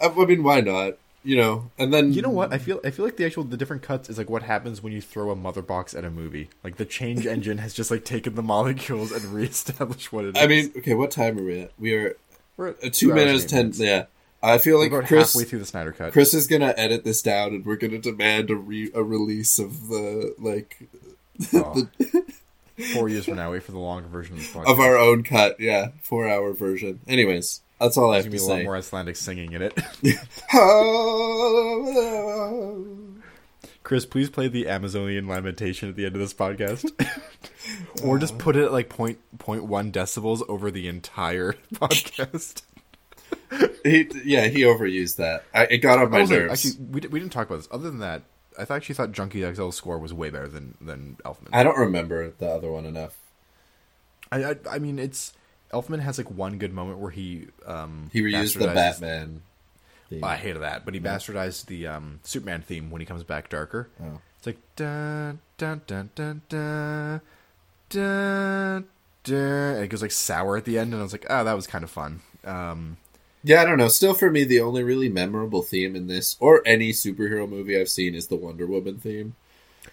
Uh, 0.00 0.10
I 0.18 0.24
mean, 0.26 0.42
why 0.42 0.60
not? 0.60 0.98
You 1.26 1.36
know, 1.36 1.70
and 1.76 1.92
then 1.92 2.12
You 2.12 2.22
know 2.22 2.30
what? 2.30 2.52
I 2.52 2.58
feel 2.58 2.80
I 2.84 2.90
feel 2.92 3.04
like 3.04 3.16
the 3.16 3.24
actual 3.26 3.42
the 3.42 3.56
different 3.56 3.82
cuts 3.82 4.08
is 4.08 4.16
like 4.16 4.30
what 4.30 4.42
happens 4.44 4.80
when 4.82 4.92
you 4.92 5.00
throw 5.00 5.30
a 5.30 5.36
mother 5.36 5.60
box 5.60 5.92
at 5.92 6.04
a 6.04 6.10
movie. 6.10 6.48
Like 6.62 6.76
the 6.76 6.84
change 6.84 7.26
engine 7.34 7.58
has 7.58 7.74
just 7.74 7.90
like 7.90 8.04
taken 8.04 8.36
the 8.36 8.42
molecules 8.42 9.10
and 9.10 9.24
reestablished 9.26 10.12
what 10.12 10.24
it 10.24 10.36
is. 10.36 10.42
I 10.42 10.46
mean, 10.46 10.72
okay, 10.76 10.94
what 10.94 11.10
time 11.10 11.36
are 11.38 11.42
we 11.42 11.60
at? 11.62 11.72
We 11.78 11.94
are 11.94 12.16
we're 12.56 12.68
at 12.68 12.92
two 12.94 13.10
hours 13.10 13.16
minutes 13.16 13.44
ten 13.44 13.58
minutes. 13.64 13.80
Yeah, 13.80 14.04
I 14.42 14.58
feel 14.58 14.78
We're 14.78 14.88
like 15.00 15.08
Chris. 15.08 15.32
halfway 15.32 15.44
through 15.44 15.58
the 15.58 15.66
Snyder 15.66 15.90
cut. 15.92 16.12
Chris 16.12 16.32
is 16.32 16.46
gonna 16.46 16.72
edit 16.76 17.02
this 17.02 17.22
down, 17.22 17.54
and 17.54 17.66
we're 17.66 17.76
gonna 17.76 17.98
demand 17.98 18.50
a 18.50 18.54
re- 18.54 18.92
a 18.94 19.02
release 19.02 19.58
of 19.58 19.88
the 19.88 20.32
like 20.38 20.88
Oh. 21.52 21.88
Four 22.92 23.08
years 23.08 23.24
from 23.24 23.36
now, 23.36 23.52
wait 23.52 23.62
for 23.62 23.72
the 23.72 23.78
longer 23.78 24.06
version 24.08 24.36
of 24.36 24.56
of 24.66 24.78
our 24.78 24.98
own 24.98 25.22
cut. 25.22 25.58
Yeah, 25.58 25.88
four 26.02 26.28
hour 26.28 26.52
version. 26.52 27.00
Anyways, 27.08 27.62
that's 27.80 27.96
all 27.96 28.12
I 28.12 28.16
have 28.16 28.24
to 28.24 28.30
be 28.30 28.38
a 28.38 28.42
lot 28.42 28.56
say. 28.58 28.64
more 28.64 28.76
Icelandic 28.76 29.16
singing 29.16 29.52
in 29.52 29.62
it. 29.62 29.78
Chris, 33.82 34.04
please 34.04 34.28
play 34.28 34.48
the 34.48 34.68
Amazonian 34.68 35.28
lamentation 35.28 35.88
at 35.88 35.94
the 35.94 36.06
end 36.06 36.16
of 36.16 36.20
this 36.20 36.34
podcast, 36.34 36.90
or 38.02 38.18
just 38.18 38.36
put 38.36 38.56
it 38.56 38.64
at 38.64 38.72
like 38.72 38.88
point 38.88 39.18
point 39.38 39.64
one 39.64 39.92
decibels 39.92 40.42
over 40.48 40.72
the 40.72 40.88
entire 40.88 41.52
podcast. 41.74 42.62
he, 43.84 44.08
yeah, 44.24 44.48
he 44.48 44.62
overused 44.62 45.16
that. 45.16 45.44
I, 45.54 45.66
it 45.66 45.78
got 45.78 46.00
on 46.00 46.10
my 46.10 46.20
Also, 46.22 46.34
nerves. 46.34 46.66
Actually, 46.66 46.84
we, 46.86 47.00
we 47.08 47.20
didn't 47.20 47.32
talk 47.32 47.46
about 47.46 47.58
this. 47.58 47.68
Other 47.70 47.88
than 47.88 48.00
that, 48.00 48.22
I 48.58 48.62
actually 48.74 48.96
thought 48.96 49.12
Junkie 49.12 49.42
XL's 49.42 49.76
score 49.76 49.98
was 49.98 50.12
way 50.12 50.30
better 50.30 50.48
than 50.48 50.76
than 50.80 51.16
Elfman. 51.24 51.50
I 51.52 51.62
don't 51.62 51.78
remember 51.78 52.32
the 52.36 52.48
other 52.48 52.72
one 52.72 52.86
enough. 52.86 53.16
I, 54.32 54.44
I 54.44 54.56
I 54.68 54.78
mean, 54.80 54.98
it's 54.98 55.32
Elfman 55.72 56.00
has 56.00 56.18
like 56.18 56.30
one 56.30 56.58
good 56.58 56.72
moment 56.72 56.98
where 56.98 57.10
he 57.10 57.46
um 57.66 58.08
He 58.12 58.20
reused 58.22 58.58
the 58.58 58.66
Batman. 58.68 59.42
theme. 60.10 60.22
I 60.24 60.36
hated 60.36 60.62
that, 60.62 60.84
but 60.84 60.94
he 60.94 61.00
bastardized 61.00 61.66
the 61.66 61.86
um, 61.88 62.20
Superman 62.22 62.62
theme 62.62 62.90
when 62.90 63.00
he 63.00 63.06
comes 63.06 63.24
back 63.24 63.48
darker. 63.48 63.88
Oh. 64.00 64.20
It's 64.38 64.46
like 64.46 64.58
dun 64.76 65.40
dun 65.58 65.80
dun 65.86 66.10
dun 66.14 66.42
dun 66.48 67.20
dun 67.90 68.84
dun, 69.24 69.82
it 69.82 69.88
goes 69.88 70.02
like 70.02 70.10
sour 70.12 70.56
at 70.56 70.64
the 70.64 70.78
end, 70.78 70.92
and 70.92 71.00
I 71.00 71.02
was 71.02 71.12
like, 71.12 71.26
oh, 71.28 71.44
that 71.44 71.54
was 71.54 71.66
kind 71.66 71.82
of 71.84 71.90
fun. 71.90 72.20
Um, 72.44 72.96
Yeah, 73.42 73.62
I 73.62 73.64
don't 73.64 73.78
know. 73.78 73.88
Still, 73.88 74.14
for 74.14 74.30
me, 74.30 74.44
the 74.44 74.60
only 74.60 74.82
really 74.84 75.08
memorable 75.08 75.62
theme 75.62 75.96
in 75.96 76.06
this 76.06 76.36
or 76.40 76.62
any 76.66 76.92
superhero 76.92 77.48
movie 77.48 77.78
I've 77.78 77.88
seen 77.88 78.14
is 78.14 78.28
the 78.28 78.36
Wonder 78.36 78.66
Woman 78.66 78.98
theme. 78.98 79.34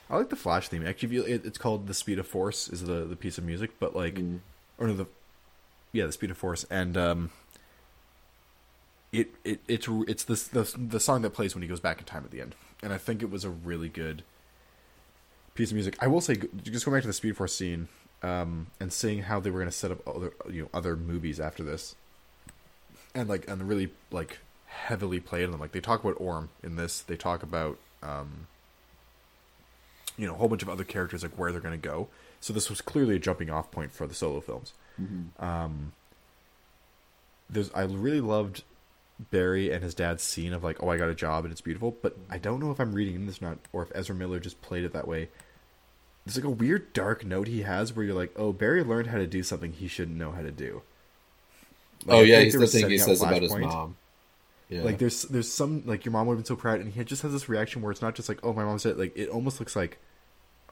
I 0.09 0.17
like 0.17 0.29
the 0.29 0.35
Flash 0.35 0.67
theme. 0.69 0.85
Actually, 0.85 1.07
if 1.07 1.13
you- 1.13 1.33
it, 1.35 1.45
it's 1.45 1.57
called 1.57 1.87
"The 1.87 1.93
Speed 1.93 2.19
of 2.19 2.27
Force" 2.27 2.67
is 2.67 2.81
the 2.83 3.05
the 3.05 3.15
piece 3.15 3.37
of 3.39 3.43
music, 3.43 3.71
but 3.79 3.95
like, 3.95 4.19
or 4.77 4.87
no, 4.87 4.93
the 4.93 5.07
yeah, 5.93 6.07
the 6.07 6.11
Speed 6.11 6.31
of 6.31 6.37
Force, 6.37 6.65
and 6.69 6.97
um, 6.97 7.29
it 9.13 9.29
it 9.45 9.61
it's 9.67 9.87
it's 9.87 10.23
this 10.25 10.47
the 10.47 10.63
the 10.75 10.99
song 10.99 11.21
that 11.21 11.29
plays 11.29 11.55
when 11.55 11.61
he 11.61 11.67
goes 11.67 11.79
back 11.79 11.99
in 11.99 12.05
time 12.05 12.25
at 12.25 12.31
the 12.31 12.41
end, 12.41 12.55
and 12.81 12.91
I 12.91 12.97
think 12.97 13.21
it 13.21 13.29
was 13.29 13.45
a 13.45 13.49
really 13.49 13.89
good 13.89 14.23
piece 15.53 15.69
of 15.69 15.75
music. 15.75 15.95
I 16.01 16.07
will 16.07 16.19
say, 16.19 16.35
just 16.63 16.83
going 16.83 16.97
back 16.97 17.03
to 17.03 17.07
the 17.07 17.13
Speed 17.13 17.37
Force 17.37 17.55
scene, 17.55 17.87
um, 18.23 18.67
and 18.79 18.91
seeing 18.91 19.21
how 19.21 19.39
they 19.39 19.51
were 19.51 19.59
going 19.59 19.69
to 19.69 19.77
set 19.77 19.91
up 19.91 20.05
other 20.07 20.33
you 20.51 20.63
know 20.63 20.69
other 20.73 20.97
movies 20.97 21.39
after 21.39 21.63
this, 21.63 21.95
and 23.13 23.29
like 23.29 23.47
and 23.47 23.69
really 23.69 23.91
like 24.11 24.39
heavily 24.65 25.19
played 25.19 25.51
them. 25.51 25.59
Like 25.59 25.73
they 25.73 25.79
talk 25.79 26.03
about 26.03 26.19
Orm 26.19 26.49
in 26.63 26.75
this. 26.75 27.01
They 27.01 27.17
talk 27.17 27.43
about 27.43 27.77
um, 28.01 28.47
you 30.17 30.25
know 30.25 30.33
a 30.33 30.37
whole 30.37 30.49
bunch 30.49 30.63
of 30.63 30.69
other 30.69 30.83
characters 30.83 31.21
like 31.21 31.37
where 31.37 31.51
they're 31.51 31.61
going 31.61 31.79
to 31.79 31.87
go. 31.87 32.07
So 32.41 32.51
this 32.51 32.67
was 32.67 32.81
clearly 32.81 33.15
a 33.15 33.19
jumping 33.19 33.51
off 33.51 33.69
point 33.69 33.91
for 33.91 34.07
the 34.07 34.15
solo 34.15 34.41
films. 34.41 34.73
Um, 35.39 35.93
there's 37.49 37.71
I 37.73 37.83
really 37.83 38.21
loved 38.21 38.63
Barry 39.31 39.71
and 39.71 39.83
his 39.83 39.93
dad's 39.93 40.23
scene 40.23 40.53
of 40.53 40.63
like, 40.63 40.81
oh, 40.81 40.89
I 40.89 40.97
got 40.97 41.09
a 41.09 41.15
job 41.15 41.45
and 41.45 41.51
it's 41.51 41.61
beautiful. 41.61 41.95
But 42.01 42.17
I 42.29 42.37
don't 42.37 42.59
know 42.59 42.71
if 42.71 42.79
I'm 42.79 42.93
reading 42.93 43.25
this 43.25 43.41
or 43.41 43.45
not, 43.45 43.57
or 43.71 43.83
if 43.83 43.91
Ezra 43.95 44.15
Miller 44.15 44.39
just 44.39 44.61
played 44.61 44.83
it 44.83 44.93
that 44.93 45.07
way. 45.07 45.29
There's 46.25 46.37
like 46.37 46.45
a 46.45 46.49
weird 46.49 46.93
dark 46.93 47.25
note 47.25 47.47
he 47.47 47.63
has 47.63 47.93
where 47.93 48.05
you're 48.05 48.15
like, 48.15 48.31
oh, 48.37 48.53
Barry 48.53 48.83
learned 48.83 49.07
how 49.07 49.17
to 49.17 49.27
do 49.27 49.43
something 49.43 49.73
he 49.73 49.87
shouldn't 49.87 50.17
know 50.17 50.31
how 50.31 50.41
to 50.41 50.51
do. 50.51 50.81
Like, 52.05 52.17
oh 52.17 52.21
yeah, 52.21 52.41
he's 52.41 52.53
the 52.53 52.67
thing 52.67 52.89
he 52.89 52.97
says 52.97 53.21
about 53.21 53.41
his 53.41 53.53
mom. 53.53 53.97
Yeah. 54.69 54.83
Like 54.83 54.97
there's 54.97 55.23
there's 55.23 55.51
some 55.51 55.83
like 55.85 56.05
your 56.05 56.13
mom 56.13 56.27
would 56.27 56.33
have 56.33 56.39
been 56.39 56.45
so 56.47 56.55
proud, 56.55 56.79
and 56.79 56.93
he 56.93 57.03
just 57.03 57.21
has 57.21 57.31
this 57.31 57.49
reaction 57.49 57.81
where 57.81 57.91
it's 57.91 58.01
not 58.01 58.15
just 58.15 58.29
like 58.29 58.39
oh 58.43 58.53
my 58.53 58.63
mom 58.63 58.79
said 58.79 58.97
like 58.97 59.15
it 59.15 59.29
almost 59.29 59.59
looks 59.59 59.75
like 59.75 59.99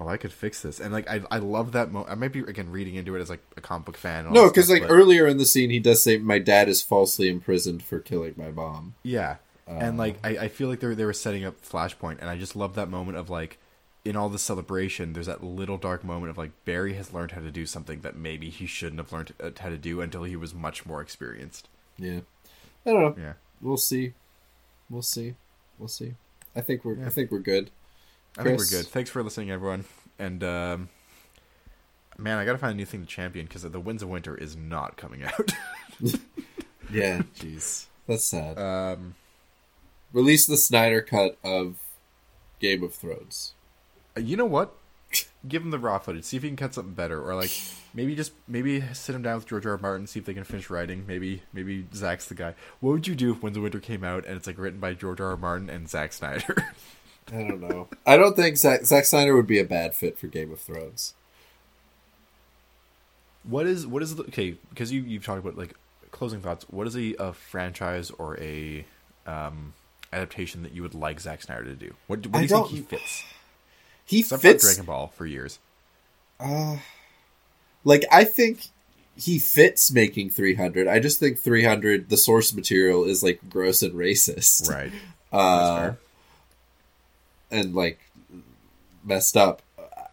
oh 0.01 0.07
I 0.07 0.17
could 0.17 0.33
fix 0.33 0.61
this, 0.61 0.79
and 0.79 0.91
like 0.91 1.09
I 1.09 1.21
I 1.29 1.37
love 1.37 1.71
that 1.73 1.91
mo 1.91 2.05
I 2.09 2.15
might 2.15 2.33
be 2.33 2.39
again 2.39 2.71
reading 2.71 2.95
into 2.95 3.15
it 3.15 3.21
as 3.21 3.29
like 3.29 3.41
a 3.55 3.61
comic 3.61 3.85
book 3.85 3.97
fan. 3.97 4.31
no, 4.33 4.49
because 4.49 4.69
like 4.69 4.81
but- 4.81 4.91
earlier 4.91 5.27
in 5.27 5.37
the 5.37 5.45
scene, 5.45 5.69
he 5.69 5.79
does 5.79 6.03
say, 6.03 6.17
"My 6.17 6.39
dad 6.39 6.67
is 6.67 6.81
falsely 6.81 7.29
imprisoned 7.29 7.83
for 7.83 7.99
killing 7.99 8.33
my 8.37 8.49
mom." 8.51 8.95
Yeah, 9.03 9.35
and 9.67 9.97
like 9.97 10.15
Um, 10.15 10.19
I, 10.23 10.29
I 10.39 10.47
feel 10.47 10.67
like 10.69 10.79
they 10.79 10.87
were 10.87 10.95
they 10.95 11.05
were 11.05 11.13
setting 11.13 11.45
up 11.45 11.61
Flashpoint, 11.63 12.19
and 12.19 12.29
I 12.29 12.37
just 12.37 12.55
love 12.55 12.75
that 12.75 12.89
moment 12.89 13.17
of 13.17 13.29
like 13.29 13.57
in 14.03 14.15
all 14.15 14.29
the 14.29 14.39
celebration, 14.39 15.13
there's 15.13 15.27
that 15.27 15.43
little 15.43 15.77
dark 15.77 16.03
moment 16.03 16.31
of 16.31 16.37
like 16.37 16.51
Barry 16.65 16.93
has 16.93 17.13
learned 17.13 17.31
how 17.33 17.41
to 17.41 17.51
do 17.51 17.67
something 17.67 18.01
that 18.01 18.15
maybe 18.15 18.49
he 18.49 18.65
shouldn't 18.65 18.99
have 18.99 19.11
learned 19.13 19.33
uh, 19.39 19.51
how 19.59 19.69
to 19.69 19.77
do 19.77 20.01
until 20.01 20.23
he 20.23 20.35
was 20.35 20.55
much 20.55 20.85
more 20.87 21.01
experienced. 21.01 21.69
Yeah, 21.99 22.21
I 22.85 22.89
don't 22.91 23.01
know. 23.01 23.15
Yeah, 23.23 23.33
We'll 23.61 23.77
see. 23.77 24.13
We'll 24.89 25.03
see. 25.03 25.35
We'll 25.77 25.87
see. 25.87 26.15
I 26.55 26.61
think 26.61 26.83
we're. 26.83 26.95
Yeah. 26.95 27.05
I 27.05 27.09
think 27.09 27.31
we're 27.31 27.39
good. 27.39 27.69
I 28.37 28.43
think 28.43 28.57
we're 28.57 28.65
good. 28.65 28.87
Thanks 28.87 29.09
for 29.09 29.21
listening, 29.23 29.51
everyone. 29.51 29.85
And 30.19 30.43
um, 30.43 30.89
man, 32.17 32.37
I 32.37 32.45
gotta 32.45 32.57
find 32.57 32.73
a 32.73 32.75
new 32.77 32.85
thing 32.85 33.01
to 33.01 33.07
champion 33.07 33.45
because 33.45 33.63
the 33.63 33.79
Winds 33.79 34.03
of 34.03 34.09
Winter 34.09 34.35
is 34.35 34.55
not 34.55 34.97
coming 34.97 35.23
out. 35.23 35.51
Yeah. 36.91 37.21
Jeez, 37.39 37.85
that's 38.05 38.25
sad. 38.25 38.57
um, 38.59 39.15
Release 40.11 40.45
the 40.45 40.57
Snyder 40.57 41.01
cut 41.01 41.37
of 41.41 41.77
Game 42.59 42.83
of 42.83 42.93
Thrones. 42.93 43.53
you 44.17 44.35
know 44.35 44.45
what? 44.45 44.75
Give 45.47 45.63
him 45.63 45.71
the 45.71 45.79
raw 45.79 45.99
footage. 45.99 46.25
See 46.25 46.35
if 46.37 46.43
he 46.43 46.49
can 46.49 46.57
cut 46.57 46.73
something 46.73 46.93
better, 46.93 47.21
or 47.21 47.33
like 47.35 47.51
maybe 47.93 48.13
just 48.15 48.33
maybe 48.47 48.81
sit 48.93 49.15
him 49.15 49.21
down 49.21 49.35
with 49.35 49.47
George 49.47 49.65
R. 49.65 49.71
R. 49.73 49.77
Martin, 49.77 50.05
see 50.07 50.19
if 50.19 50.25
they 50.25 50.33
can 50.33 50.43
finish 50.43 50.69
writing. 50.69 51.05
Maybe 51.07 51.43
maybe 51.53 51.85
Zack's 51.93 52.25
the 52.27 52.35
guy. 52.35 52.55
What 52.81 52.91
would 52.91 53.07
you 53.07 53.15
do 53.15 53.31
if 53.31 53.41
Winds 53.41 53.57
of 53.57 53.63
Winter 53.63 53.79
came 53.79 54.03
out 54.03 54.25
and 54.25 54.35
it's 54.35 54.47
like 54.47 54.57
written 54.57 54.79
by 54.81 54.93
George 54.93 55.21
R. 55.21 55.29
R. 55.31 55.37
Martin 55.37 55.69
and 55.69 55.89
Zack 55.89 56.11
Snyder? 56.13 56.55
I 57.31 57.43
don't 57.43 57.61
know. 57.61 57.87
I 58.05 58.17
don't 58.17 58.35
think 58.35 58.57
Zack, 58.57 58.83
Zack 58.85 59.05
Snyder 59.05 59.35
would 59.35 59.47
be 59.47 59.59
a 59.59 59.63
bad 59.63 59.95
fit 59.95 60.17
for 60.17 60.27
Game 60.27 60.51
of 60.51 60.59
Thrones. 60.59 61.13
what 63.43 63.65
is 63.65 63.87
what 63.87 64.03
is 64.03 64.15
the 64.15 64.23
okay? 64.23 64.55
Because 64.69 64.91
you 64.91 65.01
you've 65.01 65.25
talked 65.25 65.39
about 65.39 65.57
like 65.57 65.75
closing 66.11 66.41
thoughts. 66.41 66.65
What 66.69 66.87
is 66.87 66.95
a, 66.95 67.15
a 67.19 67.33
franchise 67.33 68.11
or 68.11 68.39
a 68.39 68.85
um, 69.25 69.73
adaptation 70.13 70.63
that 70.63 70.73
you 70.73 70.81
would 70.81 70.93
like 70.93 71.19
Zack 71.19 71.41
Snyder 71.41 71.63
to 71.65 71.75
do? 71.75 71.93
What, 72.07 72.25
what 72.27 72.39
do 72.39 72.41
you 72.41 72.47
think 72.47 72.67
he 72.67 72.81
fits? 72.81 73.23
He 74.05 74.21
So 74.21 74.35
I've 74.35 74.41
fits. 74.41 74.63
Dragon 74.63 74.85
Ball 74.85 75.07
for 75.07 75.25
years. 75.25 75.59
Uh, 76.39 76.77
like 77.83 78.05
I 78.11 78.23
think 78.23 78.67
he 79.15 79.39
fits 79.39 79.91
making 79.91 80.31
300. 80.31 80.87
I 80.87 80.99
just 80.99 81.19
think 81.19 81.37
300 81.37 82.09
the 82.09 82.17
source 82.17 82.53
material 82.53 83.05
is 83.05 83.23
like 83.23 83.39
gross 83.49 83.81
and 83.81 83.93
racist. 83.93 84.69
Right. 84.69 84.91
Uh, 85.31 85.77
fair. 85.77 85.99
And 87.51 87.75
like 87.75 87.99
messed 89.03 89.37
up. 89.37 89.61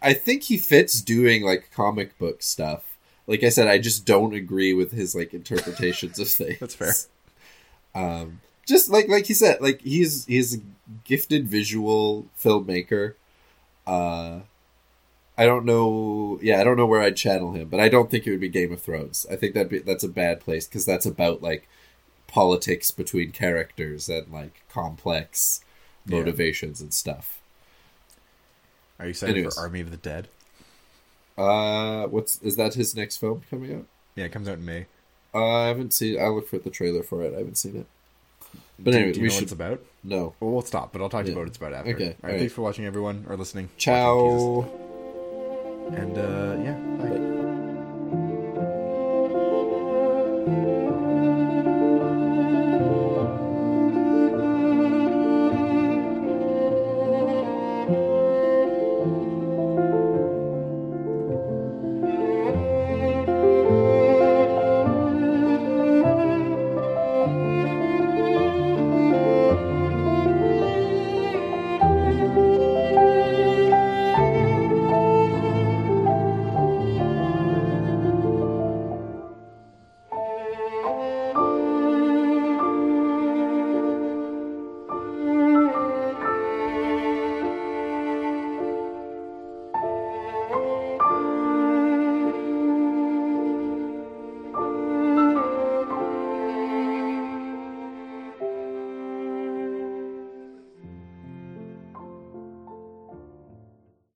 I 0.01 0.13
think 0.13 0.43
he 0.43 0.57
fits 0.57 1.01
doing 1.01 1.43
like 1.43 1.71
comic 1.73 2.17
book 2.17 2.41
stuff. 2.41 2.97
Like 3.27 3.43
I 3.43 3.49
said, 3.49 3.67
I 3.67 3.77
just 3.77 4.05
don't 4.05 4.33
agree 4.33 4.73
with 4.73 4.91
his 4.91 5.15
like 5.15 5.33
interpretations 5.33 6.19
of 6.19 6.27
things. 6.29 6.59
That's 6.59 6.75
fair. 6.75 6.93
Um, 7.93 8.41
just 8.65 8.89
like 8.89 9.07
like 9.07 9.25
he 9.25 9.33
said, 9.33 9.61
like 9.61 9.81
he's 9.81 10.25
he's 10.25 10.57
a 10.57 10.61
gifted 11.03 11.47
visual 11.47 12.27
filmmaker. 12.39 13.15
Uh, 13.85 14.41
I 15.37 15.45
don't 15.45 15.65
know. 15.65 16.39
Yeah, 16.41 16.59
I 16.59 16.63
don't 16.63 16.77
know 16.77 16.85
where 16.85 17.01
I'd 17.01 17.15
channel 17.15 17.53
him, 17.53 17.69
but 17.69 17.79
I 17.79 17.89
don't 17.89 18.11
think 18.11 18.27
it 18.27 18.31
would 18.31 18.39
be 18.39 18.49
Game 18.49 18.71
of 18.71 18.81
Thrones. 18.81 19.25
I 19.31 19.35
think 19.35 19.53
that 19.53 19.69
be 19.69 19.79
that's 19.79 20.03
a 20.03 20.09
bad 20.09 20.39
place 20.39 20.67
because 20.67 20.85
that's 20.85 21.05
about 21.05 21.41
like 21.41 21.67
politics 22.27 22.91
between 22.91 23.31
characters 23.31 24.07
and 24.07 24.31
like 24.31 24.63
complex 24.69 25.61
motivations 26.09 26.79
yeah. 26.79 26.85
and 26.85 26.93
stuff. 26.93 27.39
Are 28.99 29.05
you 29.05 29.11
excited 29.11 29.35
Anyways. 29.35 29.55
for 29.55 29.61
Army 29.61 29.81
of 29.81 29.91
the 29.91 29.97
Dead? 29.97 30.27
Uh, 31.37 32.07
what's 32.07 32.41
is 32.41 32.57
that 32.57 32.73
his 32.73 32.95
next 32.95 33.17
film 33.17 33.41
coming 33.49 33.73
out? 33.73 33.85
Yeah, 34.15 34.25
it 34.25 34.31
comes 34.31 34.49
out 34.49 34.57
in 34.57 34.65
May. 34.65 34.87
Uh, 35.33 35.45
I 35.45 35.67
haven't 35.67 35.93
seen. 35.93 36.19
I 36.19 36.27
looked 36.27 36.49
for 36.49 36.57
the 36.57 36.69
trailer 36.69 37.03
for 37.03 37.23
it. 37.23 37.33
I 37.33 37.37
haven't 37.37 37.57
seen 37.57 37.77
it. 37.77 37.85
But 38.77 38.93
anyway, 38.93 39.13
do 39.13 39.19
you 39.19 39.23
we 39.23 39.27
know 39.27 39.33
should... 39.33 39.37
what 39.37 39.43
it's 39.43 39.51
about? 39.51 39.81
No. 40.03 40.33
Well, 40.39 40.51
we'll 40.51 40.61
stop. 40.63 40.91
But 40.91 41.01
I'll 41.01 41.09
talk 41.09 41.25
to 41.25 41.31
yeah. 41.31 41.35
you 41.35 41.41
about 41.41 41.41
what 41.41 41.47
it's 41.49 41.57
about 41.57 41.73
after. 41.73 41.91
Okay. 41.91 42.07
All, 42.07 42.15
all 42.23 42.29
right. 42.29 42.39
Thanks 42.39 42.53
for 42.53 42.61
watching, 42.61 42.85
everyone, 42.85 43.25
or 43.29 43.37
listening. 43.37 43.69
Ciao. 43.77 44.67
And 45.91 46.17
uh, 46.17 46.55
yeah, 46.63 46.77
bye. 46.97 47.09
bye. 50.45 50.75